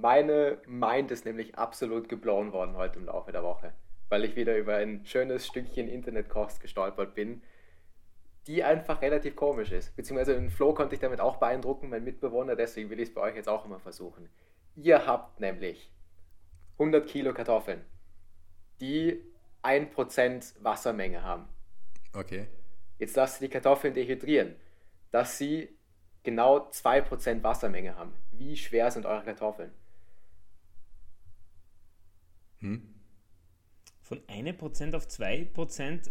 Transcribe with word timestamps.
Meine 0.00 0.58
Mind 0.66 1.10
ist 1.10 1.24
nämlich 1.24 1.56
absolut 1.56 2.08
geblown 2.08 2.52
worden 2.52 2.76
heute 2.76 2.98
im 2.98 3.06
Laufe 3.06 3.32
der 3.32 3.42
Woche, 3.42 3.72
weil 4.08 4.24
ich 4.24 4.36
wieder 4.36 4.56
über 4.56 4.76
ein 4.76 5.04
schönes 5.06 5.46
Stückchen 5.46 5.88
Internetkost 5.88 6.60
gestolpert 6.60 7.14
bin, 7.14 7.42
die 8.46 8.64
einfach 8.64 9.02
relativ 9.02 9.36
komisch 9.36 9.72
ist. 9.72 9.94
Beziehungsweise 9.96 10.34
in 10.34 10.50
Flo 10.50 10.74
konnte 10.74 10.94
ich 10.94 11.00
damit 11.00 11.20
auch 11.20 11.36
beeindrucken, 11.36 11.88
mein 11.90 12.04
Mitbewohner, 12.04 12.56
deswegen 12.56 12.90
will 12.90 13.00
ich 13.00 13.08
es 13.08 13.14
bei 13.14 13.20
euch 13.20 13.36
jetzt 13.36 13.48
auch 13.48 13.64
immer 13.64 13.78
versuchen. 13.78 14.28
Ihr 14.74 15.06
habt 15.06 15.40
nämlich 15.40 15.92
100 16.74 17.06
Kilo 17.06 17.32
Kartoffeln, 17.32 17.84
die 18.80 19.22
1% 19.62 20.62
Wassermenge 20.62 21.22
haben. 21.22 21.48
Okay. 22.14 22.48
Jetzt 22.98 23.16
lasst 23.16 23.40
ihr 23.40 23.48
die 23.48 23.52
Kartoffeln 23.52 23.94
dehydrieren, 23.94 24.56
dass 25.10 25.38
sie 25.38 25.68
genau 26.24 26.68
2% 26.68 27.42
Wassermenge 27.42 27.96
haben. 27.96 28.12
Wie 28.32 28.56
schwer 28.56 28.90
sind 28.90 29.06
eure 29.06 29.24
Kartoffeln? 29.24 29.72
Hm? 32.64 32.82
Von 34.00 34.20
1% 34.20 34.96
auf 34.96 35.06
2% 35.06 36.10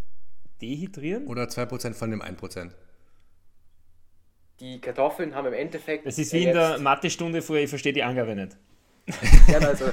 dehydrieren? 0.61 1.27
Oder 1.27 1.45
2% 1.45 1.93
von 1.95 2.11
dem 2.11 2.21
1%. 2.21 2.71
Die 4.59 4.79
Kartoffeln 4.79 5.33
haben 5.33 5.47
im 5.47 5.53
Endeffekt. 5.53 6.05
Das 6.05 6.19
ist 6.19 6.31
wie 6.31 6.43
in 6.43 6.53
der 6.53 6.77
Mathestunde 6.77 7.41
vorher, 7.41 7.63
ich 7.63 7.69
verstehe 7.69 7.91
die 7.91 8.03
Angabe 8.03 8.35
nicht. 8.35 8.55
ja, 9.47 9.57
also 9.59 9.85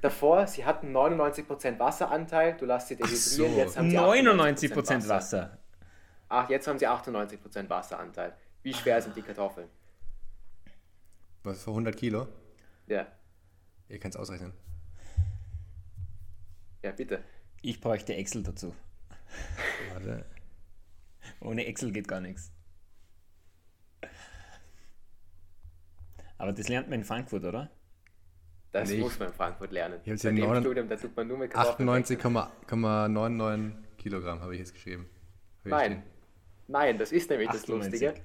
davor, 0.00 0.46
sie 0.46 0.64
hatten 0.64 0.96
99% 0.96 1.78
Wasseranteil, 1.78 2.56
du 2.56 2.64
lässt 2.64 2.88
sie 2.88 2.96
dehydrieren, 2.96 3.52
so. 3.52 3.58
jetzt 3.58 3.76
haben 3.76 3.90
sie 3.90 3.98
99% 3.98 4.74
Wasser. 4.86 5.08
Wasser. 5.08 5.58
Ach, 6.30 6.48
jetzt 6.48 6.66
haben 6.66 6.78
sie 6.78 6.88
98% 6.88 7.68
Wasseranteil. 7.68 8.34
Wie 8.62 8.72
schwer 8.72 9.02
sind 9.02 9.16
die 9.16 9.22
Kartoffeln? 9.22 9.68
Was, 11.42 11.62
für 11.62 11.70
100 11.70 11.94
Kilo? 11.96 12.26
Ja. 12.86 13.06
Ihr 13.88 13.98
könnt 13.98 14.14
es 14.14 14.20
ausrechnen. 14.20 14.52
Ja, 16.82 16.92
bitte. 16.92 17.22
Ich 17.62 17.80
bräuchte 17.80 18.14
Excel 18.14 18.42
dazu. 18.42 18.74
Warte. 19.92 20.26
Ohne 21.40 21.66
Excel 21.66 21.92
geht 21.92 22.08
gar 22.08 22.20
nichts. 22.20 22.52
Aber 26.38 26.52
das 26.52 26.68
lernt 26.68 26.88
man 26.88 27.00
in 27.00 27.04
Frankfurt, 27.04 27.44
oder? 27.44 27.70
Das 28.72 28.88
nee, 28.88 28.98
muss 28.98 29.18
man 29.18 29.28
in 29.28 29.34
Frankfurt 29.34 29.72
lernen. 29.72 30.00
Ich 30.04 30.24
habe 30.24 30.38
ja 30.38 30.60
Studium, 30.60 30.88
da 30.88 30.96
tut 30.96 31.14
man 31.16 31.28
nur 31.28 31.38
mit 31.38 31.54
98,99 31.54 33.72
Kilogramm 33.98 34.40
habe 34.40 34.54
ich 34.54 34.60
jetzt 34.60 34.72
geschrieben. 34.72 35.10
Nein, 35.64 36.02
nein, 36.68 36.96
das 36.96 37.12
ist 37.12 37.28
nämlich 37.28 37.50
98. 37.50 37.92
das 37.92 38.00
Lustige. 38.00 38.24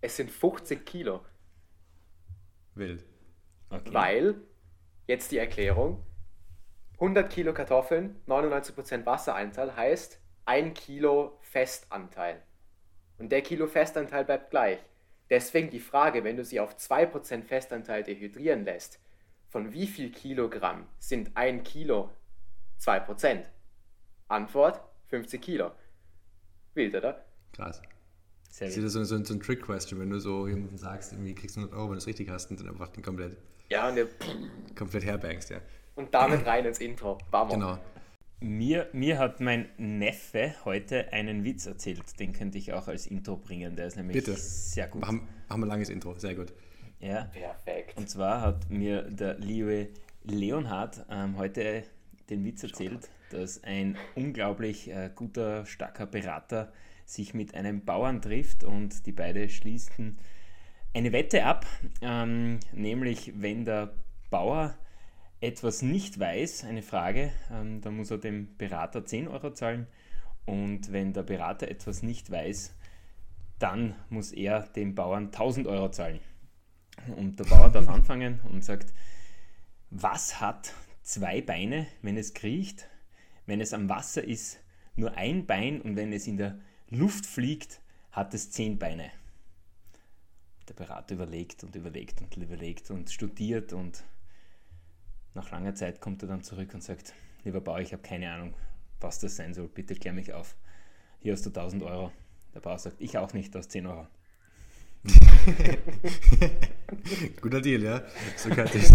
Es 0.00 0.16
sind 0.16 0.30
50 0.30 0.86
Kilo. 0.86 1.22
Wild. 2.74 3.04
Okay. 3.68 3.92
Weil, 3.92 4.36
jetzt 5.06 5.30
die 5.32 5.38
Erklärung, 5.38 6.02
100 6.98 7.30
Kilo 7.30 7.54
Kartoffeln, 7.54 8.20
99% 8.26 9.06
Wasseranteil 9.06 9.76
heißt 9.76 10.20
1 10.46 10.78
Kilo 10.78 11.38
Festanteil. 11.42 12.42
Und 13.18 13.30
der 13.30 13.42
Kilo 13.42 13.66
Festanteil 13.68 14.24
bleibt 14.24 14.50
gleich. 14.50 14.78
Deswegen 15.30 15.70
die 15.70 15.80
Frage, 15.80 16.24
wenn 16.24 16.36
du 16.36 16.44
sie 16.44 16.58
auf 16.58 16.76
2% 16.76 17.44
Festanteil 17.44 18.02
dehydrieren 18.02 18.64
lässt, 18.64 18.98
von 19.48 19.72
wie 19.72 19.86
viel 19.86 20.10
Kilogramm 20.10 20.86
sind 20.98 21.36
1 21.36 21.68
Kilo 21.68 22.10
2%? 22.80 23.44
Antwort 24.28 24.80
50 25.06 25.40
Kilo. 25.40 25.70
Wild, 26.74 26.94
oder? 26.94 27.24
Krass. 27.52 27.80
Sehr 28.50 28.68
das 28.68 28.76
ist 28.76 28.92
so, 28.92 29.04
so, 29.04 29.22
so 29.22 29.34
ein 29.34 29.40
Trick-Question, 29.40 30.00
wenn 30.00 30.10
du 30.10 30.18
so 30.18 30.48
jemandem 30.48 30.78
sagst, 30.78 31.12
irgendwie 31.12 31.34
kriegst 31.34 31.56
du 31.56 31.60
100 31.60 31.78
Euro, 31.78 31.90
wenn 31.90 31.94
du 31.94 31.98
es 31.98 32.06
richtig 32.06 32.28
hast 32.28 32.50
und 32.50 32.60
dann 32.60 32.68
einfach 32.68 32.88
den 32.88 33.04
komplett, 33.04 33.36
ja, 33.68 33.88
und 33.88 33.96
der 33.96 34.08
komplett 34.74 35.04
herbankst, 35.04 35.50
ja. 35.50 35.60
Und 35.98 36.14
damit 36.14 36.46
rein 36.46 36.64
ins 36.64 36.78
Intro. 36.78 37.18
Vamos. 37.32 37.54
Genau. 37.54 37.76
Mir, 38.38 38.88
mir 38.92 39.18
hat 39.18 39.40
mein 39.40 39.68
Neffe 39.78 40.54
heute 40.64 41.12
einen 41.12 41.42
Witz 41.42 41.66
erzählt, 41.66 42.20
den 42.20 42.32
könnte 42.32 42.56
ich 42.56 42.72
auch 42.72 42.86
als 42.86 43.08
Intro 43.08 43.36
bringen, 43.36 43.74
der 43.74 43.88
ist 43.88 43.96
nämlich 43.96 44.14
Bitte. 44.16 44.34
sehr 44.36 44.86
gut. 44.86 45.00
Machen 45.00 45.26
wir 45.48 45.54
ein 45.56 45.62
langes 45.62 45.88
Intro, 45.88 46.14
sehr 46.14 46.36
gut. 46.36 46.52
Ja, 47.00 47.24
perfekt. 47.24 47.96
Und 47.96 48.08
zwar 48.08 48.42
hat 48.42 48.70
mir 48.70 49.02
der 49.02 49.38
liebe 49.38 49.88
Leonhard 50.22 51.04
ähm, 51.10 51.36
heute 51.36 51.82
den 52.30 52.44
Witz 52.44 52.62
erzählt, 52.62 53.10
dass 53.32 53.64
ein 53.64 53.96
unglaublich 54.14 54.88
äh, 54.88 55.10
guter, 55.12 55.66
starker 55.66 56.06
Berater 56.06 56.72
sich 57.06 57.34
mit 57.34 57.56
einem 57.56 57.84
Bauern 57.84 58.22
trifft 58.22 58.62
und 58.62 59.04
die 59.04 59.12
beiden 59.12 59.48
schließen 59.48 60.16
eine 60.94 61.10
Wette 61.10 61.44
ab, 61.44 61.66
ähm, 62.02 62.60
nämlich 62.72 63.32
wenn 63.34 63.64
der 63.64 63.94
Bauer 64.30 64.76
etwas 65.40 65.82
nicht 65.82 66.18
weiß, 66.18 66.64
eine 66.64 66.82
Frage, 66.82 67.32
ähm, 67.50 67.80
dann 67.80 67.96
muss 67.96 68.10
er 68.10 68.18
dem 68.18 68.56
Berater 68.56 69.04
10 69.04 69.28
Euro 69.28 69.52
zahlen 69.52 69.86
und 70.46 70.92
wenn 70.92 71.12
der 71.12 71.22
Berater 71.22 71.68
etwas 71.68 72.02
nicht 72.02 72.30
weiß, 72.30 72.74
dann 73.58 73.94
muss 74.08 74.32
er 74.32 74.62
dem 74.62 74.94
Bauern 74.94 75.26
1000 75.26 75.66
Euro 75.66 75.90
zahlen. 75.90 76.20
Und 77.16 77.38
der 77.38 77.44
Bauer 77.44 77.70
darf 77.70 77.88
anfangen 77.88 78.40
und 78.50 78.64
sagt, 78.64 78.92
was 79.90 80.40
hat 80.40 80.72
zwei 81.02 81.40
Beine, 81.40 81.86
wenn 82.02 82.16
es 82.16 82.34
kriecht, 82.34 82.88
wenn 83.46 83.60
es 83.60 83.72
am 83.72 83.88
Wasser 83.88 84.24
ist, 84.24 84.60
nur 84.96 85.16
ein 85.16 85.46
Bein 85.46 85.80
und 85.80 85.96
wenn 85.96 86.12
es 86.12 86.26
in 86.26 86.36
der 86.36 86.58
Luft 86.90 87.26
fliegt, 87.26 87.80
hat 88.10 88.34
es 88.34 88.50
zehn 88.50 88.78
Beine. 88.78 89.10
Der 90.68 90.74
Berater 90.74 91.14
überlegt 91.14 91.62
und 91.62 91.76
überlegt 91.76 92.20
und 92.20 92.36
überlegt 92.36 92.90
und 92.90 93.10
studiert 93.10 93.72
und 93.72 94.02
nach 95.38 95.50
langer 95.52 95.74
Zeit 95.74 96.00
kommt 96.00 96.22
er 96.22 96.28
dann 96.28 96.42
zurück 96.42 96.74
und 96.74 96.82
sagt, 96.82 97.14
lieber 97.44 97.60
Bauer, 97.60 97.78
ich 97.78 97.92
habe 97.92 98.02
keine 98.02 98.30
Ahnung, 98.32 98.54
was 99.00 99.20
das 99.20 99.36
sein 99.36 99.54
soll, 99.54 99.68
bitte 99.68 99.94
klär 99.94 100.12
mich 100.12 100.32
auf. 100.32 100.56
Hier 101.20 101.32
hast 101.32 101.46
du 101.46 101.50
1000 101.50 101.84
Euro. 101.84 102.10
Der 102.54 102.60
Bauer 102.60 102.78
sagt, 102.78 103.00
ich 103.00 103.16
auch 103.18 103.32
nicht, 103.32 103.56
aus 103.56 103.68
10 103.68 103.86
Euro. 103.86 104.08
Guter 107.40 107.60
Deal, 107.60 107.82
ja? 107.84 108.02
So 108.36 108.50
kann 108.50 108.66
ich. 108.66 108.72
das 108.72 108.90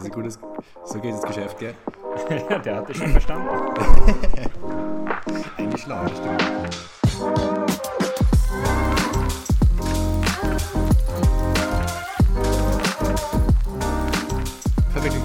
ist 0.00 0.06
ein 0.06 0.10
gutes, 0.10 0.38
so 0.86 1.00
geht 1.00 1.12
das 1.12 1.22
Geschäft, 1.22 1.58
gell? 1.58 1.74
Ja, 2.30 2.58
der 2.64 2.76
hat 2.76 2.88
das 2.88 2.96
schon 2.96 3.10
verstanden. 3.10 3.48
Eigentlich 5.58 5.82
schlau, 5.82 6.06
das 6.06 6.16
stimmt. 6.16 7.57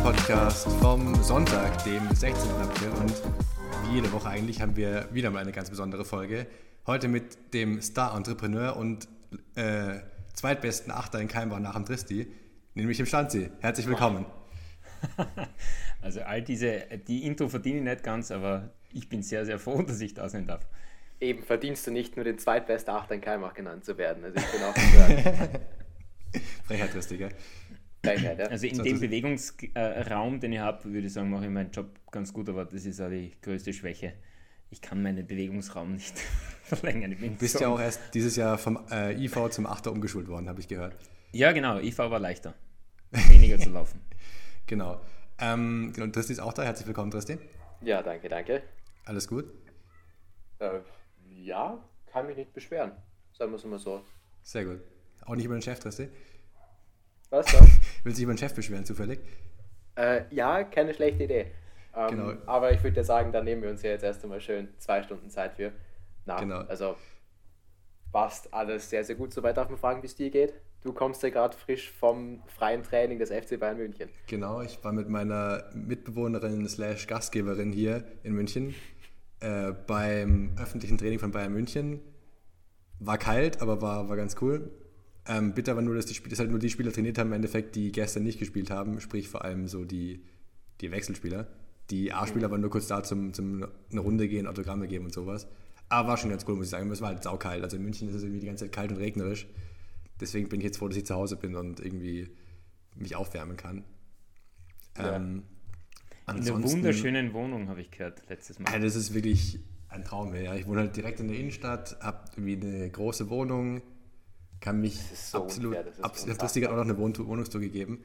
Podcast 0.04 0.68
vom 0.82 1.16
Sonntag, 1.24 1.82
dem 1.86 2.14
16. 2.14 2.52
April 2.52 2.90
und 2.90 3.14
wie 3.86 3.96
jede 3.96 4.12
Woche 4.12 4.28
eigentlich 4.28 4.62
haben 4.62 4.76
wir 4.76 5.08
wieder 5.14 5.32
mal 5.32 5.40
eine 5.40 5.54
ganz 5.54 5.70
besondere 5.70 6.04
Folge. 6.04 6.46
Heute 6.86 7.08
mit 7.08 7.54
dem 7.54 7.82
Star-Entrepreneur 7.82 8.76
und 8.76 9.08
äh, 9.56 10.00
zweitbesten 10.34 10.92
Achter 10.92 11.22
in 11.22 11.30
Keimbau 11.30 11.58
nach 11.60 11.76
dem 11.76 11.86
Tristi, 11.86 12.28
nämlich 12.74 12.98
dem 12.98 13.06
Stanzi. 13.06 13.50
Herzlich 13.62 13.88
willkommen. 13.88 14.26
Also 16.02 16.20
all 16.20 16.42
diese, 16.42 16.84
die 17.08 17.26
Intro 17.26 17.48
verdiene 17.48 17.78
ich 17.78 17.84
nicht 17.86 18.04
ganz, 18.04 18.30
aber 18.30 18.72
ich 18.92 19.08
bin 19.08 19.24
sehr, 19.24 19.46
sehr 19.46 19.58
froh, 19.58 19.82
dass 19.88 20.02
ich 20.02 20.14
da 20.14 20.28
sein 20.28 20.48
darf. 20.48 20.68
Eben 21.22 21.44
verdienst 21.44 21.88
du 21.88 21.92
nicht 21.92 22.18
nur 22.18 22.26
den 22.26 22.38
zweitbesten 22.38 22.94
Achter 22.94 23.16
in 23.16 23.22
Keimach 23.22 23.54
genannt 23.54 23.86
zu 23.86 23.98
werden. 23.98 24.26
Also 24.26 24.36
ich 24.36 24.52
bin 24.52 24.64
auch 24.64 24.76
Frechheit, 26.66 26.92
Tristi, 26.92 27.18
gell? 27.18 27.30
Frechheit, 28.04 28.40
ja. 28.40 28.46
Also 28.48 28.68
in 28.68 28.76
so, 28.76 28.84
dem 28.84 29.00
Bewegungsraum, 29.00 30.40
den 30.40 30.54
ich 30.54 30.60
habe, 30.60 30.84
würde 30.86 31.08
ich 31.08 31.14
sagen, 31.14 31.30
mache 31.30 31.46
ich 31.46 31.52
meinen 31.52 31.72
Job 31.72 31.88
ganz 32.12 32.34
gut, 32.34 32.50
aber 32.50 32.66
das 32.66 32.86
ist 32.86 33.00
auch 33.00 33.10
die 33.10 33.32
größte 33.42 33.72
Schwäche. 33.72 34.14
Ich 34.70 34.82
kann 34.82 35.02
meinen 35.02 35.26
Bewegungsraum 35.26 35.94
nicht 35.94 36.18
verlängern. 36.64 37.12
du 37.12 37.30
bist 37.30 37.54
so 37.54 37.62
ja 37.62 37.70
auch 37.70 37.80
erst 37.80 38.14
dieses 38.14 38.36
Jahr 38.36 38.58
vom 38.58 38.80
äh, 38.92 39.14
IV 39.24 39.50
zum 39.50 39.66
Achter 39.66 39.92
umgeschult 39.92 40.28
worden, 40.28 40.50
habe 40.50 40.60
ich 40.60 40.68
gehört. 40.68 40.96
Ja, 41.32 41.52
genau. 41.52 41.80
IV 41.80 41.98
war 42.00 42.20
leichter. 42.20 42.56
Weniger 43.12 43.58
zu 43.60 43.70
laufen. 43.70 44.02
Genau. 44.66 45.02
Ähm, 45.40 45.92
genau. 45.94 46.08
Tristi 46.08 46.32
ist 46.32 46.40
auch 46.40 46.54
da. 46.54 46.64
Herzlich 46.64 46.88
willkommen, 46.88 47.12
Tristi. 47.12 47.38
Ja, 47.82 48.02
danke, 48.02 48.30
danke. 48.30 48.64
Alles 49.04 49.28
gut? 49.28 49.44
Äh, 50.60 50.80
ja, 51.36 51.84
kann 52.06 52.28
mich 52.28 52.38
nicht 52.38 52.54
beschweren. 52.54 52.94
Sagen 53.34 53.52
wir 53.52 53.58
es 53.58 53.66
mal 53.66 53.78
so. 53.78 54.06
Sehr 54.42 54.64
gut. 54.64 54.80
Auch 55.26 55.36
nicht 55.36 55.44
über 55.44 55.56
den 55.56 55.62
Chef, 55.62 55.80
Tristi? 55.80 56.08
Was 57.34 57.48
dann? 57.48 57.62
Willst 58.04 58.06
du 58.06 58.10
dich 58.12 58.24
über 58.24 58.34
den 58.34 58.38
Chef 58.38 58.54
beschweren, 58.54 58.86
zufällig? 58.86 59.20
Äh, 59.96 60.22
ja, 60.30 60.64
keine 60.64 60.94
schlechte 60.94 61.24
Idee. 61.24 61.48
Ähm, 61.96 62.10
genau. 62.10 62.34
Aber 62.46 62.72
ich 62.72 62.84
würde 62.84 62.98
ja 62.98 63.04
sagen, 63.04 63.32
da 63.32 63.42
nehmen 63.42 63.64
wir 63.64 63.72
uns 63.72 63.82
ja 63.82 63.90
jetzt 63.90 64.04
erst 64.04 64.24
einmal 64.24 64.40
schön 64.40 64.68
zwei 64.78 65.02
Stunden 65.02 65.32
Zeit 65.32 65.56
für. 65.56 65.72
Na, 66.28 66.40
genau. 66.40 66.60
Also 66.60 66.96
passt 68.12 68.54
alles 68.54 68.88
sehr, 68.88 69.04
sehr 69.04 69.16
gut. 69.16 69.34
Soweit 69.34 69.58
darf 69.58 69.68
man 69.68 69.80
fragen, 69.80 70.04
wie 70.04 70.06
es 70.06 70.16
dir 70.16 70.30
geht. 70.30 70.54
Du 70.84 70.94
kommst 70.94 71.24
ja 71.24 71.30
gerade 71.32 71.58
frisch 71.58 71.92
vom 71.92 72.44
freien 72.46 72.84
Training 72.84 73.18
des 73.18 73.32
FC 73.32 73.60
Bayern 73.60 73.78
München. 73.78 74.10
Genau, 74.28 74.62
ich 74.62 74.84
war 74.84 74.92
mit 74.92 75.10
meiner 75.10 75.64
Mitbewohnerin 75.74 76.68
slash 76.70 77.08
Gastgeberin 77.08 77.72
hier 77.72 78.04
in 78.22 78.34
München 78.34 78.76
äh, 79.40 79.72
beim 79.72 80.56
öffentlichen 80.62 81.00
Training 81.00 81.18
von 81.18 81.32
Bayern 81.32 81.54
München. 81.54 82.00
War 83.00 83.18
kalt, 83.18 83.60
aber 83.60 83.82
war, 83.82 84.08
war 84.08 84.18
ganz 84.18 84.36
cool. 84.40 84.70
Ähm, 85.28 85.54
bitte 85.54 85.72
aber 85.72 85.82
nur, 85.82 85.96
dass, 85.96 86.06
die, 86.06 86.22
dass 86.22 86.40
halt 86.40 86.50
nur 86.50 86.60
die 86.60 86.70
Spieler 86.70 86.92
trainiert 86.92 87.18
haben, 87.18 87.28
im 87.28 87.34
Endeffekt, 87.34 87.76
die 87.76 87.92
gestern 87.92 88.24
nicht 88.24 88.40
gespielt 88.40 88.70
haben, 88.70 89.00
sprich 89.00 89.30
vor 89.30 89.46
allem 89.46 89.68
so 89.68 89.86
die, 89.86 90.22
die 90.82 90.92
Wechselspieler. 90.92 91.48
Die 91.90 92.12
A-Spieler 92.12 92.52
waren 92.52 92.62
nur 92.62 92.70
kurz 92.70 92.88
da 92.88 93.04
zum, 93.04 93.34
zum 93.34 93.66
eine 93.92 94.00
Runde 94.00 94.28
gehen, 94.28 94.48
Autogramme 94.48 94.88
geben 94.88 95.06
und 95.06 95.14
sowas. 95.14 95.48
Aber 95.90 96.10
war 96.10 96.18
schon 96.18 96.30
ganz 96.30 96.46
cool, 96.48 96.56
muss 96.56 96.66
ich 96.66 96.72
sagen. 96.72 96.90
Es 96.92 97.02
war 97.02 97.10
halt 97.10 97.24
saukalt. 97.24 97.64
Also 97.64 97.78
in 97.78 97.84
München 97.84 98.10
ist 98.10 98.16
es 98.16 98.24
irgendwie 98.24 98.40
die 98.40 98.48
ganze 98.48 98.66
Zeit 98.66 98.72
kalt 98.72 98.92
und 98.92 98.98
regnerisch. 98.98 99.48
Deswegen 100.20 100.50
bin 100.50 100.60
ich 100.60 100.66
jetzt 100.66 100.78
froh, 100.78 100.88
dass 100.88 100.98
ich 100.98 101.06
zu 101.06 101.16
Hause 101.16 101.36
bin 101.36 101.56
und 101.56 101.80
irgendwie 101.80 102.30
mich 102.96 103.16
aufwärmen 103.16 103.58
kann. 103.58 103.84
Ja. 104.98 105.16
Ähm, 105.16 105.44
in 106.28 106.36
einer 106.36 106.64
wunderschönen 106.64 107.34
Wohnung, 107.34 107.68
habe 107.68 107.82
ich 107.82 107.92
gehört, 107.92 108.24
letztes 108.30 108.60
Mal. 108.60 108.72
Ja, 108.72 108.80
das 108.80 108.96
ist 108.96 109.14
wirklich 109.14 109.60
ein 109.90 110.04
Traum. 110.04 110.34
Ja. 110.34 110.56
Ich 110.56 110.66
wohne 110.68 110.82
halt 110.82 110.96
direkt 110.96 111.20
in 111.20 111.28
der 111.28 111.38
Innenstadt, 111.38 111.98
habe 112.00 112.30
irgendwie 112.38 112.56
eine 112.66 112.90
große 112.90 113.30
Wohnung, 113.30 113.82
kann 114.64 114.80
mich 114.80 114.98
so 115.14 115.40
absolut, 115.40 115.76
ich 115.76 116.04
habe 116.04 116.54
dir 116.54 116.72
auch 116.72 116.76
noch 116.78 116.84
eine 116.84 116.98
Wohn 116.98 117.14
Wohnungstour 117.18 117.60
gegeben, 117.60 118.02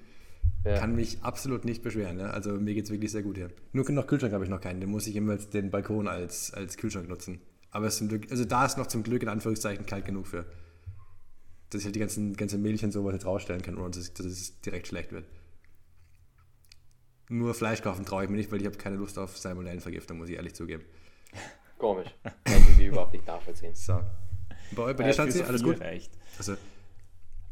ja. 0.65 0.77
kann 0.77 0.97
mich 0.97 1.23
absolut 1.23 1.65
nicht 1.65 1.85
beschweren. 1.85 2.19
Ja. 2.19 2.31
Also 2.31 2.51
mir 2.51 2.75
geht 2.75 2.87
es 2.87 2.91
wirklich 2.91 3.13
sehr 3.13 3.23
gut 3.23 3.37
hier. 3.37 3.51
Nur 3.73 3.89
noch 3.93 4.09
Kühlschrank 4.09 4.33
habe 4.33 4.43
ich 4.43 4.51
noch 4.51 4.61
keinen, 4.61 4.81
den 4.81 4.91
muss 4.91 5.07
ich 5.07 5.15
immer 5.15 5.37
den 5.37 5.71
Balkon 5.71 6.09
als, 6.09 6.53
als 6.53 6.77
Kühlschrank 6.77 7.09
nutzen. 7.09 7.41
Aber 7.71 7.87
es 7.87 8.01
ist 8.01 8.09
Glück, 8.09 8.29
also 8.33 8.45
da 8.45 8.67
ist 8.67 8.77
noch 8.77 8.89
zum 8.89 9.05
Glück 9.05 9.23
in 9.23 9.29
Anführungszeichen 9.29 9.87
kalt 9.87 10.05
genug 10.05 10.27
für, 10.27 10.47
dass 11.71 11.83
ich 11.83 11.85
halt 11.85 11.95
die 11.95 12.01
ganzen, 12.01 12.37
ganze 12.37 12.59
Milch 12.59 12.85
und 12.85 12.91
sowas 12.91 13.13
jetzt 13.13 13.27
rausstellen 13.27 13.63
kann, 13.63 13.79
ohne 13.79 13.91
dass, 13.91 14.13
dass 14.13 14.27
es 14.27 14.61
direkt 14.61 14.89
schlecht 14.89 15.13
wird. 15.13 15.27
Nur 17.29 17.55
Fleisch 17.55 17.83
kaufen 17.83 18.05
traue 18.05 18.25
ich 18.25 18.31
mir 18.31 18.37
nicht, 18.37 18.51
weil 18.51 18.59
ich 18.59 18.67
habe 18.67 18.77
keine 18.77 18.97
Lust 18.97 19.17
auf 19.17 19.39
Salmonellenvergiftung, 19.39 20.19
muss 20.19 20.29
ich 20.29 20.35
ehrlich 20.35 20.55
zugeben. 20.55 20.83
Komisch. 21.79 22.09
Kann 22.25 22.67
ich 22.77 22.85
überhaupt 22.85 23.13
nicht 23.13 23.29
nachvollziehen. 23.29 23.77
So. 23.77 24.01
Bei, 24.73 24.93
bei 24.93 25.05
dir, 25.05 25.13
Schatzi, 25.13 25.43
alles 25.43 25.63
gut? 25.63 25.81
Reicht. 25.81 26.11
Also. 26.37 26.57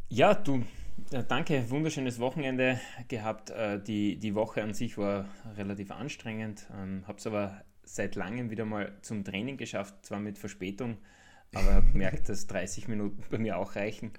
Ja, 0.09 0.35
du, 0.35 0.65
danke. 1.29 1.69
Wunderschönes 1.71 2.19
Wochenende 2.19 2.81
gehabt. 3.09 3.51
Äh, 3.51 3.83
die, 3.83 4.17
die 4.17 4.35
Woche 4.35 4.63
an 4.63 4.75
sich 4.75 4.99
war 4.99 5.29
relativ 5.57 5.91
anstrengend. 5.91 6.67
Ähm, 6.75 7.05
habe 7.07 7.19
es 7.19 7.27
aber 7.27 7.63
seit 7.87 8.17
langem 8.17 8.51
wieder 8.51 8.65
mal 8.65 8.93
zum 9.03 9.25
Training 9.25 9.57
geschafft, 9.57 9.95
zwar 10.05 10.21
mit 10.21 10.39
Verspätung, 10.39 10.99
aber 11.55 11.75
habe 11.75 11.93
gemerkt, 11.93 12.29
dass 12.29 12.47
30 12.47 12.89
Minuten 12.89 13.23
bei 13.31 13.39
mir 13.39 13.57
auch 13.59 13.77
reichen. 13.77 14.13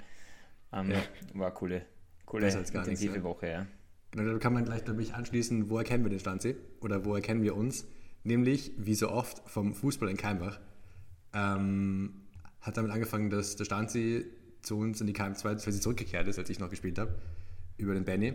Ähm, 0.73 0.91
ja. 0.91 1.01
War 1.33 1.47
eine 1.47 1.55
coole, 1.55 1.85
coole 2.25 2.47
intensive 2.47 2.89
nichts, 2.89 3.03
ja. 3.03 3.23
Woche, 3.23 3.47
ja. 3.49 3.67
Genau, 4.11 4.31
da 4.33 4.39
kann 4.39 4.53
man 4.53 4.65
gleich, 4.65 4.85
glaube 4.85 5.01
ich, 5.01 5.13
anschließen, 5.13 5.69
wo 5.69 5.77
erkennen 5.77 6.03
wir 6.03 6.09
den 6.09 6.19
Stanzi 6.19 6.55
oder 6.79 7.05
wo 7.05 7.13
erkennen 7.13 7.43
wir 7.43 7.55
uns? 7.55 7.85
Nämlich, 8.23 8.71
wie 8.77 8.95
so 8.95 9.09
oft, 9.09 9.41
vom 9.49 9.73
Fußball 9.73 10.09
in 10.09 10.17
Keimbach. 10.17 10.59
Ähm, 11.33 12.26
hat 12.67 12.77
damit 12.77 12.91
angefangen, 12.91 13.29
dass 13.29 13.55
der 13.55 13.65
Stanzi 13.65 14.25
zu 14.61 14.77
uns 14.77 15.01
in 15.01 15.07
die 15.07 15.13
KM2 15.13 15.63
quasi 15.63 15.79
zurückgekehrt 15.79 16.27
ist, 16.27 16.37
als 16.37 16.49
ich 16.49 16.59
noch 16.59 16.69
gespielt 16.69 16.99
habe, 16.99 17.15
über 17.77 17.93
den 17.93 18.03
Benny. 18.03 18.33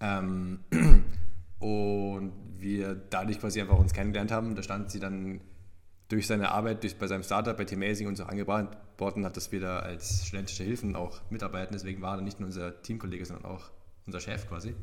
Ähm, 0.00 0.60
und 1.58 2.32
wir 2.58 2.94
dadurch 2.94 3.40
quasi 3.40 3.60
einfach 3.60 3.78
uns 3.78 3.92
kennengelernt 3.92 4.30
haben. 4.30 4.54
Da 4.54 4.62
stand 4.62 4.90
sie 4.90 5.00
dann 5.00 5.40
durch 6.08 6.26
seine 6.26 6.50
Arbeit 6.50 6.82
durch, 6.82 6.96
bei 6.96 7.06
seinem 7.06 7.22
Startup 7.22 7.56
bei 7.56 7.64
T-Mazing 7.64 8.06
uns 8.06 8.20
auch 8.20 8.28
angeboten 8.28 9.24
hat, 9.24 9.36
dass 9.36 9.50
wir 9.52 9.60
da 9.60 9.78
als 9.78 10.26
studentische 10.26 10.64
Hilfen 10.64 10.94
auch 10.96 11.22
mitarbeiten. 11.30 11.72
Deswegen 11.72 12.02
war 12.02 12.18
er 12.18 12.22
nicht 12.22 12.40
nur 12.40 12.48
unser 12.48 12.82
Teamkollege, 12.82 13.24
sondern 13.24 13.46
auch 13.46 13.70
unser 14.06 14.20
Chef 14.20 14.46
quasi, 14.46 14.74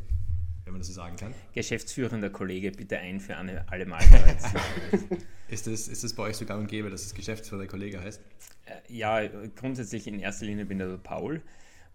wenn 0.64 0.74
man 0.74 0.82
das 0.82 0.88
so 0.88 0.94
sagen 0.94 1.16
kann. 1.16 1.34
Geschäftsführender 1.54 2.32
Kollege, 2.32 2.72
bitte 2.72 2.98
ein 2.98 3.20
für 3.20 3.38
alle, 3.38 3.66
alle 3.70 3.86
Mal. 3.86 4.02
ist, 5.48 5.68
das, 5.68 5.88
ist 5.88 6.04
das 6.04 6.14
bei 6.14 6.24
euch 6.24 6.38
so 6.38 6.46
gang 6.46 6.62
und 6.62 6.68
gäbe, 6.68 6.90
dass 6.90 7.06
es 7.06 7.14
Geschäftsführender 7.14 7.68
Kollege 7.68 8.02
heißt? 8.02 8.20
Äh, 8.66 8.94
ja, 8.94 9.28
grundsätzlich 9.56 10.08
in 10.08 10.20
erster 10.20 10.46
Linie 10.46 10.66
bin 10.66 10.80
ich 10.80 10.86
der 10.86 10.98
Paul. 10.98 11.42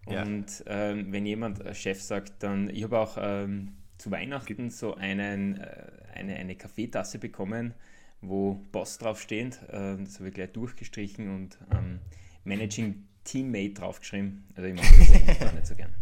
Und 0.06 0.64
ja. 0.66 0.90
ähm, 0.90 1.12
wenn 1.12 1.26
jemand 1.26 1.60
Chef 1.76 2.00
sagt, 2.00 2.42
dann, 2.42 2.70
ich 2.70 2.84
habe 2.84 2.98
auch 2.98 3.16
ähm, 3.20 3.72
zu 3.98 4.10
Weihnachten 4.10 4.70
so 4.70 4.94
einen, 4.94 5.58
äh, 5.60 5.86
eine, 6.14 6.36
eine 6.36 6.54
Kaffeetasse 6.54 7.18
bekommen, 7.18 7.74
wo 8.20 8.54
Boss 8.72 8.98
draufsteht. 8.98 9.60
Äh, 9.68 9.96
das 9.98 10.18
habe 10.18 10.28
ich 10.28 10.34
gleich 10.34 10.52
durchgestrichen 10.52 11.34
und 11.34 11.58
ähm, 11.72 11.98
Managing 12.44 13.04
Teammate 13.24 13.74
draufgeschrieben. 13.74 14.44
Also 14.54 14.68
ich 14.68 14.74
mache 14.76 15.36
das 15.40 15.54
nicht 15.54 15.66
so 15.66 15.74
gern. 15.74 15.92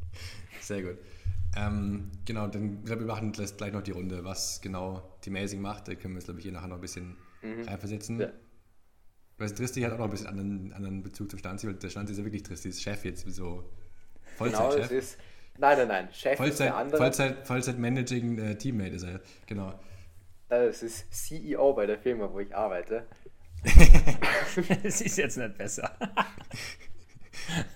Sehr 0.60 0.82
gut. 0.82 0.98
Ähm, 1.56 2.10
genau, 2.26 2.48
dann 2.48 2.84
glaube 2.84 3.02
wir 3.02 3.06
machen 3.06 3.32
gleich 3.32 3.72
noch 3.72 3.82
die 3.82 3.92
Runde, 3.92 4.24
was 4.24 4.60
genau 4.60 5.16
die 5.24 5.30
Amazing 5.30 5.62
macht. 5.62 5.88
Da 5.88 5.94
können 5.94 6.14
wir 6.14 6.18
uns, 6.18 6.24
glaube 6.26 6.40
ich, 6.40 6.44
hier 6.44 6.52
nachher 6.52 6.68
noch 6.68 6.76
ein 6.76 6.82
bisschen 6.82 7.16
mhm. 7.42 7.62
reinversetzen. 7.62 8.20
Ja. 8.20 8.28
Weil 9.38 9.50
Tristi 9.50 9.82
hat 9.82 9.92
auch 9.92 9.98
noch 9.98 10.06
ein 10.06 10.10
bisschen 10.10 10.28
anderen, 10.28 10.72
anderen 10.72 11.02
Bezug 11.02 11.30
zum 11.30 11.38
Stanzi, 11.38 11.66
weil 11.66 11.74
der 11.74 11.90
Stanzi 11.90 12.12
ist 12.12 12.18
ja 12.18 12.24
wirklich 12.24 12.42
Tristis 12.42 12.80
Chef 12.80 13.04
jetzt, 13.04 13.28
so 13.30 13.64
Vollzeitchef. 14.36 14.74
Genau, 14.74 14.84
es 14.84 14.90
ist, 14.90 15.18
nein, 15.58 15.78
nein, 15.78 15.88
nein, 15.88 16.08
Chef 16.12 16.36
Vollzeit, 16.36 16.52
ist 16.52 16.60
der 16.60 16.76
andere. 16.76 16.98
Vollzeit, 16.98 17.46
Vollzeit 17.46 17.78
Managing 17.78 18.38
äh, 18.38 18.56
Teammate 18.56 18.90
ist 18.90 19.02
er, 19.02 19.20
genau. 19.46 19.78
Es 20.48 20.82
ist 20.82 21.12
CEO 21.12 21.74
bei 21.74 21.86
der 21.86 21.98
Firma, 21.98 22.32
wo 22.32 22.40
ich 22.40 22.54
arbeite. 22.54 23.06
Es 24.84 25.00
ist 25.02 25.18
jetzt 25.18 25.36
nicht 25.36 25.58
besser. 25.58 25.90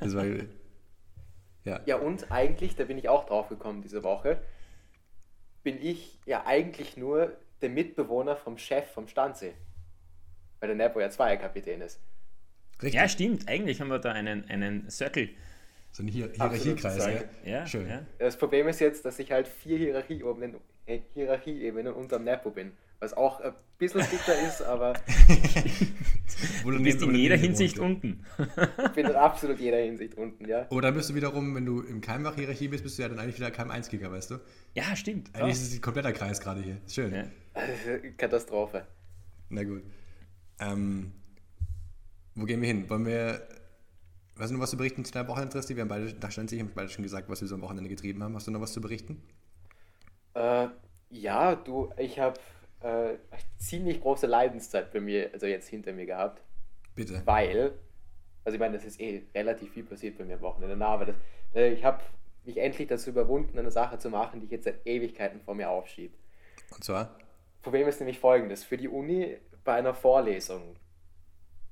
das 0.00 0.14
war 0.14 0.24
ja. 1.64 1.80
ja, 1.84 1.96
und 1.96 2.32
eigentlich, 2.32 2.74
da 2.76 2.84
bin 2.84 2.96
ich 2.96 3.08
auch 3.08 3.26
drauf 3.26 3.48
gekommen 3.48 3.82
diese 3.82 4.02
Woche, 4.02 4.40
bin 5.62 5.78
ich 5.80 6.18
ja 6.24 6.46
eigentlich 6.46 6.96
nur 6.96 7.36
der 7.60 7.68
Mitbewohner 7.68 8.36
vom 8.36 8.56
Chef 8.56 8.90
vom 8.92 9.08
Stanzi. 9.08 9.52
Weil 10.60 10.68
der 10.68 10.76
Nepo 10.76 11.00
ja 11.00 11.10
Zweierkapitän 11.10 11.80
ist. 11.80 12.00
Richtig. 12.82 12.94
Ja, 12.94 13.08
stimmt. 13.08 13.48
Eigentlich 13.48 13.80
haben 13.80 13.88
wir 13.88 13.98
da 13.98 14.12
einen, 14.12 14.48
einen 14.48 14.88
Circle. 14.90 15.30
So 15.92 16.02
ein 16.02 16.08
Hier 16.08 16.30
Hierarchiekreis, 16.32 17.06
ja. 17.06 17.20
ja. 17.44 17.66
Schön. 17.66 17.88
Ja. 17.88 18.02
Das 18.18 18.36
Problem 18.36 18.68
ist 18.68 18.80
jetzt, 18.80 19.04
dass 19.04 19.18
ich 19.18 19.32
halt 19.32 19.48
vier 19.48 19.76
Hierarchieebenen, 19.78 20.56
Hierarchieebenen 21.14 21.92
unter 21.92 22.18
dem 22.18 22.24
Nepo 22.24 22.50
bin. 22.50 22.72
Was 23.00 23.14
auch 23.14 23.40
ein 23.40 23.54
bisschen 23.78 24.02
dicker 24.02 24.38
ist, 24.46 24.62
aber. 24.62 24.92
du 26.64 26.82
bist 26.82 27.02
in 27.02 27.14
jeder 27.14 27.36
Hinsicht 27.36 27.78
unten. 27.78 28.26
ich 28.84 28.90
bin 28.90 29.06
in 29.06 29.16
absolut 29.16 29.58
jeder 29.58 29.78
Hinsicht 29.78 30.16
unten, 30.16 30.46
ja. 30.46 30.66
Oder 30.68 30.92
bist 30.92 31.08
du 31.08 31.14
wiederum, 31.14 31.54
wenn 31.54 31.64
du 31.64 31.80
im 31.80 32.02
Keimbach-Hierarchie 32.02 32.68
bist, 32.68 32.84
bist 32.84 32.98
du 32.98 33.02
ja 33.02 33.08
dann 33.08 33.18
eigentlich 33.18 33.38
wieder 33.38 33.50
Keim 33.50 33.70
1-Giger, 33.70 34.12
weißt 34.12 34.32
du? 34.32 34.40
Ja, 34.74 34.94
stimmt. 34.94 35.34
Eigentlich 35.34 35.52
ist 35.52 35.68
es 35.68 35.74
ein 35.78 35.80
kompletter 35.80 36.12
Kreis 36.12 36.40
gerade 36.40 36.60
hier. 36.60 36.76
Schön. 36.86 37.14
Ja. 37.14 37.24
Katastrophe. 38.18 38.86
Na 39.48 39.64
gut. 39.64 39.82
Ähm, 40.60 41.12
wo 42.34 42.44
gehen 42.44 42.60
wir 42.60 42.68
hin? 42.68 42.88
Wollen 42.88 43.06
wir. 43.06 43.46
Weißt 44.36 44.50
du 44.50 44.54
noch 44.54 44.62
was 44.62 44.70
zu 44.70 44.76
berichten 44.76 45.04
zu 45.04 45.12
deiner 45.12 45.28
Wochenende, 45.28 45.52
Tristi? 45.52 45.76
Wir 45.76 45.82
haben 45.82 45.88
beide, 45.88 46.14
da 46.14 46.30
stand 46.30 46.48
sich, 46.48 46.60
haben 46.60 46.70
beide 46.74 46.88
schon 46.88 47.02
gesagt, 47.02 47.28
was 47.28 47.40
wir 47.40 47.48
so 47.48 47.56
am 47.56 47.62
Wochenende 47.62 47.90
getrieben 47.90 48.22
haben. 48.22 48.34
Hast 48.34 48.46
du 48.46 48.50
noch 48.50 48.60
was 48.60 48.72
zu 48.72 48.80
berichten? 48.80 49.22
Äh, 50.34 50.68
ja, 51.10 51.56
du, 51.56 51.92
ich 51.98 52.18
habe 52.18 52.40
äh, 52.80 53.16
ziemlich 53.58 54.00
große 54.00 54.26
Leidenszeit 54.26 54.92
bei 54.92 55.00
mir, 55.00 55.30
also 55.34 55.46
jetzt 55.46 55.68
hinter 55.68 55.92
mir 55.92 56.06
gehabt. 56.06 56.42
Bitte. 56.94 57.20
Weil, 57.26 57.74
also 58.44 58.54
ich 58.54 58.60
meine, 58.60 58.74
das 58.74 58.84
ist 58.84 58.98
eh 59.00 59.24
relativ 59.34 59.72
viel 59.72 59.84
passiert 59.84 60.16
bei 60.16 60.24
mir 60.24 60.36
am 60.36 60.40
Wochenende, 60.40 60.86
aber 60.86 61.06
das, 61.06 61.16
äh, 61.54 61.72
ich 61.72 61.84
habe 61.84 62.02
mich 62.44 62.56
endlich 62.56 62.88
dazu 62.88 63.10
überwunden, 63.10 63.58
eine 63.58 63.70
Sache 63.70 63.98
zu 63.98 64.08
machen, 64.08 64.40
die 64.40 64.46
ich 64.46 64.52
jetzt 64.52 64.64
seit 64.64 64.86
Ewigkeiten 64.86 65.40
vor 65.40 65.54
mir 65.54 65.68
aufschiebe. 65.68 66.14
Und 66.74 66.82
zwar? 66.82 67.18
Problem 67.62 67.86
ist 67.88 68.00
nämlich 68.00 68.18
folgendes. 68.18 68.64
Für 68.64 68.78
die 68.78 68.88
Uni 68.88 69.36
bei 69.64 69.74
einer 69.74 69.94
Vorlesung, 69.94 70.76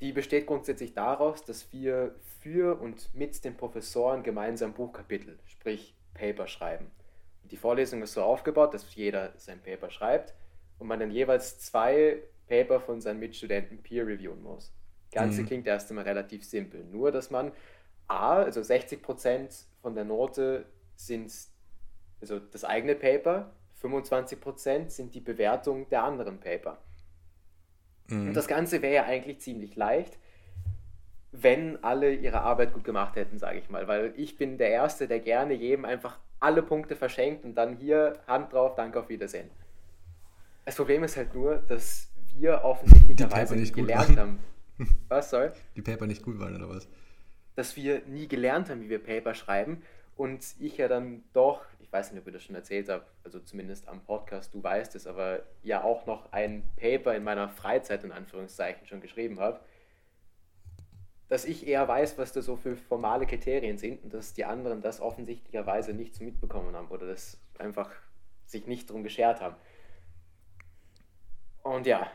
die 0.00 0.12
besteht 0.12 0.46
grundsätzlich 0.46 0.94
daraus, 0.94 1.44
dass 1.44 1.72
wir 1.72 2.14
für 2.40 2.80
und 2.80 3.12
mit 3.14 3.44
den 3.44 3.56
Professoren 3.56 4.22
gemeinsam 4.22 4.74
Buchkapitel, 4.74 5.38
sprich 5.46 5.94
Paper 6.14 6.46
schreiben. 6.46 6.90
Die 7.44 7.56
Vorlesung 7.56 8.02
ist 8.02 8.12
so 8.12 8.22
aufgebaut, 8.22 8.74
dass 8.74 8.94
jeder 8.94 9.32
sein 9.36 9.60
Paper 9.60 9.90
schreibt 9.90 10.34
und 10.78 10.86
man 10.86 11.00
dann 11.00 11.10
jeweils 11.10 11.58
zwei 11.58 12.22
Paper 12.46 12.80
von 12.80 13.00
seinen 13.00 13.18
Mitstudenten 13.18 13.82
peer 13.82 14.06
reviewen 14.06 14.42
muss. 14.42 14.72
Das 15.10 15.22
Ganze 15.22 15.42
mhm. 15.42 15.46
klingt 15.46 15.66
erst 15.66 15.90
einmal 15.90 16.04
relativ 16.04 16.44
simpel. 16.44 16.84
Nur, 16.84 17.10
dass 17.10 17.30
man 17.30 17.52
A, 18.06 18.42
also 18.42 18.60
60% 18.60 19.64
von 19.80 19.94
der 19.94 20.04
Note 20.04 20.66
sind 20.96 21.32
also 22.20 22.38
das 22.38 22.64
eigene 22.64 22.94
Paper, 22.94 23.52
25% 23.82 24.90
sind 24.90 25.14
die 25.14 25.20
Bewertung 25.20 25.88
der 25.88 26.02
anderen 26.02 26.40
Paper. 26.40 26.78
Mhm. 28.08 28.28
Und 28.28 28.34
das 28.34 28.48
Ganze 28.48 28.82
wäre 28.82 28.94
ja 28.94 29.04
eigentlich 29.04 29.40
ziemlich 29.40 29.76
leicht, 29.76 30.18
wenn 31.32 31.82
alle 31.84 32.12
ihre 32.14 32.40
Arbeit 32.40 32.72
gut 32.72 32.84
gemacht 32.84 33.16
hätten, 33.16 33.38
sage 33.38 33.58
ich 33.58 33.70
mal. 33.70 33.86
Weil 33.86 34.12
ich 34.16 34.36
bin 34.36 34.58
der 34.58 34.70
Erste, 34.70 35.08
der 35.08 35.20
gerne 35.20 35.54
jedem 35.54 35.84
einfach 35.84 36.18
alle 36.40 36.62
Punkte 36.62 36.96
verschenkt 36.96 37.44
und 37.44 37.54
dann 37.54 37.76
hier 37.76 38.20
Hand 38.26 38.52
drauf, 38.52 38.74
danke, 38.74 39.00
auf 39.00 39.08
Wiedersehen. 39.08 39.50
Das 40.64 40.76
Problem 40.76 41.02
ist 41.02 41.16
halt 41.16 41.34
nur, 41.34 41.56
dass 41.56 42.10
wir 42.36 42.62
offensichtlicherweise 42.64 43.56
nicht 43.56 43.74
gelernt 43.74 44.18
haben. 44.18 44.38
Was 45.08 45.30
soll? 45.30 45.52
Die 45.76 45.82
Paper 45.82 46.06
nicht 46.06 46.22
gut 46.22 46.38
waren 46.38 46.54
oder 46.54 46.68
was? 46.68 46.86
Dass 47.56 47.74
wir 47.74 48.02
nie 48.06 48.28
gelernt 48.28 48.70
haben, 48.70 48.80
wie 48.82 48.88
wir 48.88 49.02
Paper 49.02 49.34
schreiben 49.34 49.82
und 50.16 50.44
ich 50.60 50.76
ja 50.76 50.86
dann 50.86 51.24
doch, 51.32 51.64
ich 51.88 51.92
weiß 51.92 52.12
nicht, 52.12 52.20
ob 52.20 52.26
ich 52.26 52.34
das 52.34 52.42
schon 52.42 52.54
erzählt 52.54 52.90
habe, 52.90 53.06
also 53.24 53.40
zumindest 53.40 53.88
am 53.88 54.04
Podcast, 54.04 54.52
du 54.52 54.62
weißt 54.62 54.94
es, 54.94 55.06
aber 55.06 55.42
ja 55.62 55.82
auch 55.82 56.04
noch 56.04 56.30
ein 56.32 56.62
Paper 56.76 57.14
in 57.16 57.24
meiner 57.24 57.48
Freizeit 57.48 58.04
in 58.04 58.12
Anführungszeichen 58.12 58.86
schon 58.86 59.00
geschrieben 59.00 59.40
habe. 59.40 59.60
dass 61.28 61.44
ich 61.44 61.66
eher 61.66 61.86
weiß, 61.88 62.18
was 62.18 62.32
da 62.32 62.42
so 62.42 62.56
für 62.56 62.76
formale 62.76 63.26
Kriterien 63.26 63.78
sind 63.78 64.02
und 64.04 64.12
dass 64.14 64.34
die 64.34 64.44
anderen 64.44 64.82
das 64.82 65.00
offensichtlicherweise 65.00 65.94
nicht 65.94 66.14
so 66.14 66.24
mitbekommen 66.24 66.74
haben 66.76 66.88
oder 66.88 67.06
das 67.06 67.38
einfach 67.58 67.90
sich 68.46 68.66
nicht 68.66 68.90
drum 68.90 69.02
geschert 69.02 69.40
haben. 69.40 69.56
Und 71.62 71.86
ja, 71.86 72.10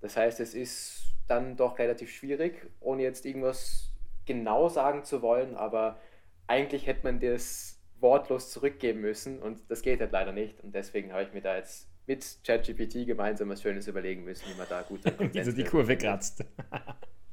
das 0.00 0.16
heißt, 0.16 0.40
es 0.40 0.54
ist 0.54 1.04
dann 1.28 1.56
doch 1.56 1.78
relativ 1.78 2.10
schwierig, 2.10 2.68
ohne 2.80 3.02
jetzt 3.02 3.24
irgendwas 3.24 3.90
genau 4.26 4.68
sagen 4.68 5.04
zu 5.04 5.22
wollen, 5.22 5.56
aber 5.56 5.98
eigentlich 6.46 6.86
hätte 6.86 7.04
man 7.04 7.18
das 7.18 7.71
wortlos 8.02 8.50
zurückgeben 8.50 9.00
müssen 9.00 9.38
und 9.40 9.58
das 9.68 9.80
geht 9.82 10.00
halt 10.00 10.12
leider 10.12 10.32
nicht 10.32 10.60
und 10.62 10.74
deswegen 10.74 11.12
habe 11.12 11.22
ich 11.22 11.32
mir 11.32 11.40
da 11.40 11.56
jetzt 11.56 11.88
mit 12.06 12.38
ChatGPT 12.44 13.06
gemeinsam 13.06 13.48
was 13.48 13.62
Schönes 13.62 13.86
überlegen 13.86 14.24
müssen, 14.24 14.44
wie 14.52 14.58
man 14.58 14.66
da 14.68 14.82
gut 14.82 15.00
also 15.36 15.52
die 15.52 15.64
Kurve 15.64 15.96
kratzt. 15.96 16.44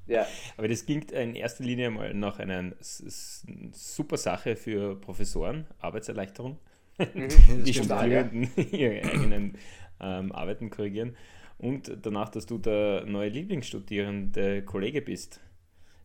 ja. 0.05 0.27
Aber 0.57 0.67
das 0.67 0.85
klingt 0.85 1.11
in 1.11 1.35
erster 1.35 1.63
Linie 1.63 1.89
mal 1.89 2.13
nach 2.13 2.39
einer 2.39 2.71
super 2.79 4.17
Sache 4.17 4.55
für 4.55 4.95
Professoren, 4.95 5.65
Arbeitserleichterung. 5.79 6.59
Mhm, 6.99 7.63
die 7.65 7.73
Studierenden 7.73 8.49
ja. 8.55 8.63
ihre 8.71 9.09
eigenen 9.09 9.57
ähm, 9.99 10.31
Arbeiten 10.31 10.69
korrigieren. 10.69 11.15
Und 11.57 11.91
danach, 12.03 12.29
dass 12.29 12.45
du 12.45 12.57
der 12.57 13.05
neue 13.05 13.29
Lieblingsstudierende 13.29 14.63
Kollege 14.63 15.01
bist. 15.01 15.41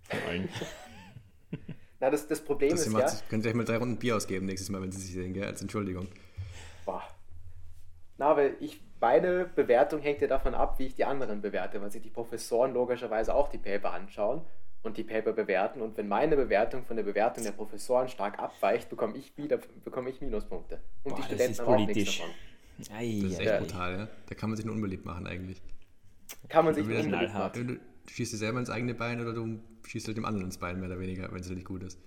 Von 0.09 0.19
allen. 0.29 0.49
Na, 2.05 2.11
das, 2.11 2.29
das 2.29 2.43
Problem 2.43 2.69
das 2.69 2.83
ist 2.83 2.93
macht, 2.93 3.05
ja... 3.05 3.19
Könnt 3.31 3.47
ihr 3.47 3.49
euch 3.49 3.57
mal 3.57 3.65
drei 3.65 3.79
Runden 3.79 3.97
Bier 3.97 4.17
ausgeben 4.17 4.45
nächstes 4.45 4.69
Mal, 4.69 4.83
wenn 4.83 4.93
sie 4.93 5.01
sich 5.01 5.15
sehen, 5.15 5.33
gell? 5.33 5.45
als 5.45 5.63
Entschuldigung. 5.63 6.07
Boah. 6.85 7.03
Na, 8.19 8.27
aber 8.27 8.61
ich, 8.61 8.83
meine 9.01 9.47
Bewertung 9.47 10.03
hängt 10.03 10.21
ja 10.21 10.27
davon 10.27 10.55
ab, 10.55 10.79
wie 10.79 10.85
ich 10.85 10.95
die 10.95 11.07
anderen 11.07 11.41
bewerte, 11.41 11.81
weil 11.81 11.91
sich 11.91 12.03
die 12.03 12.11
Professoren 12.11 12.75
logischerweise 12.75 13.35
auch 13.35 13.49
die 13.49 13.57
Paper 13.57 13.95
anschauen 13.95 14.43
und 14.83 14.99
die 14.99 15.03
Paper 15.03 15.33
bewerten. 15.33 15.81
Und 15.81 15.97
wenn 15.97 16.07
meine 16.07 16.37
Bewertung 16.37 16.85
von 16.85 16.97
der 16.97 17.05
Bewertung 17.05 17.43
der 17.43 17.53
Professoren 17.53 18.09
stark 18.09 18.39
abweicht, 18.39 18.91
bekomme 18.91 19.17
ich 19.17 19.35
wieder 19.39 19.59
bekomme 19.83 20.11
ich 20.11 20.21
Minuspunkte. 20.21 20.81
Und 21.05 21.13
Boah, 21.13 21.17
die 21.17 21.23
Studenten 21.23 21.59
haben 21.59 21.75
auch 21.75 21.87
nichts 21.87 22.19
davon. 22.19 22.35
Ei, 22.95 23.21
das 23.23 23.33
ist 23.33 23.39
echt 23.39 23.49
ja. 23.49 23.59
brutal, 23.61 23.99
ja. 23.99 24.09
Da 24.27 24.35
kann 24.35 24.51
man 24.51 24.59
sich 24.59 24.67
nur 24.67 24.75
unbeliebt 24.75 25.07
machen 25.07 25.27
eigentlich. 25.27 25.63
Kann 26.51 26.67
man 26.67 26.75
sich 26.75 26.87
nur 26.87 27.01
unbeliebt 27.01 27.33
machen. 27.33 27.81
Du 28.07 28.13
schießt 28.13 28.33
dir 28.33 28.39
selber 28.39 28.59
ins 28.59 28.71
eigene 28.71 28.95
Bein 28.95 29.21
oder 29.21 29.33
du 29.33 29.61
schießt 29.87 30.07
halt 30.07 30.17
dem 30.17 30.25
anderen 30.25 30.47
ins 30.47 30.59
Bein, 30.59 30.79
mehr 30.81 30.89
oder 30.89 31.01
weniger, 31.01 31.31
wenn 31.33 31.41
es 31.41 31.51
nicht 31.51 31.67
gut 31.67 31.83
ist. 31.83 31.99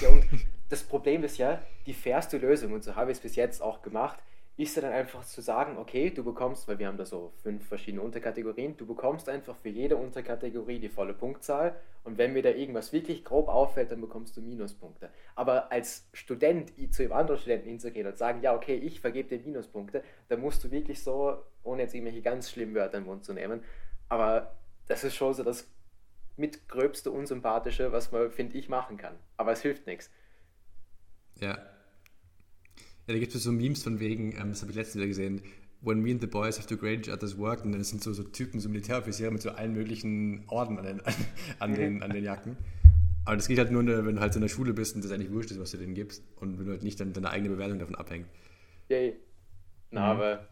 Ja, 0.00 0.08
und 0.08 0.24
das 0.68 0.82
Problem 0.82 1.24
ist 1.24 1.38
ja, 1.38 1.62
die 1.86 1.94
fairste 1.94 2.38
Lösung, 2.38 2.72
und 2.72 2.84
so 2.84 2.94
habe 2.94 3.10
ich 3.10 3.18
es 3.18 3.22
bis 3.22 3.36
jetzt 3.36 3.60
auch 3.60 3.82
gemacht, 3.82 4.18
ist 4.56 4.76
ja 4.76 4.82
dann 4.82 4.92
einfach 4.92 5.24
zu 5.24 5.40
sagen, 5.40 5.78
okay, 5.78 6.10
du 6.10 6.22
bekommst, 6.22 6.68
weil 6.68 6.78
wir 6.78 6.86
haben 6.86 6.98
da 6.98 7.06
so 7.06 7.32
fünf 7.42 7.66
verschiedene 7.66 8.02
Unterkategorien, 8.02 8.76
du 8.76 8.86
bekommst 8.86 9.28
einfach 9.28 9.56
für 9.56 9.70
jede 9.70 9.96
Unterkategorie 9.96 10.78
die 10.78 10.90
volle 10.90 11.14
Punktzahl 11.14 11.74
und 12.04 12.18
wenn 12.18 12.34
mir 12.34 12.42
da 12.42 12.50
irgendwas 12.50 12.92
wirklich 12.92 13.24
grob 13.24 13.48
auffällt, 13.48 13.90
dann 13.90 14.02
bekommst 14.02 14.36
du 14.36 14.42
Minuspunkte. 14.42 15.08
Aber 15.34 15.72
als 15.72 16.08
Student 16.12 16.72
zu 16.92 17.02
einem 17.02 17.12
anderen 17.12 17.40
Studenten 17.40 17.68
hinzugehen 17.68 18.06
und 18.06 18.18
sagen, 18.18 18.42
ja, 18.42 18.54
okay, 18.54 18.74
ich 18.74 19.00
vergebe 19.00 19.30
dir 19.30 19.42
Minuspunkte, 19.42 20.02
dann 20.28 20.40
musst 20.40 20.62
du 20.62 20.70
wirklich 20.70 21.02
so, 21.02 21.38
ohne 21.62 21.82
jetzt 21.82 21.94
irgendwelche 21.94 22.20
ganz 22.20 22.50
schlimmen 22.50 22.74
Wörter 22.74 22.98
in 22.98 23.04
den 23.04 23.08
Mund 23.08 23.24
zu 23.24 23.32
nehmen, 23.32 23.62
aber 24.10 24.56
das 24.90 25.04
ist 25.04 25.14
schon 25.14 25.32
so 25.32 25.44
das 25.44 25.70
mit 26.36 26.68
gröbste 26.68 27.12
Unsympathische, 27.12 27.92
was 27.92 28.10
man, 28.10 28.32
finde 28.32 28.58
ich, 28.58 28.68
machen 28.68 28.96
kann. 28.96 29.14
Aber 29.36 29.52
es 29.52 29.62
hilft 29.62 29.86
nichts. 29.86 30.10
Ja. 31.40 31.58
Ja, 33.06 33.14
da 33.14 33.18
gibt 33.18 33.34
es 33.34 33.42
so 33.44 33.52
Memes 33.52 33.84
von 33.84 34.00
wegen, 34.00 34.32
ähm, 34.32 34.50
das 34.50 34.62
habe 34.62 34.72
ich 34.72 34.76
letztens 34.76 34.96
wieder 34.96 35.06
gesehen, 35.06 35.42
when 35.80 36.00
me 36.00 36.10
and 36.10 36.20
the 36.20 36.26
boys 36.26 36.58
have 36.58 36.66
to 36.66 36.76
grade 36.76 37.02
each 37.02 37.10
other's 37.12 37.38
work, 37.38 37.64
und 37.64 37.72
dann 37.72 37.84
sind 37.84 38.02
so, 38.02 38.12
so 38.12 38.24
Typen, 38.24 38.58
so 38.58 38.68
Militäroffiziere 38.68 39.30
mit 39.30 39.42
so 39.42 39.50
allen 39.50 39.72
möglichen 39.72 40.44
Orden 40.48 40.76
an 40.78 40.84
den, 40.84 41.00
an, 41.06 41.14
an 41.60 41.74
den, 41.74 42.02
an 42.02 42.10
den 42.10 42.24
Jacken. 42.24 42.56
Aber 43.24 43.36
das 43.36 43.46
geht 43.46 43.58
halt 43.58 43.70
nur, 43.70 43.86
wenn 43.86 44.16
du 44.16 44.20
halt 44.20 44.32
so 44.32 44.38
in 44.38 44.42
der 44.42 44.48
Schule 44.48 44.72
bist 44.72 44.96
und 44.96 45.04
das 45.04 45.12
eigentlich 45.12 45.30
wurscht 45.30 45.52
ist, 45.52 45.60
was 45.60 45.70
du 45.70 45.76
denen 45.76 45.94
gibst 45.94 46.24
und 46.36 46.58
wenn 46.58 46.66
du 46.66 46.72
halt 46.72 46.82
nicht 46.82 46.98
dann 46.98 47.12
deine 47.12 47.30
eigene 47.30 47.50
Bewertung 47.50 47.78
davon 47.78 47.94
abhängt. 47.94 48.26
Yay. 48.88 49.14
Na, 49.92 50.00
mhm. 50.00 50.20
aber 50.20 50.48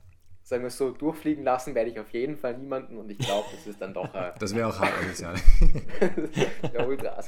sagen 0.49 0.63
wir 0.63 0.69
es 0.69 0.79
so, 0.79 0.91
durchfliegen 0.93 1.45
lassen 1.45 1.75
werde 1.75 1.91
ich 1.91 2.01
auf 2.01 2.11
jeden 2.15 2.39
Fall 2.39 2.57
niemanden 2.57 2.97
und 2.97 3.11
ich 3.11 3.19
glaube, 3.19 3.47
das 3.53 3.67
ist 3.67 3.83
dann 3.83 3.93
doch. 3.93 4.15
Äh, 4.15 4.33
das 4.39 4.55
wäre 4.55 4.69
auch 4.69 4.81
hart 4.81 4.95
asozial. 4.95 5.35
wäre 6.73 6.87
ultra 6.89 7.23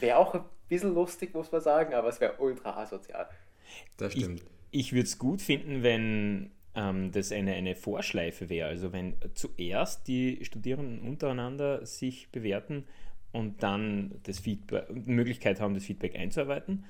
Wäre 0.00 0.16
auch 0.18 0.34
ein 0.34 0.44
bisschen 0.68 0.92
lustig, 0.92 1.32
muss 1.34 1.52
man 1.52 1.60
sagen, 1.60 1.94
aber 1.94 2.08
es 2.08 2.20
wäre 2.20 2.34
ultra 2.38 2.82
asozial. 2.82 3.28
Das 3.96 4.12
stimmt. 4.12 4.42
Ich, 4.72 4.86
ich 4.86 4.92
würde 4.92 5.04
es 5.04 5.18
gut 5.18 5.40
finden, 5.40 5.84
wenn 5.84 6.50
ähm, 6.74 7.12
das 7.12 7.30
eine, 7.30 7.52
eine 7.52 7.76
Vorschleife 7.76 8.48
wäre. 8.48 8.68
Also 8.68 8.92
wenn 8.92 9.14
zuerst 9.34 10.08
die 10.08 10.44
Studierenden 10.44 11.00
untereinander 11.08 11.86
sich 11.86 12.28
bewerten 12.32 12.86
und 13.30 13.62
dann 13.62 14.20
das 14.24 14.40
Feedback, 14.40 14.90
Möglichkeit 14.90 15.60
haben, 15.60 15.74
das 15.74 15.84
Feedback 15.84 16.16
einzuarbeiten. 16.16 16.84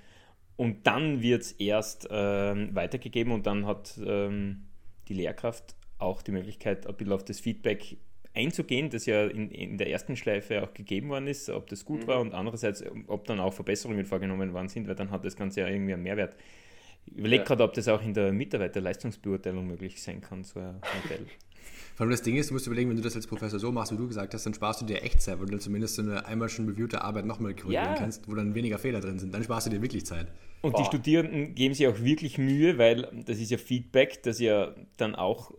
Und 0.57 0.87
dann 0.87 1.21
wird 1.21 1.43
es 1.43 1.53
erst 1.53 2.09
ähm, 2.11 2.75
weitergegeben 2.75 3.35
und 3.35 3.47
dann 3.47 3.67
hat 3.67 4.01
ähm, 4.03 4.65
die 5.09 5.15
Lehrkraft 5.15 5.77
auch 5.99 6.23
die 6.23 6.33
Möglichkeit, 6.33 6.87
ein 6.87 6.95
bisschen 6.95 7.13
auf 7.13 7.25
das 7.25 7.41
Feedback 7.41 7.97
einzugehen, 8.35 8.91
das 8.91 9.07
ja 9.07 9.27
in, 9.27 9.51
in 9.51 9.79
der 9.79 9.91
ersten 9.91 10.17
Schleife 10.17 10.63
auch 10.63 10.73
gegeben 10.75 11.11
worden 11.11 11.27
ist, 11.27 11.51
ob 11.51 11.69
das 11.69 11.85
gut 11.85 12.03
mhm. 12.03 12.07
war 12.07 12.21
und 12.21 12.35
andererseits, 12.35 12.83
ob 13.07 13.27
dann 13.27 13.41
auch 13.41 13.53
Verbesserungen 13.53 14.05
vorgenommen 14.05 14.53
worden 14.53 14.69
sind, 14.69 14.89
weil 14.89 14.95
dann 14.95 15.11
hat 15.11 15.25
das 15.25 15.37
Ganze 15.37 15.61
ja 15.61 15.69
irgendwie 15.69 15.93
einen 15.93 16.03
Mehrwert. 16.03 16.35
Ich 17.07 17.19
überlege 17.19 17.43
ja. 17.43 17.47
gerade, 17.47 17.65
ob 17.65 17.75
das 17.75 17.89
auch 17.89 18.03
in 18.03 18.15
der 18.15 18.33
Mitarbeiterleistungsbeurteilung 18.33 19.67
möglich 19.67 20.03
sein 20.03 20.21
kann, 20.21 20.45
so 20.45 20.61
ein 20.61 20.81
Modell. 21.03 21.27
Vor 21.95 22.05
allem 22.05 22.11
das 22.11 22.23
Ding 22.23 22.37
ist, 22.37 22.51
du 22.51 22.55
musst 22.55 22.67
überlegen, 22.67 22.89
wenn 22.89 22.97
du 22.97 23.03
das 23.03 23.17
als 23.17 23.27
Professor 23.27 23.59
so 23.59 23.71
machst, 23.71 23.93
wie 23.93 23.97
du 23.97 24.09
gesagt 24.09 24.33
hast, 24.33 24.47
dann 24.47 24.55
sparst 24.55 24.81
du 24.81 24.87
dir 24.87 25.03
echt 25.03 25.21
Zeit, 25.21 25.39
weil 25.39 25.47
du 25.47 25.53
dann 25.53 25.61
zumindest 25.61 25.97
so 25.97 26.03
eine 26.03 26.25
einmal 26.27 26.49
schon 26.49 26.69
reviewte 26.69 27.03
Arbeit 27.03 27.27
nochmal 27.27 27.55
korrigieren 27.55 27.85
ja. 27.85 27.95
kannst, 27.95 28.29
wo 28.29 28.35
dann 28.35 28.55
weniger 28.55 28.79
Fehler 28.79 29.01
drin 29.01 29.19
sind. 29.19 29.35
Dann 29.35 29.45
sparst 29.45 29.67
du 29.67 29.71
dir 29.71 29.83
wirklich 29.83 30.07
Zeit. 30.07 30.29
Und 30.63 30.73
Boah. 30.73 30.79
die 30.79 30.85
Studierenden 30.85 31.55
geben 31.55 31.75
sich 31.75 31.87
auch 31.89 31.99
wirklich 31.99 32.39
Mühe, 32.39 32.79
weil 32.79 33.09
das 33.27 33.39
ist 33.39 33.51
ja 33.51 33.59
Feedback, 33.59 34.23
das 34.23 34.39
ja 34.39 34.75
dann 34.97 35.17
auch 35.17 35.53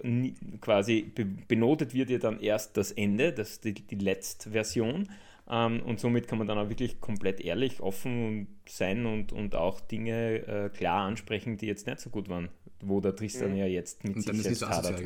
quasi 0.62 1.12
benotet 1.48 1.94
wird 1.94 2.10
ja 2.10 2.18
dann 2.18 2.40
erst 2.40 2.78
das 2.78 2.92
Ende, 2.92 3.34
das 3.34 3.60
die, 3.60 3.74
die 3.74 3.96
letzte 3.96 4.52
Version. 4.52 5.10
Ähm, 5.50 5.82
und 5.84 6.00
somit 6.00 6.30
kann 6.30 6.38
man 6.38 6.48
dann 6.48 6.58
auch 6.58 6.70
wirklich 6.70 7.02
komplett 7.02 7.42
ehrlich, 7.42 7.82
offen 7.82 8.48
sein 8.68 9.06
und, 9.06 9.34
und 9.34 9.56
auch 9.56 9.82
Dinge 9.82 10.48
äh, 10.48 10.70
klar 10.70 11.06
ansprechen, 11.06 11.58
die 11.58 11.66
jetzt 11.66 11.86
nicht 11.86 12.00
so 12.00 12.10
gut 12.10 12.30
waren, 12.30 12.48
wo 12.82 13.02
der 13.02 13.14
Tristan 13.14 13.52
mhm. 13.52 13.58
ja 13.58 13.66
jetzt 13.66 14.06
mit 14.06 14.16
und 14.16 14.22
sich 14.22 14.42
selbst 14.42 14.60
so 14.60 14.70
hadert. 14.70 15.02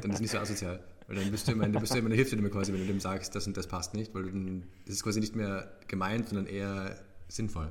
Dann 0.00 0.10
ist 0.10 0.16
es 0.16 0.20
nicht 0.20 0.30
so 0.30 0.38
asozial. 0.38 0.84
Weil 1.06 1.16
dann 1.16 1.30
bist 1.30 1.48
du 1.48 1.52
immer, 1.52 1.68
dann 1.68 1.80
bist 1.80 1.94
du 1.94 1.98
immer, 1.98 2.14
hilft 2.14 2.32
dir 2.32 2.36
immer 2.38 2.50
quasi, 2.50 2.72
wenn 2.72 2.80
du 2.80 2.86
dem 2.86 3.00
sagst, 3.00 3.34
das 3.34 3.46
und 3.46 3.56
das 3.56 3.66
passt 3.66 3.94
nicht, 3.94 4.14
weil 4.14 4.24
du 4.24 4.30
dann, 4.30 4.64
das 4.84 4.96
ist 4.96 5.02
quasi 5.02 5.20
nicht 5.20 5.34
mehr 5.34 5.72
gemeint, 5.86 6.28
sondern 6.28 6.46
eher 6.46 6.98
sinnvoll. 7.28 7.70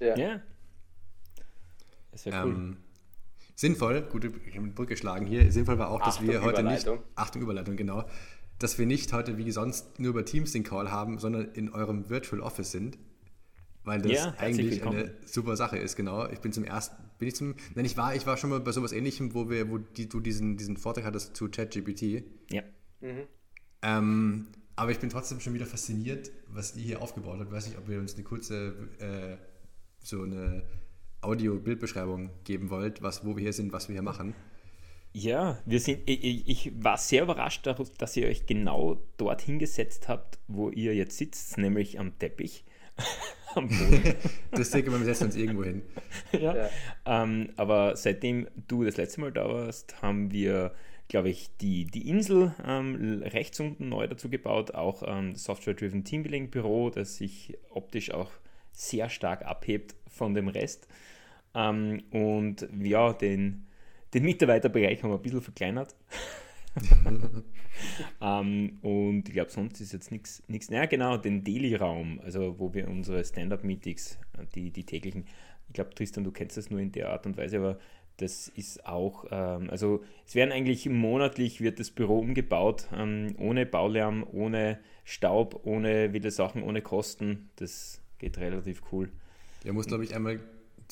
Ja. 0.00 0.16
ja. 0.16 0.40
Das 2.10 2.24
wäre 2.26 2.46
cool. 2.46 2.52
Ähm, 2.52 2.76
sinnvoll, 3.54 4.02
gute 4.02 4.28
ich 4.28 4.54
habe 4.54 4.64
eine 4.64 4.72
Brücke 4.72 4.94
geschlagen 4.94 5.26
hier, 5.26 5.52
sinnvoll 5.52 5.78
war 5.78 5.90
auch, 5.90 6.00
dass 6.00 6.16
Achtung, 6.16 6.28
wir 6.28 6.42
heute 6.42 6.62
nicht, 6.62 6.88
Achtung, 7.14 7.42
Überleitung, 7.42 7.76
genau, 7.76 8.04
dass 8.58 8.78
wir 8.78 8.86
nicht 8.86 9.12
heute 9.12 9.36
wie 9.36 9.50
sonst 9.50 9.98
nur 9.98 10.10
über 10.10 10.24
Teams 10.24 10.52
den 10.52 10.64
Call 10.64 10.90
haben, 10.90 11.18
sondern 11.18 11.52
in 11.52 11.70
eurem 11.70 12.08
Virtual 12.08 12.40
Office 12.40 12.70
sind. 12.72 12.98
Weil 13.84 14.02
das 14.02 14.12
ja, 14.12 14.34
eigentlich 14.36 14.84
eine 14.84 15.14
super 15.24 15.56
Sache 15.56 15.78
ist, 15.78 15.96
genau. 15.96 16.28
Ich 16.28 16.40
bin 16.40 16.52
zum 16.52 16.64
ersten, 16.64 17.09
bin 17.20 17.28
ich 17.28 17.36
zum, 17.36 17.54
nein, 17.76 17.84
ich 17.84 17.96
war, 17.96 18.16
ich 18.16 18.26
war 18.26 18.36
schon 18.36 18.50
mal 18.50 18.58
bei 18.58 18.72
sowas 18.72 18.92
ähnlichem, 18.92 19.34
wo 19.34 19.48
wir, 19.48 19.70
wo 19.70 19.78
die, 19.78 20.08
du 20.08 20.18
diesen, 20.18 20.56
diesen 20.56 20.76
Vortrag 20.76 21.04
hattest 21.04 21.36
zu 21.36 21.48
ChatGPT. 21.48 22.24
Ja. 22.50 22.62
Mhm. 23.00 23.26
Ähm, 23.82 24.46
aber 24.74 24.90
ich 24.90 24.98
bin 24.98 25.10
trotzdem 25.10 25.38
schon 25.40 25.54
wieder 25.54 25.66
fasziniert, 25.66 26.32
was 26.48 26.74
ihr 26.74 26.82
hier 26.82 27.02
aufgebaut 27.02 27.38
habt. 27.38 27.50
Ich 27.50 27.54
weiß 27.54 27.66
nicht, 27.68 27.78
ob 27.78 27.88
ihr 27.88 27.98
uns 27.98 28.14
eine 28.14 28.24
kurze, 28.24 28.74
äh, 28.98 29.36
so 30.02 30.22
eine 30.22 30.64
Audio-Bildbeschreibung 31.20 32.30
geben 32.44 32.70
wollt, 32.70 33.02
was, 33.02 33.24
wo 33.24 33.36
wir 33.36 33.42
hier 33.42 33.52
sind, 33.52 33.72
was 33.72 33.88
wir 33.88 33.92
hier 33.92 34.02
machen. 34.02 34.34
Ja, 35.12 35.58
wir 35.66 35.80
sind, 35.80 36.08
ich, 36.08 36.48
ich, 36.48 36.72
war 36.82 36.96
sehr 36.96 37.24
überrascht, 37.24 37.66
dass 37.98 38.16
ihr 38.16 38.28
euch 38.28 38.46
genau 38.46 39.02
dort 39.16 39.42
hingesetzt 39.42 40.08
habt, 40.08 40.38
wo 40.46 40.70
ihr 40.70 40.94
jetzt 40.94 41.18
sitzt, 41.18 41.58
nämlich 41.58 41.98
am 41.98 42.18
Teppich. 42.18 42.64
am 43.54 43.68
Boden. 43.68 44.14
das 44.52 44.70
denke 44.70 44.90
ich 44.90 44.98
wir 44.98 45.04
setzen 45.04 45.24
uns 45.24 45.36
irgendwo 45.36 45.64
hin. 45.64 45.82
Ja, 46.32 46.56
ja. 46.56 46.70
Ähm, 47.06 47.50
aber 47.56 47.96
seitdem 47.96 48.48
du 48.68 48.84
das 48.84 48.96
letzte 48.96 49.20
Mal 49.20 49.32
da 49.32 49.48
warst, 49.48 50.00
haben 50.02 50.30
wir, 50.32 50.72
glaube 51.08 51.30
ich, 51.30 51.50
die, 51.60 51.86
die 51.86 52.08
Insel 52.08 52.54
ähm, 52.64 53.22
rechts 53.24 53.60
unten 53.60 53.88
neu 53.88 54.06
dazu 54.06 54.28
gebaut, 54.28 54.74
auch 54.74 55.02
ähm, 55.06 55.34
Software-Driven 55.34 56.04
Teambuilding 56.04 56.50
Büro, 56.50 56.90
das 56.90 57.16
sich 57.16 57.56
optisch 57.70 58.10
auch 58.12 58.30
sehr 58.72 59.08
stark 59.08 59.44
abhebt 59.44 59.94
von 60.08 60.34
dem 60.34 60.48
Rest. 60.48 60.88
Ähm, 61.54 62.02
und 62.10 62.68
ja, 62.80 63.12
den, 63.12 63.66
den 64.14 64.24
Mitarbeiterbereich 64.24 65.02
haben 65.02 65.10
wir 65.10 65.16
ein 65.16 65.22
bisschen 65.22 65.42
verkleinert. 65.42 65.94
ähm, 68.20 68.78
und 68.82 69.28
ich 69.28 69.34
glaube, 69.34 69.50
sonst 69.50 69.80
ist 69.80 69.92
jetzt 69.92 70.10
nichts. 70.10 70.42
Naja, 70.70 70.86
genau, 70.86 71.16
den 71.16 71.44
Daily-Raum, 71.44 72.20
also 72.22 72.58
wo 72.58 72.72
wir 72.74 72.88
unsere 72.88 73.24
Stand-Up-Meetings, 73.24 74.18
die, 74.54 74.70
die 74.70 74.84
täglichen, 74.84 75.24
ich 75.68 75.74
glaube, 75.74 75.94
Tristan, 75.94 76.24
du 76.24 76.30
kennst 76.30 76.56
das 76.56 76.70
nur 76.70 76.80
in 76.80 76.92
der 76.92 77.10
Art 77.10 77.26
und 77.26 77.36
Weise, 77.36 77.58
aber 77.58 77.78
das 78.20 78.48
ist 78.48 78.86
auch, 78.86 79.24
ähm, 79.30 79.70
also 79.70 80.02
es 80.26 80.34
werden 80.34 80.52
eigentlich 80.52 80.88
monatlich 80.88 81.60
wird 81.60 81.80
das 81.80 81.90
Büro 81.90 82.18
umgebaut, 82.18 82.88
ähm, 82.92 83.34
ohne 83.38 83.66
Baulärm, 83.66 84.26
ohne 84.30 84.78
Staub, 85.04 85.60
ohne 85.64 86.12
wilde 86.12 86.30
Sachen, 86.30 86.62
ohne 86.62 86.82
Kosten. 86.82 87.50
Das 87.56 88.00
geht 88.18 88.38
relativ 88.38 88.82
cool. 88.92 89.10
Ja, 89.64 89.72
muss 89.72 89.86
glaube 89.86 90.04
ich 90.04 90.14
einmal, 90.14 90.40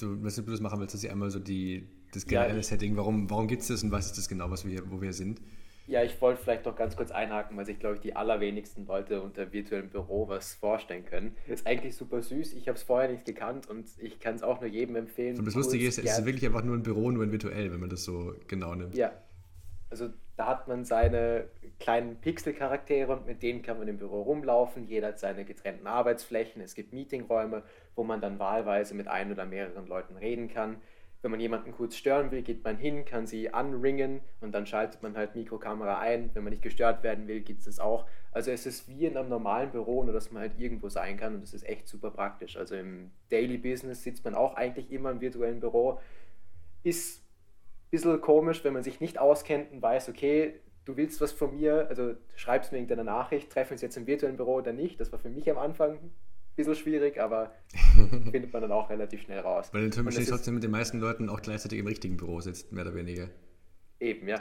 du, 0.00 0.22
was 0.22 0.36
du 0.36 0.42
das 0.42 0.60
machen 0.60 0.80
willst, 0.80 0.94
dass 0.94 1.04
ich 1.04 1.10
einmal 1.10 1.30
so 1.30 1.38
die, 1.38 1.86
das 2.12 2.26
generelle 2.26 2.56
ja, 2.56 2.62
Setting, 2.62 2.96
warum, 2.96 3.28
warum 3.28 3.46
gibt 3.46 3.62
es 3.62 3.68
das 3.68 3.82
und 3.82 3.90
was 3.90 4.06
ist 4.06 4.16
das 4.16 4.28
genau, 4.28 4.50
was 4.50 4.64
wir 4.64 4.72
hier, 4.72 4.90
wo 4.90 5.00
wir 5.00 5.12
sind? 5.12 5.40
Ja, 5.88 6.02
ich 6.02 6.20
wollte 6.20 6.42
vielleicht 6.42 6.66
noch 6.66 6.76
ganz 6.76 6.96
kurz 6.96 7.10
einhaken, 7.10 7.56
weil 7.56 7.64
sich, 7.64 7.78
glaube 7.78 7.94
ich, 7.94 8.02
die 8.02 8.14
allerwenigsten 8.14 8.86
Leute 8.86 9.22
unter 9.22 9.52
virtuellem 9.52 9.88
Büro 9.88 10.28
was 10.28 10.54
vorstellen 10.54 11.06
können. 11.06 11.34
Ist 11.46 11.66
eigentlich 11.66 11.96
super 11.96 12.20
süß. 12.20 12.52
Ich 12.52 12.68
habe 12.68 12.76
es 12.76 12.82
vorher 12.82 13.10
nicht 13.10 13.24
gekannt 13.24 13.70
und 13.70 13.88
ich 13.98 14.20
kann 14.20 14.34
es 14.34 14.42
auch 14.42 14.60
nur 14.60 14.68
jedem 14.68 14.96
empfehlen. 14.96 15.38
Und 15.38 15.46
das 15.46 15.54
Lustige 15.54 15.86
ist, 15.86 15.98
es 15.98 16.18
ist 16.18 16.26
wirklich 16.26 16.44
einfach 16.44 16.62
nur 16.62 16.76
ein 16.76 16.82
Büro, 16.82 17.10
nur 17.10 17.22
ein 17.22 17.32
virtuell, 17.32 17.72
wenn 17.72 17.80
man 17.80 17.88
das 17.88 18.04
so 18.04 18.34
genau 18.46 18.74
nimmt. 18.74 18.94
Ja. 18.94 19.12
Also 19.88 20.10
da 20.36 20.46
hat 20.46 20.68
man 20.68 20.84
seine 20.84 21.48
kleinen 21.80 22.16
Pixel-Charaktere 22.16 23.10
und 23.10 23.26
mit 23.26 23.42
denen 23.42 23.62
kann 23.62 23.78
man 23.78 23.88
im 23.88 23.96
Büro 23.96 24.20
rumlaufen. 24.22 24.86
Jeder 24.86 25.08
hat 25.08 25.18
seine 25.18 25.46
getrennten 25.46 25.86
Arbeitsflächen. 25.86 26.60
Es 26.60 26.74
gibt 26.74 26.92
Meetingräume, 26.92 27.62
wo 27.96 28.04
man 28.04 28.20
dann 28.20 28.38
wahlweise 28.38 28.94
mit 28.94 29.08
ein 29.08 29.32
oder 29.32 29.46
mehreren 29.46 29.86
Leuten 29.86 30.16
reden 30.16 30.48
kann. 30.48 30.76
Wenn 31.20 31.32
man 31.32 31.40
jemanden 31.40 31.72
kurz 31.72 31.96
stören 31.96 32.30
will, 32.30 32.42
geht 32.42 32.62
man 32.62 32.76
hin, 32.76 33.04
kann 33.04 33.26
sie 33.26 33.52
anringen 33.52 34.20
und 34.40 34.52
dann 34.52 34.66
schaltet 34.66 35.02
man 35.02 35.16
halt 35.16 35.34
Mikrokamera 35.34 35.98
ein. 35.98 36.30
Wenn 36.34 36.44
man 36.44 36.52
nicht 36.52 36.62
gestört 36.62 37.02
werden 37.02 37.26
will, 37.26 37.40
gibt 37.40 37.60
es 37.60 37.64
das 37.64 37.80
auch. 37.80 38.06
Also 38.30 38.52
es 38.52 38.66
ist 38.66 38.88
wie 38.88 39.06
in 39.06 39.16
einem 39.16 39.28
normalen 39.28 39.70
Büro, 39.72 40.04
nur 40.04 40.12
dass 40.12 40.30
man 40.30 40.42
halt 40.42 40.52
irgendwo 40.58 40.88
sein 40.88 41.16
kann 41.16 41.34
und 41.34 41.42
das 41.42 41.54
ist 41.54 41.68
echt 41.68 41.88
super 41.88 42.10
praktisch. 42.10 42.56
Also 42.56 42.76
im 42.76 43.10
Daily 43.30 43.58
Business 43.58 44.04
sitzt 44.04 44.24
man 44.24 44.36
auch 44.36 44.54
eigentlich 44.54 44.92
immer 44.92 45.10
im 45.10 45.20
virtuellen 45.20 45.58
Büro. 45.58 46.00
Ist 46.84 47.20
ein 47.20 47.90
bisschen 47.90 48.20
komisch, 48.20 48.62
wenn 48.62 48.74
man 48.74 48.84
sich 48.84 49.00
nicht 49.00 49.18
auskennt 49.18 49.72
und 49.72 49.82
weiß, 49.82 50.08
okay, 50.10 50.60
du 50.84 50.96
willst 50.96 51.20
was 51.20 51.32
von 51.32 51.54
mir, 51.54 51.86
also 51.88 52.14
schreibst 52.36 52.70
mir 52.70 52.78
irgendeine 52.78 53.04
Nachricht, 53.04 53.50
treffen 53.50 53.70
wir 53.70 53.74
uns 53.74 53.82
jetzt 53.82 53.96
im 53.96 54.06
virtuellen 54.06 54.36
Büro 54.36 54.54
oder 54.54 54.72
nicht. 54.72 55.00
Das 55.00 55.10
war 55.10 55.18
für 55.18 55.30
mich 55.30 55.50
am 55.50 55.58
Anfang 55.58 55.98
bisschen 56.58 56.74
schwierig, 56.74 57.20
aber 57.20 57.52
findet 58.30 58.52
man 58.52 58.62
dann 58.62 58.72
auch 58.72 58.90
relativ 58.90 59.22
schnell 59.22 59.40
raus. 59.40 59.70
Weil 59.72 59.88
der 59.88 60.04
wahrscheinlich 60.04 60.28
trotzdem 60.28 60.54
mit 60.54 60.62
den 60.62 60.70
meisten 60.70 60.98
Leuten 60.98 61.28
auch 61.28 61.40
gleichzeitig 61.40 61.78
im 61.78 61.86
richtigen 61.86 62.16
Büro 62.16 62.40
sitzt, 62.40 62.72
mehr 62.72 62.84
oder 62.84 62.94
weniger. 62.94 63.28
Eben, 64.00 64.28
ja. 64.28 64.38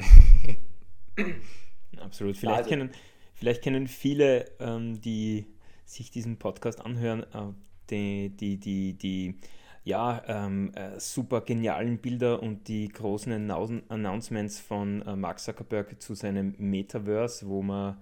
Absolut. 2.02 2.38
Vielleicht, 2.38 2.58
also, 2.58 2.70
kennen, 2.70 2.90
vielleicht 3.34 3.62
kennen 3.62 3.88
viele, 3.88 4.46
ähm, 4.60 5.00
die 5.00 5.46
sich 5.86 6.12
diesen 6.12 6.38
Podcast 6.38 6.84
anhören, 6.84 7.24
äh, 7.34 7.54
die, 7.90 8.30
die, 8.36 8.58
die, 8.58 8.94
die 8.98 9.40
ja, 9.84 10.22
ähm, 10.28 10.74
äh, 10.76 11.00
super 11.00 11.42
genialen 11.42 12.00
Bilder 12.00 12.44
und 12.44 12.68
die 12.68 12.90
großen 12.90 13.32
Announcements 13.32 14.60
von 14.60 15.02
äh, 15.04 15.16
Mark 15.16 15.40
Zuckerberg 15.40 16.02
zu 16.02 16.14
seinem 16.14 16.56
Metaverse, 16.58 17.48
wo 17.48 17.62
man 17.62 17.96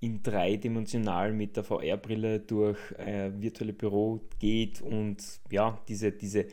in 0.00 0.22
dreidimensional 0.22 1.32
mit 1.32 1.56
der 1.56 1.64
VR-Brille 1.64 2.40
durch 2.40 2.78
äh, 2.98 3.30
virtuelle 3.34 3.72
Büro 3.72 4.20
geht 4.38 4.82
und 4.82 5.16
ja, 5.50 5.78
diese, 5.88 6.12
diese 6.12 6.46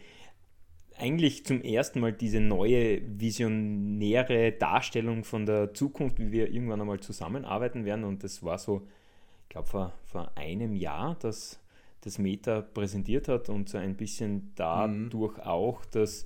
eigentlich 0.97 1.45
zum 1.45 1.61
ersten 1.61 1.99
Mal 1.99 2.13
diese 2.13 2.39
neue 2.39 3.01
visionäre 3.19 4.51
Darstellung 4.51 5.23
von 5.23 5.45
der 5.45 5.73
Zukunft, 5.73 6.19
wie 6.19 6.31
wir 6.31 6.51
irgendwann 6.51 6.81
einmal 6.81 6.99
zusammenarbeiten 6.99 7.85
werden. 7.85 8.03
Und 8.03 8.23
das 8.23 8.43
war 8.43 8.57
so, 8.57 8.87
ich 9.43 9.49
glaube, 9.49 9.67
vor, 9.67 9.93
vor 10.05 10.31
einem 10.35 10.75
Jahr, 10.75 11.15
dass 11.19 11.59
das 12.01 12.19
Meta 12.19 12.61
präsentiert 12.61 13.27
hat 13.27 13.49
und 13.49 13.69
so 13.69 13.77
ein 13.77 13.95
bisschen 13.95 14.51
dadurch 14.55 15.37
mhm. 15.37 15.43
auch, 15.43 15.85
dass, 15.85 16.25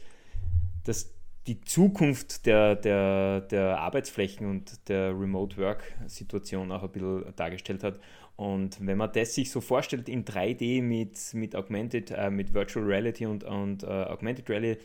dass 0.84 1.14
die 1.48 1.62
Zukunft 1.62 2.46
der, 2.46 2.76
der, 2.76 3.42
der 3.42 3.80
Arbeitsflächen 3.80 4.48
und 4.48 4.90
der 4.90 5.18
Remote 5.18 5.58
Work-Situation 5.58 6.72
auch 6.72 6.84
ein 6.84 6.92
bisschen 6.92 7.34
dargestellt 7.36 7.84
hat. 7.84 8.00
Und 8.36 8.86
wenn 8.86 8.98
man 8.98 9.12
das 9.12 9.34
sich 9.34 9.50
so 9.50 9.62
vorstellt 9.62 10.10
in 10.10 10.26
3D 10.26 10.84
mit, 10.84 11.18
mit 11.34 11.56
Augmented, 11.56 12.12
äh, 12.12 12.30
mit 12.30 12.54
Virtual 12.54 12.86
Reality 12.86 13.26
und, 13.26 13.44
und 13.44 13.84
äh, 13.84 13.88
Augmented 13.88 14.48
Reality, 14.50 14.80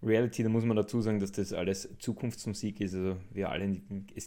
Reality, 0.00 0.44
da 0.44 0.48
muss 0.48 0.64
man 0.64 0.76
dazu 0.76 1.00
sagen, 1.00 1.18
dass 1.18 1.32
das 1.32 1.52
alles 1.52 1.88
Zukunftsmusik 1.98 2.80
ist. 2.80 2.94
Also 2.94 3.16
wir 3.32 3.50
alle, 3.50 3.80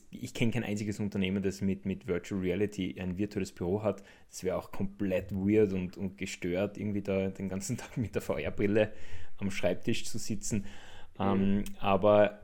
ich 0.10 0.34
kenne 0.34 0.52
kein 0.52 0.63
einziges 0.66 1.00
Unternehmen, 1.00 1.42
das 1.44 1.62
mit, 1.62 1.86
mit 1.86 2.08
Virtual 2.08 2.42
Reality 2.42 3.00
ein 3.00 3.18
virtuelles 3.18 3.54
Büro 3.54 3.82
hat. 3.82 4.04
Das 4.30 4.44
wäre 4.44 4.58
auch 4.58 4.72
komplett 4.72 5.32
weird 5.32 5.72
und, 5.72 5.96
und 5.96 6.18
gestört, 6.18 6.78
irgendwie 6.78 7.02
da 7.02 7.30
den 7.30 7.48
ganzen 7.48 7.78
Tag 7.78 7.96
mit 7.96 8.16
der 8.16 8.22
VR-Brille 8.22 8.92
am 9.38 9.50
Schreibtisch 9.50 10.06
zu 10.06 10.18
sitzen. 10.18 10.66
Ähm, 11.22 11.56
mhm. 11.56 11.64
aber 11.80 12.42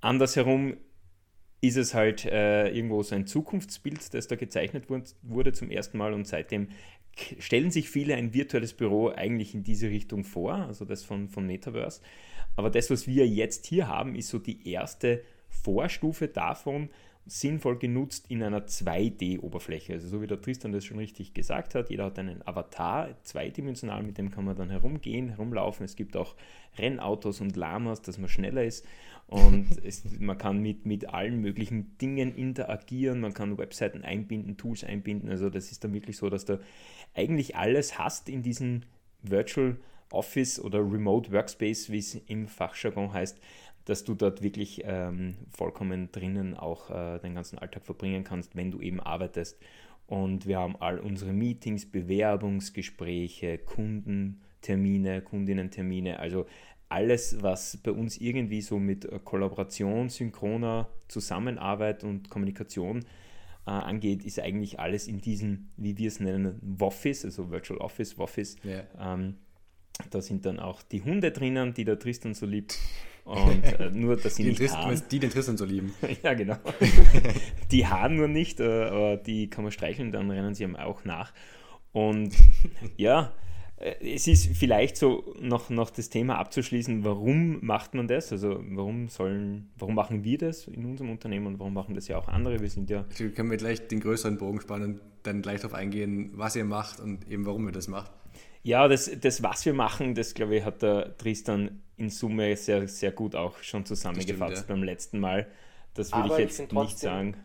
andersherum 0.00 0.76
ist 1.60 1.76
es 1.76 1.94
halt 1.94 2.24
äh, 2.24 2.68
irgendwo 2.70 3.02
so 3.02 3.14
ein 3.14 3.26
Zukunftsbild, 3.26 4.14
das 4.14 4.28
da 4.28 4.36
gezeichnet 4.36 4.84
wurde 5.22 5.52
zum 5.52 5.70
ersten 5.70 5.98
Mal 5.98 6.14
und 6.14 6.26
seitdem 6.26 6.68
stellen 7.38 7.70
sich 7.70 7.90
viele 7.90 8.14
ein 8.14 8.32
virtuelles 8.32 8.72
Büro 8.72 9.10
eigentlich 9.10 9.54
in 9.54 9.62
diese 9.62 9.90
Richtung 9.90 10.24
vor, 10.24 10.54
also 10.54 10.84
das 10.84 11.04
von, 11.04 11.28
von 11.28 11.46
Metaverse. 11.46 12.00
Aber 12.56 12.70
das, 12.70 12.90
was 12.90 13.06
wir 13.06 13.26
jetzt 13.26 13.66
hier 13.66 13.88
haben, 13.88 14.14
ist 14.14 14.28
so 14.28 14.38
die 14.38 14.68
erste 14.68 15.22
Vorstufe 15.48 16.28
davon, 16.28 16.88
sinnvoll 17.30 17.78
genutzt 17.78 18.26
in 18.28 18.42
einer 18.42 18.66
2D-Oberfläche. 18.66 19.92
Also 19.92 20.08
so 20.08 20.20
wie 20.20 20.26
der 20.26 20.40
Tristan 20.40 20.72
das 20.72 20.84
schon 20.84 20.98
richtig 20.98 21.32
gesagt 21.32 21.76
hat, 21.76 21.88
jeder 21.88 22.06
hat 22.06 22.18
einen 22.18 22.46
Avatar, 22.46 23.10
zweidimensional, 23.22 24.02
mit 24.02 24.18
dem 24.18 24.32
kann 24.32 24.44
man 24.44 24.56
dann 24.56 24.70
herumgehen, 24.70 25.28
herumlaufen. 25.28 25.84
Es 25.84 25.94
gibt 25.94 26.16
auch 26.16 26.34
Rennautos 26.76 27.40
und 27.40 27.56
Lamas, 27.56 28.02
dass 28.02 28.18
man 28.18 28.28
schneller 28.28 28.64
ist. 28.64 28.84
Und 29.28 29.68
es, 29.84 30.02
man 30.18 30.38
kann 30.38 30.60
mit, 30.60 30.86
mit 30.86 31.08
allen 31.08 31.40
möglichen 31.40 31.96
Dingen 31.98 32.34
interagieren, 32.34 33.20
man 33.20 33.32
kann 33.32 33.58
Webseiten 33.58 34.02
einbinden, 34.02 34.56
Tools 34.56 34.82
einbinden. 34.82 35.30
Also 35.30 35.50
das 35.50 35.70
ist 35.70 35.84
dann 35.84 35.92
wirklich 35.92 36.16
so, 36.16 36.30
dass 36.30 36.44
du 36.44 36.58
eigentlich 37.14 37.54
alles 37.54 37.96
hast 37.96 38.28
in 38.28 38.42
diesem 38.42 38.82
Virtual 39.22 39.76
Office 40.10 40.58
oder 40.58 40.80
Remote 40.80 41.30
Workspace, 41.30 41.90
wie 41.90 41.98
es 41.98 42.16
im 42.26 42.48
Fachjargon 42.48 43.12
heißt, 43.12 43.38
dass 43.90 44.04
du 44.04 44.14
dort 44.14 44.40
wirklich 44.40 44.82
ähm, 44.84 45.34
vollkommen 45.50 46.12
drinnen 46.12 46.54
auch 46.54 46.90
äh, 46.90 47.18
den 47.18 47.34
ganzen 47.34 47.58
Alltag 47.58 47.84
verbringen 47.84 48.22
kannst, 48.22 48.54
wenn 48.54 48.70
du 48.70 48.80
eben 48.80 49.00
arbeitest. 49.00 49.58
Und 50.06 50.46
wir 50.46 50.60
haben 50.60 50.76
all 50.76 51.00
unsere 51.00 51.32
Meetings, 51.32 51.86
Bewerbungsgespräche, 51.86 53.58
Kundentermine, 53.58 55.22
Kundinnentermine, 55.22 56.20
also 56.20 56.46
alles, 56.88 57.42
was 57.42 57.78
bei 57.78 57.90
uns 57.90 58.18
irgendwie 58.18 58.60
so 58.60 58.78
mit 58.78 59.06
äh, 59.06 59.18
Kollaboration, 59.24 60.08
synchroner 60.08 60.88
Zusammenarbeit 61.08 62.04
und 62.04 62.30
Kommunikation 62.30 63.00
äh, 63.66 63.70
angeht, 63.70 64.24
ist 64.24 64.38
eigentlich 64.38 64.78
alles 64.78 65.08
in 65.08 65.20
diesem, 65.20 65.70
wie 65.76 65.98
wir 65.98 66.08
es 66.08 66.20
nennen, 66.20 66.60
Woffice, 66.62 67.24
also 67.24 67.50
Virtual 67.50 67.80
Office, 67.80 68.16
Woffice. 68.18 68.56
Yeah. 68.64 68.84
Ähm, 69.00 69.36
da 70.10 70.22
sind 70.22 70.46
dann 70.46 70.60
auch 70.60 70.82
die 70.82 71.02
Hunde 71.02 71.32
drinnen, 71.32 71.74
die 71.74 71.84
der 71.84 71.98
Tristan 71.98 72.34
so 72.34 72.46
liebt. 72.46 72.78
Und 73.30 73.62
äh, 73.78 73.90
nur, 73.92 74.16
dass 74.16 74.34
sie 74.34 74.42
die 74.42 74.48
nicht 74.48 74.58
Tristan, 74.58 75.02
Die 75.08 75.18
den 75.20 75.30
Tristan 75.30 75.56
so 75.56 75.64
lieben. 75.64 75.94
ja, 76.22 76.34
genau. 76.34 76.56
die 77.70 77.86
haaren 77.86 78.16
nur 78.16 78.26
nicht, 78.26 78.58
äh, 78.58 78.84
aber 78.84 79.16
die 79.16 79.48
kann 79.48 79.62
man 79.62 79.72
streicheln, 79.72 80.10
dann 80.10 80.30
rennen 80.30 80.54
sie 80.54 80.64
ihm 80.64 80.74
auch 80.74 81.04
nach. 81.04 81.32
Und 81.92 82.34
ja, 82.96 83.32
äh, 83.76 83.94
es 84.14 84.26
ist 84.26 84.56
vielleicht 84.56 84.96
so 84.96 85.32
noch, 85.40 85.70
noch 85.70 85.90
das 85.90 86.10
Thema 86.10 86.38
abzuschließen, 86.38 87.04
warum 87.04 87.64
macht 87.64 87.94
man 87.94 88.08
das? 88.08 88.32
Also 88.32 88.60
warum 88.68 89.06
sollen, 89.08 89.70
warum 89.78 89.94
machen 89.94 90.24
wir 90.24 90.36
das 90.36 90.66
in 90.66 90.84
unserem 90.84 91.10
Unternehmen 91.10 91.46
und 91.46 91.60
warum 91.60 91.72
machen 91.72 91.94
das 91.94 92.08
ja 92.08 92.18
auch 92.18 92.26
andere? 92.26 92.60
Wir 92.60 92.68
sind 92.68 92.90
ja. 92.90 93.04
Also 93.10 93.28
können 93.30 93.50
wir 93.52 93.58
gleich 93.58 93.86
den 93.86 94.00
größeren 94.00 94.38
Bogen 94.38 94.60
spannen 94.60 94.94
und 94.94 95.00
dann 95.22 95.40
gleich 95.40 95.60
darauf 95.60 95.74
eingehen, 95.74 96.32
was 96.34 96.56
ihr 96.56 96.64
macht 96.64 96.98
und 96.98 97.30
eben 97.30 97.46
warum 97.46 97.68
ihr 97.68 97.72
das 97.72 97.86
macht. 97.86 98.10
Ja, 98.62 98.88
das, 98.88 99.10
das, 99.20 99.42
was 99.42 99.64
wir 99.64 99.72
machen, 99.74 100.14
das 100.14 100.34
glaube 100.34 100.56
ich, 100.56 100.64
hat 100.64 100.82
der 100.82 101.16
Tristan 101.16 101.82
in 101.96 102.10
Summe 102.10 102.56
sehr, 102.56 102.86
sehr 102.88 103.12
gut 103.12 103.34
auch 103.34 103.58
schon 103.62 103.84
zusammengefasst 103.86 104.52
stimmt, 104.52 104.68
ja. 104.68 104.74
beim 104.74 104.82
letzten 104.82 105.18
Mal. 105.18 105.46
Das 105.94 106.12
würde 106.12 106.28
ich 106.34 106.38
jetzt 106.38 106.60
ich 106.60 106.72
nicht 106.72 106.98
sagen. 106.98 107.36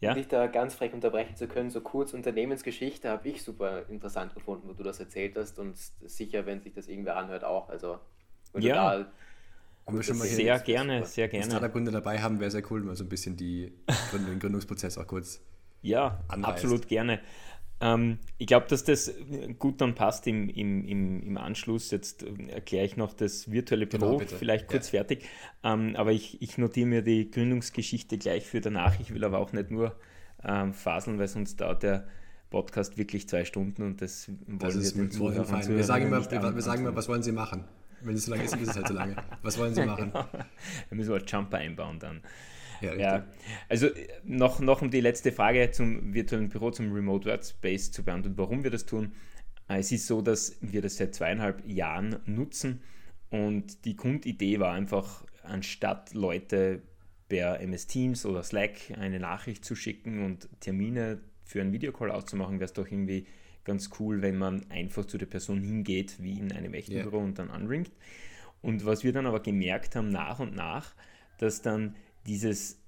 Ja? 0.00 0.10
Um 0.10 0.16
dich 0.16 0.28
da 0.28 0.46
ganz 0.48 0.74
frech 0.74 0.92
unterbrechen 0.92 1.36
zu 1.36 1.48
können, 1.48 1.70
so 1.70 1.80
kurz 1.80 2.12
Unternehmensgeschichte 2.12 3.08
habe 3.08 3.28
ich 3.28 3.42
super 3.42 3.88
interessant 3.88 4.34
gefunden, 4.34 4.68
wo 4.68 4.72
du 4.72 4.82
das 4.82 5.00
erzählt 5.00 5.36
hast 5.36 5.58
und 5.58 5.76
sicher, 6.04 6.44
wenn 6.46 6.60
sich 6.60 6.74
das 6.74 6.88
irgendwer 6.88 7.16
anhört, 7.16 7.44
auch. 7.44 7.68
Also, 7.68 7.98
ja. 8.58 9.06
Haben 9.86 9.96
wir 9.96 10.02
schon 10.02 10.18
mal 10.18 10.26
sehr 10.26 10.58
gerne, 10.60 11.04
sehr 11.04 11.28
gerne. 11.28 11.46
Startup-Gründer 11.46 11.92
dabei 11.92 12.20
haben, 12.20 12.40
wäre 12.40 12.50
sehr 12.50 12.62
cool, 12.70 12.80
wenn 12.80 12.88
wir 12.88 12.96
so 12.96 13.04
ein 13.04 13.08
bisschen 13.08 13.36
die 13.36 13.72
Gründung, 14.10 14.32
den 14.32 14.38
Gründungsprozess 14.40 14.96
auch 14.98 15.06
kurz 15.06 15.42
Ja, 15.82 16.22
anreißt. 16.28 16.64
absolut 16.64 16.88
gerne. 16.88 17.20
Ähm, 17.80 18.18
ich 18.38 18.46
glaube, 18.46 18.66
dass 18.68 18.84
das 18.84 19.12
gut 19.58 19.80
dann 19.80 19.94
passt 19.94 20.26
im, 20.26 20.48
im, 20.48 20.84
im, 20.84 21.22
im 21.22 21.36
Anschluss. 21.36 21.90
Jetzt 21.90 22.22
äh, 22.22 22.48
erkläre 22.48 22.86
ich 22.86 22.96
noch 22.96 23.12
das 23.12 23.50
virtuelle 23.50 23.86
Büro 23.86 24.18
genau, 24.18 24.30
vielleicht 24.38 24.68
kurz 24.68 24.92
ja. 24.92 24.98
fertig. 25.00 25.24
Ähm, 25.62 25.94
aber 25.96 26.12
ich, 26.12 26.40
ich 26.40 26.58
notiere 26.58 26.86
mir 26.86 27.02
die 27.02 27.30
Gründungsgeschichte 27.30 28.18
gleich 28.18 28.46
für 28.46 28.60
danach. 28.60 28.98
Ich 29.00 29.12
will 29.12 29.24
aber 29.24 29.38
auch 29.38 29.52
nicht 29.52 29.70
nur 29.70 29.96
ähm, 30.44 30.72
faseln, 30.72 31.18
weil 31.18 31.28
sonst 31.28 31.60
dauert 31.60 31.82
der 31.82 32.06
Podcast 32.50 32.96
wirklich 32.96 33.28
zwei 33.28 33.44
Stunden 33.44 33.82
und 33.82 34.00
das 34.00 34.28
wollen 34.46 34.58
das 34.58 34.94
wir 34.94 35.02
den 35.02 35.10
Zuhörern 35.10 35.68
Wir 35.68 35.84
sagen 35.84 36.06
immer, 36.06 36.30
wir, 36.30 36.54
wir 36.54 36.62
sagen 36.62 36.82
immer, 36.82 36.94
was 36.94 37.08
wollen 37.08 37.22
Sie 37.22 37.32
machen? 37.32 37.64
Wenn 38.02 38.14
es 38.14 38.26
so 38.26 38.30
lange 38.30 38.44
ist, 38.44 38.52
dann 38.52 38.60
ist 38.60 38.68
es 38.68 38.76
halt 38.76 38.88
so 38.88 38.94
lange. 38.94 39.16
Was 39.42 39.58
wollen 39.58 39.74
Sie 39.74 39.84
machen? 39.86 40.12
Genau. 40.12 40.28
Da 40.30 40.94
müssen 40.94 41.10
wir 41.10 41.16
einen 41.16 41.26
Jumper 41.26 41.56
einbauen 41.56 41.98
dann. 41.98 42.20
Ja, 42.84 42.94
ja, 42.94 43.26
also 43.68 43.88
noch, 44.24 44.60
noch 44.60 44.82
um 44.82 44.90
die 44.90 45.00
letzte 45.00 45.32
Frage 45.32 45.70
zum 45.70 46.14
virtuellen 46.14 46.48
Büro, 46.48 46.70
zum 46.70 46.92
Remote 46.92 47.28
Workspace 47.28 47.92
zu 47.92 48.04
beantworten, 48.04 48.38
warum 48.38 48.64
wir 48.64 48.70
das 48.70 48.86
tun. 48.86 49.12
Es 49.68 49.92
ist 49.92 50.06
so, 50.06 50.20
dass 50.20 50.58
wir 50.60 50.82
das 50.82 50.96
seit 50.96 51.14
zweieinhalb 51.14 51.66
Jahren 51.66 52.18
nutzen 52.26 52.82
und 53.30 53.84
die 53.84 53.96
Grundidee 53.96 54.60
war 54.60 54.72
einfach, 54.72 55.24
anstatt 55.42 56.14
Leute 56.14 56.82
per 57.28 57.60
MS 57.60 57.86
Teams 57.86 58.26
oder 58.26 58.42
Slack 58.42 58.92
eine 58.98 59.18
Nachricht 59.18 59.64
zu 59.64 59.74
schicken 59.74 60.24
und 60.24 60.48
Termine 60.60 61.20
für 61.42 61.60
einen 61.60 61.72
Videocall 61.72 62.10
auszumachen, 62.10 62.60
wäre 62.60 62.66
es 62.66 62.72
doch 62.72 62.86
irgendwie 62.86 63.26
ganz 63.64 63.90
cool, 63.98 64.22
wenn 64.22 64.36
man 64.36 64.70
einfach 64.70 65.06
zu 65.06 65.18
der 65.18 65.26
Person 65.26 65.62
hingeht, 65.62 66.22
wie 66.22 66.38
in 66.38 66.52
einem 66.52 66.74
echten 66.74 66.92
yeah. 66.92 67.02
Büro 67.02 67.18
und 67.18 67.38
dann 67.38 67.50
anringt. 67.50 67.90
Und 68.62 68.86
was 68.86 69.04
wir 69.04 69.12
dann 69.12 69.26
aber 69.26 69.40
gemerkt 69.40 69.96
haben 69.96 70.10
nach 70.10 70.38
und 70.38 70.54
nach, 70.54 70.94
dass 71.38 71.60
dann 71.60 71.96
dieses 72.26 72.80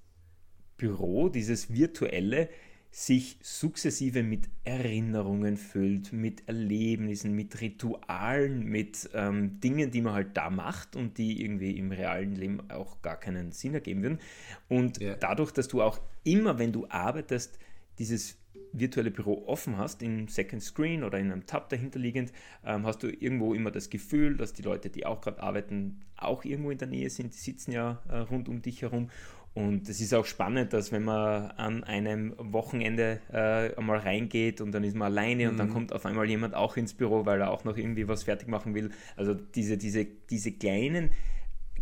Büro, 0.77 1.29
dieses 1.29 1.73
virtuelle, 1.73 2.49
sich 2.89 3.37
sukzessive 3.41 4.23
mit 4.23 4.49
Erinnerungen 4.63 5.57
füllt, 5.57 6.13
mit 6.13 6.47
Erlebnissen, 6.47 7.33
mit 7.33 7.59
Ritualen, 7.61 8.65
mit 8.65 9.09
ähm, 9.13 9.59
Dingen, 9.59 9.91
die 9.91 10.01
man 10.01 10.13
halt 10.13 10.35
da 10.37 10.49
macht 10.49 10.95
und 10.95 11.17
die 11.17 11.43
irgendwie 11.43 11.77
im 11.77 11.91
realen 11.91 12.35
Leben 12.35 12.71
auch 12.71 13.01
gar 13.01 13.19
keinen 13.19 13.51
Sinn 13.51 13.73
ergeben 13.73 14.03
würden. 14.03 14.19
Und 14.67 15.01
yeah. 15.01 15.15
dadurch, 15.15 15.51
dass 15.51 15.67
du 15.67 15.81
auch 15.81 15.99
immer, 16.23 16.57
wenn 16.59 16.71
du 16.71 16.87
arbeitest, 16.89 17.59
dieses 17.99 18.37
virtuelle 18.73 19.11
Büro 19.11 19.43
offen 19.47 19.77
hast, 19.77 20.01
im 20.01 20.27
Second 20.27 20.61
Screen 20.61 21.03
oder 21.03 21.19
in 21.19 21.31
einem 21.31 21.45
Tab 21.45 21.69
dahinterliegend, 21.69 22.31
ähm, 22.65 22.85
hast 22.85 23.03
du 23.03 23.07
irgendwo 23.07 23.53
immer 23.53 23.71
das 23.71 23.89
Gefühl, 23.89 24.37
dass 24.37 24.53
die 24.53 24.61
Leute, 24.61 24.89
die 24.89 25.05
auch 25.05 25.21
gerade 25.21 25.41
arbeiten, 25.41 26.01
auch 26.15 26.45
irgendwo 26.45 26.71
in 26.71 26.77
der 26.77 26.87
Nähe 26.87 27.09
sind. 27.09 27.33
Die 27.33 27.39
sitzen 27.39 27.71
ja 27.71 28.01
äh, 28.09 28.17
rund 28.17 28.49
um 28.49 28.61
dich 28.61 28.81
herum. 28.81 29.09
Und 29.53 29.89
es 29.89 30.01
ist 30.01 30.13
auch 30.13 30.25
spannend, 30.25 30.71
dass 30.73 30.91
wenn 30.91 31.03
man 31.03 31.49
an 31.51 31.83
einem 31.83 32.35
Wochenende 32.37 33.19
äh, 33.33 33.75
einmal 33.75 33.97
reingeht 33.97 34.61
und 34.61 34.71
dann 34.71 34.83
ist 34.83 34.95
man 34.95 35.07
alleine 35.07 35.45
mhm. 35.45 35.49
und 35.49 35.57
dann 35.57 35.69
mhm. 35.69 35.73
kommt 35.73 35.93
auf 35.93 36.05
einmal 36.05 36.29
jemand 36.29 36.53
auch 36.53 36.77
ins 36.77 36.93
Büro, 36.93 37.25
weil 37.25 37.41
er 37.41 37.49
auch 37.49 37.63
noch 37.63 37.75
irgendwie 37.75 38.07
was 38.07 38.25
fertig 38.25 38.47
machen 38.47 38.75
will. 38.75 38.91
Also 39.15 39.33
diese, 39.33 39.77
diese, 39.77 40.05
diese 40.05 40.51
kleinen 40.51 41.09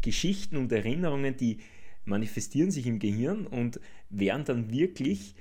Geschichten 0.01 0.55
und 0.55 0.71
Erinnerungen, 0.71 1.35
die 1.35 1.57
manifestieren 2.05 2.71
sich 2.71 2.87
im 2.87 2.99
Gehirn 2.99 3.45
und 3.45 3.81
werden 4.09 4.45
dann 4.45 4.71
wirklich 4.71 5.35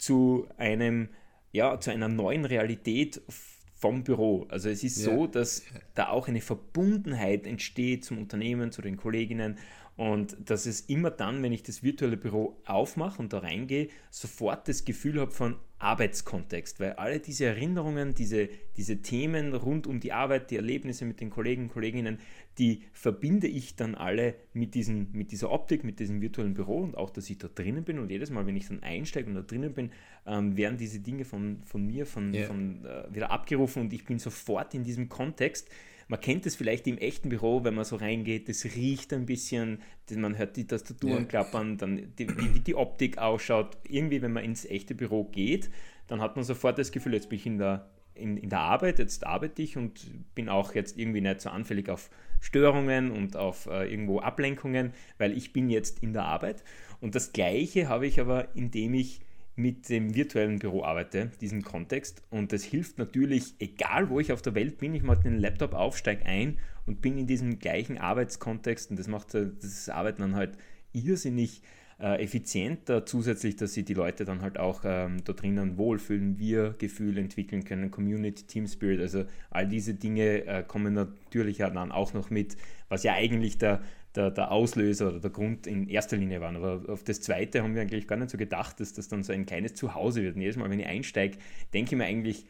zu 0.00 0.48
einem, 0.56 1.10
ja, 1.52 1.78
zu 1.78 1.90
einer 1.90 2.08
neuen 2.08 2.44
Realität 2.44 3.20
vom 3.74 4.02
Büro. 4.02 4.46
Also 4.48 4.68
es 4.68 4.82
ist 4.82 5.04
ja. 5.04 5.04
so, 5.04 5.26
dass 5.26 5.62
da 5.94 6.08
auch 6.08 6.28
eine 6.28 6.40
Verbundenheit 6.40 7.46
entsteht 7.46 8.04
zum 8.04 8.18
Unternehmen, 8.18 8.72
zu 8.72 8.82
den 8.82 8.96
Kolleginnen 8.96 9.58
und 9.96 10.36
dass 10.48 10.64
es 10.64 10.80
immer 10.82 11.10
dann, 11.10 11.42
wenn 11.42 11.52
ich 11.52 11.62
das 11.62 11.82
virtuelle 11.82 12.16
Büro 12.16 12.56
aufmache 12.64 13.20
und 13.20 13.34
da 13.34 13.40
reingehe, 13.40 13.88
sofort 14.10 14.66
das 14.66 14.86
Gefühl 14.86 15.20
habe 15.20 15.30
von 15.30 15.56
Arbeitskontext, 15.78 16.80
weil 16.80 16.92
alle 16.94 17.20
diese 17.20 17.46
Erinnerungen, 17.46 18.14
diese, 18.14 18.48
diese 18.78 19.02
Themen 19.02 19.54
rund 19.54 19.86
um 19.86 20.00
die 20.00 20.12
Arbeit, 20.12 20.50
die 20.50 20.56
Erlebnisse 20.56 21.04
mit 21.04 21.20
den 21.20 21.28
Kollegen 21.28 21.64
und 21.64 21.72
Kolleginnen, 21.72 22.18
die 22.58 22.82
verbinde 22.92 23.46
ich 23.46 23.76
dann 23.76 23.94
alle 23.94 24.34
mit, 24.52 24.74
diesen, 24.74 25.12
mit 25.12 25.32
dieser 25.32 25.50
Optik, 25.50 25.84
mit 25.84 25.98
diesem 26.00 26.20
virtuellen 26.20 26.54
Büro 26.54 26.78
und 26.78 26.96
auch, 26.96 27.10
dass 27.10 27.30
ich 27.30 27.38
da 27.38 27.48
drinnen 27.48 27.84
bin 27.84 27.98
und 27.98 28.10
jedes 28.10 28.30
Mal, 28.30 28.46
wenn 28.46 28.56
ich 28.56 28.68
dann 28.68 28.82
einsteige 28.82 29.28
und 29.28 29.34
da 29.34 29.42
drinnen 29.42 29.72
bin, 29.72 29.90
ähm, 30.26 30.56
werden 30.56 30.76
diese 30.76 31.00
Dinge 31.00 31.24
von, 31.24 31.62
von 31.64 31.86
mir 31.86 32.06
von, 32.06 32.34
yeah. 32.34 32.46
von, 32.46 32.84
äh, 32.84 33.14
wieder 33.14 33.30
abgerufen 33.30 33.82
und 33.82 33.92
ich 33.92 34.04
bin 34.04 34.18
sofort 34.18 34.74
in 34.74 34.84
diesem 34.84 35.08
Kontext, 35.08 35.70
man 36.10 36.20
kennt 36.20 36.44
es 36.44 36.56
vielleicht 36.56 36.88
im 36.88 36.98
echten 36.98 37.28
Büro, 37.28 37.62
wenn 37.62 37.74
man 37.74 37.84
so 37.84 37.94
reingeht, 37.94 38.48
das 38.48 38.64
riecht 38.64 39.12
ein 39.12 39.26
bisschen, 39.26 39.80
man 40.12 40.36
hört 40.36 40.56
die 40.56 40.66
Tastaturen 40.66 41.18
ja. 41.18 41.24
klappern, 41.24 41.78
dann 41.78 42.12
die, 42.18 42.28
wie 42.28 42.58
die 42.58 42.74
Optik 42.74 43.18
ausschaut. 43.18 43.78
Irgendwie, 43.88 44.20
wenn 44.20 44.32
man 44.32 44.42
ins 44.42 44.64
echte 44.64 44.96
Büro 44.96 45.22
geht, 45.22 45.70
dann 46.08 46.20
hat 46.20 46.34
man 46.34 46.44
sofort 46.44 46.78
das 46.78 46.90
Gefühl, 46.90 47.14
jetzt 47.14 47.28
bin 47.28 47.38
ich 47.38 47.46
in 47.46 47.58
der, 47.58 47.88
in, 48.14 48.36
in 48.36 48.50
der 48.50 48.60
Arbeit, 48.60 48.98
jetzt 48.98 49.26
arbeite 49.26 49.62
ich 49.62 49.76
und 49.76 50.34
bin 50.34 50.48
auch 50.48 50.74
jetzt 50.74 50.98
irgendwie 50.98 51.20
nicht 51.20 51.40
so 51.40 51.50
anfällig 51.50 51.88
auf 51.88 52.10
Störungen 52.40 53.10
und 53.10 53.36
auf 53.36 53.66
äh, 53.66 53.90
irgendwo 53.90 54.20
Ablenkungen, 54.20 54.92
weil 55.18 55.36
ich 55.36 55.52
bin 55.52 55.68
jetzt 55.68 56.02
in 56.02 56.12
der 56.12 56.24
Arbeit. 56.24 56.64
Und 57.00 57.14
das 57.14 57.32
Gleiche 57.32 57.88
habe 57.88 58.06
ich 58.06 58.20
aber, 58.20 58.54
indem 58.54 58.94
ich 58.94 59.20
mit 59.56 59.88
dem 59.88 60.14
virtuellen 60.14 60.58
Büro 60.58 60.84
arbeite, 60.84 61.30
diesen 61.40 61.62
Kontext. 61.62 62.22
Und 62.30 62.52
das 62.52 62.64
hilft 62.64 62.98
natürlich, 62.98 63.54
egal 63.58 64.08
wo 64.08 64.20
ich 64.20 64.32
auf 64.32 64.42
der 64.42 64.54
Welt 64.54 64.78
bin, 64.78 64.94
ich 64.94 65.02
mache 65.02 65.22
den 65.22 65.38
Laptop 65.38 65.74
auf, 65.74 65.98
steige 65.98 66.24
ein 66.24 66.58
und 66.86 67.02
bin 67.02 67.18
in 67.18 67.26
diesem 67.26 67.58
gleichen 67.58 67.98
Arbeitskontext. 67.98 68.90
Und 68.90 68.98
das 68.98 69.08
macht 69.08 69.34
das 69.34 69.88
Arbeiten 69.88 70.22
dann 70.22 70.36
halt 70.36 70.56
irrsinnig 70.92 71.62
äh, 72.00 72.22
effizienter. 72.22 73.06
Zusätzlich, 73.06 73.56
dass 73.56 73.74
sich 73.74 73.84
die 73.84 73.94
Leute 73.94 74.24
dann 74.24 74.42
halt 74.42 74.58
auch 74.58 74.82
ähm, 74.84 75.22
da 75.24 75.32
drinnen 75.32 75.76
wohlfühlen, 75.76 76.38
wir 76.38 76.74
Gefühl 76.78 77.18
entwickeln 77.18 77.64
können, 77.64 77.90
Community, 77.90 78.44
Team 78.44 78.66
Spirit. 78.66 79.00
Also 79.00 79.24
all 79.50 79.66
diese 79.66 79.94
Dinge 79.94 80.46
äh, 80.46 80.64
kommen 80.66 80.94
natürlich 80.94 81.58
dann 81.58 81.92
auch 81.92 82.14
noch 82.14 82.30
mit, 82.30 82.56
was 82.88 83.02
ja 83.02 83.14
eigentlich 83.14 83.58
der 83.58 83.80
der, 84.14 84.30
der 84.30 84.50
Auslöser 84.50 85.08
oder 85.08 85.20
der 85.20 85.30
Grund 85.30 85.66
in 85.66 85.88
erster 85.88 86.16
Linie 86.16 86.40
waren. 86.40 86.56
Aber 86.56 86.82
auf 86.88 87.04
das 87.04 87.20
Zweite 87.20 87.62
haben 87.62 87.74
wir 87.74 87.82
eigentlich 87.82 88.08
gar 88.08 88.16
nicht 88.16 88.30
so 88.30 88.38
gedacht, 88.38 88.80
dass 88.80 88.92
das 88.92 89.08
dann 89.08 89.22
so 89.22 89.32
ein 89.32 89.46
kleines 89.46 89.74
Zuhause 89.74 90.22
wird. 90.22 90.36
Und 90.36 90.42
jedes 90.42 90.56
Mal, 90.56 90.70
wenn 90.70 90.80
ich 90.80 90.86
einsteige, 90.86 91.38
denke 91.72 91.94
ich 91.94 91.98
mir 91.98 92.04
eigentlich, 92.04 92.46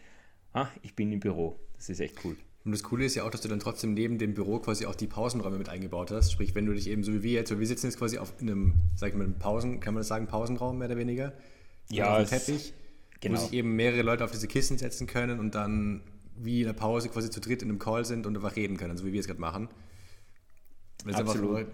ah, 0.53 0.69
ich 0.83 0.95
bin 0.95 1.13
im 1.13 1.21
Büro. 1.21 1.59
Das 1.77 1.91
ist 1.91 2.01
echt 2.01 2.25
cool. 2.25 2.37
Und 2.64 2.73
das 2.73 2.83
Coole 2.83 3.07
ist 3.07 3.14
ja 3.14 3.25
auch, 3.25 3.31
dass 3.31 3.40
du 3.40 3.49
dann 3.49 3.59
trotzdem 3.59 3.94
neben 3.94 4.18
dem 4.18 4.35
Büro 4.35 4.59
quasi 4.59 4.85
auch 4.85 4.94
die 4.94 5.07
Pausenräume 5.07 5.57
mit 5.57 5.70
eingebaut 5.70 6.11
hast. 6.11 6.31
Sprich, 6.31 6.55
wenn 6.55 6.66
du 6.66 6.75
dich 6.75 6.88
eben 6.88 7.03
so 7.03 7.12
wie 7.14 7.23
wir 7.23 7.33
jetzt, 7.33 7.59
wir 7.59 7.66
sitzen 7.66 7.87
jetzt 7.87 7.99
quasi 7.99 8.18
auf 8.18 8.35
einem, 8.40 8.75
sag 8.96 9.11
ich 9.11 9.14
mal, 9.14 9.27
Pausen, 9.29 9.81
kann 9.81 9.94
man 9.94 10.01
das 10.01 10.09
sagen, 10.09 10.27
Pausenraum 10.27 10.79
mehr 10.79 10.88
oder 10.88 10.99
weniger? 10.99 11.33
Ja. 11.88 12.18
Auf 12.18 12.29
dem 12.29 12.38
Teppich, 12.38 12.75
genau. 13.20 13.38
wo 13.38 13.42
sich 13.42 13.55
eben 13.55 13.77
mehrere 13.77 14.03
Leute 14.03 14.25
auf 14.25 14.31
diese 14.31 14.46
Kissen 14.46 14.77
setzen 14.77 15.07
können 15.07 15.40
und 15.40 15.55
dann 15.55 16.03
wie 16.37 16.61
in 16.61 16.66
der 16.66 16.75
Pause 16.75 17.09
quasi 17.09 17.31
zu 17.31 17.40
dritt 17.40 17.62
in 17.62 17.68
einem 17.68 17.79
Call 17.79 18.05
sind 18.05 18.27
und 18.27 18.37
einfach 18.37 18.57
reden 18.57 18.77
können, 18.77 18.96
so 18.96 19.07
wie 19.07 19.12
wir 19.12 19.20
es 19.20 19.27
gerade 19.27 19.40
machen. 19.40 19.68
Das 21.05 21.14
ist 21.14 21.20
Absolut. 21.20 21.66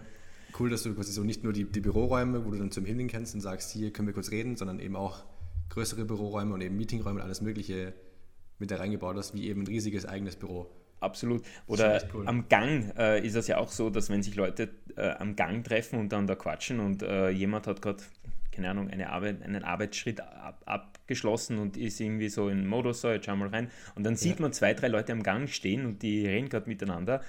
cool, 0.58 0.70
dass 0.70 0.84
du 0.84 0.94
quasi 0.94 1.12
so 1.12 1.24
nicht 1.24 1.42
nur 1.42 1.52
die, 1.52 1.64
die 1.64 1.80
Büroräume, 1.80 2.44
wo 2.44 2.50
du 2.50 2.58
dann 2.58 2.70
zum 2.70 2.84
Himmel 2.84 3.08
kennst 3.08 3.34
und 3.34 3.40
sagst, 3.40 3.72
hier 3.72 3.92
können 3.92 4.06
wir 4.06 4.14
kurz 4.14 4.30
reden, 4.30 4.56
sondern 4.56 4.78
eben 4.78 4.94
auch 4.94 5.24
größere 5.70 6.04
Büroräume 6.04 6.54
und 6.54 6.60
eben 6.60 6.76
Meetingräume 6.76 7.20
und 7.20 7.24
alles 7.24 7.40
Mögliche 7.40 7.92
mit 8.58 8.70
da 8.70 8.76
reingebaut 8.76 9.16
hast, 9.16 9.34
wie 9.34 9.48
eben 9.48 9.62
ein 9.62 9.66
riesiges 9.66 10.06
eigenes 10.06 10.36
Büro. 10.36 10.70
Absolut. 11.00 11.42
Oder 11.66 12.02
cool. 12.14 12.26
am 12.26 12.48
Gang 12.48 12.92
äh, 12.96 13.24
ist 13.24 13.34
es 13.34 13.48
ja 13.48 13.58
auch 13.58 13.70
so, 13.70 13.90
dass 13.90 14.08
wenn 14.08 14.22
sich 14.22 14.34
Leute 14.34 14.70
äh, 14.96 15.10
am 15.10 15.36
Gang 15.36 15.62
treffen 15.64 15.98
und 15.98 16.10
dann 16.10 16.26
da 16.26 16.34
quatschen 16.34 16.80
und 16.80 17.02
äh, 17.02 17.28
jemand 17.28 17.66
hat 17.66 17.82
gerade, 17.82 18.02
keine 18.50 18.70
Ahnung, 18.70 18.88
eine 18.88 19.10
Arbeit, 19.10 19.42
einen 19.42 19.62
Arbeitsschritt 19.62 20.20
ab, 20.20 20.62
abgeschlossen 20.64 21.58
und 21.58 21.76
ist 21.76 22.00
irgendwie 22.00 22.30
so 22.30 22.48
in 22.48 22.66
Modus, 22.66 23.02
so 23.02 23.10
jetzt 23.10 23.26
schau 23.26 23.36
mal 23.36 23.48
rein. 23.48 23.70
Und 23.94 24.04
dann 24.04 24.16
sieht 24.16 24.36
ja. 24.36 24.42
man 24.42 24.52
zwei, 24.52 24.72
drei 24.72 24.88
Leute 24.88 25.12
am 25.12 25.22
Gang 25.22 25.48
stehen 25.50 25.84
und 25.84 26.02
die 26.02 26.26
reden 26.26 26.48
gerade 26.48 26.68
miteinander. 26.68 27.22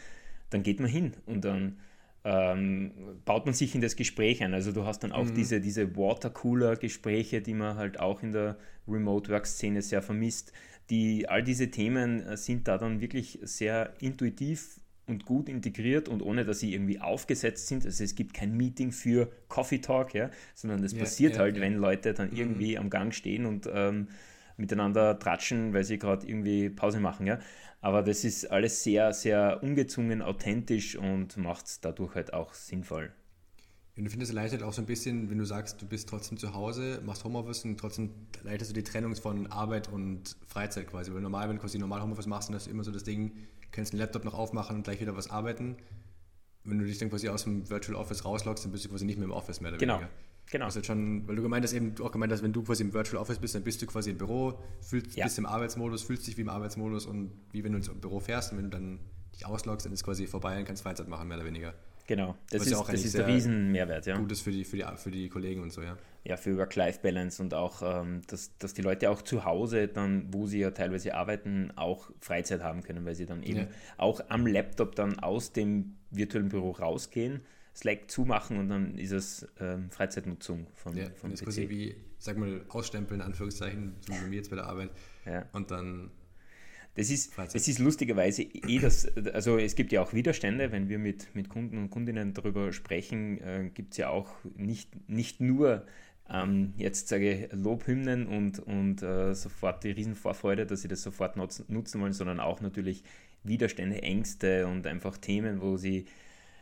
Dann 0.50 0.64
geht 0.64 0.80
man 0.80 0.90
hin 0.90 1.14
und 1.26 1.44
dann 1.44 1.78
ähm, 2.24 2.92
baut 3.26 3.46
man 3.46 3.54
sich 3.54 3.76
in 3.76 3.82
das 3.82 3.96
Gespräch 3.96 4.44
ein. 4.44 4.54
Also 4.54 4.72
du 4.72 4.86
hast 4.86 5.04
dann 5.04 5.12
auch 5.12 5.26
mhm. 5.26 5.36
diese, 5.36 5.60
diese 5.60 5.96
Watercooler-Gespräche, 5.96 7.42
die 7.42 7.54
man 7.54 7.76
halt 7.76 8.00
auch 8.00 8.24
in 8.24 8.32
der 8.32 8.58
Remote-Work-Szene 8.88 9.82
sehr 9.82 10.02
vermisst. 10.02 10.54
Die, 10.90 11.28
all 11.28 11.44
diese 11.44 11.70
Themen 11.70 12.22
äh, 12.26 12.38
sind 12.38 12.68
da 12.68 12.78
dann 12.78 13.02
wirklich 13.02 13.40
sehr 13.44 13.94
intuitiv 14.00 14.80
und 15.08 15.26
gut 15.26 15.50
integriert 15.50 16.10
und 16.10 16.22
ohne, 16.22 16.46
dass 16.46 16.60
sie 16.60 16.74
irgendwie 16.74 17.00
aufgesetzt 17.00 17.68
sind. 17.68 17.86
Also 17.86 18.04
es 18.04 18.16
gibt 18.16 18.34
kein 18.34 18.56
Meeting 18.56 18.92
für 18.92 19.32
Coffee 19.48 19.80
Talk, 19.80 20.14
ja, 20.14 20.30
sondern 20.54 20.82
das 20.82 20.94
ja, 20.94 21.00
passiert 21.00 21.36
ja, 21.36 21.40
halt, 21.40 21.56
ja. 21.56 21.62
wenn 21.62 21.76
Leute 21.76 22.14
dann 22.14 22.32
mhm. 22.32 22.38
irgendwie 22.38 22.72
mhm. 22.72 22.82
am 22.82 22.90
Gang 22.90 23.14
stehen 23.14 23.46
und 23.46 23.70
ähm, 23.72 24.08
miteinander 24.58 25.18
tratschen, 25.18 25.74
weil 25.74 25.84
sie 25.84 25.98
gerade 25.98 26.28
irgendwie 26.28 26.70
Pause 26.70 27.00
machen, 27.00 27.28
ja. 27.28 27.40
Aber 27.80 28.02
das 28.02 28.24
ist 28.24 28.46
alles 28.52 28.84
sehr, 28.84 29.14
sehr 29.14 29.62
ungezwungen, 29.62 30.22
authentisch 30.22 30.96
und 30.96 31.38
macht 31.38 31.68
es 31.68 31.80
dadurch 31.80 32.16
halt 32.16 32.34
auch 32.34 32.54
sinnvoll. 32.54 33.12
Und 33.98 34.06
ich 34.06 34.12
finde, 34.12 34.26
es 34.26 34.30
erleichtert 34.30 34.62
auch 34.62 34.74
so 34.74 34.82
ein 34.82 34.86
bisschen, 34.86 35.30
wenn 35.32 35.40
du 35.40 35.46
sagst, 35.46 35.82
du 35.82 35.88
bist 35.88 36.08
trotzdem 36.08 36.38
zu 36.38 36.54
Hause, 36.54 37.02
machst 37.04 37.24
Homeoffice 37.24 37.66
und 37.66 37.80
trotzdem 37.80 38.12
erleichterst 38.44 38.70
du 38.70 38.76
die 38.76 38.84
Trennung 38.84 39.16
von 39.16 39.48
Arbeit 39.48 39.92
und 39.92 40.38
Freizeit 40.46 40.88
quasi. 40.88 41.12
Weil 41.12 41.22
normal, 41.22 41.50
wenn 41.50 41.56
du 41.56 41.62
quasi 41.62 41.80
normal 41.80 42.04
Homeoffice 42.04 42.28
machst, 42.28 42.50
dann 42.50 42.56
hast 42.56 42.68
du 42.68 42.72
immer 42.72 42.84
so 42.84 42.92
das 42.92 43.04
Ding, 43.04 43.32
kannst 43.72 43.94
den 43.94 43.98
Laptop 43.98 44.24
noch 44.24 44.36
aufmachen 44.36 44.76
und 44.76 44.84
gleich 44.84 45.02
wieder 45.02 45.18
was 45.18 45.32
arbeiten. 45.32 45.78
Wenn 46.64 46.78
du 46.78 46.86
dich 46.86 47.00
dann 47.00 47.10
quasi 47.10 47.28
aus 47.30 47.46
dem 47.46 47.70
Virtual 47.70 47.96
Office 47.96 48.24
rausloggst, 48.24 48.66
dann 48.66 48.72
bist 48.72 48.86
du 48.86 48.90
quasi 48.90 49.06
nicht 49.06 49.18
mehr 49.18 49.26
im 49.26 49.32
Office 49.32 49.62
mehr 49.62 49.72
oder 49.72 49.80
genau. 49.80 49.96
weniger. 49.96 50.12
Genau. 50.50 50.66
Also 50.66 50.84
schon, 50.84 51.28
weil 51.28 51.36
du 51.36 51.42
gemeint 51.42 51.64
hast, 51.64 51.74
eben, 51.74 51.96
du 51.96 52.06
auch 52.06 52.12
gemeint 52.12 52.32
hast, 52.32 52.44
wenn 52.44 52.54
du 52.54 52.62
quasi 52.62 52.84
im 52.84 52.94
Virtual 52.94 53.22
Office 53.22 53.40
bist, 53.40 53.56
dann 53.56 53.64
bist 53.64 53.82
du 53.82 53.88
quasi 53.88 54.12
im 54.12 54.18
Büro, 54.20 54.60
fühlst, 54.80 55.18
ja. 55.18 55.26
bist 55.26 55.40
im 55.40 55.46
Arbeitsmodus, 55.48 56.04
fühlst 56.04 56.28
dich 56.28 56.38
wie 56.38 56.42
im 56.42 56.50
Arbeitsmodus 56.50 57.08
und 57.08 57.32
wie 57.52 57.64
wenn 57.64 57.72
du 57.72 57.80
ins 57.80 57.90
Büro 57.90 58.20
fährst 58.20 58.52
und 58.52 58.60
wenn 58.60 58.66
du 58.66 58.72
dann 58.72 59.00
dich 59.34 59.46
ausloggst, 59.46 59.86
dann 59.86 59.94
ist 59.94 60.04
quasi 60.04 60.28
vorbei 60.28 60.60
und 60.60 60.66
kannst 60.66 60.84
Freizeit 60.84 61.08
machen, 61.08 61.28
mehr 61.28 61.38
oder 61.38 61.46
weniger. 61.46 61.74
Genau, 62.08 62.36
das 62.50 62.62
Was 62.62 62.68
ist, 62.68 62.72
ja 62.74 62.80
auch 62.80 62.90
das 62.90 63.04
ist 63.04 63.16
der 63.16 63.26
sehr 63.26 63.36
Riesenmehrwert, 63.36 64.06
ja. 64.06 64.18
Gutes 64.18 64.40
für 64.42 64.52
die, 64.52 64.64
für, 64.64 64.78
die, 64.78 64.86
für 64.96 65.12
die 65.12 65.28
Kollegen 65.30 65.62
und 65.62 65.72
so, 65.74 65.82
ja. 65.82 65.98
Ja, 66.24 66.38
für 66.38 66.58
Work-Life-Balance 66.58 67.42
und 67.44 67.54
auch, 67.54 67.82
ähm, 67.84 68.22
dass, 68.28 68.58
dass 68.58 68.74
die 68.74 68.82
Leute 68.82 69.10
auch 69.10 69.22
zu 69.22 69.44
Hause 69.46 69.88
dann, 69.90 70.34
wo 70.34 70.46
sie 70.48 70.60
ja 70.60 70.72
teilweise 70.72 71.14
arbeiten, 71.16 71.72
auch 71.76 72.10
Freizeit 72.22 72.64
haben 72.64 72.82
können, 72.84 73.06
weil 73.06 73.16
sie 73.16 73.26
dann 73.26 73.44
eben 73.44 73.60
Ja. 73.60 73.68
auch 73.98 74.22
am 74.30 74.48
Laptop 74.48 74.96
dann 74.96 75.20
aus 75.20 75.52
dem 75.52 75.96
virtuellen 76.12 76.50
Büro 76.50 76.72
rausgehen, 76.72 77.42
Slack 77.76 78.10
zumachen 78.10 78.58
und 78.58 78.70
dann 78.70 78.98
ist 78.98 79.12
es 79.12 79.48
ähm, 79.60 79.90
Freizeitnutzung 79.92 80.68
von, 80.76 80.96
Ja, 80.98 81.06
vom 81.16 81.30
das 81.32 81.42
ist 81.42 81.46
PC. 81.46 81.46
quasi 81.46 81.70
wie, 81.70 81.96
sag 82.20 82.38
mal, 82.38 82.62
ausstempeln, 82.70 83.20
in 83.20 83.26
Anführungszeichen, 83.26 83.96
so 84.00 84.14
wie 84.14 84.32
wir 84.32 84.38
jetzt 84.38 84.50
bei 84.50 84.56
der 84.56 84.66
Arbeit. 84.66 84.90
Ja. 85.26 85.46
Und 85.54 85.72
dann, 85.72 86.10
Das 86.98 87.12
ist, 87.12 87.38
das 87.38 87.68
ist 87.68 87.78
lustigerweise 87.78 88.42
eh 88.42 88.80
das, 88.80 89.08
also 89.34 89.58
es 89.60 89.76
gibt 89.76 89.92
ja 89.92 90.02
auch 90.02 90.14
Widerstände, 90.14 90.72
wenn 90.72 90.90
wir 90.90 90.98
mit, 90.98 91.34
mit 91.36 91.48
Kunden 91.48 91.78
und 91.78 91.92
Kundinnen 91.92 92.34
darüber 92.34 92.74
sprechen, 92.74 93.40
äh, 93.40 93.70
gibt 93.72 93.92
es 93.94 93.98
ja 93.98 94.10
auch 94.10 94.30
nicht, 94.56 95.08
nicht 95.08 95.40
nur 95.40 95.86
ähm, 96.30 96.74
jetzt 96.78 97.08
sage 97.08 97.32
ich 97.32 97.54
Lobhymnen 97.54 98.26
und, 98.28 98.60
und 98.60 99.02
äh, 99.04 99.34
sofort 99.36 99.84
die 99.84 99.92
Riesenvorfreude, 99.92 100.66
dass 100.66 100.82
sie 100.82 100.88
das 100.88 101.04
sofort 101.04 101.38
nutzen, 101.38 101.66
nutzen 101.70 102.02
wollen, 102.02 102.14
sondern 102.14 102.40
auch 102.40 102.62
natürlich 102.62 103.04
Widerstände, 103.44 104.02
Ängste 104.02 104.66
und 104.68 104.88
einfach 104.88 105.18
Themen, 105.18 105.62
wo 105.62 105.78
sie 105.78 106.06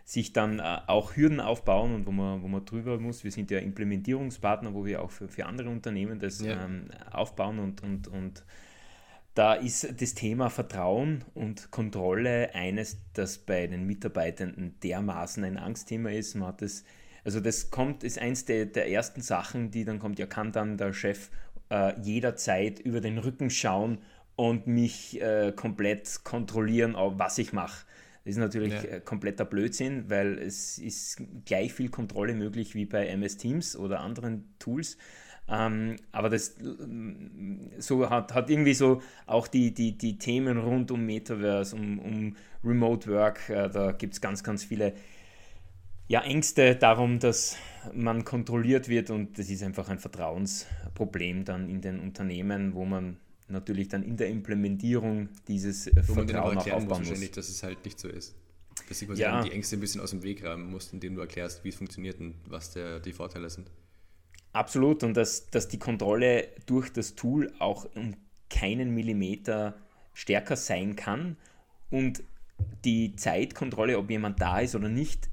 sich 0.04 0.34
dann 0.34 0.60
äh, 0.60 0.80
auch 0.88 1.15
Hürden 1.15 1.39
aufbauen 1.39 1.95
und 1.95 2.06
wo 2.06 2.12
man, 2.12 2.43
wo 2.43 2.48
man 2.48 2.63
drüber 2.65 3.00
muss. 3.00 3.24
Wir 3.24 3.32
sind 3.32 3.50
ja 3.50 3.60
Implementierungspartner, 3.60 4.74
wo 4.74 4.86
wir 4.86 5.02
auch 5.02 5.12
für, 5.12 5.28
für 5.30 5.45
andere 5.45 5.69
Unternehmen 5.69 6.19
das 6.19 6.41
Ja. 6.41 6.63
ähm, 6.65 6.89
aufbauen 7.12 7.58
und, 7.60 7.82
und, 7.82 8.08
und 8.10 8.43
da 9.36 9.54
ist 9.54 10.02
das 10.02 10.13
Thema 10.15 10.50
Vertrauen 10.50 11.24
und 11.34 11.69
Kontrolle 11.71 12.56
eines, 12.56 12.98
das 13.13 13.38
bei 13.38 13.67
den 13.67 13.86
Mitarbeitenden 13.86 14.80
dermaßen 14.82 15.43
ein 15.43 15.58
Angstthema 15.58 16.10
ist. 16.10 16.36
Man 16.36 16.48
hat 16.48 16.62
das, 16.62 16.86
also 17.24 17.39
das 17.41 17.69
kommt, 17.69 18.04
ist 18.04 18.17
eins 18.17 18.45
der, 18.45 18.65
der 18.65 18.89
ersten 18.89 19.21
Sachen, 19.21 19.71
die 19.71 19.84
dann 19.86 20.00
kommt, 20.00 20.19
ja, 20.19 20.26
kann 20.26 20.54
dann 20.54 20.78
der 20.78 20.93
Chef 20.93 21.30
äh, 21.69 22.00
jederzeit 22.02 22.80
über 22.80 23.02
den 23.02 23.17
Rücken 23.17 23.50
schauen 23.50 24.00
und 24.38 24.67
mich 24.67 25.21
äh, 25.21 25.52
komplett 25.56 26.24
kontrollieren, 26.24 26.95
was 26.98 27.38
ich 27.38 27.54
mache. 27.54 27.86
Das 28.24 28.32
ist 28.32 28.38
natürlich 28.38 28.74
Ja. 28.74 28.89
äh, 28.89 29.02
kompletter 29.02 29.45
Blödsinn, 29.45 30.10
weil 30.10 30.39
es 30.39 30.78
ist 30.80 31.21
gleich 31.45 31.74
viel 31.74 31.89
Kontrolle 31.89 32.34
möglich 32.36 32.74
wie 32.74 32.86
bei 32.86 33.08
MS 33.08 33.38
Teams 33.38 33.76
oder 33.78 34.00
anderen 34.00 34.56
Tools. 34.60 34.98
Ähm, 35.47 35.97
aber 36.12 36.29
das 36.29 36.55
so 37.77 38.10
hat, 38.10 38.34
hat 38.34 38.49
irgendwie 38.49 38.73
so 38.73 39.01
auch 39.27 39.47
die, 39.47 39.73
die, 39.73 39.97
die 39.97 40.17
Themen 40.17 40.58
rund 40.58 40.89
um 40.91 41.05
Metaverse, 41.05 41.75
um, 41.75 41.99
um 41.99 42.36
Remote 42.63 43.10
Work, 43.12 43.49
äh, 43.49 43.69
da 43.69 43.91
gibt 43.91 44.13
es 44.15 44.21
ganz, 44.21 44.43
ganz 44.43 44.63
viele 44.63 44.93
ja, 46.08 46.21
Ängste 46.21 46.75
darum, 46.75 47.19
dass 47.19 47.58
man 47.93 48.25
kontrolliert 48.25 48.89
wird 48.89 49.10
und 49.10 49.38
das 49.39 49.49
ist 49.49 49.63
einfach 49.63 49.89
ein 49.89 49.99
Vertrauensproblem 49.99 51.45
dann 51.45 51.69
in 51.69 51.81
den 51.81 51.99
Unternehmen, 51.99 52.73
wo 52.73 52.86
man 52.86 53.17
natürlich 53.47 53.88
dann 53.88 54.03
in 54.03 54.17
der 54.17 54.29
Implementierung 54.29 55.29
dieses 55.47 55.91
wo 56.08 56.13
auch 56.13 56.15
Vertrauen 56.15 56.58
auch 56.58 56.69
aufbauen 56.71 57.03
muss. 57.03 57.10
wahrscheinlich, 57.10 57.31
dass 57.31 57.49
es 57.49 57.63
halt 57.63 57.84
nicht 57.86 57.99
so 57.99 58.08
ist. 58.08 58.36
Dass 58.88 58.99
sie 58.99 59.08
quasi 59.08 59.21
Ja. 59.21 59.41
die 59.41 59.51
Ängste 59.51 59.77
ein 59.77 59.79
bisschen 59.79 60.01
aus 60.01 60.12
dem 60.12 60.23
Weg 60.23 60.43
räumen 60.43 60.69
musst, 60.69 60.93
indem 60.93 61.15
du 61.15 61.21
erklärst, 61.21 61.63
wie 61.63 61.69
es 61.69 61.75
funktioniert 61.75 62.19
und 62.19 62.36
was 62.47 62.71
der, 62.73 62.99
die 62.99 63.13
Vorteile 63.13 63.49
sind. 63.49 63.69
Absolut 64.56 65.04
und 65.04 65.18
dass, 65.18 65.50
dass 65.50 65.68
die 65.68 65.80
Kontrolle 65.80 66.48
durch 66.65 66.89
das 66.94 67.15
Tool 67.15 67.52
auch 67.60 67.86
um 67.94 68.13
keinen 68.50 68.96
Millimeter 68.96 69.76
stärker 70.13 70.56
sein 70.56 70.96
kann 70.96 71.36
und 71.91 72.24
die 72.86 73.18
Zeitkontrolle, 73.18 73.98
ob 73.98 74.10
jemand 74.10 74.41
da 74.41 74.60
ist 74.60 74.74
oder 74.74 74.88
nicht, 74.88 75.30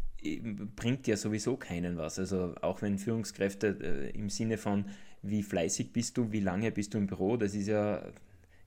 bringt 0.74 1.06
ja 1.06 1.16
sowieso 1.16 1.56
keinen 1.56 1.96
was. 1.98 2.18
Also 2.18 2.56
auch 2.62 2.82
wenn 2.82 2.98
Führungskräfte 2.98 3.78
äh, 3.80 4.10
im 4.10 4.28
Sinne 4.28 4.58
von 4.58 4.86
wie 5.22 5.44
fleißig 5.44 5.92
bist 5.92 6.16
du, 6.16 6.32
wie 6.32 6.40
lange 6.40 6.72
bist 6.72 6.94
du 6.94 6.98
im 6.98 7.06
Büro, 7.06 7.36
das 7.36 7.54
ist 7.54 7.68
ja 7.68 8.02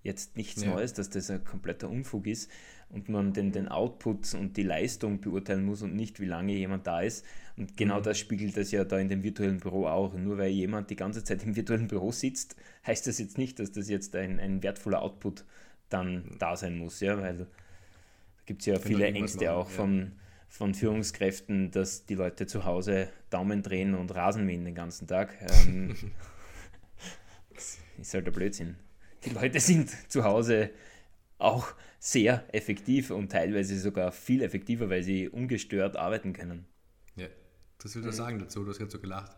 jetzt 0.03 0.37
nichts 0.37 0.63
Ja. 0.63 0.73
Neues, 0.73 0.93
dass 0.93 1.09
das 1.09 1.29
ein 1.29 1.43
kompletter 1.43 1.89
Unfug 1.89 2.27
ist 2.27 2.49
und 2.89 3.09
man 3.09 3.33
den, 3.33 3.51
den 3.51 3.67
Output 3.67 4.33
und 4.35 4.57
die 4.57 4.63
Leistung 4.63 5.19
beurteilen 5.19 5.65
muss 5.65 5.81
und 5.81 5.95
nicht, 5.95 6.19
wie 6.19 6.25
lange 6.25 6.53
jemand 6.53 6.87
da 6.87 7.01
ist. 7.01 7.25
Und 7.57 7.77
genau 7.77 8.01
das 8.01 8.17
spiegelt 8.17 8.57
das 8.57 8.71
ja 8.71 8.83
da 8.83 8.99
in 8.99 9.09
dem 9.09 9.23
virtuellen 9.23 9.59
Büro 9.59 9.87
auch. 9.87 10.13
Nur 10.13 10.37
weil 10.37 10.51
jemand 10.51 10.89
die 10.89 10.95
ganze 10.95 11.23
Zeit 11.23 11.43
im 11.43 11.55
virtuellen 11.55 11.87
Büro 11.87 12.11
sitzt, 12.11 12.55
heißt 12.85 13.07
das 13.07 13.19
jetzt 13.19 13.37
nicht, 13.37 13.59
dass 13.59 13.71
das 13.71 13.89
jetzt 13.89 14.15
ein, 14.15 14.39
ein 14.39 14.63
wertvoller 14.63 15.01
Output 15.01 15.45
dann 15.89 16.35
da 16.39 16.55
sein 16.55 16.77
muss, 16.77 16.99
ja, 16.99 17.21
weil 17.21 17.37
da 17.37 17.47
gibt 18.45 18.61
es 18.61 18.65
ja 18.65 18.79
viele 18.79 19.05
Ängste 19.05 19.45
machen, 19.45 19.55
auch 19.55 19.69
ja. 19.69 19.75
von, 19.75 20.11
von 20.47 20.73
Führungskräften, 20.73 21.71
dass 21.71 22.05
die 22.05 22.15
Leute 22.15 22.47
zu 22.47 22.65
Hause 22.65 23.09
Daumen 23.29 23.61
drehen 23.61 23.95
und 23.95 24.13
Rasen 24.13 24.45
mähen 24.45 24.65
den 24.65 24.75
ganzen 24.75 25.07
Tag. 25.07 25.35
Ähm, 25.41 25.95
ist 27.99 28.13
halt 28.13 28.25
der 28.25 28.31
Blödsinn. 28.31 28.75
Die 29.23 29.31
Leute 29.31 29.59
sind 29.59 29.89
zu 30.09 30.23
Hause 30.23 30.71
auch 31.37 31.73
sehr 31.99 32.43
effektiv 32.53 33.11
und 33.11 33.31
teilweise 33.31 33.77
sogar 33.79 34.11
viel 34.11 34.41
effektiver, 34.41 34.89
weil 34.89 35.03
sie 35.03 35.29
ungestört 35.29 35.97
arbeiten 35.97 36.33
können. 36.33 36.65
Ja. 37.15 37.27
Das 37.81 37.95
will 37.95 38.07
ich 38.07 38.15
sagen 38.15 38.39
dazu, 38.39 38.63
du 38.63 38.69
hast 38.69 38.77
gerade 38.77 38.91
so 38.91 38.99
gelacht. 38.99 39.35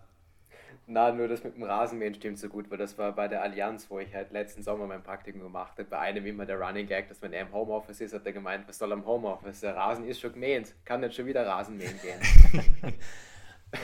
Na, 0.89 1.11
nur 1.11 1.27
das 1.27 1.43
mit 1.43 1.55
dem 1.55 1.63
Rasenmähen 1.63 2.13
stimmt 2.13 2.39
so 2.39 2.47
gut, 2.47 2.71
weil 2.71 2.77
das 2.77 2.97
war 2.97 3.13
bei 3.13 3.27
der 3.27 3.41
Allianz, 3.41 3.89
wo 3.89 3.99
ich 3.99 4.13
halt 4.15 4.31
letzten 4.31 4.63
Sommer 4.63 4.87
mein 4.87 5.03
Praktikum 5.03 5.41
gemacht 5.41 5.73
habe. 5.73 5.83
Bei 5.83 5.99
einem 5.99 6.25
immer 6.25 6.45
der 6.45 6.57
Running 6.59 6.87
Gag, 6.87 7.09
dass 7.09 7.21
wenn 7.21 7.33
er 7.33 7.41
im 7.41 7.51
Homeoffice 7.51 7.99
ist, 7.99 8.13
hat 8.13 8.25
er 8.25 8.31
gemeint, 8.31 8.65
was 8.69 8.77
soll 8.77 8.93
am 8.93 9.05
Homeoffice? 9.05 9.59
Der 9.59 9.75
Rasen 9.75 10.05
ist 10.07 10.21
schon 10.21 10.31
gemäht, 10.31 10.73
kann 10.85 11.01
nicht 11.01 11.13
schon 11.13 11.25
wieder 11.25 11.45
Rasen 11.45 11.77
mähen 11.77 11.99
gehen. 12.01 12.93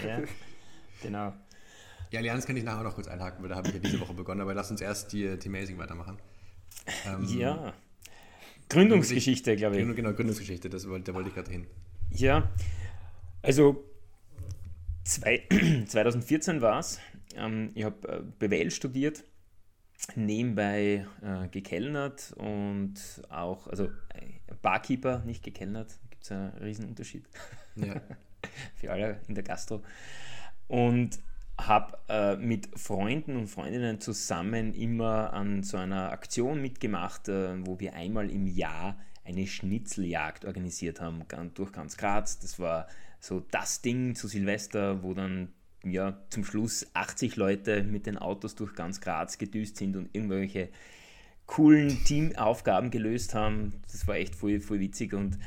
Ja, 0.07 0.21
genau. 1.01 1.33
Ja, 2.09 2.19
Allianz 2.19 2.45
kann 2.45 2.55
ich 2.55 2.63
nachher 2.63 2.83
noch 2.83 2.95
kurz 2.95 3.09
einhaken, 3.09 3.41
weil 3.43 3.49
da 3.49 3.57
habe 3.57 3.67
ich 3.67 3.73
ja 3.73 3.81
diese 3.81 3.99
Woche 3.99 4.13
begonnen, 4.13 4.39
aber 4.39 4.53
lass 4.53 4.71
uns 4.71 4.79
erst 4.79 5.11
die 5.11 5.37
Team-Amazing 5.37 5.77
weitermachen. 5.77 6.17
Ähm, 7.05 7.25
Ja. 7.25 7.73
Gründungsgeschichte, 8.69 9.55
glaube 9.55 9.79
ich. 9.79 9.95
Genau, 9.95 10.13
Gründungsgeschichte, 10.13 10.69
das 10.69 10.87
wollte, 10.87 11.11
da 11.11 11.13
wollte 11.13 11.29
ich 11.29 11.35
gerade 11.35 11.51
hin. 11.51 11.67
Ja, 12.11 12.51
also 13.41 13.83
zwei, 15.03 15.43
2014 15.87 16.61
war 16.61 16.79
es. 16.79 16.99
Ähm, 17.35 17.71
ich 17.75 17.83
habe 17.83 18.07
äh, 18.07 18.21
BWL 18.39 18.71
studiert, 18.71 19.23
nebenbei 20.15 21.07
äh, 21.21 21.47
gekellnert 21.49 22.33
und 22.37 22.95
auch, 23.29 23.67
also 23.67 23.85
äh, 23.85 24.53
Barkeeper, 24.61 25.23
nicht 25.25 25.43
gekellnert, 25.43 25.99
gibt 26.09 26.23
es 26.23 26.31
einen 26.31 26.51
riesen 26.57 26.85
Unterschied 26.85 27.25
Ja. 27.75 28.01
für 28.75 28.91
alle 28.91 29.19
in 29.27 29.35
der 29.35 29.43
Gastro. 29.43 29.83
Und 30.67 31.19
habe 31.67 31.97
äh, 32.09 32.35
mit 32.35 32.69
Freunden 32.79 33.37
und 33.37 33.47
Freundinnen 33.47 33.99
zusammen 33.99 34.73
immer 34.73 35.33
an 35.33 35.63
so 35.63 35.77
einer 35.77 36.11
Aktion 36.11 36.61
mitgemacht, 36.61 37.27
äh, 37.29 37.65
wo 37.65 37.79
wir 37.79 37.93
einmal 37.93 38.29
im 38.29 38.47
Jahr 38.47 38.97
eine 39.25 39.47
Schnitzeljagd 39.47 40.45
organisiert 40.45 40.99
haben, 40.99 41.23
durch 41.53 41.71
ganz 41.71 41.97
Graz. 41.97 42.39
Das 42.39 42.59
war 42.59 42.87
so 43.19 43.39
das 43.51 43.81
Ding 43.81 44.15
zu 44.15 44.27
Silvester, 44.27 45.01
wo 45.03 45.13
dann 45.13 45.53
ja 45.83 46.17
zum 46.29 46.43
Schluss 46.43 46.87
80 46.93 47.35
Leute 47.35 47.83
mit 47.83 48.05
den 48.05 48.17
Autos 48.17 48.55
durch 48.55 48.73
ganz 48.73 49.01
Graz 49.01 49.37
gedüst 49.37 49.77
sind 49.77 49.95
und 49.95 50.13
irgendwelche 50.13 50.69
coolen 51.45 52.03
Teamaufgaben 52.05 52.89
gelöst 52.89 53.33
haben. 53.33 53.81
Das 53.91 54.07
war 54.07 54.15
echt 54.15 54.35
voll, 54.35 54.59
voll 54.59 54.79
witzig 54.79 55.13
und 55.13 55.37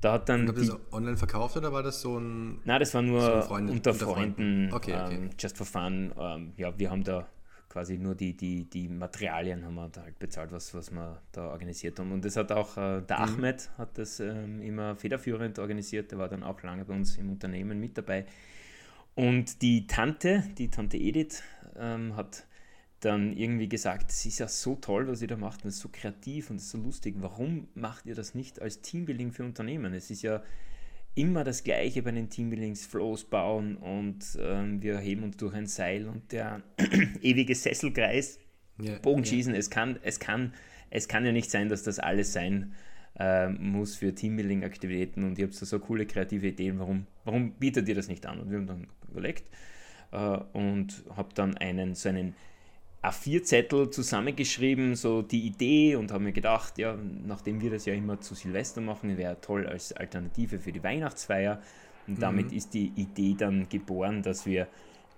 da 0.00 0.12
hat 0.14 0.28
dann 0.28 0.48
Habt 0.48 0.58
ihr 0.58 0.66
das 0.66 0.92
online 0.92 1.16
verkauft 1.16 1.56
oder 1.56 1.72
war 1.72 1.82
das 1.82 2.00
so 2.00 2.18
ein. 2.18 2.60
na, 2.64 2.78
das 2.78 2.94
war 2.94 3.02
nur 3.02 3.20
So 3.20 3.42
Freunde- 3.42 3.72
unter 3.72 3.90
unter 3.92 4.04
Freunden, 4.06 4.68
Freunden. 4.70 4.74
Okay, 4.74 4.94
okay. 4.94 5.14
Ähm, 5.16 5.30
just 5.38 5.56
for 5.56 5.66
fun. 5.66 6.12
Ähm, 6.18 6.52
ja, 6.56 6.78
wir 6.78 6.90
haben 6.90 7.04
da 7.04 7.26
quasi 7.68 7.98
nur 7.98 8.16
die, 8.16 8.36
die, 8.36 8.64
die 8.68 8.88
Materialien 8.88 9.64
haben 9.64 9.74
wir 9.76 9.88
da 9.88 10.02
halt 10.02 10.18
bezahlt, 10.18 10.50
was, 10.50 10.74
was 10.74 10.90
wir 10.90 11.20
da 11.30 11.50
organisiert 11.50 11.98
haben. 12.00 12.10
Und 12.10 12.24
das 12.24 12.34
hat 12.36 12.50
auch 12.50 12.76
äh, 12.76 13.00
der 13.02 13.18
Mhm. 13.20 13.34
Ahmed 13.36 13.70
hat 13.78 13.96
das 13.96 14.18
ähm, 14.20 14.60
immer 14.60 14.96
federführend 14.96 15.58
organisiert, 15.60 16.10
der 16.10 16.18
war 16.18 16.28
dann 16.28 16.42
auch 16.42 16.60
lange 16.64 16.84
bei 16.84 16.94
uns 16.94 17.16
im 17.16 17.30
Unternehmen 17.30 17.78
mit 17.78 17.96
dabei. 17.96 18.26
Und 19.14 19.62
die 19.62 19.86
Tante, 19.86 20.44
die 20.58 20.68
Tante 20.70 20.96
Edith, 20.96 21.42
ähm, 21.78 22.16
hat 22.16 22.44
dann 23.00 23.32
irgendwie 23.32 23.68
gesagt, 23.68 24.10
es 24.10 24.26
ist 24.26 24.38
ja 24.38 24.48
so 24.48 24.76
toll, 24.76 25.08
was 25.08 25.22
ihr 25.22 25.28
da 25.28 25.36
macht, 25.36 25.64
und 25.64 25.68
es 25.68 25.76
ist 25.76 25.82
so 25.82 25.88
kreativ 25.90 26.50
und 26.50 26.56
es 26.56 26.64
ist 26.64 26.70
so 26.70 26.78
lustig. 26.78 27.16
Warum 27.18 27.68
macht 27.74 28.06
ihr 28.06 28.14
das 28.14 28.34
nicht 28.34 28.60
als 28.60 28.82
Teambuilding 28.82 29.32
für 29.32 29.44
Unternehmen? 29.44 29.94
Es 29.94 30.10
ist 30.10 30.22
ja 30.22 30.42
immer 31.14 31.42
das 31.44 31.64
Gleiche 31.64 32.02
bei 32.02 32.12
den 32.12 32.30
Teambuildings, 32.30 32.86
Flows 32.86 33.24
bauen 33.24 33.76
und 33.76 34.38
ähm, 34.40 34.80
wir 34.82 34.98
heben 34.98 35.24
uns 35.24 35.36
durch 35.36 35.54
ein 35.54 35.66
Seil 35.66 36.08
und 36.08 36.30
der 36.32 36.62
ewige 37.22 37.54
Sesselkreis, 37.54 38.38
Ja, 38.80 38.98
Bogenschießen. 38.98 39.54
Es, 39.54 39.70
kann, 39.70 39.98
es, 40.02 40.20
kann, 40.20 40.54
es 40.90 41.08
kann 41.08 41.24
ja 41.24 41.32
nicht 41.32 41.50
sein, 41.50 41.68
dass 41.68 41.82
das 41.82 41.98
alles 41.98 42.32
sein 42.32 42.74
äh, 43.18 43.48
muss 43.48 43.96
für 43.96 44.14
Teambuilding-Aktivitäten 44.14 45.24
und 45.24 45.38
ihr 45.38 45.46
habt 45.46 45.54
so, 45.54 45.66
so 45.66 45.78
coole 45.78 46.06
kreative 46.06 46.48
Ideen. 46.48 46.78
Warum, 46.78 47.06
warum 47.24 47.52
bietet 47.54 47.88
ihr 47.88 47.94
das 47.94 48.08
nicht 48.08 48.24
an? 48.26 48.40
Und 48.40 48.50
wir 48.50 48.58
haben 48.58 48.66
dann 48.66 48.86
überlegt 49.10 49.50
äh, 50.12 50.16
und 50.16 51.04
habe 51.16 51.30
dann 51.34 51.56
einen, 51.56 51.94
so 51.94 52.08
einen 52.08 52.34
A4-Zettel 53.02 53.90
zusammengeschrieben, 53.90 54.94
so 54.94 55.22
die 55.22 55.46
Idee 55.46 55.96
und 55.96 56.12
habe 56.12 56.24
mir 56.24 56.32
gedacht, 56.32 56.76
ja, 56.78 56.96
nachdem 56.96 57.60
wir 57.62 57.70
das 57.70 57.86
ja 57.86 57.94
immer 57.94 58.20
zu 58.20 58.34
Silvester 58.34 58.80
machen, 58.80 59.16
wäre 59.16 59.40
toll 59.40 59.66
als 59.66 59.92
Alternative 59.92 60.58
für 60.58 60.72
die 60.72 60.82
Weihnachtsfeier. 60.82 61.62
Und 62.06 62.20
damit 62.20 62.50
mhm. 62.50 62.56
ist 62.56 62.74
die 62.74 62.92
Idee 62.96 63.34
dann 63.38 63.68
geboren, 63.68 64.22
dass 64.22 64.44
wir 64.44 64.68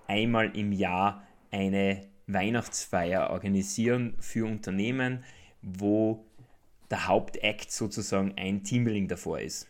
einmal 0.06 0.56
im 0.56 0.72
Jahr 0.72 1.26
eine 1.50 2.06
Weihnachtsfeier 2.26 3.30
organisieren 3.30 4.14
für 4.20 4.46
Unternehmen, 4.46 5.24
wo 5.60 6.24
der 6.90 7.08
Hauptakt 7.08 7.72
sozusagen 7.72 8.34
ein 8.36 8.62
Teambuilding 8.62 9.08
davor 9.08 9.40
ist. 9.40 9.68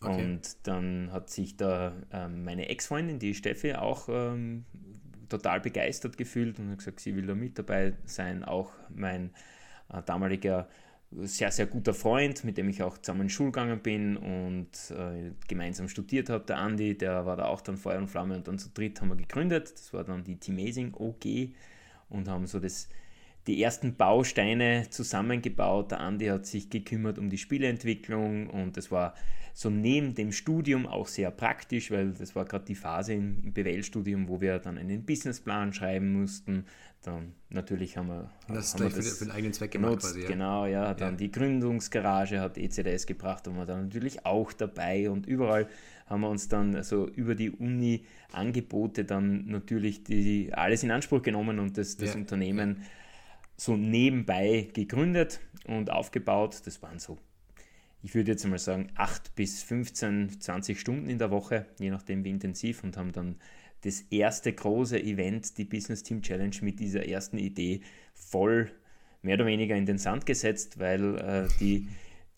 Okay. 0.00 0.24
Und 0.24 0.56
dann 0.64 1.10
hat 1.12 1.30
sich 1.30 1.56
da 1.56 1.94
ähm, 2.12 2.44
meine 2.44 2.68
Ex-Freundin, 2.68 3.18
die 3.18 3.34
Steffi, 3.34 3.74
auch 3.74 4.08
ähm, 4.08 4.64
total 5.28 5.60
begeistert 5.60 6.16
gefühlt 6.16 6.58
und 6.58 6.70
hat 6.70 6.78
gesagt, 6.78 7.00
sie 7.00 7.14
will 7.16 7.26
da 7.26 7.34
mit 7.34 7.58
dabei 7.58 7.94
sein. 8.04 8.44
Auch 8.44 8.72
mein 8.94 9.30
äh, 9.92 10.02
damaliger 10.02 10.68
sehr, 11.22 11.50
sehr 11.52 11.66
guter 11.66 11.94
Freund, 11.94 12.44
mit 12.44 12.58
dem 12.58 12.68
ich 12.68 12.82
auch 12.82 12.98
zusammen 12.98 13.22
in 13.22 13.30
Schule 13.30 13.52
gegangen 13.52 13.80
bin 13.80 14.16
und 14.16 14.68
äh, 14.90 15.30
gemeinsam 15.46 15.88
studiert 15.88 16.28
habe, 16.28 16.44
der 16.44 16.58
Andi, 16.58 16.96
der 16.98 17.24
war 17.24 17.36
da 17.36 17.46
auch 17.46 17.60
dann 17.60 17.76
Feuer 17.76 17.98
und 17.98 18.08
Flamme 18.08 18.36
und 18.36 18.48
dann 18.48 18.58
zu 18.58 18.70
dritt 18.70 19.00
haben 19.00 19.08
wir 19.08 19.16
gegründet. 19.16 19.72
Das 19.72 19.92
war 19.92 20.04
dann 20.04 20.24
die 20.24 20.36
Teamazing 20.36 20.94
OG 20.94 21.54
und 22.08 22.28
haben 22.28 22.46
so 22.46 22.58
das, 22.58 22.88
die 23.46 23.62
ersten 23.62 23.96
Bausteine 23.96 24.86
zusammengebaut. 24.90 25.90
Der 25.90 26.00
Andi 26.00 26.26
hat 26.26 26.46
sich 26.46 26.70
gekümmert 26.70 27.18
um 27.18 27.30
die 27.30 27.38
Spieleentwicklung 27.38 28.48
und 28.48 28.76
das 28.76 28.90
war 28.90 29.14
so 29.56 29.70
neben 29.70 30.16
dem 30.16 30.32
Studium 30.32 30.86
auch 30.86 31.06
sehr 31.06 31.30
praktisch, 31.30 31.92
weil 31.92 32.10
das 32.12 32.34
war 32.34 32.44
gerade 32.44 32.64
die 32.64 32.74
Phase 32.74 33.14
im, 33.14 33.40
im 33.44 33.52
BWL-Studium, 33.52 34.28
wo 34.28 34.40
wir 34.40 34.58
dann 34.58 34.78
einen 34.78 35.04
Businessplan 35.04 35.72
schreiben 35.72 36.12
mussten. 36.12 36.64
Dann 37.02 37.34
natürlich 37.50 37.96
haben 37.96 38.08
wir 38.08 38.30
das 38.48 38.74
haben 38.74 38.84
wir 38.84 38.90
das 38.90 39.18
für, 39.18 39.26
den 39.26 39.30
eigenen 39.30 39.52
Zweck 39.52 39.70
gemacht. 39.70 40.00
Quasi, 40.00 40.22
ja. 40.22 40.28
Genau, 40.28 40.66
ja. 40.66 40.92
Dann 40.94 41.12
ja. 41.12 41.16
die 41.18 41.30
Gründungsgarage 41.30 42.40
hat 42.40 42.58
ECDS 42.58 43.06
gebracht 43.06 43.46
und 43.46 43.56
wir 43.56 43.64
dann 43.64 43.84
natürlich 43.84 44.26
auch 44.26 44.52
dabei 44.52 45.08
und 45.08 45.26
überall 45.26 45.68
haben 46.06 46.22
wir 46.22 46.30
uns 46.30 46.48
dann 46.48 46.82
so 46.82 47.06
über 47.06 47.36
die 47.36 47.50
Uni 47.50 48.04
Angebote 48.32 49.04
dann 49.04 49.46
natürlich 49.46 50.02
die, 50.02 50.52
alles 50.52 50.82
in 50.82 50.90
Anspruch 50.90 51.22
genommen 51.22 51.60
und 51.60 51.78
das, 51.78 51.96
das 51.96 52.14
ja. 52.14 52.16
Unternehmen 52.16 52.82
so 53.56 53.76
nebenbei 53.76 54.68
gegründet 54.72 55.40
und 55.66 55.90
aufgebaut. 55.90 56.62
Das 56.64 56.82
waren 56.82 56.98
so 56.98 57.18
ich 58.04 58.14
würde 58.14 58.32
jetzt 58.32 58.46
mal 58.46 58.58
sagen, 58.58 58.90
8 58.96 59.34
bis 59.34 59.62
15, 59.62 60.38
20 60.38 60.78
Stunden 60.78 61.08
in 61.08 61.18
der 61.18 61.30
Woche, 61.30 61.64
je 61.80 61.88
nachdem 61.88 62.22
wie 62.22 62.30
intensiv, 62.30 62.84
und 62.84 62.98
haben 62.98 63.12
dann 63.12 63.36
das 63.80 64.02
erste 64.10 64.52
große 64.52 65.02
Event, 65.02 65.56
die 65.56 65.64
Business 65.64 66.02
Team 66.02 66.20
Challenge, 66.20 66.54
mit 66.60 66.80
dieser 66.80 67.08
ersten 67.08 67.38
Idee 67.38 67.80
voll 68.12 68.70
mehr 69.22 69.36
oder 69.36 69.46
weniger 69.46 69.74
in 69.74 69.86
den 69.86 69.96
Sand 69.96 70.26
gesetzt, 70.26 70.78
weil 70.78 71.16
äh, 71.16 71.48
die, 71.60 71.88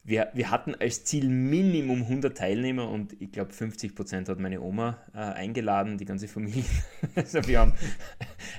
wir, 0.05 0.31
wir 0.35 0.53
hatten 0.53 0.77
als 0.77 1.05
Ziel 1.05 1.29
Minimum 1.29 2.03
100 2.03 2.39
Teilnehmer 2.39 2.89
und 2.89 3.21
ich 3.21 3.33
glaube 3.33 3.53
50 3.53 3.97
Prozent 3.97 4.29
hat 4.29 4.39
meine 4.39 4.61
Oma 4.61 4.99
äh, 5.15 5.19
eingeladen, 5.19 5.99
die 5.99 6.05
ganze 6.05 6.29
Familie. 6.29 6.63
also 7.17 7.45
wir 7.45 7.59
haben 7.59 7.73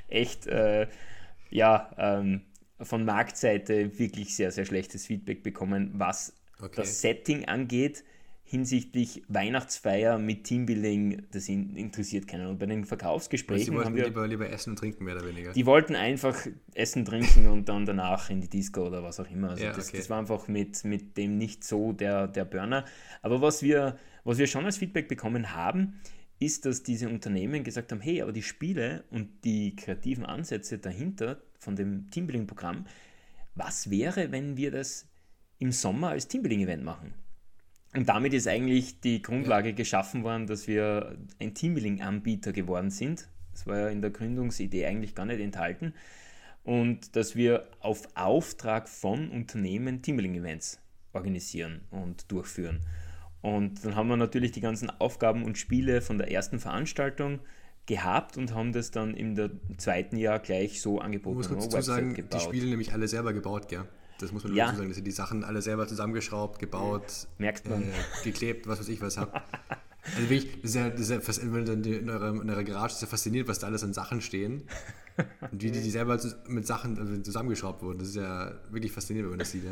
echt, 0.09 0.45
äh, 0.47 0.87
ja, 1.49 1.89
ähm, 1.97 2.41
von 2.81 3.05
Marktseite 3.05 3.97
wirklich 3.97 4.35
sehr, 4.35 4.51
sehr 4.51 4.65
schlechtes 4.65 5.05
Feedback 5.05 5.43
bekommen, 5.43 5.91
was 5.95 6.33
okay. 6.59 6.73
das 6.75 7.01
Setting 7.01 7.45
angeht, 7.45 8.03
hinsichtlich 8.43 9.23
Weihnachtsfeier 9.27 10.17
mit 10.17 10.45
Teambuilding, 10.45 11.23
das 11.31 11.49
interessiert 11.49 12.27
keinen. 12.27 12.47
Und 12.47 12.59
bei 12.59 12.65
den 12.65 12.85
Verkaufsgesprächen 12.85 13.73
also 13.75 13.85
haben 13.85 13.95
wir 13.95 14.05
lieber, 14.05 14.25
lieber 14.25 14.49
essen 14.49 14.69
und 14.71 14.79
trinken, 14.79 15.03
mehr 15.03 15.17
oder 15.17 15.27
weniger. 15.27 15.51
Die 15.51 15.65
wollten 15.65 15.95
einfach 15.95 16.47
essen, 16.73 17.03
trinken 17.03 17.47
und 17.47 17.67
dann 17.67 17.85
danach 17.85 18.29
in 18.29 18.39
die 18.39 18.47
Disco 18.47 18.87
oder 18.87 19.03
was 19.03 19.19
auch 19.19 19.29
immer. 19.29 19.49
Also 19.49 19.65
ja, 19.65 19.73
das, 19.73 19.89
okay. 19.89 19.97
das, 19.97 20.09
war 20.09 20.19
einfach 20.19 20.47
mit, 20.47 20.85
mit 20.85 21.17
dem 21.17 21.37
nicht 21.37 21.65
so 21.65 21.91
der, 21.91 22.27
der 22.27 22.45
Burner. 22.45 22.85
Aber 23.21 23.41
was 23.41 23.63
wir, 23.63 23.97
was 24.23 24.37
wir 24.37 24.47
schon 24.47 24.63
als 24.63 24.77
Feedback 24.77 25.09
bekommen 25.09 25.53
haben, 25.53 25.99
ist, 26.39 26.65
dass 26.65 26.83
diese 26.83 27.09
Unternehmen 27.09 27.65
gesagt 27.65 27.91
haben, 27.91 27.99
hey, 27.99 28.21
aber 28.21 28.31
die 28.31 28.43
Spiele 28.43 29.03
und 29.09 29.43
die 29.43 29.75
kreativen 29.75 30.25
Ansätze 30.25 30.77
dahinter 30.77 31.41
von 31.57 31.75
dem 31.75 32.09
Teambuilding-Programm, 32.11 32.85
was 33.55 33.89
wäre, 33.89 34.31
wenn 34.31 34.57
wir 34.57 34.71
das 34.71 35.07
im 35.59 35.71
Sommer 35.71 36.09
als 36.09 36.27
Teambuilding-Event 36.27 36.83
machen. 36.83 37.13
Und 37.93 38.07
damit 38.09 38.33
ist 38.33 38.47
eigentlich 38.47 38.99
die 38.99 39.21
Grundlage 39.21 39.73
geschaffen 39.73 40.23
worden, 40.23 40.45
dass 40.45 40.67
wir 40.67 41.17
ein 41.39 41.53
Teambuilding-Anbieter 41.53 42.53
geworden 42.53 42.91
sind. 42.91 43.27
Das 43.51 43.65
war 43.65 43.79
ja 43.79 43.89
in 43.89 44.01
der 44.01 44.11
Gründungsidee 44.11 44.85
eigentlich 44.85 45.15
gar 45.15 45.25
nicht 45.25 45.39
enthalten. 45.39 45.93
Und 46.63 47.15
dass 47.15 47.35
wir 47.35 47.67
auf 47.79 48.07
Auftrag 48.15 48.89
von 48.89 49.29
Unternehmen 49.31 50.01
Teambuilding-Events 50.01 50.79
organisieren 51.13 51.81
und 51.89 52.31
durchführen. 52.31 52.81
Und 53.41 53.83
dann 53.85 53.95
haben 53.95 54.09
wir 54.09 54.17
natürlich 54.17 54.51
die 54.51 54.61
ganzen 54.61 54.89
Aufgaben 54.89 55.43
und 55.43 55.57
Spiele 55.57 56.01
von 56.01 56.17
der 56.17 56.31
ersten 56.31 56.59
Veranstaltung 56.59 57.39
gehabt 57.87 58.37
und 58.37 58.53
haben 58.53 58.73
das 58.73 58.91
dann 58.91 59.15
im 59.15 59.59
zweiten 59.77 60.17
Jahr 60.17 60.39
gleich 60.39 60.81
so 60.81 60.99
angeboten. 60.99 61.41
Ich 61.41 61.49
muss 61.49 61.57
kurz 61.57 61.73
dazu 61.73 61.87
sagen, 61.87 62.13
gebaut. 62.13 62.33
die 62.33 62.43
Spiele 62.43 62.67
nämlich 62.67 62.93
alle 62.93 63.07
selber 63.07 63.33
gebaut, 63.33 63.67
gell? 63.69 63.85
Das 64.19 64.31
muss 64.31 64.43
man 64.43 64.55
ja. 64.55 64.65
dazu 64.65 64.77
sagen, 64.77 64.89
dass 64.89 64.97
ihr 64.97 65.03
die 65.03 65.11
Sachen 65.11 65.43
alle 65.43 65.61
selber 65.61 65.87
zusammengeschraubt, 65.87 66.59
gebaut, 66.59 67.27
Merkt 67.37 67.69
man. 67.69 67.83
Äh, 67.83 67.85
geklebt, 68.23 68.67
was 68.67 68.79
weiß 68.79 68.89
ich 68.89 69.01
was 69.01 69.17
habt. 69.17 69.35
Also 70.15 70.29
wirklich, 70.29 70.61
das 70.61 70.71
ist 70.71 70.75
ja, 70.75 70.89
das 70.89 71.01
ist 71.01 71.37
ja 71.37 71.43
in, 71.43 72.09
eurer, 72.09 72.29
in 72.29 72.49
eurer 72.49 72.63
Garage 72.63 72.93
ist 72.93 73.01
ja 73.01 73.07
fasziniert, 73.07 73.47
was 73.47 73.59
da 73.59 73.67
alles 73.67 73.83
an 73.83 73.93
Sachen 73.93 74.21
stehen. 74.21 74.63
Und 75.51 75.61
wie 75.61 75.71
die, 75.71 75.81
die 75.81 75.89
selber 75.89 76.19
mit 76.47 76.65
Sachen 76.65 76.97
also 76.97 77.17
zusammengeschraubt 77.21 77.81
wurden. 77.81 77.99
Das 77.99 78.09
ist 78.09 78.15
ja 78.15 78.53
wirklich 78.69 78.91
faszinierend, 78.91 79.27
wenn 79.27 79.37
man 79.37 79.39
das 79.39 79.51
sieht. 79.51 79.65
Ja. 79.65 79.71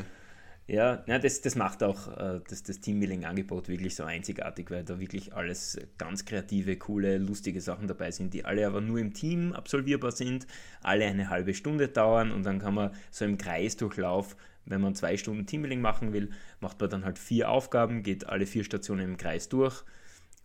Ja, 0.68 1.04
ja 1.06 1.20
das, 1.20 1.42
das 1.42 1.56
macht 1.56 1.84
auch 1.84 2.08
äh, 2.18 2.42
das, 2.48 2.64
das 2.64 2.80
Teambuilding-Angebot 2.80 3.68
wirklich 3.68 3.96
so 3.96 4.04
einzigartig, 4.04 4.72
weil 4.72 4.84
da 4.84 5.00
wirklich 5.00 5.34
alles 5.34 5.78
ganz 5.98 6.26
kreative, 6.26 6.78
coole, 6.78 7.18
lustige 7.18 7.62
Sachen 7.62 7.88
dabei 7.88 8.12
sind, 8.12 8.34
die 8.34 8.46
alle 8.46 8.66
aber 8.66 8.82
nur 8.82 9.00
im 9.00 9.14
Team 9.14 9.54
absolvierbar 9.54 10.12
sind, 10.12 10.48
alle 10.82 11.06
eine 11.06 11.30
halbe 11.30 11.54
Stunde 11.54 11.88
dauern 11.88 12.32
und 12.32 12.44
dann 12.44 12.60
kann 12.60 12.74
man 12.74 12.92
so 13.12 13.26
im 13.26 13.38
Kreisdurchlauf, 13.38 14.36
wenn 14.66 14.82
man 14.82 14.96
zwei 14.96 15.18
Stunden 15.18 15.46
Teambuilding 15.46 15.82
machen 15.82 16.14
will, 16.14 16.32
macht 16.60 16.80
man 16.82 16.90
dann 16.90 17.06
halt 17.06 17.20
vier 17.20 17.50
Aufgaben, 17.52 18.02
geht 18.02 18.28
alle 18.28 18.48
vier 18.48 18.64
Stationen 18.64 19.12
im 19.12 19.18
Kreis 19.18 19.50
durch 19.50 19.84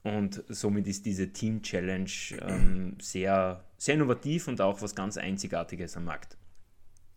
und 0.02 0.44
somit 0.48 0.86
ist 0.86 1.06
diese 1.06 1.32
Team 1.32 1.62
Challenge 1.62 2.10
ähm, 2.42 2.98
sehr, 3.00 3.64
sehr 3.78 3.94
innovativ 3.94 4.48
und 4.48 4.60
auch 4.60 4.82
was 4.82 4.94
ganz 4.94 5.16
Einzigartiges 5.16 5.96
am 5.96 6.04
Markt. 6.04 6.36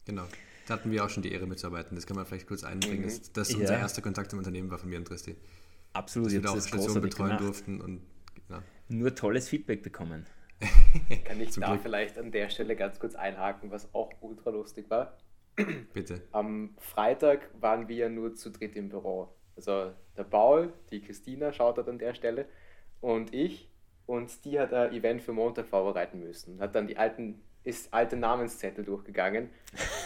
Genau. 0.05 0.25
Da 0.67 0.75
hatten 0.75 0.91
wir 0.91 1.03
auch 1.03 1.09
schon 1.09 1.23
die 1.23 1.31
Ehre 1.31 1.45
mitzuarbeiten. 1.45 1.95
Das 1.95 2.05
kann 2.05 2.15
man 2.15 2.25
vielleicht 2.25 2.47
kurz 2.47 2.63
einbringen. 2.63 3.01
Mhm. 3.01 3.03
Das, 3.03 3.31
das 3.33 3.51
ja. 3.51 3.59
unser 3.59 3.77
erster 3.77 4.01
Kontakt 4.01 4.29
zum 4.29 4.39
Unternehmen 4.39 4.71
war 4.71 4.77
von 4.77 4.89
mir 4.89 4.97
und 4.97 5.07
Christi. 5.07 5.35
Absolut. 5.93 6.27
Dass 6.27 6.33
wir 6.33 6.41
da 6.41 6.49
auch 6.51 6.61
Stationen 6.61 7.01
betreuen 7.01 7.29
gemacht. 7.29 7.43
durften. 7.43 7.81
Und, 7.81 8.01
ja. 8.49 8.63
Nur 8.89 9.13
tolles 9.15 9.49
Feedback 9.49 9.83
bekommen. 9.83 10.25
kann 11.25 11.41
ich 11.41 11.51
da 11.55 11.67
Glück. 11.67 11.81
vielleicht 11.81 12.17
an 12.17 12.31
der 12.31 12.49
Stelle 12.49 12.75
ganz 12.75 12.99
kurz 12.99 13.15
einhaken, 13.15 13.71
was 13.71 13.93
auch 13.93 14.11
ultra 14.21 14.51
lustig 14.51 14.89
war? 14.89 15.17
Bitte. 15.93 16.21
Am 16.31 16.75
Freitag 16.79 17.49
waren 17.59 17.87
wir 17.87 18.09
nur 18.09 18.35
zu 18.35 18.49
dritt 18.49 18.75
im 18.75 18.89
Büro. 18.89 19.35
Also 19.55 19.93
der 20.17 20.23
Paul, 20.23 20.73
die 20.89 21.01
Christina 21.01 21.53
schaut 21.53 21.77
dort 21.77 21.89
an 21.89 21.99
der 21.99 22.13
Stelle 22.13 22.47
und 23.01 23.33
ich. 23.33 23.69
Und 24.05 24.43
die 24.43 24.59
hat 24.59 24.73
ein 24.73 24.91
Event 24.91 25.21
für 25.21 25.31
Montag 25.31 25.67
vorbereiten 25.67 26.19
müssen. 26.19 26.59
Hat 26.59 26.75
dann 26.75 26.87
die 26.87 26.97
alten 26.97 27.41
ist 27.63 27.93
alte 27.93 28.15
Namenszettel 28.15 28.83
durchgegangen 28.83 29.49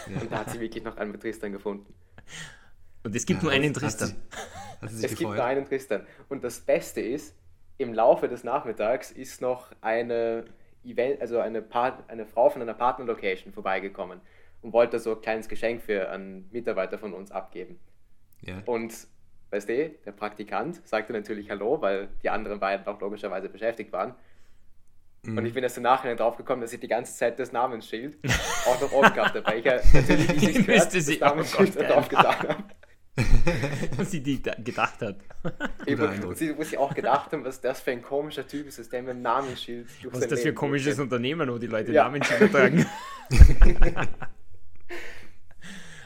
ja. 0.08 0.20
und 0.20 0.32
da 0.32 0.40
hat 0.40 0.50
sie 0.50 0.60
wirklich 0.60 0.84
noch 0.84 0.96
einen 0.96 1.18
Tristan 1.18 1.52
gefunden. 1.52 1.92
Und 3.02 3.14
es 3.14 3.26
gibt 3.26 3.42
ja, 3.42 3.44
nur 3.44 3.52
einen 3.52 3.72
Tristan. 3.72 4.10
Hat 4.10 4.16
sie, 4.16 4.80
hat 4.80 4.90
sie 4.90 4.96
es 4.96 5.02
gefreut? 5.02 5.18
gibt 5.18 5.34
nur 5.34 5.44
einen 5.44 5.64
Tristan. 5.64 6.06
Und 6.28 6.44
das 6.44 6.60
Beste 6.60 7.00
ist, 7.00 7.34
im 7.78 7.94
Laufe 7.94 8.28
des 8.28 8.44
Nachmittags 8.44 9.10
ist 9.10 9.40
noch 9.40 9.70
eine 9.80 10.44
Event, 10.84 11.20
also 11.20 11.38
eine, 11.38 11.62
Part, 11.62 12.08
eine 12.10 12.26
Frau 12.26 12.50
von 12.50 12.62
einer 12.62 12.74
Partnerlocation 12.74 13.52
vorbeigekommen 13.52 14.20
und 14.62 14.72
wollte 14.72 14.98
so 14.98 15.14
ein 15.14 15.20
kleines 15.20 15.48
Geschenk 15.48 15.82
für 15.82 16.10
einen 16.10 16.48
Mitarbeiter 16.50 16.98
von 16.98 17.12
uns 17.12 17.30
abgeben. 17.30 17.78
Ja. 18.42 18.62
Und 18.66 19.06
weißt 19.50 19.68
du, 19.68 19.90
der 20.04 20.12
Praktikant 20.12 20.86
sagte 20.86 21.12
natürlich 21.12 21.50
Hallo, 21.50 21.80
weil 21.80 22.08
die 22.22 22.30
anderen 22.30 22.60
beiden 22.60 22.86
auch 22.86 23.00
logischerweise 23.00 23.48
beschäftigt 23.48 23.92
waren. 23.92 24.14
Und 25.36 25.46
ich 25.46 25.54
bin 25.54 25.62
erst 25.62 25.76
im 25.76 25.82
Nachhinein 25.82 26.16
drauf 26.16 26.36
gekommen, 26.36 26.62
dass 26.62 26.72
ich 26.72 26.80
die 26.80 26.88
ganze 26.88 27.14
Zeit 27.14 27.38
das 27.38 27.52
Namensschild 27.52 28.18
auch 28.66 28.80
noch 28.80 28.92
rot 28.92 29.14
gehabt 29.14 29.34
habe, 29.34 29.46
weil 29.46 29.58
ich 29.58 29.64
ja 29.64 29.80
natürlich, 29.92 30.40
sich 30.40 30.66
gehört, 30.66 30.94
das 30.94 31.20
Namensschild 31.20 31.76
oh 31.76 31.82
drauf 31.82 32.08
getan 32.08 32.38
habe. 32.38 32.64
was 33.96 34.10
sie 34.12 34.22
die 34.22 34.40
gedacht 34.42 35.02
hat. 35.02 35.16
Ich, 35.86 35.98
wo, 35.98 36.32
sie, 36.34 36.56
wo 36.56 36.62
sie 36.62 36.78
auch 36.78 36.94
gedacht 36.94 37.32
haben, 37.32 37.44
was 37.44 37.60
das 37.60 37.80
für 37.80 37.90
ein 37.90 38.02
komischer 38.02 38.46
Typ 38.46 38.68
ist, 38.68 38.92
der 38.92 39.02
mit 39.02 39.10
dem 39.10 39.22
Namensschild 39.22 39.88
Was 40.10 40.20
ist 40.20 40.32
das 40.32 40.42
für 40.42 40.48
ein 40.48 40.54
komisches 40.54 40.96
geht. 40.96 41.02
Unternehmen, 41.02 41.50
wo 41.50 41.58
die 41.58 41.66
Leute 41.66 41.92
ja. 41.92 42.04
Namensschilder 42.04 42.50
tragen? 42.50 42.86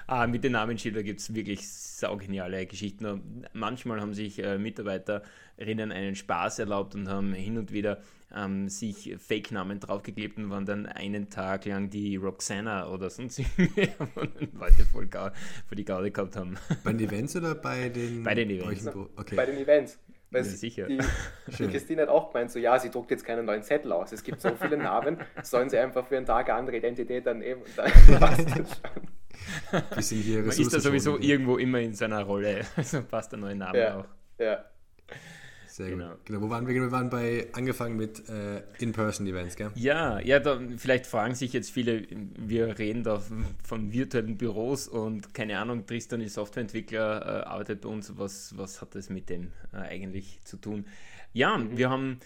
Ah, 0.07 0.27
mit 0.27 0.45
den 0.45 0.53
Namensschildern 0.53 1.05
gibt 1.05 1.21
es 1.21 1.35
wirklich 1.35 1.69
saugeniale 1.69 2.67
Geschichten. 2.67 3.45
Manchmal 3.53 4.01
haben 4.01 4.15
sich 4.15 4.43
äh, 4.43 4.59
Mitarbeiterinnen 4.59 5.93
einen 5.93 6.15
Spaß 6.15 6.61
erlaubt 6.61 6.95
und 6.95 7.09
haben 7.09 7.33
hin 7.33 7.59
und 7.59 7.73
wieder 7.73 8.01
ähm, 8.35 8.69
sich 8.69 9.15
Fake-Namen 9.19 9.81
draufgeklebt 9.81 10.39
und 10.39 10.51
waren 10.51 10.67
dann 10.67 10.87
einen 10.87 11.31
Tag 11.31 11.65
lang 11.67 11.91
die 11.91 12.17
Roxana 12.17 12.89
oder 12.89 13.11
sonst 13.11 13.39
Leute 13.59 14.87
voll, 14.91 15.09
voll 15.09 15.77
die 15.77 15.85
Gaude 15.85 16.11
gehabt 16.11 16.37
haben. 16.37 16.57
Bei 16.85 16.93
den 16.93 17.09
Events 17.09 17.37
oder 17.37 17.55
bei 17.55 17.89
den? 17.89 18.23
Bei 18.23 18.35
den 18.35 18.51
Events. 18.51 18.87
Okay. 18.87 19.37
Bei 19.37 19.47
den 19.47 19.59
Events. 19.59 19.99
Weil 20.33 20.45
ja, 20.45 20.51
sicher. 20.51 20.87
Die, 20.87 20.99
die 21.59 21.69
Christine 21.69 22.03
hat 22.03 22.09
auch 22.09 22.33
gemeint, 22.33 22.51
so 22.51 22.59
ja, 22.59 22.79
sie 22.79 22.91
druckt 22.91 23.11
jetzt 23.11 23.25
keinen 23.25 23.45
neuen 23.45 23.63
Zettel 23.63 23.93
aus. 23.93 24.13
Es 24.13 24.25
gibt 24.25 24.41
so 24.41 24.51
viele 24.57 24.79
Namen, 24.79 25.19
sollen 25.43 25.69
sie 25.69 25.79
einfach 25.79 26.07
für 26.07 26.17
einen 26.17 26.25
Tag 26.25 26.49
eine 26.49 26.59
andere 26.59 26.79
Identität 26.79 27.27
dann 27.27 27.41
nehmen 27.41 27.61
und 27.63 27.77
dann 27.77 27.91
passt 28.19 28.49
das 28.49 28.81
schon. 28.81 29.03
Bisschen 29.95 30.21
hier 30.21 30.41
Man 30.41 30.51
ist 30.51 30.73
da 30.73 30.81
sowieso 30.81 31.19
irgendwo 31.19 31.59
immer 31.59 31.81
in 31.81 31.95
seiner 31.95 32.23
Rolle, 32.23 32.65
also 32.77 33.03
passt 33.03 33.33
der 33.33 33.39
neue 33.39 33.57
Name 33.57 33.79
ja, 33.79 33.97
auch. 33.99 34.07
Ja. 34.39 34.65
Sehr 35.73 35.89
genau. 35.89 36.11
gut. 36.11 36.27
Genau, 36.27 36.43
wo 36.43 36.51
waren 36.51 36.67
wir? 36.67 36.75
Wir 36.75 36.93
waren 36.93 37.09
bei 37.09 37.49
angefangen 37.55 37.97
mit 37.97 38.29
äh, 38.29 38.63
In-Person-Events, 38.79 39.57
gell? 39.57 39.71
Ja, 39.75 40.21
ja, 40.21 40.39
da, 40.39 40.61
vielleicht 40.77 41.07
fragen 41.07 41.35
sich 41.35 41.55
jetzt 41.55 41.71
viele, 41.71 42.07
wir 42.11 42.79
reden 42.79 43.05
da 43.05 43.23
von 43.65 43.91
virtuellen 43.91 44.37
Büros 44.37 44.87
und 44.87 45.33
keine 45.33 45.59
Ahnung, 45.59 45.87
Tristan 45.87 46.21
ist 46.21 46.35
Softwareentwickler, 46.35 47.23
äh, 47.23 47.45
arbeitet 47.47 47.81
bei 47.81 47.89
uns. 47.89 48.13
Was, 48.19 48.53
was 48.59 48.83
hat 48.83 48.95
das 48.95 49.09
mit 49.09 49.31
dem 49.31 49.53
äh, 49.73 49.79
eigentlich 49.79 50.41
zu 50.45 50.59
tun? 50.59 50.85
Ja, 51.33 51.57
mhm. 51.57 51.79
wir 51.79 51.89
haben 51.89 52.19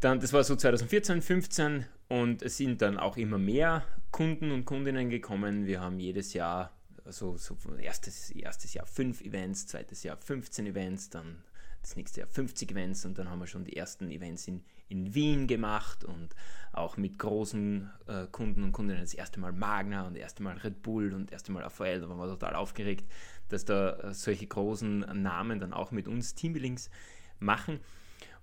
dann, 0.00 0.20
das 0.20 0.32
war 0.32 0.44
so 0.44 0.54
2014, 0.56 1.22
15 1.22 1.84
und 2.08 2.42
es 2.42 2.56
sind 2.56 2.82
dann 2.82 2.98
auch 2.98 3.16
immer 3.16 3.38
mehr 3.38 3.84
Kunden 4.10 4.52
und 4.52 4.64
Kundinnen 4.64 5.10
gekommen. 5.10 5.66
Wir 5.66 5.80
haben 5.80 5.98
jedes 5.98 6.32
Jahr 6.32 6.72
also 7.08 7.38
so 7.38 7.56
erstes, 7.80 8.30
erstes 8.30 8.74
Jahr 8.74 8.86
fünf 8.86 9.22
Events, 9.22 9.66
zweites 9.66 10.02
Jahr 10.02 10.18
15 10.18 10.66
Events, 10.66 11.08
dann 11.08 11.42
das 11.80 11.96
nächste 11.96 12.20
Jahr 12.20 12.28
50 12.28 12.70
Events 12.72 13.06
und 13.06 13.18
dann 13.18 13.30
haben 13.30 13.38
wir 13.38 13.46
schon 13.46 13.64
die 13.64 13.76
ersten 13.76 14.10
Events 14.10 14.46
in, 14.46 14.62
in 14.88 15.14
Wien 15.14 15.46
gemacht 15.46 16.04
und 16.04 16.34
auch 16.72 16.98
mit 16.98 17.18
großen 17.18 17.90
äh, 18.08 18.26
Kunden 18.30 18.62
und 18.62 18.72
Kundinnen. 18.72 19.02
Das 19.02 19.14
erste 19.14 19.40
Mal 19.40 19.52
Magna 19.52 20.06
und 20.06 20.14
das 20.14 20.20
erste 20.20 20.42
Mal 20.42 20.58
Red 20.58 20.82
Bull 20.82 21.14
und 21.14 21.26
das 21.26 21.32
erste 21.32 21.52
Mal 21.52 21.64
AVL. 21.64 22.00
Da 22.00 22.08
waren 22.08 22.18
wir 22.18 22.26
total 22.26 22.56
aufgeregt, 22.56 23.10
dass 23.48 23.64
da 23.64 23.92
äh, 23.92 24.12
solche 24.12 24.46
großen 24.46 25.00
Namen 25.22 25.60
dann 25.60 25.72
auch 25.72 25.90
mit 25.92 26.08
uns 26.08 26.34
Teambuildings 26.34 26.90
machen 27.38 27.80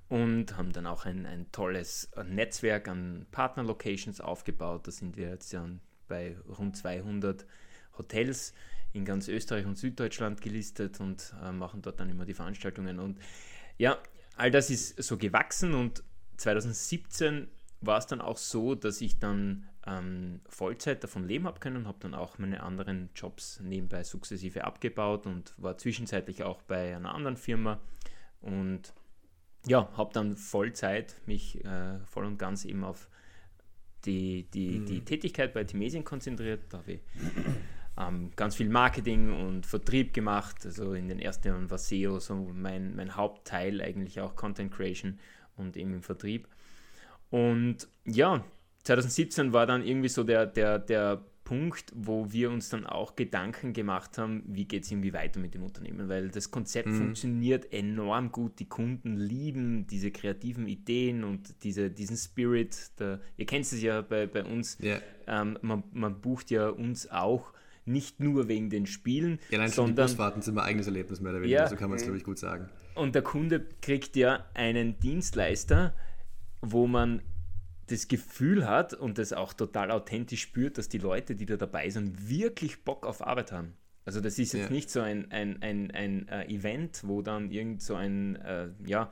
und 0.07 0.55
haben 0.57 0.71
dann 0.71 0.87
auch 0.87 1.05
ein, 1.05 1.25
ein 1.25 1.51
tolles 1.51 2.11
Netzwerk 2.27 2.87
an 2.87 3.25
Partner-Locations 3.31 4.21
aufgebaut. 4.21 4.87
Da 4.87 4.91
sind 4.91 5.17
wir 5.17 5.29
jetzt 5.29 5.51
ja 5.51 5.67
bei 6.07 6.37
rund 6.47 6.77
200 6.77 7.45
Hotels 7.97 8.53
in 8.93 9.03
ganz 9.03 9.27
Österreich 9.27 9.65
und 9.65 9.77
Süddeutschland 9.77 10.41
gelistet 10.41 10.99
und 10.99 11.33
äh, 11.43 11.51
machen 11.51 11.81
dort 11.81 11.99
dann 11.99 12.09
immer 12.09 12.25
die 12.25 12.33
Veranstaltungen. 12.33 12.99
Und 12.99 13.19
ja, 13.77 13.97
all 14.37 14.51
das 14.51 14.69
ist 14.69 15.01
so 15.01 15.17
gewachsen 15.17 15.73
und 15.73 16.03
2017 16.37 17.47
war 17.81 17.97
es 17.97 18.07
dann 18.07 18.21
auch 18.21 18.37
so, 18.37 18.75
dass 18.75 19.01
ich 19.01 19.19
dann 19.19 19.67
ähm, 19.85 20.41
Vollzeit 20.47 21.03
davon 21.03 21.27
leben 21.27 21.45
habe 21.45 21.59
können, 21.59 21.87
habe 21.87 21.97
dann 21.99 22.13
auch 22.13 22.37
meine 22.37 22.63
anderen 22.63 23.09
Jobs 23.15 23.59
nebenbei 23.59 24.03
sukzessive 24.03 24.63
abgebaut 24.63 25.25
und 25.25 25.53
war 25.57 25.77
zwischenzeitlich 25.77 26.43
auch 26.43 26.61
bei 26.63 26.95
einer 26.95 27.13
anderen 27.13 27.37
Firma 27.37 27.79
und 28.41 28.93
ja, 29.67 29.89
habe 29.97 30.13
dann 30.13 30.35
Vollzeit 30.35 31.15
mich 31.25 31.63
äh, 31.65 31.99
voll 32.05 32.25
und 32.25 32.37
ganz 32.37 32.65
eben 32.65 32.83
auf 32.83 33.09
die, 34.05 34.43
die, 34.53 34.79
mhm. 34.79 34.85
die 34.85 35.01
Tätigkeit 35.01 35.53
bei 35.53 35.63
Timesien 35.63 36.03
konzentriert. 36.03 36.61
Da 36.69 36.79
habe 36.79 36.93
ich 36.93 37.01
ähm, 37.97 38.31
ganz 38.35 38.55
viel 38.55 38.69
Marketing 38.69 39.33
und 39.33 39.65
Vertrieb 39.65 40.13
gemacht. 40.13 40.65
Also 40.65 40.93
in 40.93 41.07
den 41.07 41.19
ersten 41.19 41.47
Jahren 41.47 41.69
war 41.69 41.77
SEO 41.77 42.19
so 42.19 42.35
mein, 42.53 42.95
mein 42.95 43.15
Hauptteil, 43.15 43.81
eigentlich 43.81 44.19
auch 44.19 44.35
Content 44.35 44.71
Creation 44.71 45.19
und 45.55 45.77
eben 45.77 45.93
im 45.93 46.03
Vertrieb. 46.03 46.47
Und 47.29 47.87
ja, 48.05 48.43
2017 48.83 49.53
war 49.53 49.65
dann 49.65 49.83
irgendwie 49.83 50.09
so 50.09 50.23
der, 50.23 50.45
der, 50.45 50.79
der 50.79 51.23
Punkt, 51.45 51.93
wo 51.95 52.33
wir 52.33 52.49
uns 52.49 52.69
dann 52.69 52.85
auch 52.85 53.15
Gedanken 53.15 53.71
gemacht 53.71 54.17
haben, 54.17 54.43
wie 54.47 54.65
geht 54.65 54.83
es 54.83 54.91
irgendwie 54.91 55.13
weiter 55.13 55.39
mit 55.39 55.53
dem 55.53 55.63
Unternehmen, 55.63 56.09
weil 56.09 56.29
das 56.29 56.51
Konzept 56.51 56.89
mhm. 56.89 56.97
funktioniert 56.97 57.71
enorm 57.71 58.31
gut, 58.31 58.59
die 58.59 58.67
Kunden 58.67 59.15
lieben 59.15 59.87
diese 59.87 60.11
kreativen 60.11 60.67
Ideen 60.67 61.23
und 61.23 61.63
diese, 61.63 61.89
diesen 61.89 62.17
Spirit, 62.17 62.99
der, 62.99 63.21
ihr 63.37 63.45
kennt 63.45 63.65
es 63.65 63.81
ja 63.81 64.01
bei, 64.01 64.25
bei 64.25 64.43
uns, 64.43 64.77
yeah. 64.81 64.99
ähm, 65.27 65.57
man, 65.61 65.83
man 65.93 66.19
bucht 66.19 66.49
ja 66.49 66.67
uns 66.67 67.09
auch 67.09 67.53
nicht 67.85 68.19
nur 68.19 68.47
wegen 68.47 68.71
den 68.71 68.87
Spielen. 68.87 69.39
Ja, 69.51 69.59
nein, 69.59 69.69
sondern, 69.69 69.95
die 69.95 70.01
Busfahrten 70.01 70.41
sind 70.41 70.55
mein 70.55 70.65
eigenes 70.65 70.87
Erlebnis 70.87 71.21
mehr 71.21 71.31
oder 71.31 71.41
weniger, 71.41 71.59
ja, 71.61 71.67
so 71.67 71.75
kann 71.75 71.89
man 71.89 71.97
es, 71.97 72.03
glaube 72.03 72.17
ich, 72.17 72.23
gut 72.23 72.39
sagen. 72.39 72.69
Und 72.95 73.13
der 73.13 73.21
Kunde 73.21 73.67
kriegt 73.81 74.15
ja 74.15 74.45
einen 74.55 74.99
Dienstleister, 74.99 75.93
wo 76.61 76.87
man 76.87 77.21
das 77.87 78.07
Gefühl 78.07 78.67
hat 78.67 78.93
und 78.93 79.17
das 79.17 79.33
auch 79.33 79.53
total 79.53 79.91
authentisch 79.91 80.41
spürt, 80.41 80.77
dass 80.77 80.89
die 80.89 80.97
Leute, 80.97 81.35
die 81.35 81.45
da 81.45 81.57
dabei 81.57 81.89
sind, 81.89 82.29
wirklich 82.29 82.83
Bock 82.83 83.05
auf 83.05 83.25
Arbeit 83.25 83.51
haben. 83.51 83.73
Also 84.05 84.21
das 84.21 84.37
ist 84.37 84.53
jetzt 84.53 84.65
ja. 84.65 84.69
nicht 84.69 84.89
so 84.89 85.01
ein, 85.01 85.31
ein, 85.31 85.61
ein, 85.61 85.91
ein, 85.91 86.27
äh, 86.27 86.45
Event, 86.45 87.01
wo 87.05 87.21
dann 87.21 87.49
irgend 87.49 87.81
so 87.81 87.95
ein, 87.95 88.35
äh, 88.37 88.69
ja, 88.85 89.11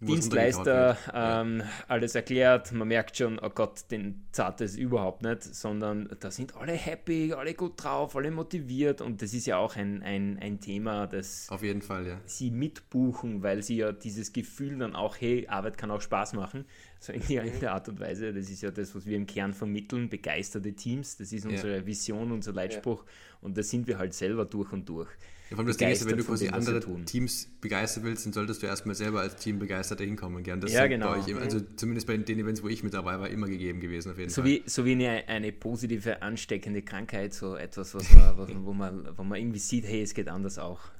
Dienstleister 0.00 0.96
ähm, 1.12 1.60
ja. 1.60 1.66
alles 1.88 2.14
erklärt. 2.14 2.72
Man 2.72 2.88
merkt 2.88 3.16
schon, 3.16 3.38
oh 3.38 3.50
Gott, 3.50 3.90
den 3.90 4.24
zahlt 4.32 4.60
es 4.60 4.76
überhaupt 4.76 5.22
nicht, 5.22 5.42
sondern 5.42 6.08
da 6.20 6.30
sind 6.30 6.56
alle 6.56 6.72
happy, 6.72 7.32
alle 7.32 7.54
gut 7.54 7.82
drauf, 7.82 8.16
alle 8.16 8.30
motiviert 8.30 9.00
und 9.00 9.22
das 9.22 9.34
ist 9.34 9.46
ja 9.46 9.56
auch 9.58 9.76
ein, 9.76 10.02
ein, 10.02 10.38
ein 10.40 10.60
Thema, 10.60 11.06
das 11.06 11.48
Auf 11.48 11.62
jeden 11.62 11.82
Fall, 11.82 12.06
ja. 12.06 12.20
sie 12.26 12.50
mitbuchen, 12.50 13.42
weil 13.42 13.62
sie 13.62 13.76
ja 13.76 13.92
dieses 13.92 14.32
Gefühl 14.32 14.78
dann 14.78 14.94
auch, 14.94 15.16
hey, 15.18 15.46
Arbeit 15.48 15.78
kann 15.78 15.90
auch 15.90 16.00
Spaß 16.00 16.34
machen, 16.34 16.64
so 16.98 17.12
in, 17.12 17.22
die, 17.22 17.36
in 17.36 17.60
der 17.60 17.72
Art 17.72 17.88
und 17.88 18.00
Weise. 18.00 18.32
Das 18.32 18.50
ist 18.50 18.62
ja 18.62 18.70
das, 18.70 18.94
was 18.94 19.06
wir 19.06 19.16
im 19.16 19.26
Kern 19.26 19.54
vermitteln, 19.54 20.08
begeisterte 20.08 20.72
Teams, 20.74 21.16
das 21.16 21.32
ist 21.32 21.46
unsere 21.46 21.76
ja. 21.76 21.86
Vision, 21.86 22.32
unser 22.32 22.52
Leitspruch 22.52 23.04
ja. 23.04 23.12
und 23.42 23.56
da 23.56 23.62
sind 23.62 23.86
wir 23.86 23.98
halt 23.98 24.14
selber 24.14 24.44
durch 24.44 24.72
und 24.72 24.88
durch. 24.88 25.08
Ja, 25.50 25.56
vor 25.56 25.58
allem 25.58 25.68
das 25.68 25.76
Ding 25.76 25.88
ist, 25.88 26.08
wenn 26.08 26.16
du 26.16 26.24
quasi 26.24 26.48
andere 26.48 26.80
Teams 27.04 27.48
begeistern 27.60 28.04
willst, 28.04 28.24
dann 28.24 28.32
solltest 28.32 28.62
du 28.62 28.66
erstmal 28.66 28.94
selber 28.94 29.20
als 29.20 29.36
Team 29.36 29.58
begeistert 29.58 30.00
hinkommen. 30.00 30.42
Gern. 30.42 30.60
Das 30.60 30.72
ja, 30.72 30.86
genau. 30.86 31.12
Immer, 31.12 31.42
also 31.42 31.60
zumindest 31.76 32.06
bei 32.06 32.16
den 32.16 32.38
Events, 32.38 32.62
wo 32.62 32.68
ich 32.68 32.82
mit 32.82 32.94
dabei 32.94 33.20
war, 33.20 33.28
immer 33.28 33.46
gegeben 33.46 33.80
gewesen 33.80 34.12
auf 34.12 34.18
jeden 34.18 34.30
so 34.30 34.40
Fall. 34.40 34.50
Wie, 34.50 34.62
so 34.64 34.86
wie 34.86 34.92
eine, 34.92 35.28
eine 35.28 35.52
positive, 35.52 36.22
ansteckende 36.22 36.80
Krankheit, 36.80 37.34
so 37.34 37.56
etwas, 37.56 37.94
was 37.94 38.10
man, 38.14 38.64
wo, 38.64 38.72
man, 38.72 39.06
wo 39.18 39.22
man 39.22 39.38
irgendwie 39.38 39.58
sieht, 39.58 39.84
hey, 39.84 40.02
es 40.02 40.14
geht 40.14 40.28
anders 40.28 40.58
auch. 40.58 40.80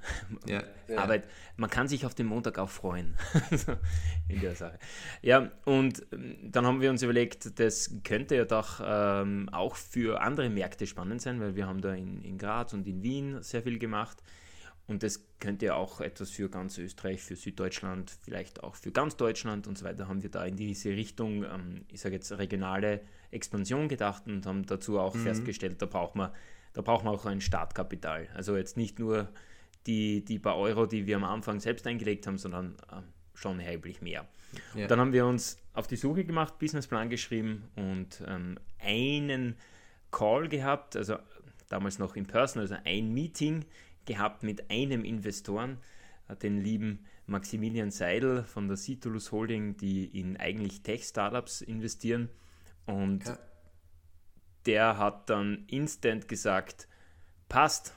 Ja. 0.47 0.63
Aber 0.97 1.23
man 1.57 1.71
kann 1.71 1.89
sich 1.89 2.05
auf 2.05 2.15
den 2.15 2.27
Montag 2.27 2.59
auch 2.59 2.69
freuen. 2.69 3.15
in 4.29 4.41
der 4.41 4.55
Sache. 4.55 4.79
Ja, 5.23 5.51
und 5.65 6.05
ähm, 6.13 6.37
dann 6.43 6.67
haben 6.67 6.83
wir 6.83 6.91
uns 6.91 7.03
überlegt, 7.03 7.59
das 7.59 7.91
könnte 8.05 8.37
ja 8.37 8.45
doch 8.45 8.83
ähm, 8.85 9.49
auch 9.51 9.77
für 9.77 10.21
andere 10.21 10.51
Märkte 10.51 10.87
spannend 10.87 11.23
sein, 11.23 11.41
weil 11.41 11.57
wir 11.57 11.67
haben 11.67 11.81
da 11.81 11.95
in, 11.95 12.21
in 12.23 12.37
Graz 12.37 12.75
und 12.75 12.87
in 12.87 13.03
Wien 13.03 13.43
sehr 13.43 13.63
viel 13.63 13.79
gemacht. 13.79 14.23
Und 14.87 15.03
das 15.03 15.25
könnte 15.41 15.67
ja 15.67 15.75
auch 15.77 16.01
etwas 16.01 16.31
für 16.31 16.51
ganz 16.51 16.77
Österreich, 16.77 17.23
für 17.23 17.37
Süddeutschland, 17.37 18.13
vielleicht 18.23 18.63
auch 18.63 18.75
für 18.75 18.93
ganz 18.93 19.17
Deutschland 19.17 19.67
und 19.67 19.79
so 19.79 19.85
weiter, 19.87 20.09
haben 20.09 20.23
wir 20.23 20.31
da 20.31 20.45
in 20.45 20.57
diese 20.57 20.91
Richtung, 20.91 21.45
ähm, 21.45 21.87
ich 21.89 22.01
sage 22.01 22.17
jetzt 22.17 22.31
regionale 22.33 23.01
Expansion 23.31 23.89
gedacht 23.89 24.25
und 24.27 24.45
haben 24.45 24.67
dazu 24.67 24.99
auch 24.99 25.15
mhm. 25.15 25.21
festgestellt, 25.21 25.81
da 25.81 25.87
braucht 25.87 26.17
man, 26.17 26.31
da 26.75 26.83
braucht 26.83 27.05
man 27.05 27.15
auch 27.15 27.25
ein 27.25 27.41
Startkapital. 27.41 28.29
Also 28.35 28.57
jetzt 28.57 28.77
nicht 28.77 28.99
nur 28.99 29.29
die, 29.87 30.23
die 30.23 30.39
paar 30.39 30.57
Euro, 30.57 30.85
die 30.85 31.07
wir 31.07 31.17
am 31.17 31.25
Anfang 31.25 31.61
selbst 31.61 31.87
eingelegt 31.87 32.27
haben, 32.27 32.37
sondern 32.37 32.77
ähm, 32.93 33.05
schon 33.35 33.61
erheblich 33.61 34.03
mehr. 34.03 34.29
Ja. 34.75 34.87
Dann 34.87 35.01
haben 35.01 35.13
wir 35.13 35.27
uns 35.27 35.59
auf 35.73 35.87
die 35.87 35.97
Suche 35.97 36.25
gemacht, 36.25 36.59
Businessplan 36.59 37.09
geschrieben 37.09 37.65
und 37.75 38.23
ähm, 38.27 38.59
einen 38.79 39.57
Call 40.11 40.49
gehabt, 40.49 40.95
also 40.95 41.17
damals 41.69 41.99
noch 41.99 42.17
in 42.17 42.27
Person, 42.27 42.61
also 42.61 42.77
ein 42.85 43.13
Meeting 43.13 43.65
gehabt 44.07 44.43
mit 44.43 44.71
einem 44.71 45.05
Investoren, 45.05 45.79
äh, 46.29 46.37
den 46.37 46.61
lieben 46.61 47.05
Maximilian 47.27 47.91
Seidel 47.91 48.45
von 48.45 48.69
der 48.69 48.77
Citulus 48.77 49.33
Holding, 49.33 49.77
die 49.77 50.05
in 50.05 50.37
eigentlich 50.37 50.83
Tech-Startups 50.83 51.63
investieren. 51.63 52.29
Und 52.87 53.27
ja. 53.27 53.39
der 54.67 54.99
hat 54.99 55.31
dann 55.31 55.65
instant 55.69 56.29
gesagt, 56.29 56.87
passt, 57.49 57.95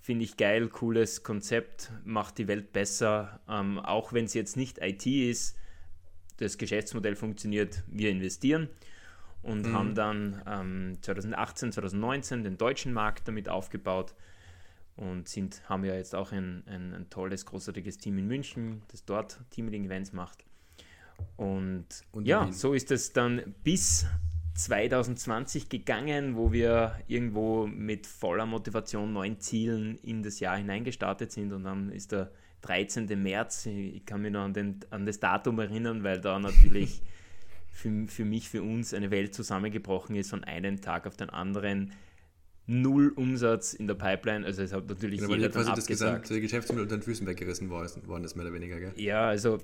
finde 0.00 0.24
ich 0.24 0.36
geil, 0.36 0.68
cooles 0.68 1.22
Konzept, 1.22 1.90
macht 2.04 2.38
die 2.38 2.48
Welt 2.48 2.72
besser, 2.72 3.40
ähm, 3.48 3.78
auch 3.78 4.12
wenn 4.12 4.24
es 4.26 4.34
jetzt 4.34 4.56
nicht 4.56 4.78
IT 4.78 5.06
ist, 5.06 5.56
das 6.38 6.56
Geschäftsmodell 6.56 7.16
funktioniert, 7.16 7.82
wir 7.88 8.10
investieren 8.10 8.68
und 9.42 9.66
mhm. 9.66 9.72
haben 9.72 9.94
dann 9.94 10.42
ähm, 10.46 10.98
2018, 11.02 11.72
2019 11.72 12.44
den 12.44 12.58
deutschen 12.58 12.92
Markt 12.92 13.28
damit 13.28 13.48
aufgebaut 13.48 14.14
und 14.98 15.28
sind, 15.28 15.62
haben 15.68 15.84
ja 15.84 15.94
jetzt 15.94 16.14
auch 16.14 16.32
ein, 16.32 16.64
ein, 16.66 16.92
ein 16.92 17.10
tolles, 17.10 17.46
großartiges 17.46 17.98
Team 17.98 18.18
in 18.18 18.26
München, 18.26 18.82
das 18.88 19.04
dort 19.04 19.38
Teamleading-Events 19.50 20.12
macht. 20.12 20.44
Und, 21.36 21.86
und 22.12 22.26
ja, 22.26 22.50
so 22.52 22.74
ist 22.74 22.90
es 22.90 23.12
dann 23.12 23.54
bis 23.64 24.06
2020 24.54 25.68
gegangen, 25.68 26.36
wo 26.36 26.52
wir 26.52 26.98
irgendwo 27.06 27.66
mit 27.66 28.06
voller 28.06 28.46
Motivation, 28.46 29.12
neuen 29.12 29.38
Zielen 29.38 29.98
in 30.02 30.22
das 30.22 30.40
Jahr 30.40 30.56
hineingestartet 30.56 31.30
sind 31.30 31.52
und 31.52 31.64
dann 31.64 31.90
ist 31.90 32.12
der 32.12 32.32
13. 32.62 33.06
März, 33.22 33.66
ich 33.66 34.04
kann 34.04 34.20
mich 34.20 34.32
noch 34.32 34.42
an, 34.42 34.52
den, 34.52 34.80
an 34.90 35.06
das 35.06 35.20
Datum 35.20 35.60
erinnern, 35.60 36.02
weil 36.02 36.20
da 36.20 36.40
natürlich 36.40 37.02
für, 37.70 38.08
für 38.08 38.24
mich, 38.24 38.48
für 38.48 38.62
uns 38.62 38.92
eine 38.94 39.12
Welt 39.12 39.32
zusammengebrochen 39.32 40.16
ist 40.16 40.30
von 40.30 40.42
einem 40.42 40.80
Tag 40.80 41.06
auf 41.06 41.16
den 41.16 41.30
anderen 41.30 41.92
null 42.68 43.08
Umsatz 43.16 43.72
in 43.72 43.86
der 43.88 43.94
Pipeline. 43.94 44.46
Also 44.46 44.62
es 44.62 44.72
hat 44.72 44.88
natürlich 44.88 45.18
Genau, 45.20 45.30
weil 45.30 45.38
jeder 45.38 45.50
quasi 45.50 45.66
dann 45.66 45.74
das 45.76 45.84
abgesagt. 45.86 46.22
gesamte 46.24 46.40
Geschäftsmodell 46.40 46.82
unter 46.84 46.96
den 46.98 47.02
Füßen 47.02 47.26
weggerissen 47.26 47.70
worden 47.70 48.24
ist, 48.24 48.36
mehr 48.36 48.44
oder 48.44 48.54
weniger, 48.54 48.78
gell? 48.78 48.92
Ja, 48.96 49.26
also 49.26 49.58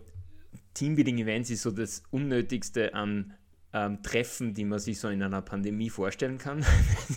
Teambuilding-Events 0.75 1.51
ist 1.51 1.63
so 1.63 1.71
das 1.71 2.03
Unnötigste 2.11 2.95
an 2.95 3.35
ähm, 3.73 4.03
Treffen, 4.03 4.55
die 4.55 4.65
man 4.65 4.79
sich 4.79 4.99
so 4.99 5.09
in 5.09 5.23
einer 5.23 5.43
Pandemie 5.43 5.91
vorstellen 5.91 6.39
kann. 6.39 6.65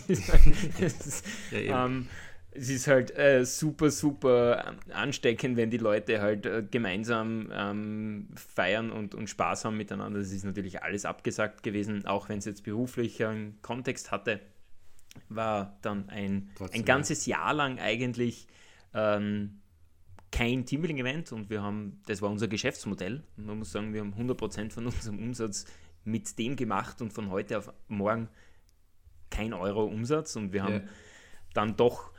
es, 0.08 0.18
ist, 0.78 1.26
Ja, 1.52 1.86
ähm, 1.86 2.06
es 2.50 2.68
ist 2.68 2.86
halt 2.86 3.16
äh, 3.16 3.44
super, 3.44 3.90
super 3.90 4.74
ansteckend, 4.92 5.56
wenn 5.56 5.70
die 5.70 5.78
Leute 5.78 6.20
halt 6.20 6.44
äh, 6.46 6.64
gemeinsam 6.70 7.50
ähm, 7.52 8.28
feiern 8.34 8.90
und, 8.90 9.14
und 9.14 9.30
Spaß 9.30 9.64
haben 9.64 9.76
miteinander. 9.76 10.18
Das 10.18 10.32
ist 10.32 10.44
natürlich 10.44 10.82
alles 10.82 11.04
abgesagt 11.04 11.62
gewesen, 11.62 12.04
auch 12.06 12.28
wenn 12.28 12.38
es 12.38 12.44
jetzt 12.44 12.64
beruflich 12.64 13.24
einen 13.24 13.60
Kontext 13.62 14.10
hatte. 14.10 14.40
War 15.28 15.78
dann 15.82 16.08
ein, 16.08 16.50
Trotzdem, 16.56 16.80
ein 16.80 16.84
ganzes 16.84 17.26
Jahr 17.26 17.52
lang 17.54 17.78
eigentlich 17.78 18.46
ähm, 18.94 19.60
kein 20.30 20.64
Teambuilding-Event 20.66 21.32
und 21.32 21.50
wir 21.50 21.62
haben, 21.62 22.00
das 22.06 22.20
war 22.22 22.30
unser 22.30 22.48
Geschäftsmodell. 22.48 23.24
Man 23.36 23.58
muss 23.58 23.72
sagen, 23.72 23.92
wir 23.94 24.00
haben 24.00 24.14
100% 24.14 24.70
von 24.70 24.86
unserem 24.86 25.18
Umsatz 25.18 25.64
mit 26.04 26.38
dem 26.38 26.56
gemacht 26.56 27.00
und 27.02 27.12
von 27.12 27.30
heute 27.30 27.58
auf 27.58 27.72
morgen 27.88 28.28
kein 29.30 29.52
Euro 29.52 29.84
Umsatz 29.84 30.36
und 30.36 30.52
wir 30.52 30.62
haben 30.62 30.74
Ja. 30.74 30.80
dann 31.54 31.76
doch 31.76 32.10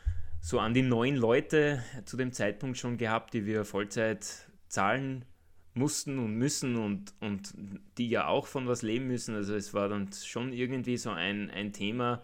so 0.41 0.59
an 0.59 0.73
die 0.73 0.81
neun 0.83 1.15
Leute 1.15 1.83
zu 2.05 2.17
dem 2.17 2.31
Zeitpunkt 2.31 2.77
schon 2.77 2.97
gehabt, 2.97 3.33
die 3.33 3.45
wir 3.45 3.65
Vollzeit 3.65 4.47
zahlen 4.67 5.25
mussten 5.73 6.17
und 6.19 6.35
müssen 6.35 6.75
und, 6.75 7.13
und 7.19 7.53
die 7.97 8.09
ja 8.09 8.27
auch 8.27 8.47
von 8.47 8.67
was 8.67 8.81
leben 8.81 9.07
müssen. 9.07 9.35
Also 9.35 9.53
es 9.55 9.73
war 9.73 9.89
dann 9.89 10.09
schon 10.13 10.53
irgendwie 10.53 10.97
so 10.97 11.09
ein, 11.09 11.49
ein 11.51 11.73
Thema, 11.73 12.21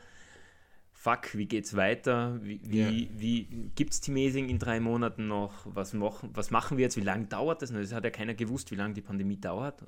fuck, 1.06 1.38
wie 1.38 1.46
geht's 1.46 1.76
weiter? 1.76 2.40
Wie, 2.42 2.60
wie, 2.64 2.80
Ja. 2.80 2.90
wie 3.16 3.70
gibt 3.76 3.94
es 3.94 4.02
Teamazing 4.02 4.50
in 4.50 4.58
drei 4.58 4.80
Monaten 4.80 5.28
noch? 5.28 5.54
Was 5.66 5.94
machen, 5.94 6.32
was 6.34 6.50
machen 6.50 6.78
wir 6.78 6.84
jetzt? 6.86 6.98
Wie 6.98 7.02
lange 7.02 7.26
dauert 7.26 7.62
das? 7.62 7.70
noch? 7.70 7.80
Das 7.80 7.94
hat 7.94 8.04
ja 8.06 8.10
keiner 8.10 8.34
gewusst, 8.34 8.72
wie 8.72 8.76
lange 8.76 8.96
die 8.96 9.02
Pandemie 9.02 9.40
dauert. 9.40 9.86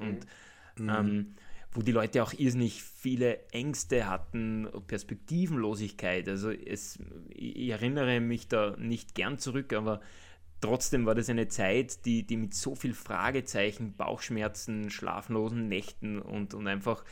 Und 0.00 0.26
ähm, 0.78 1.34
wo 1.72 1.82
die 1.82 1.92
Leute 1.92 2.22
auch 2.22 2.32
irrsinnig 2.32 2.82
viele 2.82 3.46
Ängste 3.50 4.08
hatten, 4.08 4.66
Perspektivenlosigkeit. 4.86 6.26
Also 6.26 6.50
es, 6.50 6.98
ich 7.28 7.68
erinnere 7.68 8.20
mich 8.20 8.48
da 8.48 8.76
nicht 8.78 9.14
gern 9.14 9.38
zurück, 9.38 9.74
aber 9.74 10.00
trotzdem 10.62 11.04
war 11.04 11.14
das 11.14 11.28
eine 11.28 11.48
Zeit, 11.48 12.06
die, 12.06 12.26
die 12.26 12.38
mit 12.38 12.54
so 12.54 12.74
viel 12.74 12.94
Fragezeichen, 12.94 13.94
Bauchschmerzen, 13.94 14.88
schlaflosen 14.88 15.68
Nächten 15.68 16.18
und, 16.18 16.54
und 16.54 16.66
einfach 16.66 17.04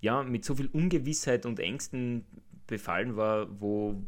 ja, 0.00 0.22
mit 0.22 0.44
so 0.44 0.54
viel 0.54 0.68
Ungewissheit 0.68 1.44
und 1.44 1.58
Ängsten 1.58 2.24
befallen 2.68 3.16
war, 3.16 3.48
wo 3.60 4.00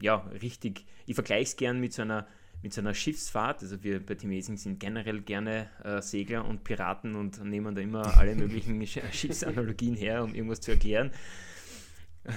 ja, 0.00 0.16
richtig, 0.42 0.84
ich 1.06 1.14
vergleiche 1.14 1.44
es 1.44 1.56
gern 1.56 1.80
mit 1.80 1.94
so 1.94 2.02
einer 2.02 2.26
mit 2.64 2.72
so 2.72 2.80
einer 2.80 2.94
Schiffsfahrt, 2.94 3.60
also 3.62 3.82
wir 3.82 3.98
bei 4.06 4.14
Timesing 4.14 4.56
sind 4.56 4.78
generell 4.78 5.20
gerne 5.22 5.68
äh, 5.82 6.00
Segler 6.00 6.44
und 6.44 6.62
Piraten 6.62 7.16
und 7.16 7.42
nehmen 7.44 7.74
da 7.74 7.80
immer 7.80 8.16
alle 8.18 8.36
möglichen 8.36 8.80
Sch- 8.84 9.12
Schiffsanalogien 9.12 9.96
her, 9.96 10.22
um 10.22 10.32
irgendwas 10.32 10.60
zu 10.60 10.70
erklären. 10.70 11.10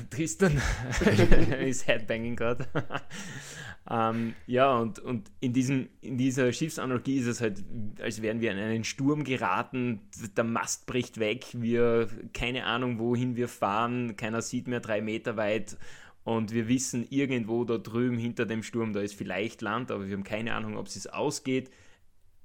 Tristan 0.09 0.59
ist 1.65 1.87
Headbanging 1.87 2.35
gerade. 2.35 2.67
ähm, 3.89 4.33
ja, 4.47 4.77
und, 4.77 4.99
und 4.99 5.31
in, 5.41 5.53
diesem, 5.53 5.89
in 6.01 6.17
dieser 6.17 6.51
Schiffsanalogie 6.51 7.17
ist 7.17 7.27
es 7.27 7.41
halt, 7.41 7.63
als 8.01 8.21
wären 8.21 8.41
wir 8.41 8.51
in 8.51 8.57
einen 8.57 8.83
Sturm 8.83 9.23
geraten, 9.23 10.01
der 10.35 10.43
Mast 10.43 10.87
bricht 10.87 11.19
weg, 11.19 11.45
wir 11.53 12.07
keine 12.33 12.65
Ahnung, 12.65 12.97
wohin 12.97 13.35
wir 13.35 13.47
fahren, 13.47 14.15
keiner 14.15 14.41
sieht 14.41 14.67
mehr 14.67 14.79
drei 14.79 15.01
Meter 15.01 15.37
weit 15.37 15.77
und 16.23 16.51
wir 16.51 16.67
wissen, 16.67 17.05
irgendwo 17.11 17.63
da 17.65 17.77
drüben 17.77 18.17
hinter 18.17 18.47
dem 18.47 18.63
Sturm, 18.63 18.93
da 18.93 19.01
ist 19.01 19.13
vielleicht 19.13 19.61
Land, 19.61 19.91
aber 19.91 20.07
wir 20.07 20.13
haben 20.13 20.23
keine 20.23 20.55
Ahnung, 20.55 20.75
ob 20.77 20.87
es 20.87 21.05
ausgeht. 21.05 21.69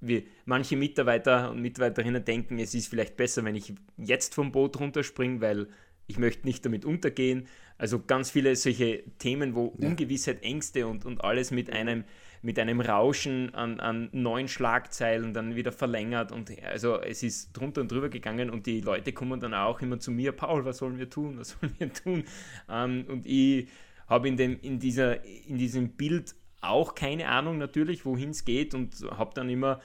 Wir, 0.02 0.22
manche 0.44 0.76
Mitarbeiter 0.76 1.50
und 1.50 1.62
Mitarbeiterinnen 1.62 2.24
denken, 2.24 2.58
es 2.58 2.74
ist 2.74 2.88
vielleicht 2.88 3.16
besser, 3.16 3.42
wenn 3.44 3.54
ich 3.54 3.72
jetzt 3.96 4.34
vom 4.34 4.52
Boot 4.52 4.78
runterspringe, 4.78 5.40
weil 5.40 5.68
ich 6.10 6.18
möchte 6.18 6.46
nicht 6.46 6.64
damit 6.64 6.84
untergehen. 6.84 7.46
Also 7.78 8.00
ganz 8.00 8.30
viele 8.30 8.54
solche 8.56 9.02
Themen, 9.18 9.54
wo 9.54 9.74
Ja. 9.78 9.88
Ungewissheit, 9.88 10.42
Ängste 10.42 10.86
und, 10.86 11.06
und 11.06 11.24
alles 11.24 11.50
mit 11.50 11.72
einem, 11.72 12.04
mit 12.42 12.58
einem 12.58 12.80
Rauschen 12.80 13.54
an, 13.54 13.80
an 13.80 14.08
neuen 14.12 14.48
Schlagzeilen 14.48 15.32
dann 15.32 15.54
wieder 15.56 15.72
verlängert. 15.72 16.32
Und 16.32 16.50
also 16.64 17.00
es 17.00 17.22
ist 17.22 17.52
drunter 17.52 17.80
und 17.80 17.90
drüber 17.90 18.08
gegangen 18.08 18.50
und 18.50 18.66
die 18.66 18.80
Leute 18.80 19.12
kommen 19.12 19.40
dann 19.40 19.54
auch 19.54 19.80
immer 19.80 19.98
zu 19.98 20.10
mir, 20.10 20.32
Paul, 20.32 20.64
was 20.64 20.78
sollen 20.78 20.98
wir 20.98 21.08
tun? 21.08 21.38
Was 21.38 21.56
sollen 21.60 21.74
wir 21.78 21.92
tun? 21.92 22.24
Ähm, 22.68 23.06
und 23.08 23.24
ich 23.26 23.68
habe 24.06 24.28
in, 24.28 24.36
dem, 24.36 24.58
in, 24.60 24.78
dieser, 24.78 25.24
in 25.24 25.56
diesem 25.56 25.90
Bild 25.90 26.34
auch 26.60 26.94
keine 26.94 27.28
Ahnung 27.28 27.56
natürlich, 27.58 28.04
wohin 28.04 28.30
es 28.30 28.44
geht 28.44 28.74
und 28.74 28.94
habe 29.10 29.32
dann 29.34 29.48
immer 29.48 29.80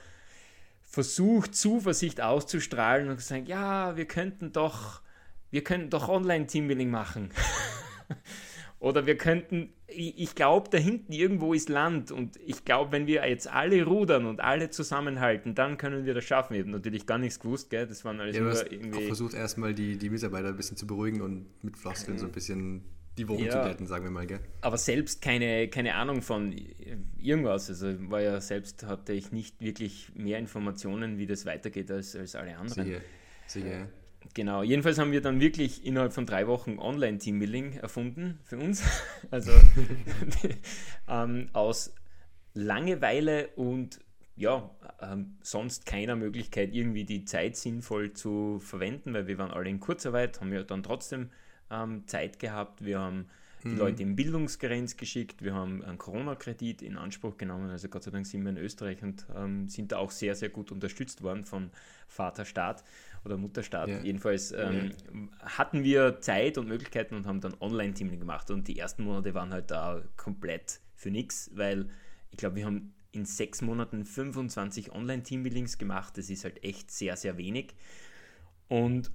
versucht, 0.82 1.54
Zuversicht 1.54 2.20
auszustrahlen 2.20 3.08
und 3.08 3.16
gesagt, 3.16 3.48
ja, 3.48 3.96
wir 3.96 4.06
könnten 4.06 4.52
doch, 4.52 5.02
wir 5.50 5.62
könnten 5.64 5.90
doch 5.90 6.08
Online-Teambuilding 6.08 6.90
machen. 6.90 7.30
Oder 8.78 9.06
wir 9.06 9.16
könnten, 9.16 9.72
ich, 9.86 10.18
ich 10.20 10.34
glaube, 10.34 10.68
da 10.70 10.76
hinten 10.76 11.10
irgendwo 11.12 11.54
ist 11.54 11.68
Land 11.70 12.12
und 12.12 12.36
ich 12.44 12.64
glaube, 12.64 12.92
wenn 12.92 13.06
wir 13.06 13.26
jetzt 13.26 13.48
alle 13.50 13.82
rudern 13.84 14.26
und 14.26 14.40
alle 14.40 14.68
zusammenhalten, 14.68 15.54
dann 15.54 15.78
können 15.78 16.04
wir 16.04 16.12
das 16.12 16.24
schaffen. 16.24 16.54
Ich 16.54 16.60
habe 16.60 16.70
natürlich 16.70 17.06
gar 17.06 17.16
nichts 17.18 17.40
gewusst, 17.40 17.70
gell? 17.70 17.86
Das 17.86 18.04
waren 18.04 18.20
alles 18.20 18.36
Ja, 18.36 18.42
nur 18.42 18.50
hast 18.50 18.66
auch 18.66 18.70
irgendwie. 18.72 19.06
versucht, 19.06 19.32
erstmal 19.34 19.72
die, 19.72 19.96
die 19.96 20.10
Mitarbeiter 20.10 20.48
ein 20.48 20.56
bisschen 20.56 20.76
zu 20.76 20.86
beruhigen 20.86 21.22
und 21.22 21.46
mit 21.64 21.76
Floskeln 21.78 22.18
so 22.18 22.26
ein 22.26 22.32
bisschen 22.32 22.84
die 23.16 23.26
Wogen 23.28 23.44
Ja. 23.44 23.50
zu 23.52 23.60
glätten, 23.62 23.86
sagen 23.86 24.04
wir 24.04 24.10
mal, 24.10 24.26
gell? 24.26 24.40
aber 24.60 24.76
selbst 24.76 25.22
keine, 25.22 25.68
keine 25.68 25.94
Ahnung 25.94 26.20
von 26.20 26.54
irgendwas. 27.16 27.70
Also 27.70 27.94
war 28.10 28.20
ja 28.20 28.38
selbst 28.42 28.84
hatte 28.84 29.14
ich 29.14 29.32
nicht 29.32 29.58
wirklich 29.62 30.12
mehr 30.14 30.38
Informationen, 30.38 31.16
wie 31.16 31.26
das 31.26 31.46
weitergeht 31.46 31.90
als, 31.90 32.14
als 32.14 32.34
alle 32.36 32.58
anderen. 32.58 32.84
Sicher, 32.84 33.00
sicher, 33.46 33.70
ja. 33.70 33.88
Genau, 34.34 34.62
jedenfalls 34.62 34.98
haben 34.98 35.12
wir 35.12 35.20
dann 35.20 35.40
wirklich 35.40 35.84
innerhalb 35.84 36.12
von 36.12 36.26
drei 36.26 36.46
Wochen 36.46 36.78
Online-Teambuilding 36.78 37.74
erfunden 37.74 38.38
für 38.44 38.58
uns. 38.58 38.82
Also 39.30 39.50
ähm, 41.08 41.48
aus 41.52 41.92
Langeweile 42.54 43.48
und 43.56 43.98
ja, 44.36 44.70
ähm, 45.00 45.36
sonst 45.42 45.86
keiner 45.86 46.14
Möglichkeit, 46.14 46.72
irgendwie 46.72 47.04
die 47.04 47.24
Zeit 47.24 47.56
sinnvoll 47.56 48.12
zu 48.12 48.60
verwenden, 48.60 49.14
weil 49.14 49.26
wir 49.26 49.38
waren 49.38 49.50
alle 49.50 49.68
in 49.68 49.80
Kurzarbeit, 49.80 50.40
haben 50.40 50.52
ja 50.52 50.62
dann 50.62 50.82
trotzdem 50.82 51.30
ähm, 51.70 52.06
Zeit 52.06 52.38
gehabt. 52.38 52.84
Wir 52.84 53.00
haben 53.00 53.26
die 53.64 53.74
Leute 53.74 54.02
in 54.02 54.14
Bildungsgrenz 54.14 54.96
geschickt, 54.96 55.42
wir 55.42 55.54
haben 55.54 55.82
einen 55.82 55.98
Corona-Kredit 55.98 56.82
in 56.82 56.96
Anspruch 56.96 57.36
genommen, 57.36 57.70
also 57.70 57.88
Gott 57.88 58.04
sei 58.04 58.10
Dank 58.10 58.26
sind 58.26 58.44
wir 58.44 58.50
in 58.50 58.58
Österreich 58.58 59.02
und 59.02 59.26
ähm, 59.36 59.68
sind 59.68 59.92
da 59.92 59.98
auch 59.98 60.10
sehr, 60.10 60.34
sehr 60.34 60.50
gut 60.50 60.70
unterstützt 60.70 61.22
worden 61.22 61.44
von 61.44 61.70
Vaterstaat 62.06 62.84
oder 63.26 63.36
Mutterstaat. 63.36 63.88
Ja. 63.88 63.98
Jedenfalls 64.00 64.52
ähm, 64.52 64.92
hatten 65.40 65.84
wir 65.84 66.20
Zeit 66.20 66.56
und 66.56 66.68
Möglichkeiten 66.68 67.14
und 67.14 67.26
haben 67.26 67.40
dann 67.40 67.54
Online-Teaming 67.60 68.18
gemacht 68.18 68.50
und 68.50 68.68
die 68.68 68.78
ersten 68.78 69.04
Monate 69.04 69.34
waren 69.34 69.52
halt 69.52 69.70
da 69.70 70.02
komplett 70.16 70.80
für 70.94 71.10
nichts, 71.10 71.50
weil 71.54 71.90
ich 72.30 72.38
glaube, 72.38 72.56
wir 72.56 72.64
haben 72.64 72.94
in 73.12 73.24
sechs 73.24 73.62
Monaten 73.62 74.04
25 74.04 74.92
Online-Teambuildings 74.92 75.78
gemacht. 75.78 76.16
Das 76.16 76.30
ist 76.30 76.44
halt 76.44 76.62
echt 76.62 76.90
sehr, 76.90 77.16
sehr 77.16 77.36
wenig. 77.36 77.74
Und 78.68 79.10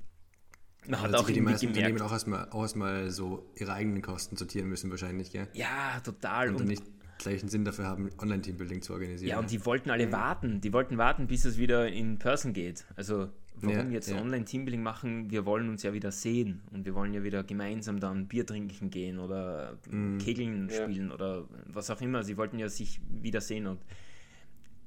man 0.88 1.01
hat 1.01 1.12
Hat 1.12 1.20
auch 1.20 1.30
die 1.30 1.41
meisten 1.41 1.68
Unternehmen 1.68 1.95
gemerkt, 1.95 2.09
auch 2.09 2.14
erstmal, 2.14 2.49
auch 2.49 2.64
erstmal 2.64 3.12
so 3.12 3.51
ihre 3.55 3.74
eigenen 3.74 4.01
Kosten 4.01 4.36
sortieren 4.36 4.68
müssen 4.68 4.89
wahrscheinlich, 4.89 5.32
gell? 5.32 5.47
ja, 5.53 5.99
total. 6.03 6.49
Und 6.49 6.62
Und, 6.62 6.68
nicht 6.68 6.84
gleich 7.20 7.41
einen 7.41 7.49
Sinn 7.49 7.64
dafür 7.66 7.86
haben, 7.86 8.09
Online-Teambuilding 8.20 8.82
zu 8.82 8.93
organisieren. 8.93 9.30
ja, 9.30 9.39
und 9.39 9.51
die 9.51 9.64
wollten 9.66 9.91
alle 9.91 10.12
warten. 10.12 10.59
Die 10.59 10.74
wollten 10.74 10.97
warten, 10.97 11.28
bis 11.28 11.45
es 11.45 11.57
wieder 11.57 11.88
in 11.88 12.18
Person 12.18 12.53
geht. 12.53 12.86
Also 12.95 13.30
warum 13.55 13.87
Ja, 13.87 13.93
jetzt 13.93 14.09
ja. 14.09 14.19
Online-Teambuilding 14.19 14.81
machen? 14.83 15.29
Wir 15.29 15.45
wollen 15.45 15.69
uns 15.69 15.83
ja 15.83 15.93
wieder 15.93 16.11
sehen 16.11 16.61
und 16.71 16.85
wir 16.85 16.95
wollen 16.95 17.13
ja 17.13 17.23
wieder 17.23 17.43
gemeinsam 17.43 17.99
dann 17.99 18.27
Bier 18.27 18.45
trinken 18.45 18.89
gehen 18.89 19.19
oder 19.19 19.77
Mhm. 19.89 20.17
Kegeln 20.19 20.69
Ja. 20.69 20.83
spielen 20.83 21.11
oder 21.11 21.47
was 21.65 21.89
auch 21.89 22.01
immer. 22.01 22.23
Sie 22.23 22.37
wollten 22.37 22.57
ja 22.59 22.69
sich 22.69 22.99
wiedersehen 23.09 23.67
und 23.67 23.81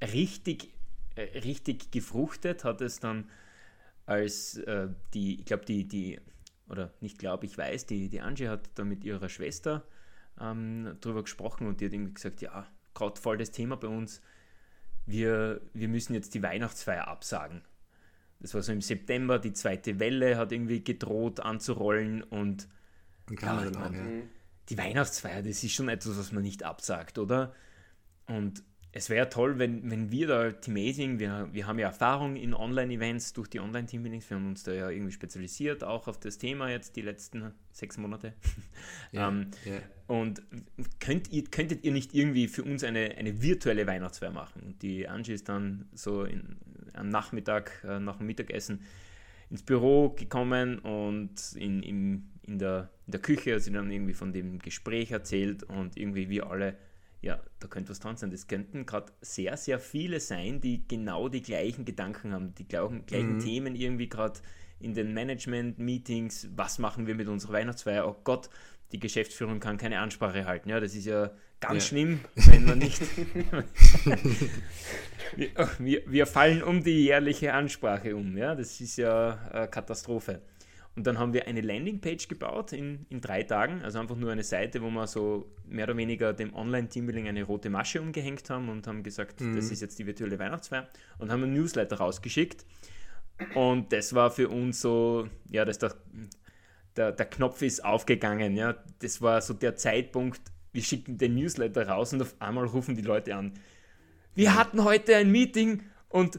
richtig, 0.03 0.71
äh, 1.17 1.39
richtig 1.41 1.91
gefruchtet 1.91 2.65
hat 2.65 2.81
es 2.81 3.01
dann, 3.01 3.29
als 4.07 4.57
äh, 4.59 4.89
die, 5.15 5.41
ich 5.41 5.45
glaube, 5.47 5.65
die, 5.65 5.87
die, 5.87 6.21
oder 6.69 6.93
nicht 7.01 7.19
glaube, 7.19 7.47
ich 7.47 7.57
weiß, 7.57 7.87
die, 7.87 8.09
die 8.09 8.21
Angie 8.21 8.49
hat 8.49 8.69
da 8.75 8.85
mit 8.85 9.05
ihrer 9.05 9.29
Schwester 9.29 9.85
ähm, 10.41 10.97
drüber 11.01 11.23
gesprochen 11.23 11.67
und 11.67 11.81
die 11.81 11.87
hat 11.87 11.93
irgendwie 11.93 12.15
gesagt, 12.15 12.43
ja, 12.43 12.67
gerade 12.95 13.21
voll 13.21 13.39
das 13.39 13.51
Thema 13.51 13.77
bei 13.77 13.89
uns, 13.89 14.21
wir, 15.07 15.61
wir 15.75 15.89
müssen 15.89 16.15
jetzt 16.15 16.35
die 16.35 16.43
Weihnachtsfeier 16.43 17.09
absagen. 17.09 17.63
Das 18.45 18.53
war 18.53 18.61
so 18.61 18.73
im 18.73 18.83
September, 18.83 19.39
die 19.39 19.55
zweite 19.55 19.99
Welle 20.01 20.37
hat 20.37 20.53
irgendwie 20.53 20.85
gedroht 20.85 21.41
anzurollen 21.41 22.23
und 22.23 22.69
Ja, 23.31 23.65
ich 23.65 23.75
mein, 23.75 23.95
ja. 23.95 24.23
die 24.69 24.77
Weihnachtsfeier, 24.77 25.41
das 25.41 25.65
ist 25.65 25.73
schon 25.73 25.89
etwas, 25.89 26.19
was 26.19 26.31
man 26.31 26.43
nicht 26.43 26.63
absagt, 26.63 27.17
oder? 27.17 27.55
Und 28.27 28.63
es 28.97 29.11
wäre 29.11 29.29
toll, 29.29 29.59
wenn, 29.59 29.91
wenn 29.91 30.13
wir 30.13 30.29
da 30.29 30.53
Teamazing, 30.53 31.19
wir, 31.19 31.49
wir 31.51 31.67
haben 31.67 31.81
ja 31.81 31.89
Erfahrung 31.89 32.37
in 32.37 32.55
Online-Events 32.55 33.33
durch 33.33 33.49
die 33.49 33.59
Online-Team-Meetings, 33.59 34.31
wir 34.31 34.37
haben 34.37 34.47
uns 34.47 34.63
da 34.63 34.73
ja 34.73 34.89
irgendwie 34.89 35.11
spezialisiert, 35.11 35.83
auch 35.83 36.07
auf 36.07 36.21
das 36.21 36.39
Thema 36.39 36.71
jetzt 36.71 36.95
die 36.95 37.03
letzten 37.03 37.53
sechs 37.73 37.99
Monate. 37.99 38.33
Ja, 39.13 39.29
ähm, 39.29 39.51
ja. 39.65 39.79
Und 40.09 40.43
könnt 40.99 41.31
ihr, 41.31 41.45
könntet 41.45 41.85
ihr 41.85 41.93
nicht 41.93 42.15
irgendwie 42.15 42.49
für 42.49 42.65
uns 42.65 42.83
eine, 42.83 43.15
eine 43.17 43.43
virtuelle 43.43 43.87
Weihnachtsfeier 43.87 44.33
machen? 44.33 44.63
Und 44.63 44.83
die 44.83 45.09
Angie 45.09 45.33
ist 45.33 45.49
dann 45.49 45.89
so 45.95 46.25
in, 46.25 46.57
am 46.95 47.09
Nachmittag, 47.11 47.85
äh, 47.85 48.01
nach 48.01 48.17
dem 48.17 48.27
Mittagessen, 48.27 48.81
ins 49.51 49.63
Büro 49.63 50.11
gekommen 50.11 50.81
und 50.81 51.53
in, 51.55 51.83
in, 51.83 52.29
in, 52.43 52.59
der, 52.59 52.91
in 53.07 53.13
der 53.13 53.21
Küche 53.21 53.55
hat 53.55 53.63
sie 53.63 53.73
dann 53.73 53.91
irgendwie 53.91 54.15
von 54.15 54.33
dem 54.33 54.59
Gespräch 54.59 55.13
erzählt 55.13 55.63
und 55.63 55.97
irgendwie 55.97 56.29
wir 56.29 56.51
alle 56.51 56.77
ja, 57.25 57.41
da 57.59 57.69
könnte 57.69 57.91
was 57.91 58.01
dran 58.01 58.17
sein. 58.17 58.31
Das 58.31 58.47
könnten 58.49 58.85
gerade 58.85 59.11
sehr, 59.23 59.57
sehr 59.57 59.79
viele 59.79 60.21
sein, 60.21 60.61
die 60.61 60.87
genau 60.87 61.29
die 61.31 61.41
gleichen 61.41 61.87
Gedanken 61.87 62.33
haben, 62.33 62.55
die 62.55 62.69
gleichen, 62.69 63.07
gleichen 63.07 63.37
mhm. 63.37 63.41
Themen 63.41 63.75
irgendwie 63.77 64.11
gerade 64.11 64.41
in 64.79 64.93
den 64.93 65.15
Management-Meetings. 65.15 66.51
Was 66.55 66.79
machen 66.79 67.07
wir 67.07 67.15
mit 67.15 67.29
unserer 67.29 67.55
Weihnachtsfeier? 67.55 68.07
Oh 68.07 68.17
Gott, 68.25 68.51
die 68.93 69.01
Geschäftsführung 69.01 69.59
kann 69.59 69.79
keine 69.79 70.01
Ansprache 70.01 70.45
halten. 70.45 70.69
Ja, 70.69 70.81
das 70.81 70.95
ist 70.95 71.07
ja 71.07 71.31
ganz 71.61 71.85
ja. 71.85 71.89
schlimm, 71.89 72.21
wenn 72.35 72.67
man 72.67 72.79
nicht. 72.79 73.01
wir, 75.79 76.03
wir, 76.07 76.27
fallen 76.27 76.63
um 76.63 76.85
die 76.85 77.05
jährliche 77.05 77.55
Ansprache 77.55 78.15
um. 78.15 78.37
Ja, 78.37 78.55
das 78.55 78.79
ist 78.83 78.97
ja 78.97 79.39
eine 79.51 79.69
Katastrophe. 79.69 80.43
Und 80.97 81.07
dann 81.07 81.19
haben 81.19 81.33
wir 81.33 81.49
eine 81.49 81.61
Landingpage 81.61 82.29
gebaut 82.29 82.73
in, 82.73 83.05
in 83.09 83.21
drei 83.21 83.43
Tagen, 83.43 83.83
also 83.83 83.99
einfach 83.99 84.15
nur 84.15 84.31
eine 84.31 84.45
Seite, 84.45 84.81
wo 84.81 84.91
wir 84.91 85.09
so 85.09 85.53
mehr 85.67 85.87
oder 85.87 85.97
weniger 85.97 86.33
dem 86.33 86.55
Online-Teambuilding 86.55 87.27
eine 87.27 87.43
rote 87.43 87.69
Masche 87.69 88.01
umgehängt 88.01 88.49
haben 88.49 88.69
und 88.69 88.87
haben 88.87 89.03
gesagt, 89.03 89.41
mhm. 89.41 89.57
das 89.57 89.73
ist 89.73 89.81
jetzt 89.81 89.99
die 89.99 90.07
virtuelle 90.07 90.39
Weihnachtsfeier 90.39 90.89
und 91.19 91.33
haben 91.33 91.43
einen 91.43 91.55
Newsletter 91.55 91.97
rausgeschickt. 91.97 92.65
Und 93.55 93.93
das 93.93 94.15
war 94.15 94.31
für 94.31 94.49
uns 94.49 94.81
so, 94.81 95.29
ja, 95.51 95.65
das 95.65 95.79
der, 95.79 95.97
der, 96.95 97.11
der 97.11 97.27
Knopf 97.27 97.63
ist 97.63 97.85
aufgegangen, 97.85 98.57
ja. 98.57 98.77
Das 99.01 99.21
war 99.21 99.41
so 99.41 99.55
der 99.55 99.75
Zeitpunkt, 99.75 100.41
wir 100.73 100.83
schicken 100.83 101.19
den 101.19 101.35
Newsletter 101.35 101.89
raus 101.89 102.13
und 102.13 102.23
auf 102.23 102.37
einmal 102.39 102.67
rufen 102.67 102.95
die 102.95 103.03
Leute 103.03 103.35
an. 103.35 103.55
Wir 104.37 104.55
hatten 104.55 104.85
heute 104.85 105.17
ein 105.17 105.33
Meeting 105.33 105.83
und 106.09 106.39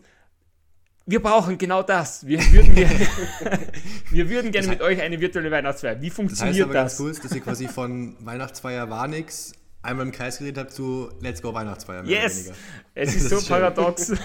wir 1.06 1.22
brauchen 1.22 1.58
genau 1.58 1.84
das. 1.84 2.26
Wir 2.26 2.40
würden, 2.52 2.76
wir, 2.76 2.90
wir 4.12 4.30
würden 4.30 4.52
gerne 4.52 4.68
mit 4.68 4.82
euch 4.82 5.02
eine 5.02 5.20
virtuelle 5.20 5.52
Weihnachtsfeier. 5.52 6.02
Wie 6.02 6.10
funktioniert 6.10 6.56
das? 6.56 6.60
Heißt 6.60 6.64
aber 6.64 6.74
das? 6.74 6.98
Ganz 6.98 7.00
cool, 7.00 7.22
dass 7.24 7.36
ihr 7.36 7.42
quasi 7.42 7.68
von 7.68 8.16
Weihnachtsfeier 8.26 8.90
war 8.90 9.08
nix 9.08 9.54
einmal 9.86 10.06
im 10.06 10.12
Kreis 10.12 10.40
geredet 10.40 10.58
habt 10.58 10.72
zu 10.72 11.10
Let's 11.22 11.42
Go 11.42 11.54
Weihnachtsfeier. 11.54 12.04
yes! 12.06 12.52
Es 12.94 13.16
ist 13.16 13.30
so 13.30 13.38
ist 13.38 13.48
paradox. 13.48 14.14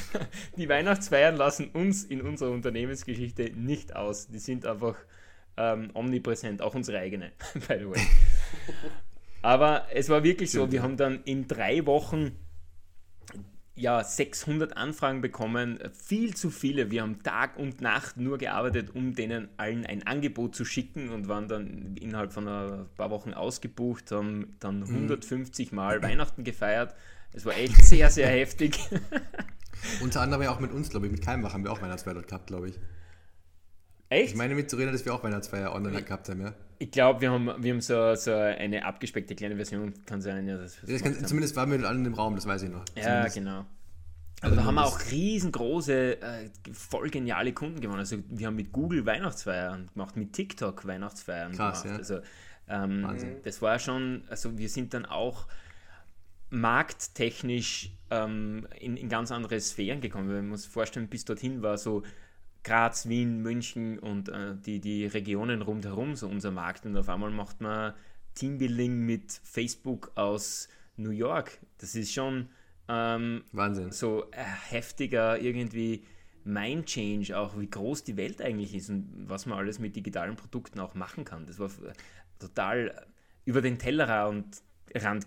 Die 0.56 0.68
Weihnachtsfeiern 0.68 1.36
lassen 1.36 1.68
uns 1.68 2.04
in 2.04 2.20
unserer 2.20 2.50
Unternehmensgeschichte 2.50 3.52
nicht 3.54 3.94
aus. 3.94 4.28
Die 4.28 4.38
sind 4.38 4.66
einfach 4.66 4.96
ähm, 5.56 5.90
omnipräsent, 5.94 6.62
auch 6.62 6.74
unsere 6.74 6.98
eigene, 6.98 7.32
by 7.54 7.78
the 7.78 7.88
way. 7.88 8.00
Aber 9.42 9.86
es 9.92 10.08
war 10.08 10.22
wirklich 10.24 10.50
so, 10.50 10.70
wir 10.70 10.82
haben 10.82 10.96
dann 10.96 11.22
in 11.24 11.48
drei 11.48 11.84
Wochen 11.86 12.36
ja, 13.74 14.04
600 14.04 14.76
Anfragen 14.76 15.22
bekommen, 15.22 15.78
viel 15.94 16.34
zu 16.34 16.50
viele. 16.50 16.90
Wir 16.90 17.02
haben 17.02 17.22
Tag 17.22 17.56
und 17.56 17.80
Nacht 17.80 18.18
nur 18.18 18.36
gearbeitet, 18.36 18.94
um 18.94 19.14
denen 19.14 19.48
allen 19.56 19.86
ein 19.86 20.06
Angebot 20.06 20.54
zu 20.54 20.64
schicken 20.64 21.08
und 21.08 21.28
waren 21.28 21.48
dann 21.48 21.96
innerhalb 21.96 22.32
von 22.32 22.46
ein 22.46 22.86
paar 22.96 23.10
Wochen 23.10 23.32
ausgebucht, 23.32 24.12
haben 24.12 24.56
dann 24.60 24.82
150 24.82 25.72
mhm. 25.72 25.76
Mal 25.76 26.02
Weihnachten 26.02 26.44
gefeiert. 26.44 26.94
Es 27.32 27.46
war 27.46 27.56
echt 27.56 27.82
sehr, 27.82 28.10
sehr 28.10 28.28
heftig. 28.28 28.78
Unter 30.02 30.20
anderem 30.20 30.42
ja 30.42 30.50
auch 30.50 30.60
mit 30.60 30.72
uns, 30.72 30.90
glaube 30.90 31.06
ich, 31.06 31.12
mit 31.12 31.22
Keimbach 31.22 31.54
haben 31.54 31.64
wir 31.64 31.72
auch 31.72 31.80
Weihnachtsfeier 31.80 32.20
gehabt, 32.22 32.46
glaube 32.46 32.68
ich. 32.68 32.78
Echt? 34.12 34.32
Ich 34.32 34.36
meine 34.36 34.54
mitzureden, 34.54 34.92
dass 34.92 35.04
wir 35.04 35.14
auch 35.14 35.24
Weihnachtsfeier 35.24 35.74
online 35.74 36.02
gehabt 36.02 36.28
haben, 36.28 36.42
ja. 36.42 36.52
Ich 36.78 36.90
glaube, 36.90 37.22
wir 37.22 37.30
haben, 37.30 37.50
wir 37.62 37.72
haben 37.72 37.80
so, 37.80 38.14
so 38.14 38.32
eine 38.32 38.84
abgespeckte 38.84 39.34
kleine 39.34 39.56
Version, 39.56 39.94
kann 40.04 40.20
sein, 40.20 40.46
ja. 40.46 40.58
Das, 40.58 40.78
das 40.86 41.02
kann, 41.02 41.24
zumindest 41.24 41.56
waren 41.56 41.70
wir 41.70 41.88
alle 41.88 41.96
in 41.96 42.04
dem 42.04 42.14
Raum, 42.14 42.34
das 42.34 42.46
weiß 42.46 42.62
ich 42.64 42.70
noch. 42.70 42.84
Ja, 42.94 43.04
zumindest. 43.04 43.36
genau. 43.36 43.64
Also 44.42 44.56
da 44.56 44.64
haben 44.64 44.74
wir 44.74 44.84
auch 44.84 45.00
riesengroße, 45.10 46.20
äh, 46.20 46.50
voll 46.72 47.08
geniale 47.08 47.52
Kunden 47.52 47.80
gewonnen. 47.80 48.00
Also 48.00 48.18
wir 48.28 48.48
haben 48.48 48.56
mit 48.56 48.72
Google 48.72 49.06
Weihnachtsfeiern 49.06 49.88
gemacht, 49.94 50.16
mit 50.16 50.32
TikTok 50.32 50.86
Weihnachtsfeiern 50.86 51.52
Krass, 51.52 51.84
gemacht. 51.84 51.94
Ja. 51.94 51.98
Also 51.98 52.20
ähm, 52.68 53.06
das 53.44 53.62
war 53.62 53.78
schon, 53.78 54.24
also 54.28 54.58
wir 54.58 54.68
sind 54.68 54.92
dann 54.94 55.06
auch 55.06 55.46
markttechnisch 56.50 57.92
ähm, 58.10 58.66
in, 58.78 58.96
in 58.96 59.08
ganz 59.08 59.30
andere 59.30 59.58
Sphären 59.60 60.00
gekommen. 60.00 60.26
Man 60.26 60.48
muss 60.48 60.64
sich 60.64 60.72
vorstellen, 60.72 61.08
bis 61.08 61.24
dorthin 61.24 61.62
war 61.62 61.78
so 61.78 62.02
Graz, 62.64 63.08
Wien, 63.08 63.42
München 63.42 63.98
und 63.98 64.28
äh, 64.28 64.54
die, 64.54 64.80
die 64.80 65.06
Regionen 65.06 65.62
rundherum 65.62 66.14
so 66.14 66.28
unser 66.28 66.50
Markt. 66.50 66.86
Und 66.86 66.96
auf 66.96 67.08
einmal 67.08 67.30
macht 67.30 67.60
man 67.60 67.94
Teambuilding 68.34 69.04
mit 69.04 69.32
Facebook 69.42 70.12
aus 70.14 70.68
New 70.96 71.10
York. 71.10 71.58
Das 71.78 71.94
ist 71.94 72.12
schon 72.12 72.48
ähm, 72.88 73.44
Wahnsinn. 73.52 73.90
so 73.90 74.30
äh, 74.30 74.42
heftiger 74.70 75.38
irgendwie 75.38 76.04
Mind-Change, 76.44 77.36
auch 77.36 77.58
wie 77.58 77.68
groß 77.68 78.04
die 78.04 78.16
Welt 78.16 78.42
eigentlich 78.42 78.74
ist 78.74 78.90
und 78.90 79.24
was 79.28 79.46
man 79.46 79.58
alles 79.58 79.78
mit 79.78 79.96
digitalen 79.96 80.36
Produkten 80.36 80.80
auch 80.80 80.94
machen 80.94 81.24
kann. 81.24 81.46
Das 81.46 81.58
war 81.58 81.70
total 82.38 83.06
über 83.44 83.60
den 83.60 83.78
Tellerrand 83.78 84.62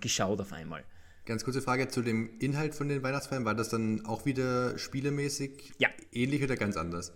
geschaut 0.02 0.40
auf 0.42 0.54
einmal. 0.54 0.84
Ganz 1.26 1.44
kurze 1.44 1.62
Frage 1.62 1.88
zu 1.88 2.02
dem 2.02 2.30
Inhalt 2.40 2.76
von 2.76 2.88
den 2.88 3.02
Weihnachtsfeiern. 3.02 3.46
War 3.46 3.56
das 3.56 3.70
dann 3.70 4.06
auch 4.06 4.26
wieder 4.26 4.78
spielemäßig 4.78 5.74
ja. 5.80 5.90
ähnlich 6.12 6.44
oder 6.44 6.56
ganz 6.56 6.78
anders? 6.78 7.14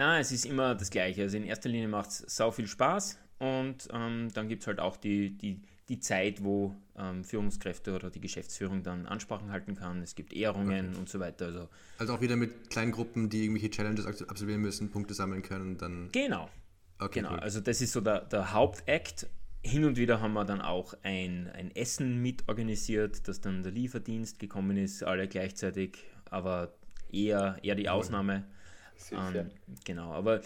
Na, 0.00 0.18
es 0.18 0.32
ist 0.32 0.46
immer 0.46 0.74
das 0.74 0.88
Gleiche. 0.88 1.20
Also 1.20 1.36
in 1.36 1.44
erster 1.44 1.68
Linie 1.68 1.86
macht 1.86 2.08
es 2.08 2.24
sau 2.26 2.50
viel 2.50 2.66
Spaß 2.66 3.18
und 3.38 3.86
ähm, 3.92 4.28
dann 4.32 4.48
gibt 4.48 4.62
es 4.62 4.66
halt 4.66 4.80
auch 4.80 4.96
die, 4.96 5.36
die, 5.36 5.60
die 5.90 6.00
Zeit, 6.00 6.42
wo 6.42 6.74
ähm, 6.96 7.22
Führungskräfte 7.22 7.94
oder 7.94 8.08
die 8.08 8.22
Geschäftsführung 8.22 8.82
dann 8.82 9.04
Ansprachen 9.04 9.52
halten 9.52 9.74
kann. 9.74 10.00
Es 10.00 10.14
gibt 10.14 10.32
Ehrungen 10.32 10.88
okay. 10.88 10.98
und 10.98 11.10
so 11.10 11.20
weiter. 11.20 11.44
Also, 11.44 11.68
also 11.98 12.14
auch 12.14 12.22
wieder 12.22 12.36
mit 12.36 12.70
kleinen 12.70 12.92
Gruppen, 12.92 13.28
die 13.28 13.42
irgendwelche 13.42 13.68
Challenges 13.68 14.06
absolvieren 14.06 14.62
müssen, 14.62 14.90
Punkte 14.90 15.12
sammeln 15.12 15.42
können 15.42 15.76
dann. 15.76 16.08
Genau. 16.12 16.48
Okay, 16.98 17.20
genau. 17.20 17.32
Cool. 17.32 17.40
Also 17.40 17.60
das 17.60 17.82
ist 17.82 17.92
so 17.92 18.00
der, 18.00 18.22
der 18.22 18.54
Hauptakt. 18.54 19.26
Hin 19.62 19.84
und 19.84 19.98
wieder 19.98 20.22
haben 20.22 20.32
wir 20.32 20.46
dann 20.46 20.62
auch 20.62 20.94
ein, 21.02 21.50
ein 21.52 21.76
Essen 21.76 22.22
mit 22.22 22.48
organisiert, 22.48 23.28
dass 23.28 23.42
dann 23.42 23.62
der 23.62 23.72
Lieferdienst 23.72 24.38
gekommen 24.38 24.78
ist, 24.78 25.02
alle 25.02 25.28
gleichzeitig, 25.28 25.98
aber 26.30 26.72
eher, 27.12 27.58
eher 27.62 27.74
die 27.74 27.90
Ausnahme. 27.90 28.46
Ähm, 29.12 29.50
genau, 29.84 30.12
aber 30.12 30.40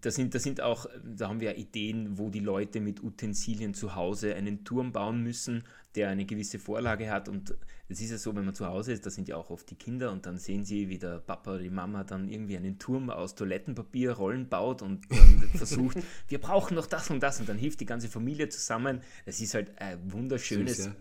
da 0.00 0.10
sind, 0.10 0.34
da 0.34 0.38
sind 0.38 0.60
auch, 0.60 0.86
da 1.04 1.28
haben 1.28 1.40
wir 1.40 1.56
Ideen, 1.56 2.18
wo 2.18 2.30
die 2.30 2.40
Leute 2.40 2.80
mit 2.80 3.02
Utensilien 3.02 3.74
zu 3.74 3.94
Hause 3.94 4.34
einen 4.34 4.64
Turm 4.64 4.92
bauen 4.92 5.22
müssen, 5.22 5.64
der 5.94 6.10
eine 6.10 6.24
gewisse 6.24 6.58
Vorlage 6.58 7.10
hat. 7.10 7.28
Und 7.28 7.56
es 7.88 8.00
ist 8.00 8.10
ja 8.10 8.18
so, 8.18 8.34
wenn 8.36 8.44
man 8.44 8.54
zu 8.54 8.66
Hause 8.66 8.92
ist, 8.92 9.06
da 9.06 9.10
sind 9.10 9.28
ja 9.28 9.36
auch 9.36 9.50
oft 9.50 9.68
die 9.70 9.74
Kinder 9.74 10.12
und 10.12 10.26
dann 10.26 10.38
sehen 10.38 10.64
sie, 10.64 10.88
wie 10.88 10.98
der 10.98 11.18
Papa 11.18 11.54
oder 11.54 11.62
die 11.62 11.70
Mama 11.70 12.04
dann 12.04 12.28
irgendwie 12.28 12.56
einen 12.56 12.78
Turm 12.78 13.10
aus 13.10 13.34
Toilettenpapier, 13.34 14.12
Rollen 14.12 14.48
baut 14.48 14.82
und 14.82 15.10
dann 15.10 15.48
versucht, 15.54 15.98
wir 16.28 16.40
brauchen 16.40 16.74
noch 16.74 16.86
das 16.86 17.10
und 17.10 17.22
das 17.22 17.40
und 17.40 17.48
dann 17.48 17.58
hilft 17.58 17.80
die 17.80 17.86
ganze 17.86 18.08
Familie 18.08 18.48
zusammen. 18.48 19.00
Es 19.24 19.40
ist 19.40 19.54
halt 19.54 19.78
ein 19.80 20.12
wunderschönes. 20.12 20.76
Süß, 20.76 20.86
ja 20.86 20.96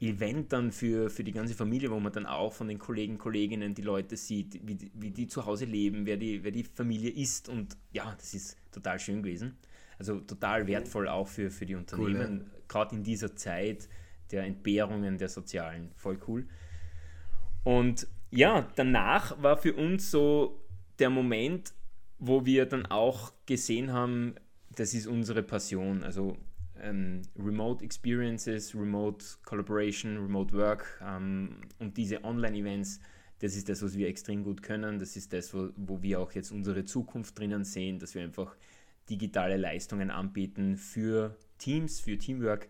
Event 0.00 0.52
dann 0.52 0.72
für, 0.72 1.08
für 1.08 1.24
die 1.24 1.32
ganze 1.32 1.54
Familie, 1.54 1.90
wo 1.90 1.98
man 1.98 2.12
dann 2.12 2.26
auch 2.26 2.52
von 2.52 2.68
den 2.68 2.78
Kollegen, 2.78 3.16
Kolleginnen 3.16 3.74
die 3.74 3.82
Leute 3.82 4.16
sieht, 4.16 4.60
wie, 4.66 4.78
wie 4.94 5.10
die 5.10 5.26
zu 5.26 5.46
Hause 5.46 5.64
leben, 5.64 6.04
wer 6.04 6.16
die, 6.18 6.44
wer 6.44 6.50
die 6.50 6.64
Familie 6.64 7.10
ist 7.10 7.48
und 7.48 7.76
ja, 7.92 8.14
das 8.16 8.34
ist 8.34 8.58
total 8.72 8.98
schön 8.98 9.22
gewesen. 9.22 9.56
Also 9.98 10.20
total 10.20 10.66
wertvoll 10.66 11.08
auch 11.08 11.26
für, 11.26 11.50
für 11.50 11.64
die 11.64 11.74
Unternehmen, 11.74 12.40
cool, 12.40 12.46
ja. 12.52 12.60
gerade 12.68 12.96
in 12.96 13.02
dieser 13.02 13.34
Zeit 13.34 13.88
der 14.30 14.44
Entbehrungen 14.44 15.16
der 15.16 15.28
Sozialen, 15.28 15.90
voll 15.96 16.18
cool. 16.28 16.46
Und 17.64 18.06
ja, 18.30 18.68
danach 18.76 19.40
war 19.42 19.56
für 19.56 19.74
uns 19.74 20.10
so 20.10 20.60
der 20.98 21.08
Moment, 21.08 21.72
wo 22.18 22.44
wir 22.44 22.66
dann 22.66 22.86
auch 22.86 23.32
gesehen 23.46 23.92
haben, 23.92 24.34
das 24.74 24.92
ist 24.92 25.06
unsere 25.06 25.42
Passion. 25.42 26.02
Also 26.02 26.36
ähm, 26.82 27.22
Remote 27.38 27.84
Experiences, 27.84 28.74
Remote 28.74 29.24
Collaboration, 29.44 30.18
Remote 30.18 30.54
Work 30.54 31.00
ähm, 31.04 31.60
und 31.78 31.96
diese 31.96 32.24
Online-Events, 32.24 33.00
das 33.40 33.56
ist 33.56 33.68
das, 33.68 33.82
was 33.82 33.96
wir 33.96 34.08
extrem 34.08 34.42
gut 34.44 34.62
können. 34.62 34.98
Das 34.98 35.16
ist 35.16 35.32
das, 35.32 35.52
wo, 35.52 35.70
wo 35.76 36.02
wir 36.02 36.20
auch 36.20 36.32
jetzt 36.32 36.50
unsere 36.52 36.84
Zukunft 36.84 37.38
drinnen 37.38 37.64
sehen, 37.64 37.98
dass 37.98 38.14
wir 38.14 38.22
einfach 38.22 38.56
digitale 39.10 39.56
Leistungen 39.56 40.10
anbieten 40.10 40.76
für 40.76 41.36
Teams, 41.58 42.00
für 42.00 42.18
Teamwork. 42.18 42.68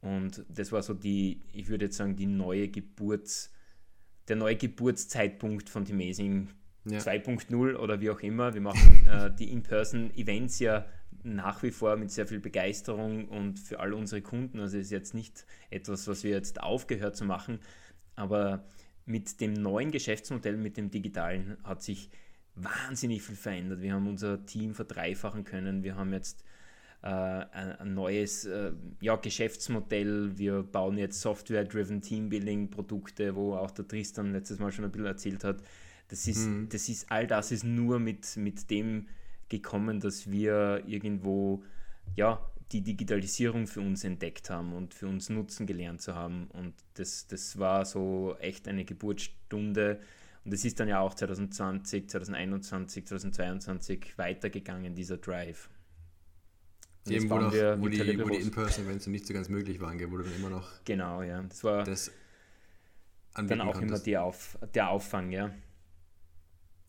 Und 0.00 0.44
das 0.48 0.72
war 0.72 0.82
so 0.82 0.94
die, 0.94 1.40
ich 1.52 1.68
würde 1.68 1.86
jetzt 1.86 1.96
sagen, 1.96 2.16
die 2.16 2.26
neue 2.26 2.68
Geburts, 2.68 3.52
der 4.28 4.36
neue 4.36 4.56
Geburtszeitpunkt 4.56 5.68
von 5.68 5.84
Teamazing 5.84 6.48
ja. 6.84 6.98
2.0 6.98 7.76
oder 7.76 8.00
wie 8.00 8.10
auch 8.10 8.20
immer. 8.20 8.54
Wir 8.54 8.60
machen 8.60 9.06
äh, 9.10 9.30
die 9.34 9.52
In-Person-Events 9.52 10.58
ja 10.60 10.86
nach 11.24 11.62
wie 11.62 11.70
vor 11.70 11.96
mit 11.96 12.10
sehr 12.10 12.26
viel 12.26 12.40
Begeisterung 12.40 13.28
und 13.28 13.58
für 13.58 13.80
all 13.80 13.92
unsere 13.92 14.22
Kunden. 14.22 14.60
Also 14.60 14.78
es 14.78 14.86
ist 14.86 14.92
jetzt 14.92 15.14
nicht 15.14 15.46
etwas, 15.70 16.06
was 16.08 16.24
wir 16.24 16.30
jetzt 16.30 16.62
aufgehört 16.62 17.16
zu 17.16 17.24
machen. 17.24 17.58
Aber 18.16 18.64
mit 19.06 19.40
dem 19.40 19.54
neuen 19.54 19.90
Geschäftsmodell, 19.90 20.56
mit 20.56 20.76
dem 20.76 20.90
digitalen, 20.90 21.56
hat 21.64 21.82
sich 21.82 22.10
wahnsinnig 22.54 23.22
viel 23.22 23.36
verändert. 23.36 23.80
Wir 23.80 23.94
haben 23.94 24.06
unser 24.06 24.44
Team 24.44 24.74
verdreifachen 24.74 25.44
können. 25.44 25.82
Wir 25.82 25.96
haben 25.96 26.12
jetzt 26.12 26.44
äh, 27.02 27.08
ein, 27.08 27.94
neues 27.94 28.44
äh, 28.44 28.72
ja, 29.00 29.16
Geschäftsmodell. 29.16 30.36
Wir 30.36 30.62
bauen 30.62 30.98
jetzt 30.98 31.20
Software-driven 31.20 32.02
Teambuilding-Produkte, 32.02 33.34
wo 33.34 33.54
auch 33.54 33.70
der 33.70 33.86
Tristan 33.86 34.32
letztes 34.32 34.58
Mal 34.58 34.72
schon 34.72 34.84
ein 34.84 34.90
bisschen 34.90 35.06
erzählt 35.06 35.44
hat. 35.44 35.62
Das 36.08 36.26
ist, 36.26 36.46
mhm. 36.46 36.68
das 36.70 36.88
ist 36.88 37.10
all 37.10 37.26
das 37.26 37.52
ist 37.52 37.64
nur 37.64 37.98
mit, 37.98 38.36
mit 38.36 38.70
dem 38.70 39.06
gekommen, 39.48 40.00
dass 40.00 40.30
wir 40.30 40.82
irgendwo 40.86 41.62
ja, 42.16 42.40
die 42.72 42.82
Digitalisierung 42.82 43.66
für 43.66 43.80
uns 43.80 44.04
entdeckt 44.04 44.50
haben 44.50 44.72
und 44.72 44.94
für 44.94 45.06
uns 45.06 45.30
nutzen 45.30 45.66
gelernt 45.66 46.02
zu 46.02 46.14
haben. 46.14 46.48
Und 46.52 46.74
das, 46.94 47.26
das 47.26 47.58
war 47.58 47.84
so 47.84 48.36
echt 48.40 48.68
eine 48.68 48.84
Geburtsstunde. 48.84 50.00
Und 50.44 50.52
es 50.52 50.64
ist 50.64 50.78
dann 50.78 50.88
ja 50.88 51.00
auch 51.00 51.14
2020, 51.14 52.10
2021, 52.10 53.06
2022 53.06 54.18
weitergegangen, 54.18 54.94
dieser 54.94 55.16
Drive. 55.16 55.70
Und 57.06 57.12
Eben, 57.12 57.30
wo, 57.30 57.38
noch, 57.38 57.52
wo, 57.52 57.88
die, 57.88 58.20
wo 58.20 58.28
die 58.28 58.36
In-Person-Events 58.36 59.06
nicht 59.06 59.26
so 59.26 59.32
ganz 59.32 59.48
möglich 59.48 59.80
waren, 59.80 59.98
wo 60.10 60.18
du 60.18 60.24
dann 60.24 60.34
immer 60.34 60.50
noch. 60.50 60.68
Genau, 60.84 61.22
ja. 61.22 61.42
Das 61.42 61.64
war 61.64 61.84
das 61.84 62.10
dann 63.34 63.60
auch 63.60 63.80
immer 63.80 63.98
Auf, 64.22 64.58
der 64.74 64.90
Auffang, 64.90 65.30
ja. 65.30 65.50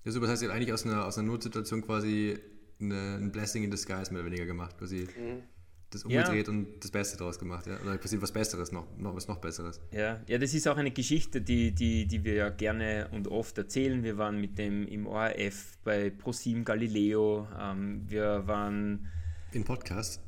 Ja, 0.06 0.12
so, 0.12 0.20
das 0.20 0.30
heißt, 0.30 0.42
ihr 0.44 0.50
habt 0.50 0.56
eigentlich 0.56 0.74
aus 0.74 0.86
einer, 0.86 1.06
aus 1.06 1.18
einer 1.18 1.28
Notsituation 1.28 1.82
quasi 1.82 2.40
eine, 2.80 3.16
ein 3.16 3.32
Blessing 3.32 3.64
in 3.64 3.72
Disguise 3.72 4.12
mehr 4.12 4.22
oder 4.22 4.32
weniger 4.32 4.46
gemacht, 4.46 4.78
quasi 4.78 5.08
mhm. 5.18 5.44
das 5.90 6.06
umgedreht 6.06 6.48
ja. 6.48 6.54
und 6.54 6.82
das 6.82 6.92
Beste 6.92 7.18
daraus 7.18 7.38
gemacht, 7.38 7.68
ja. 7.68 7.78
Oder 7.82 7.98
passiert 7.98 8.22
was 8.22 8.32
Besseres 8.32 8.72
noch, 8.72 8.86
noch 8.98 9.16
was 9.16 9.28
noch 9.28 9.40
Besseres. 9.40 9.82
Ja, 9.92 10.22
ja, 10.28 10.38
das 10.38 10.54
ist 10.54 10.68
auch 10.68 10.78
eine 10.78 10.92
Geschichte, 10.92 11.42
die, 11.42 11.74
die, 11.74 12.08
die 12.08 12.24
wir 12.24 12.34
ja 12.36 12.50
gerne 12.50 13.10
und 13.12 13.28
oft 13.28 13.58
erzählen. 13.58 14.04
Wir 14.04 14.18
waren 14.18 14.40
mit 14.40 14.58
dem 14.58 14.88
im 14.88 15.06
ORF 15.06 15.78
bei 15.84 16.10
ProSim 16.10 16.64
Galileo, 16.64 17.48
ähm, 17.60 18.04
wir 18.08 18.48
waren 18.48 19.10
in 19.52 19.64
Podcast. 19.64 20.22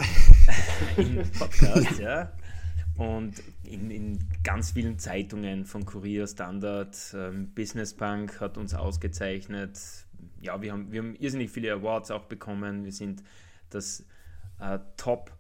in 0.97 1.22
Podcast, 1.32 1.99
ja. 1.99 2.34
Und 2.97 3.41
in, 3.72 3.91
in, 3.91 4.19
ganz 4.43 4.72
vielen 4.72 4.99
Zeitungen 4.99 5.65
von 5.65 5.86
Kurier, 5.86 6.28
Standard, 6.28 6.97
ähm, 7.13 7.53
Business 7.53 7.93
Bank 7.93 8.39
hat 8.39 8.57
uns 8.57 8.74
ausgezeichnet. 8.74 9.80
Ja, 10.41 10.61
wir 10.61 10.74
haben, 10.74 10.91
wir 10.91 11.01
haben 11.01 11.15
irrsinnig 11.15 11.51
viele 11.51 11.72
Awards 11.74 12.11
auch 12.11 12.26
bekommen. 12.26 12.84
Wir 12.84 12.91
sind 12.91 13.24
das 13.69 14.05
äh, 14.59 14.80
Top 14.97 15.32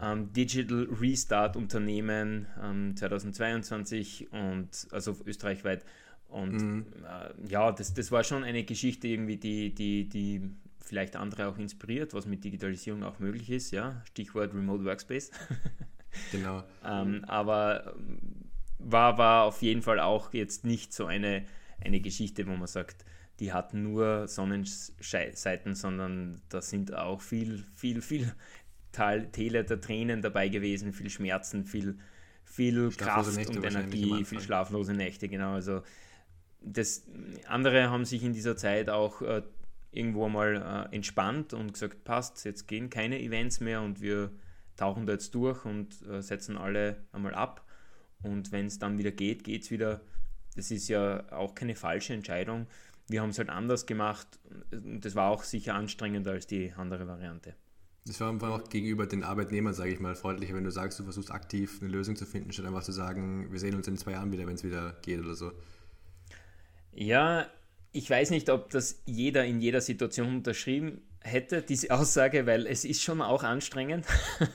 ähm, 0.00 0.32
Digital 0.32 0.88
Restart 1.00 1.56
Unternehmen 1.56 2.46
ähm, 2.62 2.96
2022 2.96 4.32
und 4.32 4.88
also 4.90 5.16
österreichweit. 5.26 5.84
Und 6.28 6.52
mhm. 6.52 6.86
äh, 7.04 7.50
ja, 7.50 7.72
das, 7.72 7.94
das 7.94 8.12
war 8.12 8.22
schon 8.24 8.44
eine 8.44 8.64
Geschichte 8.64 9.08
irgendwie, 9.08 9.36
die, 9.36 9.74
die, 9.74 10.08
die 10.08 10.42
vielleicht 10.80 11.16
andere 11.16 11.48
auch 11.48 11.58
inspiriert, 11.58 12.14
was 12.14 12.26
mit 12.26 12.44
Digitalisierung 12.44 13.02
auch 13.02 13.18
möglich 13.18 13.50
ist. 13.50 13.70
Ja, 13.70 14.02
Stichwort 14.06 14.54
Remote 14.54 14.84
Workspace. 14.84 15.30
Genau. 16.32 16.64
ähm, 16.84 17.24
aber 17.26 17.94
ähm, 17.96 18.48
war, 18.78 19.18
war 19.18 19.44
auf 19.44 19.62
jeden 19.62 19.82
Fall 19.82 20.00
auch 20.00 20.32
jetzt 20.32 20.64
nicht 20.64 20.92
so 20.92 21.06
eine, 21.06 21.44
eine 21.80 22.00
Geschichte, 22.00 22.46
wo 22.46 22.52
man 22.52 22.66
sagt, 22.66 23.04
die 23.40 23.52
hat 23.52 23.74
nur 23.74 24.26
Sonnenseiten, 24.26 25.74
sondern 25.74 26.40
da 26.48 26.60
sind 26.60 26.94
auch 26.94 27.20
viel, 27.20 27.64
viel, 27.74 28.02
viel 28.02 28.32
Täler 28.92 29.62
der 29.62 29.80
Tränen 29.80 30.22
dabei 30.22 30.48
gewesen, 30.48 30.92
viel 30.92 31.10
Schmerzen, 31.10 31.64
viel, 31.64 31.98
viel 32.44 32.90
Kraft 32.90 33.36
und 33.48 33.64
Energie, 33.64 34.24
viel 34.24 34.40
schlaflose 34.40 34.94
Nächte, 34.94 35.28
genau. 35.28 35.52
Also 35.52 35.82
das, 36.60 37.06
andere 37.46 37.90
haben 37.90 38.04
sich 38.04 38.24
in 38.24 38.32
dieser 38.32 38.56
Zeit 38.56 38.90
auch 38.90 39.22
äh, 39.22 39.42
irgendwo 39.92 40.28
mal 40.28 40.88
äh, 40.90 40.94
entspannt 40.94 41.52
und 41.54 41.72
gesagt, 41.74 42.04
passt, 42.04 42.44
jetzt 42.44 42.66
gehen 42.66 42.90
keine 42.90 43.20
Events 43.20 43.60
mehr 43.60 43.82
und 43.82 44.00
wir 44.00 44.30
tauchen 44.78 45.04
da 45.04 45.12
jetzt 45.12 45.34
durch 45.34 45.66
und 45.66 46.00
äh, 46.08 46.22
setzen 46.22 46.56
alle 46.56 47.04
einmal 47.12 47.34
ab. 47.34 47.66
Und 48.22 48.50
wenn 48.50 48.66
es 48.66 48.78
dann 48.78 48.96
wieder 48.96 49.12
geht, 49.12 49.44
geht 49.44 49.64
es 49.64 49.70
wieder. 49.70 50.00
Das 50.56 50.70
ist 50.70 50.88
ja 50.88 51.30
auch 51.30 51.54
keine 51.54 51.76
falsche 51.76 52.14
Entscheidung. 52.14 52.66
Wir 53.08 53.20
haben 53.20 53.30
es 53.30 53.38
halt 53.38 53.50
anders 53.50 53.86
gemacht 53.86 54.38
das 54.70 55.14
war 55.14 55.30
auch 55.30 55.42
sicher 55.42 55.74
anstrengender 55.74 56.32
als 56.32 56.46
die 56.46 56.72
andere 56.76 57.06
Variante. 57.06 57.54
Das 58.06 58.20
war 58.20 58.30
einfach 58.30 58.48
auch 58.48 58.68
gegenüber 58.68 59.06
den 59.06 59.22
Arbeitnehmern, 59.22 59.74
sage 59.74 59.92
ich 59.92 60.00
mal, 60.00 60.14
freundlicher, 60.14 60.54
wenn 60.54 60.64
du 60.64 60.70
sagst, 60.70 60.98
du 60.98 61.04
versuchst 61.04 61.30
aktiv 61.30 61.78
eine 61.80 61.90
Lösung 61.90 62.16
zu 62.16 62.24
finden, 62.24 62.52
statt 62.52 62.64
einfach 62.64 62.82
zu 62.82 62.92
sagen, 62.92 63.52
wir 63.52 63.58
sehen 63.58 63.74
uns 63.74 63.86
in 63.86 63.98
zwei 63.98 64.12
Jahren 64.12 64.32
wieder, 64.32 64.46
wenn 64.46 64.54
es 64.54 64.64
wieder 64.64 64.96
geht 65.02 65.20
oder 65.20 65.34
so. 65.34 65.52
Ja, 66.92 67.46
ich 67.92 68.08
weiß 68.08 68.30
nicht, 68.30 68.48
ob 68.48 68.70
das 68.70 69.02
jeder 69.04 69.44
in 69.44 69.60
jeder 69.60 69.80
Situation 69.80 70.36
unterschrieben 70.36 71.02
hätte, 71.20 71.62
diese 71.62 71.90
Aussage, 71.98 72.46
weil 72.46 72.66
es 72.66 72.84
ist 72.84 73.02
schon 73.02 73.20
auch 73.22 73.42
anstrengend. 73.42 74.06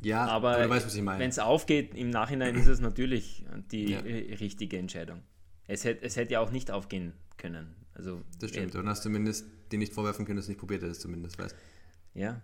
Ja, 0.00 0.26
aber 0.26 0.68
wenn 0.68 1.30
es 1.30 1.38
aufgeht, 1.38 1.94
im 1.94 2.10
Nachhinein 2.10 2.56
ist 2.56 2.66
es 2.66 2.78
natürlich 2.78 3.46
die 3.72 3.92
ja. 3.92 4.00
richtige 4.00 4.76
Entscheidung. 4.76 5.22
Es 5.66 5.84
hätte, 5.84 6.04
es 6.04 6.16
hätte 6.16 6.34
ja 6.34 6.40
auch 6.40 6.50
nicht 6.50 6.70
aufgehen 6.70 7.14
können. 7.38 7.74
Also, 7.94 8.22
das 8.38 8.50
stimmt. 8.50 8.74
Dann 8.74 8.88
hast 8.88 9.00
du 9.00 9.08
zumindest 9.08 9.46
dir 9.72 9.78
nicht 9.78 9.94
vorwerfen 9.94 10.26
können, 10.26 10.36
dass 10.36 10.46
du 10.46 10.50
nicht 10.50 10.58
probiert 10.58 10.82
hättest, 10.82 11.00
zumindest, 11.00 11.38
weißt 11.38 11.56
Ja. 12.12 12.42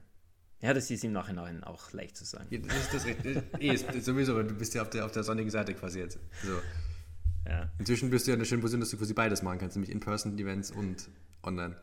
Ja, 0.62 0.74
das 0.74 0.90
ist 0.90 1.04
im 1.04 1.12
Nachhinein 1.12 1.64
auch 1.64 1.92
leicht 1.92 2.16
zu 2.16 2.24
sagen. 2.24 2.46
Ja, 2.50 2.58
das 2.58 2.76
ist 2.76 2.94
das 2.94 3.06
eh, 3.60 3.74
ist, 3.74 4.04
sowieso, 4.04 4.42
du 4.42 4.54
bist 4.54 4.74
ja 4.74 4.82
auf 4.82 4.90
der, 4.90 5.06
auf 5.06 5.12
der 5.12 5.22
sonnigen 5.22 5.50
Seite 5.50 5.74
quasi 5.74 6.00
jetzt. 6.00 6.18
So. 6.42 6.60
Ja. 7.46 7.70
Inzwischen 7.78 8.10
bist 8.10 8.26
du 8.26 8.30
ja 8.30 8.34
in 8.34 8.40
der 8.40 8.46
schönen 8.46 8.60
Position, 8.60 8.80
dass 8.80 8.90
du 8.90 8.98
quasi 8.98 9.14
beides 9.14 9.42
machen 9.42 9.58
kannst, 9.58 9.76
nämlich 9.76 9.90
In-Person-Events 9.90 10.70
und 10.70 11.08
online. 11.42 11.76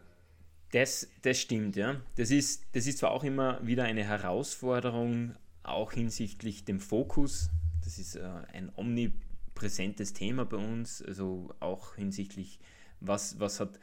Das, 0.71 1.09
das 1.21 1.39
stimmt, 1.39 1.75
ja. 1.75 2.01
Das 2.15 2.31
ist, 2.31 2.65
das 2.73 2.87
ist 2.87 2.97
zwar 2.97 3.11
auch 3.11 3.23
immer 3.23 3.65
wieder 3.65 3.85
eine 3.85 4.03
Herausforderung, 4.03 5.35
auch 5.63 5.93
hinsichtlich 5.93 6.65
dem 6.65 6.79
Fokus. 6.79 7.49
Das 7.83 7.99
ist 7.99 8.15
äh, 8.15 8.27
ein 8.53 8.71
omnipräsentes 8.75 10.13
Thema 10.13 10.45
bei 10.45 10.57
uns, 10.57 11.01
also 11.01 11.53
auch 11.59 11.95
hinsichtlich, 11.95 12.59
was, 12.99 13.39
was 13.39 13.59
hat. 13.59 13.79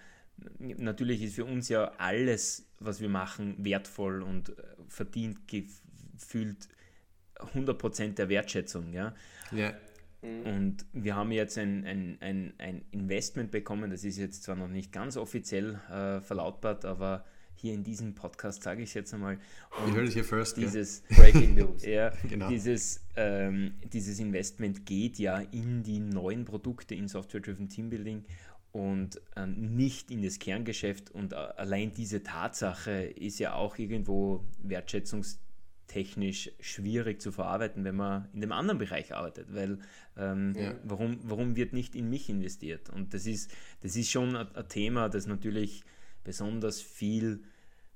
Natürlich 0.59 1.23
ist 1.23 1.37
für 1.37 1.45
uns 1.45 1.69
ja 1.69 1.93
alles, 1.99 2.67
was 2.81 3.01
wir 3.01 3.09
machen, 3.09 3.65
wertvoll 3.65 4.23
und 4.23 4.51
äh, 4.51 4.63
verdient 4.89 5.49
gefühlt 5.49 6.69
100% 7.37 8.15
der 8.15 8.29
Wertschätzung. 8.29 8.93
Ja? 8.93 9.15
ja. 9.53 9.75
Mhm. 10.25 10.47
Und 10.47 10.87
wir 10.93 11.15
haben 11.15 11.31
jetzt 11.33 11.59
ein, 11.59 11.85
ein, 11.85 12.17
ein, 12.21 12.55
ein 12.59 12.83
Investment 12.91 13.51
bekommen, 13.51 13.91
das 13.91 14.05
ist 14.05 14.17
jetzt 14.17 14.43
zwar 14.43 14.57
noch 14.57 14.69
nicht 14.69 14.91
ganz 14.93 15.17
offiziell 15.17 15.81
äh, 15.91 16.21
verlautbart, 16.21 16.85
aber 16.85 17.25
hier 17.55 17.75
in 17.75 17.85
diesem 17.85 18.15
Podcast 18.15 18.63
sage 18.63 18.83
ich 18.83 18.91
es 18.91 18.95
jetzt 18.95 19.15
einmal. 19.15 19.39
Und 19.79 19.87
Wir 19.87 19.95
hören 19.95 20.07
es 20.07 20.15
hier 20.15 20.25
first. 20.25 20.57
Dieses 20.57 21.03
ja. 21.09 21.17
Breaking 21.17 21.55
News. 21.55 21.83
ja, 21.87 22.13
genau. 22.29 22.49
dieses, 22.49 23.05
ähm, 23.17 23.75
dieses 23.93 24.19
Investment 24.19 24.87
geht 24.87 25.19
ja 25.19 25.39
in 25.39 25.83
die 25.83 26.01
neuen 26.01 26.45
Produkte 26.45 26.95
in 26.95 27.09
Software-Driven 27.09 27.69
Teambuilding 27.69 28.25
und 28.73 29.21
äh, 29.37 29.47
nicht 29.47 30.11
in 30.11 30.23
das 30.23 30.39
Kerngeschäft. 30.39 31.11
Und 31.11 31.33
äh, 31.33 31.37
allein 31.37 31.93
diese 31.93 32.23
Tatsache 32.23 33.05
ist 33.05 33.39
ja 33.39 33.55
auch 33.55 33.79
irgendwo 33.79 34.45
wertschätzungs 34.63 35.39
technisch 35.87 36.51
schwierig 36.61 37.21
zu 37.21 37.33
verarbeiten, 37.33 37.85
wenn 37.85 37.97
man 37.97 38.29
in 38.33 38.41
dem 38.41 38.53
anderen 38.53 38.79
Bereich 38.79 39.15
arbeitet, 39.15 39.55
weil 39.55 39.79
ähm, 40.17 40.55
ja. 40.57 40.75
warum, 40.85 41.19
warum 41.23 41.57
wird 41.57 41.73
nicht 41.73 41.95
in 41.95 42.09
mich 42.09 42.29
investiert? 42.29 42.91
Und 42.91 43.15
das 43.15 43.27
ist, 43.27 43.51
das 43.83 43.97
ist 43.97 44.11
schon 44.11 44.37
ein, 44.37 44.49
Thema, 44.69 45.09
das 45.09 45.27
natürlich 45.27 45.85
besonders 46.23 46.81
viel 46.81 47.43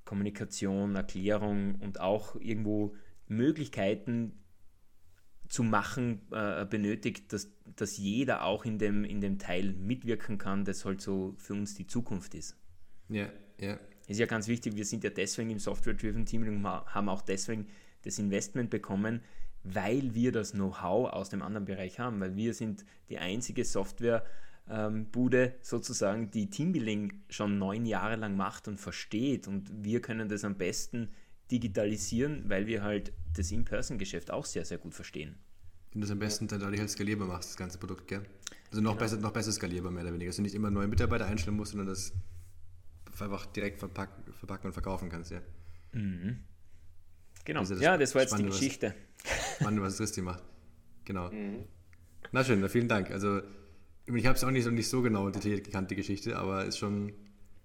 Kommunikation, 0.04 0.96
Erklärung 0.96 1.76
und 1.76 2.00
auch 2.00 2.36
irgendwo 2.36 2.94
Möglichkeiten 3.26 4.44
zu 5.48 5.62
machen 5.62 6.20
äh, 6.30 6.66
benötigt, 6.66 7.32
dass, 7.32 7.50
dass 7.74 7.96
jeder 7.96 8.44
auch 8.44 8.66
in 8.66 8.78
dem, 8.78 9.04
in 9.04 9.20
dem 9.20 9.38
Teil 9.38 9.72
mitwirken 9.72 10.36
kann, 10.36 10.64
das 10.64 10.84
halt 10.84 11.00
so 11.00 11.34
für 11.38 11.54
uns 11.54 11.74
die 11.74 11.86
Zukunft 11.86 12.34
ist. 12.34 12.56
Ja, 13.08 13.30
ja 13.58 13.78
ist 14.08 14.18
ja 14.18 14.26
ganz 14.26 14.48
wichtig, 14.48 14.76
wir 14.76 14.84
sind 14.84 15.04
ja 15.04 15.10
deswegen 15.10 15.50
im 15.50 15.58
Software-Driven 15.58 16.26
Team 16.26 16.42
und 16.42 16.64
haben 16.66 17.08
auch 17.08 17.22
deswegen 17.22 17.66
das 18.02 18.18
Investment 18.18 18.70
bekommen, 18.70 19.20
weil 19.64 20.14
wir 20.14 20.32
das 20.32 20.52
Know-how 20.52 21.12
aus 21.12 21.28
dem 21.28 21.42
anderen 21.42 21.66
Bereich 21.66 21.98
haben, 21.98 22.20
weil 22.20 22.36
wir 22.36 22.54
sind 22.54 22.84
die 23.10 23.18
einzige 23.18 23.64
Softwarebude 23.64 25.44
ähm, 25.44 25.52
sozusagen, 25.62 26.30
die 26.30 26.48
Teambuilding 26.48 27.12
schon 27.28 27.58
neun 27.58 27.84
Jahre 27.84 28.16
lang 28.16 28.36
macht 28.36 28.66
und 28.68 28.78
versteht 28.78 29.46
und 29.46 29.70
wir 29.84 30.00
können 30.00 30.28
das 30.28 30.44
am 30.44 30.56
besten 30.56 31.10
digitalisieren, 31.50 32.44
weil 32.48 32.66
wir 32.66 32.82
halt 32.82 33.12
das 33.36 33.50
In-Person-Geschäft 33.50 34.30
auch 34.30 34.44
sehr, 34.44 34.64
sehr 34.64 34.78
gut 34.78 34.94
verstehen. 34.94 35.36
Und 35.94 36.02
das 36.02 36.10
am 36.10 36.18
besten 36.18 36.46
dann 36.46 36.60
dadurch 36.60 36.80
halt 36.80 36.90
skalierbar 36.90 37.26
machst, 37.26 37.50
das 37.50 37.56
ganze 37.56 37.78
Produkt, 37.78 38.08
gell? 38.08 38.22
Also 38.70 38.82
noch, 38.82 38.92
genau. 38.92 39.00
besser, 39.00 39.16
noch 39.16 39.32
besser 39.32 39.52
skalierbar, 39.52 39.90
mehr 39.90 40.02
oder 40.02 40.12
weniger. 40.12 40.28
Dass 40.28 40.36
du 40.36 40.42
nicht 40.42 40.54
immer 40.54 40.70
neue 40.70 40.86
Mitarbeiter 40.86 41.26
einstellen 41.26 41.56
musst, 41.56 41.72
sondern 41.72 41.88
das 41.88 42.12
einfach 43.22 43.46
direkt 43.46 43.78
verpacken, 43.78 44.32
verpacken 44.32 44.66
und 44.66 44.72
verkaufen 44.72 45.08
kannst, 45.08 45.30
ja. 45.30 45.40
Mhm. 45.92 46.38
Genau. 47.44 47.60
Das 47.60 47.80
ja, 47.80 47.96
das 47.96 48.14
war 48.14 48.22
jetzt 48.22 48.38
die 48.38 48.44
Geschichte. 48.44 48.94
Was, 49.24 49.56
spannend, 49.56 49.82
was 49.82 49.96
Christi 49.96 50.22
macht. 50.22 50.44
Genau. 51.04 51.30
Mhm. 51.30 51.64
Na 52.30 52.44
schön, 52.44 52.66
vielen 52.68 52.88
Dank. 52.88 53.10
Also, 53.10 53.40
ich 54.06 54.26
habe 54.26 54.36
es 54.36 54.44
auch 54.44 54.50
nicht 54.50 54.64
so, 54.64 54.70
nicht 54.70 54.88
so 54.88 55.02
genau 55.02 55.30
detailliert 55.30 55.64
gekannt, 55.64 55.90
die 55.90 55.96
Geschichte, 55.96 56.36
aber 56.38 56.64
ist 56.66 56.78
schon, 56.78 57.12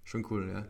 schon 0.04 0.26
cool, 0.32 0.50
ja. 0.50 0.66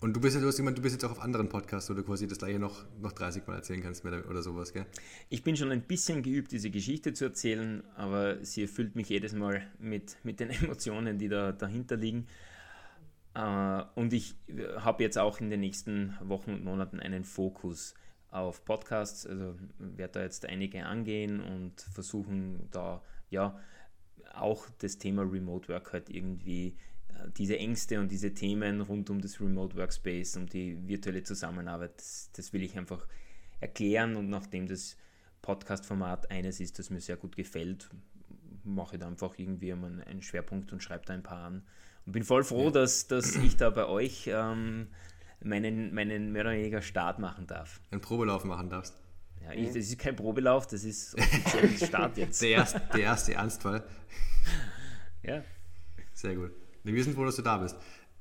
Und 0.00 0.14
du 0.14 0.20
bist, 0.20 0.36
du 0.36 0.46
hast 0.46 0.58
jemand, 0.58 0.76
du 0.76 0.82
bist 0.82 0.94
jetzt 0.94 1.04
auch 1.04 1.12
auf 1.12 1.20
anderen 1.20 1.48
Podcasts, 1.48 1.88
wo 1.88 1.94
du 1.94 2.02
quasi 2.02 2.26
das 2.26 2.38
gleiche 2.38 2.58
noch, 2.58 2.84
noch 3.00 3.12
30 3.12 3.46
Mal 3.46 3.56
erzählen 3.56 3.82
kannst 3.82 4.04
oder 4.04 4.42
sowas, 4.42 4.72
gell? 4.72 4.84
Ich 5.30 5.42
bin 5.42 5.56
schon 5.56 5.70
ein 5.70 5.80
bisschen 5.80 6.22
geübt, 6.22 6.52
diese 6.52 6.70
Geschichte 6.70 7.14
zu 7.14 7.24
erzählen, 7.24 7.82
aber 7.96 8.44
sie 8.44 8.62
erfüllt 8.62 8.96
mich 8.96 9.08
jedes 9.08 9.32
Mal 9.32 9.66
mit, 9.78 10.18
mit 10.22 10.40
den 10.40 10.50
Emotionen, 10.62 11.16
die 11.16 11.28
da 11.28 11.52
dahinter 11.52 11.96
liegen. 11.96 12.26
Äh, 13.34 13.82
und 13.94 14.12
ich 14.12 14.36
habe 14.76 15.02
jetzt 15.02 15.18
auch 15.18 15.40
in 15.40 15.50
den 15.50 15.60
nächsten 15.60 16.16
Wochen 16.20 16.52
und 16.52 16.64
Monaten 16.64 17.00
einen 17.00 17.24
Fokus 17.24 17.94
auf 18.30 18.64
Podcasts, 18.64 19.26
also 19.26 19.54
werde 19.78 20.14
da 20.14 20.22
jetzt 20.22 20.44
einige 20.46 20.84
angehen 20.86 21.40
und 21.40 21.80
versuchen 21.80 22.68
da 22.70 23.02
ja 23.30 23.58
auch 24.32 24.66
das 24.78 24.98
Thema 24.98 25.22
Remote 25.22 25.68
Work 25.68 25.92
halt 25.92 26.10
irgendwie 26.10 26.76
äh, 27.08 27.30
diese 27.36 27.58
Ängste 27.58 28.00
und 28.00 28.10
diese 28.10 28.34
Themen 28.34 28.80
rund 28.80 29.08
um 29.10 29.20
das 29.20 29.40
Remote 29.40 29.76
Workspace, 29.76 30.36
um 30.36 30.46
die 30.46 30.76
virtuelle 30.88 31.22
Zusammenarbeit, 31.22 31.96
das, 31.96 32.30
das 32.32 32.52
will 32.52 32.62
ich 32.62 32.76
einfach 32.76 33.06
erklären 33.60 34.16
und 34.16 34.28
nachdem 34.28 34.66
das 34.66 34.96
Podcast-Format 35.42 36.30
eines 36.30 36.58
ist, 36.58 36.78
das 36.78 36.90
mir 36.90 37.00
sehr 37.00 37.16
gut 37.16 37.36
gefällt, 37.36 37.88
mache 38.64 38.96
ich 38.96 39.00
da 39.00 39.06
einfach 39.06 39.38
irgendwie 39.38 39.72
einen 39.72 40.22
Schwerpunkt 40.22 40.72
und 40.72 40.82
schreibe 40.82 41.04
da 41.06 41.12
ein 41.12 41.22
paar 41.22 41.44
an. 41.44 41.62
Und 42.06 42.12
bin 42.12 42.22
voll 42.22 42.44
froh, 42.44 42.66
ja. 42.66 42.70
dass, 42.70 43.06
dass 43.06 43.36
ich 43.36 43.56
da 43.56 43.70
bei 43.70 43.86
euch 43.86 44.28
ähm, 44.32 44.88
meinen, 45.40 45.94
meinen 45.94 46.32
mehr 46.32 46.42
oder 46.42 46.52
weniger 46.52 46.82
Start 46.82 47.18
machen 47.18 47.46
darf. 47.46 47.80
Einen 47.90 48.00
Probelauf 48.00 48.44
machen 48.44 48.68
darfst. 48.68 48.94
Ja, 49.42 49.52
ich, 49.52 49.68
das 49.68 49.76
ist 49.76 49.98
kein 49.98 50.16
Probelauf, 50.16 50.66
das 50.66 50.84
ist 50.84 51.18
offiziell 51.18 51.68
Start 51.86 52.16
jetzt. 52.16 52.40
Der 52.40 52.50
erste, 52.50 52.82
der 52.92 53.00
erste 53.00 53.34
Ernstfall. 53.34 53.84
Ja. 55.26 55.42
Sehr 56.12 56.34
gut. 56.36 56.50
Wir 56.82 57.02
sind 57.02 57.14
froh, 57.14 57.24
dass 57.24 57.36
du 57.36 57.40
da 57.40 57.56
bist. 57.56 57.76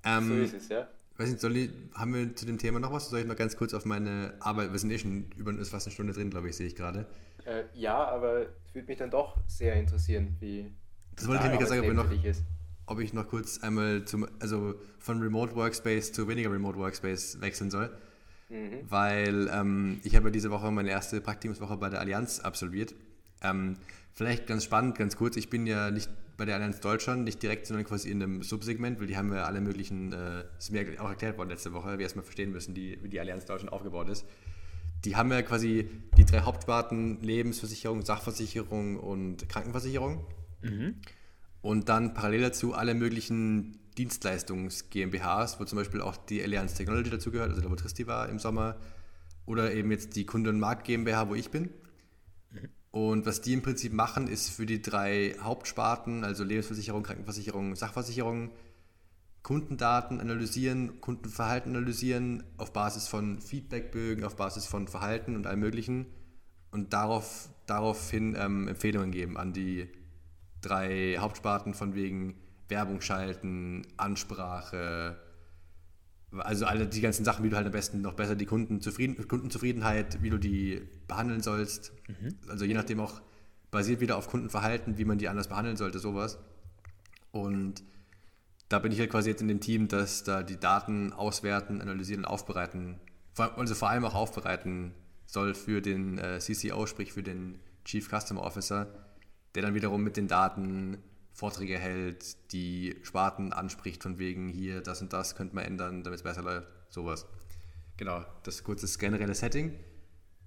Ähm, 0.06 0.30
so 0.30 0.36
ist 0.36 0.54
es, 0.54 0.70
ja. 0.70 0.88
Weiß 1.18 1.30
nicht, 1.30 1.42
soll 1.42 1.58
ich, 1.58 1.70
haben 1.94 2.14
wir 2.14 2.34
zu 2.34 2.46
dem 2.46 2.58
Thema 2.58 2.80
noch 2.80 2.94
was? 2.94 3.10
Soll 3.10 3.20
ich 3.20 3.26
noch 3.26 3.36
ganz 3.36 3.58
kurz 3.58 3.74
auf 3.74 3.84
meine 3.84 4.36
Arbeit, 4.40 4.72
wir 4.72 4.80
sind 4.80 4.90
eh 4.90 4.98
schon 4.98 5.30
über 5.36 5.52
ist 5.52 5.70
fast 5.70 5.86
eine 5.86 5.94
Stunde 5.94 6.14
drin, 6.14 6.30
glaube 6.30 6.48
ich, 6.48 6.56
sehe 6.56 6.68
ich 6.68 6.76
gerade. 6.76 7.06
Äh, 7.46 7.64
ja, 7.74 8.04
aber 8.06 8.44
es 8.44 8.74
würde 8.74 8.88
mich 8.88 8.98
dann 8.98 9.12
doch 9.12 9.38
sehr 9.48 9.76
interessieren, 9.76 10.38
wie 10.40 10.72
das 11.16 11.28
wollte 11.28 11.44
ich 11.44 11.50
nämlich 11.52 11.68
sagen, 11.68 11.82
ob, 11.82 11.88
wir 11.88 11.94
noch, 11.94 12.10
ob 12.86 13.00
ich 13.00 13.14
noch 13.14 13.28
kurz 13.28 13.60
einmal 13.60 14.06
zum, 14.06 14.28
also 14.40 14.76
von 15.00 15.22
Remote 15.22 15.56
Workspace 15.56 16.12
zu 16.12 16.28
weniger 16.28 16.52
Remote 16.52 16.78
Workspace 16.78 17.40
wechseln 17.42 17.72
soll. 17.72 17.90
Mhm. 18.50 18.80
Weil 18.90 19.50
ähm, 19.54 20.00
ich 20.04 20.16
habe 20.16 20.32
diese 20.32 20.52
Woche 20.52 20.70
meine 20.72 20.90
erste 20.90 21.22
Praktikumswoche 21.22 21.78
bei 21.78 21.90
der 21.90 22.00
Allianz 22.00 22.40
absolviert. 22.40 22.94
Ähm, 23.42 23.78
vielleicht 24.14 24.48
ganz 24.48 24.64
spannend, 24.64 24.98
ganz 24.98 25.16
kurz, 25.16 25.38
ich 25.38 25.50
bin 25.50 25.66
ja 25.66 25.92
nicht 25.92 26.10
bei 26.38 26.46
der 26.46 26.56
Allianz 26.56 26.80
Deutschland, 26.80 27.24
nicht 27.24 27.42
direkt, 27.44 27.68
sondern 27.68 27.86
quasi 27.86 28.10
in 28.10 28.22
einem 28.22 28.44
Subsegment, 28.44 29.00
weil 29.00 29.08
die 29.08 29.18
haben 29.18 29.32
ja 29.34 29.44
alle 29.44 29.62
möglichen, 29.62 30.12
äh, 30.14 30.44
ist 30.58 30.72
mir 30.72 30.86
auch 31.00 31.10
erklärt 31.10 31.38
worden 31.38 31.50
letzte 31.50 31.74
Woche, 31.74 31.98
wir 31.98 32.04
erstmal 32.04 32.26
verstehen 32.26 32.52
müssen, 32.52 32.74
die, 32.74 32.98
wie 33.02 33.10
die 33.10 33.20
Allianz 33.20 33.46
Deutschland 33.46 33.72
aufgebaut 33.72 34.10
ist. 34.10 34.26
Die 35.06 35.16
haben 35.16 35.32
ja 35.32 35.42
quasi 35.42 35.90
die 36.18 36.26
drei 36.26 36.42
Hauptsparten 36.42 37.22
Lebensversicherung, 37.22 38.04
Sachversicherung 38.04 38.98
und 38.98 39.48
Krankenversicherung. 39.50 40.26
Mhm. 40.62 40.96
Und 41.64 41.88
dann 41.88 42.14
parallel 42.14 42.42
dazu 42.42 42.74
alle 42.74 42.94
möglichen 42.94 43.80
Dienstleistungs-GmbHs, 43.98 45.62
wo 45.62 45.64
zum 45.64 45.78
Beispiel 45.78 46.02
auch 46.02 46.18
die 46.18 46.44
Allianz 46.44 46.74
Technology 46.74 47.10
dazugehört, 47.10 47.52
also 47.52 47.62
der 47.62 47.72
Votristi 47.72 48.06
war 48.06 48.28
im 48.28 48.38
Sommer, 48.38 48.76
oder 49.46 49.74
eben 49.74 49.90
jetzt 49.90 50.18
die 50.18 50.26
Kunde- 50.26 50.50
und 50.50 50.60
Markt 50.60 50.84
GmbH, 50.84 51.30
wo 51.30 51.36
ich 51.36 51.52
bin. 51.52 51.70
Und 52.92 53.26
was 53.26 53.40
die 53.40 53.54
im 53.54 53.62
Prinzip 53.62 53.94
machen, 53.94 54.28
ist 54.28 54.50
für 54.50 54.66
die 54.66 54.82
drei 54.82 55.36
Hauptsparten, 55.40 56.26
also 56.26 56.44
Lebensversicherung, 56.44 57.02
Krankenversicherung, 57.02 57.78
Sachversicherung, 57.78 58.52
Kundendaten 59.42 60.20
analysieren, 60.20 61.00
Kundenverhalten 61.00 61.78
analysieren 61.78 62.44
auf 62.58 62.74
Basis 62.74 63.08
von 63.08 63.40
Feedbackbögen, 63.40 64.26
auf 64.26 64.36
Basis 64.36 64.66
von 64.66 64.90
Verhalten 64.90 65.38
und 65.38 65.48
allem 65.48 65.62
Möglichen 65.62 66.08
und 66.72 66.92
darauf, 66.92 67.48
daraufhin 67.68 68.36
ähm, 68.38 68.68
Empfehlungen 68.68 69.12
geben 69.12 69.38
an 69.38 69.54
die 69.54 69.88
drei 70.64 71.18
Hauptsparten 71.20 71.76
von 71.76 71.94
wegen 71.94 72.36
Werbung 72.70 73.02
schalten, 73.02 73.84
Ansprache, 73.98 75.18
also 76.40 76.66
alle 76.66 76.88
die 76.88 77.02
ganzen 77.02 77.24
Sachen, 77.26 77.46
wie 77.46 77.50
du 77.50 77.56
halt 77.56 77.68
am 77.68 77.72
besten 77.72 78.02
noch 78.02 78.14
besser 78.14 78.36
die 78.36 78.46
Kundenzufrieden, 78.46 79.28
Kundenzufriedenheit, 79.28 80.24
wie 80.24 80.30
du 80.30 80.40
die 80.40 80.82
behandeln 81.08 81.42
sollst. 81.42 81.94
Mhm. 82.08 82.36
Also 82.50 82.66
je 82.66 82.74
nachdem 82.74 83.00
auch 83.00 83.22
basiert 83.70 84.00
wieder 84.02 84.18
auf 84.18 84.28
Kundenverhalten, 84.28 84.98
wie 84.98 85.06
man 85.06 85.18
die 85.18 85.30
anders 85.30 85.48
behandeln 85.48 85.78
sollte, 85.78 86.00
sowas. 86.00 86.40
Und 87.32 87.84
da 88.70 88.80
bin 88.80 88.92
ich 88.92 89.00
halt 89.00 89.12
quasi 89.12 89.30
jetzt 89.30 89.42
in 89.42 89.48
dem 89.48 89.60
Team, 89.60 89.88
das 89.88 90.24
da 90.24 90.44
die 90.44 90.60
Daten 90.60 91.14
auswerten, 91.14 91.82
analysieren 91.82 92.24
und 92.24 92.32
aufbereiten, 92.32 93.00
also 93.36 93.76
vor 93.76 93.90
allem 93.90 94.06
auch 94.06 94.16
aufbereiten 94.16 94.94
soll 95.26 95.54
für 95.56 95.82
den 95.82 96.18
äh, 96.18 96.40
CCO, 96.40 96.86
sprich 96.86 97.14
für 97.14 97.24
den 97.24 97.60
Chief 97.86 98.08
Customer 98.08 98.42
Officer, 98.42 98.88
der 99.56 99.64
dann 99.64 99.74
wiederum 99.74 100.04
mit 100.04 100.18
den 100.18 100.28
Daten 100.28 100.98
Vorträge 101.34 101.80
hält, 101.80 102.52
die 102.52 102.96
Sparten 103.02 103.54
anspricht, 103.54 104.04
von 104.04 104.20
wegen 104.20 104.50
hier, 104.50 104.82
das 104.82 105.02
und 105.02 105.14
das 105.14 105.36
könnte 105.36 105.56
man 105.56 105.66
ändern, 105.66 106.04
damit 106.04 106.18
es 106.18 106.24
besser 106.24 106.44
läuft, 106.44 106.68
sowas. 106.90 107.26
Genau, 107.98 108.24
das 108.44 108.56
ist 108.56 108.64
kurz 108.64 108.82
das 108.82 109.00
generelle 109.00 109.34
Setting. 109.34 109.74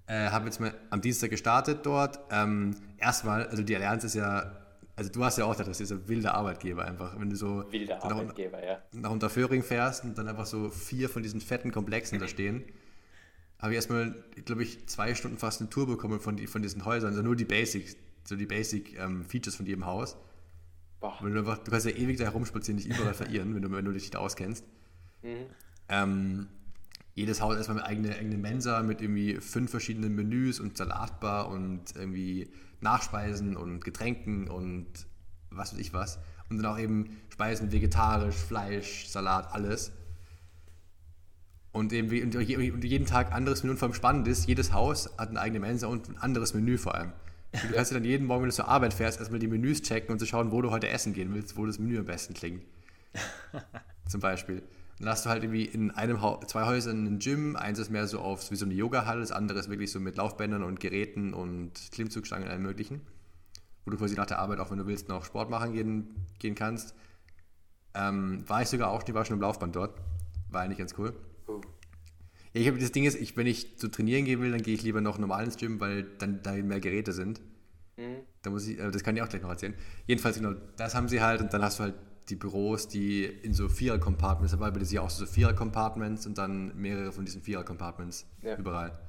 Äh, 0.07 0.29
habe 0.29 0.45
jetzt 0.45 0.61
mal 0.61 0.73
am 0.89 1.01
Dienstag 1.01 1.29
gestartet 1.29 1.85
dort. 1.85 2.19
Ähm, 2.31 2.75
erstmal, 2.97 3.45
also 3.47 3.63
die 3.63 3.75
Allianz 3.75 4.05
ist 4.05 4.15
ja, 4.15 4.65
also 4.95 5.11
du 5.11 5.23
hast 5.23 5.37
ja 5.37 5.45
auch 5.45 5.51
gedacht, 5.51 5.69
das 5.69 5.81
ist 5.81 5.91
ein 5.91 6.07
wilder 6.07 6.33
Arbeitgeber 6.33 6.85
einfach. 6.85 7.19
Wenn 7.19 7.29
du 7.29 7.35
so 7.35 7.65
wilder 7.71 8.01
Arbeitgeber, 8.01 8.57
nach, 8.57 8.65
ja. 8.65 8.81
nach 8.93 9.11
Unterföhring 9.11 9.63
fährst 9.63 10.05
und 10.05 10.17
dann 10.17 10.29
einfach 10.29 10.45
so 10.45 10.69
vier 10.69 11.09
von 11.09 11.23
diesen 11.23 11.41
fetten 11.41 11.71
Komplexen 11.73 12.19
da 12.19 12.27
stehen, 12.29 12.63
habe 13.59 13.73
ich 13.73 13.75
erstmal, 13.75 14.23
glaube 14.45 14.63
ich, 14.63 14.87
zwei 14.87 15.13
Stunden 15.13 15.37
fast 15.37 15.59
eine 15.59 15.69
Tour 15.69 15.87
bekommen 15.87 16.21
von, 16.21 16.37
die, 16.37 16.47
von 16.47 16.61
diesen 16.61 16.85
Häusern, 16.85 17.09
also 17.09 17.21
nur 17.21 17.35
die 17.35 17.45
Basics, 17.45 17.97
so 18.27 18.35
die 18.35 18.45
Basic 18.45 18.97
ähm, 18.99 19.23
Features 19.23 19.55
von 19.55 19.65
jedem 19.65 19.85
Haus. 19.85 20.17
Wenn 21.21 21.33
du, 21.33 21.39
einfach, 21.39 21.59
du 21.59 21.71
kannst 21.71 21.85
ja 21.85 21.93
ewig 21.93 22.17
da 22.17 22.25
herumspazieren, 22.25 22.77
nicht 22.77 22.87
überall 22.87 23.13
verirren, 23.15 23.55
wenn 23.55 23.61
du, 23.61 23.71
wenn 23.71 23.85
du 23.85 23.91
dich 23.91 24.09
da 24.09 24.19
auskennst. 24.19 24.65
Mhm. 25.21 25.45
Ähm, 25.89 26.47
jedes 27.13 27.41
Haus 27.41 27.55
erstmal 27.55 27.79
eine 27.79 27.87
eigene, 27.87 28.15
eigene 28.15 28.37
Mensa 28.37 28.83
mit 28.83 29.01
irgendwie 29.01 29.35
fünf 29.35 29.71
verschiedenen 29.71 30.15
Menüs 30.15 30.59
und 30.59 30.77
Salatbar 30.77 31.49
und 31.49 31.95
irgendwie 31.95 32.51
Nachspeisen 32.81 33.55
und 33.55 33.83
Getränken 33.83 34.47
und 34.49 34.87
was 35.49 35.73
weiß 35.73 35.79
ich 35.79 35.93
was. 35.93 36.19
Und 36.49 36.57
dann 36.57 36.65
auch 36.65 36.79
eben 36.79 37.17
Speisen 37.29 37.71
vegetarisch, 37.71 38.35
Fleisch, 38.35 39.07
Salat, 39.07 39.51
alles. 39.51 39.91
Und 41.71 41.93
eben 41.93 42.09
und 42.23 42.83
jeden 42.83 43.05
Tag 43.05 43.31
anderes 43.33 43.63
Menü 43.63 43.71
und 43.71 43.77
vor 43.77 43.87
allem 43.87 43.95
spannend 43.95 44.27
ist, 44.27 44.47
jedes 44.47 44.73
Haus 44.73 45.09
hat 45.17 45.29
eine 45.29 45.39
eigene 45.39 45.59
Mensa 45.59 45.87
und 45.87 46.09
ein 46.09 46.17
anderes 46.17 46.53
Menü 46.53 46.77
vor 46.77 46.95
allem. 46.95 47.13
Du 47.51 47.73
kannst 47.73 47.91
dir 47.91 47.95
dann 47.95 48.03
jeden 48.03 48.27
Morgen, 48.27 48.43
wenn 48.43 48.49
du 48.49 48.55
zur 48.55 48.67
Arbeit 48.67 48.93
fährst, 48.93 49.19
erstmal 49.19 49.39
die 49.39 49.47
Menüs 49.47 49.81
checken 49.81 50.11
und 50.11 50.19
zu 50.19 50.25
schauen, 50.25 50.51
wo 50.51 50.61
du 50.61 50.71
heute 50.71 50.89
essen 50.89 51.13
gehen 51.13 51.33
willst, 51.33 51.57
wo 51.57 51.65
das 51.65 51.79
Menü 51.79 51.97
am 51.99 52.05
besten 52.05 52.33
klingt. 52.33 52.63
Zum 54.07 54.21
Beispiel. 54.21 54.63
Dann 54.99 55.09
hast 55.09 55.25
du 55.25 55.29
halt 55.29 55.43
irgendwie 55.43 55.65
in 55.65 55.91
einem 55.91 56.21
ha 56.21 56.39
zwei 56.47 56.65
Häusern 56.65 57.05
ein 57.05 57.19
Gym, 57.19 57.55
eins 57.55 57.77
ist 57.77 57.91
mehr 57.91 58.07
so 58.07 58.19
auf 58.19 58.49
wie 58.49 58.55
so 58.55 58.65
eine 58.65 58.73
Yoga-Halle, 58.73 59.21
das 59.21 59.31
andere 59.31 59.59
ist 59.59 59.69
wirklich 59.69 59.91
so 59.91 59.99
mit 59.99 60.17
Laufbändern 60.17 60.63
und 60.63 60.79
Geräten 60.79 61.33
und 61.33 61.71
Klimmzugstangen 61.91 62.47
und 62.47 62.51
allem 62.51 62.63
möglichen. 62.63 63.01
Wo 63.85 63.91
du 63.91 63.97
quasi 63.97 64.15
nach 64.15 64.25
der 64.25 64.39
Arbeit, 64.39 64.59
auch 64.59 64.71
wenn 64.71 64.79
du 64.79 64.87
willst, 64.87 65.07
noch 65.07 65.23
Sport 65.23 65.49
machen 65.49 65.73
gehen, 65.73 66.15
gehen 66.39 66.55
kannst. 66.55 66.95
Ähm, 67.93 68.43
war 68.47 68.61
ich 68.61 68.69
sogar 68.69 68.89
auch, 68.89 69.03
die 69.03 69.13
war 69.13 69.23
schon 69.23 69.35
im 69.35 69.41
Laufband 69.41 69.75
dort. 69.75 69.97
War 70.49 70.61
eigentlich 70.61 70.79
ganz 70.79 70.95
cool. 70.97 71.13
Ja, 72.57 72.61
ich 72.61 72.67
habe 72.67 72.79
das 72.79 72.91
Ding 72.91 73.05
ist, 73.05 73.15
ich, 73.15 73.37
wenn 73.37 73.45
ich 73.45 73.75
so 73.77 73.87
trainieren 73.87 74.25
gehen 74.25 74.41
will, 74.41 74.51
dann 74.51 74.63
gehe 74.63 74.73
ich 74.73 74.81
lieber 74.81 74.99
noch 74.99 75.19
normal 75.19 75.43
ins 75.45 75.57
Gym, 75.57 75.79
weil 75.79 76.03
dann 76.17 76.41
da 76.41 76.53
mehr 76.53 76.79
Geräte 76.79 77.11
sind. 77.11 77.39
Mhm. 77.97 78.21
Da 78.41 78.49
muss 78.49 78.67
ich, 78.67 78.79
äh, 78.79 78.89
das 78.89 79.03
kann 79.03 79.15
ich 79.15 79.21
auch 79.21 79.29
gleich 79.29 79.43
noch 79.43 79.49
erzählen. 79.49 79.75
Jedenfalls 80.07 80.37
genau, 80.37 80.53
das 80.75 80.95
haben 80.95 81.07
sie 81.07 81.21
halt 81.21 81.41
und 81.41 81.53
dann 81.53 81.61
hast 81.61 81.79
du 81.79 81.83
halt 81.83 81.95
die 82.29 82.35
Büros, 82.35 82.87
die 82.87 83.25
in 83.25 83.53
so 83.53 83.69
Vierer-Compartments, 83.69 84.51
dabei 84.51 84.71
bei 84.71 84.83
sie 84.83 84.97
auch 84.97 85.09
so 85.09 85.25
Vierer-Compartments 85.25 86.25
und 86.25 86.37
dann 86.37 86.75
mehrere 86.75 87.11
von 87.11 87.25
diesen 87.25 87.41
Vierer-Compartments 87.41 88.25
ja. 88.41 88.57
überall. 88.57 88.99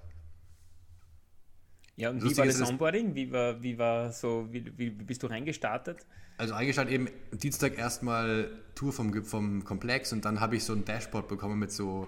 Ja, 1.96 2.11
und 2.11 2.22
Lustig 2.22 2.36
wie 2.36 2.38
war 2.38 2.46
das 2.46 2.68
Onboarding? 2.68 3.14
Wie 3.14 3.32
war, 3.32 3.61
wie 3.62 3.76
war 3.76 4.12
so, 4.12 4.46
wie, 4.53 4.72
wie 4.76 4.90
bist 4.90 5.22
du 5.22 5.26
reingestartet? 5.26 6.07
Also 6.36 6.55
eingestartet 6.55 6.92
eben 6.92 7.09
Dienstag 7.32 7.76
erstmal 7.76 8.51
Tour 8.76 8.92
vom, 8.92 9.24
vom 9.24 9.64
Komplex 9.64 10.12
und 10.12 10.24
dann 10.24 10.38
habe 10.38 10.55
ich 10.55 10.64
so 10.64 10.74
ein 10.74 10.84
Dashboard 10.84 11.26
bekommen 11.26 11.59
mit 11.59 11.72
so 11.72 12.07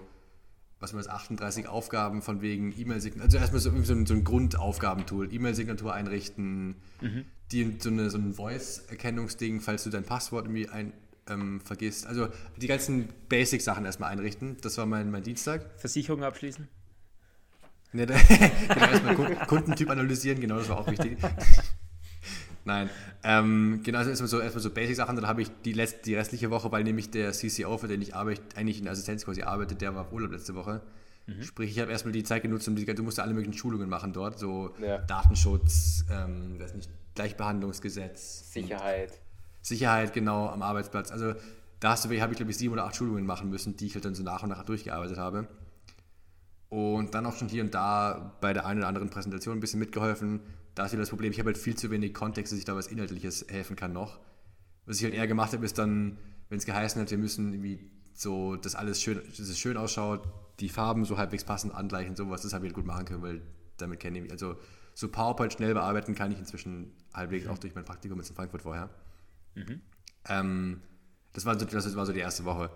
was 0.81 0.93
man 0.93 1.03
das 1.03 1.09
38 1.09 1.67
Aufgaben 1.67 2.21
von 2.21 2.41
wegen 2.41 2.73
E-Mail-Signatur, 2.77 3.23
also 3.25 3.37
erstmal 3.37 3.61
so, 3.61 3.83
so, 3.83 3.93
ein, 3.93 4.05
so 4.05 4.13
ein 4.15 4.23
Grundaufgabentool, 4.23 5.31
E-Mail-Signatur 5.31 5.93
einrichten, 5.93 6.75
mhm. 6.99 7.25
die, 7.51 7.77
so, 7.79 7.89
eine, 7.89 8.09
so 8.09 8.17
ein 8.17 8.33
Voice-Erkennungsding, 8.33 9.61
falls 9.61 9.83
du 9.83 9.91
dein 9.91 10.03
Passwort 10.03 10.45
irgendwie 10.45 10.69
ein, 10.69 10.91
ähm, 11.29 11.61
vergisst. 11.61 12.07
Also 12.07 12.29
die 12.57 12.67
ganzen 12.67 13.09
Basic-Sachen 13.29 13.85
erstmal 13.85 14.11
einrichten. 14.11 14.57
Das 14.61 14.77
war 14.79 14.87
mein, 14.87 15.11
mein 15.11 15.23
Dienstag. 15.23 15.65
Versicherung 15.77 16.23
abschließen? 16.23 16.67
Ne, 17.93 18.07
da, 18.07 18.15
genau, 18.27 18.85
erstmal 18.87 19.15
Kundentyp 19.45 19.89
analysieren, 19.89 20.39
genau, 20.39 20.57
das 20.57 20.69
war 20.69 20.79
auch 20.79 20.87
wichtig. 20.87 21.17
Nein. 22.63 22.89
Ähm, 23.23 23.81
genau, 23.83 23.99
also 23.99 24.09
erstmal 24.09 24.29
so, 24.29 24.39
erstmal 24.39 24.61
so 24.61 24.69
Basic-Sachen. 24.69 25.15
Dann 25.15 25.27
habe 25.27 25.41
ich 25.41 25.49
die, 25.65 25.73
letzte, 25.73 26.03
die 26.03 26.15
restliche 26.15 26.51
Woche, 26.51 26.71
weil 26.71 26.83
nämlich 26.83 27.09
der 27.09 27.31
CCO, 27.31 27.77
für 27.77 27.87
den 27.87 28.01
ich 28.01 28.15
arbeite, 28.15 28.41
eigentlich 28.55 28.79
in 28.79 28.87
Assistenz 28.87 29.25
quasi 29.25 29.41
arbeitet, 29.41 29.81
der 29.81 29.95
war 29.95 30.01
auf 30.01 30.11
Urlaub 30.11 30.31
letzte 30.31 30.53
Woche. 30.55 30.81
Mhm. 31.27 31.43
Sprich, 31.43 31.71
ich 31.71 31.79
habe 31.79 31.91
erstmal 31.91 32.11
die 32.11 32.23
Zeit 32.23 32.43
genutzt, 32.43 32.67
um 32.67 32.75
die, 32.75 32.85
du 32.85 33.03
musst 33.03 33.17
ja 33.17 33.23
alle 33.23 33.33
möglichen 33.33 33.57
Schulungen 33.57 33.89
machen 33.89 34.13
dort, 34.13 34.39
so 34.39 34.73
ja. 34.79 34.99
Datenschutz, 34.99 36.05
ähm, 36.11 36.59
weiß 36.59 36.75
nicht, 36.75 36.89
Gleichbehandlungsgesetz. 37.15 38.51
Sicherheit. 38.51 39.19
Sicherheit, 39.61 40.13
genau, 40.13 40.47
am 40.47 40.61
Arbeitsplatz. 40.61 41.11
Also 41.11 41.33
da 41.79 41.95
habe 41.95 42.13
ich 42.13 42.37
glaube 42.37 42.51
ich 42.51 42.57
sieben 42.57 42.73
oder 42.73 42.85
acht 42.85 42.95
Schulungen 42.95 43.25
machen 43.25 43.49
müssen, 43.49 43.75
die 43.75 43.87
ich 43.87 43.95
halt 43.95 44.05
dann 44.05 44.15
so 44.15 44.23
nach 44.23 44.43
und 44.43 44.49
nach 44.49 44.63
durchgearbeitet 44.63 45.17
habe. 45.17 45.47
Und 46.69 47.13
dann 47.15 47.25
auch 47.25 47.35
schon 47.35 47.49
hier 47.49 47.63
und 47.63 47.73
da 47.73 48.33
bei 48.39 48.53
der 48.53 48.65
einen 48.65 48.79
oder 48.79 48.87
anderen 48.87 49.09
Präsentation 49.09 49.57
ein 49.57 49.59
bisschen 49.59 49.79
mitgeholfen. 49.79 50.39
Da 50.75 50.85
ist 50.85 50.91
wieder 50.91 51.01
das 51.01 51.09
Problem, 51.09 51.31
ich 51.31 51.39
habe 51.39 51.47
halt 51.47 51.57
viel 51.57 51.75
zu 51.75 51.91
wenig 51.91 52.13
Kontext, 52.13 52.51
dass 52.51 52.59
ich 52.59 52.65
da 52.65 52.75
was 52.75 52.87
Inhaltliches 52.87 53.45
helfen 53.49 53.75
kann 53.75 53.93
noch. 53.93 54.19
Was 54.85 54.97
ich 54.97 55.03
halt 55.03 55.13
eher 55.13 55.27
gemacht 55.27 55.53
habe, 55.53 55.65
ist 55.65 55.77
dann, 55.77 56.17
wenn 56.49 56.57
es 56.57 56.65
geheißen 56.65 57.01
hat, 57.01 57.11
wir 57.11 57.17
müssen 57.17 57.53
irgendwie 57.53 57.91
so, 58.13 58.55
dass 58.55 58.75
alles 58.75 59.01
schön, 59.01 59.21
dass 59.27 59.39
es 59.39 59.59
schön 59.59 59.77
ausschaut, 59.77 60.27
die 60.59 60.69
Farben 60.69 61.05
so 61.05 61.17
halbwegs 61.17 61.43
passend 61.43 61.73
angleichen, 61.73 62.15
sowas, 62.15 62.41
das 62.41 62.53
habe 62.53 62.65
ich 62.65 62.69
halt 62.69 62.75
gut 62.75 62.85
machen 62.85 63.05
können, 63.05 63.21
weil 63.21 63.41
damit 63.77 63.99
kenne 63.99 64.17
ich 64.17 64.23
mich. 64.23 64.31
Also 64.31 64.57
so 64.93 65.07
PowerPoint 65.09 65.53
schnell 65.53 65.73
bearbeiten 65.73 66.15
kann 66.15 66.31
ich 66.31 66.39
inzwischen 66.39 66.91
halbwegs 67.13 67.47
auch 67.47 67.57
durch 67.57 67.75
mein 67.75 67.85
Praktikum 67.85 68.17
jetzt 68.19 68.29
in 68.29 68.35
Frankfurt 68.35 68.61
vorher. 68.61 68.89
Mhm. 69.55 69.81
Ähm, 70.27 70.81
das, 71.33 71.45
war 71.45 71.59
so, 71.59 71.65
das 71.65 71.95
war 71.95 72.05
so 72.05 72.13
die 72.13 72.19
erste 72.19 72.45
Woche. 72.45 72.69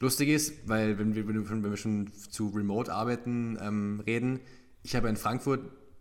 Lustig 0.00 0.28
ist, 0.28 0.68
weil 0.68 0.98
wenn 0.98 1.14
wir, 1.14 1.28
wenn 1.28 1.62
wir 1.62 1.76
schon 1.76 2.12
zu 2.12 2.48
Remote-Arbeiten 2.48 3.58
ähm, 3.60 4.02
reden, 4.06 4.40
ich 4.82 4.96
habe 4.96 5.08
in 5.08 5.16
Frankfurt 5.16 5.60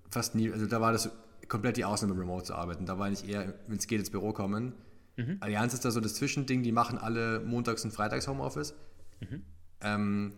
fast 0.10 0.36
nie, 0.36 0.52
also 0.52 0.66
da 0.66 0.82
war 0.82 0.92
das 0.92 1.10
komplett 1.50 1.78
die 1.78 1.86
Ausnahme, 1.86 2.18
remote 2.18 2.46
zu 2.46 2.56
arbeiten. 2.56 2.86
Da 2.86 2.98
war 2.98 3.12
ich 3.12 3.28
eher, 3.28 3.54
wenn 3.68 3.78
es 3.78 3.88
geht, 3.88 4.00
ins 4.00 4.10
Büro 4.10 4.32
kommen. 4.32 4.74
Mhm. 5.18 5.38
Allianz 5.42 5.74
ist 5.74 5.84
da 5.84 5.92
so 5.92 6.00
das 6.00 6.16
Zwischending, 6.16 6.64
die 6.64 6.72
machen 6.72 6.98
alle 6.98 7.42
montags 7.42 7.84
und 7.84 7.92
freitags 7.92 8.28
Homeoffice. 8.28 8.74
Mhm. 9.20 9.42
Ähm, 9.82 10.34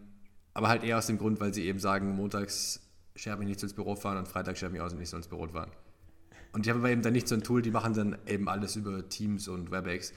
aber 0.53 0.69
halt 0.69 0.83
eher 0.83 0.97
aus 0.97 1.07
dem 1.07 1.17
Grund, 1.17 1.39
weil 1.39 1.53
sie 1.53 1.65
eben 1.65 1.79
sagen, 1.79 2.15
montags 2.15 2.81
scherbe 3.15 3.43
ich 3.43 3.49
nicht 3.49 3.61
ins 3.61 3.73
Büro 3.73 3.95
fahren 3.95 4.17
und 4.17 4.27
freitags 4.27 4.59
scherbe 4.59 4.75
ich 4.75 4.81
aus 4.81 4.93
und 4.93 4.99
nicht 4.99 5.09
so 5.09 5.17
ins 5.17 5.27
Büro 5.27 5.47
fahren. 5.47 5.71
Und 6.53 6.65
ich 6.65 6.69
habe 6.69 6.79
aber 6.79 6.89
eben 6.89 7.01
dann 7.01 7.13
nicht 7.13 7.29
so 7.29 7.35
ein 7.35 7.43
Tool, 7.43 7.61
die 7.61 7.71
machen 7.71 7.93
dann 7.93 8.17
eben 8.27 8.49
alles 8.49 8.75
über 8.75 9.07
Teams 9.07 9.47
und 9.47 9.71
WebEx. 9.71 10.13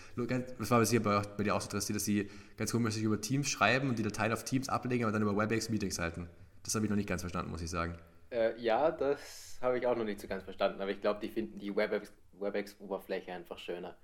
Das 0.58 0.70
war 0.70 0.84
hier 0.84 1.02
bei, 1.02 1.22
bei 1.36 1.44
dir 1.44 1.54
auch 1.54 1.60
so 1.60 1.66
interessiert, 1.66 1.96
dass 1.96 2.04
sie 2.04 2.28
ganz 2.56 2.72
komisch 2.72 2.96
über 2.96 3.20
Teams 3.20 3.48
schreiben 3.48 3.88
und 3.88 3.98
die 3.98 4.02
Dateien 4.02 4.32
auf 4.32 4.42
Teams 4.42 4.68
ablegen, 4.68 5.04
aber 5.04 5.12
dann 5.12 5.22
über 5.22 5.36
WebEx 5.36 5.68
Meetings 5.68 5.98
halten. 5.98 6.28
Das 6.64 6.74
habe 6.74 6.86
ich 6.86 6.90
noch 6.90 6.96
nicht 6.96 7.08
ganz 7.08 7.22
verstanden, 7.22 7.52
muss 7.52 7.62
ich 7.62 7.70
sagen. 7.70 7.94
Äh, 8.34 8.60
ja, 8.60 8.90
das 8.90 9.58
habe 9.62 9.78
ich 9.78 9.86
auch 9.86 9.96
noch 9.96 10.04
nicht 10.04 10.20
so 10.20 10.26
ganz 10.26 10.42
verstanden, 10.42 10.80
aber 10.80 10.90
ich 10.90 11.00
glaube, 11.00 11.20
die 11.20 11.28
finden 11.28 11.58
die 11.58 11.74
WebEx-Oberfläche 11.74 13.32
einfach 13.32 13.58
schöner. 13.58 13.96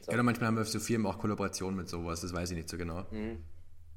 So. 0.00 0.12
Ja, 0.12 0.14
oder 0.14 0.22
manchmal 0.22 0.46
haben 0.48 0.56
wir 0.56 0.64
so 0.64 0.78
Firmen 0.78 1.06
auch 1.06 1.18
Kollaborationen 1.18 1.76
mit 1.76 1.88
sowas, 1.88 2.20
das 2.20 2.32
weiß 2.32 2.52
ich 2.52 2.56
nicht 2.56 2.68
so 2.68 2.78
genau. 2.78 3.04
Mhm. 3.10 3.42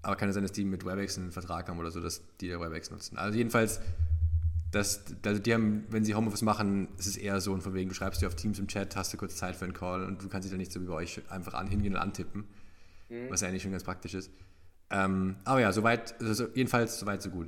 Aber 0.02 0.16
kann 0.16 0.30
es 0.30 0.36
sein, 0.36 0.44
dass 0.44 0.52
die 0.52 0.66
mit 0.66 0.86
WebEx 0.86 1.18
einen 1.18 1.32
Vertrag 1.32 1.70
haben 1.70 1.80
oder 1.80 1.92
so, 1.92 2.02
dass 2.02 2.24
die 2.38 2.48
der 2.48 2.60
WebEx 2.60 2.90
nutzen. 2.90 3.18
Also 3.18 3.38
jedenfalls 3.38 3.80
das, 4.72 5.06
also 5.26 5.42
die 5.42 5.54
haben, 5.54 5.86
wenn 5.90 6.04
sie 6.04 6.16
Homeoffice 6.16 6.42
machen, 6.42 6.90
ist 6.98 7.08
es 7.08 7.18
eher 7.18 7.40
so 7.40 7.54
und 7.54 7.62
von 7.62 7.74
wegen, 7.74 7.90
du 7.90 7.96
schreibst 7.96 8.22
dir 8.22 8.28
auf 8.28 8.36
Teams 8.36 8.60
im 8.60 8.68
Chat, 8.68 8.96
hast 8.96 9.14
du 9.14 9.18
kurz 9.18 9.36
Zeit 9.38 9.56
für 9.56 9.66
einen 9.66 9.74
Call 9.74 10.04
und 10.04 10.22
du 10.22 10.28
kannst 10.28 10.46
dich 10.46 10.52
dann 10.52 10.60
nicht 10.60 10.72
so 10.72 10.82
wie 10.82 10.86
bei 10.86 10.94
euch 10.94 11.22
einfach 11.30 11.54
an, 11.54 11.68
hingehen 11.68 11.94
und 11.94 12.00
antippen, 12.00 12.46
mhm. 13.10 13.30
was 13.30 13.42
ja 13.42 13.48
eigentlich 13.48 13.62
schon 13.62 13.72
ganz 13.72 13.84
praktisch 13.84 14.16
ist. 14.16 14.32
Ähm, 14.90 15.38
aber 15.46 15.62
ja, 15.62 15.72
soweit, 15.72 16.20
also 16.22 16.48
jedenfalls 16.54 17.00
soweit 17.00 17.22
so 17.22 17.30
gut. 17.30 17.48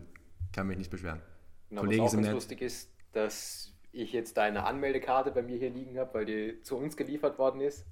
Kann 0.53 0.67
mich 0.67 0.77
nicht 0.77 0.89
beschweren. 0.89 1.21
Genau, 1.69 1.81
Kollegen 1.81 2.03
was 2.03 2.13
auch 2.13 2.21
ganz 2.21 2.31
lustig 2.31 2.61
ist, 2.61 2.89
dass 3.13 3.73
ich 3.91 4.13
jetzt 4.13 4.37
deine 4.37 4.65
Anmeldekarte 4.65 5.31
bei 5.31 5.41
mir 5.41 5.57
hier 5.57 5.69
liegen 5.69 5.97
habe, 5.97 6.13
weil 6.13 6.25
die 6.25 6.61
zu 6.61 6.77
uns 6.77 6.95
geliefert 6.97 7.39
worden 7.39 7.61
ist. 7.61 7.85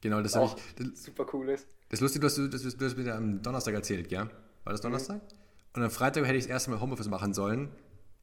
Genau, 0.00 0.20
das 0.20 0.34
habe 0.34 0.56
ich. 0.56 0.74
Das, 0.74 1.04
super 1.04 1.26
cool 1.32 1.48
ist. 1.50 1.68
Das 1.88 1.98
ist 1.98 2.02
lustig, 2.02 2.20
du 2.20 2.26
hast, 2.26 2.38
du, 2.38 2.48
das, 2.48 2.62
du 2.62 2.84
hast 2.84 2.96
mir 2.96 3.14
am 3.14 3.42
Donnerstag 3.42 3.74
erzählt, 3.74 4.10
ja? 4.10 4.28
War 4.64 4.72
das 4.72 4.80
mhm. 4.80 4.84
Donnerstag? 4.84 5.16
Mhm. 5.16 5.38
Und 5.74 5.82
am 5.84 5.90
Freitag 5.90 6.24
hätte 6.26 6.36
ich 6.36 6.44
das 6.44 6.50
erste 6.50 6.70
Mal 6.70 6.80
Homeoffice 6.80 7.08
machen 7.08 7.32
sollen 7.32 7.70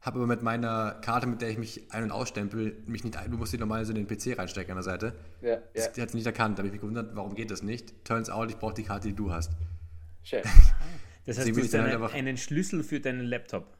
habe 0.01 0.19
aber 0.19 0.27
mit 0.27 0.41
meiner 0.41 0.93
Karte, 1.01 1.27
mit 1.27 1.41
der 1.41 1.49
ich 1.49 1.57
mich 1.57 1.91
ein- 1.91 2.03
und 2.03 2.11
ausstempel, 2.11 2.77
mich 2.85 3.03
nicht 3.03 3.17
ein, 3.17 3.31
du 3.31 3.37
musst 3.37 3.51
die 3.51 3.57
normal 3.57 3.83
so 3.85 3.93
in 3.93 4.05
den 4.05 4.07
PC 4.07 4.37
reinstecken 4.37 4.71
an 4.71 4.77
der 4.77 4.83
Seite. 4.83 5.13
Ja, 5.41 5.57
das, 5.73 5.91
Die 5.91 6.01
hat 6.01 6.09
es 6.09 6.15
nicht 6.15 6.25
erkannt. 6.25 6.57
Da 6.57 6.61
habe 6.61 6.67
ich 6.67 6.71
mich 6.71 6.81
gewundert, 6.81 7.15
warum 7.15 7.35
geht 7.35 7.51
das 7.51 7.63
nicht? 7.63 8.05
Turns 8.05 8.29
out, 8.29 8.49
ich 8.49 8.57
brauche 8.57 8.73
die 8.73 8.83
Karte, 8.83 9.09
die 9.09 9.15
du 9.15 9.31
hast. 9.31 9.51
Schön. 10.23 10.43
Das 11.25 11.37
heißt, 11.37 11.49
du 11.49 11.61
hast 11.61 11.75
einen, 11.75 12.01
halt 12.01 12.13
einen 12.15 12.37
Schlüssel 12.37 12.81
für 12.81 12.99
deinen 12.99 13.21
Laptop. 13.21 13.77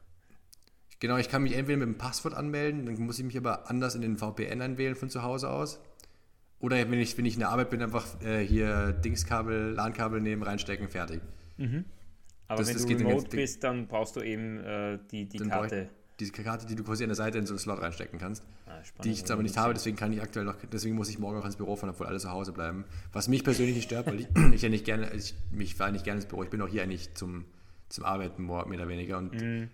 Genau, 1.00 1.16
ich 1.16 1.28
kann 1.28 1.42
mich 1.42 1.56
entweder 1.56 1.78
mit 1.78 1.88
dem 1.88 1.98
Passwort 1.98 2.34
anmelden, 2.34 2.86
dann 2.86 2.98
muss 3.00 3.18
ich 3.18 3.24
mich 3.24 3.36
aber 3.36 3.68
anders 3.68 3.94
in 3.94 4.02
den 4.02 4.16
VPN 4.16 4.62
einwählen 4.62 4.94
von 4.94 5.10
zu 5.10 5.22
Hause 5.22 5.50
aus. 5.50 5.80
Oder 6.60 6.76
wenn 6.76 6.98
ich, 7.00 7.16
wenn 7.16 7.24
ich 7.24 7.34
in 7.34 7.40
der 7.40 7.48
Arbeit 7.48 7.70
bin, 7.70 7.82
einfach 7.82 8.20
äh, 8.22 8.44
hier 8.44 8.92
Dingskabel, 8.92 9.72
LAN-Kabel 9.72 10.20
nehmen, 10.20 10.42
reinstecken, 10.42 10.88
fertig. 10.88 11.22
Mhm. 11.56 11.86
Aber 12.48 12.58
das, 12.58 12.68
wenn 12.68 12.74
das 12.74 12.86
du 12.86 12.94
remote 12.94 13.28
bist, 13.28 13.64
dann 13.64 13.86
brauchst 13.86 14.16
du 14.16 14.20
eben 14.20 14.58
äh, 14.58 14.98
die, 15.10 15.26
die 15.26 15.38
Karte 15.38 15.88
diese 16.20 16.32
Karte, 16.32 16.66
die 16.66 16.76
du 16.76 16.84
quasi 16.84 17.02
an 17.02 17.08
der 17.08 17.16
Seite 17.16 17.38
in 17.38 17.46
so 17.46 17.54
einen 17.54 17.58
Slot 17.58 17.80
reinstecken 17.80 18.18
kannst. 18.18 18.44
Ah, 18.66 18.80
die 19.02 19.10
ich 19.10 19.18
jetzt 19.18 19.30
aber 19.30 19.42
nicht 19.42 19.56
habe, 19.56 19.74
deswegen 19.74 19.96
kann 19.96 20.12
ich 20.12 20.22
aktuell 20.22 20.44
noch, 20.44 20.56
deswegen 20.70 20.94
muss 20.94 21.08
ich 21.08 21.18
morgen 21.18 21.38
auch 21.38 21.44
ins 21.44 21.56
Büro 21.56 21.76
fahren, 21.76 21.90
obwohl 21.90 22.06
alle 22.06 22.18
zu 22.18 22.30
Hause 22.30 22.52
bleiben. 22.52 22.84
Was 23.12 23.26
mich 23.26 23.42
persönlich 23.42 23.74
nicht 23.74 23.86
stört, 23.86 24.06
weil 24.06 24.20
ich, 24.20 24.28
ich 24.54 24.62
ja 24.62 24.68
nicht 24.68 24.84
gerne, 24.84 25.12
ich, 25.14 25.34
mich 25.50 25.74
fahre 25.74 25.92
nicht 25.92 26.04
gerne 26.04 26.20
ins 26.20 26.26
Büro. 26.26 26.44
Ich 26.44 26.50
bin 26.50 26.60
auch 26.60 26.68
hier 26.68 26.82
eigentlich 26.82 27.14
zum, 27.14 27.46
zum 27.88 28.04
Arbeiten 28.04 28.46
mehr 28.46 28.64
oder 28.66 28.88
weniger. 28.88 29.18
Und 29.18 29.32
mm. 29.34 29.70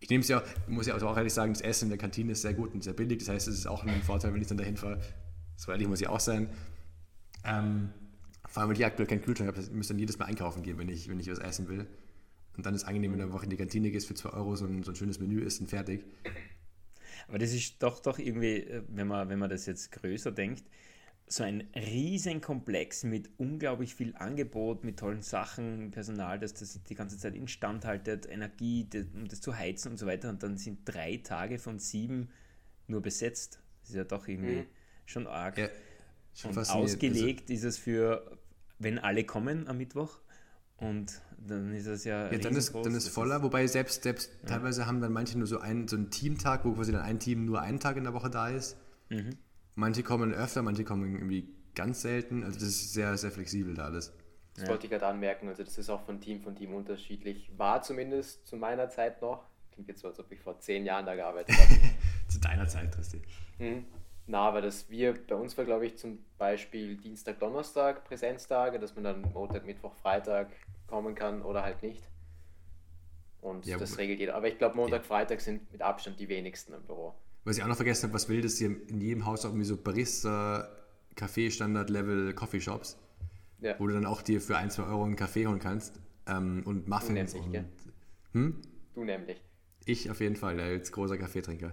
Ich 0.00 0.10
nehme 0.10 0.22
es 0.22 0.28
ja 0.28 0.42
muss 0.66 0.86
ja 0.86 0.96
auch 0.96 1.16
ehrlich 1.16 1.32
sagen, 1.32 1.52
das 1.52 1.62
Essen 1.62 1.86
in 1.86 1.90
der 1.90 1.98
Kantine 1.98 2.32
ist 2.32 2.42
sehr 2.42 2.54
gut 2.54 2.72
und 2.72 2.84
sehr 2.84 2.92
billig. 2.92 3.18
Das 3.18 3.28
heißt, 3.28 3.48
es 3.48 3.58
ist 3.58 3.66
auch 3.66 3.84
ein 3.84 4.02
Vorteil, 4.02 4.32
wenn 4.32 4.40
ich 4.40 4.48
dann 4.48 4.58
dahin 4.58 4.76
fahre. 4.76 5.00
So 5.56 5.72
ehrlich 5.72 5.88
muss 5.88 6.00
ich 6.00 6.08
auch 6.08 6.20
sein. 6.20 6.48
Ähm, 7.44 7.90
vor 8.46 8.62
allem, 8.62 8.70
weil 8.70 8.76
ich 8.78 8.86
aktuell 8.86 9.08
keinen 9.08 9.22
Kühlschrank 9.22 9.48
habe, 9.48 9.60
ich 9.60 9.70
müsste 9.70 9.94
dann 9.94 9.98
jedes 9.98 10.18
Mal 10.18 10.26
einkaufen 10.26 10.62
gehen, 10.62 10.78
wenn 10.78 10.88
ich, 10.88 11.08
wenn 11.08 11.18
ich 11.18 11.30
was 11.30 11.38
essen 11.38 11.68
will. 11.68 11.86
Und 12.56 12.66
dann 12.66 12.74
ist 12.74 12.82
es 12.82 12.88
angenehm, 12.88 13.12
wenn 13.12 13.18
du 13.18 13.24
einfach 13.24 13.42
in 13.42 13.50
die 13.50 13.56
Kantine 13.56 13.90
gehst, 13.90 14.08
für 14.08 14.14
2 14.14 14.30
Euro 14.30 14.56
so 14.56 14.66
ein, 14.66 14.82
so 14.82 14.92
ein 14.92 14.96
schönes 14.96 15.20
Menü 15.20 15.40
isst 15.40 15.60
und 15.60 15.68
fertig. 15.68 16.04
Aber 17.28 17.38
das 17.38 17.52
ist 17.52 17.82
doch, 17.82 18.00
doch 18.00 18.18
irgendwie, 18.18 18.56
äh, 18.56 18.82
wenn 18.88 19.06
man, 19.06 19.28
wenn 19.28 19.38
man 19.38 19.50
das 19.50 19.66
jetzt 19.66 19.92
größer 19.92 20.32
denkt, 20.32 20.64
so 21.32 21.44
ein 21.44 21.68
riesen 21.74 22.40
Komplex 22.40 23.04
mit 23.04 23.30
unglaublich 23.36 23.94
viel 23.94 24.14
Angebot, 24.16 24.84
mit 24.84 24.98
tollen 24.98 25.22
Sachen, 25.22 25.90
Personal, 25.90 26.38
das 26.38 26.54
das 26.54 26.82
die 26.82 26.94
ganze 26.94 27.18
Zeit 27.18 27.34
instand 27.34 27.84
haltet, 27.84 28.28
Energie, 28.28 28.88
um 29.14 29.28
das 29.28 29.40
zu 29.40 29.56
heizen 29.56 29.92
und 29.92 29.98
so 29.98 30.06
weiter. 30.06 30.28
Und 30.30 30.42
dann 30.42 30.56
sind 30.56 30.80
drei 30.84 31.18
Tage 31.18 31.58
von 31.58 31.78
sieben 31.78 32.30
nur 32.86 33.02
besetzt. 33.02 33.60
Das 33.80 33.90
ist 33.90 33.96
ja 33.96 34.04
doch 34.04 34.26
irgendwie 34.28 34.56
mhm. 34.56 34.66
schon 35.06 35.26
arg. 35.26 35.58
Ja, 35.58 35.68
schon 36.34 36.50
und 36.50 36.70
ausgelegt 36.70 37.50
also, 37.50 37.54
ist 37.54 37.64
es 37.64 37.78
für, 37.78 38.38
wenn 38.78 38.98
alle 38.98 39.24
kommen 39.24 39.68
am 39.68 39.78
Mittwoch, 39.78 40.20
und 40.78 41.20
dann 41.44 41.74
ist 41.74 41.86
es 41.86 42.04
ja. 42.04 42.30
Ja, 42.30 42.38
dann 42.38 42.54
ist, 42.54 42.72
dann 42.72 42.94
ist 42.94 43.08
voller, 43.08 43.42
wobei 43.42 43.66
selbst, 43.66 44.04
selbst 44.04 44.30
ja. 44.42 44.48
teilweise 44.48 44.86
haben 44.86 45.00
dann 45.00 45.12
manche 45.12 45.36
nur 45.36 45.48
so 45.48 45.58
einen, 45.58 45.88
so 45.88 45.96
einen 45.96 46.10
Teamtag, 46.10 46.64
wo 46.64 46.72
quasi 46.72 46.92
dann 46.92 47.02
ein 47.02 47.18
Team 47.18 47.44
nur 47.44 47.60
einen 47.60 47.80
Tag 47.80 47.96
in 47.96 48.04
der 48.04 48.14
Woche 48.14 48.30
da 48.30 48.48
ist. 48.48 48.76
Mhm. 49.08 49.30
Manche 49.78 50.02
kommen 50.02 50.34
öfter, 50.34 50.62
manche 50.62 50.82
kommen 50.82 51.14
irgendwie 51.14 51.48
ganz 51.76 52.02
selten. 52.02 52.42
Also 52.42 52.58
das 52.58 52.68
ist 52.68 52.94
sehr, 52.94 53.16
sehr 53.16 53.30
flexibel 53.30 53.74
da 53.74 53.84
alles. 53.84 54.12
Das 54.54 54.64
ja. 54.64 54.70
wollte 54.70 54.86
ich 54.86 54.90
gerade 54.90 55.06
anmerken. 55.06 55.46
Also 55.46 55.62
das 55.62 55.78
ist 55.78 55.88
auch 55.88 56.04
von 56.04 56.20
Team 56.20 56.42
von 56.42 56.56
Team 56.56 56.74
unterschiedlich. 56.74 57.48
War 57.56 57.80
zumindest 57.80 58.44
zu 58.44 58.56
meiner 58.56 58.88
Zeit 58.88 59.22
noch. 59.22 59.44
Klingt 59.70 59.86
jetzt 59.86 60.00
so, 60.00 60.08
als 60.08 60.18
ob 60.18 60.32
ich 60.32 60.40
vor 60.40 60.58
zehn 60.58 60.84
Jahren 60.84 61.06
da 61.06 61.14
gearbeitet 61.14 61.56
habe. 61.56 61.80
zu 62.28 62.40
deiner 62.40 62.66
Zeit, 62.66 62.90
Christi. 62.92 63.22
Mhm. 63.60 63.84
Na, 64.26 64.48
aber 64.48 64.62
das 64.62 64.90
wir, 64.90 65.14
bei 65.14 65.36
uns 65.36 65.56
war 65.56 65.64
glaube 65.64 65.86
ich 65.86 65.96
zum 65.96 66.18
Beispiel 66.38 66.96
Dienstag, 66.96 67.38
Donnerstag 67.38 68.04
Präsenztage, 68.04 68.80
dass 68.80 68.96
man 68.96 69.04
dann 69.04 69.32
Montag, 69.32 69.64
Mittwoch, 69.64 69.94
Freitag 69.94 70.48
kommen 70.88 71.14
kann 71.14 71.40
oder 71.40 71.62
halt 71.62 71.84
nicht. 71.84 72.02
Und 73.40 73.64
ja, 73.64 73.78
das 73.78 73.96
regelt 73.96 74.18
jeder. 74.18 74.34
Aber 74.34 74.48
ich 74.48 74.58
glaube, 74.58 74.74
Montag, 74.74 75.02
ja. 75.02 75.06
Freitag 75.06 75.40
sind 75.40 75.70
mit 75.70 75.82
Abstand 75.82 76.18
die 76.18 76.28
wenigsten 76.28 76.74
im 76.74 76.82
Büro. 76.82 77.14
Was 77.48 77.56
ich 77.56 77.62
auch 77.62 77.68
noch 77.68 77.76
vergessen 77.76 78.02
habe, 78.02 78.12
was 78.12 78.28
will, 78.28 78.42
dass 78.42 78.58
hier 78.58 78.76
in 78.88 79.00
jedem 79.00 79.24
Haus 79.24 79.46
auch 79.46 79.48
irgendwie 79.48 79.64
so 79.64 79.78
Barista, 79.78 80.68
Kaffee, 81.16 81.50
Standard-Level, 81.50 82.34
Coffeeshops, 82.34 82.98
ja. 83.62 83.74
wo 83.78 83.86
du 83.86 83.94
dann 83.94 84.04
auch 84.04 84.20
dir 84.20 84.42
für 84.42 84.58
ein, 84.58 84.70
zwei 84.70 84.82
Euro 84.82 85.04
einen 85.04 85.16
Kaffee 85.16 85.46
holen 85.46 85.58
kannst 85.58 85.98
ähm, 86.26 86.62
und 86.66 86.88
Muffins. 86.88 87.32
Du 87.32 87.38
nämlich, 87.38 87.62
und, 87.64 87.66
hm? 88.32 88.60
Du 88.92 89.02
nämlich. 89.02 89.42
Ich 89.86 90.10
auf 90.10 90.20
jeden 90.20 90.36
Fall, 90.36 90.60
als 90.60 90.92
großer 90.92 91.16
Kaffeetrinker. 91.16 91.72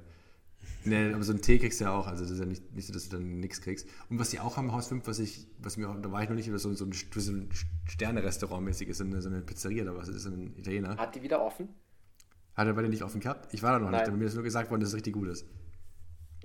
Nee, 0.86 1.11
aber 1.11 1.23
so 1.23 1.34
einen 1.34 1.41
Tee 1.41 1.59
kriegst 1.59 1.82
du 1.82 1.84
ja 1.84 1.91
auch, 1.91 2.07
also 2.07 2.23
das 2.23 2.32
ist 2.32 2.39
ja 2.39 2.45
nicht, 2.45 2.73
nicht 2.73 2.88
so, 2.88 2.93
dass 2.93 3.09
du 3.09 3.17
dann 3.17 3.41
nichts 3.41 3.59
kriegst. 3.59 3.86
Und 4.09 4.17
was 4.17 4.30
die 4.30 4.39
auch 4.39 4.55
haben, 4.55 4.71
Haus 4.71 4.88
5, 4.88 5.05
was 5.07 5.19
ich, 5.19 5.45
was 5.59 5.76
mir, 5.76 5.93
da 6.01 6.09
war 6.09 6.23
ich 6.23 6.30
noch 6.30 6.38
nicht, 6.38 6.49
so, 6.49 6.73
so 6.73 6.86
ein, 6.86 6.93
so 6.93 7.32
ein 7.34 7.49
Sterne-Restaurant 7.84 8.63
mäßig 8.63 8.88
ist, 8.88 8.99
so 8.99 9.03
eine, 9.03 9.21
so 9.21 9.28
eine 9.28 9.41
Pizzeria 9.41 9.84
oder 9.84 9.97
was, 9.97 10.07
das 10.07 10.15
ist 10.15 10.28
ein 10.28 10.55
Italiener. 10.55 10.95
Hat 10.95 11.15
die 11.15 11.21
wieder 11.21 11.43
offen? 11.43 11.67
Hat 12.53 12.65
er 12.65 12.73
bei 12.73 12.82
dir 12.82 12.88
nicht 12.88 13.03
offen 13.03 13.19
gehabt? 13.19 13.53
Ich 13.53 13.61
war 13.61 13.73
da 13.73 13.80
noch 13.80 13.91
Nein. 13.91 13.99
nicht, 13.99 14.07
aber 14.07 14.17
mir 14.17 14.26
ist 14.26 14.36
nur 14.36 14.43
gesagt 14.43 14.71
worden, 14.71 14.80
dass 14.80 14.91
es 14.91 14.95
richtig 14.95 15.13
gut 15.13 15.28
ist. 15.28 15.45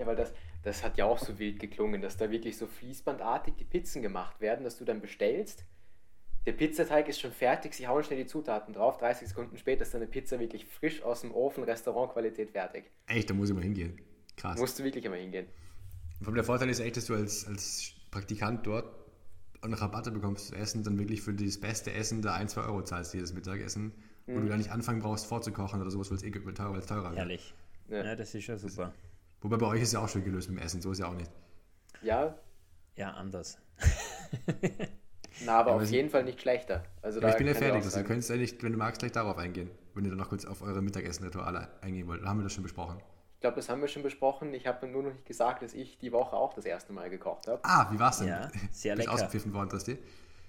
Ja, 0.00 0.06
weil 0.06 0.16
das, 0.16 0.32
das 0.62 0.82
hat 0.82 0.96
ja 0.96 1.04
auch 1.04 1.18
so 1.18 1.38
wild 1.38 1.60
geklungen, 1.60 2.00
dass 2.00 2.16
da 2.16 2.30
wirklich 2.30 2.56
so 2.56 2.66
fließbandartig 2.66 3.54
die 3.56 3.64
Pizzen 3.64 4.00
gemacht 4.00 4.40
werden, 4.40 4.64
dass 4.64 4.78
du 4.78 4.86
dann 4.86 5.02
bestellst. 5.02 5.66
Der 6.46 6.52
Pizzateig 6.52 7.06
ist 7.06 7.20
schon 7.20 7.32
fertig, 7.32 7.74
sie 7.74 7.86
hauen 7.86 8.02
schnell 8.02 8.20
die 8.20 8.26
Zutaten 8.26 8.72
drauf, 8.72 8.96
30 8.96 9.28
Sekunden 9.28 9.58
später 9.58 9.82
ist 9.82 9.92
deine 9.92 10.06
Pizza 10.06 10.40
wirklich 10.40 10.64
frisch 10.64 11.02
aus 11.02 11.20
dem 11.20 11.34
Ofen, 11.34 11.64
Restaurantqualität 11.64 12.50
fertig. 12.50 12.90
Echt, 13.08 13.28
da 13.28 13.34
muss 13.34 13.50
ich 13.50 13.54
mal 13.54 13.62
hingehen. 13.62 14.00
Krass. 14.38 14.58
Musst 14.58 14.78
du 14.78 14.84
wirklich 14.84 15.04
immer 15.04 15.16
hingehen. 15.16 15.48
Und 16.24 16.34
der 16.34 16.44
Vorteil 16.44 16.70
ist 16.70 16.80
echt, 16.80 16.96
dass 16.96 17.04
du 17.04 17.14
als, 17.14 17.46
als 17.46 17.92
Praktikant 18.10 18.66
dort 18.66 18.86
auch 19.60 19.82
Rabatte 19.82 20.10
bekommst 20.10 20.46
zu 20.46 20.54
essen, 20.54 20.82
dann 20.82 20.98
wirklich 20.98 21.20
für 21.20 21.34
das 21.34 21.60
beste 21.60 21.92
Essen 21.92 22.22
da 22.22 22.32
1, 22.36 22.52
2 22.52 22.62
Euro 22.62 22.82
zahlst, 22.82 23.12
jedes 23.12 23.34
Mittagessen, 23.34 23.92
mhm. 24.26 24.34
wo 24.34 24.40
du 24.40 24.48
gar 24.48 24.56
nicht 24.56 24.70
anfangen 24.70 25.00
brauchst 25.00 25.26
vorzukochen 25.26 25.82
oder 25.82 25.90
sowas, 25.90 26.10
weil 26.10 26.16
es 26.16 26.22
eh 26.22 26.30
teurer, 26.30 26.72
weil 26.72 26.78
es 26.78 26.86
teurer 26.86 27.10
wird. 27.10 27.18
Herrlich. 27.18 27.54
Ja. 27.88 28.02
ja. 28.02 28.16
das 28.16 28.34
ist 28.34 28.46
ja 28.46 28.56
super. 28.56 28.94
Wobei 29.40 29.56
bei 29.56 29.66
euch 29.66 29.82
ist 29.82 29.92
ja 29.92 30.00
auch 30.00 30.08
schon 30.08 30.24
gelöst 30.24 30.50
mit 30.50 30.58
dem 30.58 30.64
Essen, 30.64 30.82
so 30.82 30.92
ist 30.92 30.98
ja 30.98 31.08
auch 31.08 31.14
nicht. 31.14 31.30
Ja. 32.02 32.34
Ja, 32.96 33.12
anders. 33.12 33.58
Na, 35.44 35.60
aber 35.60 35.70
ja, 35.70 35.76
auf 35.76 35.90
jeden 35.90 36.10
Fall 36.10 36.24
nicht 36.24 36.40
schlechter. 36.40 36.84
Also 37.00 37.20
ja, 37.20 37.30
ich 37.30 37.36
bin 37.36 37.46
ja 37.46 37.54
fertig, 37.54 37.82
also 37.82 37.98
du 37.98 38.04
könntest 38.04 38.30
ja 38.30 38.36
nicht, 38.36 38.62
wenn 38.62 38.72
du 38.72 38.78
magst, 38.78 39.00
gleich 39.00 39.12
darauf 39.12 39.38
eingehen, 39.38 39.70
wenn 39.94 40.04
ihr 40.04 40.10
dann 40.10 40.18
noch 40.18 40.28
kurz 40.28 40.44
auf 40.44 40.60
eure 40.62 40.82
Mittagessen-Rituale 40.82 41.68
eingehen 41.80 42.06
wollt. 42.06 42.22
Da 42.22 42.28
haben 42.28 42.38
wir 42.38 42.44
das 42.44 42.52
schon 42.52 42.62
besprochen. 42.62 42.98
Ich 43.36 43.40
glaube, 43.40 43.56
das 43.56 43.70
haben 43.70 43.80
wir 43.80 43.88
schon 43.88 44.02
besprochen. 44.02 44.52
Ich 44.52 44.66
habe 44.66 44.86
nur 44.86 45.02
noch 45.02 45.12
nicht 45.12 45.24
gesagt, 45.24 45.62
dass 45.62 45.72
ich 45.72 45.96
die 45.96 46.12
Woche 46.12 46.36
auch 46.36 46.52
das 46.52 46.66
erste 46.66 46.92
Mal 46.92 47.08
gekocht 47.08 47.48
habe. 47.48 47.60
Ah, 47.62 47.90
wie 47.90 47.98
war 47.98 48.10
es 48.10 48.18
denn? 48.18 48.28
Ja, 48.28 48.50
sehr 48.70 48.96
lecker. 48.96 49.12
ausgepfiffen 49.12 49.54
worden, 49.54 49.70
Trasti? 49.70 49.96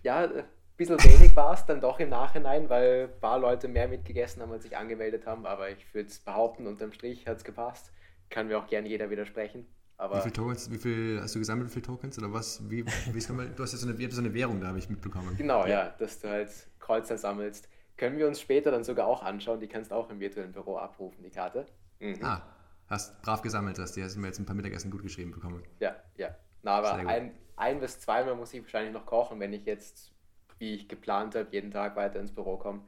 Ja, 0.04 0.26
ein 0.26 0.44
bisschen 0.76 1.02
wenig 1.02 1.34
war 1.34 1.54
es 1.54 1.66
dann 1.66 1.80
doch 1.80 2.02
im 2.02 2.10
Nachhinein, 2.10 2.70
weil 2.70 3.10
ein 3.14 3.20
paar 3.22 3.40
Leute 3.40 3.70
mehr 3.70 3.88
mitgegessen 3.88 4.42
haben, 4.42 4.52
als 4.52 4.64
sich 4.64 4.76
angemeldet 4.76 5.26
haben. 5.26 5.46
Aber 5.46 5.70
ich 5.70 5.94
würde 5.94 6.10
es 6.10 6.20
behaupten, 6.20 6.68
unterm 6.68 6.92
Strich 6.92 7.28
hat 7.28 7.38
es 7.38 7.46
gepasst. 7.46 7.94
Kann 8.32 8.48
mir 8.48 8.58
auch 8.58 8.66
gerne 8.66 8.88
jeder 8.88 9.10
widersprechen. 9.12 9.68
Aber 9.98 10.18
wie 10.18 10.22
viele 10.22 10.34
Tokens, 10.34 10.72
wie 10.72 10.78
viel 10.80 11.20
hast 11.22 11.36
du 11.36 11.40
gesammelt, 11.40 11.70
wie 11.70 11.74
viele 11.74 11.86
Tokens 11.86 12.18
oder 12.18 12.34
was? 12.34 12.68
Wie, 12.72 12.84
wie 12.86 13.34
man, 13.34 13.56
du 13.56 13.62
hast 13.62 13.74
ja 13.74 13.78
so 13.78 13.88
eine, 13.88 14.12
so 14.12 14.20
eine 14.20 14.34
Währung, 14.34 14.60
da 14.60 14.68
habe 14.68 14.80
ich 14.80 14.90
mitbekommen. 14.90 15.38
Genau, 15.38 15.62
ja. 15.66 15.70
ja, 15.70 15.96
dass 16.00 16.20
du 16.20 16.30
halt 16.30 16.50
Kreuzer 16.80 17.20
sammelst. 17.20 17.70
Können 17.98 18.18
wir 18.18 18.28
uns 18.28 18.42
später 18.42 18.72
dann 18.72 18.84
sogar 18.84 19.06
auch 19.06 19.22
anschauen. 19.22 19.60
Die 19.60 19.68
kannst 19.68 19.92
du 19.92 19.96
auch 19.96 20.10
im 20.10 20.20
virtuellen 20.20 20.54
Büro 20.54 20.78
abrufen, 20.78 21.24
die 21.24 21.30
Karte. 21.30 21.68
Mhm. 22.00 22.18
Ah, 22.24 22.42
hast 22.88 23.22
brav 23.22 23.44
gesammelt, 23.44 23.78
hast 23.78 23.96
die 23.96 24.04
hast 24.04 24.16
mir 24.16 24.26
jetzt 24.26 24.40
ein 24.40 24.46
paar 24.46 24.56
Mittagessen 24.56 24.90
gut 24.90 25.04
geschrieben 25.04 25.32
bekommen. 25.32 25.62
Ja, 25.80 25.96
ja. 26.18 26.36
Na, 26.64 26.78
aber 26.78 26.94
ein, 26.94 27.36
ein 27.58 27.80
bis 27.80 28.00
zweimal 28.00 28.36
muss 28.36 28.54
ich 28.54 28.64
wahrscheinlich 28.64 28.94
noch 28.94 29.06
kochen, 29.06 29.40
wenn 29.40 29.54
ich 29.54 29.66
jetzt, 29.66 30.12
wie 30.58 30.74
ich 30.74 30.88
geplant 30.88 31.36
habe, 31.36 31.48
jeden 31.52 31.70
Tag 31.70 31.96
weiter 31.96 32.20
ins 32.20 32.32
Büro 32.32 32.58
komme. 32.58 32.82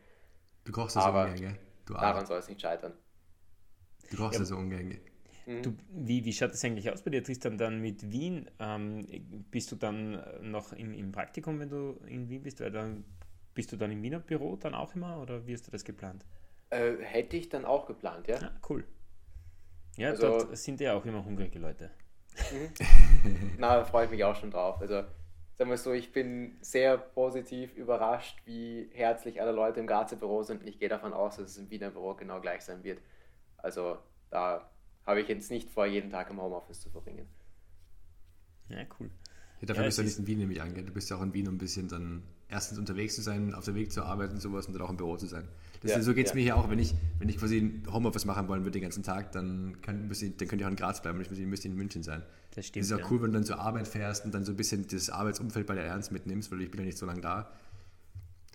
Du 0.64 0.72
kochst 0.72 0.96
das 0.96 1.04
so 1.04 1.10
ungern, 1.12 1.36
gell? 1.36 1.60
Du 1.86 1.94
daran 1.94 2.26
soll 2.26 2.40
es 2.40 2.48
nicht 2.48 2.62
scheitern. 2.62 2.94
Du 4.10 4.18
kochst 4.18 4.34
ja. 4.34 4.40
das 4.40 4.48
so 4.48 4.56
ungern, 4.56 4.90
gell? 4.90 5.02
Du, 5.46 5.72
mhm. 5.72 5.78
wie, 5.90 6.24
wie 6.24 6.32
schaut 6.32 6.52
das 6.52 6.64
eigentlich 6.64 6.90
aus 6.90 7.02
bei 7.02 7.12
dir, 7.12 7.24
Tristan, 7.24 7.58
dann 7.58 7.82
mit 7.82 8.12
Wien? 8.12 8.50
Ähm, 8.60 9.06
bist 9.52 9.72
du 9.72 9.76
dann 9.76 10.24
noch 10.42 10.72
im, 10.74 10.94
im 10.94 11.12
Praktikum, 11.12 11.60
wenn 11.60 11.70
du 11.70 12.00
in 12.08 12.30
Wien 12.30 12.44
bist? 12.44 12.62
Weil 12.62 12.72
dann 12.72 13.04
bist 13.54 13.72
du 13.72 13.78
dann 13.78 13.92
im 13.92 14.02
Wiener 14.02 14.20
Büro 14.20 14.56
dann 14.56 14.74
auch 14.74 14.96
immer 14.96 15.22
oder 15.22 15.46
wie 15.46 15.54
hast 15.54 15.68
du 15.68 15.72
das 15.72 15.84
geplant? 15.84 16.26
Äh, 16.70 16.96
hätte 17.02 17.38
ich 17.38 17.50
dann 17.50 17.66
auch 17.66 17.86
geplant, 17.86 18.28
ja. 18.28 18.38
Ah, 18.42 18.52
cool. 18.70 18.86
Ja, 19.98 20.10
also, 20.10 20.28
dort 20.28 20.58
sind 20.58 20.80
ja 20.80 20.96
auch 20.96 21.06
immer 21.06 21.24
hungrige 21.24 21.60
Leute. 21.60 21.92
Mhm. 22.52 23.56
Na, 23.58 23.78
da 23.78 23.86
freue 23.86 24.06
ich 24.06 24.12
mich 24.12 24.24
auch 24.24 24.36
schon 24.36 24.50
drauf. 24.50 24.80
Also, 24.82 25.04
sagen 25.56 25.70
wir 25.70 25.78
so, 25.78 25.92
ich 25.92 26.12
bin 26.12 26.58
sehr 26.62 26.98
positiv 26.98 27.76
überrascht, 27.76 28.42
wie 28.46 28.90
herzlich 28.94 29.42
alle 29.42 29.52
Leute 29.52 29.82
im 29.82 29.88
Grazer 29.88 30.16
Büro 30.16 30.42
sind 30.42 30.66
ich 30.66 30.80
gehe 30.80 30.90
davon 30.90 31.14
aus, 31.14 31.36
dass 31.36 31.52
es 31.52 31.58
im 31.58 31.70
Wiener 31.70 31.92
Büro 31.92 32.16
genau 32.16 32.40
gleich 32.40 32.62
sein 32.62 32.84
wird. 32.84 33.02
Also, 33.58 33.98
da 34.32 34.73
habe 35.06 35.22
ich 35.22 35.28
jetzt 35.28 35.52
nicht 35.52 35.70
vor, 35.70 35.86
jeden 35.86 36.10
Tag 36.10 36.30
im 36.30 36.42
Homeoffice 36.42 36.82
zu 36.82 36.90
verbringen. 36.90 37.28
Ja, 38.70 38.86
cool. 39.00 39.10
Ja, 39.62 39.68
dafür 39.68 39.84
ja, 39.84 39.88
bist 39.88 39.98
du 39.98 40.04
nicht 40.04 40.20
in 40.20 40.28
Wien 40.28 40.40
nämlich 40.40 40.62
angehen. 40.62 40.86
Du 40.86 40.94
bist 40.94 41.10
ja 41.10 41.18
auch 41.18 41.22
in 41.22 41.34
Wien, 41.34 41.48
um 41.48 41.56
ein 41.56 41.58
bisschen 41.58 41.88
dann 41.88 42.24
erstens 42.50 42.78
unterwegs 42.78 43.16
zu 43.16 43.22
sein, 43.22 43.54
auf 43.54 43.66
dem 43.66 43.76
Weg 43.76 43.92
zur 43.92 44.06
Arbeit 44.06 44.32
und 44.32 44.42
sowas 44.42 44.68
und 44.68 44.74
dann 44.74 44.82
auch 44.82 44.90
im 44.90 44.98
Büro 44.98 45.18
zu 45.18 45.26
sein. 45.26 45.48
Das, 45.82 45.92
ja, 45.92 46.02
so 46.02 46.14
geht 46.14 46.28
es 46.28 46.32
ja. 46.32 46.36
mir 46.36 46.42
hier 46.42 46.58
auch, 46.58 46.70
wenn 46.70 46.80
ich, 46.80 46.94
wenn 47.20 47.28
ich 47.28 47.38
quasi 47.38 47.58
ein 47.58 47.84
Homeoffice 47.92 48.26
machen 48.26 48.48
wollen 48.48 48.62
würde 48.62 48.72
den 48.72 48.84
ganzen 48.84 49.04
Tag, 49.04 49.32
dann, 49.34 49.82
kann, 49.82 50.10
dann 50.10 50.48
könnt 50.48 50.62
ihr 50.62 50.68
auch 50.68 50.72
in 50.72 50.76
Graz 50.76 51.02
bleiben 51.02 51.18
und 51.18 51.30
ich 51.30 51.46
müsste 51.46 51.68
in 51.68 51.76
München 51.76 52.04
sein. 52.04 52.24
Das 52.56 52.68
stimmt. 52.68 52.86
Das 52.86 52.92
ist 52.92 53.04
auch 53.04 53.12
cool, 53.12 53.22
wenn 53.22 53.32
du 53.32 53.34
dann 53.34 53.44
zur 53.44 53.60
Arbeit 53.60 53.88
fährst 53.88 54.24
und 54.26 54.34
dann 54.34 54.46
so 54.46 54.54
ein 54.54 54.56
bisschen 54.56 54.88
das 54.88 55.10
Arbeitsumfeld 55.10 55.68
bei 55.68 55.76
der 55.76 55.86
Ernst 55.86 56.12
mitnimmst, 56.12 56.52
weil 56.52 56.62
ich 56.62 56.72
bin 56.72 56.80
ja 56.80 56.86
nicht 56.86 56.98
so 56.98 57.06
lange 57.06 57.22
da. 57.22 57.52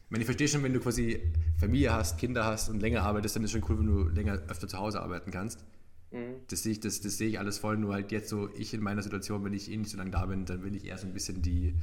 Ich 0.05 0.11
meine, 0.11 0.23
ich 0.23 0.27
verstehe 0.27 0.49
schon, 0.49 0.63
wenn 0.63 0.73
du 0.73 0.81
quasi 0.81 1.21
Familie 1.59 1.93
hast, 1.93 2.19
Kinder 2.19 2.45
hast 2.45 2.71
und 2.71 2.81
länger 2.81 3.03
arbeitest, 3.03 3.37
dann 3.37 3.45
ist 3.45 3.49
es 3.49 3.53
schon 3.53 3.71
cool, 3.71 3.79
wenn 3.79 3.87
du 3.87 4.09
länger 4.09 4.41
öfter 4.49 4.67
zu 4.67 4.79
Hause 4.79 5.03
arbeiten 5.03 5.31
kannst. 5.31 5.65
Mhm. 6.11 6.37
Das, 6.49 6.63
sehe 6.63 6.73
ich, 6.73 6.81
das, 6.81 7.01
das 7.01 7.19
sehe 7.19 7.29
ich 7.29 7.39
alles 7.39 7.59
voll, 7.59 7.77
nur 7.77 7.95
halt 7.95 8.13
jetzt 8.13 8.29
so, 8.29 8.49
ich 8.55 8.73
in 8.75 8.81
meiner 8.81 9.03
Situation, 9.03 9.45
wenn 9.45 9.53
ich 9.53 9.71
eh 9.71 9.77
nicht 9.77 9.91
so 9.91 9.99
lange 9.99 10.11
da 10.11 10.27
bin, 10.27 10.45
dann 10.45 10.63
will 10.63 10.75
ich 10.75 10.87
eher 10.87 10.99
so 10.99 11.07
ein 11.07 11.13
bisschen 11.13 11.43
die, 11.43 11.75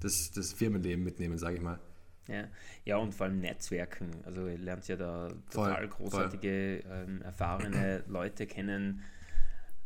das, 0.00 0.30
das 0.32 0.52
Firmenleben 0.52 1.02
mitnehmen, 1.02 1.38
sage 1.38 1.56
ich 1.56 1.62
mal. 1.62 1.80
Ja. 2.28 2.44
ja, 2.84 2.96
und 2.96 3.12
vor 3.12 3.26
allem 3.26 3.40
Netzwerken. 3.40 4.10
Also 4.24 4.46
ihr 4.46 4.58
lernt 4.58 4.86
ja 4.86 4.96
da 4.96 5.28
total 5.50 5.76
voll, 5.76 5.88
großartige, 5.88 6.82
voll. 6.86 7.04
Ähm, 7.08 7.22
erfahrene 7.22 8.04
Leute 8.08 8.46
kennen. 8.46 9.02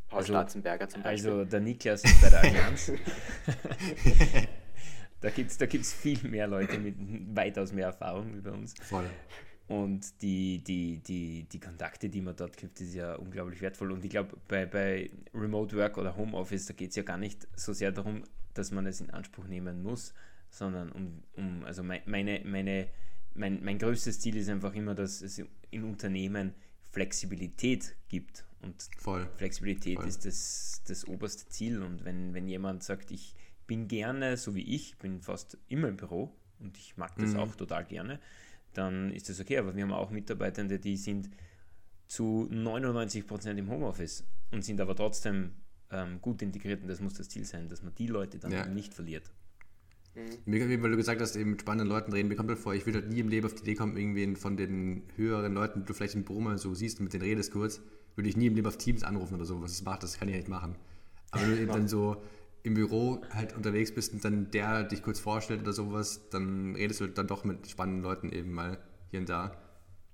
Paul 0.08 0.18
also, 0.18 0.32
Schwarzenberger 0.32 0.88
zum 0.88 1.02
Beispiel. 1.02 1.30
Also 1.30 1.44
der 1.44 1.60
Niklas 1.60 2.02
bei 2.20 2.28
der 2.28 2.40
Allianz. 2.40 2.92
da 5.20 5.30
gibt 5.30 5.50
es 5.50 5.58
da 5.58 5.66
gibt's 5.66 5.94
viel 5.94 6.28
mehr 6.28 6.46
Leute 6.46 6.78
mit 6.78 6.96
weitaus 7.34 7.72
mehr 7.72 7.86
Erfahrung 7.86 8.34
wie 8.36 8.40
bei 8.40 8.50
uns. 8.50 8.74
Voll. 8.82 9.08
Und 9.66 10.20
die, 10.20 10.62
die, 10.62 10.98
die, 10.98 11.44
die 11.44 11.60
Kontakte, 11.60 12.10
die 12.10 12.20
man 12.20 12.36
dort 12.36 12.56
gibt, 12.56 12.80
ist 12.80 12.94
ja 12.94 13.14
unglaublich 13.14 13.62
wertvoll. 13.62 13.92
Und 13.92 14.04
ich 14.04 14.10
glaube, 14.10 14.36
bei, 14.46 14.66
bei 14.66 15.10
Remote 15.32 15.74
Work 15.76 15.96
oder 15.96 16.16
Homeoffice, 16.16 16.66
da 16.66 16.74
geht 16.74 16.90
es 16.90 16.96
ja 16.96 17.02
gar 17.02 17.16
nicht 17.16 17.48
so 17.56 17.72
sehr 17.72 17.90
darum, 17.90 18.24
dass 18.52 18.70
man 18.72 18.86
es 18.86 19.00
in 19.00 19.10
Anspruch 19.10 19.46
nehmen 19.46 19.82
muss, 19.82 20.12
sondern 20.50 20.92
um, 20.92 21.22
um 21.36 21.64
also 21.64 21.82
meine, 21.82 22.42
meine, 22.44 22.88
mein, 23.34 23.64
mein 23.64 23.78
größtes 23.78 24.20
Ziel 24.20 24.36
ist 24.36 24.50
einfach 24.50 24.74
immer, 24.74 24.94
dass 24.94 25.22
es 25.22 25.42
in 25.70 25.84
Unternehmen 25.84 26.54
Flexibilität 26.90 27.96
gibt. 28.08 28.44
Und 28.60 28.88
Voll. 28.98 29.28
Flexibilität 29.36 29.96
Voll. 29.96 30.08
ist 30.08 30.26
das, 30.26 30.82
das 30.86 31.06
oberste 31.08 31.48
Ziel. 31.48 31.82
Und 31.82 32.04
wenn, 32.04 32.34
wenn 32.34 32.48
jemand 32.48 32.82
sagt, 32.82 33.10
ich 33.10 33.34
bin 33.66 33.88
gerne, 33.88 34.36
so 34.36 34.54
wie 34.54 34.74
ich, 34.74 34.98
bin 34.98 35.22
fast 35.22 35.58
immer 35.68 35.88
im 35.88 35.96
Büro 35.96 36.34
und 36.60 36.76
ich 36.78 36.96
mag 36.96 37.16
das 37.16 37.32
mhm. 37.32 37.40
auch 37.40 37.54
total 37.56 37.84
gerne, 37.84 38.20
dann 38.74 39.10
ist 39.12 39.28
das 39.28 39.40
okay. 39.40 39.58
Aber 39.58 39.74
wir 39.74 39.82
haben 39.82 39.92
auch 39.92 40.10
Mitarbeitende, 40.10 40.78
die 40.78 40.96
sind 40.96 41.30
zu 42.06 42.46
99 42.50 43.26
Prozent 43.26 43.58
im 43.58 43.70
Homeoffice 43.70 44.24
und 44.50 44.64
sind 44.64 44.80
aber 44.80 44.94
trotzdem 44.94 45.52
ähm, 45.90 46.20
gut 46.20 46.42
integriert 46.42 46.82
und 46.82 46.88
das 46.88 47.00
muss 47.00 47.14
das 47.14 47.28
Ziel 47.28 47.44
sein, 47.44 47.68
dass 47.68 47.82
man 47.82 47.94
die 47.94 48.06
Leute 48.06 48.38
dann 48.38 48.52
ja. 48.52 48.66
nicht 48.66 48.94
verliert. 48.94 49.30
Mhm. 50.14 50.82
Weil 50.82 50.90
du 50.90 50.96
gesagt 50.96 51.20
hast, 51.20 51.34
eben 51.36 51.50
mit 51.50 51.62
spannenden 51.62 51.88
Leuten 51.88 52.12
reden, 52.12 52.28
mir 52.28 52.36
kommt 52.36 52.48
halt 52.48 52.58
vor, 52.58 52.74
ich 52.74 52.86
würde 52.86 53.00
halt 53.00 53.10
nie 53.10 53.20
im 53.20 53.28
Leben 53.28 53.46
auf 53.46 53.54
die 53.54 53.62
Idee 53.62 53.74
kommen, 53.74 53.96
irgendwen 53.96 54.36
von 54.36 54.56
den 54.56 55.02
höheren 55.16 55.54
Leuten, 55.54 55.80
die 55.80 55.86
du 55.86 55.94
vielleicht 55.94 56.14
im 56.14 56.24
Büro 56.24 56.40
mal 56.40 56.56
so 56.58 56.74
siehst 56.74 57.00
und 57.00 57.04
mit 57.04 57.14
denen 57.14 57.24
redest 57.24 57.52
kurz, 57.52 57.80
würde 58.14 58.28
ich 58.28 58.36
nie 58.36 58.46
im 58.46 58.54
Leben 58.54 58.66
auf 58.66 58.76
Teams 58.76 59.02
anrufen 59.02 59.34
oder 59.34 59.44
so, 59.44 59.60
was 59.60 59.72
es 59.72 59.82
macht, 59.82 60.02
das 60.02 60.18
kann 60.18 60.28
ich 60.28 60.36
nicht 60.36 60.48
machen. 60.48 60.76
Aber 61.32 61.42
wenn 61.42 61.50
du 61.50 61.60
eben 61.60 61.72
dann 61.72 61.88
so 61.88 62.22
im 62.64 62.74
Büro 62.74 63.20
halt 63.30 63.54
unterwegs 63.54 63.94
bist 63.94 64.14
und 64.14 64.24
dann 64.24 64.50
der 64.50 64.84
dich 64.84 65.02
kurz 65.02 65.20
vorstellt 65.20 65.60
oder 65.60 65.74
sowas, 65.74 66.28
dann 66.30 66.74
redest 66.74 67.00
du 67.00 67.06
dann 67.06 67.26
doch 67.26 67.44
mit 67.44 67.68
spannenden 67.68 68.02
Leuten 68.02 68.30
eben 68.30 68.52
mal 68.52 68.78
hier 69.10 69.20
und 69.20 69.28
da. 69.28 69.48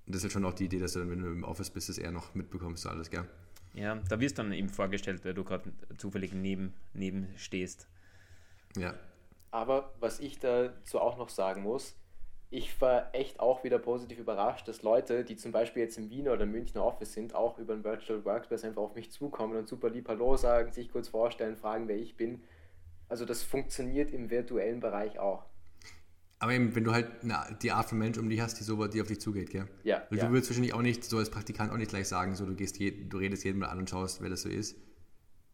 Und 0.05 0.13
das 0.13 0.17
ist 0.17 0.23
halt 0.23 0.33
schon 0.33 0.45
auch 0.45 0.53
die 0.53 0.65
Idee, 0.65 0.79
dass 0.79 0.93
du 0.93 0.99
dann, 0.99 1.09
wenn 1.09 1.21
du 1.21 1.27
im 1.29 1.45
Office 1.45 1.69
bist, 1.69 1.87
das 1.87 1.97
eher 1.97 2.11
noch 2.11 2.35
mitbekommst, 2.35 2.83
so 2.83 2.89
alles, 2.89 3.09
gell? 3.09 3.25
Ja, 3.73 3.95
da 3.95 4.19
wirst 4.19 4.37
du 4.37 4.43
dann 4.43 4.51
eben 4.51 4.67
vorgestellt, 4.67 5.23
weil 5.23 5.33
du 5.33 5.45
gerade 5.45 5.71
zufällig 5.97 6.33
neben, 6.33 6.73
neben 6.93 7.29
stehst. 7.37 7.87
Ja. 8.75 8.93
Aber 9.49 9.93
was 10.01 10.19
ich 10.19 10.39
dazu 10.39 10.99
auch 10.99 11.17
noch 11.17 11.29
sagen 11.29 11.61
muss, 11.61 11.95
ich 12.53 12.79
war 12.81 13.15
echt 13.15 13.39
auch 13.39 13.63
wieder 13.63 13.79
positiv 13.79 14.19
überrascht, 14.19 14.67
dass 14.67 14.83
Leute, 14.83 15.23
die 15.23 15.37
zum 15.37 15.53
Beispiel 15.53 15.83
jetzt 15.83 15.97
im 15.97 16.09
Wiener 16.09 16.33
oder 16.33 16.45
Münchner 16.45 16.83
Office 16.83 17.13
sind, 17.13 17.33
auch 17.33 17.57
über 17.57 17.73
ein 17.73 17.85
Virtual 17.85 18.25
Workspace 18.25 18.65
einfach 18.65 18.81
auf 18.81 18.93
mich 18.93 19.09
zukommen 19.09 19.55
und 19.55 19.69
super 19.69 19.89
lieb 19.89 20.09
Hallo 20.09 20.35
sagen, 20.35 20.73
sich 20.73 20.91
kurz 20.91 21.07
vorstellen, 21.07 21.55
fragen, 21.55 21.87
wer 21.87 21.95
ich 21.95 22.17
bin. 22.17 22.43
Also 23.07 23.23
das 23.23 23.41
funktioniert 23.41 24.11
im 24.11 24.29
virtuellen 24.29 24.81
Bereich 24.81 25.17
auch. 25.17 25.45
Aber 26.39 26.51
eben, 26.51 26.75
wenn 26.75 26.83
du 26.83 26.91
halt 26.91 27.23
eine, 27.23 27.57
die 27.61 27.71
Art 27.71 27.87
von 27.87 27.99
Mensch 27.99 28.17
um 28.17 28.27
dich 28.27 28.41
hast, 28.41 28.59
die 28.59 28.63
so 28.65 28.85
die 28.85 28.99
auf 28.99 29.07
dich 29.07 29.21
zugeht, 29.21 29.49
gell? 29.49 29.67
Ja. 29.83 30.05
Weil 30.09 30.19
ja. 30.19 30.25
du 30.25 30.31
würdest 30.33 30.49
wahrscheinlich 30.49 30.73
auch 30.73 30.81
nicht, 30.81 31.05
so 31.05 31.19
als 31.19 31.29
Praktikant 31.29 31.71
auch 31.71 31.77
nicht 31.77 31.91
gleich 31.91 32.09
sagen, 32.09 32.35
so 32.35 32.45
du 32.45 32.55
gehst 32.55 32.79
je, 32.79 32.91
du 32.91 33.17
redest 33.17 33.45
jeden 33.45 33.59
mal 33.59 33.67
an 33.67 33.77
und 33.77 33.89
schaust, 33.89 34.21
wer 34.21 34.29
das 34.29 34.41
so 34.41 34.49
ist. 34.49 34.75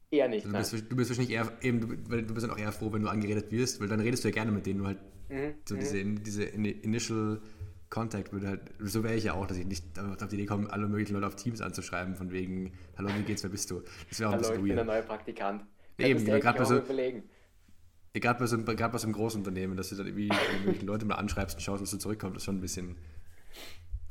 Eher 0.10 0.30
nicht. 0.30 0.48
Also 0.48 0.78
du, 0.78 0.82
bist, 0.82 0.92
du 0.92 0.96
bist 0.96 1.10
wahrscheinlich 1.12 1.36
eher, 1.36 1.52
eben, 1.62 1.82
du, 1.82 1.88
du 1.96 2.34
bist 2.34 2.44
dann 2.44 2.52
auch 2.52 2.58
eher 2.58 2.72
froh, 2.72 2.92
wenn 2.92 3.04
du 3.04 3.10
angeredet 3.10 3.52
wirst, 3.52 3.82
weil 3.82 3.88
dann 3.88 4.00
redest 4.00 4.24
du 4.24 4.30
ja 4.30 4.34
gerne 4.34 4.52
mit 4.52 4.66
denen, 4.66 4.80
du 4.80 4.88
halt 4.88 4.98
mhm. 5.30 5.54
so 5.66 5.76
mhm. 5.76 5.80
diese, 5.80 6.04
diese 6.04 6.44
Initial 6.44 7.42
Contact 7.90 8.34
würde 8.34 8.48
halt, 8.48 8.62
so 8.80 9.04
wäre 9.04 9.16
ich 9.16 9.24
ja 9.24 9.34
auch, 9.34 9.48
dass 9.48 9.58
ich 9.58 9.66
nicht 9.66 9.84
auf 9.98 10.28
die 10.28 10.36
Idee 10.36 10.46
komme, 10.46 10.72
alle 10.72 10.88
möglichen 10.88 11.14
Leute 11.14 11.28
auf 11.28 11.36
Teams 11.36 11.62
anzuschreiben, 11.62 12.16
von 12.16 12.32
wegen, 12.32 12.74
hallo, 12.98 13.10
wie 13.18 13.24
geht's, 13.24 13.44
wer 13.44 13.50
bist 13.50 13.72
du? 13.72 13.82
Das 14.10 14.20
wäre 14.20 14.30
auch 14.30 14.34
Hallo, 14.34 14.48
ein 14.48 14.50
bisschen 14.50 14.56
ich 14.56 14.60
weird. 14.60 14.68
bin 14.68 14.76
der 14.76 14.86
neue 14.86 15.04
Praktikant. 15.04 15.66
Eben, 15.98 16.26
gerade 16.26 16.60
bei 16.60 16.66
so, 16.66 16.82
gerade 18.14 18.40
bei 18.40 18.46
so, 18.46 18.58
gerade 18.58 18.92
bei 18.92 18.98
so 18.98 19.06
einem 19.06 19.14
Großunternehmen, 19.14 19.78
dass 19.78 19.90
du 19.90 19.96
dann 19.96 20.08
irgendwie 20.08 20.30
Leute 20.86 21.06
mal 21.06 21.16
anschreibst 21.16 21.56
und 21.56 21.62
schaust, 21.62 21.82
was 21.82 21.92
du 21.92 21.98
zurückkommst, 21.98 22.36
das 22.36 22.42
ist 22.42 22.46
schon 22.46 22.58
ein 22.58 22.62
bisschen 22.62 22.98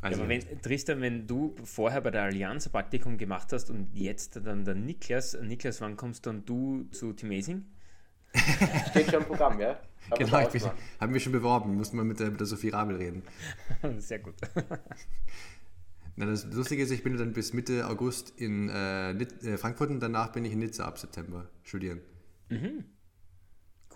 also, 0.07 0.19
ja, 0.19 0.25
aber 0.25 0.29
wenn, 0.29 0.63
Tristan, 0.63 1.01
wenn 1.01 1.27
du 1.27 1.55
vorher 1.65 2.01
bei 2.01 2.11
der 2.11 2.23
Allianz 2.25 2.67
ein 2.67 2.73
Praktikum 2.73 3.19
gemacht 3.19 3.53
hast 3.53 3.71
und 3.71 3.89
jetzt 3.95 4.37
dann 4.45 4.65
der 4.65 4.75
Niklas, 4.75 5.37
Niklas, 5.41 5.81
wann 5.81 5.97
kommst 5.97 6.27
dann 6.27 6.45
du 6.45 6.85
zu 6.93 7.13
Timesing? 7.13 7.65
Steht 8.91 9.11
schon 9.11 9.23
im 9.23 9.27
Programm, 9.27 9.59
ja? 9.59 9.79
Genau, 10.19 10.49
ich 10.53 10.63
haben 11.01 11.13
wir 11.13 11.21
schon 11.21 11.33
beworben, 11.33 11.77
mussten 11.77 11.97
wir 11.97 12.05
mit 12.05 12.21
der, 12.21 12.31
mit 12.31 12.41
der 12.41 12.47
Sophie 12.47 12.69
Rabel 12.69 12.97
reden. 12.97 13.23
Sehr 13.99 14.21
gut. 14.21 14.35
Na, 16.17 16.27
das 16.27 16.47
Lustige 16.47 16.83
ist, 16.83 16.91
ich 16.91 17.03
bin 17.03 17.17
dann 17.17 17.33
bis 17.33 17.53
Mitte 17.53 17.87
August 17.87 18.33
in 18.37 18.69
äh, 18.69 19.11
äh, 19.13 19.57
Frankfurt 19.59 19.91
und 19.91 20.01
danach 20.01 20.33
bin 20.33 20.45
ich 20.45 20.53
in 20.53 20.61
Nizza 20.61 20.87
ab 20.87 20.99
September 20.99 21.49
studieren. 21.63 22.01
Mhm. 22.49 22.85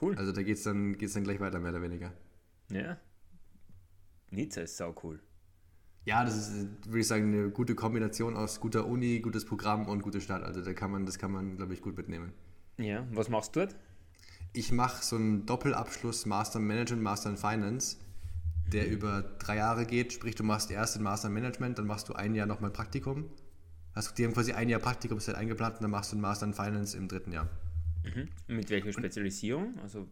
Cool. 0.00 0.16
Also 0.16 0.32
da 0.32 0.42
geht 0.42 0.56
es 0.56 0.64
dann, 0.64 0.98
geht's 0.98 1.14
dann 1.14 1.24
gleich 1.24 1.40
weiter, 1.40 1.60
mehr 1.60 1.70
oder 1.70 1.82
weniger. 1.82 2.12
Ja. 2.70 2.98
Nizza 4.30 4.62
ist 4.62 4.76
sau 4.76 4.94
cool. 5.02 5.20
Ja, 6.04 6.24
das 6.24 6.36
ist, 6.36 6.86
würde 6.86 7.00
ich 7.00 7.06
sagen, 7.06 7.32
eine 7.32 7.50
gute 7.50 7.74
Kombination 7.74 8.36
aus 8.36 8.60
guter 8.60 8.86
Uni, 8.86 9.20
gutes 9.20 9.44
Programm 9.44 9.86
und 9.86 10.02
gute 10.02 10.20
Stadt. 10.20 10.42
Also 10.42 10.62
da 10.62 10.72
kann 10.72 10.90
man, 10.90 11.06
das 11.06 11.18
kann 11.18 11.30
man, 11.30 11.56
glaube 11.56 11.74
ich, 11.74 11.82
gut 11.82 11.96
mitnehmen. 11.96 12.32
Ja, 12.78 13.06
was 13.12 13.28
machst 13.28 13.54
du 13.54 13.60
dort? 13.60 13.76
Ich 14.52 14.72
mache 14.72 15.04
so 15.04 15.16
einen 15.16 15.46
Doppelabschluss 15.46 16.26
Master 16.26 16.58
Management, 16.58 17.02
Master 17.02 17.30
in 17.30 17.36
Finance, 17.36 17.96
der 18.72 18.86
Mhm. 18.86 18.92
über 18.92 19.22
drei 19.38 19.56
Jahre 19.56 19.86
geht. 19.86 20.12
Sprich, 20.12 20.34
du 20.34 20.42
machst 20.42 20.70
erst 20.70 20.96
den 20.96 21.02
Master 21.02 21.28
in 21.28 21.34
Management, 21.34 21.78
dann 21.78 21.86
machst 21.86 22.08
du 22.08 22.14
ein 22.14 22.34
Jahr 22.34 22.46
nochmal 22.46 22.70
Praktikum. 22.70 23.30
Hast 23.94 24.16
die 24.18 24.24
haben 24.24 24.32
quasi 24.32 24.52
ein 24.52 24.68
Jahr 24.68 24.80
Praktikumszeit 24.80 25.34
eingeplant 25.34 25.76
und 25.76 25.82
dann 25.82 25.90
machst 25.90 26.12
du 26.12 26.16
den 26.16 26.22
Master 26.22 26.46
in 26.46 26.54
Finance 26.54 26.96
im 26.96 27.08
dritten 27.08 27.32
Jahr. 27.32 27.48
Mhm. 28.04 28.28
Mit 28.56 28.70
welcher 28.70 28.92
Spezialisierung? 28.92 29.78
Also, 29.82 30.06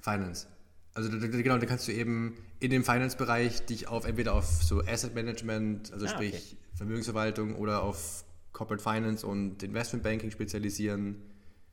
Finance. 0.00 0.46
Also 0.94 1.10
genau, 1.10 1.58
da 1.58 1.66
kannst 1.66 1.86
du 1.86 1.92
eben 1.92 2.36
in 2.58 2.70
dem 2.70 2.82
Finance-Bereich 2.82 3.66
dich 3.66 3.86
auf 3.86 4.04
entweder 4.04 4.34
auf 4.34 4.46
so 4.46 4.82
Asset 4.84 5.14
Management, 5.14 5.92
also 5.92 6.06
Ah, 6.06 6.08
sprich 6.08 6.56
Vermögensverwaltung 6.74 7.54
oder 7.54 7.82
auf 7.82 8.24
Corporate 8.52 8.82
Finance 8.82 9.24
und 9.24 9.62
Investment 9.62 10.02
Banking 10.02 10.30
spezialisieren 10.30 11.16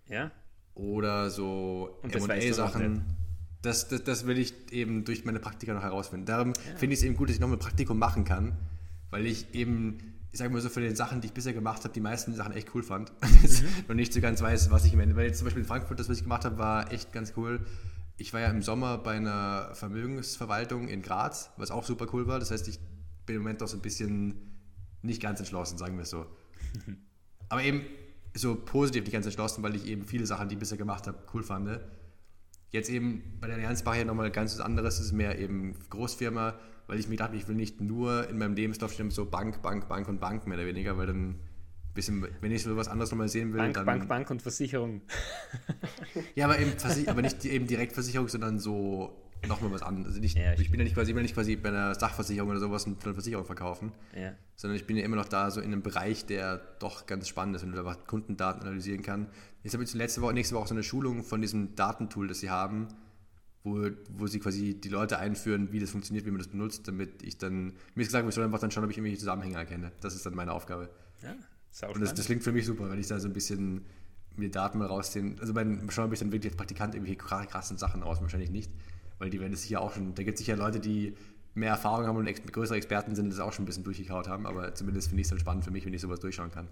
ja. 0.07 0.31
Oder 0.75 1.29
so 1.29 1.97
M&A-Sachen. 2.03 3.03
Das, 3.61 3.87
das, 3.87 4.03
das 4.03 4.27
will 4.27 4.37
ich 4.37 4.53
eben 4.71 5.05
durch 5.05 5.25
meine 5.25 5.39
Praktika 5.39 5.73
noch 5.73 5.81
herausfinden. 5.81 6.27
Darum 6.27 6.53
finde 6.75 6.93
ich 6.93 6.99
es 6.99 7.05
eben 7.05 7.15
gut, 7.15 7.29
dass 7.29 7.35
ich 7.35 7.41
noch 7.41 7.51
ein 7.51 7.57
Praktikum 7.57 7.97
machen 7.97 8.23
kann, 8.23 8.55
weil 9.09 9.25
ich 9.25 9.55
eben, 9.55 9.97
ich 10.31 10.37
sage 10.37 10.53
mal 10.53 10.61
so, 10.61 10.69
von 10.69 10.83
den 10.83 10.95
Sachen, 10.95 11.21
die 11.21 11.27
ich 11.27 11.33
bisher 11.33 11.53
gemacht 11.53 11.83
habe, 11.83 11.93
die 11.93 12.01
meisten 12.01 12.35
Sachen 12.35 12.53
echt 12.53 12.75
cool 12.75 12.83
fand. 12.83 13.11
Mhm. 13.45 13.85
und 13.89 13.95
nicht 13.95 14.11
so 14.11 14.21
ganz 14.21 14.41
weiß, 14.41 14.71
was 14.71 14.85
ich 14.85 14.93
im 14.93 14.99
Ende. 14.99 15.15
Weil 15.15 15.27
jetzt 15.27 15.37
zum 15.37 15.45
Beispiel 15.45 15.61
in 15.61 15.67
Frankfurt, 15.67 15.99
das, 15.99 16.09
was 16.09 16.17
ich 16.17 16.23
gemacht 16.23 16.45
habe, 16.45 16.57
war 16.57 16.91
echt 16.91 17.13
ganz 17.13 17.33
cool. 17.37 17.59
Ich 18.17 18.33
war 18.33 18.41
ja 18.41 18.47
im 18.47 18.61
Sommer 18.61 18.97
bei 18.97 19.15
einer 19.15 19.69
Vermögensverwaltung 19.73 20.87
in 20.87 21.01
Graz, 21.01 21.51
was 21.57 21.71
auch 21.71 21.83
super 21.83 22.07
cool 22.13 22.27
war. 22.27 22.39
Das 22.39 22.51
heißt, 22.51 22.67
ich 22.67 22.79
bin 23.25 23.35
im 23.35 23.43
Moment 23.43 23.61
noch 23.61 23.67
so 23.67 23.77
ein 23.77 23.81
bisschen 23.81 24.35
nicht 25.01 25.21
ganz 25.21 25.39
entschlossen, 25.39 25.77
sagen 25.77 25.95
wir 25.95 26.03
es 26.03 26.09
so. 26.09 26.25
Aber 27.49 27.63
eben 27.63 27.81
so 28.35 28.55
positiv 28.55 29.03
nicht 29.03 29.13
ganz 29.13 29.25
entschlossen, 29.25 29.63
weil 29.63 29.75
ich 29.75 29.87
eben 29.87 30.03
viele 30.03 30.25
Sachen, 30.25 30.49
die 30.49 30.55
ich 30.55 30.59
bisher 30.59 30.77
gemacht 30.77 31.07
habe, 31.07 31.17
cool 31.33 31.43
fand. 31.43 31.79
Jetzt 32.69 32.89
eben 32.89 33.37
bei 33.39 33.47
der 33.47 33.55
Allianzbach 33.55 33.95
hier 33.95 34.05
nochmal 34.05 34.31
ganz 34.31 34.53
was 34.53 34.59
anderes, 34.59 34.99
es 34.99 35.07
ist 35.07 35.11
mehr 35.13 35.39
eben 35.39 35.75
Großfirma, 35.89 36.59
weil 36.87 36.99
ich 36.99 37.07
mir 37.07 37.17
dachte, 37.17 37.35
ich 37.35 37.47
will 37.47 37.55
nicht 37.55 37.81
nur 37.81 38.29
in 38.29 38.37
meinem 38.37 38.55
Lebenslauf 38.55 38.91
stehen, 38.91 39.09
so 39.11 39.25
Bank, 39.25 39.61
Bank, 39.61 39.87
Bank 39.87 40.07
und 40.07 40.19
Bank 40.19 40.45
mehr 40.47 40.57
oder 40.57 40.67
weniger, 40.67 40.97
weil 40.97 41.07
dann 41.07 41.29
ein 41.29 41.39
bisschen, 41.93 42.27
wenn 42.41 42.51
ich 42.51 42.63
so 42.63 42.75
was 42.75 42.87
anderes 42.87 43.11
nochmal 43.11 43.29
sehen 43.29 43.53
will, 43.53 43.59
Bank, 43.59 43.73
dann. 43.75 43.85
Bank, 43.85 44.07
Bank 44.07 44.29
und 44.29 44.41
Versicherung. 44.41 45.01
Ja, 46.35 46.45
aber 46.45 46.59
eben, 46.59 46.73
aber 47.07 47.21
nicht 47.21 47.43
eben 47.45 47.67
Direktversicherung, 47.67 48.27
sondern 48.27 48.59
so 48.59 49.24
nochmal 49.47 49.71
was 49.71 49.81
anderes. 49.81 50.07
Also 50.09 50.19
nicht, 50.21 50.37
Ja, 50.37 50.53
ich 50.53 50.69
bin 50.71 50.79
ja 50.79 50.83
nicht 50.83 50.93
quasi, 50.95 51.11
ich 51.11 51.17
nicht 51.17 51.33
quasi 51.33 51.55
bei 51.55 51.69
einer 51.69 51.95
Sachversicherung 51.95 52.49
oder 52.51 52.59
sowas 52.59 52.85
eine 52.85 52.95
Versicherung 52.95 53.45
verkaufen, 53.45 53.91
Ja. 54.15 54.33
sondern 54.55 54.75
ich 54.77 54.85
bin 54.87 54.97
ja 54.97 55.03
immer 55.03 55.15
noch 55.15 55.27
da 55.29 55.51
so 55.51 55.59
in 55.61 55.67
einem 55.71 55.81
Bereich, 55.81 56.25
der 56.25 56.57
doch 56.79 57.05
ganz 57.05 57.27
spannend 57.27 57.55
ist 57.55 57.63
und 57.63 57.77
einfach 57.77 58.05
Kundendaten 58.07 58.61
analysieren 58.63 59.01
kann. 59.01 59.27
Jetzt 59.63 59.73
habe 59.73 59.83
ich 59.83 59.93
letzte 59.93 60.21
Woche, 60.21 60.33
nächste 60.33 60.55
Woche 60.55 60.63
auch 60.63 60.67
so 60.67 60.75
eine 60.75 60.83
Schulung 60.83 61.23
von 61.23 61.41
diesem 61.41 61.75
Datentool, 61.75 62.27
das 62.27 62.39
sie 62.39 62.49
haben, 62.49 62.87
wo, 63.63 63.87
wo 64.11 64.27
sie 64.27 64.39
quasi 64.39 64.79
die 64.79 64.89
Leute 64.89 65.17
einführen, 65.17 65.71
wie 65.71 65.79
das 65.79 65.89
funktioniert, 65.89 66.25
wie 66.25 66.31
man 66.31 66.37
das 66.37 66.47
benutzt, 66.49 66.87
damit 66.87 67.23
ich 67.23 67.37
dann, 67.39 67.73
mir 67.95 68.01
ist 68.03 68.09
gesagt, 68.09 68.27
ich 68.29 68.35
soll 68.35 68.43
einfach 68.43 68.59
dann 68.59 68.69
schauen, 68.71 68.83
ob 68.83 68.91
ich 68.91 68.97
irgendwelche 68.97 69.17
Zusammenhänge 69.19 69.55
erkenne. 69.57 69.91
Das 70.01 70.13
ist 70.15 70.25
dann 70.25 70.35
meine 70.35 70.51
Aufgabe. 70.51 70.89
ja. 71.23 71.35
Und 71.89 71.99
das, 71.99 72.13
das 72.13 72.27
klingt 72.27 72.41
für 72.43 72.53
mich 72.53 72.65
super, 72.65 72.89
weil 72.89 72.99
ich 72.99 73.07
da 73.07 73.19
so 73.19 73.27
ein 73.27 73.33
bisschen 73.33 73.85
mir 74.37 74.49
Daten 74.49 74.77
mal 74.77 74.87
rausziehen. 74.87 75.37
Also 75.41 75.51
mein, 75.53 75.89
schauen, 75.89 76.05
ob 76.07 76.13
ich 76.13 76.19
dann 76.19 76.31
wirklich 76.31 76.51
als 76.51 76.57
Praktikant 76.57 76.93
irgendwelche 76.95 77.19
kra- 77.19 77.45
krassen 77.45 77.77
Sachen 77.77 78.01
aus, 78.03 78.21
wahrscheinlich 78.21 78.49
nicht. 78.49 78.71
Weil 79.17 79.29
die 79.29 79.39
werden 79.39 79.53
es 79.53 79.63
sicher 79.63 79.81
auch 79.81 79.93
schon, 79.93 80.13
da 80.13 80.23
gibt 80.23 80.39
es 80.39 80.45
sicher 80.45 80.57
Leute, 80.57 80.79
die 80.79 81.15
mehr 81.53 81.71
Erfahrung 81.71 82.05
haben 82.05 82.17
und 82.17 82.27
ex 82.27 82.41
größere 82.43 82.77
Experten 82.77 83.15
sind, 83.15 83.29
das 83.29 83.39
auch 83.39 83.53
schon 83.53 83.63
ein 83.63 83.65
bisschen 83.65 83.83
durchgekaut 83.83 84.27
haben, 84.27 84.45
aber 84.45 84.75
zumindest 84.75 85.07
finde 85.07 85.21
ich 85.21 85.25
es 85.25 85.29
dann 85.29 85.39
spannend 85.39 85.63
für 85.63 85.71
mich, 85.71 85.85
wenn 85.85 85.93
ich 85.93 86.01
sowas 86.01 86.19
durchschauen 86.19 86.51
kann. 86.51 86.67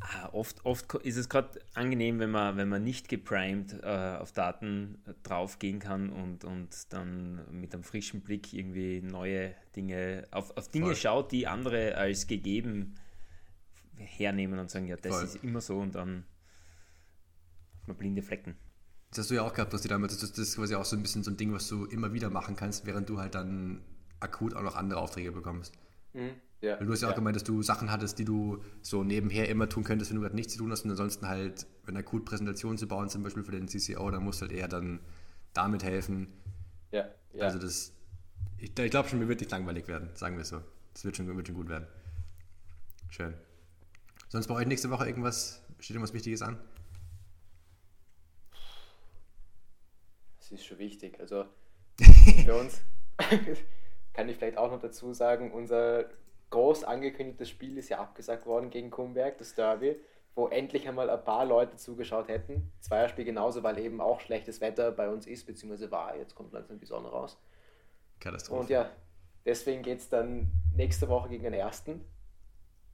Ah, 0.00 0.28
oft, 0.32 0.64
oft 0.64 0.94
ist 0.94 1.16
es 1.16 1.28
gerade 1.28 1.58
angenehm, 1.74 2.20
wenn 2.20 2.30
man, 2.30 2.56
wenn 2.56 2.68
man 2.68 2.84
nicht 2.84 3.08
geprimed 3.08 3.80
äh, 3.82 4.16
auf 4.20 4.30
Daten 4.30 4.98
äh, 5.06 5.14
draufgehen 5.24 5.80
kann 5.80 6.10
und, 6.10 6.44
und 6.44 6.92
dann 6.92 7.40
mit 7.50 7.74
einem 7.74 7.82
frischen 7.82 8.20
Blick 8.20 8.52
irgendwie 8.52 9.00
neue 9.00 9.54
Dinge, 9.74 10.28
auf, 10.30 10.56
auf 10.56 10.68
Dinge 10.68 10.86
Voll. 10.86 10.96
schaut, 10.96 11.32
die 11.32 11.48
andere 11.48 11.96
als 11.96 12.28
gegeben 12.28 12.94
hernehmen 13.96 14.60
und 14.60 14.70
sagen, 14.70 14.86
ja, 14.86 14.96
das 14.96 15.16
Voll. 15.16 15.24
ist 15.24 15.42
immer 15.42 15.60
so 15.60 15.78
und 15.78 15.96
dann 15.96 16.24
hat 17.80 17.88
man 17.88 17.96
blinde 17.96 18.22
Flecken. 18.22 18.56
Das 19.10 19.20
hast 19.20 19.30
du 19.30 19.34
ja 19.34 19.42
auch 19.42 19.54
gehabt, 19.54 19.72
dass 19.72 19.82
die 19.82 19.88
damals, 19.88 20.18
das, 20.18 20.30
das 20.30 20.38
ist 20.38 20.56
quasi 20.56 20.74
auch 20.74 20.84
so 20.84 20.96
ein 20.96 21.02
bisschen 21.02 21.22
so 21.22 21.30
ein 21.30 21.36
Ding, 21.36 21.52
was 21.52 21.68
du 21.68 21.86
immer 21.86 22.12
wieder 22.12 22.30
machen 22.30 22.56
kannst, 22.56 22.84
während 22.86 23.08
du 23.08 23.18
halt 23.18 23.34
dann 23.34 23.80
akut 24.20 24.54
auch 24.54 24.62
noch 24.62 24.76
andere 24.76 25.00
Aufträge 25.00 25.32
bekommst. 25.32 25.72
Mhm. 26.12 26.32
Ja. 26.60 26.78
Weil 26.78 26.86
du 26.86 26.92
hast 26.92 27.02
ja 27.02 27.10
auch 27.10 27.14
gemeint, 27.14 27.36
dass 27.36 27.44
du 27.44 27.62
Sachen 27.62 27.90
hattest, 27.90 28.18
die 28.18 28.24
du 28.24 28.62
so 28.82 29.04
nebenher 29.04 29.48
immer 29.48 29.68
tun 29.68 29.84
könntest, 29.84 30.10
wenn 30.10 30.16
du 30.16 30.22
gerade 30.22 30.34
nichts 30.34 30.54
zu 30.54 30.58
tun 30.58 30.72
hast 30.72 30.84
und 30.84 30.90
ansonsten 30.90 31.28
halt, 31.28 31.66
wenn 31.84 31.96
akut 31.96 32.24
Präsentationen 32.24 32.76
zu 32.76 32.88
bauen, 32.88 33.08
zum 33.08 33.22
Beispiel 33.22 33.44
für 33.44 33.52
den 33.52 33.68
CCO, 33.68 34.10
dann 34.10 34.24
musst 34.24 34.40
du 34.40 34.46
halt 34.46 34.52
eher 34.52 34.68
dann 34.68 35.00
damit 35.54 35.84
helfen. 35.84 36.28
ja. 36.90 37.06
ja. 37.32 37.44
Also 37.44 37.58
das, 37.58 37.92
ich, 38.58 38.76
ich 38.76 38.90
glaube 38.90 39.08
schon, 39.08 39.20
mir 39.20 39.28
wird 39.28 39.40
nicht 39.40 39.52
langweilig 39.52 39.86
werden, 39.86 40.10
sagen 40.14 40.36
wir 40.36 40.42
es 40.42 40.48
so. 40.48 40.60
Das 40.94 41.04
wird 41.04 41.16
schon, 41.16 41.28
wird 41.28 41.46
schon 41.46 41.56
gut 41.56 41.68
werden. 41.68 41.86
Schön. 43.10 43.34
Sonst 44.28 44.48
bei 44.48 44.54
euch 44.54 44.66
nächste 44.66 44.90
Woche 44.90 45.06
irgendwas, 45.06 45.62
steht 45.78 45.94
irgendwas 45.94 46.12
Wichtiges 46.12 46.42
an? 46.42 46.58
Das 50.50 50.60
ist 50.60 50.66
schon 50.66 50.78
wichtig. 50.78 51.18
Also 51.20 51.44
für 52.44 52.54
uns 52.54 52.80
kann 54.14 54.28
ich 54.28 54.36
vielleicht 54.36 54.58
auch 54.58 54.70
noch 54.70 54.80
dazu 54.80 55.12
sagen, 55.12 55.52
unser 55.52 56.06
groß 56.50 56.84
angekündigtes 56.84 57.48
Spiel 57.48 57.76
ist 57.76 57.90
ja 57.90 57.98
abgesagt 57.98 58.46
worden 58.46 58.70
gegen 58.70 58.90
Kumberg, 58.90 59.36
das 59.38 59.54
Derby, 59.54 59.96
wo 60.34 60.48
endlich 60.48 60.88
einmal 60.88 61.10
ein 61.10 61.22
paar 61.22 61.44
Leute 61.44 61.76
zugeschaut 61.76 62.28
hätten. 62.28 62.72
Zweierspiel 62.80 63.24
genauso, 63.24 63.62
weil 63.62 63.78
eben 63.78 64.00
auch 64.00 64.20
schlechtes 64.20 64.60
Wetter 64.60 64.92
bei 64.92 65.10
uns 65.10 65.26
ist, 65.26 65.46
beziehungsweise 65.46 65.90
war. 65.90 66.16
Jetzt 66.16 66.34
kommt 66.34 66.52
langsam 66.52 66.78
die 66.78 66.86
Sonne 66.86 67.08
raus. 67.08 67.38
Katastrophe. 68.20 68.60
Und 68.60 68.70
ja, 68.70 68.90
deswegen 69.44 69.82
geht 69.82 69.98
es 69.98 70.08
dann 70.08 70.50
nächste 70.74 71.08
Woche 71.08 71.28
gegen 71.28 71.44
den 71.44 71.54
ersten. 71.54 72.04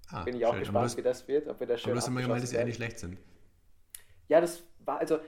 Ah, 0.08 0.24
Bin 0.24 0.36
ich 0.36 0.44
auch 0.44 0.52
schön. 0.52 0.60
gespannt, 0.60 0.92
du 0.92 0.96
wie 0.96 1.02
das 1.02 1.28
wird, 1.28 1.48
ob 1.48 1.60
wir 1.60 1.66
das 1.66 1.76
hast, 1.76 1.82
schön 1.82 1.90
aber 1.90 1.94
du 1.94 2.02
hast 2.02 2.08
immer 2.08 2.22
gemeint, 2.22 2.42
dass 2.42 2.50
sie 2.50 2.58
eigentlich 2.58 2.76
schlecht 2.76 2.98
sind. 2.98 3.18
Ja, 4.28 4.40
das 4.40 4.62
war 4.80 4.98
also. 4.98 5.18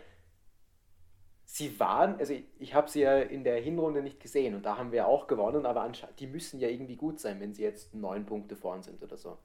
Sie 1.57 1.81
waren, 1.81 2.19
also 2.19 2.35
ich, 2.35 2.45
ich 2.59 2.74
habe 2.74 2.91
sie 2.91 3.01
ja 3.01 3.16
in 3.16 3.43
der 3.43 3.59
Hinrunde 3.62 4.03
nicht 4.03 4.20
gesehen 4.20 4.55
und 4.55 4.66
da 4.66 4.77
haben 4.77 4.93
wir 4.93 5.07
auch 5.07 5.27
gewonnen, 5.27 5.65
aber 5.65 5.81
anscheinend, 5.81 6.20
die 6.20 6.27
müssen 6.27 6.61
ja 6.61 6.69
irgendwie 6.69 6.97
gut 6.97 7.19
sein, 7.19 7.41
wenn 7.41 7.55
sie 7.55 7.62
jetzt 7.62 7.95
neun 7.95 8.27
Punkte 8.27 8.57
vorn 8.57 8.83
sind 8.83 9.03
oder 9.03 9.16
so. 9.16 9.39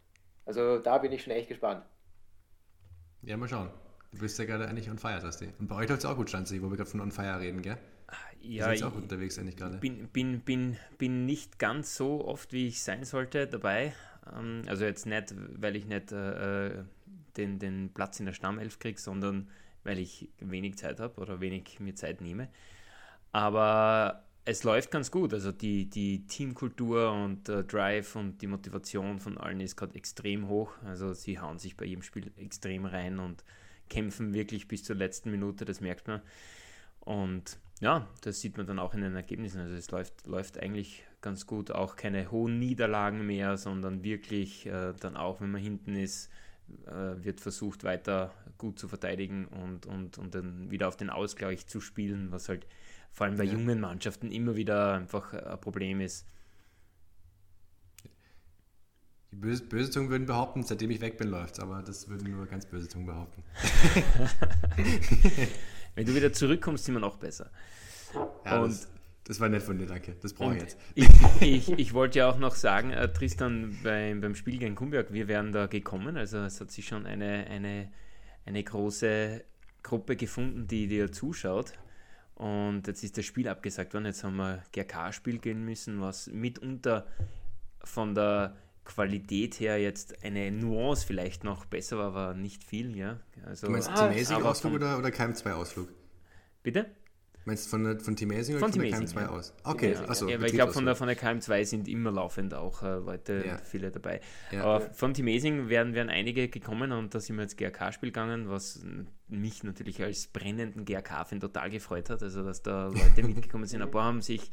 Also 0.45 0.79
da 0.79 0.97
bin 0.97 1.13
ich 1.13 1.23
schon 1.23 1.31
echt 1.31 1.47
gespannt. 1.47 1.85
Ja, 3.21 3.37
mal 3.37 3.47
schauen. 3.47 3.69
Du 4.11 4.19
bist 4.19 4.37
ja 4.39 4.43
gerade 4.43 4.67
eigentlich 4.67 4.89
on 4.89 4.97
fire, 4.97 5.21
Tasti. 5.21 5.53
Und 5.57 5.69
bei 5.69 5.75
euch 5.77 5.87
läuft 5.87 6.03
es 6.03 6.05
auch 6.05 6.17
gut, 6.17 6.29
Schanzi, 6.29 6.61
wo 6.61 6.69
wir 6.69 6.75
gerade 6.75 6.89
von 6.89 6.99
on 6.99 7.13
fire 7.13 7.39
reden, 7.39 7.61
gell? 7.61 7.77
Ja, 8.41 8.67
Ihr 8.67 8.73
ich 8.73 8.83
auch 8.83 8.93
unterwegs 8.93 9.39
eigentlich 9.39 9.55
gerade. 9.55 9.77
bin, 9.77 10.09
bin, 10.09 10.41
bin, 10.41 10.77
bin 10.97 11.25
nicht 11.25 11.59
ganz 11.59 11.95
so 11.95 12.25
oft, 12.25 12.51
wie 12.51 12.67
ich 12.67 12.83
sein 12.83 13.05
sollte, 13.05 13.47
dabei. 13.47 13.93
Ähm, 14.35 14.63
also 14.67 14.83
jetzt 14.83 15.05
nicht, 15.05 15.33
weil 15.61 15.77
ich 15.77 15.85
nicht 15.85 16.11
äh, 16.11 16.67
äh, 16.67 16.83
den, 17.37 17.57
den 17.57 17.93
Platz 17.93 18.19
in 18.19 18.25
der 18.25 18.33
Stammelf 18.33 18.79
kriege, 18.79 18.99
sondern 18.99 19.47
weil 19.83 19.99
ich 19.99 20.29
wenig 20.39 20.77
Zeit 20.77 20.99
habe 20.99 21.19
oder 21.21 21.39
wenig 21.41 21.79
mir 21.79 21.95
Zeit 21.95 22.21
nehme. 22.21 22.49
Aber 23.31 24.23
es 24.45 24.63
läuft 24.63 24.91
ganz 24.91 25.11
gut. 25.11 25.33
Also 25.33 25.51
die, 25.51 25.89
die 25.89 26.25
Teamkultur 26.25 27.11
und 27.11 27.47
der 27.47 27.63
Drive 27.63 28.15
und 28.15 28.41
die 28.41 28.47
Motivation 28.47 29.19
von 29.19 29.37
allen 29.37 29.59
ist 29.59 29.75
gerade 29.75 29.95
extrem 29.95 30.47
hoch. 30.47 30.71
Also 30.83 31.13
sie 31.13 31.39
hauen 31.39 31.59
sich 31.59 31.77
bei 31.77 31.85
jedem 31.85 32.01
Spiel 32.01 32.31
extrem 32.37 32.85
rein 32.85 33.19
und 33.19 33.43
kämpfen 33.89 34.33
wirklich 34.33 34.67
bis 34.67 34.83
zur 34.83 34.95
letzten 34.95 35.31
Minute, 35.31 35.65
das 35.65 35.81
merkt 35.81 36.07
man. 36.07 36.21
Und 37.01 37.57
ja, 37.81 38.07
das 38.21 38.41
sieht 38.41 38.57
man 38.57 38.67
dann 38.67 38.79
auch 38.79 38.93
in 38.93 39.01
den 39.01 39.15
Ergebnissen. 39.15 39.59
Also 39.59 39.75
es 39.75 39.89
läuft, 39.91 40.25
läuft 40.27 40.59
eigentlich 40.59 41.03
ganz 41.21 41.45
gut. 41.45 41.71
Auch 41.71 41.95
keine 41.95 42.31
hohen 42.31 42.59
Niederlagen 42.59 43.25
mehr, 43.25 43.57
sondern 43.57 44.03
wirklich 44.03 44.65
äh, 44.65 44.93
dann 44.99 45.17
auch, 45.17 45.41
wenn 45.41 45.51
man 45.51 45.61
hinten 45.61 45.95
ist, 45.95 46.29
äh, 46.85 47.23
wird 47.23 47.41
versucht, 47.41 47.83
weiter 47.83 48.33
gut 48.61 48.79
zu 48.79 48.87
verteidigen 48.87 49.45
und, 49.47 49.85
und, 49.87 50.17
und 50.17 50.35
dann 50.35 50.71
wieder 50.71 50.87
auf 50.87 50.95
den 50.95 51.09
Ausgleich 51.09 51.67
zu 51.67 51.81
spielen, 51.81 52.31
was 52.31 52.47
halt 52.47 52.65
vor 53.11 53.25
allem 53.25 53.35
bei 53.37 53.43
Ja. 53.43 53.53
jungen 53.53 53.81
Mannschaften 53.81 54.31
immer 54.31 54.55
wieder 54.55 54.93
einfach 54.93 55.33
ein 55.33 55.59
Problem 55.59 55.99
ist. 55.99 56.25
Die 59.31 59.35
böse, 59.37 59.63
böse 59.63 59.89
Zungen 59.91 60.09
würden 60.09 60.25
behaupten, 60.27 60.63
seitdem 60.63 60.91
ich 60.91 61.01
weg 61.01 61.17
bin, 61.17 61.29
läuft's, 61.29 61.59
aber 61.59 61.81
das 61.81 62.07
würden 62.09 62.29
nur 62.31 62.45
ganz 62.47 62.65
böse 62.65 62.87
Zungen 62.89 63.07
behaupten. 63.07 63.43
Wenn 65.95 66.05
du 66.05 66.13
wieder 66.15 66.31
zurückkommst, 66.33 66.85
sind 66.85 66.95
wir 66.95 66.99
noch 66.99 67.17
besser. 67.17 67.49
Ja, 68.45 68.61
Und- 68.61 68.71
das, 68.71 68.87
das 69.23 69.39
war 69.39 69.47
nett 69.49 69.61
von 69.63 69.77
dir, 69.77 69.85
danke. 69.87 70.15
Das 70.21 70.33
brauche 70.33 70.55
ich 70.55 70.61
jetzt. 70.63 70.77
ich, 70.95 71.07
ich, 71.41 71.69
ich 71.71 71.93
wollte 71.93 72.19
ja 72.19 72.29
auch 72.29 72.37
noch 72.39 72.55
sagen, 72.55 72.91
äh, 72.91 73.07
Tristan, 73.13 73.77
beim, 73.83 74.19
beim 74.19 74.35
Spiel 74.35 74.57
gegen 74.57 74.75
Kumberg, 74.75 75.13
wir 75.13 75.27
wären 75.27 75.51
da 75.51 75.67
gekommen. 75.67 76.17
Also 76.17 76.39
es 76.39 76.59
hat 76.59 76.71
sich 76.71 76.87
schon 76.87 77.05
eine, 77.05 77.45
eine, 77.47 77.89
eine 78.45 78.63
große 78.63 79.43
Gruppe 79.83 80.15
gefunden, 80.15 80.67
die 80.67 80.87
dir 80.87 81.11
zuschaut. 81.11 81.73
Und 82.35 82.87
jetzt 82.87 83.03
ist 83.03 83.17
das 83.17 83.25
Spiel 83.25 83.47
abgesagt 83.47 83.93
worden. 83.93 84.05
Jetzt 84.05 84.23
haben 84.23 84.37
wir 84.37 84.63
GRK-Spiel 84.71 85.39
gehen 85.39 85.63
müssen, 85.63 86.01
was 86.01 86.27
mitunter 86.27 87.05
von 87.83 88.15
der 88.15 88.55
Qualität 88.83 89.59
her 89.59 89.79
jetzt 89.79 90.23
eine 90.23 90.51
Nuance 90.51 91.05
vielleicht 91.05 91.43
noch 91.43 91.65
besser 91.65 91.97
war, 91.97 92.07
aber 92.07 92.33
nicht 92.33 92.63
viel, 92.63 92.95
ja. 92.97 93.19
Also, 93.45 93.67
du 93.67 93.73
meinst 93.73 93.89
ah, 93.89 94.09
Teamazing-Ausflug 94.09 94.73
oder, 94.73 94.97
oder 94.97 95.09
KM2-Ausflug? 95.09 95.87
Bitte? 96.63 96.87
Meinst 97.45 97.65
du 97.65 97.69
von, 97.71 97.99
von 97.99 98.15
Team 98.15 98.31
Amazing 98.31 98.55
oder 98.55 98.65
von, 98.65 98.73
von 98.73 98.81
der 98.81 98.91
KM2 98.91 99.21
ja. 99.21 99.29
aus? 99.29 99.53
Okay, 99.63 99.93
ja, 99.93 100.07
achso. 100.07 100.27
Ja, 100.27 100.39
ich 100.39 100.53
glaube, 100.53 100.73
von 100.73 100.85
der, 100.85 100.95
von 100.95 101.07
der 101.07 101.17
KM2 101.17 101.65
sind 101.65 101.87
immer 101.87 102.11
laufend 102.11 102.53
auch 102.53 102.83
äh, 102.83 102.95
Leute, 102.95 103.43
ja. 103.45 103.57
viele 103.57 103.89
dabei. 103.91 104.21
Aber 104.59 104.81
von 104.93 105.13
Team 105.13 105.27
Amazing 105.27 105.69
werden, 105.69 105.93
werden 105.93 106.09
einige 106.09 106.49
gekommen 106.49 106.91
und 106.91 107.15
da 107.15 107.19
sind 107.19 107.37
wir 107.37 107.43
jetzt 107.43 107.57
GRK-Spiel 107.57 108.09
gegangen, 108.09 108.49
was 108.49 108.85
mich 109.27 109.63
natürlich 109.63 110.03
als 110.03 110.27
brennenden 110.27 110.85
GRK-Fan 110.85 111.39
total 111.39 111.69
gefreut 111.69 112.09
hat. 112.09 112.21
Also, 112.21 112.43
dass 112.43 112.61
da 112.61 112.87
Leute 112.87 113.23
mitgekommen 113.27 113.65
sind. 113.65 113.81
Ein 113.81 113.89
paar 113.89 114.05
haben 114.05 114.21
sich 114.21 114.51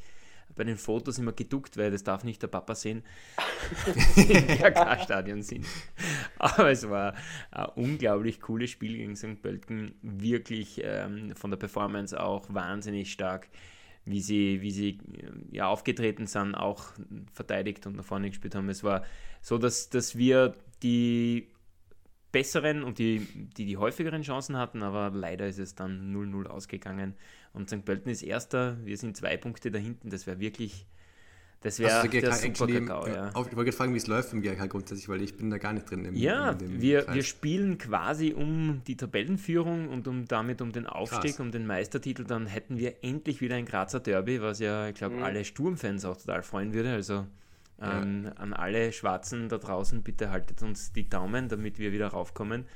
bei 0.58 0.64
den 0.64 0.76
Fotos 0.76 1.18
immer 1.18 1.32
geduckt, 1.32 1.78
weil 1.78 1.90
das 1.90 2.04
darf 2.04 2.24
nicht 2.24 2.42
der 2.42 2.48
Papa 2.48 2.74
sehen, 2.74 3.02
im 4.16 4.46
GRK-Stadion 4.46 5.42
sind. 5.42 5.66
Aber 6.38 6.70
es 6.70 6.88
war 6.88 7.14
ein 7.50 7.66
unglaublich 7.76 8.40
cooles 8.40 8.70
Spiel 8.70 8.98
gegen 8.98 9.16
St. 9.16 9.40
Pölten, 9.40 9.94
wirklich 10.02 10.82
ähm, 10.84 11.34
von 11.34 11.50
der 11.50 11.58
Performance 11.58 12.20
auch 12.20 12.52
wahnsinnig 12.52 13.10
stark, 13.10 13.48
wie 14.04 14.20
sie, 14.20 14.60
wie 14.60 14.70
sie 14.70 14.98
ja, 15.50 15.68
aufgetreten 15.68 16.26
sind, 16.26 16.54
auch 16.54 16.84
verteidigt 17.32 17.86
und 17.86 17.96
nach 17.96 18.04
vorne 18.04 18.28
gespielt 18.28 18.54
haben. 18.54 18.68
Es 18.68 18.84
war 18.84 19.04
so, 19.40 19.58
dass, 19.58 19.88
dass 19.88 20.16
wir 20.16 20.54
die 20.82 21.48
besseren 22.32 22.84
und 22.84 22.98
die, 22.98 23.20
die 23.56 23.64
die 23.64 23.76
häufigeren 23.76 24.22
Chancen 24.22 24.56
hatten, 24.56 24.82
aber 24.82 25.10
leider 25.10 25.46
ist 25.46 25.58
es 25.58 25.74
dann 25.74 26.14
0-0 26.14 26.46
ausgegangen. 26.46 27.14
Und 27.52 27.68
St. 27.68 27.84
Pölten 27.84 28.10
ist 28.10 28.22
Erster, 28.22 28.76
wir 28.84 28.96
sind 28.96 29.16
zwei 29.16 29.36
Punkte 29.36 29.70
dahinten, 29.70 30.10
das 30.10 30.26
wäre 30.26 30.38
wirklich, 30.38 30.86
das 31.60 31.78
wäre 31.78 31.92
also 31.94 32.08
der, 32.08 32.20
der 32.20 32.32
super 32.32 32.66
Kakao, 32.66 33.06
ja. 33.08 33.28
Ich 33.28 33.56
wollte 33.56 33.72
fragen, 33.72 33.92
wie 33.94 33.98
es 33.98 34.06
läuft 34.06 34.32
im 34.32 34.42
GRK 34.42 34.66
grundsätzlich, 34.66 35.08
weil 35.08 35.22
ich 35.22 35.36
bin 35.36 35.50
da 35.50 35.58
gar 35.58 35.72
nicht 35.72 35.90
drin. 35.90 36.04
Im, 36.04 36.14
ja, 36.14 36.56
wir, 36.60 37.12
wir 37.12 37.22
spielen 37.22 37.78
quasi 37.78 38.32
um 38.32 38.82
die 38.86 38.96
Tabellenführung 38.96 39.88
und 39.88 40.06
um 40.06 40.26
damit 40.26 40.62
um 40.62 40.72
den 40.72 40.86
Aufstieg, 40.86 41.32
Krass. 41.32 41.40
um 41.40 41.50
den 41.50 41.66
Meistertitel, 41.66 42.24
dann 42.24 42.46
hätten 42.46 42.78
wir 42.78 43.02
endlich 43.02 43.40
wieder 43.40 43.56
ein 43.56 43.66
Grazer 43.66 44.00
Derby, 44.00 44.40
was 44.40 44.60
ja, 44.60 44.88
ich 44.88 44.94
glaube, 44.94 45.16
mhm. 45.16 45.22
alle 45.24 45.44
Sturmfans 45.44 46.04
auch 46.04 46.16
total 46.16 46.42
freuen 46.42 46.72
würde, 46.72 46.92
also 46.92 47.26
ähm, 47.80 48.24
ja. 48.24 48.32
An 48.32 48.52
alle 48.52 48.92
Schwarzen 48.92 49.48
da 49.48 49.58
draußen, 49.58 50.02
bitte 50.02 50.30
haltet 50.30 50.62
uns 50.62 50.92
die 50.92 51.08
Daumen, 51.08 51.48
damit 51.48 51.78
wir 51.78 51.92
wieder 51.92 52.08
raufkommen. 52.08 52.66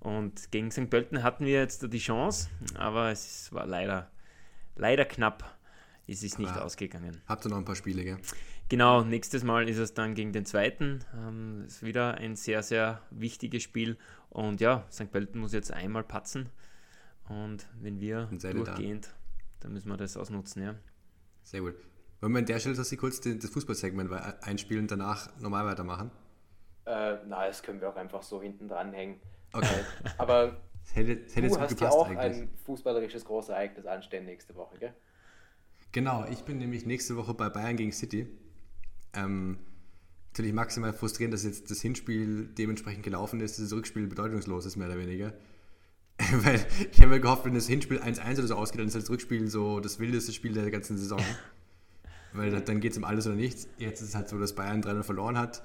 Und 0.00 0.50
gegen 0.50 0.70
St. 0.70 0.90
Pölten 0.90 1.22
hatten 1.22 1.44
wir 1.44 1.54
jetzt 1.54 1.92
die 1.92 1.98
Chance, 1.98 2.48
aber 2.74 3.10
es 3.10 3.52
war 3.52 3.66
leider, 3.66 4.10
leider 4.78 5.04
knapp. 5.04 5.58
Es 6.06 6.22
ist 6.22 6.38
nicht 6.38 6.50
aber 6.50 6.64
ausgegangen. 6.64 7.20
Habt 7.26 7.44
ihr 7.44 7.50
noch 7.50 7.58
ein 7.58 7.66
paar 7.66 7.76
Spiele, 7.76 8.02
gell? 8.02 8.16
Genau, 8.70 9.02
nächstes 9.02 9.44
Mal 9.44 9.68
ist 9.68 9.78
es 9.78 9.92
dann 9.92 10.14
gegen 10.14 10.32
den 10.32 10.46
zweiten. 10.46 11.04
Ähm, 11.14 11.64
ist 11.66 11.82
wieder 11.82 12.14
ein 12.14 12.34
sehr, 12.34 12.62
sehr 12.62 13.02
wichtiges 13.10 13.62
Spiel. 13.62 13.98
Und 14.30 14.60
ja, 14.60 14.86
St. 14.90 15.10
Pölten 15.10 15.40
muss 15.40 15.52
jetzt 15.52 15.72
einmal 15.72 16.04
patzen. 16.04 16.48
Und 17.28 17.66
wenn 17.80 18.00
wir 18.00 18.26
durchgehend, 18.26 19.06
da. 19.06 19.10
dann 19.60 19.72
müssen 19.74 19.88
wir 19.88 19.98
das 19.98 20.16
ausnutzen, 20.16 20.62
ja. 20.62 20.74
Sehr 21.42 21.60
gut. 21.60 21.74
Wollen 22.20 22.32
wir 22.32 22.38
an 22.38 22.46
der 22.46 22.58
Stelle, 22.58 22.74
dass 22.74 22.88
Sie 22.88 22.96
kurz 22.96 23.20
das 23.20 23.50
Fußballsegment 23.50 24.10
einspielen 24.42 24.84
und 24.84 24.90
danach 24.90 25.28
normal 25.38 25.66
weitermachen? 25.66 26.10
Äh, 26.84 27.18
na, 27.26 27.46
das 27.46 27.62
können 27.62 27.80
wir 27.80 27.88
auch 27.90 27.96
einfach 27.96 28.22
so 28.22 28.40
hinten 28.42 28.66
dranhängen. 28.66 29.20
Okay. 29.52 29.66
Äh, 30.04 30.08
aber 30.18 30.56
hätte, 30.94 31.18
hätte 31.34 31.48
du 31.48 31.58
hast 31.58 31.80
ja 31.80 31.90
auch 31.90 32.08
eigentlich. 32.08 32.42
ein 32.42 32.48
fußballerisches 32.64 33.24
großes 33.24 33.50
Ereignis 33.50 33.86
anstehen 33.86 34.24
nächste 34.24 34.54
Woche, 34.54 34.78
gell? 34.78 34.94
Genau, 35.92 36.26
ich 36.30 36.42
bin 36.42 36.58
nämlich 36.58 36.84
nächste 36.86 37.16
Woche 37.16 37.34
bei 37.34 37.48
Bayern 37.48 37.76
gegen 37.76 37.92
City. 37.92 38.26
Ähm, 39.14 39.58
natürlich 40.28 40.52
maximal 40.52 40.92
frustrierend, 40.92 41.34
dass 41.34 41.44
jetzt 41.44 41.70
das 41.70 41.80
Hinspiel 41.80 42.46
dementsprechend 42.46 43.02
gelaufen 43.02 43.40
ist, 43.40 43.58
das 43.58 43.72
Rückspiel 43.72 44.06
bedeutungslos 44.06 44.66
ist, 44.66 44.76
mehr 44.76 44.88
oder 44.88 44.98
weniger. 44.98 45.32
Weil 46.32 46.64
ich 46.92 46.98
habe 47.00 47.10
mir 47.10 47.20
gehofft, 47.20 47.44
wenn 47.44 47.54
das 47.54 47.66
Hinspiel 47.66 48.00
1-1 48.00 48.38
oder 48.38 48.48
so 48.48 48.54
ausgeht, 48.56 48.80
dann 48.80 48.88
ist 48.88 48.96
das 48.96 49.08
Rückspiel 49.08 49.48
so 49.48 49.80
das 49.80 49.98
wildeste 49.98 50.32
Spiel 50.32 50.52
der 50.52 50.70
ganzen 50.70 50.98
Saison. 50.98 51.20
weil 52.32 52.60
dann 52.60 52.80
geht 52.80 52.92
es 52.92 52.98
um 52.98 53.04
alles 53.04 53.26
oder 53.26 53.36
nichts. 53.36 53.68
Jetzt 53.78 54.00
ist 54.00 54.10
es 54.10 54.14
halt 54.14 54.28
so, 54.28 54.38
dass 54.38 54.54
Bayern 54.54 54.82
3-0 54.82 55.02
verloren 55.02 55.38
hat. 55.38 55.62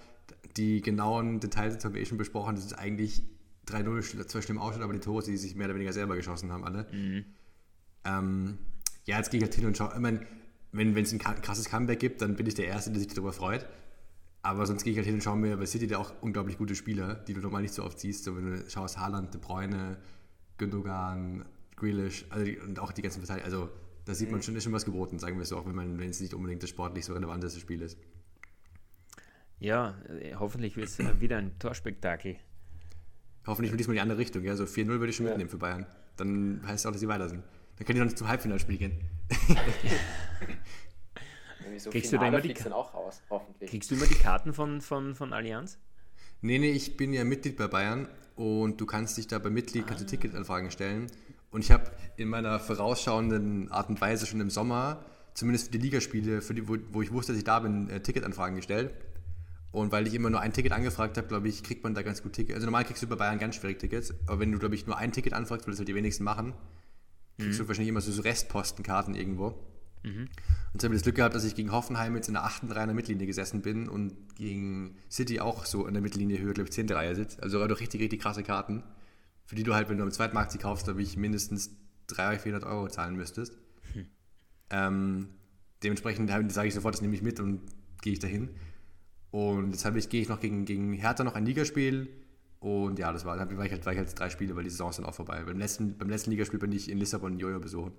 Die 0.58 0.82
genauen 0.82 1.40
Details 1.40 1.84
haben 1.84 1.94
wir 1.94 2.02
eh 2.02 2.06
schon 2.06 2.18
besprochen. 2.18 2.56
Das 2.56 2.66
ist 2.66 2.74
eigentlich 2.74 3.24
3-0 3.68 4.28
zwischen 4.28 4.54
dem 4.54 4.58
Ausschnitt, 4.58 4.84
aber 4.84 4.94
die 4.94 5.00
Tore, 5.00 5.24
die 5.24 5.38
sich 5.38 5.56
mehr 5.56 5.68
oder 5.68 5.76
weniger 5.76 5.94
selber 5.94 6.16
geschossen 6.16 6.52
haben, 6.52 6.64
alle. 6.64 6.88
Mhm. 6.92 7.26
Ähm, 8.06 8.58
ja, 9.06 9.18
jetzt 9.18 9.32
gehe 9.32 9.40
ich 9.40 9.44
halt 9.44 9.56
hin 9.56 9.66
und 9.66 9.78
schaue. 9.78 9.92
Ich 9.94 10.00
meine, 10.00 10.26
wenn 10.72 10.98
es 10.98 11.12
ein 11.12 11.20
krasses 11.20 11.70
Comeback 11.70 12.00
gibt, 12.00 12.22
dann 12.22 12.36
bin 12.36 12.46
ich 12.46 12.56
der 12.56 12.68
Erste, 12.68 12.92
der 12.92 13.00
sich 13.00 13.14
darüber 13.14 13.34
freut. 13.34 13.66
Aber 14.42 14.66
sonst 14.66 14.84
gehe 14.84 14.92
ich 14.92 14.98
halt 14.98 15.06
hin 15.06 15.16
und 15.16 15.24
schaue 15.24 15.38
mir 15.38 15.56
bei 15.56 15.66
City 15.66 15.88
da 15.88 16.00
auch 16.00 16.14
unglaublich 16.22 16.58
gute 16.58 16.76
Spieler, 16.76 17.16
die 17.16 17.34
du 17.34 17.40
normal 17.40 17.62
nicht 17.62 17.74
so 17.74 17.84
oft 17.84 17.98
siehst. 18.00 18.26
So, 18.26 18.36
wenn 18.36 18.46
du 18.46 18.70
schaust, 18.70 18.98
Haaland, 18.98 19.34
De 19.34 19.40
Bruyne, 19.40 19.98
Gündogan, 20.58 21.46
Grealish, 21.78 22.26
also 22.30 22.44
die, 22.44 22.60
und 22.60 22.78
auch 22.80 22.92
die 22.92 23.02
ganzen 23.02 23.20
Verteidiger. 23.20 23.46
Also 23.46 23.70
da 24.06 24.14
sieht 24.14 24.32
man 24.32 24.40
mhm. 24.40 24.44
schon, 24.44 24.56
ist 24.58 24.64
schon 24.66 24.74
was 24.74 24.84
geboten, 24.84 25.18
sagen 25.18 25.38
wir 25.38 25.46
so, 25.46 25.58
auch 25.58 25.66
wenn 25.66 25.76
man, 25.76 25.98
wenn 25.98 26.10
es 26.10 26.20
nicht 26.20 26.34
unbedingt 26.34 26.62
das 26.62 26.70
sportlich 26.70 27.06
so 27.06 27.14
relevanteste 27.14 27.60
Spiel 27.60 27.82
ist. 27.82 27.98
Ja, 29.60 29.96
äh, 30.10 30.36
hoffentlich 30.36 30.76
wird 30.76 30.88
es 30.88 31.00
wieder 31.22 31.38
ein 31.38 31.58
Torspektakel. 31.58 32.36
Hoffentlich 33.46 33.72
nur 33.72 33.78
diesmal 33.78 33.96
in 33.96 33.98
die 33.98 34.02
andere 34.02 34.18
Richtung, 34.18 34.44
ja. 34.44 34.56
So 34.56 34.64
4-0 34.64 34.88
würde 34.88 35.08
ich 35.08 35.16
schon 35.16 35.26
ja. 35.26 35.32
mitnehmen 35.32 35.50
für 35.50 35.58
Bayern. 35.58 35.86
Dann 36.18 36.62
heißt 36.66 36.82
es 36.82 36.86
auch, 36.86 36.92
dass 36.92 37.02
sie 37.02 37.08
weiter 37.08 37.28
sind. 37.28 37.44
Dann 37.78 37.86
können 37.86 37.96
die 37.96 38.00
noch 38.00 38.06
nicht 38.06 38.18
zum 38.18 38.28
Halbfinalspiel 38.28 38.78
gehen. 38.78 39.00
so 41.78 41.90
kriegst 41.90 42.14
du 42.14 42.18
da 42.18 42.28
immer 42.28 42.42
die 42.42 42.56
auch 42.72 42.94
raus, 42.94 43.22
hoffentlich. 43.30 43.70
Kriegst 43.70 43.92
du 43.92 43.96
immer 43.96 44.06
die 44.06 44.16
Karten 44.16 44.54
von, 44.54 44.82
von, 44.82 45.16
von 45.16 45.34
Allianz? 45.34 45.78
Nee, 46.42 46.60
nee, 46.60 46.72
ich 46.72 46.98
bin 46.98 47.14
ja 47.14 47.24
Mitglied 47.24 47.58
bei 47.58 47.68
Bayern 47.68 48.08
und 48.36 48.80
du 48.80 48.86
kannst 48.86 49.18
dich 49.18 49.28
da 49.28 49.40
bei 49.40 49.50
Mitglied, 49.50 49.84
ah. 49.84 49.88
kannst 49.88 50.04
du 50.04 50.08
Ticketanfragen 50.08 50.72
stellen 50.72 51.08
und 51.52 51.62
ich 51.62 51.72
habe 51.72 51.92
in 52.18 52.30
meiner 52.30 52.60
vorausschauenden 52.60 53.72
Art 53.72 53.90
und 53.90 54.00
Weise 54.02 54.26
schon 54.26 54.42
im 54.42 54.50
Sommer, 54.50 55.04
zumindest 55.34 55.68
für 55.68 55.72
die 55.72 55.80
Ligaspiele, 55.80 56.42
für 56.42 56.54
die, 56.54 56.68
wo, 56.68 56.78
wo 56.92 57.02
ich 57.02 57.12
wusste, 57.12 57.32
dass 57.32 57.40
ich 57.40 57.46
da 57.46 57.60
bin, 57.60 57.90
äh, 57.90 58.02
Ticketanfragen 58.02 58.56
gestellt. 58.56 58.94
Und 59.74 59.92
weil 59.92 60.08
ich 60.08 60.14
immer 60.14 60.30
nur 60.30 60.40
ein 60.40 60.54
Ticket 60.54 60.72
angefragt 60.72 61.18
habe, 61.18 61.28
glaube 61.28 61.50
ich, 61.50 61.64
kriegt 61.64 61.84
man 61.84 61.94
da 61.94 62.02
ganz 62.02 62.24
gut 62.24 62.32
Tickets. 62.34 62.56
Also 62.56 62.66
normal 62.66 62.86
kriegst 62.86 63.04
du 63.04 63.08
bei 63.08 63.16
Bayern 63.16 63.40
ganz 63.40 63.56
schwierig 63.56 63.80
Tickets, 63.80 64.14
aber 64.28 64.40
wenn 64.40 64.52
du, 64.52 64.60
glaube 64.60 64.76
ich, 64.76 64.88
nur 64.88 64.98
ein 64.98 65.12
Ticket 65.12 65.34
anfragst, 65.34 65.68
weil 65.68 65.74
das 65.74 65.80
halt 65.80 65.90
die 65.90 65.96
wenigsten 65.96 66.24
machen, 66.24 66.54
kriegst 67.38 67.60
mhm. 67.60 67.64
du 67.64 67.68
wahrscheinlich 67.68 67.90
immer 67.90 68.00
so 68.00 68.22
Restpostenkarten 68.22 69.16
irgendwo. 69.16 69.56
Mhm. 70.04 70.30
Und 70.74 70.82
so 70.82 70.86
habe 70.86 70.96
ich 70.96 71.02
das 71.02 71.04
Glück 71.04 71.16
gehabt, 71.16 71.36
dass 71.36 71.44
ich 71.44 71.56
gegen 71.56 71.72
Hoffenheim 71.72 72.16
jetzt 72.16 72.28
in 72.28 72.36
der 72.36 72.46
8. 72.46 72.64
Reihe 72.70 72.84
in 72.84 72.88
der 72.88 72.94
Mittellinie 72.94 73.28
gesessen 73.28 73.62
bin 73.62 73.90
und 73.90 74.36
gegen 74.36 74.96
City 75.10 75.42
auch 75.42 75.66
so 75.66 75.86
in 75.88 75.94
der 75.94 76.02
Mittellinie 76.04 76.40
Höhe, 76.40 76.54
glaube 76.54 76.70
ich, 76.70 76.74
10. 76.74 76.90
Reihe 76.90 77.16
sitzt. 77.16 77.44
Also 77.44 77.66
doch 77.68 77.80
richtig, 77.80 78.00
richtig 78.00 78.22
krasse 78.22 78.44
Karten 78.44 78.84
für 79.46 79.56
die 79.56 79.64
du 79.64 79.74
halt, 79.74 79.90
wenn 79.90 79.98
du 79.98 80.04
am 80.04 80.12
Zweitmarkt 80.12 80.52
sie 80.52 80.58
kaufst, 80.58 80.86
glaube 80.86 81.02
ich, 81.02 81.18
mindestens 81.18 81.72
300 82.08 82.34
oder 82.34 82.40
400 82.40 82.70
Euro 82.70 82.88
zahlen 82.88 83.16
müsstest. 83.16 83.58
Hm. 83.94 84.06
Ähm, 84.70 85.28
dementsprechend 85.84 86.30
sage 86.52 86.68
ich 86.68 86.74
sofort, 86.74 86.96
das 86.96 87.02
nehme 87.02 87.16
ich 87.16 87.22
mit 87.22 87.40
und 87.40 87.62
gehe 88.02 88.14
ich 88.14 88.20
dahin. 88.20 88.50
Und 89.34 89.72
jetzt 89.72 90.10
gehe 90.12 90.22
ich 90.22 90.30
noch 90.30 90.40
gegen, 90.40 90.64
gegen 90.64 90.94
Hertha 90.94 91.24
noch 91.24 91.34
ein 91.34 91.44
Ligaspiel. 91.44 92.08
Und 92.60 93.00
ja, 93.00 93.12
das 93.12 93.26
war, 93.26 93.36
dann 93.36 93.58
war 93.58 93.66
ich 93.66 93.72
halt, 93.72 93.84
war 93.84 93.92
ich 93.92 93.98
halt 93.98 94.20
drei 94.20 94.30
Spiele, 94.30 94.56
weil 94.56 94.64
die 94.64 94.70
Saison 94.70 94.92
ist 94.92 95.00
dann 95.00 95.08
auch 95.08 95.16
vorbei. 95.16 95.42
Beim 95.44 95.58
letzten, 95.58 95.98
beim 95.98 96.08
letzten 96.08 96.30
Ligaspiel 96.30 96.60
bin 96.60 96.72
ich 96.72 96.88
in 96.88 97.00
Lissabon 97.00 97.40
Jojo 97.40 97.60
besuchen. 97.60 97.94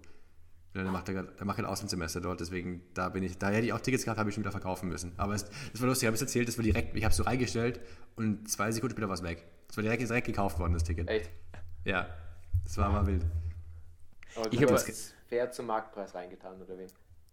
Der 0.77 0.85
macht, 0.85 1.09
der, 1.09 1.25
der 1.25 1.45
macht 1.45 1.59
ein 1.59 1.65
Auslandssemester 1.65 2.21
dort, 2.21 2.41
deswegen 2.41 2.83
da 2.95 3.09
bin 3.09 3.25
ich, 3.25 3.37
da 3.37 3.51
hätte 3.51 3.67
ich 3.67 3.73
auch 3.73 3.81
Tickets 3.81 4.05
gehabt, 4.05 4.19
habe 4.19 4.31
ich 4.31 4.35
schon 4.35 4.45
wieder 4.45 4.53
verkaufen 4.53 4.89
müssen. 4.89 5.13
Aber 5.17 5.35
es, 5.35 5.45
das 5.73 5.81
war 5.81 5.89
lustig, 5.89 6.05
ich 6.05 6.07
habe 6.07 6.15
es 6.15 6.23
erzählt, 6.23 6.47
das 6.47 6.57
war 6.57 6.63
direkt, 6.63 6.97
ich 6.97 7.03
habe 7.05 7.11
es 7.11 7.17
so 7.17 7.25
reingestellt 7.25 7.81
und 8.15 8.49
zwei 8.49 8.71
Sekunden 8.71 8.93
später 8.93 9.09
war 9.09 9.15
es 9.15 9.23
weg. 9.25 9.45
Es 9.69 9.77
war 9.77 9.83
direkt, 9.83 10.03
direkt 10.03 10.27
gekauft 10.29 10.59
worden, 10.61 10.73
das 10.73 10.85
Ticket. 10.85 11.09
Echt? 11.09 11.31
Ja, 11.85 12.09
das 12.63 12.77
war 12.79 12.91
mal 12.91 13.07
wild. 13.07 13.25
Aber 14.37 14.53
ich 14.53 14.63
habe 14.63 14.75
es 14.75 15.15
fair 15.29 15.51
zum 15.51 15.67
Marktpreis 15.67 16.15
reingetan, 16.15 16.61
oder 16.63 16.79
wie? 16.79 16.87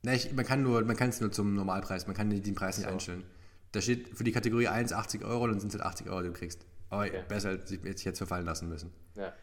Nein, 0.04 0.16
ich, 0.16 0.34
man 0.34 0.46
kann 0.46 0.64
nur, 0.64 0.84
man 0.84 0.96
kann 0.96 1.10
es 1.10 1.22
nur 1.22 1.32
zum 1.32 1.54
Normalpreis, 1.56 2.08
man 2.08 2.16
kann 2.16 2.30
den 2.30 2.56
Preis 2.56 2.78
nicht 2.78 2.88
so. 2.88 2.94
einstellen. 2.94 3.24
Da 3.72 3.82
steht 3.82 4.18
für 4.18 4.24
die 4.24 4.32
Kategorie 4.32 4.68
1 4.68 4.94
80 4.94 5.24
Euro, 5.24 5.48
dann 5.48 5.60
sind 5.60 5.74
es 5.74 5.80
halt 5.80 5.86
80 5.86 6.10
Euro, 6.10 6.22
die 6.22 6.28
du 6.28 6.34
kriegst. 6.34 6.66
Aber 6.90 7.04
okay. 7.04 7.24
besser 7.28 7.50
als 7.50 7.72
ich 7.72 8.04
jetzt 8.04 8.18
verfallen 8.18 8.46
lassen 8.46 8.68
müssen. 8.68 8.92
Ja. 9.16 9.34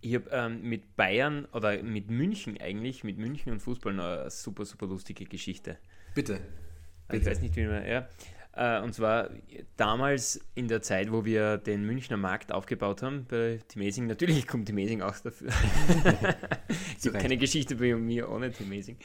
Ich 0.00 0.14
habe 0.14 0.28
ähm, 0.30 0.62
mit 0.62 0.96
Bayern 0.96 1.46
oder 1.46 1.82
mit 1.82 2.10
München 2.10 2.60
eigentlich, 2.60 3.04
mit 3.04 3.18
München 3.18 3.52
und 3.52 3.60
Fußball 3.60 3.92
eine 3.98 4.30
super, 4.30 4.64
super 4.64 4.86
lustige 4.86 5.24
Geschichte. 5.24 5.78
Bitte. 6.14 6.40
Bitte. 7.08 7.22
Ich 7.22 7.26
weiß 7.26 7.40
nicht, 7.40 7.56
wie 7.56 7.64
man, 7.64 7.86
ja. 7.86 8.08
Äh, 8.56 8.80
und 8.82 8.94
zwar 8.94 9.30
damals 9.76 10.40
in 10.54 10.68
der 10.68 10.82
Zeit, 10.82 11.10
wo 11.10 11.24
wir 11.24 11.58
den 11.58 11.84
Münchner 11.84 12.16
Markt 12.16 12.52
aufgebaut 12.52 13.02
haben, 13.02 13.26
bei 13.28 13.58
Timesing. 13.68 14.06
Natürlich 14.06 14.46
kommt 14.46 14.66
Timesing 14.66 15.02
auch 15.02 15.18
dafür. 15.18 15.48
es 16.96 17.02
gibt 17.02 17.18
keine 17.18 17.36
Geschichte 17.36 17.76
bei 17.76 17.94
mir 17.96 18.30
ohne 18.30 18.52
Timesing. 18.52 18.98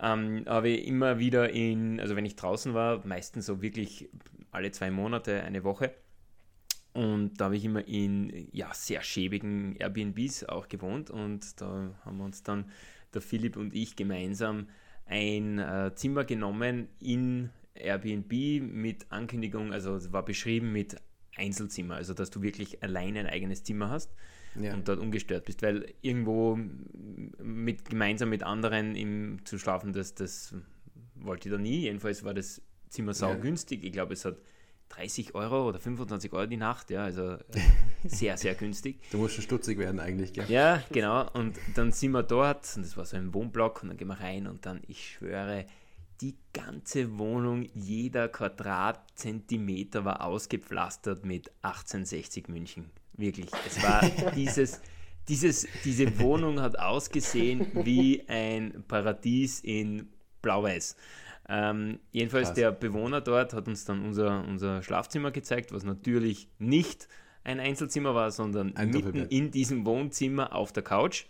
Ähm, 0.00 0.44
habe 0.46 0.68
ich 0.70 0.86
immer 0.86 1.18
wieder 1.18 1.50
in, 1.50 2.00
also 2.00 2.16
wenn 2.16 2.26
ich 2.26 2.36
draußen 2.36 2.74
war, 2.74 3.06
meistens 3.06 3.46
so 3.46 3.62
wirklich 3.62 4.08
alle 4.50 4.70
zwei 4.72 4.90
Monate, 4.90 5.42
eine 5.42 5.64
Woche, 5.64 5.94
Und 6.94 7.40
da 7.40 7.46
habe 7.46 7.56
ich 7.56 7.64
immer 7.64 7.86
in 7.86 8.48
ja, 8.52 8.72
sehr 8.72 9.02
schäbigen 9.02 9.74
Airbnbs 9.76 10.44
auch 10.44 10.68
gewohnt. 10.68 11.10
Und 11.10 11.60
da 11.60 11.90
haben 12.04 12.18
wir 12.18 12.24
uns 12.24 12.42
dann, 12.44 12.70
der 13.12 13.20
Philipp 13.20 13.56
und 13.56 13.74
ich 13.74 13.96
gemeinsam, 13.96 14.68
ein 15.06 15.58
äh, 15.58 15.92
Zimmer 15.94 16.24
genommen 16.24 16.88
in 17.00 17.50
Airbnb 17.74 18.32
mit 18.62 19.10
Ankündigung, 19.10 19.72
also 19.72 19.96
es 19.96 20.12
war 20.12 20.24
beschrieben 20.24 20.72
mit 20.72 20.96
Einzelzimmer, 21.36 21.96
also 21.96 22.14
dass 22.14 22.30
du 22.30 22.42
wirklich 22.42 22.82
alleine 22.82 23.20
ein 23.20 23.26
eigenes 23.26 23.64
Zimmer 23.64 23.90
hast 23.90 24.14
ja. 24.60 24.74
und 24.74 24.88
dort 24.88 25.00
ungestört 25.00 25.44
bist, 25.44 25.62
weil 25.62 25.92
irgendwo 26.02 26.58
mit, 27.42 27.88
gemeinsam 27.88 28.30
mit 28.30 28.42
anderen 28.42 28.94
im, 28.96 29.44
zu 29.44 29.58
schlafen, 29.58 29.92
das, 29.92 30.14
das 30.14 30.54
wollte 31.14 31.48
ich 31.48 31.54
da 31.54 31.60
nie. 31.60 31.80
Jedenfalls 31.80 32.24
war 32.24 32.34
das 32.34 32.62
Zimmer 32.88 33.14
sau 33.14 33.36
günstig. 33.36 33.84
Ich 33.84 33.92
glaube, 33.92 34.12
es 34.14 34.24
hat 34.24 34.36
30 34.90 35.34
Euro 35.34 35.68
oder 35.68 35.78
25 35.78 36.32
Euro 36.32 36.46
die 36.46 36.56
Nacht, 36.56 36.90
ja, 36.90 37.04
also 37.04 37.32
äh, 37.32 37.38
sehr, 38.04 38.36
sehr 38.36 38.54
günstig. 38.54 39.00
Du 39.10 39.18
musst 39.18 39.34
schon 39.34 39.42
stutzig 39.42 39.78
werden 39.78 39.98
eigentlich, 39.98 40.32
gell? 40.32 40.46
Ja, 40.48 40.82
genau. 40.92 41.28
Und 41.32 41.58
dann 41.74 41.92
sind 41.92 42.12
wir 42.12 42.22
dort 42.22 42.70
und 42.76 42.84
das 42.84 42.96
war 42.96 43.04
so 43.04 43.16
ein 43.16 43.34
Wohnblock 43.34 43.82
und 43.82 43.88
dann 43.88 43.96
gehen 43.96 44.08
wir 44.08 44.20
rein 44.20 44.46
und 44.46 44.66
dann, 44.66 44.82
ich 44.86 45.12
schwöre, 45.12 45.66
die 46.20 46.36
ganze 46.52 47.18
Wohnung, 47.18 47.68
jeder 47.74 48.28
Quadratzentimeter 48.28 50.04
war 50.04 50.24
ausgepflastert 50.24 51.24
mit 51.24 51.50
1860 51.62 52.48
München. 52.48 52.90
Wirklich. 53.16 53.50
Es 53.66 53.82
war 53.82 54.02
dieses, 54.34 54.80
dieses, 55.28 55.66
diese 55.84 56.18
Wohnung 56.18 56.60
hat 56.60 56.78
ausgesehen 56.78 57.66
wie 57.84 58.24
ein 58.28 58.84
Paradies 58.88 59.60
in 59.60 60.08
Blau-Weiß. 60.42 60.96
Ähm, 61.48 61.98
jedenfalls 62.10 62.48
Krass. 62.48 62.56
der 62.56 62.72
Bewohner 62.72 63.20
dort 63.20 63.52
hat 63.52 63.68
uns 63.68 63.84
dann 63.84 64.04
unser, 64.04 64.44
unser 64.46 64.82
Schlafzimmer 64.82 65.30
gezeigt, 65.30 65.72
was 65.72 65.84
natürlich 65.84 66.48
nicht 66.58 67.08
ein 67.44 67.60
Einzelzimmer 67.60 68.14
war, 68.14 68.30
sondern 68.30 68.74
ein 68.76 68.90
mitten 68.90 69.26
in 69.26 69.50
diesem 69.50 69.84
Wohnzimmer 69.84 70.54
auf 70.54 70.72
der 70.72 70.82
Couch. 70.82 71.26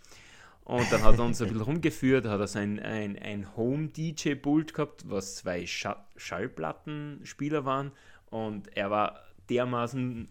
Und 0.63 0.91
dann 0.91 1.03
hat 1.03 1.19
er 1.19 1.25
uns 1.25 1.41
ein 1.41 1.47
bisschen 1.49 1.61
rumgeführt, 1.61 2.25
hat 2.25 2.39
er 2.39 2.47
so 2.47 2.59
ein, 2.59 2.79
ein, 2.79 3.19
ein 3.19 3.55
Home-DJ-Pult 3.55 4.73
gehabt, 4.73 5.09
was 5.09 5.35
zwei 5.35 5.65
Scha 5.65 6.07
Schallplattenspieler 6.15 7.65
waren. 7.65 7.91
Und 8.27 8.75
er 8.75 8.89
war 8.89 9.19
dermaßen, 9.49 10.27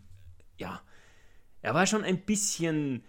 ja, 0.57 0.81
er 1.65 1.75
war 1.75 1.87
schon 1.87 2.05
ein 2.05 2.19
bisschen 2.19 3.03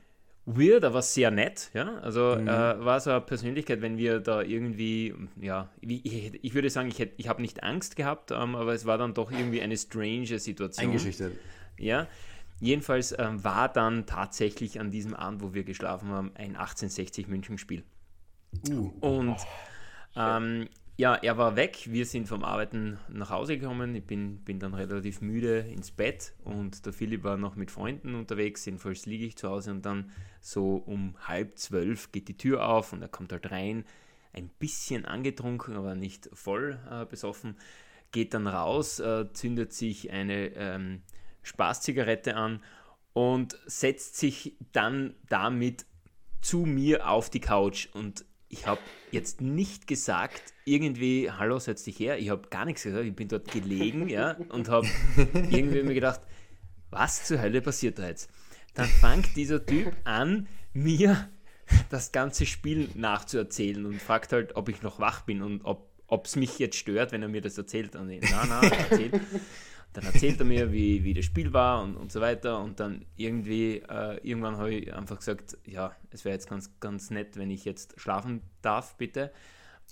weird, 0.45 0.85
aber 0.85 1.01
sehr 1.01 1.29
nett. 1.29 1.71
Ja? 1.73 1.97
Also 1.97 2.37
mhm. 2.39 2.47
äh, 2.47 2.85
war 2.85 2.99
so 2.99 3.11
eine 3.11 3.21
Persönlichkeit, 3.21 3.81
wenn 3.81 3.97
wir 3.97 4.19
da 4.19 4.41
irgendwie, 4.41 5.13
ja, 5.41 5.69
ich, 5.81 6.43
ich 6.43 6.53
würde 6.53 6.69
sagen, 6.69 6.87
ich, 6.87 7.05
ich 7.17 7.27
habe 7.27 7.41
nicht 7.41 7.63
Angst 7.63 7.95
gehabt, 7.95 8.31
ähm, 8.31 8.55
aber 8.55 8.73
es 8.73 8.85
war 8.85 8.97
dann 8.97 9.13
doch 9.13 9.31
irgendwie 9.31 9.61
eine 9.61 9.75
strange 9.75 10.39
Situation. 10.39 10.87
Eingeschüchtert. 10.87 11.33
Ja. 11.77 12.07
Jedenfalls 12.61 13.13
ähm, 13.19 13.43
war 13.43 13.67
dann 13.67 14.05
tatsächlich 14.05 14.79
an 14.79 14.89
diesem 14.89 15.13
Abend, 15.13 15.41
wo 15.41 15.53
wir 15.53 15.65
geschlafen 15.65 16.09
haben, 16.09 16.31
ein 16.35 16.55
1860 16.55 17.27
München-Spiel. 17.27 17.83
Uh. 18.69 18.93
Und 19.01 19.35
oh. 19.35 20.19
ähm, 20.19 20.69
ja, 20.97 21.15
er 21.15 21.37
war 21.37 21.57
weg. 21.57 21.87
Wir 21.91 22.05
sind 22.05 22.27
vom 22.27 22.43
Arbeiten 22.43 22.97
nach 23.09 23.29
Hause 23.29 23.57
gekommen. 23.57 23.95
Ich 23.95 24.05
bin, 24.05 24.37
bin 24.45 24.59
dann 24.59 24.73
relativ 24.73 25.19
müde 25.19 25.59
ins 25.59 25.91
Bett 25.91 26.33
und 26.45 26.85
der 26.85 26.93
Philipp 26.93 27.23
war 27.23 27.35
noch 27.35 27.55
mit 27.55 27.69
Freunden 27.69 28.15
unterwegs. 28.15 28.65
Jedenfalls 28.65 29.05
liege 29.05 29.25
ich 29.25 29.35
zu 29.35 29.49
Hause 29.49 29.71
und 29.71 29.85
dann 29.85 30.11
so 30.39 30.75
um 30.75 31.15
halb 31.27 31.57
zwölf 31.57 32.13
geht 32.13 32.29
die 32.29 32.37
Tür 32.37 32.67
auf 32.67 32.93
und 32.93 33.01
er 33.01 33.09
kommt 33.09 33.33
halt 33.33 33.51
rein. 33.51 33.83
Ein 34.31 34.49
bisschen 34.59 35.05
angetrunken, 35.05 35.75
aber 35.75 35.95
nicht 35.95 36.29
voll 36.31 36.79
äh, 36.89 37.05
besoffen. 37.05 37.57
Geht 38.11 38.33
dann 38.33 38.47
raus, 38.47 38.99
äh, 38.99 39.25
zündet 39.33 39.73
sich 39.73 40.11
eine 40.11 40.47
ähm, 40.55 41.01
Spaßzigarette 41.43 42.35
an 42.37 42.63
und 43.11 43.57
setzt 43.65 44.15
sich 44.15 44.55
dann 44.71 45.15
damit 45.27 45.85
zu 46.41 46.59
mir 46.59 47.09
auf 47.09 47.29
die 47.29 47.41
Couch 47.41 47.89
und 47.93 48.23
ich 48.49 48.67
habe 48.67 48.81
jetzt 49.11 49.41
nicht 49.41 49.87
gesagt, 49.87 50.53
irgendwie, 50.65 51.31
hallo, 51.31 51.59
setz 51.59 51.83
dich 51.83 51.99
her. 51.99 52.17
Ich 52.19 52.29
habe 52.29 52.47
gar 52.49 52.65
nichts 52.65 52.83
gesagt. 52.83 53.05
Ich 53.05 53.15
bin 53.15 53.27
dort 53.27 53.51
gelegen 53.51 54.07
ja, 54.09 54.37
und 54.49 54.69
habe 54.69 54.87
irgendwie 55.33 55.83
mir 55.83 55.93
gedacht, 55.93 56.21
was 56.89 57.25
zur 57.25 57.41
Hölle 57.41 57.61
passiert 57.61 57.99
da 57.99 58.07
jetzt? 58.07 58.29
Dann 58.73 58.87
fängt 58.87 59.35
dieser 59.35 59.65
Typ 59.65 59.93
an, 60.03 60.47
mir 60.73 61.29
das 61.89 62.11
ganze 62.11 62.45
Spiel 62.45 62.89
nachzuerzählen 62.93 63.85
und 63.85 64.01
fragt 64.01 64.33
halt, 64.33 64.55
ob 64.55 64.69
ich 64.69 64.81
noch 64.81 64.99
wach 64.99 65.21
bin 65.21 65.41
und 65.41 65.63
ob 65.65 66.25
es 66.25 66.35
mich 66.35 66.59
jetzt 66.59 66.77
stört, 66.77 67.11
wenn 67.11 67.21
er 67.21 67.27
mir 67.27 67.41
das 67.41 67.57
erzählt. 67.57 67.95
Und 67.95 68.09
ich, 68.09 68.21
na, 68.29 68.45
na, 68.47 68.61
erzählt. 68.61 69.19
Dann 69.95 70.05
erzählt 70.05 70.39
er 70.39 70.45
mir, 70.45 70.71
wie, 70.73 71.03
wie 71.03 71.13
das 71.13 71.25
Spiel 71.25 71.53
war 71.53 71.81
und, 71.81 71.95
und 71.95 72.11
so 72.11 72.19
weiter. 72.19 72.59
Und 72.59 72.79
dann 72.79 73.05
irgendwie, 73.15 73.77
äh, 73.77 74.19
irgendwann 74.27 74.57
habe 74.57 74.73
ich 74.73 74.93
einfach 74.93 75.17
gesagt, 75.17 75.57
ja, 75.65 75.95
es 76.11 76.25
wäre 76.25 76.33
jetzt 76.33 76.49
ganz, 76.49 76.79
ganz 76.79 77.09
nett, 77.11 77.37
wenn 77.37 77.49
ich 77.49 77.63
jetzt 77.63 77.99
schlafen 77.99 78.41
darf, 78.61 78.97
bitte. 78.97 79.31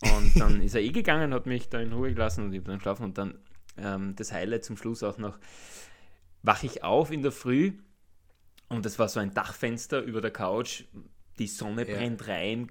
Und 0.01 0.37
dann 0.39 0.61
ist 0.61 0.75
er 0.75 0.81
eh 0.81 0.91
gegangen, 0.91 1.33
hat 1.33 1.45
mich 1.45 1.69
da 1.69 1.79
in 1.79 1.93
Ruhe 1.93 2.13
gelassen 2.13 2.43
und 2.43 2.53
ich 2.53 2.59
habe 2.59 2.67
dann 2.67 2.77
geschlafen. 2.79 3.03
Und 3.05 3.17
dann 3.17 3.39
ähm, 3.77 4.15
das 4.15 4.31
Highlight 4.33 4.65
zum 4.65 4.77
Schluss 4.77 5.03
auch 5.03 5.17
noch, 5.17 5.39
wache 6.41 6.65
ich 6.65 6.83
auf 6.83 7.11
in 7.11 7.21
der 7.21 7.31
Früh 7.31 7.73
und 8.69 8.85
es 8.85 8.99
war 8.99 9.07
so 9.07 9.19
ein 9.19 9.33
Dachfenster 9.33 10.01
über 10.01 10.19
der 10.19 10.31
Couch. 10.31 10.83
Die 11.39 11.47
Sonne 11.47 11.85
brennt 11.85 12.21
ja. 12.21 12.33
rein. 12.33 12.67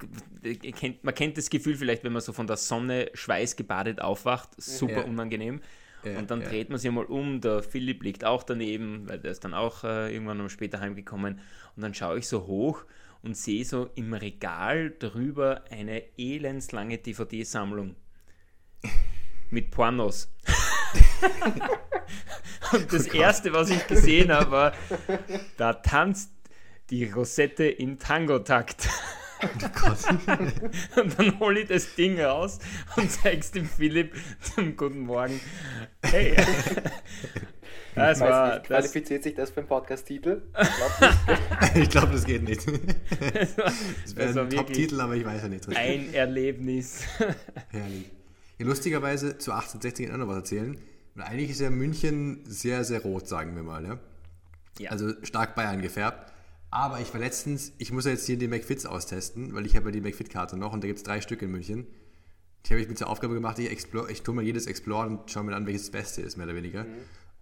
Man 1.03 1.15
kennt 1.15 1.37
das 1.37 1.51
Gefühl 1.51 1.77
vielleicht, 1.77 2.05
wenn 2.05 2.13
man 2.13 2.23
so 2.23 2.33
von 2.33 2.47
der 2.47 2.57
Sonne 2.57 3.11
schweißgebadet 3.15 4.01
aufwacht. 4.01 4.51
Super 4.61 4.99
ja. 4.99 5.05
unangenehm. 5.05 5.61
Ja, 6.05 6.19
und 6.19 6.31
dann 6.31 6.43
ja. 6.43 6.49
dreht 6.49 6.69
man 6.69 6.79
sich 6.79 6.91
mal 6.91 7.05
um, 7.05 7.41
der 7.41 7.63
Philipp 7.63 8.03
liegt 8.03 8.25
auch 8.25 8.43
daneben, 8.43 9.09
weil 9.09 9.19
der 9.19 9.31
ist 9.31 9.45
dann 9.45 9.55
auch 9.55 9.85
äh, 9.85 10.13
irgendwann 10.13 10.49
später 10.49 10.81
heimgekommen. 10.81 11.41
Und 11.77 11.83
dann 11.83 11.95
schaue 11.95 12.19
ich 12.19 12.29
so 12.29 12.47
hoch 12.47 12.85
und 13.23 13.37
sehe 13.37 13.65
so 13.65 13.89
im 13.95 14.13
Regal 14.13 14.93
drüber 14.99 15.65
eine 15.71 16.03
elendslange 16.19 16.99
DVD-Sammlung 16.99 17.97
mit 19.51 19.71
Pornos. 19.71 20.33
und 22.73 22.93
das 22.93 23.09
oh 23.09 23.17
erste, 23.17 23.53
was 23.53 23.71
ich 23.71 23.87
gesehen 23.87 24.33
habe, 24.33 24.51
war, 24.51 24.73
da 25.57 25.75
tanzt 25.75 26.33
die 26.91 27.05
Rosette 27.05 27.65
in 27.65 27.99
Tango-Takt. 27.99 28.89
Oh 29.43 29.49
und 31.01 31.19
dann 31.19 31.41
hole 31.41 31.61
ich 31.61 31.69
das 31.69 31.95
Ding 31.95 32.21
raus 32.21 32.59
und 32.97 33.11
zeig's 33.11 33.51
dem 33.51 33.67
Philipp 33.67 34.15
zum 34.41 34.77
Guten 34.77 35.01
Morgen. 35.01 35.41
Hey. 36.03 36.37
Das 37.95 38.21
war, 38.21 38.55
nicht, 38.55 38.67
qualifiziert 38.69 39.21
das 39.21 39.25
sich 39.25 39.35
das 39.35 39.51
für 39.51 39.59
einen 39.59 39.69
Podcast-Titel? 39.69 40.41
Ich 41.75 41.91
glaube, 41.91 42.13
das 42.13 42.25
geht 42.25 42.43
nicht. 42.43 42.67
Das, 42.67 43.55
das 43.55 44.17
wäre 44.17 44.41
ein 44.41 44.49
Top-Titel, 44.49 44.99
aber 44.99 45.15
ich 45.15 45.27
weiß 45.27 45.43
ja 45.43 45.49
nicht. 45.49 45.69
Ein 45.77 46.15
Erlebnis. 46.15 47.05
Herrlich. 47.69 48.11
Ja, 48.59 48.67
lustigerweise 48.67 49.37
zu 49.37 49.53
1860 49.53 50.11
auch 50.11 50.17
noch 50.17 50.29
was 50.29 50.37
erzählen. 50.37 50.79
Und 51.15 51.21
eigentlich 51.21 51.51
ist 51.51 51.61
ja 51.61 51.69
München 51.69 52.41
sehr, 52.47 52.85
sehr 52.85 53.03
rot, 53.03 53.29
sagen 53.29 53.55
wir 53.57 53.63
mal. 53.63 53.85
Ja? 53.85 53.99
ja. 54.79 54.91
Also 54.91 55.13
stark 55.23 55.55
Bayern 55.55 55.83
gefärbt. 55.83 56.32
Aber 56.73 57.01
ich 57.01 57.13
war 57.13 57.21
letztens, 57.21 57.75
ich 57.77 57.93
muss 57.93 58.07
ja 58.07 58.13
jetzt 58.13 58.25
hier 58.25 58.39
die 58.39 58.49
McFits 58.49 58.87
austesten, 58.87 59.55
weil 59.55 59.67
ich 59.67 59.77
habe 59.77 59.91
ja 59.91 59.93
die 59.93 60.01
McFit-Karte 60.01 60.57
noch 60.57 60.73
und 60.73 60.83
da 60.83 60.87
gibt 60.87 60.97
es 60.97 61.03
drei 61.03 61.21
Stück 61.21 61.43
in 61.43 61.51
München. 61.51 61.87
Ich 62.65 62.71
habe 62.71 62.81
mich 62.81 62.89
mit 62.89 62.97
zur 62.97 63.11
Aufgabe 63.11 63.35
gemacht, 63.35 63.59
ich, 63.59 63.71
explore, 63.71 64.11
ich 64.11 64.23
tue 64.23 64.35
mal 64.35 64.43
jedes 64.43 64.67
Explore 64.67 65.07
und 65.07 65.31
schaue 65.31 65.45
mir 65.45 65.55
an, 65.55 65.67
welches 65.67 65.83
das 65.83 65.91
Beste 65.91 66.23
ist, 66.23 66.39
mehr 66.39 66.47
oder 66.47 66.55
weniger. 66.55 66.85
Mhm. 66.85 66.89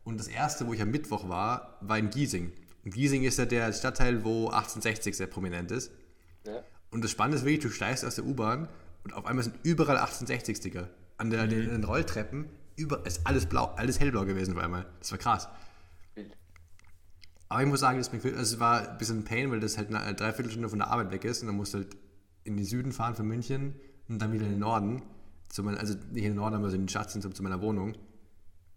Und 0.02 0.18
das 0.18 0.26
erste, 0.26 0.66
wo 0.66 0.72
ich 0.72 0.82
am 0.82 0.90
Mittwoch 0.90 1.28
war, 1.28 1.78
war 1.80 1.96
in 1.96 2.10
Giesing. 2.10 2.52
Und 2.84 2.92
Giesing 2.92 3.22
ist 3.22 3.38
ja 3.38 3.44
der 3.46 3.72
Stadtteil, 3.72 4.24
wo 4.24 4.46
1860 4.46 5.16
sehr 5.16 5.28
prominent 5.28 5.70
ist. 5.70 5.92
Ja. 6.44 6.64
Und 6.90 7.04
das 7.04 7.12
Spannende 7.12 7.36
ist 7.36 7.44
wirklich, 7.44 7.62
du 7.62 7.70
steigst 7.70 8.04
aus 8.04 8.16
der 8.16 8.24
U-Bahn 8.24 8.68
und 9.04 9.14
auf 9.14 9.26
einmal 9.26 9.44
sind 9.44 9.54
überall 9.62 9.98
1860-Sticker. 9.98 10.90
An, 11.18 11.30
der, 11.30 11.44
mhm. 11.44 11.50
den, 11.50 11.68
den 11.68 11.84
Rolltreppen 11.84 12.46
über, 12.74 13.06
ist 13.06 13.20
alles 13.28 13.46
blau, 13.46 13.66
alles 13.76 14.00
hellblau 14.00 14.24
gewesen 14.24 14.56
auf 14.56 14.62
einmal. 14.64 14.86
Das 14.98 15.12
war 15.12 15.18
krass. 15.18 15.48
Aber 17.50 17.62
ich 17.62 17.68
muss 17.68 17.80
sagen, 17.80 17.98
das, 17.98 18.10
also 18.12 18.38
es 18.38 18.60
war 18.60 18.88
ein 18.88 18.98
bisschen 18.98 19.18
ein 19.18 19.24
Pain, 19.24 19.50
weil 19.50 19.58
das 19.58 19.76
halt 19.76 19.92
eine 19.92 20.14
Dreiviertelstunde 20.14 20.68
von 20.68 20.78
der 20.78 20.88
Arbeit 20.88 21.10
weg 21.10 21.24
ist 21.24 21.42
und 21.42 21.48
dann 21.48 21.56
musst 21.56 21.74
du 21.74 21.78
halt 21.78 21.96
in 22.44 22.56
den 22.56 22.64
Süden 22.64 22.92
fahren 22.92 23.16
von 23.16 23.26
München 23.26 23.74
und 24.08 24.22
dann 24.22 24.32
wieder 24.32 24.44
in 24.44 24.52
den 24.52 24.60
Norden. 24.60 25.02
Zu 25.48 25.64
mein, 25.64 25.76
also 25.76 25.94
nicht 26.12 26.24
in 26.24 26.30
den 26.30 26.36
Norden, 26.36 26.54
aber 26.54 26.70
so 26.70 26.76
in 26.76 26.82
den 26.82 26.88
Stadtzentrum 26.88 27.34
zu 27.34 27.42
meiner 27.42 27.60
Wohnung. 27.60 27.96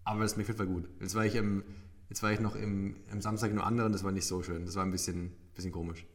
Aber 0.05 0.21
das 0.21 0.37
McFit 0.37 0.57
war 0.57 0.65
gut. 0.65 0.89
Jetzt 0.99 1.13
war 1.13 1.23
ich, 1.23 1.35
im, 1.35 1.63
jetzt 2.09 2.23
war 2.23 2.31
ich 2.31 2.39
noch 2.39 2.55
im, 2.55 2.95
im 3.11 3.21
Samstag 3.21 3.51
in 3.51 3.59
einem 3.59 3.67
anderen, 3.67 3.91
das 3.93 4.03
war 4.03 4.11
nicht 4.11 4.25
so 4.25 4.41
schön. 4.41 4.65
Das 4.65 4.75
war 4.75 4.83
ein 4.83 4.91
bisschen, 4.91 5.33
bisschen 5.53 5.71
komisch. 5.71 6.07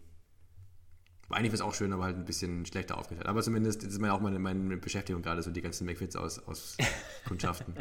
Eigentlich 1.30 1.52
war 1.52 1.54
es 1.54 1.60
auch 1.60 1.74
schön, 1.74 1.92
aber 1.92 2.04
halt 2.04 2.16
ein 2.16 2.24
bisschen 2.24 2.66
schlechter 2.66 2.98
aufgeteilt. 2.98 3.28
Aber 3.28 3.40
zumindest 3.40 3.84
ist 3.84 4.00
mir 4.00 4.12
auch 4.12 4.20
meine, 4.20 4.40
meine 4.40 4.78
Beschäftigung 4.78 5.22
gerade 5.22 5.44
so 5.44 5.52
die 5.52 5.62
ganzen 5.62 5.86
McFits 5.86 6.16
aus, 6.16 6.40
aus 6.40 6.76
Kundschaften. 7.28 7.74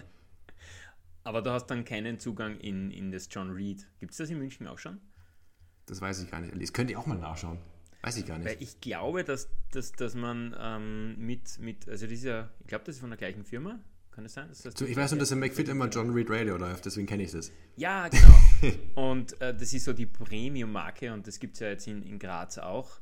Aber 1.27 1.41
du 1.41 1.51
hast 1.51 1.65
dann 1.67 1.83
keinen 1.83 2.19
Zugang 2.19 2.57
in, 2.57 2.89
in 2.89 3.11
das 3.11 3.27
John 3.29 3.51
Reed. 3.51 3.85
Gibt 3.99 4.13
es 4.13 4.17
das 4.17 4.29
in 4.29 4.37
München 4.37 4.65
auch 4.65 4.79
schon? 4.79 5.01
Das 5.85 5.99
weiß 5.99 6.23
ich 6.23 6.31
gar 6.31 6.39
nicht. 6.39 6.53
Das 6.55 6.71
könnte 6.71 6.93
ich 6.93 6.97
auch 6.97 7.05
mal 7.05 7.17
nachschauen. 7.17 7.59
Weiß 8.01 8.15
ich 8.15 8.25
gar 8.25 8.37
nicht. 8.37 8.47
Weil 8.47 8.63
ich 8.63 8.79
glaube, 8.79 9.25
dass, 9.25 9.49
dass, 9.71 9.91
dass 9.91 10.15
man 10.15 10.55
ähm, 10.57 11.17
mit, 11.17 11.59
mit, 11.59 11.89
also 11.89 12.07
dieser, 12.07 12.49
ich 12.61 12.67
glaube, 12.67 12.85
das 12.85 12.95
ist 12.95 13.01
von 13.01 13.09
der 13.09 13.17
gleichen 13.17 13.43
Firma, 13.43 13.77
Kann 14.11 14.23
es 14.23 14.35
sein? 14.35 14.47
Das 14.47 14.63
ich 14.79 14.95
weiß 14.95 15.11
nur, 15.11 15.19
dass 15.19 15.31
im 15.31 15.39
McFit 15.39 15.67
immer 15.67 15.89
John 15.89 16.11
Reed 16.11 16.29
Radio 16.29 16.55
läuft, 16.55 16.85
deswegen 16.85 17.07
kenne 17.07 17.23
ich 17.23 17.31
das. 17.31 17.51
Ja, 17.75 18.07
genau. 18.07 18.77
und 19.11 19.41
äh, 19.41 19.53
das 19.53 19.73
ist 19.73 19.83
so 19.83 19.91
die 19.91 20.05
Premium-Marke 20.05 21.11
und 21.11 21.27
das 21.27 21.39
gibt 21.39 21.55
es 21.55 21.59
ja 21.59 21.67
jetzt 21.67 21.87
in, 21.87 22.03
in 22.03 22.19
Graz 22.19 22.57
auch. 22.57 23.01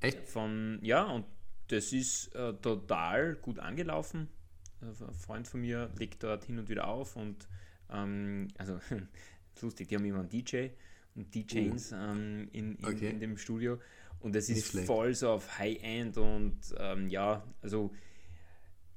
Echt? 0.00 0.28
Von, 0.28 0.80
ja, 0.82 1.04
und 1.04 1.24
das 1.68 1.92
ist 1.92 2.34
äh, 2.34 2.52
total 2.54 3.36
gut 3.36 3.60
angelaufen. 3.60 4.26
Äh, 4.82 5.04
ein 5.04 5.14
Freund 5.14 5.48
von 5.48 5.60
mir 5.60 5.90
legt 5.98 6.22
dort 6.22 6.44
hin 6.44 6.58
und 6.58 6.68
wieder 6.68 6.88
auf 6.88 7.16
und 7.16 7.48
ähm, 7.90 8.48
also 8.58 8.78
lustig, 9.60 9.88
die 9.88 9.96
haben 9.96 10.04
immer 10.04 10.20
einen 10.20 10.28
DJ 10.28 10.68
und 11.14 11.34
DJs 11.34 11.92
uh. 11.92 11.94
ähm, 11.96 12.48
in, 12.52 12.76
in, 12.76 12.84
okay. 12.84 13.10
in, 13.10 13.20
dem 13.20 13.36
Studio 13.36 13.78
und 14.20 14.36
es 14.36 14.48
ist 14.48 14.78
voll 14.80 15.14
so 15.14 15.30
auf 15.30 15.58
High-End 15.58 16.16
und 16.18 16.58
ähm, 16.78 17.08
ja, 17.08 17.42
also 17.62 17.90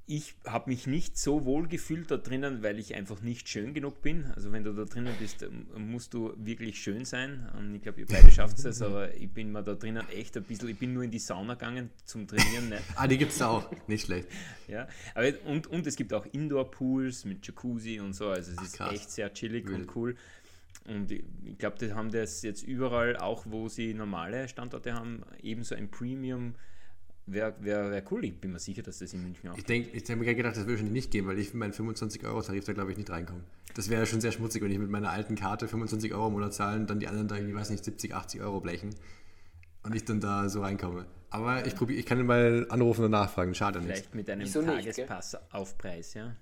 ich 0.06 0.36
habe 0.46 0.70
mich 0.70 0.86
nicht 0.86 1.18
so 1.18 1.46
wohl 1.46 1.68
gefühlt 1.68 2.12
da 2.12 2.18
drinnen, 2.18 2.62
weil 2.62 2.78
ich 2.78 2.94
einfach 2.94 3.22
nicht 3.22 3.48
schön 3.48 3.74
genug 3.74 4.02
bin. 4.02 4.26
Also 4.36 4.52
wenn 4.52 4.66
du 4.66 4.74
da 4.74 4.84
drinnen 4.84 5.14
bist, 5.18 5.44
ähm, 5.44 5.66
musst 5.78 6.14
du 6.14 6.34
wirklich 6.36 6.82
schön 6.82 7.06
sein. 7.06 7.50
Und 7.58 7.74
ich 7.74 7.82
glaube, 7.82 8.02
ihr 8.02 8.08
beide 8.08 8.30
schafft 8.30 8.60
es, 8.60 8.82
aber 8.82 9.16
ich 9.16 9.30
bin 9.30 9.52
mal 9.52 9.64
da 9.64 9.76
drinnen 9.76 10.08
echt 10.10 10.36
ein 10.36 10.44
bisschen, 10.44 10.68
ich 10.70 10.78
bin 10.78 10.94
nur 10.94 11.04
in 11.04 11.12
die 11.12 11.20
Sauna 11.20 11.54
gegangen 11.54 11.90
zum 12.04 12.28
Trainieren. 12.28 12.70
Ne? 12.70 12.82
ah, 12.96 13.08
die 13.08 13.18
gibt 13.18 13.32
es 13.32 13.42
auch, 13.42 13.70
nicht 13.88 14.06
schlecht. 14.06 14.28
ja, 14.68 14.88
aber 15.16 15.32
und, 15.46 15.68
und 15.68 15.88
es 15.88 15.96
gibt 15.96 16.14
auch 16.14 16.26
Indoor-Pools 16.26 17.24
mit 17.24 17.48
Jacuzzi 17.48 18.02
und 18.02 18.14
so, 18.14 18.28
also 18.28 18.52
es 18.52 18.58
Ach, 18.58 18.64
ist 18.64 18.74
krass. 18.74 18.94
echt 18.94 19.12
sehr 19.12 19.34
chillig 19.34 19.68
Wild. 19.68 19.80
und 19.80 19.96
cool. 19.96 20.16
Und 20.86 21.12
ich, 21.12 21.24
glaube, 21.58 21.78
die 21.80 21.94
haben 21.94 22.12
das 22.12 22.42
jetzt 22.42 22.64
überall, 22.64 23.16
auch 23.16 23.46
wo 23.48 23.70
sie 23.70 23.94
normale 23.94 24.50
Standorte 24.50 24.94
haben, 24.94 25.24
ebenso 25.42 25.76
ein 25.76 25.90
Premium- 25.90 26.56
Wäre 27.26 27.54
wär, 27.62 27.90
wär 27.90 28.04
cool, 28.12 28.26
ich 28.26 28.40
bin 28.40 28.52
mir 28.52 28.60
sicher, 28.60 28.84
dass 28.84 29.00
das 29.00 29.14
in 29.14 29.24
München 29.24 29.50
auch 29.50 29.58
Ich 29.58 29.64
denke, 29.64 29.92
ich 29.92 30.04
habe 30.10 30.18
mir 30.18 30.36
gedacht, 30.36 30.58
das 30.58 30.66
würde 30.66 30.80
schon 30.80 30.92
nicht 30.92 31.10
gehen, 31.10 31.26
weil 31.26 31.40
ich 31.40 31.52
für 31.52 31.58
meinen 31.58 31.72
25-Euro-Tarif 31.72 32.66
da 32.66 32.74
glaube 32.74 32.92
ich 32.92 32.98
nicht 32.98 33.10
reinkomme. 33.10 33.44
Das 33.76 33.90
wäre 33.90 34.06
schon 34.06 34.20
sehr 34.20 34.34
schmutzig, 34.34 34.62
wenn 34.62 34.72
ich 34.72 34.78
mit 34.78 34.90
meiner 34.90 35.10
alten 35.10 35.36
Karte 35.36 35.70
25 35.70 36.14
Euro 36.14 36.28
im 36.28 36.34
Monat 36.34 36.54
zahlen, 36.54 36.86
dann 36.86 37.00
die 37.00 37.08
anderen 37.08 37.30
da, 37.30 37.38
ich 37.38 37.54
weiß 37.54 37.70
nicht, 37.70 37.86
70, 37.86 38.14
80 38.14 38.42
Euro 38.42 38.60
blechen 38.60 38.90
und 39.84 39.96
ich 39.96 40.04
dann 40.04 40.20
da 40.20 40.50
so 40.50 40.62
reinkomme. 40.62 41.06
Aber 41.30 41.66
ich 41.66 41.76
probiere, 41.76 42.00
ich 42.00 42.06
kann 42.06 42.20
ihn 42.20 42.26
mal 42.26 42.68
anrufen 42.70 43.06
und 43.06 43.12
nachfragen, 43.12 43.56
schade 43.56 43.80
nicht. 43.80 43.88
Vielleicht 43.88 44.16
mit 44.16 44.30
einem 44.30 44.52
Tagespass 44.52 45.38
auf 45.52 45.78
Preis, 45.78 46.14
ja. 46.16 46.36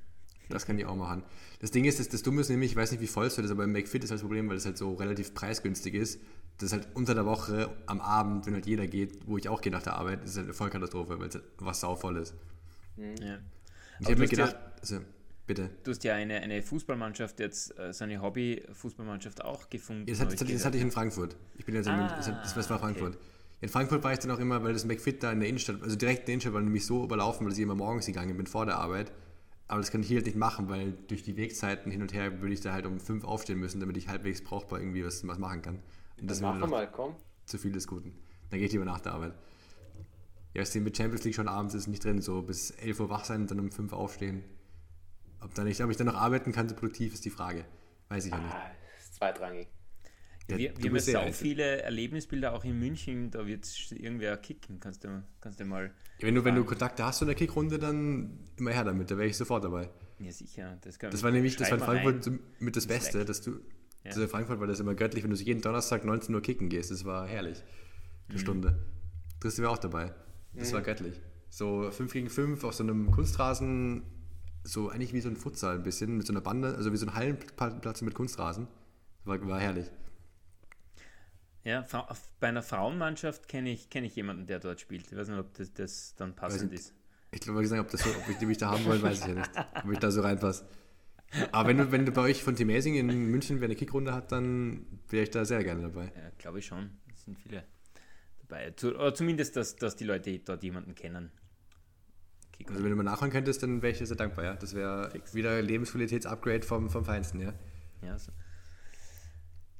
Das 0.49 0.65
kann 0.65 0.77
ich 0.77 0.85
auch 0.85 0.95
machen. 0.95 1.23
Das 1.59 1.71
Ding 1.71 1.85
ist, 1.85 1.99
das, 1.99 2.09
das 2.09 2.23
Dumme 2.23 2.41
ist 2.41 2.49
nämlich, 2.49 2.71
ich 2.71 2.75
weiß 2.75 2.91
nicht, 2.91 3.01
wie 3.01 3.07
voll 3.07 3.27
es 3.27 3.37
wird, 3.37 3.49
aber 3.49 3.63
im 3.63 3.71
McFit 3.71 4.03
ist 4.03 4.09
halt 4.09 4.17
das 4.17 4.21
Problem, 4.21 4.49
weil 4.49 4.57
es 4.57 4.65
halt 4.65 4.77
so 4.77 4.95
relativ 4.95 5.33
preisgünstig 5.33 5.93
ist 5.93 6.19
das 6.57 6.68
ist 6.68 6.73
halt 6.73 6.88
unter 6.94 7.15
der 7.15 7.26
Woche 7.26 7.69
am 7.86 8.02
Abend, 8.02 8.45
wenn 8.45 8.53
halt 8.53 8.65
jeder 8.65 8.88
geht, 8.88 9.28
wo 9.28 9.38
ich 9.38 9.49
auch 9.49 9.61
gehe 9.61 9.72
nach 9.72 9.84
der 9.84 9.94
Arbeit, 9.94 10.23
ist 10.23 10.36
halt 10.36 10.45
eine 10.45 10.53
Vollkatastrophe, 10.53 11.19
weil 11.19 11.28
es 11.28 11.36
halt 11.36 11.45
was 11.57 11.82
sauvoll 11.82 12.18
ist. 12.18 12.36
Mhm. 12.98 13.15
Ja. 13.22 13.36
Und 13.36 13.41
ich 13.99 14.07
habe 14.07 14.19
mir 14.19 14.28
gedacht, 14.28 14.53
ja, 14.53 14.72
also, 14.80 14.99
bitte. 15.48 15.69
Du 15.84 15.91
hast 15.91 16.03
ja 16.03 16.15
eine, 16.15 16.40
eine 16.41 16.61
Fußballmannschaft 16.61 17.40
jetzt, 17.40 17.78
äh, 17.80 17.94
so 17.94 18.03
eine 18.03 18.22
Hobby-Fußballmannschaft 18.22 19.44
auch 19.44 19.69
gefunden. 19.69 20.03
Ja, 20.07 20.14
das, 20.14 20.22
hat, 20.22 20.34
das, 20.34 20.48
das, 20.48 20.65
hatte 20.65 20.78
ich 20.78 20.84
in 20.84 20.91
Frankfurt. 20.91 21.36
Ich 21.57 21.65
bin 21.65 21.76
jetzt 21.76 21.88
ah, 21.88 22.18
in, 22.18 22.34
das, 22.34 22.53
das 22.53 22.69
war 22.69 22.80
Frankfurt. 22.80 23.15
Okay. 23.15 23.26
In 23.61 23.69
Frankfurt 23.69 24.03
war 24.03 24.11
ich 24.11 24.19
dann 24.19 24.32
auch 24.32 24.40
immer, 24.40 24.64
weil 24.64 24.73
das 24.73 24.86
McFit 24.86 25.22
da 25.22 25.32
in 25.32 25.40
der 25.40 25.49
Innenstadt, 25.49 25.84
also 25.84 25.95
direkt 25.95 26.22
in 26.22 26.26
der 26.26 26.34
Innenstadt 26.34 26.53
war 26.53 26.61
nämlich 26.61 26.86
so 26.86 27.03
überlaufen, 27.03 27.45
weil 27.45 27.53
ich 27.53 27.60
immer 27.60 27.76
morgens 27.76 28.07
gegangen 28.07 28.36
bin 28.36 28.48
vor 28.48 28.65
der 28.65 28.78
Arbeit. 28.78 29.11
Aber 29.68 29.80
das 29.80 29.91
kann 29.91 30.02
ich 30.02 30.07
hier 30.07 30.18
halt 30.18 30.26
nicht 30.26 30.38
machen, 30.38 30.68
weil 30.68 30.94
durch 31.07 31.23
die 31.23 31.38
Wegzeiten 31.38 31.91
hin 31.91 32.02
und 32.02 32.11
her 32.11 32.41
würde 32.41 32.53
ich 32.53 32.61
da 32.61 32.73
halt 32.73 32.86
um 32.86 32.99
fünf 32.99 33.23
aufstehen 33.23 33.60
müssen, 33.60 33.80
damit 33.80 33.95
ich 33.98 34.07
halbwegs 34.10 34.44
brauchbar 34.44 34.80
irgendwie 34.80 35.06
was, 35.06 35.26
was 35.28 35.38
machen 35.38 35.61
kann. 35.61 35.80
Das 36.22 36.41
machen 36.41 36.60
wir 36.60 36.68
mal, 36.68 36.91
komm. 36.91 37.15
Zu 37.45 37.57
viel 37.57 37.72
des 37.72 37.88
Guten. 37.88 38.14
Dann 38.49 38.60
gehe 38.60 38.68
ich 38.68 38.72
lieber 38.72 38.85
nach 38.85 39.02
der 39.02 39.14
Arbeit. 39.14 39.34
Ja, 40.53 40.64
ich 40.64 40.69
sehe 40.69 40.81
mit 40.81 40.98
Champions 40.98 41.23
League 41.23 41.35
schon 41.35 41.48
abends 41.48 41.73
ist 41.73 41.88
nicht 41.88 42.03
drin, 42.03 42.22
so 42.22 42.41
bis 42.41 42.72
11 42.72 42.99
Uhr 42.99 43.10
wach 43.10 43.23
sein 43.23 43.41
und 43.41 43.52
dann 43.52 43.60
um 43.60 43.72
5 43.72 43.93
Uhr 43.93 43.98
aufstehen. 43.98 44.43
Ob, 45.39 45.53
dann 45.56 45.65
nicht, 45.65 45.81
ob 45.81 45.89
ich 45.89 45.98
dann 45.98 46.07
noch 46.07 46.15
arbeiten 46.15 46.52
kann, 46.52 46.68
so 46.69 46.76
produktiv 46.76 47.14
ist 47.14 47.26
die 47.26 47.30
Frage. 47.30 47.65
Weiß 48.10 48.26
ich 48.26 48.31
ja 48.31 48.38
nicht. 48.38 48.53
Ah, 48.53 48.72
ist 48.99 49.15
zweitrangig. 49.15 49.68
Ja, 50.49 50.57
wir, 50.57 50.77
wir 50.77 50.89
haben 50.89 50.95
ja 50.95 51.27
so 51.27 51.31
viele 51.31 51.81
Erlebnisbilder 51.81 52.53
auch 52.53 52.65
in 52.65 52.77
München, 52.77 53.31
da 53.31 53.48
wird 53.48 53.65
irgendwer 53.91 54.35
kicken. 54.38 54.80
Kannst 54.80 55.03
du, 55.06 55.23
kannst 55.39 55.60
du 55.60 55.65
mal. 55.65 55.93
Ja, 56.19 56.27
wenn, 56.27 56.35
du, 56.35 56.43
wenn 56.43 56.56
du 56.56 56.65
Kontakte 56.65 57.06
hast 57.06 57.19
zu 57.19 57.26
einer 57.26 57.35
Kickrunde, 57.35 57.80
dann 57.80 58.39
immer 58.57 58.72
her 58.72 58.84
damit, 58.84 59.10
da 59.10 59.18
wäre 59.18 59.30
ich 59.30 59.38
sofort 59.38 59.64
dabei. 59.64 59.89
Ja, 60.19 60.31
sicher. 60.31 60.77
Das, 60.81 60.98
das 60.98 61.23
war 61.23 61.31
nämlich, 61.31 61.56
das 61.56 61.72
war 61.72 61.77
in 61.77 61.84
Frankfurt 61.84 62.30
mit 62.60 62.76
das 62.76 62.85
Beste, 62.85 63.23
dass 63.23 63.41
du, 63.41 63.61
ja. 64.03 64.10
Also 64.10 64.23
in 64.23 64.30
Frankfurt 64.30 64.60
war 64.60 64.68
das 64.68 64.80
immer 64.80 64.95
göttlich, 64.95 65.23
wenn 65.23 65.32
du 65.32 65.38
jeden 65.38 65.61
Donnerstag 65.61 66.06
19 66.06 66.34
Uhr 66.34 66.41
kicken 66.41 66.69
gehst. 66.69 66.91
Das 66.91 67.06
war 67.06 67.28
herrlich. 67.28 67.64
Eine 68.28 68.38
mhm. 68.38 68.41
Stunde. 68.41 68.86
Tristan 69.40 69.65
war 69.65 69.72
auch 69.72 69.78
dabei. 69.78 70.14
Das 70.53 70.69
mhm. 70.69 70.76
war 70.76 70.82
göttlich. 70.82 71.22
So 71.49 71.91
5 71.91 72.14
gegen 72.14 72.30
5 72.30 72.64
auf 72.64 72.73
so 72.73 72.84
einem 72.84 73.11
Kunstrasen, 73.11 74.03
so 74.64 74.90
eigentlich 74.90 75.14
wie 75.14 75.22
so 75.22 75.30
ein 75.30 75.36
Futsal 75.36 75.76
ein 75.76 75.84
bisschen, 75.84 76.18
mit 76.18 76.26
so 76.26 76.34
einer 76.34 76.41
Bande, 76.41 76.76
also 76.76 76.91
wie 76.94 76.98
so 76.98 77.06
ein 77.06 77.14
Hallenplatz 77.14 78.02
mit 78.02 78.14
Kunstrasen. 78.14 78.68
Das 79.19 79.28
war, 79.28 79.48
war 79.48 79.60
herrlich. 79.60 79.91
Ja, 81.64 81.86
bei 82.40 82.48
einer 82.48 82.64
Frauenmannschaft 82.64 83.48
kenne 83.48 83.72
ich, 83.72 83.90
kenn 83.90 84.03
ich 84.03 84.15
jemanden, 84.15 84.48
der 84.48 84.60
dort 84.60 84.80
spielt. 84.80 85.11
Ich 85.11 85.18
weiß 85.18 85.28
nicht, 85.28 85.38
ob 85.38 85.53
das, 85.53 85.73
das 85.73 86.15
dann 86.15 86.36
passend 86.36 86.73
ist. 86.73 86.94
Ich 87.32 87.41
glaube, 87.41 87.60
ob, 87.60 87.90
das 87.90 88.06
ob 88.06 88.30
ich 88.30 88.38
die 88.38 88.45
mich 88.45 88.57
da 88.57 88.72
haben 88.72 88.84
wollen, 88.86 89.02
weiß 89.02 89.19
ich 89.19 89.28
ja 89.28 89.36
nicht. 89.36 89.52
Ob 89.84 89.91
ich 89.91 89.99
da 89.99 90.10
so 90.10 90.22
reinpasse. 90.22 90.65
Aber 91.51 91.69
wenn 91.69 91.77
du, 91.77 91.91
wenn 91.91 92.05
du 92.05 92.11
bei 92.11 92.21
euch 92.21 92.43
von 92.43 92.55
Team 92.55 92.69
Amazing 92.69 92.95
in 92.95 93.07
München 93.07 93.61
wer 93.61 93.65
eine 93.65 93.75
Kickrunde 93.75 94.13
hat, 94.13 94.31
dann 94.31 94.85
wäre 95.09 95.23
ich 95.23 95.29
da 95.29 95.45
sehr 95.45 95.63
gerne 95.63 95.83
dabei. 95.83 96.11
Ja, 96.15 96.31
glaube 96.37 96.59
ich 96.59 96.65
schon. 96.65 96.91
Es 97.13 97.23
sind 97.23 97.37
viele 97.37 97.63
dabei. 98.39 98.73
Oder 98.83 99.13
zumindest, 99.13 99.55
dass, 99.55 99.75
dass 99.75 99.95
die 99.95 100.03
Leute 100.03 100.39
dort 100.39 100.63
jemanden 100.63 100.95
kennen. 100.95 101.31
Also 102.67 102.83
wenn 102.83 102.91
du 102.91 102.95
mal 102.95 103.03
nachhören 103.03 103.31
könntest, 103.31 103.63
dann 103.63 103.81
wäre 103.81 103.91
ich 103.91 103.97
dir 103.97 104.05
sehr 104.05 104.17
dankbar, 104.17 104.45
ja. 104.45 104.55
Das 104.55 104.75
wäre 104.75 105.11
wieder 105.33 105.61
Lebensqualitätsupgrade 105.61 106.65
vom, 106.65 106.89
vom 106.89 107.05
Feinsten, 107.05 107.39
ja. 107.39 107.53
Ja, 108.03 108.19
so. 108.19 108.31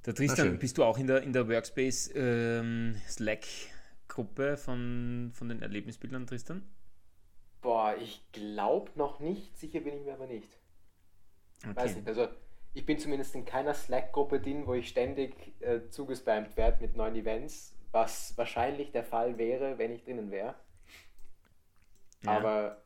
Da 0.04 0.14
Tristan, 0.14 0.58
bist 0.58 0.80
du 0.80 0.84
auch 0.84 0.98
in 0.98 1.06
der, 1.06 1.22
in 1.22 1.32
der 1.32 1.48
Workspace 1.48 2.10
ähm, 2.16 2.96
Slack-Gruppe 3.08 4.58
von, 4.58 5.32
von 5.34 5.50
den 5.50 5.62
Erlebnisbildern, 5.62 6.26
Tristan? 6.26 6.64
Boah, 7.62 7.96
ich 8.02 8.24
glaube 8.32 8.90
noch 8.96 9.20
nicht, 9.20 9.56
sicher 9.60 9.82
bin 9.82 9.94
ich 9.94 10.04
mir 10.04 10.14
aber 10.14 10.26
nicht. 10.26 10.58
Okay. 11.64 11.76
Weiß 11.76 11.96
nicht, 11.96 12.08
also 12.08 12.28
ich 12.74 12.86
bin 12.86 12.98
zumindest 12.98 13.36
in 13.36 13.46
keiner 13.46 13.74
Slack-Gruppe 13.74 14.40
drin, 14.40 14.66
wo 14.66 14.74
ich 14.74 14.88
ständig 14.88 15.36
äh, 15.62 15.90
zugespammt 15.90 16.56
werde 16.58 16.82
mit 16.82 16.96
neuen 16.96 17.16
Events, 17.16 17.76
was 17.92 18.38
wahrscheinlich 18.38 18.92
der 18.92 19.04
Fall 19.04 19.38
wäre, 19.38 19.78
wenn 19.78 19.92
ich 19.92 20.04
drinnen 20.04 20.32
wäre. 20.32 20.56
Ja. 22.24 22.38
Aber 22.38 22.82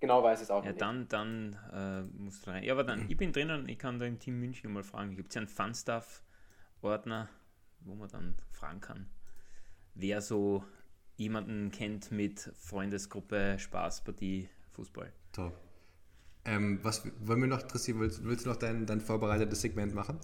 genau 0.00 0.22
weiß 0.22 0.40
es 0.40 0.50
auch 0.50 0.64
ja, 0.64 0.70
nicht. 0.70 0.80
Dann, 0.80 1.08
dann 1.08 1.58
äh, 1.72 2.02
musst 2.20 2.46
du 2.46 2.50
rein. 2.50 2.62
Ja, 2.62 2.72
aber 2.72 2.84
dann, 2.84 3.08
ich 3.08 3.16
bin 3.16 3.32
drinnen, 3.32 3.68
ich 3.68 3.78
kann 3.78 3.98
da 3.98 4.06
im 4.06 4.18
Team 4.18 4.40
München 4.40 4.72
mal 4.72 4.82
fragen. 4.82 5.14
Gibt 5.16 5.28
es 5.28 5.34
ja 5.34 5.40
einen 5.40 5.48
Fun-Stuff-Ordner, 5.48 7.28
wo 7.80 7.94
man 7.94 8.08
dann 8.08 8.38
fragen 8.50 8.80
kann, 8.80 9.10
wer 9.94 10.22
so 10.22 10.64
jemanden 11.16 11.70
kennt 11.70 12.10
mit 12.10 12.40
Freundesgruppe, 12.56 13.58
Spaßpartie, 13.58 14.48
Fußball. 14.72 15.12
Top. 15.32 15.52
Ähm, 16.44 16.80
was 16.82 17.04
wollen 17.20 17.40
wir 17.40 17.48
noch, 17.48 17.62
Trissi, 17.62 17.98
willst, 17.98 18.24
willst, 18.24 18.46
du 18.46 18.50
noch 18.50 18.56
dein, 18.56 18.86
dein 18.86 19.00
vorbereitetes 19.00 19.60
Segment 19.60 19.94
machen? 19.94 20.18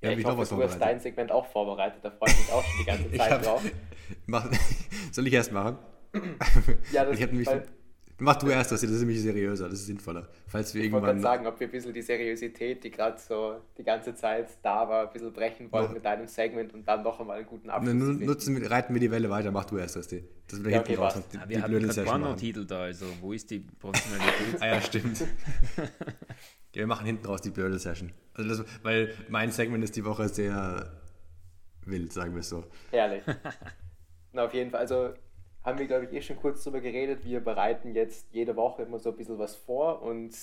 Ja, 0.00 0.10
ja 0.10 0.18
ich 0.18 0.24
hoffe, 0.24 0.54
du 0.54 0.62
hast 0.62 0.78
dein 0.78 1.00
Segment 1.00 1.30
auch 1.30 1.46
vorbereitet, 1.46 2.00
da 2.02 2.10
freue 2.10 2.30
ich 2.30 2.38
mich 2.38 2.52
auch 2.52 2.64
schon 2.64 2.78
die 2.80 2.84
ganze 2.84 3.12
Zeit 3.16 3.30
hab, 3.30 3.42
drauf. 3.42 3.62
Mach, 4.26 4.50
soll 5.12 5.26
ich 5.26 5.32
erst 5.32 5.52
machen? 5.52 5.78
ja, 6.92 7.04
das, 7.04 7.18
ich 7.18 7.46
weil, 7.46 7.66
Mach 8.18 8.36
du 8.36 8.48
erst 8.48 8.70
das, 8.70 8.80
das 8.80 8.90
ist 8.90 9.00
nämlich 9.00 9.20
seriöser, 9.20 9.68
das 9.68 9.80
ist 9.80 9.86
sinnvoller. 9.86 10.28
Falls 10.46 10.72
wir 10.72 10.82
ich 10.82 10.86
irgendwann. 10.86 11.08
wollte 11.08 11.20
sagen, 11.20 11.46
ob 11.46 11.58
wir 11.58 11.66
ein 11.66 11.70
bisschen 11.70 11.92
die 11.92 12.02
Seriosität, 12.02 12.84
die 12.84 12.90
gerade 12.90 13.18
so 13.18 13.56
die 13.76 13.82
ganze 13.82 14.14
Zeit 14.14 14.48
da 14.62 14.88
war, 14.88 15.06
ein 15.06 15.12
bisschen 15.12 15.32
brechen 15.32 15.70
wollen 15.72 15.92
mit 15.92 16.04
deinem 16.04 16.28
Segment 16.28 16.72
und 16.74 16.86
dann 16.86 17.02
noch 17.02 17.18
einmal 17.18 17.38
einen 17.38 17.46
guten 17.46 17.70
Abschluss. 17.70 17.92
Ne, 17.92 18.24
nutzen, 18.24 18.64
reiten 18.66 18.94
wir 18.94 19.00
die 19.00 19.10
Welle 19.10 19.30
weiter, 19.30 19.50
mach 19.50 19.64
du 19.64 19.78
erst 19.78 19.96
das. 19.96 20.06
Das 20.06 20.62
wird 20.62 20.74
ja, 20.74 20.80
okay, 20.80 20.94
raus. 20.94 21.14
Die, 21.32 21.36
ja, 21.36 21.48
wir 21.48 21.56
die 21.56 21.62
blöde 21.64 21.86
Session 21.86 22.06
Porno-Titel 22.06 22.64
da, 22.64 22.82
also 22.82 23.06
wo 23.20 23.32
ist 23.32 23.50
die 23.50 23.60
Professionalität? 23.60 24.54
ah 24.60 24.66
ja, 24.66 24.80
stimmt. 24.80 25.20
ja, 25.76 25.86
wir 26.72 26.86
machen 26.86 27.06
hinten 27.06 27.26
raus 27.26 27.40
die 27.40 27.50
blöde 27.50 27.80
Session. 27.80 28.12
Also 28.34 28.62
das, 28.62 28.64
weil 28.84 29.12
mein 29.28 29.50
Segment 29.50 29.82
ist 29.82 29.96
die 29.96 30.04
Woche 30.04 30.28
sehr 30.28 30.88
wild, 31.84 32.12
sagen 32.12 32.32
wir 32.34 32.40
es 32.40 32.48
so. 32.48 32.64
Herrlich. 32.92 33.24
Na, 34.32 34.44
auf 34.44 34.54
jeden 34.54 34.70
Fall. 34.70 34.80
Also 34.80 35.14
haben 35.64 35.78
wir, 35.78 35.86
glaube 35.86 36.04
ich, 36.04 36.12
eh 36.12 36.22
schon 36.22 36.36
kurz 36.36 36.62
darüber 36.62 36.80
geredet. 36.80 37.24
Wir 37.24 37.40
bereiten 37.40 37.94
jetzt 37.94 38.26
jede 38.32 38.54
Woche 38.56 38.82
immer 38.82 38.98
so 38.98 39.10
ein 39.10 39.16
bisschen 39.16 39.38
was 39.38 39.56
vor 39.56 40.02
und 40.02 40.36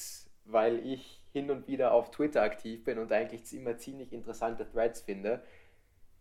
weil 0.46 0.86
ich 0.86 1.22
hin 1.32 1.52
und 1.52 1.68
wieder 1.68 1.94
auf 1.94 2.12
Twitter 2.12 2.42
aktiv 2.42 2.84
bin 2.84 2.98
und 2.98 3.12
eigentlich 3.12 3.54
immer 3.54 3.78
ziemlich 3.78 4.12
interessante 4.12 4.70
Threads 4.70 5.02
finde, 5.02 5.44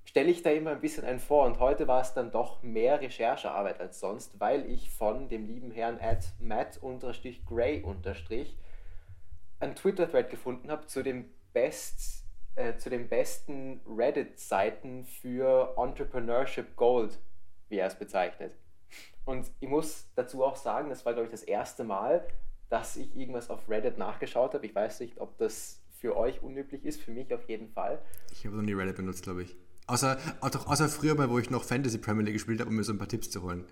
stelle 0.05 0.31
ich 0.31 0.43
da 0.43 0.51
immer 0.51 0.73
ein 0.73 0.81
bisschen 0.81 1.05
einen 1.05 1.19
vor 1.19 1.47
und 1.47 1.59
heute 1.59 1.89
war 1.89 2.03
es 2.03 2.15
dann 2.15 2.31
doch 2.31 2.63
mehr 2.63 3.01
Recherchearbeit 3.01 3.81
als 3.81 4.01
sonst, 4.01 4.39
weil 4.39 4.67
ich 4.71 4.91
von 4.91 5.29
dem 5.29 5.47
lieben 5.47 5.71
Herrn 5.71 5.99
at 6.01 6.27
matt-gray- 6.39 7.83
einen 9.61 9.75
Twitter-Thread 9.75 10.31
gefunden 10.31 10.71
habe 10.71 10.87
zu 10.87 11.03
dem 11.03 11.31
Best 11.53 12.21
äh, 12.57 12.77
zu 12.77 12.91
den 12.91 13.09
besten 13.09 13.81
Reddit-Seiten 13.87 15.05
für 15.05 15.75
Entrepreneurship 15.77 16.77
Gold, 16.77 17.19
wie 17.69 17.79
er 17.79 17.87
es 17.87 17.95
bezeichnet. 17.95 18.53
Und 19.25 19.51
ich 19.61 19.69
muss 19.69 20.07
dazu 20.15 20.45
auch 20.45 20.57
sagen, 20.57 20.89
das 20.89 21.05
war, 21.05 21.13
glaube 21.13 21.27
ich, 21.27 21.31
das 21.31 21.43
erste 21.43 21.85
Mal, 21.85 22.27
dass 22.69 22.97
ich 22.97 23.15
irgendwas 23.17 23.51
auf 23.51 23.69
Reddit 23.69 23.99
nachgeschaut 23.99 24.55
habe. 24.55 24.65
Ich 24.67 24.75
weiß 24.75 25.01
nicht, 25.01 25.21
ob 25.21 25.37
das 25.39 25.81
für 25.99 26.17
euch 26.17 26.43
unüblich 26.43 26.85
ist, 26.85 27.01
für 27.01 27.11
mich 27.11 27.33
auf 27.35 27.49
jeden 27.49 27.69
Fall. 27.69 28.01
Ich 28.33 28.47
habe 28.47 28.57
noch 28.57 28.63
nie 28.63 28.73
Reddit 28.73 28.97
benutzt, 28.97 29.23
glaube 29.23 29.43
ich. 29.43 29.57
Außer, 29.87 30.19
außer, 30.41 30.69
außer 30.69 30.89
früher 30.89 31.17
mal, 31.17 31.29
wo 31.31 31.39
ich 31.39 31.51
noch 31.51 31.65
Fantasy 31.65 31.99
Premier 31.99 32.25
League 32.25 32.35
gespielt 32.35 32.61
habe, 32.61 32.71
um 32.71 32.77
mir 32.77 32.85
so 32.85 32.93
ein 32.93 32.99
paar 32.99 33.09
Tipps 33.09 33.29
zu 33.29 33.43
holen. 33.43 33.65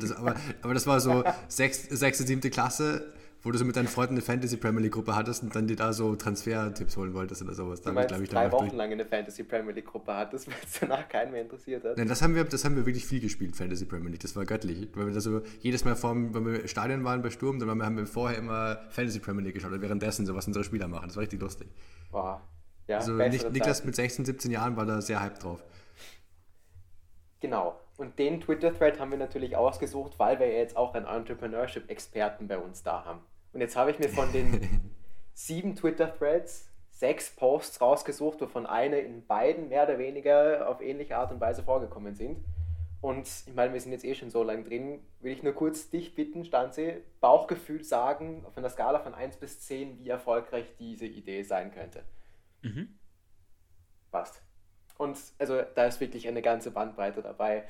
Das, 0.00 0.10
aber, 0.12 0.34
aber 0.62 0.74
das 0.74 0.86
war 0.86 1.00
so 1.00 1.22
sechste, 1.48 1.96
sechste, 1.96 2.26
siebte 2.26 2.50
Klasse 2.50 3.14
wo 3.44 3.50
du 3.50 3.58
so 3.58 3.64
mit 3.66 3.76
deinen 3.76 3.88
Freunden 3.88 4.14
eine 4.14 4.22
Fantasy 4.22 4.56
Premier 4.56 4.80
League 4.80 4.92
Gruppe 4.92 5.14
hattest 5.14 5.42
und 5.42 5.54
dann 5.54 5.66
dir 5.66 5.76
da 5.76 5.92
so 5.92 6.16
Transfer-Tipps 6.16 6.96
holen 6.96 7.12
wolltest 7.12 7.42
oder 7.42 7.52
sowas. 7.52 7.82
Du 7.82 7.92
meinst, 7.92 8.18
ich, 8.18 8.30
drei 8.30 8.50
Wochen 8.50 8.64
durch... 8.64 8.72
lang 8.72 8.90
eine 8.90 9.04
Fantasy 9.04 9.44
Premier 9.44 9.72
League 9.72 9.84
Gruppe 9.84 10.14
hattest, 10.14 10.46
weil 10.48 10.54
es 10.64 10.80
danach 10.80 11.06
keinen 11.08 11.30
mehr 11.30 11.42
interessiert 11.42 11.84
hat? 11.84 11.98
Nein, 11.98 12.08
das 12.08 12.22
haben, 12.22 12.34
wir, 12.34 12.44
das 12.44 12.64
haben 12.64 12.74
wir 12.74 12.86
wirklich 12.86 13.04
viel 13.04 13.20
gespielt, 13.20 13.54
Fantasy 13.54 13.84
Premier 13.84 14.08
League. 14.08 14.22
Das 14.22 14.34
war 14.34 14.46
göttlich. 14.46 14.88
Weil 14.94 15.06
wir 15.06 15.12
da 15.14 15.20
so 15.20 15.42
jedes 15.60 15.84
Mal, 15.84 15.94
vor, 15.94 16.14
wenn 16.14 16.46
wir 16.46 16.62
im 16.62 16.68
Stadion 16.68 17.04
waren 17.04 17.20
bei 17.20 17.30
Sturm, 17.30 17.58
dann 17.58 17.82
haben 17.82 17.96
wir 17.98 18.06
vorher 18.06 18.38
immer 18.38 18.78
Fantasy 18.88 19.20
Premier 19.20 19.42
League 19.42 19.54
geschaut 19.54 19.72
und 19.72 19.82
währenddessen 19.82 20.24
so, 20.24 20.34
was 20.34 20.46
unsere 20.46 20.64
Spieler 20.64 20.88
machen. 20.88 21.08
Das 21.08 21.16
war 21.16 21.20
richtig 21.20 21.40
lustig. 21.40 21.68
Wow. 22.10 22.40
Ja, 22.88 22.98
also 22.98 23.12
Niklas 23.12 23.84
mit 23.84 23.94
16, 23.94 24.24
17 24.24 24.50
Jahren 24.50 24.76
war 24.76 24.86
da 24.86 25.02
sehr 25.02 25.22
hyped 25.22 25.42
drauf. 25.42 25.62
Genau. 27.40 27.78
Und 27.98 28.18
den 28.18 28.40
Twitter-Thread 28.40 28.98
haben 28.98 29.10
wir 29.10 29.18
natürlich 29.18 29.56
ausgesucht, 29.56 30.18
weil 30.18 30.38
wir 30.40 30.48
jetzt 30.48 30.76
auch 30.76 30.94
einen 30.94 31.06
Entrepreneurship-Experten 31.06 32.48
bei 32.48 32.58
uns 32.58 32.82
da 32.82 33.04
haben. 33.04 33.20
Und 33.54 33.60
jetzt 33.60 33.76
habe 33.76 33.90
ich 33.90 33.98
mir 33.98 34.08
von 34.08 34.30
den 34.32 34.92
sieben 35.34 35.76
Twitter-Threads 35.76 36.68
sechs 36.90 37.30
Posts 37.30 37.80
rausgesucht, 37.80 38.40
wovon 38.40 38.66
eine 38.66 38.98
in 38.98 39.26
beiden 39.26 39.68
mehr 39.68 39.84
oder 39.84 39.98
weniger 39.98 40.68
auf 40.68 40.80
ähnliche 40.80 41.16
Art 41.16 41.32
und 41.32 41.40
Weise 41.40 41.62
vorgekommen 41.62 42.14
sind. 42.14 42.44
Und 43.00 43.28
ich 43.46 43.54
meine, 43.54 43.72
wir 43.72 43.80
sind 43.80 43.92
jetzt 43.92 44.04
eh 44.04 44.14
schon 44.14 44.30
so 44.30 44.42
lang 44.42 44.64
drin. 44.64 45.00
Will 45.20 45.32
ich 45.32 45.42
nur 45.42 45.52
kurz 45.52 45.90
dich 45.90 46.14
bitten, 46.14 46.44
Stanzi, 46.44 47.02
Bauchgefühl 47.20 47.84
sagen, 47.84 48.44
auf 48.46 48.56
einer 48.56 48.70
Skala 48.70 49.00
von 49.00 49.14
1 49.14 49.36
bis 49.36 49.60
10, 49.60 49.98
wie 49.98 50.08
erfolgreich 50.08 50.74
diese 50.78 51.06
Idee 51.06 51.42
sein 51.42 51.72
könnte. 51.72 52.02
Mhm. 52.62 52.98
Passt. 54.10 54.42
Und 54.96 55.18
also 55.38 55.60
da 55.74 55.84
ist 55.84 56.00
wirklich 56.00 56.26
eine 56.28 56.40
ganze 56.40 56.70
Bandbreite 56.70 57.20
dabei. 57.20 57.64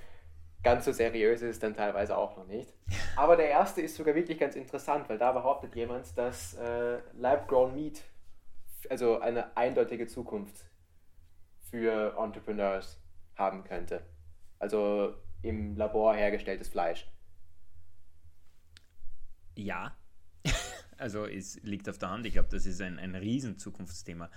Ganz 0.65 0.87
so 0.87 0.93
seriös 0.93 1.43
ist 1.43 1.51
es 1.51 1.59
dann 1.59 1.75
teilweise 1.75 2.17
auch 2.17 2.37
noch 2.39 2.47
nicht. 2.47 2.73
Aber 3.17 3.37
der 3.37 3.51
erste 3.51 3.83
ist 3.83 3.97
sogar 3.97 4.15
wirklich 4.15 4.39
ganz 4.39 4.57
interessant, 4.57 5.09
weil 5.11 5.19
da 5.19 5.31
behauptet 5.31 5.77
jemand, 5.77 6.17
dass 6.17 6.55
äh, 6.55 6.99
Lab-Grown 7.19 7.75
Meat 7.75 8.03
also 8.89 9.21
eine 9.21 9.57
eindeutige 9.57 10.07
Zukunft 10.07 10.65
für 11.71 12.17
Entrepreneurs 12.19 13.01
haben 13.37 13.65
könnte. 13.65 14.03
Also 14.59 15.15
im 15.43 15.77
Labor 15.77 16.15
hergestelltes 16.15 16.69
Fleisch. 16.69 17.07
Ja, 19.55 19.97
also 20.99 21.27
es 21.27 21.61
liegt 21.63 21.89
auf 21.89 21.99
der 21.99 22.11
Hand. 22.11 22.27
Ich 22.27 22.33
glaube, 22.33 22.49
das 22.51 22.65
ist 22.65 22.81
ein, 22.81 22.99
ein 22.99 23.15
riesen 23.15 23.59
Zukunftsthema. 23.59 24.31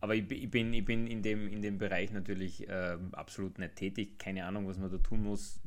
Aber 0.00 0.14
ich, 0.14 0.30
ich, 0.30 0.50
bin, 0.50 0.72
ich 0.72 0.84
bin 0.84 1.06
in 1.06 1.22
dem, 1.22 1.48
in 1.48 1.62
dem 1.62 1.78
Bereich 1.78 2.12
natürlich 2.12 2.68
äh, 2.68 2.96
absolut 3.12 3.58
nicht 3.58 3.76
tätig. 3.76 4.18
Keine 4.18 4.44
Ahnung, 4.44 4.68
was 4.68 4.78
man 4.78 4.90
da 4.90 4.98
tun 4.98 5.24
muss. 5.24 5.60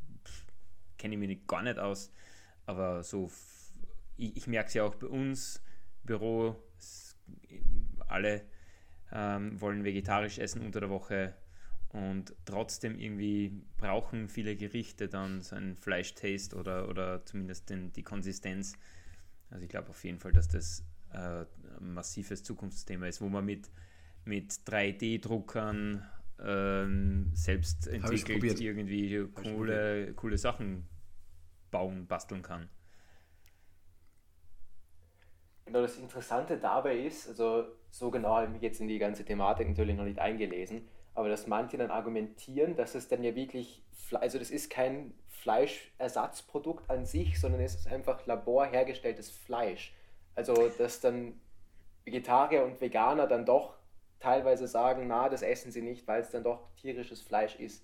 Kenne 0.97 1.15
ich 1.15 1.19
mich 1.19 1.27
nicht, 1.27 1.47
gar 1.47 1.63
nicht 1.63 1.79
aus. 1.79 2.11
Aber 2.65 3.03
so, 3.03 3.29
ich, 4.17 4.37
ich 4.37 4.47
merke 4.47 4.67
es 4.67 4.73
ja 4.73 4.83
auch 4.83 4.95
bei 4.95 5.07
uns, 5.07 5.61
Büro, 6.03 6.55
es, 6.77 7.15
alle 8.07 8.43
ähm, 9.11 9.59
wollen 9.59 9.83
vegetarisch 9.83 10.39
essen 10.39 10.61
unter 10.61 10.79
der 10.79 10.89
Woche 10.89 11.35
und 11.89 12.33
trotzdem 12.45 12.97
irgendwie 12.97 13.61
brauchen 13.77 14.29
viele 14.29 14.55
Gerichte 14.55 15.09
dann 15.09 15.41
so 15.41 15.55
ein 15.57 15.75
Fleischtaste 15.75 16.55
oder, 16.55 16.87
oder 16.87 17.25
zumindest 17.25 17.69
den, 17.69 17.91
die 17.91 18.03
Konsistenz. 18.03 18.77
Also 19.49 19.63
ich 19.63 19.69
glaube 19.69 19.89
auf 19.89 20.03
jeden 20.05 20.19
Fall, 20.19 20.31
dass 20.31 20.47
das 20.47 20.85
äh, 21.11 21.45
ein 21.79 21.93
massives 21.93 22.43
Zukunftsthema 22.43 23.07
ist, 23.07 23.19
wo 23.19 23.27
man 23.27 23.43
mit 23.43 23.69
mit 24.25 24.51
3D-Druckern 24.51 26.05
ähm, 26.43 27.31
selbst 27.33 27.87
entwickelt 27.87 28.59
irgendwie 28.59 29.27
coole, 29.33 30.13
coole 30.13 30.37
Sachen 30.37 30.87
bauen, 31.69 32.07
basteln 32.07 32.41
kann. 32.41 32.69
Genau, 35.65 35.81
das 35.81 35.97
Interessante 35.97 36.57
dabei 36.57 36.97
ist, 36.97 37.29
also 37.29 37.65
so 37.91 38.11
genau 38.11 38.35
habe 38.35 38.47
ich 38.47 38.51
mich 38.51 38.61
jetzt 38.61 38.81
in 38.81 38.87
die 38.87 38.99
ganze 38.99 39.23
Thematik 39.23 39.69
natürlich 39.69 39.95
noch 39.95 40.03
nicht 40.03 40.19
eingelesen, 40.19 40.87
aber 41.13 41.29
dass 41.29 41.47
manche 41.47 41.77
dann 41.77 41.91
argumentieren, 41.91 42.75
dass 42.75 42.95
es 42.95 43.07
dann 43.07 43.23
ja 43.23 43.35
wirklich, 43.35 43.81
also 44.13 44.37
das 44.39 44.51
ist 44.51 44.69
kein 44.69 45.13
Fleischersatzprodukt 45.29 46.89
an 46.89 47.05
sich, 47.05 47.39
sondern 47.39 47.61
es 47.61 47.75
ist 47.75 47.87
einfach 47.87 48.25
laborhergestelltes 48.25 49.29
Fleisch. 49.29 49.93
Also 50.35 50.69
dass 50.77 50.99
dann 50.99 51.39
Vegetarier 52.03 52.65
und 52.65 52.81
Veganer 52.81 53.27
dann 53.27 53.45
doch 53.45 53.75
teilweise 54.21 54.67
sagen, 54.67 55.07
na, 55.07 55.27
das 55.27 55.41
essen 55.41 55.71
sie 55.71 55.81
nicht, 55.81 56.07
weil 56.07 56.21
es 56.21 56.29
dann 56.29 56.43
doch 56.43 56.73
tierisches 56.75 57.21
Fleisch 57.21 57.55
ist. 57.55 57.83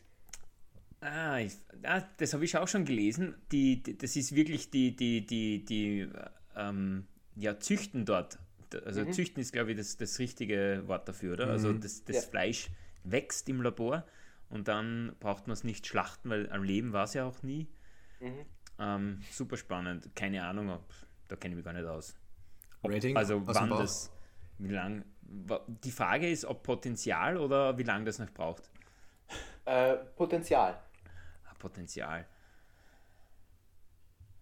Ah, 1.02 1.40
ich, 1.40 1.54
ah 1.84 2.04
das 2.18 2.34
habe 2.34 2.46
ich 2.46 2.58
auch 2.58 2.68
schon 2.68 2.86
gelesen. 2.86 3.36
Die, 3.52 3.84
die, 3.84 3.98
das 3.98 4.16
ist 4.16 4.36
wirklich 4.36 4.70
die, 4.70 4.96
die, 4.96 5.26
die, 5.26 5.66
die 5.66 6.10
ähm, 6.56 7.08
ja, 7.36 7.60
züchten 7.60 8.06
dort. 8.06 8.40
Also 8.86 9.04
mhm. 9.04 9.14
züchten 9.14 9.42
ist, 9.42 9.54
glaube 9.54 9.72
ich, 9.72 9.78
das, 9.78 9.98
das 9.98 10.20
richtige 10.20 10.84
Wort 10.88 11.08
dafür, 11.08 11.34
oder? 11.34 11.48
Also 11.48 11.70
mhm. 11.70 11.76
Also 11.76 11.84
das, 11.84 12.04
das 12.06 12.16
ja. 12.16 12.22
Fleisch 12.24 12.70
wächst 13.04 13.48
im 13.50 13.62
Labor 13.62 14.06
und 14.50 14.68
dann 14.68 15.16
braucht 15.20 15.48
man 15.48 15.54
es 15.54 15.64
nicht 15.64 15.88
schlachten, 15.88 16.30
weil 16.30 16.52
am 16.52 16.64
Leben 16.64 16.94
war 16.94 17.06
es 17.06 17.14
ja 17.14 17.26
auch 17.26 17.44
nie. 17.44 17.68
Mhm. 18.20 18.46
Ähm, 18.80 19.22
super 19.32 19.58
spannend. 19.58 20.16
Keine 20.16 20.46
Ahnung, 20.46 20.70
ob, 20.70 20.86
da 21.28 21.36
kenne 21.36 21.54
ich 21.54 21.58
mich 21.58 21.66
gar 21.66 21.74
nicht 21.74 21.86
aus. 21.86 22.16
Ob, 22.82 22.92
Rating 22.92 23.16
also 23.16 23.46
wann 23.48 23.70
das, 23.70 24.12
wie 24.58 24.70
lang, 24.70 25.06
die 25.28 25.92
Frage 25.92 26.30
ist, 26.30 26.46
ob 26.46 26.64
Potenzial 26.64 27.38
oder 27.38 27.78
wie 27.78 27.84
lange 27.84 28.06
das 28.06 28.20
noch 28.20 28.32
braucht. 28.32 28.70
Äh, 29.66 29.98
Potenzial. 30.16 30.80
Ah, 31.46 31.54
Potenzial. 31.60 32.26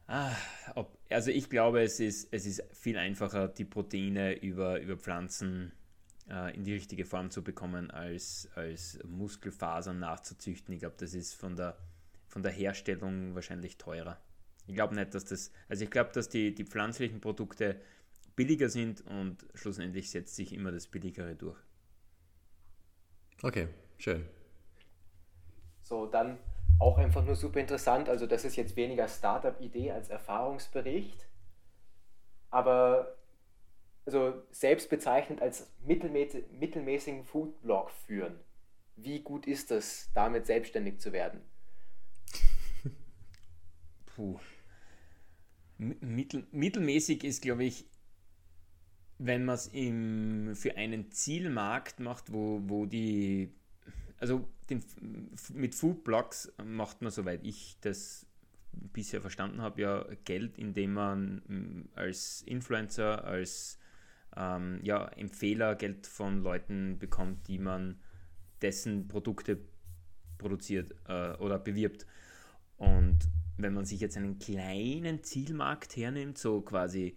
Ah, 0.08 0.36
ob, 0.76 0.98
also 1.10 1.32
ich 1.32 1.50
glaube, 1.50 1.82
es 1.82 2.00
ist, 2.00 2.32
es 2.32 2.46
ist 2.46 2.64
viel 2.74 2.98
einfacher, 2.98 3.48
die 3.48 3.66
Proteine 3.66 4.36
über, 4.36 4.80
über 4.80 4.98
Pflanzen 4.98 5.72
äh, 6.30 6.56
in 6.56 6.64
die 6.64 6.74
richtige 6.74 7.06
Form 7.06 7.32
zu 7.32 7.44
bekommen, 7.44 7.90
als, 7.90 8.48
als 8.54 9.00
Muskelfasern 9.04 9.98
nachzuzüchten. 9.98 10.74
Ich 10.74 10.82
glaube, 10.82 10.96
das 11.00 11.16
ist 11.16 11.34
von 11.34 11.56
der, 11.56 11.76
von 12.28 12.44
der 12.44 12.52
Herstellung 12.52 13.34
wahrscheinlich 13.34 13.78
teurer. 13.78 14.20
Ich 14.68 14.76
glaube 14.76 14.94
nicht, 14.96 15.14
dass 15.16 15.26
das, 15.26 15.52
also 15.70 15.84
ich 15.84 15.90
glaube, 15.90 16.12
dass 16.14 16.30
die, 16.30 16.54
die 16.54 16.66
pflanzlichen 16.66 17.20
Produkte 17.20 17.80
billiger 18.36 18.70
sind 18.70 19.02
und 19.08 19.46
schlussendlich 19.54 20.10
setzt 20.10 20.36
sich 20.36 20.54
immer 20.54 20.72
das 20.72 20.88
Billigere 20.88 21.36
durch. 21.36 21.58
Okay, 23.42 23.68
schön. 23.98 24.26
So, 25.82 26.06
dann 26.06 26.40
auch 26.80 26.98
einfach 26.98 27.24
nur 27.24 27.36
super 27.36 27.60
interessant. 27.60 28.10
Also, 28.10 28.28
das 28.28 28.44
ist 28.44 28.56
jetzt 28.56 28.76
weniger 28.76 29.08
Startup-Idee 29.08 29.92
als 29.92 30.10
Erfahrungsbericht, 30.10 31.28
aber 32.50 33.16
also 34.06 34.44
selbst 34.52 34.90
bezeichnet 34.90 35.42
als 35.42 35.68
mittelmäßig, 35.84 36.46
mittelmäßigen 36.52 37.24
Foodblog 37.24 37.90
führen. 37.92 38.40
Wie 38.96 39.22
gut 39.22 39.48
ist 39.48 39.72
es, 39.72 40.10
damit 40.14 40.46
selbstständig 40.46 41.00
zu 41.00 41.12
werden? 41.12 41.42
Puh. 44.06 44.40
Mittel, 45.78 46.48
mittelmäßig 46.52 47.24
ist, 47.24 47.42
glaube 47.42 47.66
ich, 47.66 47.86
wenn 49.18 49.46
man 49.46 49.56
es 49.56 49.70
für 50.60 50.78
einen 50.78 51.12
Zielmarkt 51.12 52.00
macht, 52.00 52.34
wo, 52.34 52.62
wo 52.66 52.86
die, 52.86 53.54
also 54.20 54.48
den, 54.70 54.84
mit 55.54 55.76
Foodblogs 55.76 56.54
macht 56.64 57.02
man, 57.02 57.12
soweit 57.12 57.44
ich 57.44 57.78
das 57.82 58.26
bisher 58.72 59.22
verstanden 59.22 59.62
habe, 59.62 59.82
ja 59.82 60.06
Geld, 60.26 60.58
indem 60.58 60.94
man 60.94 61.36
mm, 61.48 61.90
als 61.96 62.42
Influencer, 62.42 63.24
als 63.24 63.80
ähm, 64.36 64.80
ja, 64.84 65.08
Empfehler 65.10 65.76
Geld 65.76 66.08
von 66.08 66.42
Leuten 66.42 67.00
bekommt, 67.00 67.48
die 67.48 67.60
man 67.60 68.00
dessen 68.62 69.08
Produkte 69.08 69.60
produziert 70.38 70.94
äh, 71.08 71.34
oder 71.38 71.58
bewirbt. 71.58 72.06
Und 72.78 73.20
wenn 73.58 73.74
man 73.74 73.86
sich 73.86 74.02
jetzt 74.02 74.18
einen 74.18 74.40
kleinen 74.40 75.24
Zielmarkt 75.24 75.96
hernimmt, 75.96 76.38
so 76.38 76.62
quasi 76.62 77.16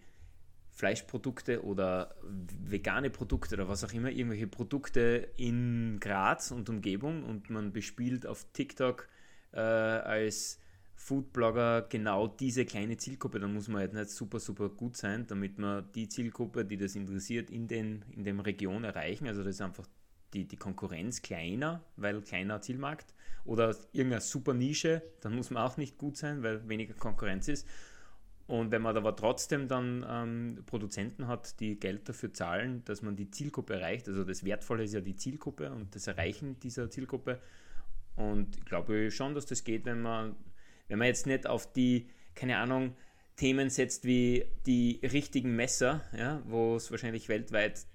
Fleischprodukte 0.79 1.65
oder 1.65 2.15
vegane 2.23 3.09
Produkte 3.09 3.55
oder 3.55 3.67
was 3.67 3.83
auch 3.83 3.91
immer, 3.91 4.09
irgendwelche 4.11 4.47
Produkte 4.47 5.29
in 5.35 5.99
Graz 5.99 6.51
und 6.51 6.69
Umgebung 6.69 7.25
und 7.25 7.49
man 7.49 7.73
bespielt 7.73 8.25
auf 8.25 8.45
TikTok 8.53 9.09
äh, 9.51 9.59
als 9.59 10.57
Foodblogger 10.95 11.81
genau 11.89 12.29
diese 12.29 12.63
kleine 12.63 12.95
Zielgruppe, 12.95 13.41
dann 13.41 13.53
muss 13.53 13.67
man 13.67 13.81
halt 13.81 13.93
nicht 13.93 14.09
super, 14.09 14.39
super 14.39 14.69
gut 14.69 14.95
sein, 14.95 15.27
damit 15.27 15.57
man 15.57 15.91
die 15.95 16.07
Zielgruppe, 16.07 16.63
die 16.63 16.77
das 16.77 16.95
interessiert, 16.95 17.49
in, 17.49 17.67
den, 17.67 18.05
in 18.15 18.23
dem 18.23 18.39
Region 18.39 18.85
erreichen. 18.85 19.27
Also 19.27 19.43
das 19.43 19.55
ist 19.55 19.61
einfach 19.61 19.85
die, 20.33 20.47
die 20.47 20.57
Konkurrenz 20.57 21.21
kleiner, 21.21 21.83
weil 21.97 22.21
kleiner 22.21 22.61
Zielmarkt. 22.61 23.13
Oder 23.43 23.75
irgendeine 23.91 24.21
super 24.21 24.53
Nische, 24.53 25.01
dann 25.19 25.35
muss 25.35 25.49
man 25.49 25.61
auch 25.61 25.75
nicht 25.75 25.97
gut 25.97 26.15
sein, 26.15 26.41
weil 26.41 26.69
weniger 26.69 26.93
Konkurrenz 26.93 27.49
ist. 27.49 27.67
Und 28.49 28.71
wenn 28.71 28.81
man 28.81 28.97
aber 28.97 29.15
trotzdem 29.15 29.67
dann 29.67 30.03
ähm, 30.09 30.63
Produzenten 30.65 31.27
hat, 31.27 31.59
die 31.59 31.79
Geld 31.79 32.09
dafür 32.09 32.33
zahlen, 32.33 32.83
dass 32.85 33.03
man 33.03 33.15
die 33.15 33.29
Zielgruppe 33.29 33.75
erreicht, 33.75 34.07
also 34.07 34.23
das 34.23 34.43
Wertvolle 34.43 34.85
ist 34.85 34.95
ja 34.95 35.01
die 35.01 35.15
Zielgruppe 35.15 35.71
und 35.71 35.93
das 35.93 36.07
Erreichen 36.07 36.59
dieser 36.59 36.89
Zielgruppe. 36.89 37.39
Und 38.15 38.57
ich 38.57 38.65
glaube 38.65 39.11
schon, 39.11 39.35
dass 39.35 39.45
das 39.45 39.63
geht, 39.63 39.85
wenn 39.85 40.01
man, 40.01 40.35
wenn 40.87 40.97
man 40.97 41.07
jetzt 41.07 41.27
nicht 41.27 41.45
auf 41.45 41.71
die, 41.71 42.09
keine 42.33 42.57
Ahnung, 42.57 42.95
Themen 43.35 43.69
setzt 43.69 44.05
wie 44.05 44.45
die 44.65 44.99
richtigen 45.03 45.55
Messer, 45.55 46.01
ja, 46.17 46.41
wo 46.45 46.75
es 46.75 46.89
wahrscheinlich 46.89 47.29
weltweit 47.29 47.85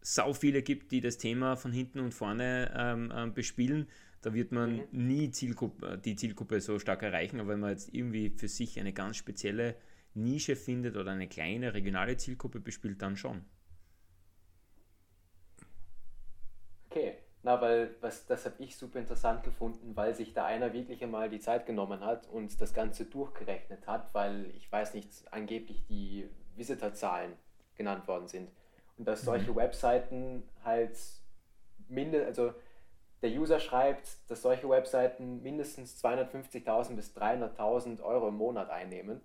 sau 0.00 0.34
viele 0.34 0.62
gibt, 0.62 0.92
die 0.92 1.00
das 1.00 1.18
Thema 1.18 1.56
von 1.56 1.72
hinten 1.72 1.98
und 1.98 2.14
vorne 2.14 2.72
ähm, 2.76 3.12
ähm, 3.12 3.34
bespielen, 3.34 3.88
da 4.24 4.32
wird 4.32 4.52
man 4.52 4.76
mhm. 4.76 4.88
nie 4.92 5.30
Zielgruppe, 5.30 5.98
die 5.98 6.16
Zielgruppe 6.16 6.60
so 6.60 6.78
stark 6.78 7.02
erreichen, 7.02 7.40
aber 7.40 7.50
wenn 7.50 7.60
man 7.60 7.70
jetzt 7.70 7.92
irgendwie 7.92 8.30
für 8.30 8.48
sich 8.48 8.80
eine 8.80 8.94
ganz 8.94 9.18
spezielle 9.18 9.76
Nische 10.14 10.56
findet 10.56 10.96
oder 10.96 11.10
eine 11.10 11.28
kleine 11.28 11.74
regionale 11.74 12.16
Zielgruppe 12.16 12.58
bespielt, 12.58 13.02
dann 13.02 13.16
schon. 13.16 13.44
Okay, 16.88 17.18
na, 17.42 17.60
weil 17.60 17.96
was, 18.00 18.24
das 18.26 18.46
habe 18.46 18.54
ich 18.60 18.76
super 18.76 18.98
interessant 18.98 19.42
gefunden, 19.42 19.94
weil 19.94 20.14
sich 20.14 20.32
da 20.32 20.46
einer 20.46 20.72
wirklich 20.72 21.02
einmal 21.02 21.28
die 21.28 21.40
Zeit 21.40 21.66
genommen 21.66 22.00
hat 22.00 22.26
und 22.28 22.58
das 22.60 22.72
Ganze 22.72 23.04
durchgerechnet 23.04 23.86
hat, 23.86 24.14
weil 24.14 24.46
ich 24.56 24.70
weiß 24.72 24.94
nicht, 24.94 25.10
angeblich 25.32 25.84
die 25.86 26.30
Visitorzahlen 26.56 27.32
genannt 27.76 28.08
worden 28.08 28.28
sind. 28.28 28.50
Und 28.96 29.06
dass 29.06 29.22
solche 29.22 29.50
mhm. 29.50 29.56
Webseiten 29.56 30.44
halt 30.64 30.96
mindestens, 31.88 32.38
also 32.38 32.54
der 33.24 33.32
User 33.32 33.58
schreibt, 33.58 34.30
dass 34.30 34.42
solche 34.42 34.68
Webseiten 34.68 35.42
mindestens 35.42 36.04
250.000 36.04 36.94
bis 36.94 37.16
300.000 37.16 38.02
Euro 38.02 38.28
im 38.28 38.36
Monat 38.36 38.68
einnehmen. 38.68 39.22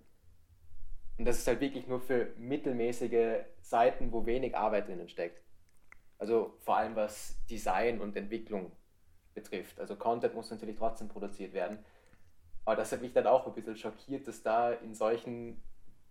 Und 1.18 1.26
das 1.26 1.36
ist 1.36 1.46
halt 1.46 1.60
wirklich 1.60 1.86
nur 1.86 2.00
für 2.00 2.32
mittelmäßige 2.38 3.40
Seiten, 3.60 4.10
wo 4.10 4.24
wenig 4.24 4.56
Arbeit 4.56 4.88
drinnen 4.88 5.10
steckt. 5.10 5.42
Also 6.16 6.56
vor 6.60 6.78
allem 6.78 6.96
was 6.96 7.36
Design 7.50 8.00
und 8.00 8.16
Entwicklung 8.16 8.72
betrifft. 9.34 9.78
Also 9.78 9.96
Content 9.96 10.34
muss 10.34 10.50
natürlich 10.50 10.76
trotzdem 10.76 11.08
produziert 11.08 11.52
werden. 11.52 11.78
Aber 12.64 12.76
das 12.76 12.92
hat 12.92 13.02
mich 13.02 13.12
dann 13.12 13.26
auch 13.26 13.46
ein 13.46 13.52
bisschen 13.52 13.76
schockiert, 13.76 14.26
dass 14.26 14.42
da 14.42 14.72
in 14.72 14.94
solchen, 14.94 15.60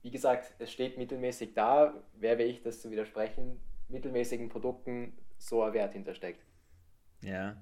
wie 0.03 0.11
gesagt, 0.11 0.53
es 0.59 0.71
steht 0.71 0.99
mittelmäßig 0.99 1.55
da, 1.55 1.95
wer 2.13 2.37
wäre 2.37 2.49
ich, 2.49 2.61
das 2.61 2.81
zu 2.81 2.91
widersprechen, 2.91 3.59
mittelmäßigen 3.87 4.49
Produkten 4.49 5.17
so 5.39 5.63
ein 5.63 5.73
Wert 5.73 5.93
hintersteckt. 5.93 6.45
Ja, 7.21 7.57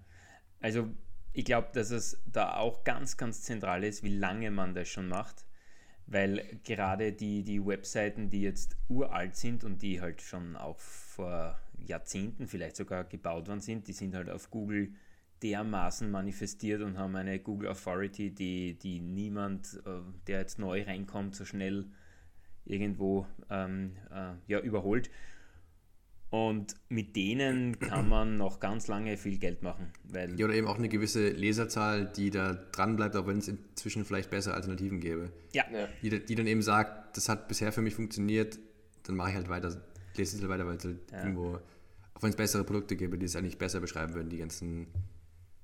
also 0.59 0.89
ich 1.33 1.45
glaube, 1.45 1.69
dass 1.73 1.91
es 1.91 2.19
da 2.25 2.55
auch 2.55 2.83
ganz, 2.83 3.17
ganz 3.17 3.43
zentral 3.43 3.83
ist, 3.83 4.03
wie 4.03 4.17
lange 4.17 4.49
man 4.51 4.73
das 4.73 4.87
schon 4.89 5.07
macht. 5.07 5.45
Weil 6.07 6.59
gerade 6.63 7.11
die, 7.11 7.43
die 7.43 7.63
Webseiten, 7.65 8.29
die 8.29 8.41
jetzt 8.41 8.77
uralt 8.87 9.35
sind 9.35 9.63
und 9.63 9.81
die 9.81 9.99
halt 9.99 10.21
schon 10.21 10.55
auch 10.55 10.79
vor 10.79 11.59
Jahrzehnten 11.79 12.47
vielleicht 12.47 12.77
sogar 12.77 13.03
gebaut 13.03 13.49
worden 13.49 13.59
sind, 13.59 13.87
die 13.87 13.93
sind 13.93 14.15
halt 14.15 14.29
auf 14.29 14.49
Google 14.49 14.93
dermaßen 15.43 16.09
manifestiert 16.09 16.81
und 16.81 16.97
haben 16.97 17.15
eine 17.15 17.39
Google 17.39 17.69
Authority, 17.69 18.31
die, 18.31 18.79
die 18.79 18.99
niemand, 18.99 19.81
äh, 19.85 19.99
der 20.27 20.39
jetzt 20.39 20.59
neu 20.59 20.83
reinkommt, 20.83 21.35
so 21.35 21.45
schnell 21.45 21.85
irgendwo 22.65 23.27
ähm, 23.49 23.95
äh, 24.11 24.33
ja, 24.47 24.59
überholt. 24.59 25.09
Und 26.29 26.75
mit 26.89 27.15
denen 27.15 27.79
kann 27.79 28.09
man 28.09 28.37
noch 28.37 28.59
ganz 28.59 28.87
lange 28.87 29.15
viel 29.15 29.37
Geld 29.37 29.63
machen. 29.63 29.93
Weil 30.03 30.37
ja, 30.37 30.45
oder 30.45 30.55
eben 30.55 30.67
auch 30.67 30.77
eine 30.77 30.89
gewisse 30.89 31.29
Leserzahl, 31.29 32.05
die 32.05 32.31
da 32.31 32.53
dran 32.53 32.97
bleibt, 32.97 33.15
auch 33.15 33.27
wenn 33.27 33.37
es 33.37 33.47
inzwischen 33.47 34.03
vielleicht 34.03 34.29
bessere 34.29 34.53
Alternativen 34.53 34.99
gäbe. 34.99 35.31
Ja. 35.53 35.63
Die, 36.01 36.25
die 36.25 36.35
dann 36.35 36.47
eben 36.47 36.61
sagt, 36.61 37.15
das 37.15 37.29
hat 37.29 37.47
bisher 37.47 37.71
für 37.71 37.81
mich 37.81 37.95
funktioniert, 37.95 38.59
dann 39.03 39.15
mache 39.15 39.29
ich 39.29 39.35
halt 39.35 39.47
weiter, 39.47 39.69
lese 40.17 40.35
es 40.35 40.41
halt 40.41 40.49
weiter, 40.49 40.67
weil 40.67 40.75
es 40.75 40.83
halt 40.83 40.99
ja. 41.11 41.19
irgendwo, 41.19 41.59
auch 42.13 42.23
wenn 42.23 42.31
es 42.31 42.35
bessere 42.35 42.65
Produkte 42.65 42.97
gäbe, 42.97 43.17
die 43.17 43.25
es 43.25 43.35
eigentlich 43.37 43.57
besser 43.57 43.79
beschreiben 43.79 44.13
würden, 44.13 44.29
die 44.29 44.39
ganzen 44.39 44.87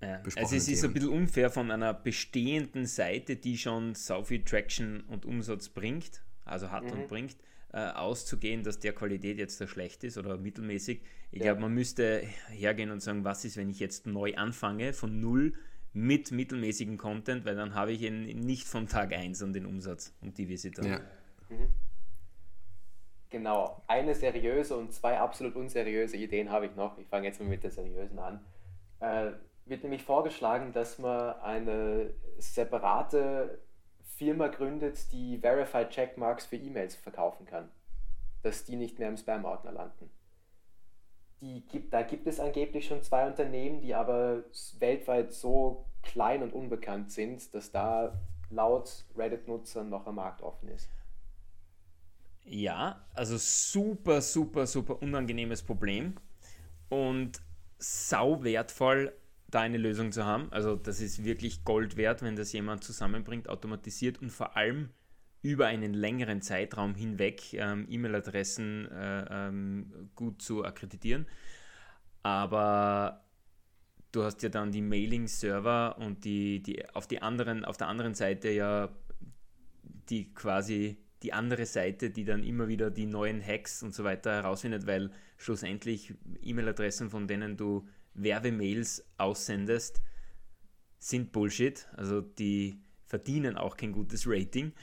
ja. 0.01 0.21
Also 0.35 0.55
es 0.55 0.67
ist 0.67 0.81
Themen. 0.81 0.91
ein 0.91 0.93
bisschen 0.93 1.09
unfair 1.09 1.49
von 1.49 1.71
einer 1.71 1.93
bestehenden 1.93 2.85
Seite, 2.85 3.35
die 3.35 3.57
schon 3.57 3.95
so 3.95 4.21
viel 4.23 4.43
Traction 4.43 5.01
und 5.07 5.25
Umsatz 5.25 5.69
bringt, 5.69 6.23
also 6.45 6.71
hat 6.71 6.83
mhm. 6.83 6.91
und 6.91 7.07
bringt, 7.07 7.37
äh, 7.73 7.89
auszugehen, 7.91 8.63
dass 8.63 8.79
der 8.79 8.93
Qualität 8.93 9.37
jetzt 9.39 9.59
da 9.59 9.67
schlecht 9.67 10.03
ist 10.03 10.17
oder 10.17 10.37
mittelmäßig. 10.37 11.01
Ich 11.31 11.39
ja. 11.39 11.45
glaube, 11.45 11.61
man 11.61 11.73
müsste 11.73 12.21
hergehen 12.49 12.91
und 12.91 13.01
sagen, 13.01 13.23
was 13.23 13.43
ist, 13.45 13.57
wenn 13.57 13.69
ich 13.69 13.79
jetzt 13.79 14.05
neu 14.05 14.35
anfange 14.35 14.93
von 14.93 15.19
null 15.19 15.53
mit 15.91 16.31
mittelmäßigem 16.31 16.97
Content, 16.97 17.45
weil 17.45 17.55
dann 17.55 17.73
habe 17.73 17.91
ich 17.91 18.01
ihn 18.03 18.25
nicht 18.25 18.67
von 18.67 18.87
Tag 18.87 19.13
1 19.13 19.41
an 19.43 19.53
den 19.53 19.65
Umsatz 19.65 20.15
und 20.21 20.37
die 20.37 20.49
Visitor. 20.49 20.85
Ja. 20.85 20.99
Mhm. 21.49 21.67
Genau, 23.29 23.81
eine 23.87 24.13
seriöse 24.13 24.77
und 24.77 24.93
zwei 24.93 25.19
absolut 25.19 25.55
unseriöse 25.55 26.17
Ideen 26.17 26.51
habe 26.51 26.67
ich 26.67 26.75
noch. 26.75 26.99
Ich 26.99 27.07
fange 27.07 27.25
jetzt 27.25 27.39
mal 27.39 27.49
mit 27.49 27.63
der 27.63 27.71
seriösen 27.71 28.19
an. 28.19 28.39
Äh, 28.99 29.31
wird 29.65 29.81
nämlich 29.81 30.03
vorgeschlagen, 30.03 30.71
dass 30.73 30.99
man 30.99 31.39
eine 31.39 32.13
separate 32.37 33.59
Firma 34.23 34.47
gründet, 34.47 35.11
die 35.11 35.37
Verified 35.37 35.89
Checkmarks 35.89 36.45
für 36.45 36.55
E-Mails 36.55 36.95
verkaufen 36.95 37.45
kann, 37.45 37.69
dass 38.41 38.63
die 38.63 38.77
nicht 38.77 38.97
mehr 38.97 39.09
im 39.09 39.17
Spam-Ordner 39.17 39.73
landen. 39.73 40.09
Die 41.41 41.61
gibt, 41.67 41.93
da 41.93 42.03
gibt 42.03 42.25
es 42.25 42.39
angeblich 42.39 42.87
schon 42.87 43.03
zwei 43.03 43.27
Unternehmen, 43.27 43.81
die 43.81 43.93
aber 43.93 44.45
weltweit 44.79 45.33
so 45.33 45.85
klein 46.03 46.41
und 46.41 46.53
unbekannt 46.53 47.11
sind, 47.11 47.53
dass 47.53 47.71
da 47.71 48.17
laut 48.49 49.03
Reddit-Nutzern 49.17 49.89
noch 49.89 50.07
ein 50.07 50.15
Markt 50.15 50.41
offen 50.41 50.69
ist. 50.69 50.87
Ja, 52.45 53.05
also 53.13 53.35
super, 53.37 54.21
super, 54.21 54.67
super 54.67 55.01
unangenehmes 55.01 55.63
Problem 55.63 56.15
und 56.87 57.41
sau 57.77 58.41
wertvoll 58.41 59.13
da 59.53 59.61
eine 59.61 59.77
Lösung 59.77 60.11
zu 60.11 60.25
haben. 60.25 60.51
Also 60.51 60.75
das 60.75 60.99
ist 60.99 61.23
wirklich 61.23 61.63
Gold 61.63 61.97
wert, 61.97 62.21
wenn 62.21 62.35
das 62.35 62.51
jemand 62.53 62.83
zusammenbringt, 62.83 63.49
automatisiert 63.49 64.21
und 64.21 64.31
vor 64.31 64.57
allem 64.57 64.89
über 65.41 65.67
einen 65.67 65.93
längeren 65.93 66.41
Zeitraum 66.41 66.95
hinweg 66.95 67.53
ähm, 67.53 67.85
E-Mail-Adressen 67.89 68.89
äh, 68.89 69.25
ähm, 69.29 70.09
gut 70.15 70.41
zu 70.41 70.63
akkreditieren. 70.63 71.27
Aber 72.23 73.25
du 74.13 74.23
hast 74.23 74.41
ja 74.41 74.49
dann 74.49 74.71
die 74.71 74.81
Mailing-Server 74.81 75.97
und 75.99 76.23
die, 76.23 76.63
die 76.63 76.89
auf 76.95 77.07
die 77.07 77.21
anderen, 77.21 77.65
auf 77.65 77.77
der 77.77 77.89
anderen 77.89 78.15
Seite 78.15 78.49
ja 78.49 78.89
die 80.09 80.33
quasi 80.33 80.97
die 81.23 81.33
andere 81.33 81.65
Seite, 81.65 82.09
die 82.09 82.25
dann 82.25 82.43
immer 82.43 82.67
wieder 82.67 82.91
die 82.91 83.05
neuen 83.05 83.45
Hacks 83.45 83.83
und 83.83 83.93
so 83.93 84.03
weiter 84.03 84.31
herausfindet, 84.31 84.87
weil 84.87 85.11
schlussendlich 85.37 86.13
E-Mail-Adressen, 86.41 87.09
von 87.09 87.27
denen 87.27 87.55
du 87.55 87.87
Werbemails 88.13 89.05
aussendest, 89.17 90.01
sind 90.99 91.31
Bullshit. 91.31 91.87
Also 91.95 92.21
die 92.21 92.79
verdienen 93.05 93.57
auch 93.57 93.77
kein 93.77 93.91
gutes 93.91 94.27
Rating. 94.27 94.73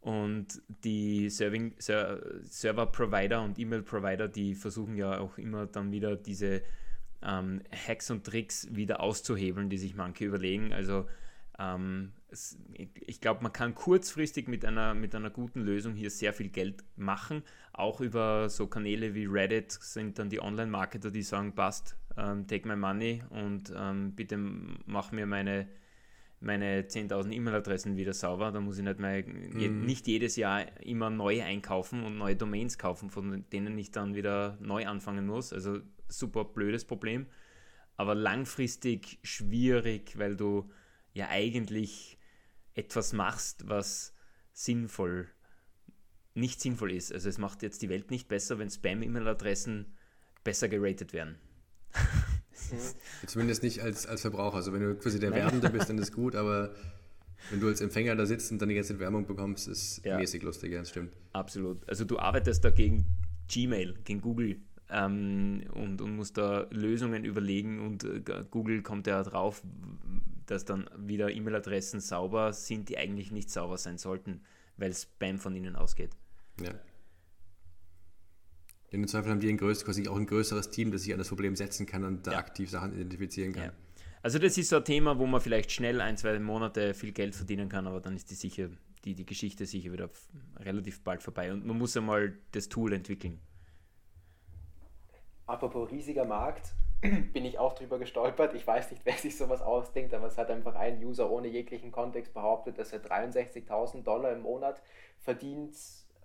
Und 0.00 0.62
die 0.84 1.28
Serving, 1.28 1.74
Server-Provider 1.78 3.42
und 3.42 3.58
E-Mail-Provider, 3.58 4.28
die 4.28 4.54
versuchen 4.54 4.96
ja 4.96 5.18
auch 5.18 5.38
immer 5.38 5.66
dann 5.66 5.90
wieder 5.90 6.16
diese 6.16 6.62
ähm, 7.22 7.62
Hacks 7.72 8.10
und 8.10 8.24
Tricks 8.24 8.68
wieder 8.70 9.00
auszuhebeln, 9.00 9.68
die 9.68 9.78
sich 9.78 9.94
manche 9.94 10.24
überlegen. 10.24 10.72
Also 10.72 11.06
ähm, 11.58 12.12
es, 12.28 12.56
ich 12.72 13.20
glaube, 13.20 13.42
man 13.42 13.52
kann 13.52 13.74
kurzfristig 13.74 14.46
mit 14.46 14.64
einer, 14.64 14.94
mit 14.94 15.14
einer 15.14 15.30
guten 15.30 15.60
Lösung 15.60 15.94
hier 15.94 16.10
sehr 16.10 16.32
viel 16.32 16.48
Geld 16.48 16.84
machen. 16.96 17.42
Auch 17.78 18.00
über 18.00 18.48
so 18.48 18.66
Kanäle 18.66 19.14
wie 19.14 19.26
Reddit 19.26 19.70
sind 19.70 20.18
dann 20.18 20.28
die 20.28 20.42
Online-Marketer, 20.42 21.12
die 21.12 21.22
sagen, 21.22 21.54
passt, 21.54 21.96
ähm, 22.16 22.44
take 22.48 22.66
my 22.66 22.74
money 22.74 23.22
und 23.30 23.72
ähm, 23.76 24.16
bitte 24.16 24.36
mach 24.36 25.12
mir 25.12 25.26
meine, 25.26 25.68
meine 26.40 26.82
10.000 26.82 27.30
E-Mail-Adressen 27.30 27.96
wieder 27.96 28.14
sauber. 28.14 28.50
Da 28.50 28.60
muss 28.60 28.78
ich 28.78 28.84
nicht, 28.84 28.98
mehr, 28.98 29.24
mhm. 29.24 29.86
nicht 29.86 30.08
jedes 30.08 30.34
Jahr 30.34 30.66
immer 30.82 31.08
neu 31.08 31.40
einkaufen 31.40 32.02
und 32.02 32.18
neue 32.18 32.34
Domains 32.34 32.78
kaufen, 32.78 33.10
von 33.10 33.44
denen 33.52 33.78
ich 33.78 33.92
dann 33.92 34.16
wieder 34.16 34.58
neu 34.60 34.84
anfangen 34.88 35.26
muss. 35.26 35.52
Also 35.52 35.78
super 36.08 36.46
blödes 36.46 36.84
Problem, 36.84 37.26
aber 37.96 38.16
langfristig 38.16 39.20
schwierig, 39.22 40.18
weil 40.18 40.34
du 40.34 40.68
ja 41.12 41.28
eigentlich 41.28 42.18
etwas 42.74 43.12
machst, 43.12 43.68
was 43.68 44.16
sinnvoll 44.52 45.28
nicht 46.38 46.60
sinnvoll 46.60 46.92
ist. 46.92 47.12
Also 47.12 47.28
es 47.28 47.38
macht 47.38 47.62
jetzt 47.62 47.82
die 47.82 47.88
Welt 47.88 48.10
nicht 48.10 48.28
besser, 48.28 48.58
wenn 48.58 48.70
Spam-E-Mail-Adressen 48.70 49.86
besser 50.44 50.68
geratet 50.68 51.12
werden. 51.12 51.36
Zumindest 53.26 53.62
nicht 53.62 53.80
als, 53.80 54.06
als 54.06 54.22
Verbraucher. 54.22 54.56
Also 54.56 54.72
wenn 54.72 54.80
du 54.80 54.94
quasi 54.96 55.18
der 55.18 55.32
Werbende 55.32 55.70
bist, 55.70 55.88
dann 55.88 55.98
ist 55.98 56.12
gut, 56.14 56.34
aber 56.34 56.74
wenn 57.50 57.60
du 57.60 57.68
als 57.68 57.80
Empfänger 57.80 58.16
da 58.16 58.26
sitzt 58.26 58.50
und 58.52 58.60
dann 58.60 58.68
die 58.68 58.74
ganze 58.74 58.98
Werbung 58.98 59.26
bekommst, 59.26 59.68
ist 59.68 60.04
ja. 60.04 60.18
mäßig 60.18 60.42
lustig, 60.42 60.72
ja, 60.72 60.80
das 60.80 60.90
stimmt. 60.90 61.14
Absolut. 61.32 61.88
Also 61.88 62.04
du 62.04 62.18
arbeitest 62.18 62.64
da 62.64 62.70
gegen 62.70 63.06
Gmail, 63.48 63.94
gegen 64.04 64.20
Google 64.20 64.60
ähm, 64.90 65.64
und, 65.72 66.00
und 66.00 66.16
musst 66.16 66.36
da 66.36 66.66
Lösungen 66.70 67.24
überlegen 67.24 67.80
und 67.80 68.04
äh, 68.04 68.44
Google 68.50 68.82
kommt 68.82 69.06
ja 69.06 69.22
drauf, 69.22 69.62
dass 70.46 70.64
dann 70.64 70.88
wieder 70.96 71.30
E-Mail-Adressen 71.30 72.00
sauber 72.00 72.52
sind, 72.52 72.88
die 72.88 72.98
eigentlich 72.98 73.30
nicht 73.30 73.50
sauber 73.50 73.78
sein 73.78 73.98
sollten, 73.98 74.40
weil 74.76 74.94
Spam 74.94 75.38
von 75.38 75.54
ihnen 75.54 75.76
ausgeht. 75.76 76.10
Ja. 76.60 76.70
In 78.90 79.02
den 79.02 79.08
Zweifel 79.08 79.30
haben 79.30 79.40
die 79.40 79.48
ein 79.50 79.58
größ 79.58 79.84
quasi 79.84 80.08
auch 80.08 80.16
ein 80.16 80.26
größeres 80.26 80.70
Team, 80.70 80.90
das 80.90 81.02
sich 81.02 81.12
an 81.12 81.18
das 81.18 81.28
Problem 81.28 81.54
setzen 81.56 81.84
kann 81.86 82.04
und 82.04 82.26
da 82.26 82.32
Ja. 82.32 82.38
aktiv 82.38 82.70
Sachen 82.70 82.94
identifizieren 82.94 83.52
kann. 83.52 83.64
Ja. 83.64 83.72
Also 84.22 84.38
das 84.38 84.56
ist 84.58 84.70
so 84.70 84.76
ein 84.76 84.84
Thema, 84.84 85.18
wo 85.18 85.26
man 85.26 85.40
vielleicht 85.40 85.70
schnell 85.70 86.00
ein, 86.00 86.16
zwei 86.16 86.38
Monate 86.38 86.94
viel 86.94 87.12
Geld 87.12 87.34
verdienen 87.34 87.68
kann, 87.68 87.86
aber 87.86 88.00
dann 88.00 88.16
ist 88.16 88.30
die 88.30 88.34
sicher, 88.34 88.68
die, 89.04 89.14
die 89.14 89.26
Geschichte 89.26 89.66
sicher 89.66 89.92
wieder 89.92 90.10
relativ 90.56 91.04
bald 91.04 91.22
vorbei. 91.22 91.52
Und 91.52 91.66
man 91.66 91.78
muss 91.78 91.96
einmal 91.96 92.36
das 92.52 92.68
Tool 92.68 92.92
entwickeln. 92.94 93.40
Apropos 95.46 95.90
riesiger 95.90 96.24
Markt, 96.24 96.74
bin 97.00 97.44
ich 97.44 97.58
auch 97.58 97.74
drüber 97.74 97.98
gestolpert. 97.98 98.54
Ich 98.54 98.66
weiß 98.66 98.90
nicht, 98.90 99.02
wer 99.04 99.14
sich 99.14 99.36
sowas 99.36 99.62
ausdenkt, 99.62 100.12
aber 100.14 100.26
es 100.26 100.36
hat 100.36 100.50
einfach 100.50 100.74
ein 100.74 101.02
User 101.04 101.30
ohne 101.30 101.48
jeglichen 101.48 101.92
Kontext 101.92 102.34
behauptet, 102.34 102.78
dass 102.78 102.92
er 102.92 103.02
63.000 103.04 104.02
Dollar 104.02 104.32
im 104.32 104.42
Monat 104.42 104.82
verdient, 105.20 105.74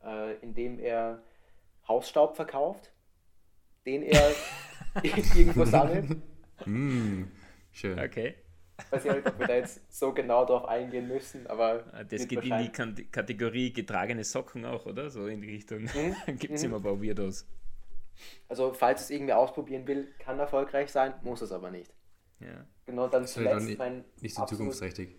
äh, 0.05 0.33
indem 0.41 0.79
er 0.79 1.21
Hausstaub 1.87 2.35
verkauft, 2.35 2.91
den 3.85 4.03
er 4.03 4.31
irgendwo 5.03 5.65
sammelt. 5.65 6.17
Mm, 6.65 7.23
schön. 7.71 7.99
Okay. 7.99 8.35
Ich 8.79 8.91
weiß 8.91 9.03
nicht, 9.05 9.27
ob 9.27 9.39
wir 9.39 9.47
da 9.47 9.55
jetzt 9.55 9.81
so 9.93 10.13
genau 10.13 10.45
drauf 10.45 10.65
eingehen 10.65 11.07
müssen, 11.07 11.45
aber 11.47 11.79
Das 12.09 12.21
wird 12.21 12.29
geht 12.29 12.43
in 12.45 12.95
die 12.95 13.05
Kategorie 13.05 13.71
getragene 13.71 14.23
Socken 14.23 14.65
auch, 14.65 14.85
oder? 14.85 15.09
So 15.09 15.27
in 15.27 15.41
die 15.41 15.49
Richtung. 15.49 15.83
Mhm. 15.83 16.15
Gibt 16.37 16.53
es 16.55 16.61
Mhm. 16.63 16.69
immer 16.69 16.77
ein 16.77 16.83
paar 16.83 17.01
Weirdos. 17.01 17.47
Also, 18.47 18.73
falls 18.73 19.01
es 19.01 19.09
irgendwie 19.09 19.33
ausprobieren 19.33 19.87
will, 19.87 20.07
kann 20.19 20.39
erfolgreich 20.39 20.91
sein, 20.91 21.13
muss 21.23 21.41
es 21.41 21.51
aber 21.51 21.71
nicht. 21.71 21.93
Ja. 22.39 22.65
Genau, 22.85 23.07
dann 23.07 23.23
Das 23.23 23.33
dann 23.33 23.43
zuletzt 23.45 23.67
nicht, 23.67 23.77
mein 23.79 24.05
nicht 24.21 24.35
so 24.35 24.45
zukunftsträchtig, 24.45 25.15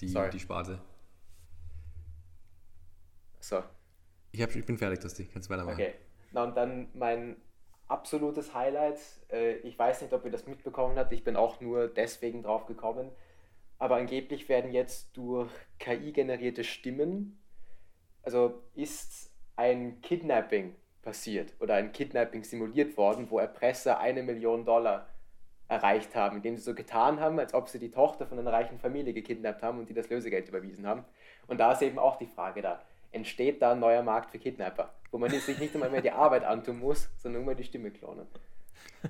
die, 0.00 0.08
Sorry. 0.08 0.30
die 0.30 0.40
Sparte. 0.40 0.80
So, 3.40 3.62
Ich, 4.36 4.42
hab, 4.42 4.54
ich 4.54 4.66
bin 4.66 4.76
fertig, 4.76 5.00
Tosti. 5.00 5.24
Kannst 5.32 5.48
weitermachen. 5.48 5.80
okay. 5.80 5.94
Na 6.32 6.44
und 6.44 6.54
dann 6.58 6.88
mein 6.92 7.36
absolutes 7.88 8.52
Highlight. 8.52 9.00
Äh, 9.32 9.54
ich 9.60 9.78
weiß 9.78 10.02
nicht, 10.02 10.12
ob 10.12 10.26
ihr 10.26 10.30
das 10.30 10.46
mitbekommen 10.46 10.98
habt. 10.98 11.10
Ich 11.14 11.24
bin 11.24 11.36
auch 11.36 11.62
nur 11.62 11.88
deswegen 11.88 12.42
drauf 12.42 12.66
gekommen. 12.66 13.10
Aber 13.78 13.96
angeblich 13.96 14.50
werden 14.50 14.72
jetzt 14.72 15.16
durch 15.16 15.50
KI 15.78 16.12
generierte 16.12 16.64
Stimmen, 16.64 17.38
also 18.22 18.62
ist 18.74 19.30
ein 19.56 20.02
Kidnapping 20.02 20.74
passiert 21.00 21.54
oder 21.58 21.74
ein 21.74 21.92
Kidnapping 21.92 22.44
simuliert 22.44 22.98
worden, 22.98 23.30
wo 23.30 23.38
Erpresser 23.38 24.00
eine 24.00 24.22
Million 24.22 24.66
Dollar 24.66 25.08
erreicht 25.68 26.14
haben, 26.14 26.36
indem 26.36 26.56
sie 26.56 26.62
so 26.62 26.74
getan 26.74 27.20
haben, 27.20 27.38
als 27.38 27.54
ob 27.54 27.70
sie 27.70 27.78
die 27.78 27.90
Tochter 27.90 28.26
von 28.26 28.38
einer 28.38 28.52
reichen 28.52 28.78
Familie 28.78 29.14
gekidnappt 29.14 29.62
haben 29.62 29.78
und 29.78 29.88
die 29.88 29.94
das 29.94 30.10
Lösegeld 30.10 30.48
überwiesen 30.48 30.86
haben. 30.86 31.04
Und 31.46 31.58
da 31.58 31.72
ist 31.72 31.80
eben 31.80 31.98
auch 31.98 32.16
die 32.16 32.26
Frage 32.26 32.60
da, 32.60 32.82
entsteht 33.16 33.60
da 33.60 33.72
ein 33.72 33.80
neuer 33.80 34.02
Markt 34.02 34.30
für 34.30 34.38
Kidnapper, 34.38 34.94
wo 35.10 35.18
man 35.18 35.30
sich 35.30 35.58
nicht 35.58 35.74
einmal 35.74 35.90
mehr 35.90 36.02
die 36.02 36.12
Arbeit 36.12 36.44
antun 36.44 36.78
muss, 36.78 37.08
sondern 37.18 37.42
nur 37.42 37.52
mal 37.52 37.56
die 37.56 37.64
Stimme 37.64 37.90
klonen. 37.90 38.26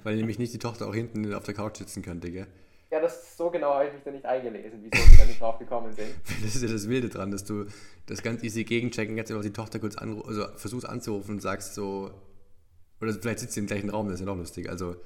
Weil 0.03 0.17
nämlich 0.17 0.39
nicht 0.39 0.53
die 0.55 0.59
Tochter 0.59 0.87
auch 0.89 0.95
hinten 0.95 1.33
auf 1.35 1.45
der 1.45 1.55
Couch 1.55 1.77
sitzen 1.77 2.03
könnte, 2.03 2.31
gell? 2.31 2.47
Ja, 2.91 3.01
das 3.01 3.37
so 3.37 3.51
genau 3.51 3.75
habe 3.75 3.89
ich 3.89 3.93
mich 3.95 4.03
da 4.05 4.11
nicht 4.13 4.25
eingelesen, 4.25 4.79
wieso 4.83 5.11
wir 5.11 5.19
da 5.19 5.25
nicht 5.25 5.41
drauf 5.41 5.59
gekommen 5.59 5.93
sind. 5.93 6.09
Das 6.43 6.55
ist 6.55 6.63
ja 6.63 6.69
das 6.69 6.89
Wilde 6.89 7.09
dran, 7.09 7.31
dass 7.31 7.45
du 7.45 7.67
das 8.07 8.23
ganz 8.23 8.43
easy 8.43 8.65
gegenchecken 8.65 9.17
kannst, 9.17 9.31
einfach 9.33 9.45
die 9.45 9.53
Tochter 9.53 9.79
kurz 9.81 9.97
anru 9.97 10.21
also 10.23 10.47
versuchst 10.57 10.89
anzurufen 10.89 11.35
und 11.35 11.41
sagst 11.41 11.75
so, 11.75 12.13
oder 13.01 13.13
vielleicht 13.13 13.41
sitzt 13.41 13.55
sie 13.55 13.61
im 13.61 13.67
gleichen 13.67 13.91
Raum, 13.91 14.07
das 14.07 14.15
ist 14.15 14.21
ja 14.21 14.27
noch 14.27 14.37
lustig. 14.37 14.69
Also 14.71 14.97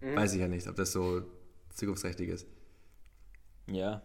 Mhm. 0.00 0.16
weiß 0.16 0.34
ich 0.34 0.40
ja 0.40 0.48
nicht, 0.48 0.66
ob 0.66 0.74
das 0.74 0.90
so 0.92 1.22
zukunftsträchtig 1.70 2.28
ist. 2.28 2.46
ja, 3.68 4.02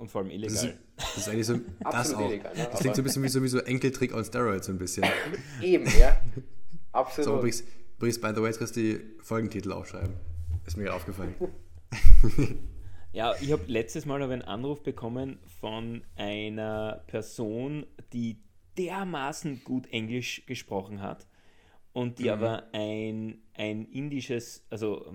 und 0.00 0.10
vor 0.10 0.22
allem 0.22 0.42
Das 0.42 0.52
ist, 0.52 0.62
illegal. 0.64 0.80
das 0.96 1.16
ist 1.16 1.28
eigentlich 1.28 1.46
so, 1.46 1.54
das 1.80 1.94
Absolut 1.94 2.24
auch. 2.24 2.30
illegal, 2.30 2.54
ne? 2.56 2.68
Das 2.70 2.80
klingt 2.80 2.96
so 2.96 3.02
ein 3.02 3.04
bisschen 3.04 3.22
wie 3.22 3.28
so, 3.28 3.42
wie 3.42 3.48
so 3.48 3.58
Enkeltrick 3.58 4.14
on 4.14 4.24
Steroids 4.24 4.66
so 4.66 4.72
ein 4.72 4.78
bisschen. 4.78 5.04
Eben, 5.62 5.84
ja. 5.98 6.20
So, 6.34 6.42
Absolut. 6.92 7.38
übrigens, 7.38 7.64
übrigens, 7.98 8.20
by 8.20 8.28
the 8.34 8.40
way, 8.40 8.46
jetzt 8.46 8.58
kannst 8.58 8.76
du 8.76 8.80
die 8.80 9.00
Folgentitel 9.22 9.72
aufschreiben. 9.72 10.14
Ist 10.66 10.76
mir 10.76 10.94
aufgefallen. 10.94 11.34
Ja, 13.12 13.34
ich 13.40 13.50
habe 13.50 13.64
letztes 13.66 14.06
Mal 14.06 14.22
hab 14.22 14.30
einen 14.30 14.42
Anruf 14.42 14.84
bekommen 14.84 15.40
von 15.60 16.04
einer 16.14 17.02
Person, 17.08 17.84
die 18.12 18.38
dermaßen 18.78 19.64
gut 19.64 19.88
Englisch 19.92 20.46
gesprochen 20.46 21.02
hat 21.02 21.26
und 21.92 22.20
die 22.20 22.30
aber 22.30 22.68
ein, 22.72 23.42
ein 23.54 23.84
indisches, 23.86 24.64
also 24.70 25.12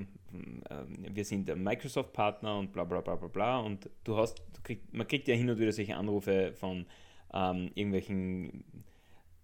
wir 1.14 1.26
sind 1.26 1.54
Microsoft-Partner 1.56 2.58
und 2.58 2.72
bla 2.74 2.84
bla 2.84 3.02
bla 3.02 3.16
bla 3.16 3.28
bla 3.28 3.60
und 3.60 3.90
du 4.04 4.18
hast, 4.18 4.40
du 4.54 4.62
krieg, 4.64 4.82
man 4.92 5.08
kriegt 5.08 5.28
ja 5.28 5.36
hin 5.36 5.50
und 5.50 5.60
wieder 5.60 5.72
solche 5.72 5.96
Anrufe 5.96 6.54
von 6.54 6.86
ähm, 7.34 7.72
irgendwelchen 7.76 8.64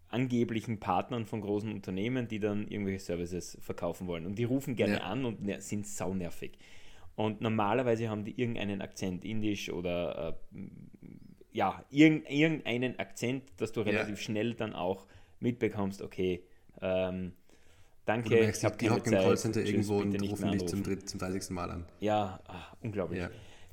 angeblichen 0.09 0.79
Partnern 0.79 1.25
von 1.25 1.41
großen 1.41 1.71
Unternehmen, 1.71 2.27
die 2.27 2.39
dann 2.39 2.67
irgendwelche 2.67 2.99
Services 2.99 3.57
verkaufen 3.61 4.07
wollen. 4.07 4.25
Und 4.25 4.35
die 4.37 4.43
rufen 4.43 4.75
gerne 4.75 4.95
Ja. 4.95 5.01
an 5.03 5.23
und 5.25 5.41
ner- 5.41 5.61
sind 5.61 5.87
saunervig. 5.87 6.57
Und 7.15 7.39
normalerweise 7.41 8.09
haben 8.09 8.25
die 8.25 8.39
irgendeinen 8.39 8.81
Akzent, 8.81 9.23
indisch 9.23 9.71
oder 9.71 10.35
äh, 10.53 10.59
ja, 11.53 11.83
irgend, 11.91 12.29
irgendeinen 12.29 12.99
Akzent, 12.99 13.43
dass 13.57 13.71
du 13.71 13.81
Ja. 13.81 13.87
relativ 13.87 14.19
schnell 14.19 14.53
dann 14.53 14.73
auch 14.73 15.05
mitbekommst, 15.39 16.01
okay, 16.01 16.43
ähm, 16.81 17.33
danke, 18.05 18.29
merkst, 18.29 18.61
ich 18.61 18.65
habe 18.65 18.77
keine 18.77 18.91
hocken 18.95 19.11
Zeit, 19.13 19.23
Callcenter 19.23 19.61
tschüss, 19.61 19.71
irgendwo 19.71 19.97
und 19.99 20.21
rufen 20.21 20.21
dich 20.21 20.35
zum, 20.35 20.49
anrufen. 20.49 20.83
dritt, 20.83 21.09
zum 21.09 21.19
30. 21.19 21.49
Mal 21.51 21.71
an. 21.71 21.85
Ja, 21.99 22.39
ah, 22.47 22.75
unglaublich. 22.81 23.19
Ja. 23.19 23.29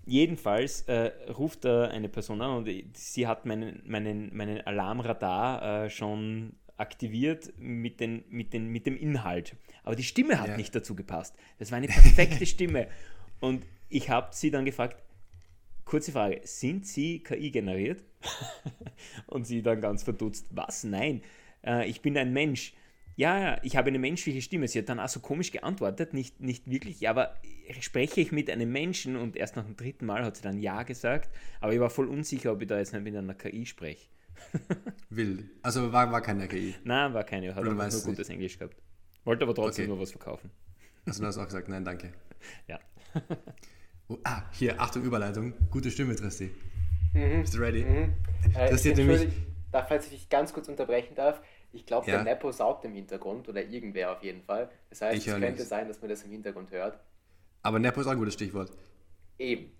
Jedenfalls 0.07 0.83
äh, 0.83 1.13
ruft 1.33 1.65
da 1.65 1.89
eine 1.89 2.09
Person 2.09 2.41
an 2.41 2.57
und 2.57 2.71
sie 2.97 3.27
hat 3.27 3.45
meinen, 3.45 3.83
meinen, 3.85 4.35
meinen 4.35 4.61
Alarmradar 4.63 5.85
äh, 5.85 5.91
schon 5.91 6.55
aktiviert 6.79 7.53
mit, 7.59 8.01
den, 8.01 8.25
mit, 8.31 8.53
den, 8.53 8.69
mit 8.69 8.87
dem 8.87 8.97
Inhalt. 8.97 9.57
Aber 9.83 9.97
die 9.97 10.05
Stimme 10.05 10.41
hat 10.41 10.49
Ja. 10.49 10.57
nicht 10.57 10.75
dazu 10.75 10.95
gepasst. 10.95 11.35
Das 11.59 11.71
war 11.71 11.79
eine 11.79 11.89
perfekte 11.89 12.47
Stimme. 12.47 12.89
Und 13.41 13.67
ich 13.89 14.09
habe 14.11 14.29
sie 14.33 14.51
dann 14.51 14.65
gefragt, 14.65 14.97
kurze 15.85 16.13
Frage, 16.13 16.41
sind 16.45 16.87
Sie 16.87 17.21
KI 17.21 17.51
generiert? 17.51 18.05
und 19.27 19.47
sie 19.47 19.63
dann 19.63 19.81
ganz 19.81 20.03
verdutzt, 20.03 20.47
was? 20.51 20.85
Nein, 20.85 21.23
äh, 21.65 21.89
ich 21.89 22.01
bin 22.03 22.17
ein 22.17 22.33
Mensch. 22.33 22.75
Ja, 23.19 23.37
ja, 23.37 23.59
ich 23.65 23.77
habe 23.77 23.89
eine 23.89 23.99
menschliche 23.99 24.41
Stimme. 24.41 24.69
Sie 24.69 24.79
hat 24.79 24.89
dann 24.89 25.01
auch 25.01 25.09
so 25.09 25.19
komisch 25.19 25.51
geantwortet, 25.51 26.15
nicht, 26.15 26.41
nicht 26.41 26.71
wirklich, 26.71 27.01
ja, 27.01 27.11
aber 27.11 27.35
spreche 27.81 28.21
ich 28.21 28.31
mit 28.31 28.49
einem 28.49 28.71
Menschen 28.71 29.17
und 29.17 29.35
erst 29.35 29.57
nach 29.57 29.65
dem 29.65 29.75
dritten 29.77 30.07
Mal 30.07 30.25
hat 30.25 30.37
sie 30.37 30.43
dann 30.45 30.61
Ja 30.61 30.85
gesagt, 30.85 31.29
aber 31.61 31.73
ich 31.73 31.81
war 31.81 31.91
voll 31.91 32.07
unsicher, 32.07 32.53
ob 32.53 32.63
ich 32.63 32.69
da 32.69 32.79
jetzt 32.79 32.93
nicht 32.93 33.03
mit 33.03 33.17
einer 33.17 33.35
KI 33.35 33.67
spreche. 33.67 34.07
Wild. 35.11 35.47
Also 35.63 35.93
war, 35.93 36.13
war 36.13 36.23
keine 36.23 36.47
KI. 36.47 36.77
Nein, 36.85 37.13
war 37.13 37.25
keine, 37.25 37.57
hat 37.57 37.61
Oder 37.61 37.73
nur 37.75 38.03
gutes 38.05 38.29
Englisch 38.29 38.57
gehabt. 38.57 38.77
Wollte 39.25 39.43
aber 39.43 39.55
trotzdem 39.57 39.87
Okay. 39.87 39.91
nur 39.95 40.01
was 40.01 40.13
verkaufen. 40.13 40.53
Also 41.05 41.21
du 41.21 41.27
hast 41.27 41.39
auch 41.39 41.47
gesagt, 41.47 41.69
nein, 41.69 41.85
danke. 41.85 42.13
Ja. 42.69 42.79
Oh, 44.11 44.17
ah, 44.25 44.45
hier, 44.53 44.81
Achtung, 44.81 45.03
Überleitung. 45.03 45.53
Gute 45.71 45.91
Stimme, 45.91 46.17
Tristi. 46.17 46.51
Mhm. 47.13 47.43
Bist 47.43 47.53
du 47.53 47.59
ready? 47.59 47.85
Mhm. 47.85 48.15
Äh, 48.55 48.75
hier 48.75 48.95
nämlich- 48.95 49.21
entschuldige, 49.21 49.33
da, 49.71 49.85
falls 49.85 50.07
ich 50.07 50.13
dich 50.13 50.29
ganz 50.31 50.55
kurz 50.55 50.67
unterbrechen 50.69 51.15
darf, 51.15 51.43
ich 51.73 51.87
glaube, 51.87 52.07
Ja. 52.11 52.17
der 52.23 52.25
Nepo 52.25 52.51
saugt 52.53 52.85
im 52.85 52.95
Hintergrund 52.95 53.49
oder 53.49 53.63
irgendwer 53.65 54.13
auf 54.13 54.23
jeden 54.23 54.43
Fall. 54.43 54.71
Das 54.91 55.01
heißt, 55.03 55.19
Ich 55.19 55.27
es 55.27 55.33
könnte 55.35 55.51
nichts. 55.51 55.69
sein, 55.69 55.89
dass 55.89 56.01
man 56.01 56.09
das 56.11 56.23
im 56.23 56.31
Hintergrund 56.31 56.71
hört. 56.71 56.99
Aber 57.63 57.79
Nepo 57.79 58.01
ist 58.01 58.07
auch 58.07 58.13
ein 58.13 58.19
gutes 58.19 58.35
Stichwort. 58.35 58.71
Eben. 59.39 59.73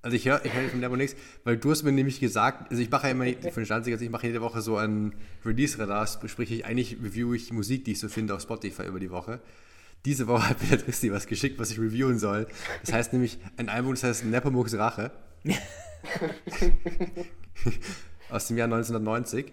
Also 0.00 0.16
ich 0.16 0.26
höre 0.28 0.44
ich 0.44 0.52
hör 0.52 0.68
von 0.68 0.78
Nepo 0.78 0.94
nichts, 0.96 1.16
weil 1.42 1.56
du 1.56 1.70
hast 1.72 1.82
mir 1.82 1.90
nämlich 1.90 2.20
gesagt, 2.20 2.70
also 2.70 2.80
ich 2.80 2.88
mache 2.88 3.08
ja 3.08 3.10
immer 3.10 3.26
von 3.52 3.64
Stanzig, 3.64 3.92
also 3.92 4.04
ich 4.04 4.10
mache 4.10 4.28
jede 4.28 4.40
Woche 4.40 4.60
so 4.62 4.76
ein 4.76 5.12
Release-Radar, 5.44 6.06
sprich 6.06 6.52
ich 6.52 6.64
eigentlich 6.64 6.96
review 7.02 7.34
ich 7.34 7.52
Musik, 7.52 7.84
die 7.84 7.92
ich 7.92 7.98
so 8.00 8.08
finde 8.08 8.34
auf 8.34 8.40
Spotify 8.42 8.84
über 8.86 9.00
die 9.00 9.10
Woche. 9.10 9.40
Diese 10.04 10.28
Woche 10.28 10.48
hat 10.50 10.62
mir 10.62 10.68
der 10.68 10.78
Tristi 10.78 11.10
was 11.12 11.26
geschickt, 11.26 11.58
was 11.58 11.72
ich 11.72 11.80
reviewen 11.80 12.20
soll. 12.20 12.46
Das 12.82 12.92
heißt 12.92 13.12
nämlich 13.12 13.38
ein 13.56 13.68
Album, 13.68 13.90
das 13.94 14.04
heißt 14.04 14.24
Nepomuk's 14.24 14.74
Rache. 14.78 15.10
aus 18.30 18.46
dem 18.46 18.56
Jahr 18.56 18.66
1990 18.66 19.52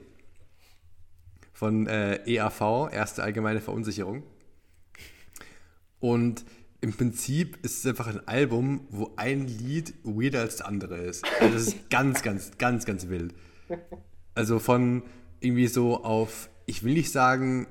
von 1.56 1.88
äh, 1.88 2.20
EAV, 2.26 2.90
Erste 2.92 3.24
Allgemeine 3.24 3.62
Verunsicherung. 3.62 4.24
Und 6.02 6.44
im 6.82 6.92
Prinzip 6.92 7.58
ist 7.64 7.80
es 7.80 7.86
einfach 7.86 8.08
ein 8.08 8.28
Album, 8.28 8.86
wo 8.90 9.14
ein 9.16 9.48
Lied 9.48 9.94
weirder 10.04 10.42
als 10.42 10.58
das 10.58 10.68
andere 10.68 10.98
ist. 10.98 11.24
Also 11.40 11.54
das 11.54 11.68
ist 11.68 11.90
ganz, 11.90 12.22
ganz, 12.22 12.58
ganz, 12.58 12.86
ganz 12.86 13.08
wild. 13.08 13.34
Also 14.36 14.60
von 14.60 15.04
irgendwie 15.40 15.68
so 15.68 16.04
auf, 16.04 16.50
ich 16.66 16.84
will 16.84 16.94
nicht 16.94 17.12
sagen, 17.12 17.68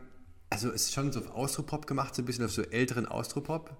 also 0.48 0.70
es 0.70 0.86
ist 0.86 0.94
schon 0.94 1.12
so 1.12 1.20
auf 1.20 1.30
Austropop 1.32 1.86
gemacht, 1.86 2.14
so 2.14 2.22
ein 2.22 2.24
bisschen 2.24 2.46
auf 2.46 2.52
so 2.52 2.62
älteren 2.62 3.06
Austropop 3.06 3.76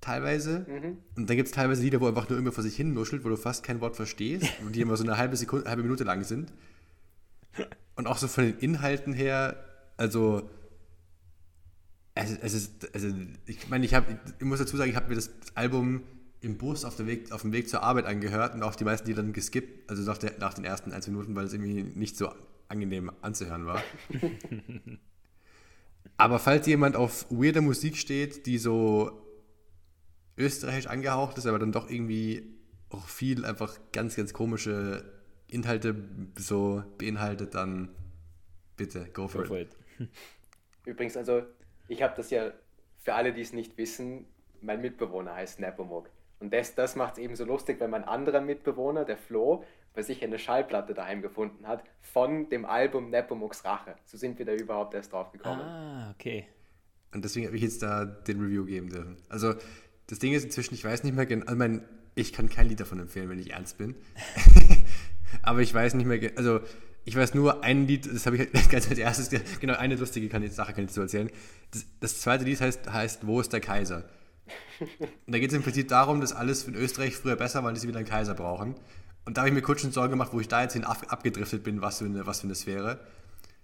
teilweise. 0.00 0.66
Und 1.16 1.30
dann 1.30 1.36
gibt 1.36 1.46
es 1.46 1.54
teilweise 1.54 1.80
Lieder, 1.80 2.00
wo 2.00 2.08
einfach 2.08 2.28
nur 2.28 2.40
immer 2.40 2.50
vor 2.50 2.64
sich 2.64 2.74
hin 2.74 2.92
nuschelt, 2.92 3.24
wo 3.24 3.28
du 3.28 3.36
fast 3.36 3.62
kein 3.62 3.80
Wort 3.80 3.94
verstehst 3.94 4.48
und 4.66 4.74
die 4.74 4.80
immer 4.80 4.96
so 4.96 5.04
eine 5.04 5.16
halbe 5.16 5.36
Sekunde, 5.36 5.70
halbe 5.70 5.84
Minute 5.84 6.02
lang 6.02 6.24
sind. 6.24 6.52
Und 7.94 8.06
auch 8.06 8.18
so 8.18 8.28
von 8.28 8.44
den 8.44 8.58
Inhalten 8.58 9.12
her, 9.12 9.56
also 9.96 10.48
es 12.14 12.54
ist, 12.54 12.94
also 12.94 13.08
ich 13.46 13.68
meine, 13.68 13.84
ich 13.84 13.94
habe, 13.94 14.18
ich 14.38 14.44
muss 14.44 14.58
dazu 14.58 14.76
sagen, 14.76 14.90
ich 14.90 14.96
habe 14.96 15.08
mir 15.08 15.14
das 15.14 15.30
Album 15.54 16.02
im 16.40 16.58
Bus 16.58 16.84
auf, 16.84 16.98
Weg, 17.06 17.32
auf 17.32 17.42
dem 17.42 17.52
Weg 17.52 17.68
zur 17.68 17.82
Arbeit 17.82 18.04
angehört 18.04 18.54
und 18.54 18.62
auch 18.62 18.74
die 18.74 18.84
meisten, 18.84 19.06
die 19.06 19.14
dann 19.14 19.32
geskippt, 19.32 19.88
also 19.88 20.02
nach, 20.02 20.18
der, 20.18 20.32
nach 20.38 20.54
den 20.54 20.64
ersten 20.64 20.92
ein, 20.92 21.00
zwei 21.00 21.12
Minuten, 21.12 21.34
weil 21.34 21.46
es 21.46 21.52
irgendwie 21.52 21.82
nicht 21.82 22.16
so 22.16 22.32
angenehm 22.68 23.12
anzuhören 23.22 23.66
war. 23.66 23.82
Aber 26.16 26.38
falls 26.38 26.66
jemand 26.66 26.96
auf 26.96 27.26
weirde 27.30 27.60
Musik 27.60 27.96
steht, 27.96 28.46
die 28.46 28.58
so 28.58 29.22
österreichisch 30.36 30.86
angehaucht 30.86 31.38
ist, 31.38 31.46
aber 31.46 31.58
dann 31.58 31.72
doch 31.72 31.90
irgendwie 31.90 32.54
auch 32.90 33.06
viel 33.06 33.44
einfach 33.44 33.78
ganz, 33.92 34.16
ganz 34.16 34.32
komische 34.32 35.04
Inhalte 35.52 35.94
so 36.36 36.82
beinhaltet, 36.98 37.54
dann 37.54 37.88
bitte, 38.76 39.06
go 39.12 39.28
for, 39.28 39.42
go 39.42 39.48
for 39.48 39.58
it. 39.58 39.76
it. 39.98 40.08
Übrigens, 40.86 41.16
also 41.16 41.42
ich 41.88 42.02
habe 42.02 42.14
das 42.16 42.30
ja, 42.30 42.52
für 42.98 43.14
alle, 43.14 43.32
die 43.32 43.42
es 43.42 43.52
nicht 43.52 43.76
wissen, 43.78 44.26
mein 44.60 44.80
Mitbewohner 44.80 45.34
heißt 45.34 45.60
Nepomuk. 45.60 46.08
Und 46.40 46.52
das, 46.52 46.74
das 46.74 46.96
macht 46.96 47.14
es 47.14 47.18
eben 47.18 47.36
so 47.36 47.44
lustig, 47.44 47.78
wenn 47.80 47.90
mein 47.90 48.04
anderer 48.04 48.40
Mitbewohner, 48.40 49.04
der 49.04 49.16
Flo, 49.16 49.64
bei 49.94 50.02
sich 50.02 50.22
eine 50.24 50.38
Schallplatte 50.38 50.94
daheim 50.94 51.22
gefunden 51.22 51.68
hat 51.68 51.84
von 52.00 52.48
dem 52.48 52.64
Album 52.64 53.10
Nepomuks 53.10 53.64
Rache. 53.64 53.94
So 54.06 54.16
sind 54.16 54.38
wir 54.38 54.46
da 54.46 54.54
überhaupt 54.54 54.94
erst 54.94 55.12
drauf 55.12 55.30
gekommen. 55.32 55.60
Ah, 55.60 56.10
okay. 56.10 56.46
Und 57.12 57.24
deswegen 57.24 57.46
habe 57.46 57.56
ich 57.56 57.62
jetzt 57.62 57.82
da 57.82 58.04
den 58.06 58.40
Review 58.40 58.64
geben 58.64 58.88
dürfen. 58.88 59.16
Also 59.28 59.54
das 60.06 60.18
Ding 60.18 60.32
ist 60.32 60.44
inzwischen, 60.44 60.74
ich 60.74 60.84
weiß 60.84 61.04
nicht 61.04 61.14
mehr 61.14 61.26
genau, 61.26 61.44
also 61.44 61.56
mein, 61.56 61.84
ich 62.14 62.32
kann 62.32 62.48
kein 62.48 62.68
Lied 62.68 62.80
davon 62.80 63.00
empfehlen, 63.00 63.28
wenn 63.28 63.38
ich 63.38 63.52
ernst 63.52 63.78
bin. 63.78 63.94
Aber 65.40 65.60
ich 65.60 65.72
weiß 65.72 65.94
nicht 65.94 66.06
mehr, 66.06 66.32
also 66.36 66.60
ich 67.04 67.16
weiß 67.16 67.34
nur 67.34 67.64
ein 67.64 67.86
Lied, 67.86 68.06
das 68.12 68.26
habe 68.26 68.36
ich 68.36 68.52
ganz 68.70 68.88
als 68.88 68.98
erstes, 68.98 69.30
genau 69.60 69.74
eine 69.74 69.96
lustige 69.96 70.28
Sache 70.50 70.72
kann 70.72 70.84
ich 70.84 70.90
dazu 70.90 71.00
erzählen. 71.00 71.30
Das, 71.70 71.86
das 72.00 72.20
zweite 72.20 72.44
Lied 72.44 72.60
heißt, 72.60 72.92
heißt 72.92 73.26
Wo 73.26 73.40
ist 73.40 73.52
der 73.52 73.60
Kaiser? 73.60 74.04
Und 74.80 75.34
da 75.34 75.38
geht 75.38 75.50
es 75.50 75.56
im 75.56 75.62
Prinzip 75.62 75.88
darum, 75.88 76.20
dass 76.20 76.32
alles 76.32 76.64
in 76.64 76.74
Österreich 76.74 77.16
früher 77.16 77.36
besser 77.36 77.62
war, 77.62 77.70
weil 77.70 77.78
sie 77.78 77.88
wieder 77.88 77.98
einen 77.98 78.08
Kaiser 78.08 78.34
brauchen. 78.34 78.74
Und 79.24 79.36
da 79.36 79.42
habe 79.42 79.48
ich 79.48 79.54
mir 79.54 79.62
kurz 79.62 79.80
schon 79.80 79.92
Sorgen 79.92 80.10
gemacht, 80.10 80.32
wo 80.32 80.40
ich 80.40 80.48
da 80.48 80.62
jetzt 80.62 80.72
hin 80.72 80.84
ab, 80.84 81.06
abgedriftet 81.08 81.62
bin, 81.62 81.80
was 81.80 81.98
für 81.98 82.06
eine, 82.06 82.26
was 82.26 82.40
für 82.40 82.46
eine 82.46 82.54
Sphäre. 82.54 83.00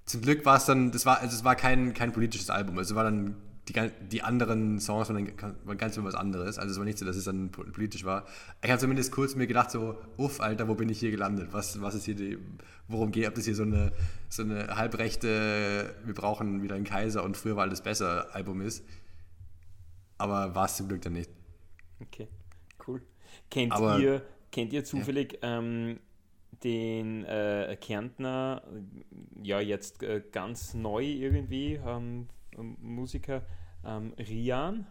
Zum 0.05 0.23
Glück 0.23 0.45
war 0.47 0.57
es 0.57 0.65
dann, 0.65 0.93
das 0.93 1.05
war, 1.05 1.21
also 1.21 1.37
es 1.37 1.45
war 1.45 1.57
kein, 1.57 1.95
kein 1.95 2.13
politisches 2.13 2.49
Album, 2.49 2.79
also 2.79 2.93
es 2.93 2.97
war 2.97 3.05
dann 3.05 3.37
die, 3.69 3.91
die 4.11 4.23
anderen 4.23 4.81
Songs 4.81 5.09
waren, 5.09 5.33
waren 5.65 5.79
ganz 5.79 5.99
was 6.03 6.15
anderes. 6.15 6.59
Also 6.59 6.73
es 6.73 6.79
war 6.79 6.85
nicht 6.85 6.99
so, 6.99 7.05
dass 7.05 7.17
es 7.17 7.25
dann 7.25 7.51
politisch 7.51 8.05
war. 8.05 8.27
Ich 8.63 8.71
habe 8.71 8.81
zumindest 8.81 9.13
kurz 9.13 9.35
mir 9.35 9.47
gedacht, 9.47 9.71
so, 9.71 9.97
uff, 10.17 10.41
Alter, 10.41 10.69
wo 10.69 10.75
bin 10.75 10.89
ich 10.89 10.99
hier 10.99 11.11
gelandet? 11.11 11.49
Was, 11.53 11.81
was 11.81 11.95
ist 11.95 12.05
hier 12.05 12.15
die, 12.15 12.39
worum 12.89 13.11
geht? 13.11 13.29
Ob 13.29 13.35
das 13.35 13.45
hier 13.45 13.55
so 13.55 13.63
eine, 13.65 13.93
so 14.29 14.43
eine 14.43 14.77
halbrechte, 14.77 15.95
wir 16.05 16.15
brauchen 16.15 16.63
wieder 16.63 16.75
einen 16.75 16.85
Kaiser 16.85 17.25
und 17.25 17.37
früher 17.37 17.57
war 17.57 17.65
alles 17.65 17.83
besser 17.83 18.35
Album 18.35 18.61
ist. 18.61 18.85
Aber 20.17 20.55
war 20.55 20.67
es 20.67 20.77
zum 20.77 20.89
Glück 20.89 21.03
dann 21.03 21.13
nicht. 21.13 21.31
Okay, 22.01 22.29
cool. 22.87 23.03
Kennt 23.51 23.73
Aber, 23.73 23.99
ihr 23.99 24.23
Kennt 24.51 24.73
ihr 24.73 24.85
zufällig 24.85 25.39
ja. 25.43 25.59
ähm, 25.59 26.01
den 26.65 27.25
äh, 27.25 27.77
Kärntner, 27.81 28.63
ja 29.43 29.61
jetzt 29.61 30.03
äh, 30.03 30.23
ganz 30.33 30.75
neu 30.75 31.05
irgendwie, 31.05 31.75
ähm, 31.75 32.29
Musiker, 32.63 33.43
ähm, 33.85 34.15
Rian? 34.19 34.87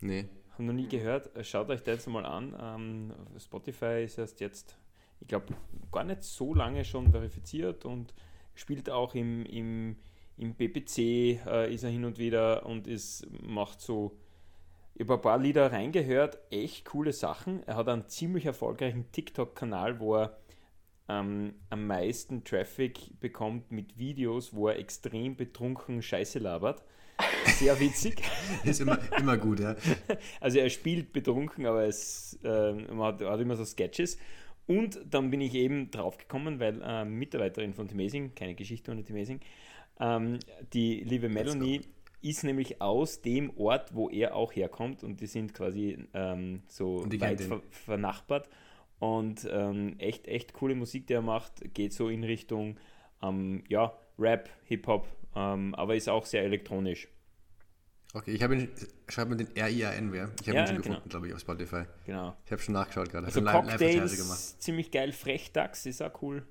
Nee. 0.00 0.26
Haben 0.52 0.66
noch 0.66 0.72
nie 0.72 0.88
gehört. 0.88 1.30
Schaut 1.46 1.68
euch 1.70 1.82
das 1.82 2.06
mal 2.06 2.24
an. 2.24 2.56
Ähm, 2.60 3.12
Spotify 3.38 4.04
ist 4.04 4.18
erst 4.18 4.40
jetzt, 4.40 4.78
ich 5.20 5.28
glaube, 5.28 5.46
gar 5.92 6.04
nicht 6.04 6.22
so 6.22 6.54
lange 6.54 6.84
schon 6.84 7.10
verifiziert 7.10 7.84
und 7.84 8.14
spielt 8.54 8.88
auch 8.90 9.14
im, 9.14 9.44
im, 9.46 9.96
im 10.36 10.54
BPC, 10.54 10.98
äh, 11.46 11.74
ist 11.74 11.84
er 11.84 11.90
hin 11.90 12.04
und 12.04 12.18
wieder 12.18 12.64
und 12.66 12.86
ist, 12.86 13.26
macht 13.42 13.80
so 13.80 14.16
habe 15.00 15.14
ein 15.14 15.20
paar 15.20 15.38
Lieder 15.38 15.72
reingehört, 15.72 16.38
echt 16.50 16.86
coole 16.86 17.12
Sachen. 17.12 17.62
Er 17.66 17.76
hat 17.76 17.88
einen 17.88 18.08
ziemlich 18.08 18.46
erfolgreichen 18.46 19.10
TikTok-Kanal, 19.12 20.00
wo 20.00 20.16
er 20.16 20.38
ähm, 21.08 21.54
am 21.70 21.86
meisten 21.86 22.44
Traffic 22.44 23.20
bekommt 23.20 23.70
mit 23.70 23.98
Videos, 23.98 24.54
wo 24.54 24.68
er 24.68 24.78
extrem 24.78 25.36
betrunken 25.36 26.02
Scheiße 26.02 26.38
labert. 26.38 26.82
Sehr 27.46 27.78
witzig. 27.80 28.22
Ist 28.64 28.80
immer, 28.80 28.98
immer 29.18 29.36
gut, 29.36 29.60
ja. 29.60 29.76
Also 30.40 30.58
er 30.58 30.68
spielt 30.68 31.12
betrunken, 31.12 31.66
aber 31.66 31.86
es 31.86 32.38
äh, 32.44 32.72
man 32.72 33.14
hat, 33.14 33.22
hat, 33.22 33.40
immer 33.40 33.56
so 33.56 33.64
Sketches. 33.64 34.18
Und 34.66 34.98
dann 35.08 35.30
bin 35.30 35.40
ich 35.40 35.54
eben 35.54 35.90
draufgekommen, 35.90 36.58
weil 36.58 36.82
äh, 36.82 37.04
Mitarbeiterin 37.04 37.72
von 37.72 37.88
Timazing, 37.88 38.34
keine 38.34 38.54
Geschichte 38.54 38.90
ohne 38.90 39.04
Timazing, 39.04 39.40
ähm, 40.00 40.40
die 40.72 41.00
liebe 41.00 41.28
Melanie 41.28 41.82
ist 42.20 42.42
nämlich 42.42 42.82
aus 42.82 43.22
dem 43.22 43.56
Ort, 43.56 43.94
wo 43.94 44.10
er 44.10 44.34
auch 44.34 44.52
herkommt 44.52 45.04
und 45.04 45.20
die 45.20 45.26
sind 45.26 45.54
quasi 45.54 45.98
ähm, 46.12 46.62
so 46.66 47.04
weit 47.20 47.40
ver 47.40 47.62
vernachbart. 47.70 48.48
Und 48.98 49.46
ähm, 49.50 49.96
echt, 49.98 50.26
echt 50.26 50.52
coole 50.54 50.74
Musik, 50.74 51.06
die 51.06 51.14
er 51.14 51.22
macht, 51.22 51.74
geht 51.74 51.92
so 51.92 52.08
in 52.08 52.24
Richtung 52.24 52.78
ähm, 53.22 53.62
ja, 53.68 53.92
Rap, 54.18 54.48
Hip-Hop, 54.64 55.06
ähm, 55.34 55.74
aber 55.74 55.96
ist 55.96 56.08
auch 56.08 56.24
sehr 56.24 56.42
elektronisch. 56.44 57.08
Okay, 58.14 58.32
ich 58.32 58.42
habe 58.42 58.56
ihn, 58.56 58.70
schreibt 59.08 59.30
mir 59.30 59.36
den 59.36 59.54
R-I-A-N, 59.54 60.12
wer? 60.12 60.30
Ich 60.40 60.48
habe 60.48 60.56
ja, 60.56 60.62
ihn 60.62 60.68
schon 60.68 60.76
genau. 60.76 60.88
gefunden, 60.88 61.08
glaube 61.10 61.28
ich, 61.28 61.34
auf 61.34 61.40
Spotify. 61.40 61.82
Genau. 62.06 62.34
Ich 62.46 62.52
habe 62.52 62.62
schon 62.62 62.72
nachgeschaut 62.72 63.10
gerade. 63.10 63.26
Also 63.26 63.42
Cocktails, 63.42 64.16
gemacht. 64.16 64.62
ziemlich 64.62 64.90
geil, 64.90 65.12
Frechdachs 65.12 65.84
ist 65.84 66.02
auch 66.02 66.22
cool. 66.22 66.46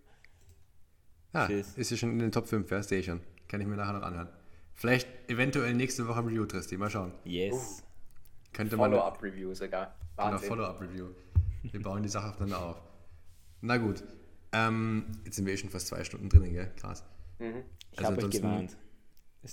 Ah, 1.33 1.47
ist 1.47 1.91
ja 1.91 1.97
schon 1.97 2.11
in 2.11 2.19
den 2.19 2.31
Top 2.31 2.47
5, 2.47 2.69
ja, 2.69 2.83
Station. 2.83 3.19
Kann 3.47 3.61
ich 3.61 3.67
mir 3.67 3.75
nachher 3.75 3.93
noch 3.93 4.03
anhören. 4.03 4.29
Vielleicht 4.73 5.07
eventuell 5.29 5.73
nächste 5.73 6.07
Woche 6.07 6.19
Review, 6.19 6.45
Tristi. 6.45 6.77
Mal 6.77 6.89
schauen. 6.89 7.13
Yes. 7.23 7.53
Uh, 7.53 7.85
Könnte 8.53 8.77
man. 8.77 8.91
Follow-up-Review 8.91 9.53
sogar. 9.53 9.95
Genau, 10.17 10.37
Follow-up-Review. 10.37 11.09
Wir 11.71 11.81
bauen 11.81 12.03
die 12.03 12.09
Sache 12.09 12.29
aufeinander 12.29 12.63
auf. 12.63 12.81
Na 13.61 13.77
gut. 13.77 14.03
Ähm, 14.51 15.05
jetzt 15.25 15.35
sind 15.35 15.45
wir 15.45 15.53
eh 15.53 15.57
schon 15.57 15.69
fast 15.69 15.87
zwei 15.87 16.03
Stunden 16.03 16.29
drinnen, 16.29 16.53
gell? 16.53 16.71
Krass. 16.77 17.03
Mhm. 17.39 17.63
Ich 17.91 17.99
also 17.99 18.11
habe 18.11 18.25
euch 18.25 18.31
gewarnt. 18.31 18.77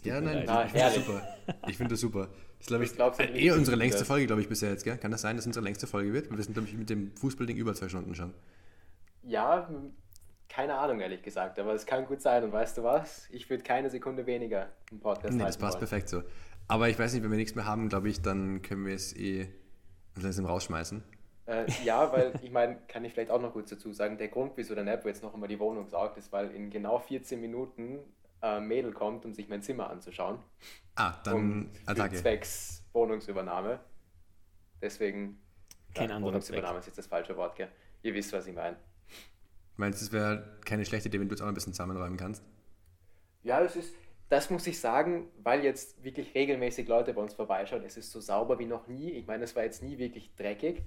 Ja, 0.04 0.20
nein, 0.20 0.48
ah, 0.48 0.64
ich 0.64 0.70
finde 0.70 0.84
das 0.84 0.94
super. 0.94 1.22
Ich 1.68 1.76
finde 1.76 1.90
das 1.90 2.00
super. 2.00 2.28
Das 2.28 2.60
ist, 2.60 2.66
glaube 2.68 2.84
ich, 2.84 2.94
glaub, 2.94 3.20
eh 3.20 3.50
unsere 3.50 3.76
längste 3.76 4.04
Folge, 4.04 4.26
glaube 4.26 4.40
ich, 4.40 4.48
bisher 4.48 4.70
jetzt, 4.70 4.84
gell? 4.84 4.96
Kann 4.96 5.10
das 5.10 5.20
sein, 5.20 5.36
dass 5.36 5.46
unsere 5.46 5.64
längste 5.64 5.86
Folge 5.86 6.12
wird? 6.12 6.30
Wir 6.30 6.42
sind, 6.42 6.54
glaube 6.54 6.68
ich, 6.68 6.74
mit 6.74 6.88
dem 6.88 7.14
Fußballding 7.16 7.56
über 7.56 7.74
zwei 7.74 7.88
Stunden 7.88 8.14
schon. 8.14 8.32
Ja, 9.22 9.68
keine 10.48 10.78
Ahnung, 10.78 11.00
ehrlich 11.00 11.22
gesagt, 11.22 11.58
aber 11.58 11.74
es 11.74 11.84
kann 11.84 12.06
gut 12.06 12.22
sein. 12.22 12.44
Und 12.44 12.52
weißt 12.52 12.78
du 12.78 12.84
was? 12.84 13.28
Ich 13.30 13.50
würde 13.50 13.62
keine 13.62 13.90
Sekunde 13.90 14.26
weniger 14.26 14.70
im 14.90 15.00
Podcast 15.00 15.34
Nee, 15.34 15.44
das 15.44 15.58
passt 15.58 15.74
wollen. 15.74 15.80
perfekt 15.80 16.08
so. 16.08 16.22
Aber 16.68 16.88
ich 16.88 16.98
weiß 16.98 17.12
nicht, 17.12 17.22
wenn 17.22 17.30
wir 17.30 17.38
nichts 17.38 17.54
mehr 17.54 17.66
haben, 17.66 17.88
glaube 17.88 18.08
ich, 18.08 18.22
dann 18.22 18.62
können 18.62 18.86
wir 18.86 18.94
es 18.94 19.14
eh 19.14 19.48
langsam 20.16 20.46
rausschmeißen. 20.46 21.02
Äh, 21.46 21.66
ja, 21.84 22.12
weil 22.12 22.32
ich 22.42 22.50
meine, 22.50 22.78
kann 22.88 23.04
ich 23.04 23.12
vielleicht 23.12 23.30
auch 23.30 23.40
noch 23.40 23.52
kurz 23.52 23.70
dazu 23.70 23.92
sagen, 23.92 24.16
der 24.16 24.28
Grund, 24.28 24.52
wieso 24.56 24.74
der 24.74 24.84
Nepo 24.84 25.08
jetzt 25.08 25.22
noch 25.22 25.34
immer 25.34 25.48
die 25.48 25.58
Wohnung 25.58 25.88
saugt, 25.88 26.16
ist, 26.16 26.30
weil 26.32 26.50
in 26.52 26.70
genau 26.70 26.98
14 26.98 27.40
Minuten 27.40 27.98
äh, 28.42 28.60
Mädel 28.60 28.92
kommt, 28.92 29.24
um 29.24 29.34
sich 29.34 29.48
mein 29.48 29.62
Zimmer 29.62 29.90
anzuschauen. 29.90 30.38
Ah, 30.94 31.14
dann 31.24 31.34
um, 31.34 31.70
Attacke. 31.86 32.16
Zwecks 32.16 32.84
Wohnungsübernahme. 32.92 33.80
Deswegen, 34.80 35.40
Kein 35.94 36.10
ja, 36.10 36.20
Wohnungsübernahme 36.20 36.78
ist 36.78 36.86
jetzt 36.86 36.98
das 36.98 37.06
falsche 37.06 37.36
Wort, 37.36 37.56
gell? 37.56 37.68
Ihr 38.02 38.14
wisst, 38.14 38.32
was 38.32 38.46
ich 38.46 38.54
meine. 38.54 38.76
Meinst 39.76 40.00
du, 40.00 40.06
es 40.06 40.12
wäre 40.12 40.58
keine 40.64 40.84
schlechte 40.84 41.08
Idee, 41.08 41.20
wenn 41.20 41.28
du 41.28 41.34
es 41.34 41.40
auch 41.40 41.46
ein 41.46 41.54
bisschen 41.54 41.72
zusammenräumen 41.72 42.16
kannst? 42.16 42.44
Ja, 43.42 43.60
das 43.60 43.76
ist, 43.76 43.94
das 44.28 44.50
muss 44.50 44.66
ich 44.66 44.78
sagen, 44.78 45.28
weil 45.42 45.64
jetzt 45.64 46.02
wirklich 46.04 46.34
regelmäßig 46.34 46.88
Leute 46.88 47.14
bei 47.14 47.22
uns 47.22 47.34
vorbeischauen. 47.34 47.84
Es 47.84 47.96
ist 47.96 48.10
so 48.10 48.20
sauber 48.20 48.58
wie 48.58 48.66
noch 48.66 48.86
nie. 48.86 49.10
Ich 49.10 49.26
meine, 49.26 49.44
es 49.44 49.56
war 49.56 49.64
jetzt 49.64 49.82
nie 49.82 49.98
wirklich 49.98 50.34
dreckig, 50.36 50.82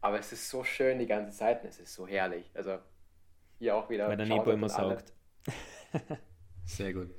aber 0.00 0.18
es 0.18 0.32
ist 0.32 0.48
so 0.48 0.64
schön 0.64 0.98
die 0.98 1.06
ganze 1.06 1.36
Zeit 1.36 1.62
und 1.62 1.68
es 1.68 1.78
ist 1.78 1.94
so 1.94 2.06
herrlich. 2.06 2.50
Also 2.54 2.78
hier 3.58 3.76
auch 3.76 3.88
wieder. 3.90 4.08
Weil 4.08 4.16
der 4.16 4.26
Nebo 4.26 4.50
immer 4.50 4.68
saugt. 4.68 5.12
Sehr 6.64 6.92
gut. 6.92 7.10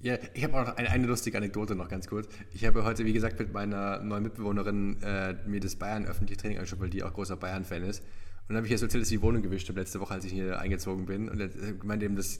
Ja, 0.00 0.18
ich 0.34 0.44
habe 0.44 0.60
auch 0.60 0.66
noch 0.66 0.76
eine, 0.76 0.90
eine, 0.90 1.06
lustige 1.06 1.38
Anekdote 1.38 1.74
noch 1.74 1.88
ganz 1.88 2.08
kurz. 2.08 2.28
Ich 2.52 2.66
habe 2.66 2.84
heute, 2.84 3.06
wie 3.06 3.14
gesagt, 3.14 3.38
mit 3.38 3.54
meiner 3.54 4.00
neuen 4.00 4.24
Mitbewohnerin 4.24 5.02
äh, 5.02 5.34
mir 5.46 5.60
das 5.60 5.76
Bayern 5.76 6.04
öffentliche 6.04 6.38
Training 6.38 6.58
angeschaut, 6.58 6.80
weil 6.80 6.90
die 6.90 7.02
auch 7.02 7.14
großer 7.14 7.36
Bayern-Fan 7.36 7.82
ist. 7.84 8.00
Und 8.00 8.50
dann 8.50 8.56
habe 8.58 8.66
ich 8.66 8.72
ihr 8.72 8.76
so 8.76 8.84
erzählt, 8.84 9.00
dass 9.00 9.10
ich 9.10 9.16
die 9.16 9.22
Wohnung 9.22 9.40
gewischt 9.40 9.66
habe 9.70 9.80
letzte 9.80 10.00
Woche, 10.00 10.12
als 10.12 10.26
ich 10.26 10.32
hier 10.32 10.58
eingezogen 10.58 11.06
bin. 11.06 11.30
Und 11.30 11.40
er 11.40 11.48
meinte 11.82 12.04
eben, 12.04 12.16
dass 12.16 12.38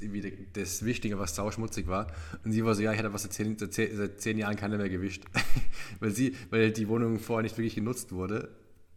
das 0.53 0.85
Wichtige, 0.85 1.19
was 1.19 1.35
sauschmutzig 1.35 1.87
war. 1.87 2.09
Und 2.45 2.53
sie 2.53 2.63
war 2.67 2.75
so, 2.75 2.83
ja, 2.83 2.93
ich 2.93 2.99
hatte 2.99 3.15
was 3.15 3.23
seit 3.23 3.33
zehn, 3.33 3.57
seit 3.57 4.21
zehn 4.21 4.37
Jahren 4.37 4.57
keiner 4.57 4.77
mehr 4.77 4.91
gewischt. 4.91 5.25
weil, 6.01 6.11
sie, 6.11 6.37
weil 6.51 6.71
die 6.73 6.89
Wohnung 6.89 7.19
vorher 7.19 7.45
nicht 7.45 7.57
wirklich 7.57 7.77
genutzt 7.77 8.13
wurde. 8.13 8.51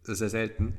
Das 0.08 0.14
ist 0.14 0.18
sehr 0.18 0.30
selten. 0.30 0.74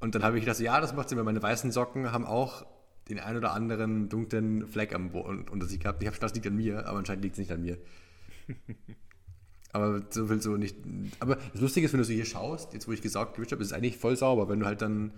Und 0.00 0.14
dann 0.14 0.22
habe 0.22 0.38
ich 0.38 0.44
gedacht, 0.44 0.60
ja, 0.60 0.80
das 0.80 0.94
macht 0.94 1.08
Sinn, 1.08 1.18
weil 1.18 1.24
meine 1.24 1.42
weißen 1.42 1.70
Socken 1.72 2.12
haben 2.12 2.24
auch 2.24 2.66
den 3.08 3.20
ein 3.20 3.36
oder 3.36 3.52
anderen 3.52 4.08
dunklen 4.08 4.66
Fleck 4.66 4.94
am 4.94 5.10
Boden 5.10 5.46
unter 5.48 5.66
sich 5.66 5.80
gehabt. 5.80 6.02
Ich 6.02 6.06
habe 6.06 6.14
gedacht, 6.14 6.24
das 6.24 6.34
liegt 6.34 6.46
an 6.46 6.56
mir, 6.56 6.86
aber 6.86 6.98
anscheinend 6.98 7.22
liegt 7.22 7.34
es 7.34 7.38
nicht 7.38 7.52
an 7.52 7.62
mir. 7.62 7.78
aber 9.72 10.02
so 10.10 10.26
viel 10.26 10.42
so 10.42 10.56
nicht. 10.56 10.76
Aber 11.20 11.36
das 11.52 11.60
Lustige 11.60 11.86
ist, 11.86 11.92
wenn 11.92 11.98
du 11.98 12.04
so 12.04 12.12
hier 12.12 12.24
schaust, 12.24 12.72
jetzt 12.72 12.88
wo 12.88 12.92
ich 12.92 13.02
gesagt 13.02 13.34
gewischt 13.34 13.52
habe, 13.52 13.62
ist 13.62 13.68
es 13.68 13.72
eigentlich 13.72 13.96
voll 13.96 14.16
sauber, 14.16 14.48
wenn 14.48 14.60
du 14.60 14.66
halt 14.66 14.82
dann 14.82 15.12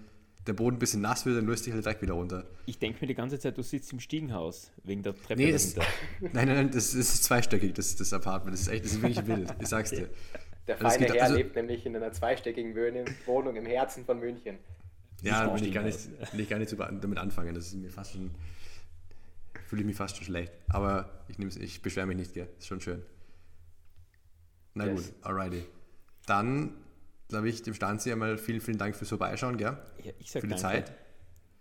der 0.47 0.53
Boden 0.55 0.77
ein 0.77 0.79
bisschen 0.79 1.03
nass 1.03 1.27
wird, 1.27 1.37
dann 1.37 1.47
löst 1.47 1.65
sich 1.65 1.73
halt 1.73 1.85
direkt 1.85 2.03
wieder 2.03 2.15
runter. 2.15 2.45
Ich 2.67 2.79
denke 2.79 3.01
mir 3.01 3.07
die 3.07 3.15
ganze 3.15 3.39
Zeit, 3.39 3.57
du 3.59 3.63
sitzt 3.63 3.93
im 3.93 4.01
Stiegenhaus 4.01 4.71
wegen 4.83 5.03
der 5.03 5.15
Treppe 5.15 5.43
nee, 5.43 5.53
das, 5.53 5.77
nein, 6.21 6.33
nein, 6.33 6.49
nein, 6.49 6.71
das, 6.71 6.93
das, 6.93 7.15
ist 7.15 7.25
zweistöckig, 7.25 7.75
das, 7.75 7.97
das 7.97 8.13
Apartment. 8.13 8.55
Das 8.55 8.63
ist 8.63 8.69
echt, 8.69 8.85
das 8.85 8.93
ist 8.93 9.03
wirklich 9.03 9.27
wild, 9.27 9.55
ich 9.61 9.69
sag's 9.69 9.91
dir. 9.91 10.09
Der 10.69 10.85
also 10.85 10.99
feine 10.99 11.15
Herr 11.15 11.23
also, 11.25 11.37
lebt 11.37 11.57
nämlich 11.57 11.85
in 11.87 11.97
einer 11.97 12.13
zweistöckigen 12.13 12.77
Wohnung 13.27 13.57
im 13.57 13.67
Herzen 13.67 14.05
von 14.05 14.21
München. 14.21 14.59
Ja, 15.23 15.47
da 15.47 15.55
will 15.55 15.67
ich 15.67 15.75
gar 15.75 15.83
nicht, 15.83 15.99
will 16.33 16.41
ich 16.41 16.49
gar 16.49 16.59
nicht 16.59 16.73
damit 16.79 17.19
anfangen. 17.19 17.55
Das 17.55 17.67
ist 17.67 17.75
mir 17.75 17.91
fast 17.91 18.13
schon. 18.13 18.31
fühle 19.67 19.83
ich 19.83 19.87
mich 19.87 19.97
fast 19.97 20.17
schon 20.17 20.27
schlecht. 20.27 20.53
Aber 20.69 21.25
ich, 21.27 21.39
ich 21.39 21.83
beschwere 21.83 22.07
mich 22.07 22.17
nicht, 22.17 22.35
gell? 22.35 22.49
Ist 22.59 22.69
schon 22.69 22.81
schön. 22.81 23.03
Na 24.75 24.87
yes. 24.87 25.07
gut, 25.07 25.27
alrighty. 25.27 25.65
Dann, 26.27 26.75
glaube 27.29 27.49
ich, 27.49 27.63
dem 27.63 27.75
Stanzi 27.75 28.13
einmal 28.13 28.39
vielen, 28.39 28.61
vielen 28.61 28.79
Dank 28.79 28.95
fürs 28.95 29.09
Vorbeischauen, 29.09 29.57
gell? 29.57 29.77
Ja, 30.05 30.13
ich 30.19 30.31
sag 30.31 30.43
Für 30.43 30.47
die 30.47 30.55
danke. 30.55 30.63
Zeit. 30.63 30.93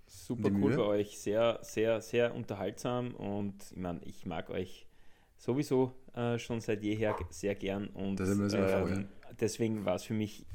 Super 0.05 0.49
cool 0.51 0.75
bei 0.75 0.83
euch, 0.83 1.19
sehr, 1.19 1.59
sehr, 1.63 2.01
sehr 2.01 2.33
unterhaltsam 2.33 3.13
und 3.15 3.55
ich 3.71 3.77
meine, 3.77 3.99
ich 4.05 4.25
mag 4.25 4.49
euch 4.49 4.87
sowieso 5.37 5.93
äh, 6.17 6.39
schon 6.39 6.61
seit 6.61 6.83
jeher 6.83 7.15
sehr 7.29 7.55
gern 7.55 7.87
und 7.87 8.19
ja. 8.19 9.05
deswegen 9.39 9.85
war 9.85 9.95
es 9.95 10.03
für 10.03 10.15
mich 10.15 10.45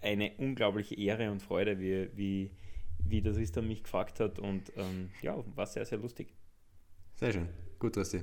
eine 0.00 0.32
unglaubliche 0.38 0.94
Ehre 0.94 1.32
und 1.32 1.42
Freude, 1.42 1.80
wie, 1.80 2.08
wie, 2.14 2.50
wie 3.04 3.20
der 3.20 3.32
Tristan 3.34 3.66
mich 3.66 3.82
gefragt 3.82 4.20
hat 4.20 4.38
und 4.38 4.72
ähm, 4.76 5.10
ja, 5.22 5.36
war 5.56 5.66
sehr, 5.66 5.84
sehr 5.84 5.98
lustig. 5.98 6.32
Sehr 7.16 7.32
schön. 7.32 7.48
Gut, 7.80 7.94
Tristi. 7.94 8.22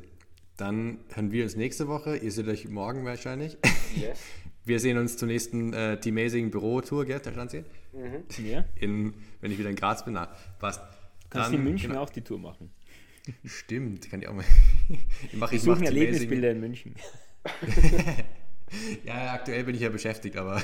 Dann 0.55 0.99
hören 1.13 1.31
wir 1.31 1.43
uns 1.43 1.57
nächste 1.57 1.89
Woche. 1.89 2.15
Ihr 2.15 2.31
seht 2.31 2.47
euch 2.47 2.69
morgen 2.69 3.03
wahrscheinlich. 3.03 3.57
Yes. 3.95 4.21
Wir 4.67 4.79
sehen 4.79 4.97
uns 4.97 5.15
zur 5.15 5.27
nächsten 5.27 5.73
äh, 5.73 5.99
Team 5.99 6.17
Amazing 6.17 6.49
Büro-Tour, 6.49 7.05
gell, 7.05 7.19
der 7.19 7.33
Stanzi? 7.33 7.63
Mhm. 7.93 8.23
Ja. 8.43 8.65
In, 8.75 9.13
wenn 9.39 9.51
ich 9.51 9.59
wieder 9.59 9.69
in 9.69 9.75
Graz 9.75 10.03
bin. 10.03 10.15
Na, 10.15 10.33
passt. 10.57 10.81
Kannst 11.29 11.51
du 11.51 11.57
in 11.57 11.63
München 11.63 11.89
genau. 11.89 12.01
auch 12.01 12.09
die 12.09 12.21
Tour 12.21 12.39
machen? 12.39 12.71
Stimmt, 13.43 14.09
kann 14.09 14.21
ich 14.21 14.27
auch 14.27 14.33
mal. 14.33 14.45
ich 15.31 15.33
mache 15.33 15.55
ich 15.55 15.61
suche 15.61 15.85
Erlebnisbilder 15.85 16.51
in 16.51 16.59
München. 16.59 16.95
ja, 19.05 19.33
aktuell 19.33 19.63
bin 19.63 19.75
ich 19.75 19.81
ja 19.81 19.89
beschäftigt, 19.89 20.37
aber 20.37 20.61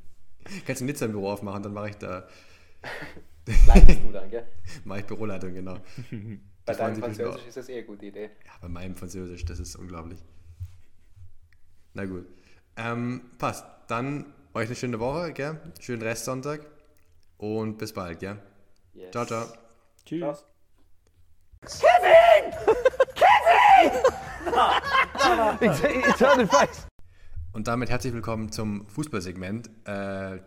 kannst 0.66 0.80
du 0.80 0.84
Nizza 0.84 1.06
ein 1.06 1.12
Büro 1.12 1.30
aufmachen, 1.30 1.62
dann 1.62 1.72
mache 1.72 1.90
ich 1.90 1.96
da. 1.96 2.28
Leitest 3.66 4.02
du 4.02 4.12
dann, 4.12 4.30
gell? 4.30 4.46
Mache 4.84 5.00
ich 5.00 5.06
Büroleitung, 5.06 5.54
genau. 5.54 5.78
Bei 6.66 6.72
das 6.72 6.78
deinem 6.78 6.96
Französisch 6.96 7.46
ist 7.46 7.56
das 7.56 7.68
eh 7.68 7.74
eine 7.74 7.84
gute 7.84 8.06
Idee. 8.06 8.30
Ja, 8.44 8.52
bei 8.60 8.68
meinem 8.68 8.96
Französisch, 8.96 9.44
das 9.44 9.58
ist 9.58 9.76
unglaublich. 9.76 10.18
Na 11.92 12.04
gut. 12.06 12.26
Ähm, 12.76 13.30
passt. 13.38 13.64
Dann 13.88 14.32
euch 14.54 14.66
eine 14.66 14.76
schöne 14.76 14.98
Woche, 14.98 15.32
gell? 15.32 15.60
Schönen 15.78 16.02
Restsonntag 16.02 16.66
und 17.36 17.76
bis 17.76 17.92
bald, 17.92 18.20
gell? 18.20 18.38
Yes. 18.94 19.10
Ciao, 19.12 19.26
ciao. 19.26 19.46
Tschüss. 20.06 20.44
Kevin! 21.64 22.52
Kevin! 23.14 24.02
no, 24.44 24.74
no. 25.34 25.58
Und 27.54 27.68
damit 27.68 27.88
herzlich 27.88 28.12
willkommen 28.12 28.52
zum 28.52 28.86
Fußballsegment. 28.88 29.70
Äh, 29.86 30.40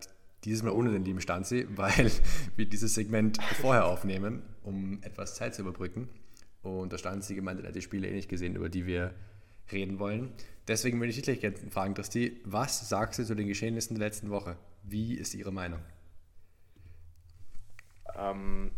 dieses 0.44 0.62
Mal 0.62 0.70
ohne 0.70 0.92
den 0.92 1.04
lieben 1.04 1.20
Stanzi, 1.20 1.66
weil 1.70 2.12
wir 2.56 2.66
dieses 2.66 2.94
Segment 2.94 3.42
vorher 3.60 3.86
aufnehmen, 3.86 4.42
um 4.62 5.00
etwas 5.02 5.34
Zeit 5.34 5.56
zu 5.56 5.62
überbrücken. 5.62 6.08
Und 6.62 6.92
der 6.92 6.98
Stanzi 6.98 7.34
gemeint 7.34 7.66
hat 7.66 7.74
die 7.74 7.82
Spiele 7.82 8.06
eh 8.06 8.14
nicht 8.14 8.28
gesehen, 8.28 8.54
über 8.54 8.68
die 8.68 8.86
wir 8.86 9.12
reden 9.72 9.98
wollen. 9.98 10.32
Deswegen 10.68 11.00
würde 11.00 11.10
ich 11.10 11.16
dich 11.16 11.24
gleich 11.24 11.40
gerne 11.40 11.56
fragen, 11.70 11.94
Christi, 11.94 12.40
was 12.44 12.88
sagst 12.88 13.18
du 13.18 13.24
zu 13.24 13.34
den 13.34 13.48
Geschehnissen 13.48 13.98
der 13.98 14.06
letzten 14.06 14.30
Woche? 14.30 14.56
Wie 14.84 15.14
ist 15.14 15.34
Ihre 15.34 15.52
Meinung? 15.52 15.80
Ähm, 18.16 18.70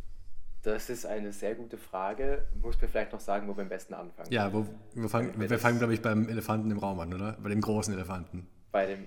das 0.63 0.91
ist 0.91 1.07
eine 1.07 1.33
sehr 1.33 1.55
gute 1.55 1.79
Frage. 1.79 2.47
Muss 2.61 2.81
mir 2.81 2.89
vielleicht 2.89 3.13
noch 3.13 3.21
sagen, 3.21 3.49
wo 3.49 3.57
wir 3.57 3.63
am 3.63 3.69
besten 3.69 3.95
anfangen. 3.95 4.31
Ja, 4.31 4.53
wo, 4.53 4.67
wir 4.95 5.09
fangen, 5.09 5.33
wir 5.39 5.59
fangen 5.59 5.79
glaube 5.79 5.95
ich, 5.95 6.03
beim 6.03 6.29
Elefanten 6.29 6.71
im 6.71 6.79
Raum 6.79 7.01
an, 7.01 7.15
oder? 7.15 7.37
Bei 7.43 7.49
dem 7.49 7.61
großen 7.61 7.95
Elefanten. 7.95 8.47
Bei 8.71 8.87
dem, 8.87 9.07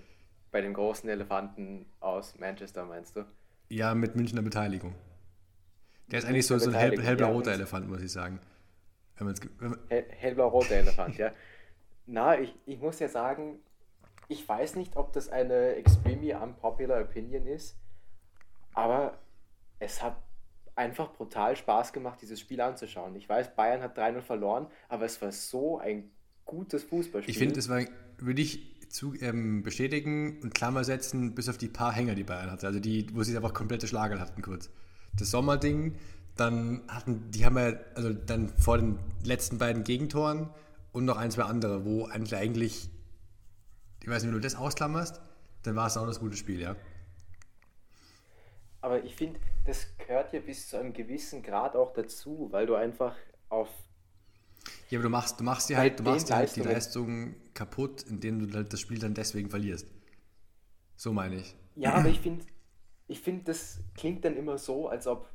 bei 0.52 0.62
dem 0.62 0.74
großen 0.74 1.10
Elefanten 1.10 1.86
aus 2.00 2.40
Manchester, 2.40 2.86
meinst 2.86 3.16
du? 3.16 3.26
Ja, 3.70 3.94
mit 3.94 4.16
Münchner 4.16 4.42
Beteiligung. 4.42 4.96
Der 6.08 6.20
ist 6.20 6.26
eigentlich 6.26 6.48
so, 6.48 6.58
so 6.58 6.70
ein 6.70 6.76
hell, 6.76 7.02
hellblau-roter 7.02 7.52
ja, 7.52 7.58
Elefant, 7.58 7.88
muss 7.88 8.02
ich 8.02 8.12
sagen. 8.12 8.40
Hell, 9.18 10.06
hellblau-roter 10.10 10.76
Elefant, 10.76 11.18
ja. 11.18 11.32
Na, 12.06 12.40
ich, 12.40 12.54
ich 12.66 12.80
muss 12.80 13.00
ja 13.00 13.08
sagen, 13.08 13.60
ich 14.28 14.48
weiß 14.48 14.76
nicht, 14.76 14.96
ob 14.98 15.14
das 15.14 15.30
eine 15.30 15.76
extremely 15.76 16.34
unpopular 16.34 17.02
Opinion 17.02 17.46
ist, 17.46 17.78
aber 18.74 19.18
es 19.80 20.02
hat 20.02 20.18
einfach 20.76 21.14
brutal 21.14 21.56
Spaß 21.56 21.94
gemacht, 21.94 22.20
dieses 22.22 22.40
Spiel 22.40 22.62
anzuschauen. 22.62 23.16
Ich 23.16 23.30
weiß, 23.30 23.56
Bayern 23.56 23.82
hat 23.82 23.98
3-0 23.98 24.22
verloren, 24.22 24.68
aber 24.90 25.06
es 25.06 25.22
war 25.22 25.32
so 25.32 25.80
ein 25.80 26.12
gutes 26.46 26.84
Fußballspiel. 26.84 27.32
Ich 27.32 27.38
finde, 27.38 27.60
es 27.60 27.70
war, 27.70 27.82
würde 28.18 28.42
ich 28.42 28.90
zu, 28.90 29.14
ähm, 29.22 29.64
bestätigen 29.64 30.40
und 30.42 30.54
Klammer 30.54 30.84
setzen, 30.84 31.36
bis 31.36 31.50
auf 31.50 31.58
die 31.58 31.68
paar 31.68 31.94
Hänger, 31.94 32.16
die 32.16 32.24
Bayern 32.24 32.52
hatte. 32.52 32.68
Also 32.68 32.80
die, 32.80 33.08
wo 33.14 33.24
sie 33.24 33.36
einfach 33.36 33.54
komplette 33.54 33.88
Schlager 33.88 34.20
hatten 34.20 34.42
kurz. 34.42 34.70
Das 35.18 35.30
Sommerding, 35.32 35.96
dann 36.36 36.82
hatten, 36.88 37.30
die 37.32 37.46
haben 37.46 37.58
ja, 37.58 37.74
also 37.96 38.14
dann 38.14 38.50
vor 38.50 38.78
den 38.78 39.00
letzten 39.24 39.58
beiden 39.58 39.84
Gegentoren 39.84 40.50
und 40.92 41.06
noch 41.06 41.18
ein, 41.18 41.32
zwei 41.32 41.44
andere, 41.44 41.86
wo 41.86 42.08
eigentlich 42.08 42.90
ich 44.04 44.10
weiß 44.10 44.24
nicht, 44.24 44.34
wenn 44.34 44.40
du 44.40 44.46
das 44.46 44.56
ausklammerst, 44.56 45.22
dann 45.64 45.76
war 45.76 45.88
es 45.88 45.96
auch 45.96 46.06
das 46.06 46.20
gute 46.20 46.36
Spiel, 46.36 46.60
ja. 46.60 46.76
Aber 48.84 49.02
ich 49.02 49.16
finde, 49.16 49.40
das 49.66 49.88
gehört 49.98 50.34
ja 50.34 50.42
bis 50.42 50.68
zu 50.68 50.78
einem 50.78 50.92
gewissen 50.92 51.42
Grad 51.42 51.74
auch 51.74 51.94
dazu, 51.94 52.50
weil 52.52 52.66
du 52.66 52.76
einfach 52.76 53.16
auf. 53.48 53.70
Ja, 54.90 55.00
aber 55.00 55.04
du 55.04 55.10
machst, 55.10 55.40
du 55.40 55.46
machst 55.46 55.70
dir 55.70 55.78
halt, 55.78 56.00
du 56.00 56.04
machst 56.04 56.28
dir 56.28 56.36
halt 56.36 56.54
die 56.54 56.60
Leistung 56.60 57.36
kaputt, 57.54 58.04
indem 58.10 58.46
du 58.46 58.54
halt 58.54 58.74
das 58.74 58.82
Spiel 58.82 59.00
dann 59.00 59.14
deswegen 59.14 59.50
verlierst. 59.50 59.88
So 60.98 61.14
meine 61.14 61.38
ich. 61.38 61.56
Ja, 61.78 61.94
aber 61.94 62.10
ich 62.10 62.20
finde, 62.20 62.46
ich 63.08 63.22
finde, 63.22 63.46
das 63.46 63.80
klingt 63.96 64.26
dann 64.26 64.36
immer 64.36 64.58
so, 64.58 64.90
als 64.90 65.08
ob 65.08 65.30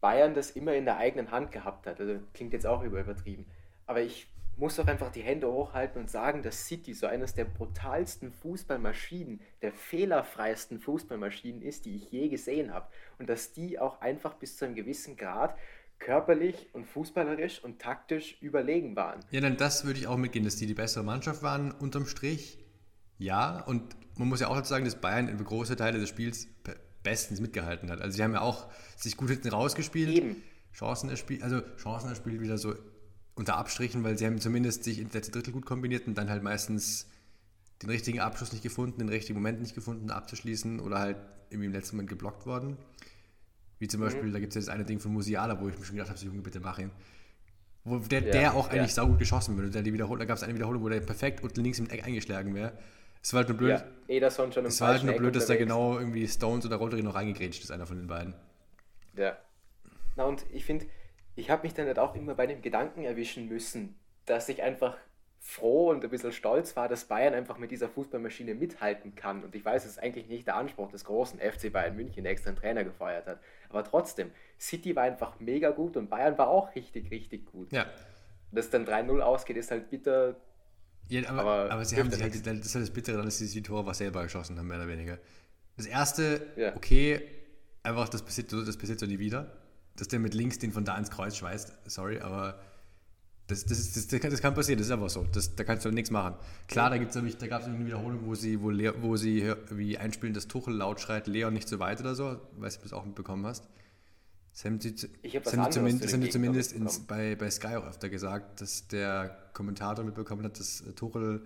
Bayern 0.00 0.32
das 0.32 0.52
immer 0.52 0.72
in 0.72 0.86
der 0.86 0.96
eigenen 0.96 1.30
Hand 1.30 1.52
gehabt 1.52 1.86
hat. 1.86 2.00
Also 2.00 2.18
klingt 2.32 2.54
jetzt 2.54 2.66
auch 2.66 2.82
übertrieben. 2.82 3.44
Aber 3.86 4.00
ich 4.00 4.26
muss 4.60 4.76
doch 4.76 4.86
einfach 4.86 5.10
die 5.10 5.22
Hände 5.22 5.50
hochhalten 5.50 6.02
und 6.02 6.10
sagen, 6.10 6.42
dass 6.42 6.66
City 6.66 6.92
so 6.92 7.06
eines 7.06 7.34
der 7.34 7.46
brutalsten 7.46 8.30
Fußballmaschinen, 8.30 9.40
der 9.62 9.72
fehlerfreisten 9.72 10.78
Fußballmaschinen 10.78 11.62
ist, 11.62 11.86
die 11.86 11.96
ich 11.96 12.12
je 12.12 12.28
gesehen 12.28 12.72
habe. 12.72 12.86
Und 13.18 13.30
dass 13.30 13.52
die 13.52 13.78
auch 13.78 14.02
einfach 14.02 14.34
bis 14.34 14.58
zu 14.58 14.66
einem 14.66 14.74
gewissen 14.74 15.16
Grad 15.16 15.56
körperlich 15.98 16.68
und 16.74 16.86
fußballerisch 16.86 17.64
und 17.64 17.80
taktisch 17.80 18.36
überlegen 18.42 18.96
waren. 18.96 19.20
Ja, 19.30 19.40
dann 19.40 19.56
das 19.56 19.84
würde 19.84 19.98
ich 19.98 20.06
auch 20.06 20.18
mitgehen, 20.18 20.44
dass 20.44 20.56
die 20.56 20.66
die 20.66 20.74
bessere 20.74 21.04
Mannschaft 21.04 21.42
waren 21.42 21.72
unterm 21.72 22.06
Strich. 22.06 22.58
Ja, 23.18 23.60
und 23.64 23.96
man 24.16 24.28
muss 24.28 24.40
ja 24.40 24.48
auch 24.48 24.64
sagen, 24.64 24.84
dass 24.84 25.00
Bayern 25.00 25.28
über 25.28 25.44
große 25.44 25.76
Teile 25.76 25.98
des 25.98 26.10
Spiels 26.10 26.48
bestens 27.02 27.40
mitgehalten 27.40 27.90
hat. 27.90 28.02
Also 28.02 28.16
sie 28.16 28.22
haben 28.22 28.34
ja 28.34 28.42
auch 28.42 28.68
sich 28.96 29.16
gut 29.16 29.30
hinten 29.30 29.48
rausgespielt. 29.48 30.10
Eben. 30.10 30.36
Chancen 30.72 31.10
erspielt, 31.10 31.42
also 31.42 31.60
Chancen 31.76 32.10
erspielt 32.10 32.40
wieder 32.40 32.58
so 32.58 32.74
unter 33.40 33.56
Abstrichen, 33.56 34.04
weil 34.04 34.18
sie 34.18 34.26
haben 34.26 34.38
zumindest 34.38 34.84
sich 34.84 34.98
in 34.98 35.08
letzte 35.10 35.32
Drittel 35.32 35.54
gut 35.54 35.64
kombiniert 35.64 36.06
und 36.06 36.16
dann 36.18 36.28
halt 36.28 36.42
meistens 36.42 37.08
den 37.80 37.88
richtigen 37.88 38.20
Abschluss 38.20 38.52
nicht 38.52 38.62
gefunden, 38.62 38.98
den 38.98 39.08
richtigen 39.08 39.38
Moment 39.38 39.62
nicht 39.62 39.74
gefunden, 39.74 40.10
abzuschließen 40.10 40.78
oder 40.78 40.98
halt 40.98 41.16
irgendwie 41.48 41.66
im 41.66 41.72
letzten 41.72 41.96
Moment 41.96 42.10
geblockt 42.10 42.44
worden. 42.44 42.76
Wie 43.78 43.88
zum 43.88 44.00
mhm. 44.00 44.04
Beispiel, 44.04 44.32
da 44.32 44.40
gibt 44.40 44.54
es 44.54 44.56
ja 44.56 44.60
das 44.60 44.68
eine 44.68 44.84
Ding 44.84 45.00
von 45.00 45.14
Musiala, 45.14 45.58
wo 45.58 45.70
ich 45.70 45.78
mir 45.78 45.86
schon 45.86 45.96
gedacht 45.96 46.10
habe, 46.10 46.20
so 46.20 46.26
Junge, 46.26 46.42
bitte 46.42 46.60
mach 46.60 46.78
ihn. 46.78 46.90
Wo 47.84 47.96
der, 47.96 48.22
ja, 48.24 48.30
der 48.30 48.54
auch 48.54 48.70
ja. 48.70 48.78
eigentlich 48.78 48.92
saugut 48.92 49.18
geschossen 49.18 49.56
wird. 49.56 49.74
Da, 49.74 49.80
da 49.80 50.24
gab 50.26 50.36
es 50.36 50.42
eine 50.42 50.54
Wiederholung, 50.54 50.82
wo 50.82 50.90
der 50.90 51.00
perfekt 51.00 51.42
unten 51.42 51.62
links 51.62 51.78
im 51.78 51.88
Eck 51.88 52.04
eingeschlagen 52.04 52.54
wäre. 52.54 52.74
Es 53.22 53.32
war 53.32 53.38
halt 53.38 53.48
nur 53.48 53.56
blöd. 53.56 53.70
Ja, 53.70 53.84
Ederson 54.06 54.52
schon 54.52 54.66
im 54.66 54.68
es 54.68 54.82
war 54.82 54.88
halt 54.88 55.04
nur 55.04 55.14
blöd, 55.14 55.34
dass 55.34 55.46
da 55.46 55.56
genau 55.56 55.98
irgendwie 55.98 56.28
Stones 56.28 56.66
oder 56.66 56.76
Rodri 56.76 57.02
noch 57.02 57.14
reingegrätscht 57.14 57.64
ist, 57.64 57.70
einer 57.70 57.86
von 57.86 57.96
den 57.96 58.06
beiden. 58.06 58.34
Ja. 59.16 59.38
Na 60.16 60.24
und 60.24 60.44
ich 60.52 60.66
finde, 60.66 60.84
ich 61.40 61.50
habe 61.50 61.62
mich 61.62 61.74
dann 61.74 61.86
halt 61.86 61.98
auch 61.98 62.14
immer 62.14 62.34
bei 62.34 62.46
dem 62.46 62.62
Gedanken 62.62 63.02
erwischen 63.02 63.48
müssen, 63.48 63.96
dass 64.26 64.48
ich 64.48 64.62
einfach 64.62 64.96
froh 65.40 65.90
und 65.90 66.04
ein 66.04 66.10
bisschen 66.10 66.32
stolz 66.32 66.76
war, 66.76 66.86
dass 66.86 67.06
Bayern 67.06 67.32
einfach 67.32 67.56
mit 67.56 67.70
dieser 67.70 67.88
Fußballmaschine 67.88 68.54
mithalten 68.54 69.14
kann. 69.14 69.42
Und 69.42 69.54
ich 69.54 69.64
weiß, 69.64 69.86
es 69.86 69.92
ist 69.92 69.98
eigentlich 69.98 70.28
nicht 70.28 70.46
der 70.46 70.56
Anspruch 70.56 70.90
des 70.90 71.04
großen 71.04 71.40
FC 71.40 71.72
Bayern 71.72 71.96
München, 71.96 72.24
der 72.24 72.32
extra 72.32 72.50
einen 72.50 72.58
Trainer 72.58 72.84
gefeuert 72.84 73.26
hat. 73.26 73.40
Aber 73.70 73.82
trotzdem, 73.82 74.30
City 74.60 74.94
war 74.94 75.04
einfach 75.04 75.40
mega 75.40 75.70
gut 75.70 75.96
und 75.96 76.10
Bayern 76.10 76.36
war 76.36 76.48
auch 76.48 76.74
richtig, 76.74 77.10
richtig 77.10 77.46
gut. 77.46 77.72
Ja. 77.72 77.86
Dass 78.52 78.68
dann 78.68 78.84
3-0 78.86 79.20
ausgeht, 79.20 79.56
ist 79.56 79.70
halt 79.70 79.88
bitter. 79.88 80.36
Ja, 81.08 81.26
aber, 81.30 81.40
aber, 81.40 81.72
aber 81.72 81.84
sie 81.86 81.96
haben 81.96 82.10
sich 82.10 82.22
halt, 82.22 82.34
das 82.34 82.66
ist 82.66 82.74
halt 82.74 82.84
das 82.84 82.90
Bittere, 82.90 83.22
dass 83.22 83.38
sie 83.38 83.48
die 83.48 83.62
Tore 83.62 83.86
was 83.86 83.98
selber 83.98 84.22
geschossen 84.22 84.58
haben, 84.58 84.66
mehr 84.66 84.76
oder 84.76 84.88
weniger. 84.88 85.18
Das 85.78 85.86
erste, 85.86 86.48
ja. 86.56 86.76
okay, 86.76 87.22
einfach 87.82 88.10
das 88.10 88.22
passiert, 88.22 88.52
das 88.52 88.76
passiert 88.76 89.00
so 89.00 89.06
nie 89.06 89.18
wieder 89.18 89.59
dass 89.96 90.08
der 90.08 90.18
mit 90.18 90.34
links 90.34 90.58
den 90.58 90.72
von 90.72 90.84
da 90.84 90.96
ins 90.96 91.10
Kreuz 91.10 91.36
schweißt. 91.36 91.72
Sorry, 91.86 92.20
aber 92.20 92.60
das, 93.50 93.64
das, 93.64 93.78
ist, 93.80 93.96
das, 93.96 94.06
das, 94.06 94.20
kann, 94.20 94.30
das 94.30 94.40
kann 94.40 94.54
passieren, 94.54 94.78
das 94.78 94.86
ist 94.86 94.92
einfach 94.92 95.10
so. 95.10 95.26
Das, 95.32 95.56
da 95.56 95.64
kannst 95.64 95.84
du 95.84 95.90
nichts 95.90 96.10
machen. 96.10 96.34
Klar, 96.68 96.90
da, 96.90 96.98
da 96.98 97.46
gab 97.48 97.62
es 97.62 97.66
eine 97.66 97.84
Wiederholung, 97.84 98.20
wo 98.24 98.34
sie, 98.34 98.60
wo, 98.60 98.70
Leo, 98.70 98.94
wo 99.00 99.16
sie 99.16 99.52
wie 99.70 99.98
einspielen, 99.98 100.34
dass 100.34 100.46
Tuchel 100.46 100.74
laut 100.74 101.00
schreit, 101.00 101.26
Leon 101.26 101.52
nicht 101.52 101.68
so 101.68 101.80
weit 101.80 102.00
oder 102.00 102.14
so. 102.14 102.40
Weiß 102.56 102.74
ich, 102.74 102.78
ob 102.78 102.84
du 102.84 102.88
das 102.90 102.92
auch 102.92 103.04
mitbekommen 103.04 103.44
hast. 103.46 103.68
Das 104.52 104.64
haben 104.64 104.80
sie, 104.80 104.94
das 104.94 105.56
haben 105.56 105.72
zumindest, 105.72 106.04
das 106.04 106.12
haben 106.12 106.22
sie 106.22 106.30
zumindest 106.30 106.72
ins, 106.72 107.00
bei, 107.00 107.36
bei 107.36 107.50
Sky 107.50 107.76
auch 107.76 107.86
öfter 107.86 108.08
gesagt, 108.08 108.60
dass 108.60 108.88
der 108.88 109.36
Kommentator 109.52 110.04
mitbekommen 110.04 110.44
hat, 110.44 110.58
dass 110.58 110.84
Tuchel 110.96 111.42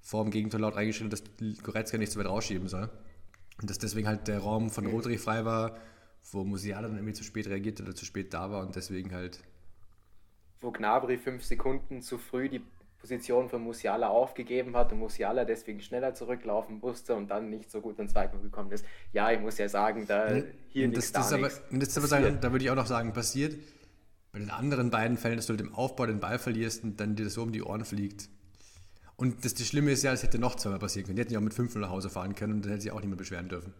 vor 0.00 0.24
dem 0.24 0.30
Gegentor 0.30 0.60
laut 0.60 0.76
reingeschrieben 0.76 1.12
hat, 1.12 1.22
dass 1.40 1.62
Goretzka 1.62 1.98
nicht 1.98 2.12
so 2.12 2.18
weit 2.20 2.26
rausschieben 2.26 2.68
soll. 2.68 2.90
Und 3.60 3.70
dass 3.70 3.78
deswegen 3.78 4.08
halt 4.08 4.28
der 4.28 4.40
Raum 4.40 4.70
von 4.70 4.86
Rodri 4.86 5.18
frei 5.18 5.44
war, 5.44 5.76
wo 6.30 6.44
Musiala 6.44 6.88
dann 6.88 6.96
irgendwie 6.96 7.14
zu 7.14 7.24
spät 7.24 7.46
reagiert 7.48 7.80
oder 7.80 7.94
zu 7.94 8.04
spät 8.04 8.32
da 8.32 8.50
war 8.50 8.64
und 8.64 8.76
deswegen 8.76 9.12
halt 9.12 9.40
wo 10.60 10.70
Gnabry 10.70 11.18
fünf 11.18 11.44
Sekunden 11.44 12.02
zu 12.02 12.18
früh 12.18 12.48
die 12.48 12.62
Position 13.00 13.48
von 13.48 13.62
Musiala 13.62 14.08
aufgegeben 14.08 14.76
hat 14.76 14.92
und 14.92 15.00
Musiala 15.00 15.44
deswegen 15.44 15.80
schneller 15.80 16.14
zurücklaufen 16.14 16.78
musste 16.78 17.16
und 17.16 17.28
dann 17.28 17.50
nicht 17.50 17.68
so 17.68 17.80
gut 17.80 17.98
ins 17.98 18.12
Zweikampf 18.12 18.44
gekommen 18.44 18.70
ist. 18.70 18.84
Ja, 19.12 19.32
ich 19.32 19.40
muss 19.40 19.58
ja 19.58 19.68
sagen, 19.68 20.06
da 20.06 20.40
hier 20.68 20.88
das, 20.88 21.10
das 21.10 21.30
da 21.30 21.36
aber, 21.36 21.50
nichts. 21.70 21.88
das 21.94 21.98
aber 21.98 22.06
sagen, 22.06 22.38
da 22.40 22.52
würde 22.52 22.64
ich 22.64 22.70
auch 22.70 22.76
noch 22.76 22.86
sagen, 22.86 23.12
passiert 23.12 23.56
bei 24.30 24.38
den 24.38 24.50
anderen 24.50 24.90
beiden 24.90 25.18
Fällen, 25.18 25.36
dass 25.36 25.46
du 25.46 25.54
halt 25.54 25.60
im 25.60 25.74
Aufbau 25.74 26.06
den 26.06 26.20
Ball 26.20 26.38
verlierst 26.38 26.84
und 26.84 27.00
dann 27.00 27.16
dir 27.16 27.24
das 27.24 27.34
so 27.34 27.42
um 27.42 27.50
die 27.50 27.62
Ohren 27.62 27.84
fliegt. 27.84 28.28
Und 29.16 29.44
das, 29.44 29.54
das 29.54 29.66
Schlimme 29.66 29.90
ist 29.90 30.04
ja, 30.04 30.12
es 30.12 30.22
hätte 30.22 30.38
noch 30.38 30.54
zweimal 30.54 30.78
passieren 30.78 31.06
können. 31.06 31.16
Die 31.16 31.22
hätten 31.22 31.32
ja 31.32 31.40
auch 31.40 31.44
mit 31.44 31.54
5 31.54 31.74
nach 31.76 31.90
Hause 31.90 32.08
fahren 32.08 32.34
können 32.36 32.54
und 32.54 32.64
dann 32.64 32.70
hätte 32.70 32.82
sich 32.82 32.92
auch 32.92 33.00
nicht 33.00 33.08
mehr 33.08 33.16
beschweren 33.16 33.48
dürfen. 33.48 33.74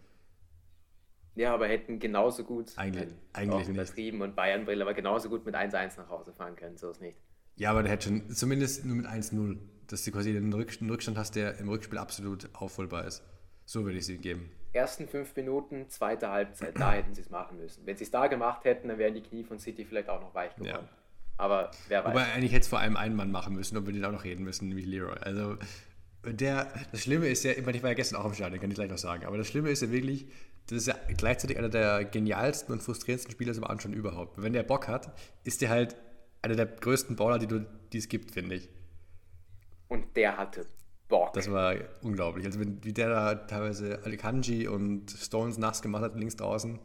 Ja, 1.35 1.55
aber 1.55 1.67
hätten 1.67 1.99
genauso 1.99 2.45
gut, 2.45 2.73
Eigentlich- 2.77 3.09
eigentlich 3.33 3.69
übertrieben 3.69 4.21
und 4.21 4.37
Bayern 4.37 4.67
will 4.67 4.83
aber 4.83 4.93
genauso 4.95 5.29
gut 5.29 5.47
mit 5.47 5.55
1-1 5.55 5.97
nach 5.97 6.09
Hause 6.09 6.33
fahren 6.33 6.57
können, 6.57 6.77
so 6.77 6.91
ist 6.91 7.01
nicht. 7.01 7.19
Ja, 7.57 7.71
aber 7.71 7.83
der 7.83 7.93
hätte 7.93 8.09
schon 8.09 8.31
zumindest 8.31 8.85
nur 8.85 8.97
mit 8.97 9.07
1-0, 9.07 9.59
dass 9.87 10.05
du 10.05 10.11
quasi 10.13 10.37
einen 10.37 10.53
Rückstand 10.53 11.19
hast, 11.19 11.37
der 11.37 11.59
im 11.59 11.69
Rückspiel 11.69 11.99
absolut 11.99 12.49
aufholbar 12.55 13.07
ist. 13.07 13.23
So 13.65 13.85
würde 13.85 13.99
ich 13.99 14.07
sie 14.07 14.19
geben. 14.19 14.51
Ersten 14.75 15.07
fünf 15.07 15.37
Minuten, 15.37 15.89
zweite 15.89 16.31
Halbzeit, 16.31 16.79
da 16.79 16.93
hätten 16.93 17.15
sie 17.15 17.21
es 17.21 17.31
machen 17.31 17.59
müssen. 17.59 17.87
Wenn 17.87 17.97
sie 17.97 18.05
es 18.05 18.11
da 18.11 18.27
gemacht 18.27 18.65
hätten, 18.65 18.89
dann 18.89 18.99
wären 18.99 19.15
die 19.15 19.23
Knie 19.23 19.45
von 19.45 19.59
City 19.59 19.85
vielleicht 19.85 20.09
auch 20.09 20.21
noch 20.21 20.35
weich 20.35 20.55
geworden. 20.57 20.89
Ja. 20.89 20.89
Aber 21.37 21.71
wer 21.89 22.05
weiß. 22.05 22.13
Wobei 22.13 22.33
eigentlich 22.33 22.53
hätte 22.53 22.63
es 22.63 22.69
vor 22.69 22.79
allem 22.79 22.97
einen 22.97 23.15
Mann 23.17 23.31
machen 23.31 23.55
müssen, 23.55 23.77
ob 23.77 23.87
wir 23.87 23.93
den 23.93 24.05
auch 24.05 24.13
noch 24.13 24.25
reden 24.25 24.45
müssen, 24.45 24.69
nämlich 24.69 24.87
Leroy. 24.87 25.17
Also 25.21 25.57
der, 26.25 26.73
das 26.93 27.03
Schlimme 27.03 27.29
ist 27.29 27.45
ja, 27.45 27.53
ich 27.53 27.65
meine, 27.65 27.77
ich 27.77 27.83
war 27.83 27.91
ja 27.91 27.95
gestern 27.95 28.21
auch 28.21 28.27
im 28.27 28.35
Stadion, 28.35 28.61
kann 28.61 28.71
ich 28.71 28.77
gleich 28.77 28.91
noch 28.91 28.99
sagen, 28.99 29.25
aber 29.27 29.37
das 29.39 29.49
Schlimme 29.49 29.71
ist 29.71 29.83
ja 29.83 29.91
wirklich, 29.91 30.27
das 30.67 30.79
ist 30.79 30.87
ja 30.87 30.97
gleichzeitig 31.17 31.59
einer 31.59 31.69
der 31.69 32.05
genialsten 32.05 32.73
und 32.73 32.83
frustrierendsten 32.83 33.33
Spieler 33.33 33.53
zum 33.55 33.65
Anschauen 33.65 33.93
überhaupt. 33.93 34.41
Wenn 34.41 34.53
der 34.53 34.63
Bock 34.63 34.87
hat, 34.89 35.13
ist 35.45 35.61
der 35.63 35.71
halt 35.71 35.97
einer 36.43 36.55
der 36.57 36.67
größten 36.67 37.17
Baller, 37.17 37.39
die, 37.39 37.47
du, 37.49 37.67
die 37.93 37.99
es 37.99 38.09
gibt, 38.09 38.31
finde 38.33 38.55
ich. 38.57 38.69
und 39.89 40.17
der 40.17 40.37
hatte 40.39 40.67
Bock. 41.09 41.33
Das 41.35 41.51
war 41.51 41.75
unglaublich. 42.03 42.47
Also 42.47 42.59
wenn, 42.61 42.83
wie 42.85 42.93
der 42.95 43.09
da 43.11 43.35
teilweise 43.35 44.01
Alikanji 44.05 44.67
und 44.69 45.11
Stones 45.11 45.59
nass 45.59 45.83
gemacht 45.83 46.03
hat 46.03 46.17
links 46.17 46.37
draußen, 46.37 46.79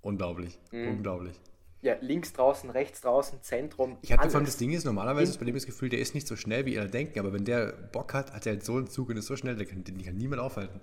unglaublich, 0.00 0.58
Mhm. 0.70 0.88
unglaublich. 0.88 1.38
Ja, 1.82 1.96
links 2.00 2.32
draußen, 2.32 2.70
rechts 2.70 3.00
draußen, 3.02 3.42
Zentrum. 3.42 3.98
Ich 4.02 4.10
hatte 4.12 4.22
alles. 4.22 4.32
vor 4.32 4.38
allem 4.38 4.46
das 4.46 4.56
Ding 4.56 4.70
ist, 4.72 4.84
normalerweise 4.84 5.30
ist 5.32 5.38
bei 5.38 5.44
dem 5.44 5.54
das 5.54 5.66
Gefühl, 5.66 5.88
der 5.90 5.98
ist 5.98 6.14
nicht 6.14 6.26
so 6.26 6.36
schnell, 6.36 6.64
wie 6.64 6.78
alle 6.78 6.88
denken, 6.88 7.18
aber 7.18 7.32
wenn 7.32 7.44
der 7.44 7.72
Bock 7.72 8.14
hat, 8.14 8.32
hat 8.32 8.46
er 8.46 8.52
halt 8.52 8.64
so 8.64 8.76
einen 8.76 8.86
Zug 8.88 9.10
und 9.10 9.16
ist 9.18 9.26
so 9.26 9.36
schnell, 9.36 9.56
der 9.56 9.66
kann, 9.66 9.84
den 9.84 10.02
kann 10.02 10.16
niemand 10.16 10.40
aufhalten. 10.40 10.80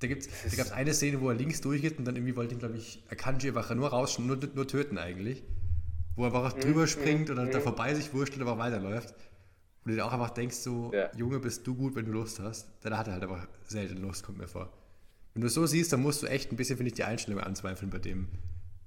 Da, 0.00 0.08
gibt's, 0.08 0.26
da 0.26 0.56
gab 0.56 0.66
es 0.66 0.72
eine 0.72 0.92
Szene, 0.94 1.20
wo 1.20 1.28
er 1.30 1.36
links 1.36 1.60
durchgeht 1.60 1.96
und 1.98 2.04
dann 2.04 2.16
irgendwie 2.16 2.34
wollte 2.34 2.54
ihn, 2.54 2.58
glaube 2.58 2.76
ich, 2.76 3.04
Akanji 3.08 3.48
einfach 3.48 3.72
nur 3.74 3.88
raus, 3.88 4.18
nur, 4.18 4.36
nur 4.54 4.66
töten 4.66 4.98
eigentlich. 4.98 5.44
Wo 6.16 6.24
er 6.24 6.34
einfach 6.34 6.56
Mhm, 6.56 6.60
drüber 6.60 6.86
springt 6.88 7.30
oder 7.30 7.46
da 7.46 7.60
vorbei 7.60 7.94
sich 7.94 8.12
wurschtelt 8.12 8.42
und 8.42 8.48
einfach 8.48 8.62
weiterläuft. 8.62 9.14
Wo 9.84 9.90
du 9.90 9.94
dir 9.96 10.04
auch 10.04 10.12
einfach 10.12 10.30
denkst, 10.30 10.56
so, 10.56 10.90
Ja. 10.92 11.08
Junge, 11.16 11.38
bist 11.38 11.64
du 11.66 11.74
gut, 11.76 11.94
wenn 11.94 12.04
du 12.04 12.12
Lust 12.12 12.40
hast. 12.40 12.68
Dann 12.82 12.98
hat 12.98 13.06
er 13.06 13.12
halt 13.14 13.22
einfach 13.22 13.46
selten 13.68 13.98
Lust, 13.98 14.24
kommt 14.24 14.38
mir 14.38 14.48
vor. 14.48 14.72
Wenn 15.34 15.40
du 15.42 15.46
es 15.46 15.54
so 15.54 15.64
siehst, 15.66 15.92
dann 15.92 16.02
musst 16.02 16.22
du 16.22 16.26
echt 16.26 16.50
ein 16.52 16.56
bisschen, 16.56 16.76
finde 16.76 16.88
ich, 16.88 16.94
die 16.94 17.04
Einstellung 17.04 17.40
anzweifeln 17.40 17.90
bei 17.90 17.98
dem. 17.98 18.28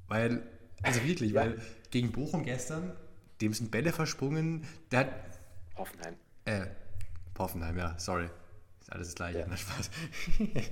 Weil, 0.09 0.43
also 0.83 1.03
wirklich, 1.03 1.31
Ja. 1.31 1.41
weil 1.41 1.61
gegen 1.91 2.11
Bochum 2.11 2.43
gestern, 2.43 2.93
dem 3.41 3.53
sind 3.53 3.71
Bälle 3.71 3.91
versprungen, 3.91 4.65
der 4.91 4.99
hat, 4.99 5.09
Hoffenheim. 5.77 6.15
äh, 6.45 6.67
Hoffenheim, 7.37 7.77
ja, 7.77 7.95
sorry. 7.99 8.29
Ist 8.81 8.91
alles 8.91 9.07
das 9.09 9.15
gleiche, 9.15 9.39
Ja. 9.39 9.45
na 9.49 9.57
Spaß. 9.57 9.89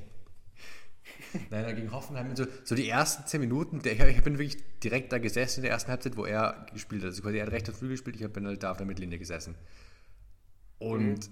Nein, 1.50 1.76
gegen 1.76 1.92
Hoffenheim, 1.92 2.36
so, 2.36 2.46
so 2.64 2.76
die 2.76 2.88
ersten 2.88 3.26
zehn 3.28 3.42
Minuten, 3.42 3.82
der, 3.82 3.94
ich, 3.94 4.18
ich 4.18 4.24
bin 4.24 4.38
wirklich 4.38 4.64
direkt 4.80 5.12
da 5.12 5.18
gesessen 5.18 5.60
in 5.60 5.64
der 5.64 5.72
ersten 5.72 5.90
Halbzeit, 5.92 6.16
wo 6.16 6.26
er 6.26 6.66
gespielt 6.72 7.02
hat. 7.02 7.10
Also 7.10 7.22
quasi 7.24 7.38
er 7.38 7.46
hat 7.48 7.52
rechter 7.54 7.74
Flügel 7.74 7.96
gespielt, 7.96 8.20
ich 8.22 8.28
bin 8.32 8.46
halt 8.46 8.62
da 8.64 8.72
auf 8.72 8.78
der 8.78 8.86
Mittellinie 8.86 9.18
gesessen. 9.18 9.56
Und 10.80 11.30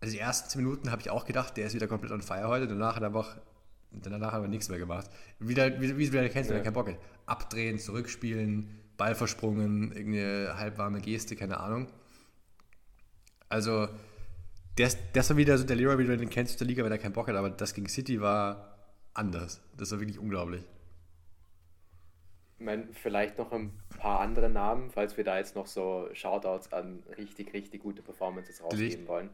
also 0.00 0.12
die 0.14 0.20
ersten 0.20 0.48
zehn 0.50 0.62
Minuten 0.62 0.90
habe 0.90 1.02
ich 1.02 1.10
auch 1.10 1.24
gedacht, 1.26 1.56
der 1.56 1.66
ist 1.66 1.74
wieder 1.74 1.88
komplett 1.88 2.12
on 2.12 2.22
fire 2.22 2.48
heute. 2.48 2.68
Danach 2.68 2.96
hat 2.96 3.02
er 3.02 3.08
einfach, 3.08 3.36
danach 4.02 4.32
hat 4.32 4.42
er 4.42 4.48
nichts 4.48 4.68
mehr 4.68 4.78
gemacht. 4.78 5.10
Wieder, 5.38 5.80
wie, 5.80 5.96
wie 5.96 6.06
du 6.06 6.12
wieder 6.12 6.28
kennst, 6.28 6.50
wenn 6.50 6.56
er 6.56 6.62
keinen 6.62 6.74
Bock 6.74 6.88
hat. 6.88 6.98
Abdrehen, 7.26 7.78
zurückspielen, 7.78 8.68
Ball 8.96 9.14
versprungen, 9.14 9.92
irgendeine 9.92 10.56
halbwarme 10.58 11.00
Geste, 11.00 11.36
keine 11.36 11.60
Ahnung. 11.60 11.88
Also, 13.48 13.88
das, 14.76 14.98
das 15.12 15.30
war 15.30 15.36
wieder 15.36 15.56
so 15.58 15.64
der 15.64 15.76
Leroy, 15.76 15.98
wie 15.98 16.04
du 16.04 16.16
den 16.16 16.30
kennst 16.30 16.54
aus 16.54 16.58
der 16.58 16.66
Liga, 16.66 16.84
wenn 16.84 16.92
er 16.92 16.98
keinen 16.98 17.12
Bock 17.12 17.28
hat, 17.28 17.36
aber 17.36 17.50
das 17.50 17.74
gegen 17.74 17.88
City 17.88 18.20
war 18.20 18.76
anders. 19.14 19.60
Das 19.76 19.92
war 19.92 20.00
wirklich 20.00 20.18
unglaublich. 20.18 20.62
Ich 22.58 22.64
meine, 22.64 22.88
vielleicht 22.92 23.38
noch 23.38 23.52
ein 23.52 23.72
paar 23.98 24.20
andere 24.20 24.48
Namen, 24.48 24.90
falls 24.90 25.16
wir 25.16 25.24
da 25.24 25.38
jetzt 25.38 25.54
noch 25.54 25.66
so 25.66 26.08
Shoutouts 26.12 26.72
an 26.72 27.02
richtig, 27.16 27.52
richtig 27.52 27.82
gute 27.82 28.02
Performances 28.02 28.62
rausgeben 28.62 29.06
wollen. 29.06 29.30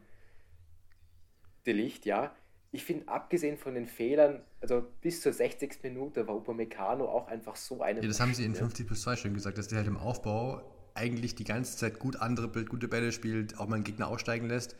De 1.65 1.73
Licht, 1.73 2.05
ja. 2.05 2.35
Ich 2.73 2.85
finde, 2.85 3.07
abgesehen 3.09 3.57
von 3.57 3.73
den 3.75 3.85
Fehlern, 3.87 4.41
also 4.61 4.85
bis 5.01 5.19
zur 5.21 5.33
60. 5.33 5.83
Minute 5.83 6.25
war 6.27 6.35
Upamecano 6.35 7.05
auch 7.05 7.27
einfach 7.27 7.55
so 7.57 7.81
eine 7.81 8.01
Ja, 8.01 8.07
das 8.07 8.19
haben 8.21 8.33
sie 8.33 8.45
in 8.45 8.51
Maschine. 8.51 8.67
50 8.69 8.87
plus 8.87 9.01
2 9.01 9.15
schon 9.17 9.33
gesagt, 9.33 9.57
dass 9.57 9.67
der 9.67 9.79
halt 9.79 9.87
im 9.87 9.97
Aufbau 9.97 10.61
eigentlich 10.93 11.35
die 11.35 11.43
ganze 11.43 11.75
Zeit 11.77 11.99
gut 11.99 12.15
andribbelt, 12.17 12.69
gute 12.69 12.87
Bälle 12.87 13.11
spielt, 13.11 13.59
auch 13.59 13.67
mal 13.67 13.75
einen 13.75 13.83
Gegner 13.83 14.07
aussteigen 14.07 14.47
lässt. 14.47 14.75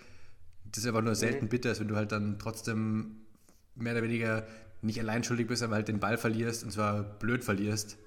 Das 0.65 0.83
ist 0.83 0.87
aber 0.89 1.01
nur 1.01 1.15
selten 1.15 1.49
bitter, 1.49 1.71
ist, 1.71 1.81
wenn 1.81 1.89
du 1.89 1.95
halt 1.97 2.13
dann 2.13 2.39
trotzdem 2.39 3.25
mehr 3.75 3.93
oder 3.93 4.03
weniger 4.03 4.47
nicht 4.81 4.99
allein 4.99 5.23
schuldig 5.23 5.47
bist, 5.47 5.61
aber 5.61 5.75
halt 5.75 5.87
den 5.89 5.99
Ball 5.99 6.17
verlierst 6.17 6.63
und 6.63 6.71
zwar 6.71 7.03
blöd 7.03 7.43
verlierst 7.43 7.97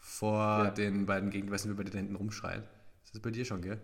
vor 0.00 0.64
Ja. 0.64 0.70
den 0.70 1.06
beiden 1.06 1.30
Gegner, 1.30 1.52
weiß 1.52 1.64
nicht, 1.64 1.72
wie 1.74 1.76
bei 1.76 1.84
dir 1.84 1.90
da 1.90 1.98
hinten 1.98 2.16
rumschreien. 2.16 2.64
Das 3.04 3.12
ist 3.14 3.22
bei 3.22 3.30
dir 3.30 3.44
schon, 3.44 3.62
gell? 3.62 3.80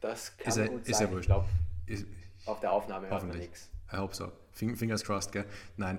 Das 0.00 0.36
kann 0.36 0.48
Ist 0.48 0.56
ja- 0.58 0.66
gut 0.68 0.86
ist 0.86 0.96
sein. 0.98 1.06
ja 1.08 1.12
wurscht. 1.12 1.22
ich 1.22 1.26
glaube, 1.26 1.48
Ist, 1.86 2.06
auf 2.48 2.60
der 2.60 2.72
Aufnahme 2.72 3.02
hört 3.08 3.10
man 3.10 3.20
Hoffentlich. 3.20 3.50
nichts. 3.50 3.70
I 3.92 3.96
hope 3.96 4.14
so. 4.14 4.32
Fing- 4.52 4.76
Fingers 4.76 5.04
crossed, 5.04 5.32
gell? 5.32 5.44
Nein. 5.76 5.98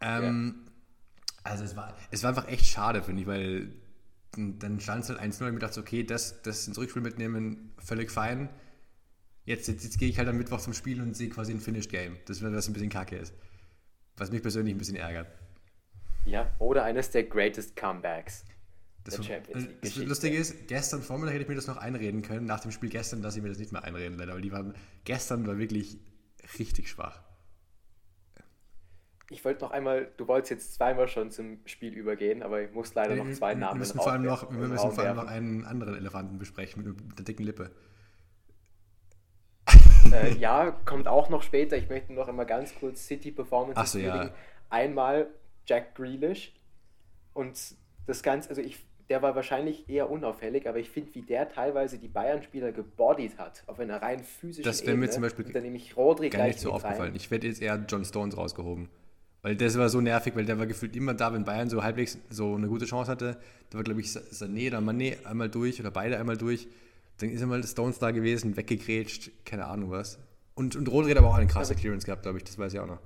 Ähm, 0.00 0.66
Also 1.42 1.64
es 1.64 1.74
war, 1.76 1.96
es 2.10 2.22
war 2.22 2.30
einfach 2.30 2.48
echt 2.48 2.66
schade, 2.66 3.02
finde 3.02 3.22
ich, 3.22 3.28
weil 3.28 3.72
dann 4.36 4.78
stand 4.80 5.02
es 5.04 5.08
halt 5.10 5.18
1-0 5.20 5.40
und 5.42 5.48
ich 5.48 5.54
mir 5.54 5.58
dachte, 5.58 5.80
okay, 5.80 6.04
das, 6.04 6.42
das 6.42 6.66
ins 6.68 6.78
Rückspiel 6.78 7.02
mitnehmen, 7.02 7.72
völlig 7.78 8.10
fein. 8.10 8.48
Jetzt, 9.44 9.66
jetzt, 9.68 9.82
jetzt 9.82 9.98
gehe 9.98 10.08
ich 10.08 10.18
halt 10.18 10.28
am 10.28 10.36
Mittwoch 10.36 10.60
zum 10.60 10.74
Spiel 10.74 11.00
und 11.00 11.16
sehe 11.16 11.28
quasi 11.30 11.52
ein 11.52 11.60
Finished 11.60 11.90
Game. 11.90 12.18
Das 12.26 12.42
was 12.42 12.68
ein 12.68 12.72
bisschen 12.72 12.90
kacke 12.90 13.16
ist. 13.16 13.34
Was 14.16 14.30
mich 14.30 14.42
persönlich 14.42 14.74
ein 14.74 14.78
bisschen 14.78 14.96
ärgert. 14.96 15.26
Ja, 16.26 16.50
oder 16.58 16.84
eines 16.84 17.10
der 17.10 17.24
greatest 17.24 17.74
Comebacks 17.74 18.44
Das, 19.04 19.16
der 19.16 19.22
Champions 19.22 19.64
League 19.64 19.80
das. 19.82 19.96
Lustige 19.96 20.36
ist, 20.36 20.68
gestern 20.68 21.02
Vormittag 21.02 21.34
hätte 21.34 21.42
ich 21.42 21.48
mir 21.48 21.54
das 21.54 21.66
noch 21.66 21.78
einreden 21.78 22.22
können. 22.22 22.46
Nach 22.46 22.60
dem 22.60 22.70
Spiel 22.70 22.90
gestern 22.90 23.22
lasse 23.22 23.38
ich 23.38 23.42
mir 23.42 23.48
das 23.48 23.58
nicht 23.58 23.72
mehr 23.72 23.84
einreden, 23.84 24.18
leider. 24.18 24.34
Weil 24.34 24.42
die 24.42 24.52
waren, 24.52 24.74
gestern 25.04 25.46
war 25.46 25.58
wirklich 25.58 25.98
richtig 26.58 26.90
schwach. 26.90 27.22
Ich 29.32 29.44
wollte 29.44 29.62
noch 29.64 29.70
einmal, 29.70 30.10
du 30.16 30.26
wolltest 30.26 30.50
jetzt 30.50 30.74
zweimal 30.74 31.06
schon 31.06 31.30
zum 31.30 31.60
Spiel 31.64 31.94
übergehen, 31.94 32.42
aber 32.42 32.62
ich 32.62 32.72
muss 32.72 32.92
leider 32.94 33.14
noch 33.14 33.30
zwei 33.30 33.52
wir 33.52 33.60
Namen 33.60 33.78
müssen 33.78 33.96
in 33.96 34.02
vor 34.02 34.12
allem 34.12 34.22
noch, 34.22 34.50
wir 34.50 34.68
müssen 34.68 34.90
vor 34.90 35.04
allem 35.04 35.16
noch 35.16 35.28
einen 35.28 35.64
anderen 35.64 35.94
Elefanten 35.94 36.38
besprechen 36.38 36.82
mit, 36.82 37.00
mit 37.06 37.18
der 37.18 37.24
dicken 37.24 37.44
Lippe. 37.44 37.70
Äh, 40.12 40.34
ja, 40.38 40.72
kommt 40.84 41.06
auch 41.06 41.28
noch 41.28 41.42
später. 41.42 41.76
Ich 41.76 41.88
möchte 41.88 42.12
noch 42.12 42.26
einmal 42.26 42.46
ganz 42.46 42.74
kurz 42.74 43.06
City 43.06 43.30
Performance 43.30 43.80
Ach 43.80 43.86
so, 43.86 43.98
ja. 43.98 44.30
Einmal 44.68 45.28
Jack 45.66 45.94
Grealish 45.94 46.52
und 47.32 47.76
das 48.06 48.22
Ganze, 48.22 48.48
also 48.48 48.60
ich, 48.60 48.84
der 49.10 49.20
war 49.22 49.34
wahrscheinlich 49.34 49.88
eher 49.88 50.08
unauffällig, 50.08 50.66
aber 50.68 50.78
ich 50.78 50.88
finde, 50.88 51.14
wie 51.14 51.22
der 51.22 51.48
teilweise 51.48 51.98
die 51.98 52.08
Bayern-Spieler 52.08 52.72
gebodied 52.72 53.36
hat, 53.38 53.64
auf 53.66 53.78
einer 53.80 54.00
rein 54.00 54.22
physischen 54.22 54.62
Das 54.64 54.86
wäre 54.86 54.96
mir 54.96 55.10
zum 55.10 55.22
Beispiel 55.22 55.44
dann 55.52 55.64
nehme 55.64 55.76
ich 55.76 55.96
Rodri 55.96 56.30
Gar 56.30 56.46
nicht 56.46 56.60
so 56.60 56.70
aufgefallen. 56.72 57.00
rein. 57.10 57.14
Ich 57.16 57.30
werde 57.30 57.48
jetzt 57.48 57.60
eher 57.60 57.84
John 57.88 58.04
Stones 58.04 58.36
rausgehoben. 58.36 58.88
Weil 59.42 59.56
das 59.56 59.76
war 59.78 59.88
so 59.88 60.00
nervig, 60.00 60.36
weil 60.36 60.44
der 60.44 60.58
war 60.58 60.66
gefühlt 60.66 60.94
immer 60.94 61.14
da, 61.14 61.32
wenn 61.32 61.44
Bayern 61.44 61.68
so 61.70 61.82
halbwegs 61.82 62.18
so 62.28 62.54
eine 62.54 62.68
gute 62.68 62.84
Chance 62.84 63.10
hatte. 63.10 63.38
Da 63.70 63.78
war, 63.78 63.84
glaube 63.84 64.00
ich, 64.00 64.06
Sané 64.08 64.68
oder 64.68 64.78
Mané 64.78 65.24
einmal 65.26 65.48
durch 65.48 65.80
oder 65.80 65.90
beide 65.90 66.18
einmal 66.18 66.36
durch. 66.36 66.68
Dann 67.18 67.30
ist 67.30 67.42
einmal 67.42 67.62
Stones 67.64 67.98
da 67.98 68.10
gewesen, 68.12 68.56
weggegrätscht, 68.56 69.30
keine 69.44 69.64
Ahnung 69.66 69.90
was. 69.90 70.18
Und, 70.54 70.76
und 70.76 70.88
Rodri 70.90 71.10
hat 71.10 71.18
aber 71.18 71.28
auch 71.28 71.34
eine 71.34 71.46
krasse 71.46 71.72
Also- 71.72 71.80
Clearance 71.80 72.04
gehabt, 72.06 72.22
glaube 72.22 72.38
ich, 72.38 72.44
das 72.44 72.58
weiß 72.58 72.74
ich 72.74 72.78
auch 72.80 72.86
noch. 72.86 73.00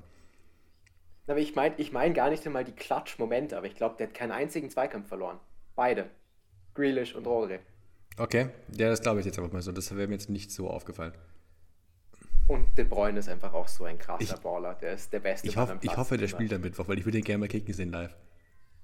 Aber 1.28 1.38
ich 1.38 1.54
meine 1.54 1.74
ich 1.78 1.92
mein 1.92 2.12
gar 2.12 2.28
nicht 2.30 2.44
einmal 2.46 2.64
die 2.64 2.72
Klatsch-Momente, 2.72 3.56
aber 3.56 3.66
ich 3.66 3.76
glaube, 3.76 3.94
der 3.96 4.08
hat 4.08 4.14
keinen 4.14 4.32
einzigen 4.32 4.68
Zweikampf 4.70 5.08
verloren. 5.08 5.38
Beide. 5.74 6.06
Grealish 6.74 7.14
und 7.14 7.26
Rodri. 7.26 7.58
Okay, 8.16 8.48
ja, 8.76 8.88
das 8.88 9.00
glaube 9.00 9.20
ich 9.20 9.26
jetzt 9.26 9.38
einfach 9.38 9.52
mal 9.52 9.62
so. 9.62 9.72
Das 9.72 9.94
wäre 9.96 10.06
mir 10.06 10.14
jetzt 10.14 10.30
nicht 10.30 10.50
so 10.52 10.68
aufgefallen. 10.70 11.12
Und 12.46 12.66
De 12.76 12.84
Bruyne 12.84 13.18
ist 13.18 13.28
einfach 13.28 13.52
auch 13.54 13.68
so 13.68 13.84
ein 13.84 13.98
krasser 13.98 14.22
Ich- 14.22 14.40
Baller. 14.40 14.74
Der 14.74 14.92
ist 14.92 15.12
der 15.12 15.20
beste 15.20 15.48
Ich, 15.48 15.56
hoff, 15.56 15.74
ich 15.80 15.96
hoffe, 15.96 16.16
der 16.16 16.28
spielt 16.28 16.52
am 16.52 16.60
Mittwoch, 16.60 16.86
weil 16.88 16.98
ich 16.98 17.04
würde 17.06 17.18
den 17.18 17.24
gerne 17.24 17.38
mal 17.38 17.48
kicken 17.48 17.72
sehen 17.72 17.90
live. 17.90 18.14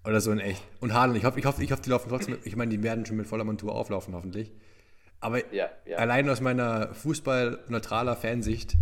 Oder 0.05 0.21
so 0.23 0.33
in 0.33 0.39
echt. 0.41 0.63
Und 0.81 0.95
Haaland, 0.95 1.19
ich 1.19 1.25
hoffe, 1.25 1.39
ich 1.39 1.45
hoffe, 1.45 1.63
ich 1.63 1.71
hoffe, 1.71 1.83
die 1.83 1.91
laufen 1.91 2.09
trotzdem. 2.09 2.39
Ich 2.45 2.57
meine, 2.57 2.71
die 2.71 2.83
werden 2.83 3.05
schon 3.05 3.19
mit 3.19 3.27
voller 3.27 3.45
Montur 3.45 3.75
auflaufen, 3.75 4.15
hoffentlich. 4.15 4.51
Aber 5.21 5.53
Ja, 5.55 5.69
ja. 5.85 5.99
allein 5.99 6.29
aus 6.31 6.41
meiner 6.41 6.95
fußball-neutraler 6.95 8.17
Fansicht 8.17 8.77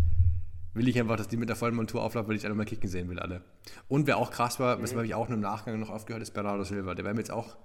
will 0.74 0.86
ich 0.86 0.96
einfach, 1.00 1.16
dass 1.16 1.26
die 1.26 1.36
mit 1.36 1.48
der 1.48 1.56
vollen 1.56 1.74
Montur 1.74 2.02
auflaufen, 2.04 2.28
weil 2.28 2.36
ich 2.36 2.44
alle 2.44 2.54
mal 2.54 2.64
kicken 2.64 2.88
sehen 2.88 3.08
will, 3.08 3.18
alle. 3.18 3.42
Und 3.88 4.06
wer 4.06 4.16
auch 4.18 4.30
krass 4.30 4.60
war, 4.60 4.80
was 4.80 4.94
habe 4.94 5.04
ich 5.06 5.14
auch 5.16 5.26
nur 5.28 5.34
im 5.34 5.40
Nachgang 5.42 5.80
noch 5.80 5.90
aufgehört, 5.90 6.22
ist 6.22 6.30
Bernardo 6.34 6.62
Silva. 6.62 6.94
Der 6.94 7.04
wäre 7.04 7.14
mir 7.14 7.20
jetzt 7.20 7.32
auch 7.32 7.56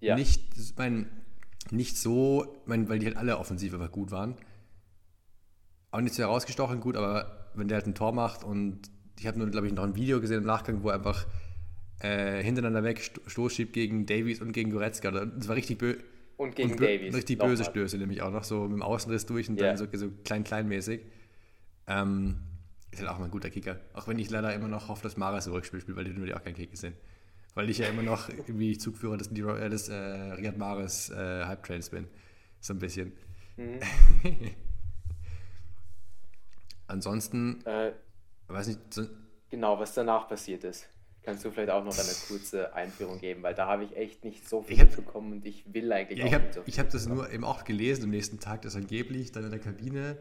ja. 0.00 0.16
nicht, 0.16 0.42
ich 0.58 0.74
meine, 0.76 1.06
nicht 1.70 1.96
so, 1.96 2.60
mein, 2.66 2.88
weil 2.88 2.98
die 2.98 3.06
halt 3.06 3.16
alle 3.16 3.38
offensiv 3.38 3.72
einfach 3.74 3.92
gut 3.92 4.10
waren. 4.10 4.34
Auch 5.90 6.00
nicht 6.00 6.14
so 6.14 6.22
herausgestochen 6.22 6.80
gut, 6.80 6.96
aber 6.96 7.50
wenn 7.54 7.68
der 7.68 7.78
halt 7.78 7.86
ein 7.86 7.94
Tor 7.94 8.12
macht 8.12 8.44
und 8.44 8.80
ich 9.18 9.26
habe 9.26 9.38
nur, 9.38 9.48
glaube 9.50 9.66
ich, 9.66 9.72
noch 9.72 9.82
ein 9.84 9.96
Video 9.96 10.20
gesehen 10.20 10.38
im 10.38 10.44
Nachgang, 10.46 10.82
wo 10.82 10.88
er 10.88 10.94
einfach 10.94 11.26
äh, 12.00 12.42
hintereinander 12.42 12.82
weg 12.84 13.00
Sto- 13.00 13.20
Stoß 13.26 13.52
schiebt 13.54 13.72
gegen 13.72 14.06
Davies 14.06 14.40
und 14.40 14.52
gegen 14.52 14.70
Goretzka. 14.70 15.10
Das 15.10 15.48
war 15.48 15.56
richtig 15.56 15.78
böse. 15.78 15.98
Und 16.36 16.56
gegen 16.56 16.72
bö- 16.74 16.86
Davies. 16.86 17.14
Richtig 17.14 17.38
böse 17.38 17.64
Stöße, 17.64 17.98
nämlich 17.98 18.22
auch 18.22 18.30
noch 18.30 18.44
so 18.44 18.62
mit 18.62 18.72
dem 18.72 18.82
Außenriss 18.82 19.26
durch 19.26 19.48
und 19.50 19.60
Ja. 19.60 19.74
dann 19.74 19.76
so, 19.76 19.86
so 19.92 20.10
klein-kleinmäßig. 20.24 21.02
Ähm, 21.86 22.36
ist 22.92 23.00
halt 23.00 23.10
auch 23.10 23.18
mal 23.18 23.26
ein 23.26 23.30
guter 23.30 23.50
Kicker. 23.50 23.78
Auch 23.92 24.08
wenn 24.08 24.18
ich 24.18 24.30
leider 24.30 24.54
immer 24.54 24.68
noch 24.68 24.88
hoffe, 24.88 25.02
dass 25.02 25.16
Maras 25.16 25.46
ein 25.46 25.52
Rückspiel 25.52 25.80
spielt, 25.80 25.96
weil 25.98 26.04
die 26.04 26.16
würde 26.16 26.34
auch 26.36 26.42
kein 26.42 26.54
Kicker 26.54 26.76
sind. 26.76 26.96
Weil 27.54 27.68
ich 27.70 27.78
ja 27.78 27.86
immer 27.88 28.02
noch 28.02 28.28
irgendwie 28.28 28.78
Zugführer 28.78 29.16
des, 29.16 29.28
äh, 29.28 29.68
des 29.70 29.88
äh, 29.88 29.94
Riyad 29.94 30.56
Mahrez 30.56 31.10
äh, 31.10 31.44
Hype-Trains 31.44 31.90
bin. 31.90 32.06
So 32.60 32.74
ein 32.74 32.78
bisschen. 32.78 33.12
Mhm. 33.56 33.80
Ansonsten, 36.86 37.60
Äh, 37.64 37.92
weiß 38.48 38.68
nicht, 38.68 38.80
so, 38.92 39.06
genau, 39.48 39.78
was 39.78 39.94
danach 39.94 40.28
passiert 40.28 40.64
ist. 40.64 40.88
Kannst 41.22 41.44
du 41.44 41.50
vielleicht 41.50 41.70
auch 41.70 41.84
noch 41.84 41.92
eine 41.96 42.08
kurze 42.28 42.72
Einführung 42.74 43.18
geben, 43.20 43.42
weil 43.42 43.54
da 43.54 43.66
habe 43.66 43.84
ich 43.84 43.94
echt 43.96 44.24
nicht 44.24 44.48
so 44.48 44.62
viel 44.62 44.78
hab- 44.78 44.86
mitbekommen 44.88 45.32
und 45.34 45.46
ich 45.46 45.64
will 45.72 45.92
eigentlich 45.92 46.18
Ja, 46.18 46.24
auch 46.24 46.28
ich 46.28 46.34
habe 46.34 46.44
nicht 46.44 46.54
so 46.54 46.62
viel 46.62 46.72
ich 46.72 46.78
hab 46.80 46.90
das 46.90 47.06
nur 47.06 47.30
eben 47.30 47.44
auch 47.44 47.64
gelesen 47.64 48.04
am 48.04 48.10
nächsten 48.10 48.40
Tag, 48.40 48.62
dass 48.62 48.74
angeblich 48.74 49.30
dann 49.30 49.44
in 49.44 49.50
der 49.50 49.60
Kabine 49.60 50.16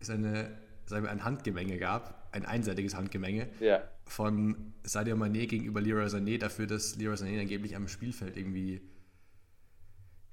es 0.00 0.10
eine, 0.10 0.56
sagen 0.86 1.04
wir, 1.04 1.10
ein 1.10 1.24
Handgemenge 1.24 1.76
gab, 1.78 2.28
ein 2.32 2.46
einseitiges 2.46 2.94
Handgemenge 2.94 3.48
Ja, 3.58 3.82
von 4.06 4.74
Sadio 4.84 5.16
Mané 5.16 5.46
gegenüber 5.46 5.80
Leroy 5.80 6.06
Sané 6.06 6.38
dafür, 6.38 6.66
dass 6.66 6.96
Leroy 6.96 7.14
Sané 7.16 7.40
angeblich 7.40 7.76
am 7.76 7.88
Spielfeld 7.88 8.36
irgendwie 8.36 8.80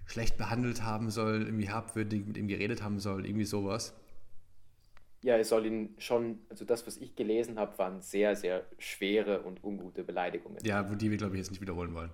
schlecht 0.06 0.38
behandelt 0.38 0.84
haben 0.84 1.10
soll, 1.10 1.44
irgendwie 1.44 1.70
habwürdig 1.70 2.26
mit 2.26 2.38
ihm 2.38 2.48
geredet 2.48 2.84
haben 2.84 3.00
soll, 3.00 3.26
irgendwie 3.26 3.46
sowas. 3.46 3.94
ja, 5.24 5.38
es 5.38 5.50
soll 5.50 5.66
ihn 5.66 5.96
schon, 6.00 6.40
also 6.50 6.66
das, 6.66 6.86
was 6.88 6.98
ich 6.98 7.16
gelesen 7.16 7.60
habe, 7.60 7.78
waren 7.78 8.02
sehr, 8.02 8.36
sehr 8.36 8.66
schwere 8.80 9.42
und 9.44 9.64
ungute 9.64 10.04
Beleidigungen. 10.04 10.58
Ja, 10.64 10.90
wo 10.90 10.96
die 10.96 11.12
wir, 11.12 11.18
glaube 11.18 11.36
ich, 11.36 11.40
jetzt 11.40 11.52
nicht 11.52 11.62
wiederholen 11.62 11.94
wollen. 11.94 12.10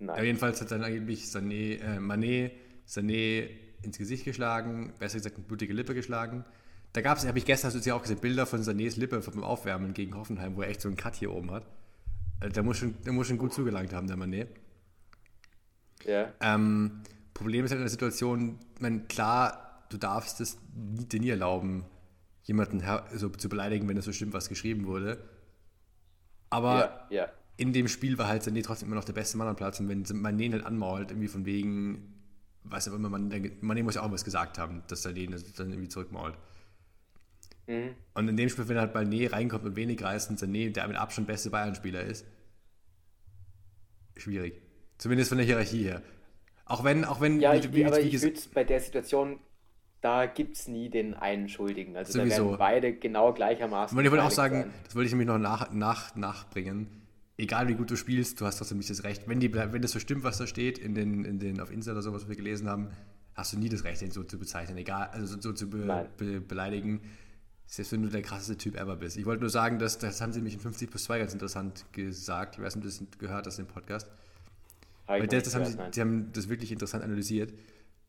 Aber 0.00 0.12
Nein. 0.14 0.24
jedenfalls 0.24 0.60
hat 0.60 0.70
dann 0.70 0.84
angeblich 0.84 1.24
Sané, 1.24 1.80
äh, 1.80 1.98
Mané 1.98 2.52
Sané 2.86 3.48
ins 3.82 3.98
Gesicht 3.98 4.24
geschlagen, 4.24 4.92
besser 4.98 5.18
gesagt 5.18 5.36
eine 5.36 5.44
blutige 5.44 5.72
Lippe 5.72 5.94
geschlagen. 5.94 6.44
Da 6.92 7.00
gab 7.00 7.18
es, 7.18 7.26
habe 7.26 7.38
ich 7.38 7.44
gestern, 7.44 7.72
hast 7.72 7.84
du 7.84 7.88
ja 7.88 7.94
auch 7.94 8.02
gesehen, 8.02 8.18
Bilder 8.18 8.46
von 8.46 8.62
Sanés 8.62 8.98
Lippe 8.98 9.20
vom 9.22 9.44
Aufwärmen 9.44 9.92
gegen 9.94 10.16
Hoffenheim, 10.16 10.56
wo 10.56 10.62
er 10.62 10.68
echt 10.68 10.80
so 10.80 10.88
einen 10.88 10.96
Cut 10.96 11.14
hier 11.16 11.32
oben 11.32 11.50
hat. 11.50 11.66
Also 12.40 12.54
der, 12.54 12.62
muss 12.62 12.78
schon, 12.78 12.94
der 13.04 13.12
muss 13.12 13.26
schon 13.26 13.38
gut 13.38 13.52
zugelangt 13.52 13.92
haben, 13.92 14.06
der 14.06 14.16
Mané. 14.16 14.46
Ja, 16.04 16.32
Ähm, 16.40 17.02
Problem 17.34 17.64
ist 17.64 17.70
halt 17.70 17.78
in 17.78 17.84
der 17.84 17.90
Situation, 17.90 18.58
meine, 18.80 19.00
klar, 19.00 19.84
du 19.90 19.96
darfst 19.96 20.40
es 20.40 20.58
dir 20.72 21.20
nie 21.20 21.28
erlauben, 21.28 21.84
jemanden 22.42 22.82
so 23.14 23.28
zu 23.28 23.48
beleidigen, 23.48 23.88
wenn 23.88 23.96
das 23.96 24.06
so 24.06 24.12
stimmt, 24.12 24.32
was 24.32 24.48
geschrieben 24.48 24.86
wurde. 24.86 25.18
Aber 26.50 27.06
ja, 27.10 27.22
ja. 27.22 27.28
in 27.56 27.72
dem 27.72 27.88
Spiel 27.88 28.18
war 28.18 28.26
halt 28.26 28.42
Sané 28.42 28.62
trotzdem 28.64 28.88
immer 28.88 28.96
noch 28.96 29.04
der 29.04 29.12
beste 29.12 29.36
Mann 29.36 29.48
am 29.48 29.56
Platz. 29.56 29.78
Und 29.80 29.88
wenn 29.88 30.04
Mané 30.04 30.50
halt 30.52 30.64
anmault, 30.64 31.10
irgendwie 31.10 31.28
von 31.28 31.44
wegen, 31.44 32.14
weiß 32.64 32.88
aber 32.88 32.96
immer, 32.96 33.10
man, 33.10 33.30
Mané 33.30 33.82
muss 33.82 33.96
ja 33.96 34.02
auch 34.02 34.10
was 34.10 34.24
gesagt 34.24 34.58
haben, 34.58 34.82
dass 34.88 35.04
Sané 35.04 35.30
das 35.30 35.44
dann 35.52 35.70
irgendwie 35.70 35.88
zurückmault. 35.88 36.34
Mhm. 37.68 37.94
Und 38.14 38.28
in 38.28 38.36
dem 38.36 38.48
Spiel, 38.48 38.66
wenn 38.68 38.78
halt 38.78 38.96
Mané 38.96 39.30
reinkommt 39.32 39.64
und 39.64 39.76
wenig 39.76 40.02
reißt 40.02 40.30
und 40.30 40.40
Sané, 40.40 40.72
der 40.72 40.88
mit 40.88 40.96
Abstand 40.96 41.28
beste 41.28 41.50
Bayern-Spieler 41.50 42.02
ist, 42.02 42.26
schwierig. 44.16 44.60
Zumindest 44.98 45.28
von 45.28 45.38
der 45.38 45.46
Hierarchie 45.46 45.84
her. 45.84 46.02
Auch 46.64 46.82
wenn, 46.84 47.04
auch 47.04 47.20
wenn, 47.20 47.40
Ja, 47.40 47.52
wie- 47.54 47.58
ich, 47.58 47.72
wie- 47.72 47.84
aber 47.84 47.96
wie 47.98 48.00
ich 48.08 48.20
würde 48.22 48.40
bei 48.52 48.64
der 48.64 48.80
Situation, 48.80 49.38
da 50.00 50.26
gibt 50.26 50.56
es 50.56 50.68
nie 50.68 50.90
den 50.90 51.14
einen 51.14 51.48
Schuldigen. 51.48 51.96
Also 51.96 52.12
da 52.12 52.20
Sowieso. 52.24 52.46
werden 52.46 52.58
beide 52.58 52.92
genau 52.94 53.32
gleichermaßen. 53.32 53.96
Und 53.96 54.04
ich 54.04 54.10
wollte 54.10 54.24
auch 54.24 54.30
sagen, 54.30 54.62
sein. 54.62 54.70
das 54.84 54.94
wollte 54.96 55.06
ich 55.06 55.12
nämlich 55.12 55.28
noch 55.28 55.38
nach, 55.38 55.70
nach, 55.72 56.14
nachbringen. 56.16 56.88
Egal 57.36 57.68
wie 57.68 57.74
gut 57.74 57.90
du 57.90 57.96
spielst, 57.96 58.40
du 58.40 58.46
hast 58.46 58.58
trotzdem 58.58 58.78
nicht 58.78 58.90
das 58.90 59.04
Recht. 59.04 59.28
Wenn, 59.28 59.38
die, 59.40 59.52
wenn 59.54 59.80
das 59.80 59.92
so 59.92 60.00
stimmt, 60.00 60.24
was 60.24 60.38
da 60.38 60.46
steht, 60.46 60.78
in 60.78 60.94
den, 60.94 61.24
in 61.24 61.38
den, 61.38 61.60
auf 61.60 61.70
Insta 61.70 61.92
oder 61.92 62.02
so, 62.02 62.12
was 62.12 62.28
wir 62.28 62.34
gelesen 62.34 62.68
haben, 62.68 62.88
hast 63.34 63.52
du 63.52 63.58
nie 63.58 63.68
das 63.68 63.84
Recht, 63.84 64.00
den 64.00 64.10
so 64.10 64.24
zu 64.24 64.38
bezeichnen. 64.38 64.76
Egal, 64.78 65.08
also 65.12 65.26
so, 65.36 65.40
so 65.40 65.52
zu 65.52 65.70
be, 65.70 66.08
be, 66.16 66.40
beleidigen. 66.40 67.00
Selbst 67.70 67.92
wenn 67.92 68.02
du 68.02 68.08
der 68.08 68.22
krasseste 68.22 68.56
Typ 68.56 68.76
ever 68.76 68.96
bist. 68.96 69.18
Ich 69.18 69.26
wollte 69.26 69.42
nur 69.42 69.50
sagen, 69.50 69.78
dass, 69.78 69.98
das 69.98 70.22
haben 70.22 70.32
sie 70.32 70.40
mich 70.40 70.54
in 70.54 70.60
50 70.60 70.88
plus 70.90 71.04
2 71.04 71.18
ganz 71.18 71.34
interessant 71.34 71.84
gesagt. 71.92 72.56
Ich 72.56 72.62
weiß 72.62 72.74
nicht, 72.76 72.86
ob 72.86 72.90
du 72.92 73.04
das 73.06 73.18
gehört 73.18 73.46
hast 73.46 73.58
im 73.58 73.66
Podcast. 73.66 74.08
Weil 75.06 75.26
das, 75.26 75.44
das 75.44 75.54
haben 75.54 75.64
sie, 75.66 75.76
die 75.94 76.00
haben 76.00 76.32
das 76.32 76.48
wirklich 76.48 76.72
interessant 76.72 77.04
analysiert, 77.04 77.52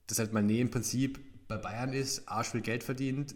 dass 0.08 0.18
halt 0.20 0.32
Mané 0.34 0.60
im 0.60 0.72
Prinzip 0.72 1.20
bei 1.50 1.58
Bayern 1.58 1.92
ist, 1.94 2.28
arsch 2.30 2.50
viel 2.50 2.62
Geld 2.62 2.84
verdient, 2.84 3.36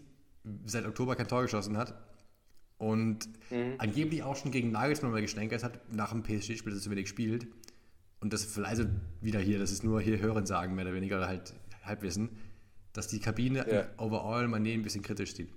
seit 0.64 0.86
Oktober 0.86 1.14
kein 1.14 1.28
Tor 1.28 1.42
geschossen 1.42 1.76
hat 1.76 1.94
und 2.78 3.28
Mhm. 3.50 3.74
angeblich 3.78 4.22
auch 4.22 4.36
schon 4.36 4.50
gegen 4.50 4.70
Nagelsmann 4.72 5.12
mal 5.12 5.20
gestänkert 5.20 5.62
hat, 5.62 5.92
nach 5.94 6.10
dem 6.12 6.22
PSG-Spiel, 6.22 6.72
dass 6.72 6.80
er 6.80 6.84
zu 6.84 6.90
wenig 6.90 7.08
spielt. 7.08 7.46
Und 8.20 8.32
das 8.32 8.44
vielleicht 8.44 8.70
also 8.70 8.84
wieder 9.20 9.40
hier, 9.40 9.58
das 9.58 9.70
ist 9.70 9.84
nur 9.84 10.00
hier 10.00 10.18
Hören 10.18 10.46
sagen, 10.46 10.74
mehr 10.74 10.86
oder 10.86 10.94
weniger, 10.94 11.18
oder 11.18 11.28
halt 11.28 11.54
Halbwissen, 11.82 12.30
dass 12.94 13.08
die 13.08 13.20
Kabine 13.20 13.66
Ja. 13.70 13.86
overall 13.98 14.46
Mané 14.46 14.72
ein 14.74 14.82
bisschen 14.82 15.02
kritisch 15.02 15.34
sieht. 15.34 15.50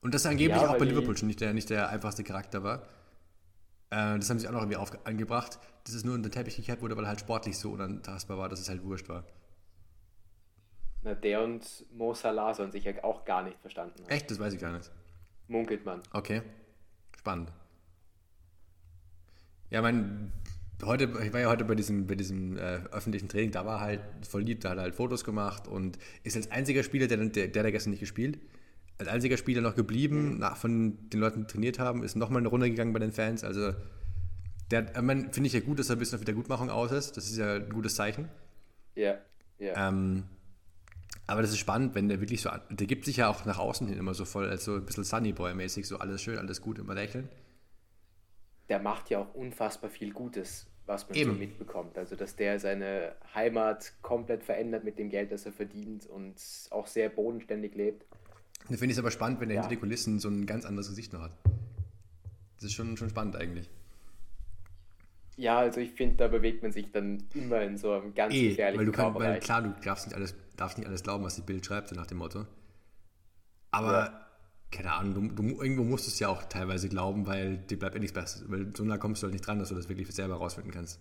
Und 0.00 0.14
dass 0.14 0.24
er 0.24 0.32
angeblich 0.32 0.60
Ja, 0.60 0.68
auch 0.68 0.78
bei 0.78 0.84
Liverpool 0.84 1.16
schon 1.16 1.26
nicht 1.26 1.40
der, 1.40 1.52
nicht 1.54 1.70
der 1.70 1.88
einfachste 1.88 2.24
Charakter 2.24 2.62
war. 2.62 2.82
Äh, 3.90 4.18
das 4.18 4.30
haben 4.30 4.38
sie 4.38 4.46
auch 4.46 4.52
noch 4.52 4.60
irgendwie 4.60 4.76
auf, 4.76 4.92
angebracht, 5.06 5.58
dass 5.84 5.94
es 5.94 6.04
nur 6.04 6.14
unter 6.14 6.28
den 6.28 6.32
Teppich 6.32 6.56
gekehrt 6.56 6.82
wurde, 6.82 6.96
weil 6.96 7.04
er 7.04 7.08
halt 7.08 7.20
sportlich 7.20 7.58
so 7.58 7.72
unantastbar 7.72 8.38
war, 8.38 8.48
dass 8.48 8.60
es 8.60 8.68
halt 8.68 8.84
wurscht 8.84 9.08
war. 9.08 9.24
Na, 11.02 11.14
der 11.14 11.42
und 11.42 11.86
Mo 11.92 12.14
Salah 12.14 12.54
sollen 12.54 12.72
sich 12.72 12.84
ja 12.84 12.92
auch 13.04 13.24
gar 13.24 13.42
nicht 13.42 13.58
verstanden 13.60 14.02
haben. 14.02 14.10
Echt? 14.10 14.30
Das 14.30 14.38
weiß 14.38 14.52
ich 14.52 14.60
gar 14.60 14.72
nicht. 14.72 14.90
Munkelt 15.48 15.84
man. 15.84 16.02
Okay. 16.12 16.42
Spannend. 17.16 17.50
Ja, 19.70 19.82
mein, 19.82 20.32
heute, 20.84 21.04
ich 21.22 21.32
war 21.32 21.40
ja 21.40 21.48
heute 21.48 21.64
bei 21.64 21.74
diesem, 21.74 22.06
bei 22.06 22.14
diesem 22.14 22.56
äh, 22.56 22.80
öffentlichen 22.90 23.28
Training, 23.28 23.50
da 23.50 23.66
war 23.66 23.80
halt 23.80 24.00
voll 24.26 24.42
lieb, 24.42 24.60
da 24.60 24.70
hat 24.70 24.78
er 24.78 24.82
halt 24.82 24.94
Fotos 24.94 25.24
gemacht 25.24 25.68
und 25.68 25.98
ist 26.22 26.36
als 26.36 26.50
einziger 26.50 26.82
Spieler, 26.82 27.06
der, 27.06 27.18
der, 27.18 27.48
der, 27.48 27.62
der 27.62 27.72
gestern 27.72 27.90
nicht 27.90 28.00
gespielt, 28.00 28.38
als 28.98 29.08
einziger 29.08 29.36
Spieler 29.36 29.60
noch 29.60 29.74
geblieben, 29.76 30.38
nach, 30.38 30.56
von 30.56 31.08
den 31.10 31.20
Leuten, 31.20 31.40
die 31.42 31.46
trainiert 31.46 31.78
haben, 31.78 32.02
ist 32.02 32.16
nochmal 32.16 32.40
eine 32.40 32.48
Runde 32.48 32.68
gegangen 32.68 32.92
bei 32.92 32.98
den 32.98 33.12
Fans. 33.12 33.44
Also, 33.44 33.72
der, 34.70 34.94
ich 34.94 35.02
mein, 35.02 35.32
finde 35.32 35.46
ich 35.46 35.52
ja 35.52 35.60
gut, 35.60 35.78
dass 35.78 35.88
er 35.88 35.96
ein 35.96 35.98
bisschen 35.98 36.16
auf 36.16 36.20
Wiedergutmachung 36.22 36.70
aus 36.70 36.92
ist. 36.92 37.16
Das 37.16 37.30
ist 37.30 37.36
ja 37.38 37.54
ein 37.54 37.70
gutes 37.70 37.94
Zeichen. 37.94 38.28
Ja, 38.94 39.18
ja. 39.58 39.88
Ähm, 39.88 40.24
aber 41.26 41.42
das 41.42 41.50
ist 41.50 41.58
spannend, 41.58 41.94
wenn 41.94 42.08
der 42.08 42.20
wirklich 42.20 42.42
so, 42.42 42.50
der 42.70 42.86
gibt 42.86 43.04
sich 43.04 43.18
ja 43.18 43.28
auch 43.28 43.44
nach 43.44 43.58
außen 43.58 43.86
hin 43.86 43.98
immer 43.98 44.14
so 44.14 44.24
voll, 44.24 44.48
als 44.48 44.64
so 44.64 44.74
ein 44.74 44.84
bisschen 44.84 45.04
Sunnyboy-mäßig, 45.04 45.86
so 45.86 45.98
alles 45.98 46.22
schön, 46.22 46.38
alles 46.38 46.60
gut, 46.60 46.78
immer 46.78 46.94
lächeln. 46.94 47.28
der 48.68 48.78
macht 48.78 49.10
ja 49.10 49.20
auch 49.20 49.34
unfassbar 49.34 49.90
viel 49.90 50.12
Gutes, 50.12 50.66
was 50.86 51.08
man 51.08 51.16
Eben. 51.18 51.32
so 51.32 51.38
mitbekommt. 51.38 51.96
Also, 51.98 52.16
dass 52.16 52.36
der 52.36 52.58
seine 52.60 53.14
Heimat 53.34 53.92
komplett 54.02 54.42
verändert 54.44 54.84
mit 54.84 54.98
dem 54.98 55.10
Geld, 55.10 55.32
das 55.32 55.46
er 55.46 55.52
verdient 55.52 56.06
und 56.06 56.34
auch 56.70 56.86
sehr 56.86 57.08
bodenständig 57.08 57.74
lebt. 57.74 58.04
Da 58.64 58.66
finde 58.76 58.86
ich 58.86 58.92
es 58.92 58.98
aber 58.98 59.10
spannend, 59.10 59.40
wenn 59.40 59.48
er 59.50 59.56
Ja. 59.56 59.60
hinter 59.62 59.74
den 59.76 59.80
Kulissen 59.80 60.18
so 60.18 60.28
ein 60.28 60.44
ganz 60.46 60.64
anderes 60.64 60.88
Gesicht 60.88 61.12
noch 61.12 61.20
hat. 61.22 61.32
Das 62.56 62.64
ist 62.64 62.74
schon, 62.74 62.96
schon 62.96 63.08
spannend 63.08 63.36
eigentlich. 63.36 63.70
Ja, 65.36 65.58
also 65.60 65.80
ich 65.80 65.92
finde, 65.92 66.16
da 66.16 66.28
bewegt 66.28 66.62
man 66.62 66.72
sich 66.72 66.90
dann 66.90 67.22
immer 67.34 67.62
in 67.62 67.78
so 67.78 67.92
einem 67.92 68.12
ganz 68.12 68.34
Eh, 68.34 68.50
gefährlichen 68.50 68.78
weil 68.80 68.86
du 68.86 68.92
kannst, 68.92 69.18
weil 69.20 69.38
klar, 69.38 69.62
du 69.62 69.70
darfst 69.84 70.06
nicht 70.06 70.16
alles, 70.16 70.34
darfst 70.56 70.78
nicht 70.78 70.88
alles 70.88 71.02
glauben, 71.04 71.22
was 71.24 71.36
die 71.36 71.42
Bild 71.42 71.64
schreibt, 71.64 71.88
so 71.88 71.94
nach 71.94 72.06
dem 72.06 72.18
Motto. 72.18 72.44
Aber, 73.70 73.92
Ja. 73.92 74.26
keine 74.72 74.92
Ahnung, 74.92 75.14
du, 75.36 75.42
du, 75.42 75.62
irgendwo 75.62 75.84
musst 75.84 76.06
du 76.06 76.10
es 76.10 76.18
ja 76.18 76.28
auch 76.28 76.42
teilweise 76.44 76.88
glauben, 76.88 77.26
weil 77.26 77.58
dir 77.58 77.78
bleibt 77.78 77.94
eh 77.94 78.00
nichts 78.00 78.14
Besseres. 78.14 78.50
Weil 78.50 78.74
so 78.76 78.82
nah 78.84 78.98
kommst 78.98 79.22
du 79.22 79.26
halt 79.26 79.32
nicht 79.32 79.46
dran, 79.46 79.60
dass 79.60 79.68
du 79.68 79.76
das 79.76 79.88
wirklich 79.88 80.10
selber 80.12 80.34
rausfinden 80.36 80.72
kannst. 80.72 80.98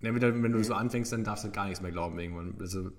Und 0.00 0.06
entweder, 0.08 0.34
wenn 0.42 0.50
du 0.52 0.62
so 0.64 0.74
anfängst, 0.74 1.12
dann 1.12 1.22
darfst 1.22 1.44
du 1.44 1.50
gar 1.52 1.66
nichts 1.66 1.80
mehr 1.80 1.92
glauben 1.92 2.18
irgendwann. 2.18 2.56
Also, 2.60 2.90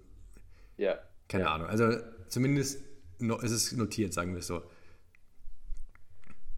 Ja, 0.78 0.99
keine 1.28 1.44
ja. 1.44 1.53
Ahnung. 1.53 1.68
Also, 1.68 1.98
zumindest 2.30 2.82
no, 3.28 3.38
ist 3.40 3.52
es 3.52 3.72
notiert, 3.74 4.14
sagen 4.14 4.32
wir 4.34 4.40
es 4.40 4.48
so. 4.48 4.62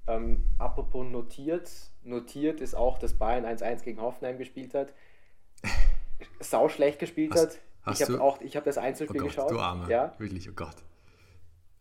Ähm, 0.07 0.45
apropos 0.59 1.05
notiert, 1.07 1.71
notiert 2.03 2.61
ist 2.61 2.75
auch, 2.75 2.99
dass 2.99 3.13
Bayern 3.15 3.45
1-1 3.45 3.83
gegen 3.83 4.01
Hoffenheim 4.01 4.37
gespielt 4.37 4.73
hat. 4.73 4.93
Sau 6.39 6.69
schlecht 6.69 6.99
gespielt 6.99 7.33
Hast- 7.33 7.41
hat. 7.55 7.59
hast 7.83 8.01
ich 8.01 8.07
habe 8.09 8.21
auch, 8.21 8.41
ich 8.41 8.55
habe 8.55 8.65
das 8.65 8.77
Oh 8.77 8.81
Einzelspiel 8.81 9.21
Gott, 9.21 9.29
geschaut. 9.29 9.51
du 9.51 9.59
Arme. 9.59 9.89
Ja, 9.89 10.13
Wirklich, 10.19 10.49
oh 10.49 10.53
Gott. 10.53 10.75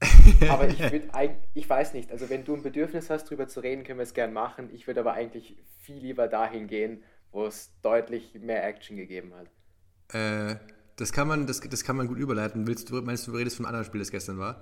aber 0.48 0.68
ich 0.68 0.80
würde 0.80 1.08
ich 1.54 1.68
weiß 1.68 1.94
nicht, 1.94 2.10
also 2.10 2.28
wenn 2.28 2.44
du 2.44 2.54
ein 2.54 2.62
Bedürfnis 2.62 3.08
hast, 3.10 3.24
drüber 3.30 3.46
zu 3.48 3.60
reden, 3.60 3.84
können 3.84 3.98
wir 3.98 4.02
es 4.04 4.12
gern 4.14 4.32
machen. 4.32 4.68
Ich 4.74 4.86
würde 4.86 5.00
aber 5.00 5.12
eigentlich 5.14 5.56
viel 5.78 5.98
lieber 5.98 6.28
dahin 6.28 6.66
gehen, 6.66 7.02
wo 7.30 7.46
es 7.46 7.72
deutlich 7.82 8.34
mehr 8.34 8.66
Action 8.66 8.96
gegeben 8.96 9.32
hat. 9.34 9.48
Äh, 10.14 10.56
das 10.96 11.12
kann 11.12 11.28
man, 11.28 11.46
das, 11.46 11.60
das 11.60 11.84
kann 11.84 11.96
man 11.96 12.06
gut 12.06 12.18
überleiten. 12.18 12.66
Willst 12.66 12.90
du, 12.90 13.02
meinst 13.02 13.26
du, 13.26 13.32
du 13.32 13.38
redest 13.38 13.56
von 13.56 13.66
einem 13.66 13.74
anderen 13.74 13.86
Spiel, 13.86 14.00
das 14.00 14.10
gestern 14.10 14.38
war? 14.38 14.58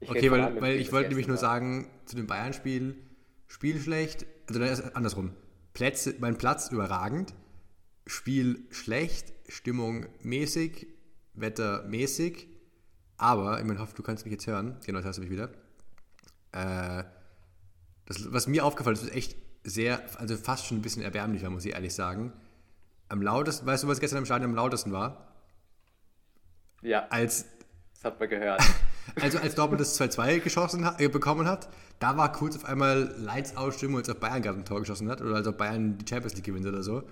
Ich 0.00 0.10
Okay, 0.10 0.30
weil, 0.30 0.60
weil 0.60 0.72
Spiel, 0.72 0.80
ich 0.80 0.92
wollte 0.92 1.08
nämlich 1.08 1.26
nur 1.26 1.36
war. 1.36 1.40
sagen, 1.40 1.90
zu 2.04 2.16
dem 2.16 2.26
Bayern-Spiel, 2.26 2.96
Spiel 3.46 3.80
schlecht, 3.80 4.26
also 4.48 4.84
andersrum. 4.94 5.32
Plätze, 5.74 6.14
mein 6.20 6.38
Platz 6.38 6.70
überragend, 6.70 7.34
Spiel 8.06 8.66
schlecht, 8.70 9.32
Stimmung 9.48 10.06
mäßig, 10.22 10.86
Wetter 11.34 11.84
mäßig, 11.84 12.48
aber, 13.16 13.58
ich 13.58 13.66
meine, 13.66 13.80
hoffe, 13.80 13.94
du 13.96 14.02
kannst 14.02 14.24
mich 14.24 14.32
jetzt 14.32 14.46
hören. 14.46 14.76
Genau, 14.86 14.98
jetzt 14.98 15.06
hörst 15.06 15.18
du 15.18 15.22
mich 15.22 15.30
wieder. 15.30 15.50
Äh, 16.52 17.04
das, 18.06 18.32
was 18.32 18.46
mir 18.46 18.64
aufgefallen 18.64 18.96
ist, 18.96 19.02
ist 19.02 19.14
echt 19.14 19.36
sehr, 19.64 20.00
also 20.18 20.36
fast 20.36 20.66
schon 20.66 20.78
ein 20.78 20.82
bisschen 20.82 21.02
erbärmlich 21.02 21.42
war, 21.42 21.50
muss 21.50 21.64
ich 21.64 21.74
ehrlich 21.74 21.94
sagen. 21.94 22.32
Am 23.08 23.22
lautesten, 23.22 23.66
weißt 23.66 23.84
du, 23.84 23.88
was 23.88 24.00
gestern 24.00 24.18
im 24.18 24.26
Stadion 24.26 24.50
am 24.50 24.56
lautesten 24.56 24.92
war? 24.92 25.28
Ja, 26.82 27.06
Als, 27.10 27.46
das 27.94 28.04
hat 28.04 28.20
man 28.20 28.28
gehört. 28.28 28.62
also 29.20 29.38
als 29.38 29.54
Dortmund 29.54 29.80
das 29.80 29.98
2-2 30.00 30.40
geschossen 30.40 30.84
hat, 30.84 31.00
äh, 31.00 31.08
bekommen 31.08 31.48
hat, 31.48 31.68
da 31.98 32.16
war 32.16 32.30
kurz 32.32 32.56
auf 32.56 32.64
einmal 32.64 33.14
Lights 33.18 33.56
Ausstimmung, 33.56 33.98
als 33.98 34.08
auf 34.08 34.20
Bayern 34.20 34.42
gerade 34.42 34.58
ein 34.58 34.64
Tor 34.64 34.80
geschossen 34.80 35.10
hat 35.10 35.20
oder 35.20 35.36
als 35.36 35.46
auf 35.46 35.56
Bayern 35.56 35.98
die 35.98 36.06
Champions 36.08 36.34
League 36.34 36.44
gewinnt 36.44 36.66
oder 36.66 36.82
so. 36.82 37.02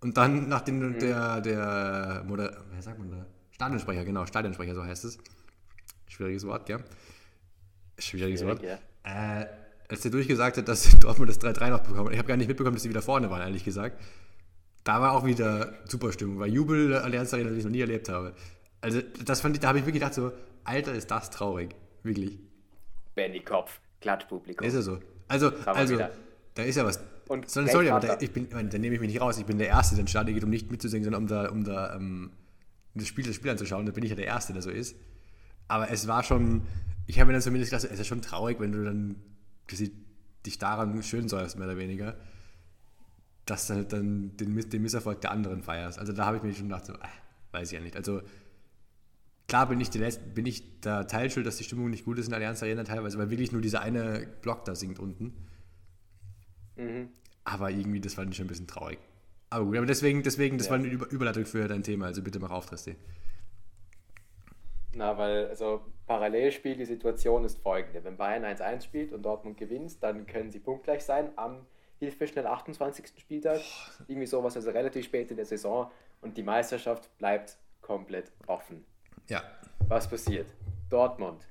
Und 0.00 0.16
dann, 0.16 0.48
nachdem 0.48 0.98
der, 0.98 1.40
der, 1.40 2.22
Moder 2.26 2.64
wer 2.70 2.82
sagt 2.82 2.98
man 2.98 3.10
da? 3.10 3.26
Stadionsprecher, 3.52 4.04
genau, 4.04 4.26
Stadionsprecher, 4.26 4.74
so 4.74 4.84
heißt 4.84 5.04
es. 5.06 5.18
Schwieriges 6.08 6.46
Wort, 6.46 6.66
gell? 6.66 6.84
Schwieriges 7.98 8.40
Schwierig, 8.40 8.62
Wort. 8.62 8.80
ja. 9.04 9.40
Äh, 9.40 9.46
als 9.88 10.00
der 10.02 10.10
durchgesagt 10.10 10.58
hat, 10.58 10.68
dass 10.68 10.90
Dortmund 11.00 11.30
das 11.30 11.40
3-3 11.40 11.70
noch 11.70 11.80
bekommen 11.80 12.06
hat, 12.06 12.12
ich 12.12 12.18
habe 12.18 12.28
gar 12.28 12.36
nicht 12.36 12.48
mitbekommen, 12.48 12.76
dass 12.76 12.82
sie 12.82 12.90
wieder 12.90 13.02
vorne 13.02 13.30
waren, 13.30 13.40
ehrlich 13.40 13.64
gesagt. 13.64 13.98
Da 14.86 15.00
war 15.00 15.14
auch 15.14 15.26
wieder 15.26 15.74
super 15.86 16.12
Stimmung, 16.12 16.38
weil 16.38 16.52
Jubel 16.52 16.90
der 16.90 17.02
Allianz 17.02 17.34
Arena, 17.34 17.50
den 17.50 17.58
ich 17.58 17.64
noch 17.64 17.72
nie 17.72 17.80
erlebt 17.80 18.08
habe. 18.08 18.32
Also, 18.80 19.02
das 19.24 19.40
fand 19.40 19.56
ich, 19.56 19.60
da 19.60 19.68
habe 19.68 19.80
ich 19.80 19.84
wirklich 19.84 20.00
gedacht, 20.00 20.14
so, 20.14 20.30
Alter, 20.62 20.94
ist 20.94 21.10
das 21.10 21.28
traurig. 21.30 21.74
Wirklich. 22.04 22.38
Benny 23.16 23.40
Kopf, 23.40 23.80
Klatschpublikum. 24.00 24.64
Ist 24.64 24.74
ja 24.74 24.82
so. 24.82 25.00
Also, 25.26 25.50
also 25.64 25.94
wieder. 25.94 26.12
da 26.54 26.62
ist 26.62 26.76
ja 26.76 26.84
was. 26.84 27.00
Und 27.26 27.50
So, 27.50 27.66
sorry, 27.66 27.90
aber 27.90 28.06
da, 28.06 28.18
ich 28.20 28.30
bin, 28.30 28.46
meine, 28.52 28.68
da 28.68 28.78
nehme 28.78 28.94
ich 28.94 29.00
mich 29.00 29.10
nicht 29.10 29.20
raus. 29.20 29.38
Ich 29.38 29.44
bin 29.44 29.58
der 29.58 29.66
Erste, 29.66 29.96
der 29.96 30.02
ins 30.02 30.10
Stadion 30.10 30.34
geht, 30.34 30.44
um 30.44 30.50
nicht 30.50 30.70
mitzusingen, 30.70 31.02
sondern 31.02 31.22
um 31.22 31.28
da, 31.28 31.48
um 31.50 31.64
da 31.64 31.96
ähm, 31.96 32.30
das, 32.94 33.08
Spiel, 33.08 33.26
das 33.26 33.34
Spiel 33.34 33.50
anzuschauen. 33.50 33.86
Da 33.86 33.92
bin 33.92 34.04
ich 34.04 34.10
ja 34.10 34.16
der 34.16 34.26
Erste, 34.26 34.52
der 34.52 34.62
so 34.62 34.70
ist. 34.70 34.94
Aber 35.66 35.90
es 35.90 36.06
war 36.06 36.22
schon, 36.22 36.62
ich 37.08 37.18
habe 37.18 37.26
mir 37.26 37.32
dann 37.32 37.42
zumindest 37.42 37.72
gedacht, 37.72 37.90
es 37.92 37.98
ist 37.98 38.06
schon 38.06 38.22
traurig, 38.22 38.60
wenn 38.60 38.70
du 38.70 38.84
dann 38.84 39.16
dich 40.46 40.58
daran 40.60 41.02
schön 41.02 41.28
säuerst, 41.28 41.58
mehr 41.58 41.66
oder 41.66 41.76
weniger, 41.76 42.14
dass 43.46 43.68
du 43.68 43.74
halt 43.74 43.92
dann 43.92 44.36
den, 44.36 44.68
den 44.68 44.82
Misserfolg 44.82 45.20
der 45.22 45.30
anderen 45.30 45.62
feierst. 45.62 45.98
Also 45.98 46.12
da 46.12 46.26
habe 46.26 46.36
ich 46.36 46.42
mir 46.42 46.52
schon 46.52 46.68
gedacht, 46.68 46.86
so, 46.86 46.92
äh, 46.94 46.98
weiß 47.52 47.68
ich 47.72 47.78
ja 47.78 47.82
nicht. 47.82 47.96
Also 47.96 48.20
klar 49.48 49.68
bin 49.68 49.80
ich, 49.80 49.88
die 49.90 49.98
Letz- 50.00 50.18
bin 50.18 50.46
ich 50.46 50.80
da 50.80 51.04
teilschuld, 51.04 51.46
dass 51.46 51.56
die 51.56 51.64
Stimmung 51.64 51.88
nicht 51.90 52.04
gut 52.04 52.18
ist 52.18 52.26
in 52.26 52.30
der 52.30 52.38
Allianz 52.38 52.62
Arena 52.62 52.84
teilweise, 52.84 53.18
weil 53.18 53.30
wirklich 53.30 53.52
nur 53.52 53.60
dieser 53.62 53.80
eine 53.80 54.26
Block 54.42 54.64
da 54.64 54.74
singt 54.74 54.98
unten. 54.98 55.32
Mhm. 56.76 57.08
Aber 57.44 57.70
irgendwie, 57.70 58.00
das 58.00 58.14
fand 58.14 58.30
ich 58.30 58.36
schon 58.36 58.46
ein 58.46 58.48
bisschen 58.48 58.66
traurig. 58.66 58.98
Aber 59.48 59.64
gut, 59.64 59.76
aber 59.76 59.86
deswegen, 59.86 60.22
deswegen 60.24 60.58
das 60.58 60.66
Ja. 60.66 60.72
war 60.72 60.78
eine 60.80 60.88
Über 60.88 61.08
Überleitung 61.10 61.46
für 61.46 61.68
dein 61.68 61.84
Thema, 61.84 62.06
also 62.06 62.22
bitte 62.22 62.40
mach 62.40 62.50
auf, 62.50 62.66
Tristi. 62.66 62.96
Na, 64.94 65.16
weil, 65.18 65.46
also 65.48 65.82
Parallelspiel, 66.06 66.76
die 66.76 66.84
Situation 66.86 67.44
ist 67.44 67.58
folgende. 67.58 68.02
Wenn 68.02 68.16
Bayern 68.16 68.44
1-1 68.44 68.82
spielt 68.82 69.12
und 69.12 69.22
Dortmund 69.22 69.56
gewinnt, 69.58 70.02
dann 70.02 70.26
können 70.26 70.50
sie 70.50 70.58
punktgleich 70.58 71.04
sein 71.04 71.28
am, 71.36 71.66
hilf 71.98 72.18
mir 72.20 72.26
schnell, 72.26 72.46
28. 72.46 73.12
Spieltag. 73.18 73.60
Irgendwie 74.06 74.26
sowas, 74.26 74.56
also 74.56 74.70
relativ 74.70 75.04
spät 75.06 75.30
in 75.30 75.36
der 75.36 75.46
Saison. 75.46 75.90
Und 76.20 76.36
die 76.36 76.42
Meisterschaft 76.42 77.16
bleibt 77.18 77.58
komplett 77.80 78.32
offen. 78.46 78.84
Ja. 79.28 79.42
Was 79.88 80.08
passiert? 80.08 80.52
Dortmund 80.90 81.46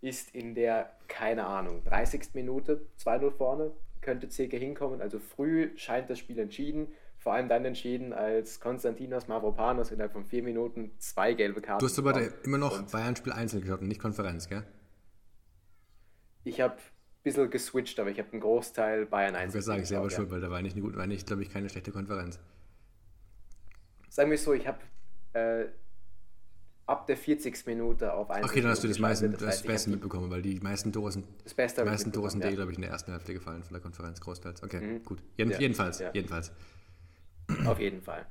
ist 0.00 0.34
in 0.34 0.54
der, 0.54 0.96
keine 1.08 1.46
Ahnung, 1.46 1.82
30. 1.84 2.34
Minute 2.34 2.86
2-0 2.98 3.30
vorne, 3.30 3.72
könnte 4.00 4.30
circa 4.30 4.56
hinkommen. 4.56 5.00
Also 5.00 5.18
früh 5.18 5.70
scheint 5.76 6.10
das 6.10 6.18
Spiel 6.18 6.38
entschieden. 6.38 6.88
Vor 7.18 7.34
allem 7.34 7.48
dann 7.48 7.64
entschieden, 7.64 8.12
als 8.12 8.58
Konstantinos 8.58 9.28
Mavropanos 9.28 9.92
innerhalb 9.92 10.12
von 10.12 10.24
vier 10.24 10.42
Minuten 10.42 10.90
zwei 10.98 11.34
gelbe 11.34 11.60
Karten 11.60 11.78
Du 11.78 11.86
hast 11.86 11.96
aber 11.98 12.20
immer 12.44 12.58
noch 12.58 12.82
Bayern-Spiel 12.90 13.32
einzeln 13.32 13.62
geschaut 13.62 13.80
und 13.80 13.86
nicht 13.86 14.00
Konferenz, 14.00 14.48
gell? 14.48 14.64
Ich 16.42 16.60
habe 16.60 16.76
bisschen 17.22 17.50
geswitcht, 17.50 17.98
aber 18.00 18.10
ich 18.10 18.18
habe 18.18 18.30
einen 18.32 18.40
Großteil 18.40 19.06
Bayern 19.06 19.34
1. 19.34 19.52
Das 19.52 19.64
sage 19.64 19.82
ich 19.82 19.88
selber 19.88 20.10
schuld, 20.10 20.30
weil 20.30 20.40
da 20.40 20.50
war 20.50 20.60
nicht 20.62 20.74
eine 20.74 20.82
gute, 20.82 20.96
war 20.96 21.06
nicht, 21.06 21.26
glaube 21.26 21.42
ich, 21.42 21.50
keine 21.50 21.68
schlechte 21.68 21.92
Konferenz. 21.92 22.38
Sagen 24.08 24.30
wir 24.30 24.34
es 24.34 24.44
so, 24.44 24.52
ich 24.52 24.66
habe 24.66 24.78
äh, 25.32 25.66
ab 26.86 27.06
der 27.06 27.16
40. 27.16 27.66
Minute 27.66 28.12
auf 28.12 28.30
1. 28.30 28.44
Okay, 28.44 28.60
dann 28.60 28.70
hast 28.70 28.82
du 28.84 28.88
das, 28.88 28.98
meiste, 28.98 29.30
das 29.30 29.40
heißt, 29.42 29.60
ich 29.60 29.66
hab 29.68 29.72
Beste 29.74 29.90
mitbekommen, 29.90 30.30
weil 30.30 30.42
die 30.42 30.60
meisten 30.60 30.92
Tore 30.92 31.12
sind, 31.12 31.24
Das 31.44 31.54
Beste 31.54 31.80
die 31.80 31.86
ich 31.86 31.90
meisten 31.92 32.12
Tore 32.12 32.30
sind 32.30 32.44
ja. 32.44 32.50
glaube 32.50 32.72
ich, 32.72 32.76
in 32.78 32.82
der 32.82 32.90
ersten 32.90 33.12
Hälfte 33.12 33.32
gefallen 33.32 33.62
von 33.62 33.72
der 33.72 33.80
Konferenz 33.80 34.20
großteils. 34.20 34.62
Okay, 34.62 34.80
Mhm. 34.80 35.04
gut. 35.04 35.22
Jeden, 35.36 35.52
Ja, 35.52 35.58
Jedenfalls, 35.58 36.00
ja. 36.00 36.10
jedenfalls. 36.12 36.52
Auf 37.66 37.78
jeden 37.78 38.02
Fall. 38.02 38.26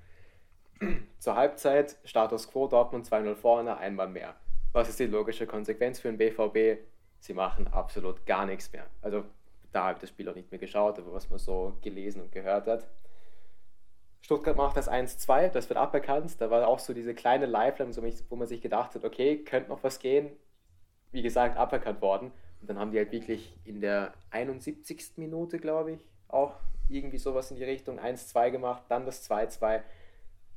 Zur 1.20 1.36
Halbzeit 1.36 1.98
Status 2.04 2.48
quo 2.50 2.68
Dortmund 2.68 3.08
2-0 3.08 3.36
vorne, 3.36 3.78
einmal 3.78 4.08
mehr. 4.10 4.36
Was 4.74 4.90
ist 4.90 5.00
die 5.00 5.06
logische 5.06 5.46
Konsequenz 5.48 6.00
für 6.00 6.12
den 6.12 6.18
BVB? 6.18 6.80
Sie 7.22 7.34
machen 7.36 7.68
absolut 7.68 8.26
gar 8.26 8.48
nichts 8.48 8.74
mehr. 8.74 8.88
Also 9.02 9.24
da 9.72 9.84
habe 9.84 9.94
ich 9.94 10.00
das 10.00 10.10
Spiel 10.10 10.28
auch 10.28 10.36
nicht 10.36 10.50
mehr 10.50 10.60
geschaut, 10.60 10.98
aber 10.98 11.14
was 11.14 11.30
man 11.30 11.38
so 11.38 11.78
gelesen 11.82 12.22
und 12.24 12.32
gehört 12.32 12.66
hat. 12.66 12.88
Stuttgart 14.22 14.58
macht 14.58 14.76
das 14.76 14.90
1-2, 14.90 15.50
das 15.50 15.70
wird 15.70 15.78
aberkannt. 15.78 16.42
Da 16.42 16.50
war 16.50 16.68
auch 16.68 16.80
so 16.80 16.94
diese 16.94 17.14
kleine 17.14 17.46
Lifeline, 17.46 17.96
wo 18.30 18.36
man 18.36 18.48
sich 18.48 18.60
gedacht 18.60 18.96
hat, 18.96 19.06
okay, 19.06 19.38
könnte 19.44 19.70
noch 19.70 19.84
was 19.84 20.00
gehen. 20.00 20.32
Wie 21.12 21.22
gesagt, 21.22 21.58
aberkannt 21.58 22.02
worden. 22.02 22.32
Und 22.60 22.70
dann 22.70 22.80
haben 22.80 22.92
die 22.92 22.98
halt 22.98 23.12
wirklich 23.12 23.56
in 23.66 23.82
der 23.82 24.14
71. 24.32 25.14
Minute, 25.18 25.60
glaube 25.60 25.92
ich, 25.92 26.10
auch 26.28 26.56
irgendwie 26.90 27.20
sowas 27.20 27.52
in 27.52 27.58
die 27.58 27.64
Richtung 27.64 28.00
1-2 28.00 28.50
gemacht, 28.50 28.84
dann 28.90 29.06
das 29.06 29.30
2-2. 29.30 29.82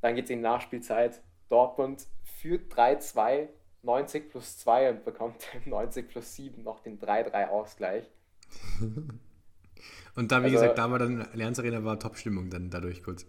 Dann 0.01 0.15
geht 0.15 0.25
es 0.25 0.31
in 0.31 0.41
Nachspielzeit. 0.41 1.21
Dortmund 1.49 2.07
führt 2.23 2.73
3-2, 2.73 3.49
90 3.85 4.29
plus 4.29 4.57
2 4.59 4.89
und 4.91 5.05
bekommt 5.05 5.47
im 5.65 5.69
90 5.71 6.09
plus 6.09 6.35
7 6.35 6.63
noch 6.63 6.79
den 6.81 6.99
3-3 6.99 7.47
Ausgleich. 7.49 8.09
Und 10.15 10.31
da, 10.31 10.39
wie 10.41 10.45
Also- 10.45 10.55
gesagt, 10.59 10.77
da 10.77 10.89
war 10.91 10.99
dann 10.99 11.21
Allianz 11.21 11.59
Arena 11.59 11.83
war 11.83 11.99
Top-Stimmung 11.99 12.49
dann 12.49 12.69
dadurch 12.69 13.03
kurz. 13.03 13.25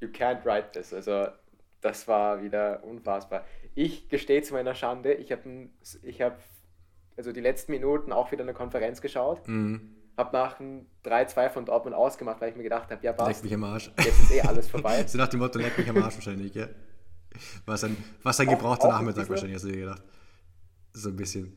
You 0.00 0.08
can't 0.08 0.44
write 0.44 0.72
this. 0.72 0.92
Also, 0.92 1.28
das 1.80 2.06
war 2.08 2.42
wieder 2.42 2.82
unfassbar. 2.84 3.44
Ich 3.74 4.08
gestehe 4.08 4.42
zu 4.42 4.54
meiner 4.54 4.74
Schande, 4.74 5.14
ich 5.14 5.32
habe 5.32 5.68
ich 6.02 6.20
hab, 6.22 6.38
also 7.16 7.32
die 7.32 7.40
letzten 7.40 7.72
Minuten 7.72 8.12
auch 8.12 8.30
wieder 8.32 8.42
eine 8.42 8.54
Konferenz 8.54 9.00
geschaut, 9.00 9.46
Mhm. 9.48 9.96
habe 10.16 10.32
nach 10.36 10.58
dem 10.58 10.86
3-2 11.04 11.48
von 11.50 11.64
Dortmund 11.64 11.96
ausgemacht, 11.96 12.40
weil 12.40 12.50
ich 12.50 12.56
mir 12.56 12.62
gedacht 12.64 12.90
habe, 12.90 13.02
ja 13.04 13.10
Leck 13.12 13.18
passt, 13.18 13.44
mich 13.44 13.54
am 13.54 13.64
Arsch. 13.64 13.90
jetzt 13.98 14.20
ist 14.20 14.30
eh 14.32 14.40
alles 14.42 14.68
vorbei. 14.68 15.02
so 15.06 15.18
nach 15.18 15.28
dem 15.28 15.40
Motto, 15.40 15.58
leck 15.58 15.76
mich 15.78 15.88
am 15.88 15.96
Arsch 16.02 16.16
wahrscheinlich, 16.16 16.54
ja. 16.54 16.68
Was 17.66 17.84
ein, 17.84 17.96
was 18.22 18.38
ein 18.40 18.48
Auch- 18.48 18.52
gebrauchter 18.52 18.88
auch 18.88 18.92
Nachmittag 18.92 19.28
bisschen- 19.28 19.30
wahrscheinlich, 19.30 19.54
hast 19.56 19.64
du 19.64 19.68
dir 19.72 19.80
gedacht. 19.80 20.02
So 20.94 21.08
ein 21.08 21.16
bisschen. 21.16 21.56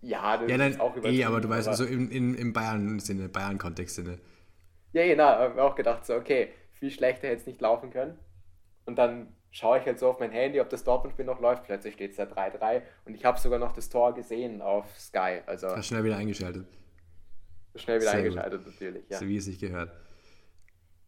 Ja, 0.00 0.36
das 0.36 0.50
Ja, 0.50 0.56
ist 0.66 0.78
dann, 0.78 0.80
auch 0.80 0.96
eh, 1.04 1.24
aber 1.24 1.40
du 1.40 1.48
weißt, 1.48 1.68
aber- 1.68 1.76
so 1.76 1.84
im, 1.84 2.10
im, 2.10 2.34
im 2.34 2.52
Bayern-Sinne, 2.52 3.28
Bayern-Kontext-Sinne. 3.28 4.18
Ja, 4.92 5.06
genau, 5.06 5.24
habe 5.24 5.62
auch 5.62 5.74
gedacht, 5.74 6.04
so, 6.04 6.14
okay, 6.14 6.48
viel 6.72 6.90
schlechter 6.90 7.28
hätte 7.28 7.40
es 7.40 7.46
nicht 7.46 7.60
laufen 7.60 7.90
können. 7.90 8.18
Und 8.84 8.96
dann 8.98 9.32
schaue 9.52 9.78
ich 9.78 9.86
halt 9.86 9.98
so 10.00 10.08
auf 10.08 10.18
mein 10.18 10.32
Handy, 10.32 10.60
ob 10.60 10.68
das 10.70 10.82
Dortmund-Spiel 10.84 11.24
noch 11.24 11.40
läuft. 11.40 11.64
Plötzlich 11.64 11.94
steht 11.94 12.10
es 12.10 12.16
da 12.16 12.24
3-3 12.24 12.82
und 13.04 13.14
ich 13.14 13.24
habe 13.24 13.38
sogar 13.38 13.58
noch 13.58 13.72
das 13.72 13.88
Tor 13.88 14.12
gesehen 14.14 14.60
auf 14.60 14.86
Sky. 14.98 15.40
Also 15.46 15.68
Hast 15.68 15.86
schnell 15.86 16.02
wieder 16.04 16.16
eingeschaltet. 16.16 16.66
schnell 17.76 18.00
wieder 18.00 18.10
Sehr 18.10 18.22
gut. 18.28 18.38
eingeschaltet 18.38 18.66
natürlich. 18.66 19.04
Ja. 19.08 19.18
So 19.18 19.26
wie 19.28 19.36
es 19.36 19.44
sich 19.44 19.58
gehört. 19.60 19.92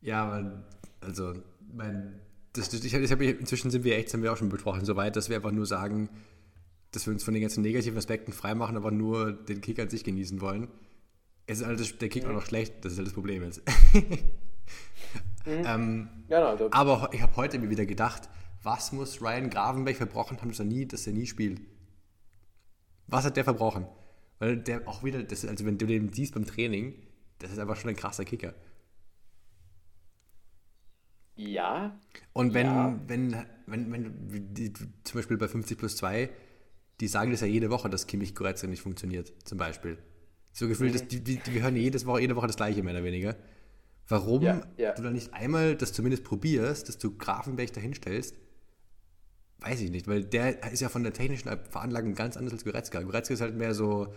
Ja, 0.00 0.24
aber, 0.24 0.62
also, 1.00 1.34
mein, 1.72 2.20
das, 2.54 2.68
das, 2.70 2.84
ich, 2.84 2.94
hab, 2.94 3.20
inzwischen 3.20 3.70
sind 3.70 3.84
wir 3.84 3.96
echt, 3.96 4.12
haben 4.14 4.22
wir 4.22 4.32
auch 4.32 4.36
schon 4.36 4.48
besprochen, 4.48 4.84
so 4.84 4.96
weit, 4.96 5.16
dass 5.16 5.28
wir 5.28 5.36
einfach 5.36 5.52
nur 5.52 5.66
sagen, 5.66 6.08
dass 6.92 7.06
wir 7.06 7.12
uns 7.12 7.24
von 7.24 7.34
den 7.34 7.42
ganzen 7.42 7.62
negativen 7.62 7.98
Aspekten 7.98 8.32
freimachen, 8.32 8.76
aber 8.76 8.90
nur 8.90 9.32
den 9.32 9.60
Kick 9.60 9.80
an 9.80 9.90
sich 9.90 10.04
genießen 10.04 10.40
wollen. 10.40 10.68
Es 11.46 11.60
ist 11.60 11.66
halt 11.66 11.80
das, 11.80 11.98
der 11.98 12.08
Kick 12.08 12.24
auch 12.24 12.32
noch 12.32 12.46
schlecht, 12.46 12.84
das 12.84 12.92
ist 12.92 12.98
halt 12.98 13.08
das 13.08 13.14
Problem 13.14 13.42
jetzt. 13.42 13.60
ähm, 15.46 16.08
Ja, 16.28 16.48
also, 16.48 16.68
aber 16.70 17.10
ich 17.12 17.20
habe 17.20 17.36
heute 17.36 17.58
mir 17.58 17.70
wieder 17.70 17.86
gedacht, 17.86 18.28
was 18.62 18.92
muss 18.92 19.20
Ryan 19.20 19.50
Gravenberg 19.50 19.96
verbrochen 19.96 20.40
haben, 20.40 20.48
dass 20.48 20.60
er 20.60 20.64
nie, 20.64 20.86
dass 20.86 21.06
er 21.06 21.12
nie 21.12 21.26
spielt? 21.26 21.60
Was 23.08 23.24
hat 23.24 23.36
der 23.36 23.44
verbrochen? 23.44 23.86
Weil 24.38 24.56
der 24.56 24.86
auch 24.88 25.02
wieder, 25.02 25.22
das, 25.22 25.44
also 25.44 25.66
wenn 25.66 25.76
du 25.76 25.86
den 25.86 26.12
siehst 26.12 26.34
beim 26.34 26.46
Training, 26.46 26.94
das 27.40 27.50
ist 27.50 27.58
einfach 27.58 27.76
schon 27.76 27.90
ein 27.90 27.96
krasser 27.96 28.24
Kicker. 28.24 28.54
Ja, 31.36 31.98
Und 32.32 32.54
wenn, 32.54 32.66
Ja. 32.66 33.00
wenn, 33.06 33.32
wenn, 33.66 33.92
wenn 33.92 34.54
die, 34.54 34.72
zum 34.72 35.18
Beispiel 35.18 35.36
bei 35.36 35.48
50 35.48 35.78
plus 35.78 35.96
2, 35.96 36.30
die 37.00 37.08
sagen 37.08 37.30
das 37.32 37.40
ja 37.40 37.46
jede 37.46 37.70
Woche, 37.70 37.88
dass 37.90 38.06
Kimmich 38.06 38.34
Goretzka 38.34 38.66
nicht 38.68 38.82
funktioniert, 38.82 39.32
zum 39.44 39.58
Beispiel. 39.58 39.98
So 40.52 40.68
gefühlt, 40.68 40.92
Mhm. 40.94 40.98
dass 40.98 41.08
die, 41.08 41.20
die, 41.24 41.40
wir 41.46 41.62
hören 41.62 41.76
jedes 41.76 42.06
Woche, 42.06 42.20
jede 42.20 42.36
Woche 42.36 42.46
das 42.46 42.56
gleiche, 42.56 42.82
mehr 42.82 42.94
oder 42.94 43.02
weniger. 43.04 43.36
Warum 44.06 44.42
Ja, 44.42 44.60
ja. 44.76 44.92
du 44.94 45.02
dann 45.02 45.14
nicht 45.14 45.32
einmal 45.34 45.74
das 45.76 45.92
zumindest 45.92 46.24
probierst, 46.24 46.88
dass 46.88 46.98
du 46.98 47.16
Grafenberg 47.16 47.72
dahinstellst, 47.72 48.36
weiß 49.60 49.80
ich 49.80 49.90
nicht, 49.90 50.06
weil 50.06 50.24
der 50.24 50.70
ist 50.72 50.80
ja 50.80 50.88
von 50.88 51.02
der 51.02 51.12
technischen 51.14 51.48
Veranlagung 51.70 52.14
ganz 52.14 52.36
anders 52.36 52.52
als 52.52 52.64
Goretzka. 52.64 53.00
Goretzka 53.02 53.34
ist 53.34 53.40
halt 53.40 53.56
mehr 53.56 53.74
so 53.74 54.12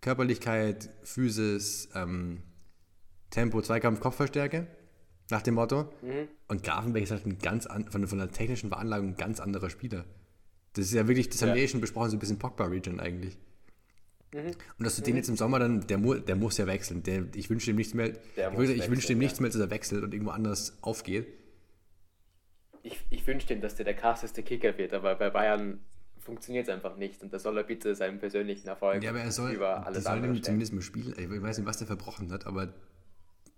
Körperlichkeit, 0.00 0.90
Physis, 1.04 1.88
ähm, 1.94 2.42
Tempo, 3.30 3.62
Zweikampf, 3.62 4.00
Kopfverstärke. 4.00 4.66
Nach 5.30 5.42
dem 5.42 5.54
Motto. 5.54 5.92
Und 6.48 6.62
Grafenberg 6.64 7.04
ist 7.04 7.10
halt 7.10 7.26
ein 7.26 7.38
ganz 7.38 7.66
an, 7.66 7.90
von, 7.90 8.06
von 8.06 8.18
der 8.18 8.30
technischen 8.30 8.68
Veranlagung 8.70 9.08
ein 9.08 9.16
ganz 9.16 9.40
anderer 9.40 9.70
Spieler. 9.70 10.04
Das 10.74 10.84
ist 10.86 10.92
ja 10.94 11.06
wirklich, 11.08 11.28
das 11.28 11.42
haben 11.42 11.50
Ja. 11.50 11.54
wir 11.56 11.62
eh 11.62 11.68
schon 11.68 11.80
besprochen, 11.80 12.10
so 12.10 12.16
ein 12.16 12.20
bisschen 12.20 12.38
Pogba-Region 12.38 13.00
eigentlich. 13.00 13.36
Und 14.32 14.54
dass 14.78 14.94
du 14.94 15.02
den 15.02 15.16
jetzt 15.16 15.28
im 15.28 15.36
Sommer 15.36 15.58
dann, 15.58 15.84
der, 15.88 15.98
der 15.98 16.36
muss 16.36 16.56
ja 16.56 16.66
wechseln. 16.68 17.02
Der, 17.02 17.24
ich 17.34 17.50
wünsche 17.50 17.66
dem 17.66 17.76
nichts 17.76 17.94
mehr, 17.94 18.10
Der 18.36 18.52
ich, 18.52 18.88
wünsche 18.88 19.08
dem 19.08 19.20
ja. 19.20 19.24
nichts 19.26 19.40
mehr, 19.40 19.50
dass 19.50 19.60
er 19.60 19.70
wechselt 19.70 20.04
und 20.04 20.14
irgendwo 20.14 20.30
anders 20.30 20.78
aufgeht. 20.82 21.26
Ich, 22.82 23.04
ich 23.10 23.26
wünsche 23.26 23.52
ihm, 23.52 23.60
dass 23.60 23.74
der 23.74 23.84
der 23.84 23.94
krasseste 23.94 24.42
Kicker 24.44 24.78
wird, 24.78 24.94
aber 24.94 25.16
bei 25.16 25.30
Bayern 25.30 25.80
funktioniert 26.18 26.68
es 26.68 26.72
einfach 26.72 26.96
nicht 26.96 27.22
und 27.22 27.32
da 27.32 27.38
soll 27.40 27.56
er 27.58 27.64
bitte 27.64 27.94
seinen 27.96 28.18
persönlichen 28.20 28.68
Erfolg 28.68 29.02
Ja, 29.02 29.10
aber 29.10 29.20
er 29.20 29.32
soll, 29.32 29.50
über 29.52 29.84
alles 29.84 30.06
andere 30.06 30.26
ihm 30.32 30.36
stellen. 30.36 30.44
zumindest 30.44 30.72
mal 30.74 30.82
spielen. 30.82 31.14
Ich 31.18 31.42
weiß 31.42 31.58
nicht, 31.58 31.66
was 31.66 31.78
der 31.78 31.86
verbrochen 31.88 32.30
hat, 32.30 32.46
aber 32.46 32.72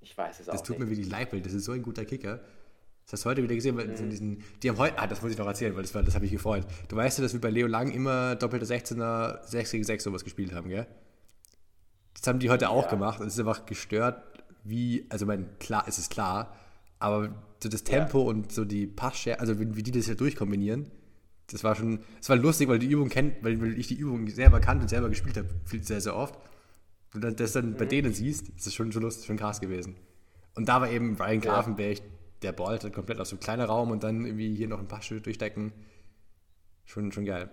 Ich 0.02 0.16
weiß 0.16 0.40
es 0.40 0.48
auch 0.48 0.52
das 0.52 0.62
tut 0.62 0.78
nicht. 0.78 0.86
mir 0.86 0.90
wirklich 0.90 1.08
leid, 1.10 1.32
weil 1.32 1.40
das 1.40 1.52
ist 1.52 1.64
so 1.64 1.72
ein 1.72 1.82
guter 1.82 2.04
Kicker. 2.04 2.40
Das 3.04 3.14
hast 3.14 3.24
du 3.24 3.30
heute 3.30 3.42
wieder 3.42 3.54
gesehen, 3.54 3.76
weil 3.76 3.96
so 3.96 4.04
diesen, 4.06 4.42
die 4.62 4.68
haben 4.70 4.78
heute, 4.78 4.98
ah, 4.98 5.06
das 5.06 5.22
muss 5.22 5.32
ich 5.32 5.38
noch 5.38 5.46
erzählen, 5.46 5.74
weil 5.74 5.82
das, 5.82 5.94
war- 5.94 6.02
das 6.02 6.14
habe 6.14 6.24
ich 6.24 6.30
gefreut. 6.32 6.66
Du 6.88 6.96
weißt 6.96 7.18
ja, 7.18 7.22
dass 7.22 7.32
wir 7.32 7.40
bei 7.40 7.50
Leo 7.50 7.66
Lang 7.66 7.90
immer 7.90 8.36
doppelte 8.36 8.64
16er, 8.66 9.40
6 9.46 9.70
gegen 9.72 9.84
6 9.84 10.04
sowas 10.04 10.22
gespielt 10.24 10.52
haben, 10.52 10.68
gell? 10.68 10.86
Das 12.14 12.26
haben 12.26 12.38
die 12.38 12.50
heute 12.50 12.68
auch 12.68 12.84
Ja. 12.84 12.90
gemacht 12.90 13.20
und 13.20 13.26
es 13.26 13.34
ist 13.34 13.40
einfach 13.40 13.66
gestört, 13.66 14.22
wie, 14.64 15.06
also 15.08 15.26
mein, 15.26 15.58
klar, 15.58 15.84
es 15.88 15.98
ist 15.98 16.10
klar, 16.12 16.54
aber 17.00 17.34
so 17.60 17.68
das 17.68 17.82
Tempo 17.82 18.22
und 18.22 18.52
so 18.52 18.64
die 18.64 18.86
Passschere, 18.86 19.40
also 19.40 19.58
wie, 19.58 19.74
wie 19.76 19.82
die 19.82 19.90
das 19.90 20.06
ja 20.06 20.14
durchkombinieren, 20.14 20.90
das 21.50 21.64
war 21.64 21.74
schon, 21.74 22.00
das 22.18 22.28
war 22.28 22.36
lustig, 22.36 22.68
weil 22.68 22.78
die 22.78 22.86
Übung 22.86 23.08
kennt, 23.08 23.42
weil, 23.42 23.60
weil 23.60 23.78
ich 23.78 23.88
die 23.88 23.96
Übung 23.96 24.28
selber 24.28 24.60
kannte 24.60 24.82
und 24.82 24.88
selber 24.88 25.08
gespielt 25.08 25.36
habe, 25.36 25.48
viel 25.64 25.82
sehr, 25.82 26.00
sehr 26.00 26.14
oft. 26.14 26.38
Und 27.14 27.22
dann, 27.22 27.36
das 27.36 27.52
dann 27.52 27.76
bei 27.76 27.84
denen 27.84 28.12
siehst, 28.12 28.48
das 28.56 28.66
ist 28.66 28.74
schon, 28.74 28.92
schon 28.92 29.02
lustig, 29.02 29.26
schon 29.26 29.36
krass 29.36 29.60
gewesen. 29.60 29.96
Und 30.54 30.68
da 30.68 30.80
war 30.80 30.90
eben 30.90 31.16
Ryan 31.16 31.40
Grafenberg, 31.40 31.98
der 32.42 32.52
ballte 32.52 32.90
komplett 32.90 33.20
aus 33.20 33.30
so 33.30 33.36
einem 33.36 33.40
kleinen 33.40 33.62
Raum 33.62 33.90
und 33.90 34.02
dann 34.02 34.24
irgendwie 34.24 34.54
hier 34.54 34.68
noch 34.68 34.78
ein 34.78 34.88
paar 34.88 35.02
Schritte 35.02 35.22
durchstecken. 35.22 35.72
Schon, 36.84 37.12
schon 37.12 37.24
geil. 37.24 37.50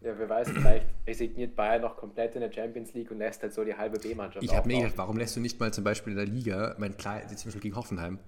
Ja, 0.00 0.16
wer 0.16 0.28
weiß, 0.28 0.50
vielleicht 0.50 0.86
resigniert 1.06 1.56
Bayern 1.56 1.82
noch 1.82 1.96
komplett 1.96 2.34
in 2.36 2.40
der 2.40 2.52
Champions 2.52 2.94
League 2.94 3.10
und 3.10 3.18
lässt 3.18 3.42
halt 3.42 3.52
so 3.52 3.64
die 3.64 3.74
halbe 3.74 3.98
B-Mannschaft 3.98 4.44
Ich 4.44 4.54
habe 4.54 4.68
mir 4.68 4.78
gedacht, 4.78 4.96
warum 4.96 5.16
lässt 5.16 5.34
du 5.34 5.40
nicht 5.40 5.58
mal 5.58 5.72
zum 5.72 5.82
Beispiel 5.82 6.12
in 6.12 6.18
der 6.18 6.26
Liga, 6.26 6.76
mein 6.78 6.96
klar, 6.96 7.20
jetzt 7.20 7.36
zum 7.38 7.48
Beispiel 7.48 7.62
gegen 7.62 7.76
Hoffenheim, 7.76 8.20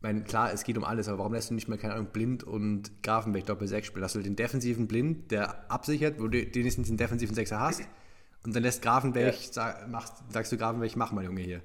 mein, 0.00 0.24
klar, 0.24 0.52
es 0.52 0.64
geht 0.64 0.76
um 0.76 0.84
alles, 0.84 1.08
aber 1.08 1.18
warum 1.18 1.32
lässt 1.32 1.50
du 1.50 1.54
nicht 1.54 1.68
mal, 1.68 1.78
keine 1.78 1.94
Ahnung, 1.94 2.08
Blind 2.12 2.42
und 2.42 3.02
Grafenberg 3.02 3.46
Doppel 3.46 3.68
6 3.68 3.86
spielen? 3.86 4.04
Hast 4.04 4.14
du 4.14 4.20
den 4.20 4.36
defensiven 4.36 4.86
Blind, 4.88 5.30
der 5.30 5.70
absichert, 5.70 6.20
wo 6.20 6.26
du 6.28 6.38
wenigstens 6.54 6.88
einen 6.88 6.98
defensiven 6.98 7.34
Sechser 7.34 7.60
hast, 7.60 7.82
und 8.44 8.54
dann 8.54 8.62
lässt 8.62 8.82
Grafenberg, 8.82 9.34
Ja. 9.34 9.52
sag, 9.52 9.88
machst, 9.88 10.14
sagst 10.30 10.52
du 10.52 10.56
Grafenberg, 10.56 10.94
mach 10.96 11.12
mal, 11.12 11.24
Junge, 11.24 11.42
hier. 11.42 11.62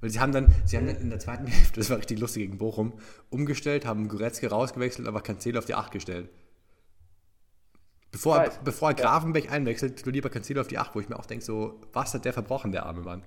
Weil 0.00 0.10
sie 0.10 0.20
haben 0.20 0.32
dann, 0.32 0.54
sie 0.64 0.76
haben 0.76 0.86
dann 0.86 0.96
in 0.96 1.10
der 1.10 1.18
zweiten 1.18 1.46
Hälfte, 1.48 1.80
das 1.80 1.90
war 1.90 1.98
richtig 1.98 2.18
lustig 2.18 2.42
gegen 2.42 2.58
Bochum, 2.58 2.94
umgestellt, 3.30 3.86
haben 3.86 4.08
Goretzke 4.08 4.48
rausgewechselt, 4.50 5.08
aber 5.08 5.20
Cancelo 5.20 5.58
auf 5.58 5.64
die 5.64 5.74
8 5.74 5.90
gestellt. 5.92 6.28
Bevor, 8.12 8.38
er, 8.38 8.50
bevor 8.64 8.90
er 8.92 8.96
Ja. 8.96 9.02
Grafenberg 9.04 9.50
einwechselt, 9.50 10.06
du 10.06 10.10
lieber 10.10 10.30
Cancelo 10.30 10.60
auf 10.60 10.68
die 10.68 10.78
8, 10.78 10.94
wo 10.94 11.00
ich 11.00 11.08
mir 11.08 11.18
auch 11.18 11.26
denke, 11.26 11.44
so, 11.44 11.80
was 11.92 12.14
hat 12.14 12.24
der 12.24 12.32
verbrochen, 12.32 12.72
der 12.72 12.86
arme 12.86 13.02
Mann? 13.02 13.22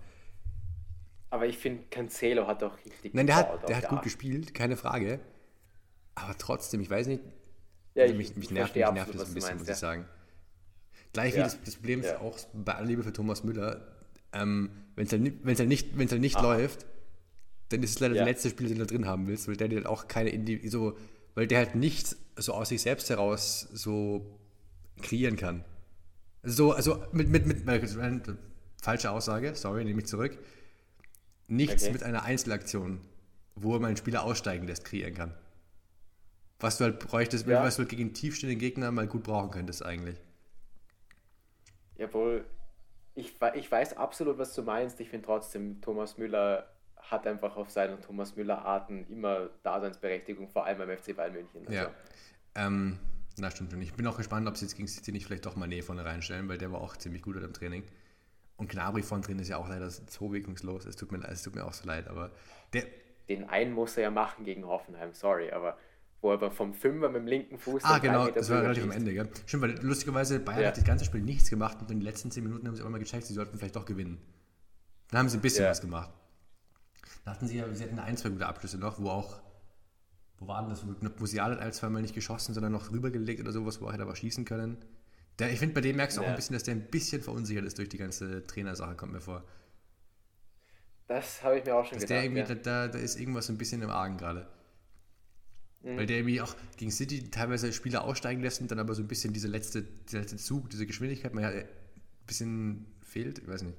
Aber 1.32 1.46
ich 1.46 1.58
finde, 1.60 1.84
Cancelo 1.92 2.48
hat 2.48 2.62
doch 2.64 2.76
richtig 2.86 3.14
Nein, 3.14 3.28
der 3.28 3.36
hat, 3.36 3.70
der 3.70 3.78
hat 3.78 3.90
gut 3.90 4.00
Acht. 4.00 4.04
gespielt, 4.04 4.54
keine 4.56 4.78
Frage. 4.78 5.20
Aber 6.16 6.36
trotzdem, 6.38 6.82
ich 6.82 6.90
weiß 6.90 7.06
nicht, 7.08 7.22
Ja, 7.94 8.04
also 8.04 8.14
ich, 8.14 8.18
mich, 8.18 8.36
mich 8.36 8.46
ich 8.46 8.52
nervt, 8.52 8.76
mich 8.76 8.84
nervt 8.84 9.00
absolut, 9.00 9.22
das 9.22 9.30
ein 9.30 9.34
bisschen, 9.36 9.50
meinst, 9.50 9.60
muss 9.62 9.68
ja. 9.68 9.74
ich 9.74 9.80
sagen. 9.80 10.06
Gleich 11.14 11.34
wie 11.34 11.38
Ja. 11.38 11.44
das, 11.46 11.58
das 11.64 11.76
Problem 11.76 12.02
ist 12.02 12.08
Ja. 12.08 12.20
auch 12.20 12.38
bei 12.54 12.76
aller 12.76 12.88
Liebe 12.88 13.04
für 13.04 13.14
Thomas 13.14 13.44
Müller, 13.44 13.82
ähm, 14.34 14.70
wenn 14.96 15.06
es 15.08 15.12
halt, 15.12 15.22
nicht- 15.24 15.38
wenn's 15.44 15.60
halt 15.60 15.70
nicht, 15.70 15.98
wenn's 15.98 16.12
halt 16.12 16.22
nicht 16.22 16.40
läuft, 16.42 16.86
dann 17.70 17.82
ist 17.84 17.92
es 17.92 18.00
leider 18.00 18.16
Ja. 18.16 18.24
der 18.26 18.34
letzte 18.34 18.50
Spieler, 18.50 18.70
den 18.70 18.80
du 18.80 18.86
drin 18.86 19.06
haben 19.06 19.28
willst, 19.28 19.48
weil 19.48 19.56
der 19.56 19.68
dir 19.68 19.76
halt 19.78 19.88
auch 19.88 20.08
keine 20.08 20.30
Indi 20.30 20.68
so, 20.70 20.98
weil 21.36 21.48
der 21.48 21.60
halt 21.60 21.76
nichts 21.76 22.16
so 22.36 22.54
aus 22.54 22.70
sich 22.70 22.82
selbst 22.82 23.10
heraus 23.10 23.68
so 23.74 24.40
kreieren 25.02 25.36
kann. 25.36 25.64
So, 26.44 26.72
also 26.74 27.04
mit, 27.12 27.30
mit, 27.30 27.46
mit, 27.46 27.68
äh, 27.68 28.20
falsche 28.82 29.12
Aussage, 29.12 29.56
sorry, 29.56 29.84
nehme 29.84 30.00
ich 30.02 30.08
zurück. 30.08 30.38
Nichts 31.48 31.84
Okay. 31.84 31.94
mit 31.94 32.04
einer 32.04 32.24
Einzelaktion, 32.24 33.02
wo 33.56 33.74
man 33.74 33.86
einen 33.86 33.98
Spieler 33.98 34.24
aussteigen 34.24 34.68
lässt, 34.68 34.86
kreieren 34.86 35.16
kann. 35.16 35.34
Was 36.60 36.78
du 36.78 36.84
halt 36.86 37.00
bräuchtest, 37.00 37.48
Ja. 37.48 37.64
was 37.64 37.76
du 37.76 37.80
halt 37.82 37.90
gegen 37.90 38.14
tiefstehende 38.14 38.56
Gegner 38.58 38.92
mal 38.92 39.08
gut 39.08 39.24
brauchen 39.24 39.52
könntest 39.52 39.84
eigentlich. 39.84 40.18
Jawohl, 42.00 42.46
ich, 43.14 43.36
ich 43.56 43.72
weiß 43.72 43.98
absolut, 43.98 44.38
was 44.38 44.56
du 44.56 44.64
meinst. 44.64 45.00
Ich 45.00 45.10
finde 45.10 45.26
trotzdem, 45.26 45.82
Thomas 45.82 46.18
Müller 46.18 46.68
hat 46.98 47.28
einfach 47.28 47.58
auf 47.58 47.70
seinen 47.70 48.02
Thomas 48.02 48.36
Müller-Arten 48.36 49.06
immer 49.10 49.50
Daseinsberechtigung, 49.64 50.48
vor 50.48 50.66
allem 50.66 50.78
beim 50.78 50.98
FC 50.98 51.16
Bayern 51.16 51.34
München. 51.34 51.68
Also, 51.68 51.74
Ja. 51.74 51.92
Ähm, 52.56 52.98
na 53.38 53.52
stimmt 53.52 53.72
schon. 53.72 53.82
Ich 53.82 53.94
bin 53.94 54.08
auch 54.08 54.18
gespannt, 54.18 54.48
ob 54.48 54.58
sie 54.58 54.66
jetzt 54.66 54.76
gegen 54.76 54.88
City 54.88 55.12
nicht 55.12 55.26
vielleicht 55.26 55.46
doch 55.46 55.56
mal 55.56 55.68
Nähe 55.68 55.84
vorne 55.84 56.06
reinstellen, 56.06 56.48
weil 56.50 56.58
der 56.58 56.72
war 56.72 56.82
auch 56.82 56.96
ziemlich 56.98 57.22
gut 57.22 57.36
im 57.36 57.54
Training. 57.54 57.84
Und 58.58 58.70
Gnabry 58.70 59.02
vorne 59.02 59.24
drin 59.24 59.40
ist 59.40 59.50
ja 59.50 59.58
auch 59.58 59.70
leider 59.70 59.90
so 59.90 60.34
wirkungslos. 60.34 60.86
Es 60.86 60.96
tut 60.96 61.12
mir, 61.12 61.24
es 61.28 61.44
tut 61.44 61.56
mir 61.56 61.66
auch 61.66 61.74
so 61.74 61.88
leid, 61.88 62.08
aber 62.08 62.32
der, 62.74 62.84
Den 63.30 63.48
einen 63.50 63.74
muss 63.74 63.98
er 63.98 64.04
ja 64.04 64.12
machen 64.12 64.44
gegen 64.46 64.66
Hoffenheim, 64.66 65.14
sorry, 65.14 65.52
aber 65.52 65.78
wo 66.22 66.30
er 66.30 66.34
aber 66.34 66.52
vom 66.52 66.74
Fünfer 66.74 67.08
mit 67.10 67.22
dem 67.22 67.28
linken 67.28 67.58
Fuß 67.58 67.84
Ah, 67.86 68.00
genau, 68.00 68.30
das 68.30 68.50
war 68.50 68.62
relativ 68.62 68.84
am. 68.84 68.92
Ende, 68.92 69.14
gell? 69.14 69.30
Stimmt, 69.46 69.64
weil 69.64 69.80
lustigerweise 69.82 70.40
Bayern 70.40 70.62
Ja. 70.62 70.68
hat 70.68 70.78
das 70.78 70.84
ganze 70.84 71.06
Spiel 71.06 71.22
nichts 71.22 71.50
gemacht 71.50 71.78
und 71.82 71.90
in 71.92 72.00
den 72.00 72.04
letzten 72.04 72.30
10 72.32 72.44
Minuten 72.44 72.68
haben 72.68 72.76
sie 72.76 72.84
auch 72.84 72.90
mal 72.90 73.00
gecheckt, 73.00 73.26
sie 73.26 73.34
sollten 73.34 73.58
vielleicht 73.58 73.76
doch 73.76 73.86
gewinnen. 73.86 74.20
Dann 75.10 75.20
haben 75.20 75.30
sie 75.30 75.38
ein 75.38 75.42
bisschen 75.42 75.64
Ja. 75.66 75.72
was 75.72 75.82
gemacht. 75.82 76.10
Da 77.26 77.32
hatten 77.32 77.48
sie 77.48 77.58
ja, 77.58 77.74
sie 77.74 77.84
hatten 77.84 78.00
ein, 78.00 78.18
zwei 78.18 78.30
gute 78.30 78.46
Abschlüsse 78.48 78.78
noch, 78.78 79.00
wo 79.00 79.10
auch, 79.10 79.40
wo 80.40 80.48
waren 80.48 80.70
das? 80.70 80.86
Wo 80.86 80.94
Musial 81.20 81.52
hat 81.52 81.60
ein, 81.60 81.74
zwei 81.74 81.90
Mal 81.90 82.02
nicht 82.02 82.16
geschossen, 82.16 82.54
sondern 82.54 82.72
noch 82.72 82.92
rübergelegt 82.92 83.42
oder 83.42 83.52
sowas, 83.52 83.82
wo 83.82 83.88
er 83.88 83.94
hätte 83.94 84.04
aber 84.04 84.16
schießen 84.16 84.46
können. 84.46 84.78
Der, 85.40 85.52
ich 85.52 85.60
finde, 85.60 85.74
bei 85.76 85.82
dem 85.82 85.96
merkst 85.96 86.18
du 86.18 86.22
auch 86.22 86.26
Ja. 86.26 86.32
ein 86.32 86.36
bisschen, 86.36 86.54
dass 86.54 86.64
der 86.64 86.76
ein 86.76 86.90
bisschen 86.90 87.22
verunsichert 87.22 87.66
ist 87.66 87.78
durch 87.78 87.90
die 87.90 87.98
ganze 87.98 88.46
Trainersache, 88.46 88.96
kommt 88.96 89.14
mir 89.14 89.22
vor. 89.22 89.44
Das 91.08 91.42
habe 91.44 91.58
ich 91.60 91.66
mir 91.66 91.76
auch 91.76 91.86
schon 91.86 91.98
Dass 91.98 92.08
der 92.08 92.22
gedacht. 92.22 92.38
irgendwie, 92.38 92.54
ja. 92.54 92.60
da, 92.62 92.88
da, 92.88 92.94
da 92.94 93.00
ist 93.00 93.20
irgendwas 93.20 93.48
so 93.48 93.54
ein 93.54 93.58
bisschen 93.58 93.82
im 93.82 93.90
Argen 93.90 94.18
gerade. 94.18 94.48
Mhm. 95.82 95.98
Weil 95.98 96.06
der 96.06 96.18
irgendwie 96.18 96.42
auch 96.42 96.56
gegen 96.78 96.92
City 96.92 97.30
teilweise 97.32 97.72
Spieler 97.72 98.04
aussteigen 98.04 98.42
lässt 98.42 98.60
und 98.62 98.70
dann 98.70 98.80
aber 98.80 98.94
so 98.96 99.02
ein 99.02 99.08
bisschen 99.08 99.32
diese 99.34 99.48
letzte, 99.48 99.84
dieser 99.84 100.20
letzte 100.20 100.38
Zug, 100.38 100.70
diese 100.70 100.86
Geschwindigkeit, 100.86 101.34
man 101.34 101.44
ja 101.44 101.50
ein 101.52 101.66
bisschen 102.28 102.86
fehlt, 103.02 103.40
ich 103.40 103.48
weiß 103.48 103.64
nicht. 103.64 103.78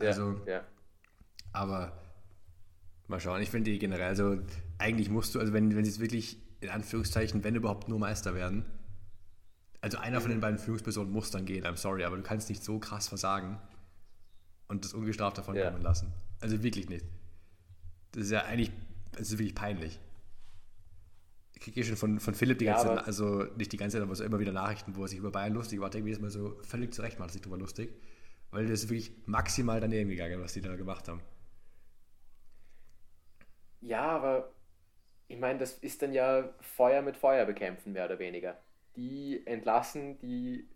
ja, 0.00 0.08
also- 0.08 0.40
ja. 0.46 0.64
Aber 1.52 2.00
mal 3.08 3.20
schauen, 3.20 3.40
ich 3.42 3.50
finde 3.50 3.70
die 3.70 3.78
generell, 3.78 4.08
also 4.08 4.38
eigentlich 4.78 5.08
musst 5.10 5.34
du, 5.34 5.40
also 5.40 5.52
wenn, 5.52 5.74
wenn 5.74 5.84
sie 5.84 5.90
jetzt 5.90 6.00
wirklich 6.00 6.38
in 6.60 6.68
Anführungszeichen, 6.70 7.42
wenn 7.44 7.54
überhaupt 7.54 7.88
nur 7.88 7.98
Meister 7.98 8.34
werden, 8.34 8.64
also 9.80 9.98
einer 9.98 10.20
von 10.20 10.30
den 10.30 10.40
beiden 10.40 10.58
Führungspersonen 10.58 11.12
muss 11.12 11.30
dann 11.30 11.44
gehen, 11.46 11.64
I'm 11.64 11.76
sorry, 11.76 12.04
aber 12.04 12.16
du 12.16 12.22
kannst 12.22 12.48
nicht 12.48 12.62
so 12.64 12.78
krass 12.78 13.08
versagen 13.08 13.58
und 14.68 14.84
das 14.84 14.92
ungestraft 14.94 15.38
davon 15.38 15.54
Ja. 15.56 15.70
kommen 15.70 15.82
lassen. 15.82 16.12
Also 16.40 16.62
wirklich 16.62 16.88
nicht. 16.88 17.04
Das 18.12 18.24
ist 18.24 18.30
ja 18.30 18.44
eigentlich, 18.44 18.70
das 19.12 19.22
ist 19.32 19.32
wirklich 19.38 19.54
peinlich. 19.54 19.98
Ich 21.58 21.74
kriege 21.74 21.84
schon 21.84 21.96
von, 21.96 22.20
von 22.20 22.34
Philipp 22.34 22.58
die 22.58 22.64
Ja, 22.64 22.74
ganze 22.74 22.88
Zeit, 22.88 23.06
also 23.06 23.44
nicht 23.56 23.72
die 23.72 23.76
ganze 23.76 23.96
Zeit, 23.96 24.02
aber 24.04 24.14
so 24.14 24.24
immer 24.24 24.38
wieder 24.38 24.52
Nachrichten, 24.52 24.96
wo 24.96 25.02
er 25.02 25.08
sich 25.08 25.18
über 25.18 25.30
Bayern 25.32 25.54
lustig 25.54 25.80
macht, 25.80 25.94
irgendwie 25.94 26.12
ist 26.12 26.20
mal 26.20 26.30
so 26.30 26.56
völlig 26.62 26.94
zurecht 26.94 27.18
macht 27.18 27.32
sich 27.32 27.42
drüber 27.42 27.58
lustig, 27.58 27.90
weil 28.50 28.66
das 28.66 28.84
ist 28.84 28.90
wirklich 28.90 29.12
maximal 29.26 29.80
daneben 29.80 30.10
gegangen, 30.10 30.40
was 30.40 30.52
die 30.54 30.62
da 30.62 30.76
gemacht 30.76 31.08
haben. 31.08 31.20
Ja, 33.80 34.02
aber 34.02 34.52
ich 35.28 35.38
meine, 35.38 35.58
das 35.60 35.74
ist 35.78 36.02
dann 36.02 36.12
ja 36.12 36.54
Feuer 36.60 37.02
mit 37.02 37.16
Feuer 37.16 37.46
bekämpfen, 37.46 37.92
mehr 37.92 38.06
oder 38.06 38.18
weniger. 38.18 38.58
Die 38.96 39.46
entlassen, 39.46 40.18
die 40.20 40.68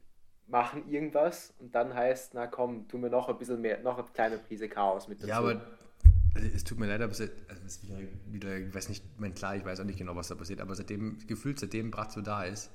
machen 0.47 0.89
irgendwas 0.89 1.55
und 1.59 1.75
dann 1.75 1.95
heißt, 1.95 2.35
na 2.35 2.47
komm, 2.49 2.89
tu 2.89 2.99
mir 2.99 3.11
noch 3.11 3.29
ein 3.29 3.39
bisschen 3.39 3.61
mehr, 3.61 3.81
noch 3.81 3.99
eine 3.99 4.09
kleine 4.09 4.39
Prise 4.39 4.69
Chaos 4.69 5.09
mit 5.09 5.23
dazu. 5.23 5.29
Ja, 5.29 5.39
aber 5.39 5.61
also, 6.35 6.49
es 6.49 6.65
tut 6.65 6.79
mir 6.79 6.87
leid, 6.87 7.01
aber 7.03 7.15
seit, 7.15 7.31
also 7.49 7.63
es 7.67 7.77
ist 7.77 7.83
wieder, 7.85 7.99
wieder, 8.27 8.57
ich 8.59 8.75
weiß 8.75 8.89
nicht, 8.89 9.05
mein, 9.19 9.35
klar, 9.35 9.57
ich 9.57 9.65
weiß 9.65 9.81
auch 9.81 9.85
nicht 9.85 9.99
genau, 9.99 10.17
was 10.17 10.29
da 10.29 10.35
passiert, 10.35 10.61
aber 10.61 10.75
seitdem, 10.75 11.19
gefühlt 11.27 11.59
seitdem 11.59 11.91
Brazzo 11.91 12.21
da 12.23 12.45
ist, 12.45 12.71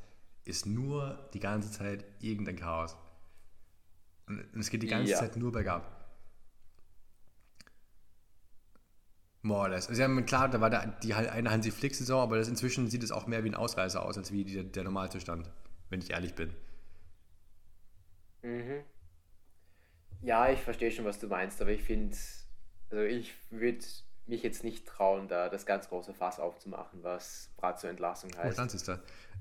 ist 0.45 0.65
nur 0.65 1.29
die 1.33 1.39
ganze 1.39 1.71
Zeit 1.71 2.05
irgendein 2.19 2.55
Chaos. 2.55 2.95
Und 4.27 4.39
und 4.53 4.59
es 4.59 4.69
geht 4.69 4.83
die 4.83 4.87
ganze 4.87 5.11
Ja. 5.11 5.19
Zeit 5.19 5.35
nur 5.37 5.51
bergab. 5.51 5.93
More 9.41 9.61
or 9.61 9.69
less. 9.69 9.87
Also, 9.87 10.01
ja, 10.01 10.21
klar, 10.21 10.49
da 10.49 10.59
war 10.61 10.69
da 10.69 10.85
die 10.85 11.13
eine 11.13 11.49
Hansi 11.51 11.71
Flick-Saison, 11.71 12.21
aber 12.21 12.37
das 12.37 12.47
inzwischen 12.49 12.89
sieht 12.89 13.03
es 13.03 13.11
auch 13.11 13.27
mehr 13.27 13.43
wie 13.43 13.49
ein 13.49 13.55
Ausreißer 13.55 14.03
aus, 14.03 14.17
als 14.17 14.31
wie 14.31 14.43
der, 14.43 14.63
der 14.63 14.83
Normalzustand, 14.83 15.49
wenn 15.89 16.01
ich 16.01 16.11
ehrlich 16.11 16.35
bin. 16.35 16.53
Mhm. 18.43 18.83
Ja, 20.21 20.49
ich 20.49 20.59
verstehe 20.59 20.91
schon, 20.91 21.05
was 21.05 21.19
du 21.19 21.27
meinst, 21.27 21.61
aber 21.61 21.71
ich 21.71 21.83
finde, 21.83 22.17
also 22.89 23.03
ich 23.03 23.33
würde 23.49 23.83
mich 24.25 24.43
jetzt 24.43 24.63
nicht 24.63 24.85
trauen, 24.85 25.27
da 25.27 25.49
das 25.49 25.65
ganz 25.65 25.89
große 25.89 26.13
Fass 26.13 26.39
aufzumachen, 26.39 27.03
was 27.03 27.49
Brazzo 27.57 27.87
Entlassung 27.87 28.31
Oh, 28.35 28.39
heißt. 28.39 28.53
Stanz 28.53 28.73
ist 28.73 28.87
da. 28.87 28.99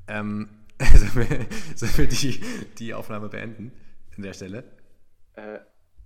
Ähm, 0.09 0.49
sollen 0.95 1.29
wir, 1.29 1.47
sollen 1.75 1.97
wir 1.99 2.09
die, 2.09 2.41
die 2.79 2.95
Aufnahme 2.95 3.29
beenden 3.29 3.73
an 4.17 4.23
der 4.23 4.33
Stelle? 4.33 4.65
Äh, 5.35 5.59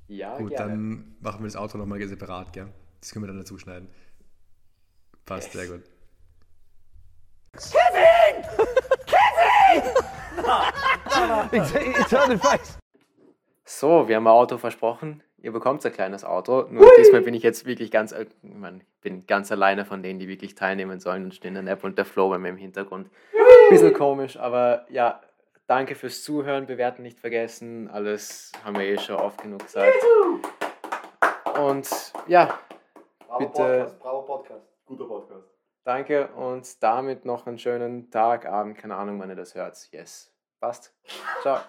ja, 0.08 0.36
Gut, 0.38 0.50
gerne. 0.50 0.70
dann 0.72 1.16
machen 1.20 1.40
wir 1.40 1.46
das 1.46 1.56
Outro 1.56 1.78
nochmal 1.78 2.06
separat, 2.06 2.52
gell? 2.52 2.68
Das 3.00 3.12
können 3.12 3.24
wir 3.24 3.28
dann 3.28 3.38
dazu 3.38 3.58
schneiden. 3.58 3.88
Passt, 5.24 5.52
sehr 5.52 5.66
gut. 5.66 5.82
It's, 11.52 11.72
it's 11.74 12.12
on 12.14 12.30
the 12.30 12.36
face. 12.38 12.78
So, 13.64 14.08
wir 14.08 14.16
haben 14.16 14.26
ein 14.26 14.32
Auto 14.32 14.58
versprochen. 14.58 15.22
Ihr 15.42 15.52
bekommt 15.52 15.84
ein 15.86 15.92
kleines 15.92 16.24
Auto. 16.24 16.66
Nur 16.70 16.86
diesmal 16.98 17.22
bin 17.22 17.34
ich 17.34 17.42
jetzt 17.42 17.64
wirklich 17.64 17.90
ganz, 17.90 18.12
ich 18.12 18.28
mein, 18.42 18.82
bin 19.00 19.26
ganz 19.26 19.50
alleine 19.50 19.84
von 19.84 20.02
denen, 20.02 20.18
die 20.18 20.28
wirklich 20.28 20.54
teilnehmen 20.54 21.00
sollen 21.00 21.24
und 21.24 21.34
stehen 21.34 21.56
in 21.56 21.64
der 21.64 21.74
App 21.74 21.84
und 21.84 21.96
der 21.96 22.04
Flow 22.04 22.28
bei 22.28 22.38
mir 22.38 22.50
im 22.50 22.56
Hintergrund. 22.56 23.10
Bisschen 23.70 23.94
komisch, 23.94 24.36
aber 24.36 24.84
ja, 24.90 25.20
danke 25.66 25.94
fürs 25.94 26.22
Zuhören, 26.22 26.66
bewerten 26.66 27.02
nicht 27.02 27.18
vergessen. 27.18 27.88
Alles 27.88 28.52
haben 28.64 28.76
wir 28.76 28.84
eh 28.84 28.98
schon 28.98 29.16
oft 29.16 29.42
genug 29.42 29.62
gesagt. 29.62 29.94
Und 31.58 31.88
ja, 32.26 32.58
bitte. 33.38 33.96
bravo 34.00 34.22
Podcast. 34.22 34.66
Guter 34.84 35.06
Podcast. 35.06 35.46
Danke 35.84 36.28
und 36.36 36.82
damit 36.82 37.24
noch 37.24 37.46
einen 37.46 37.58
schönen 37.58 38.10
Tag, 38.10 38.46
Abend, 38.46 38.76
keine 38.76 38.96
Ahnung, 38.96 39.18
wann 39.20 39.30
ihr 39.30 39.36
das 39.36 39.54
hört. 39.54 39.88
Yes. 39.92 40.32
Passt. 40.60 40.94
Ciao. 41.40 41.60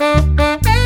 Música 0.00 0.79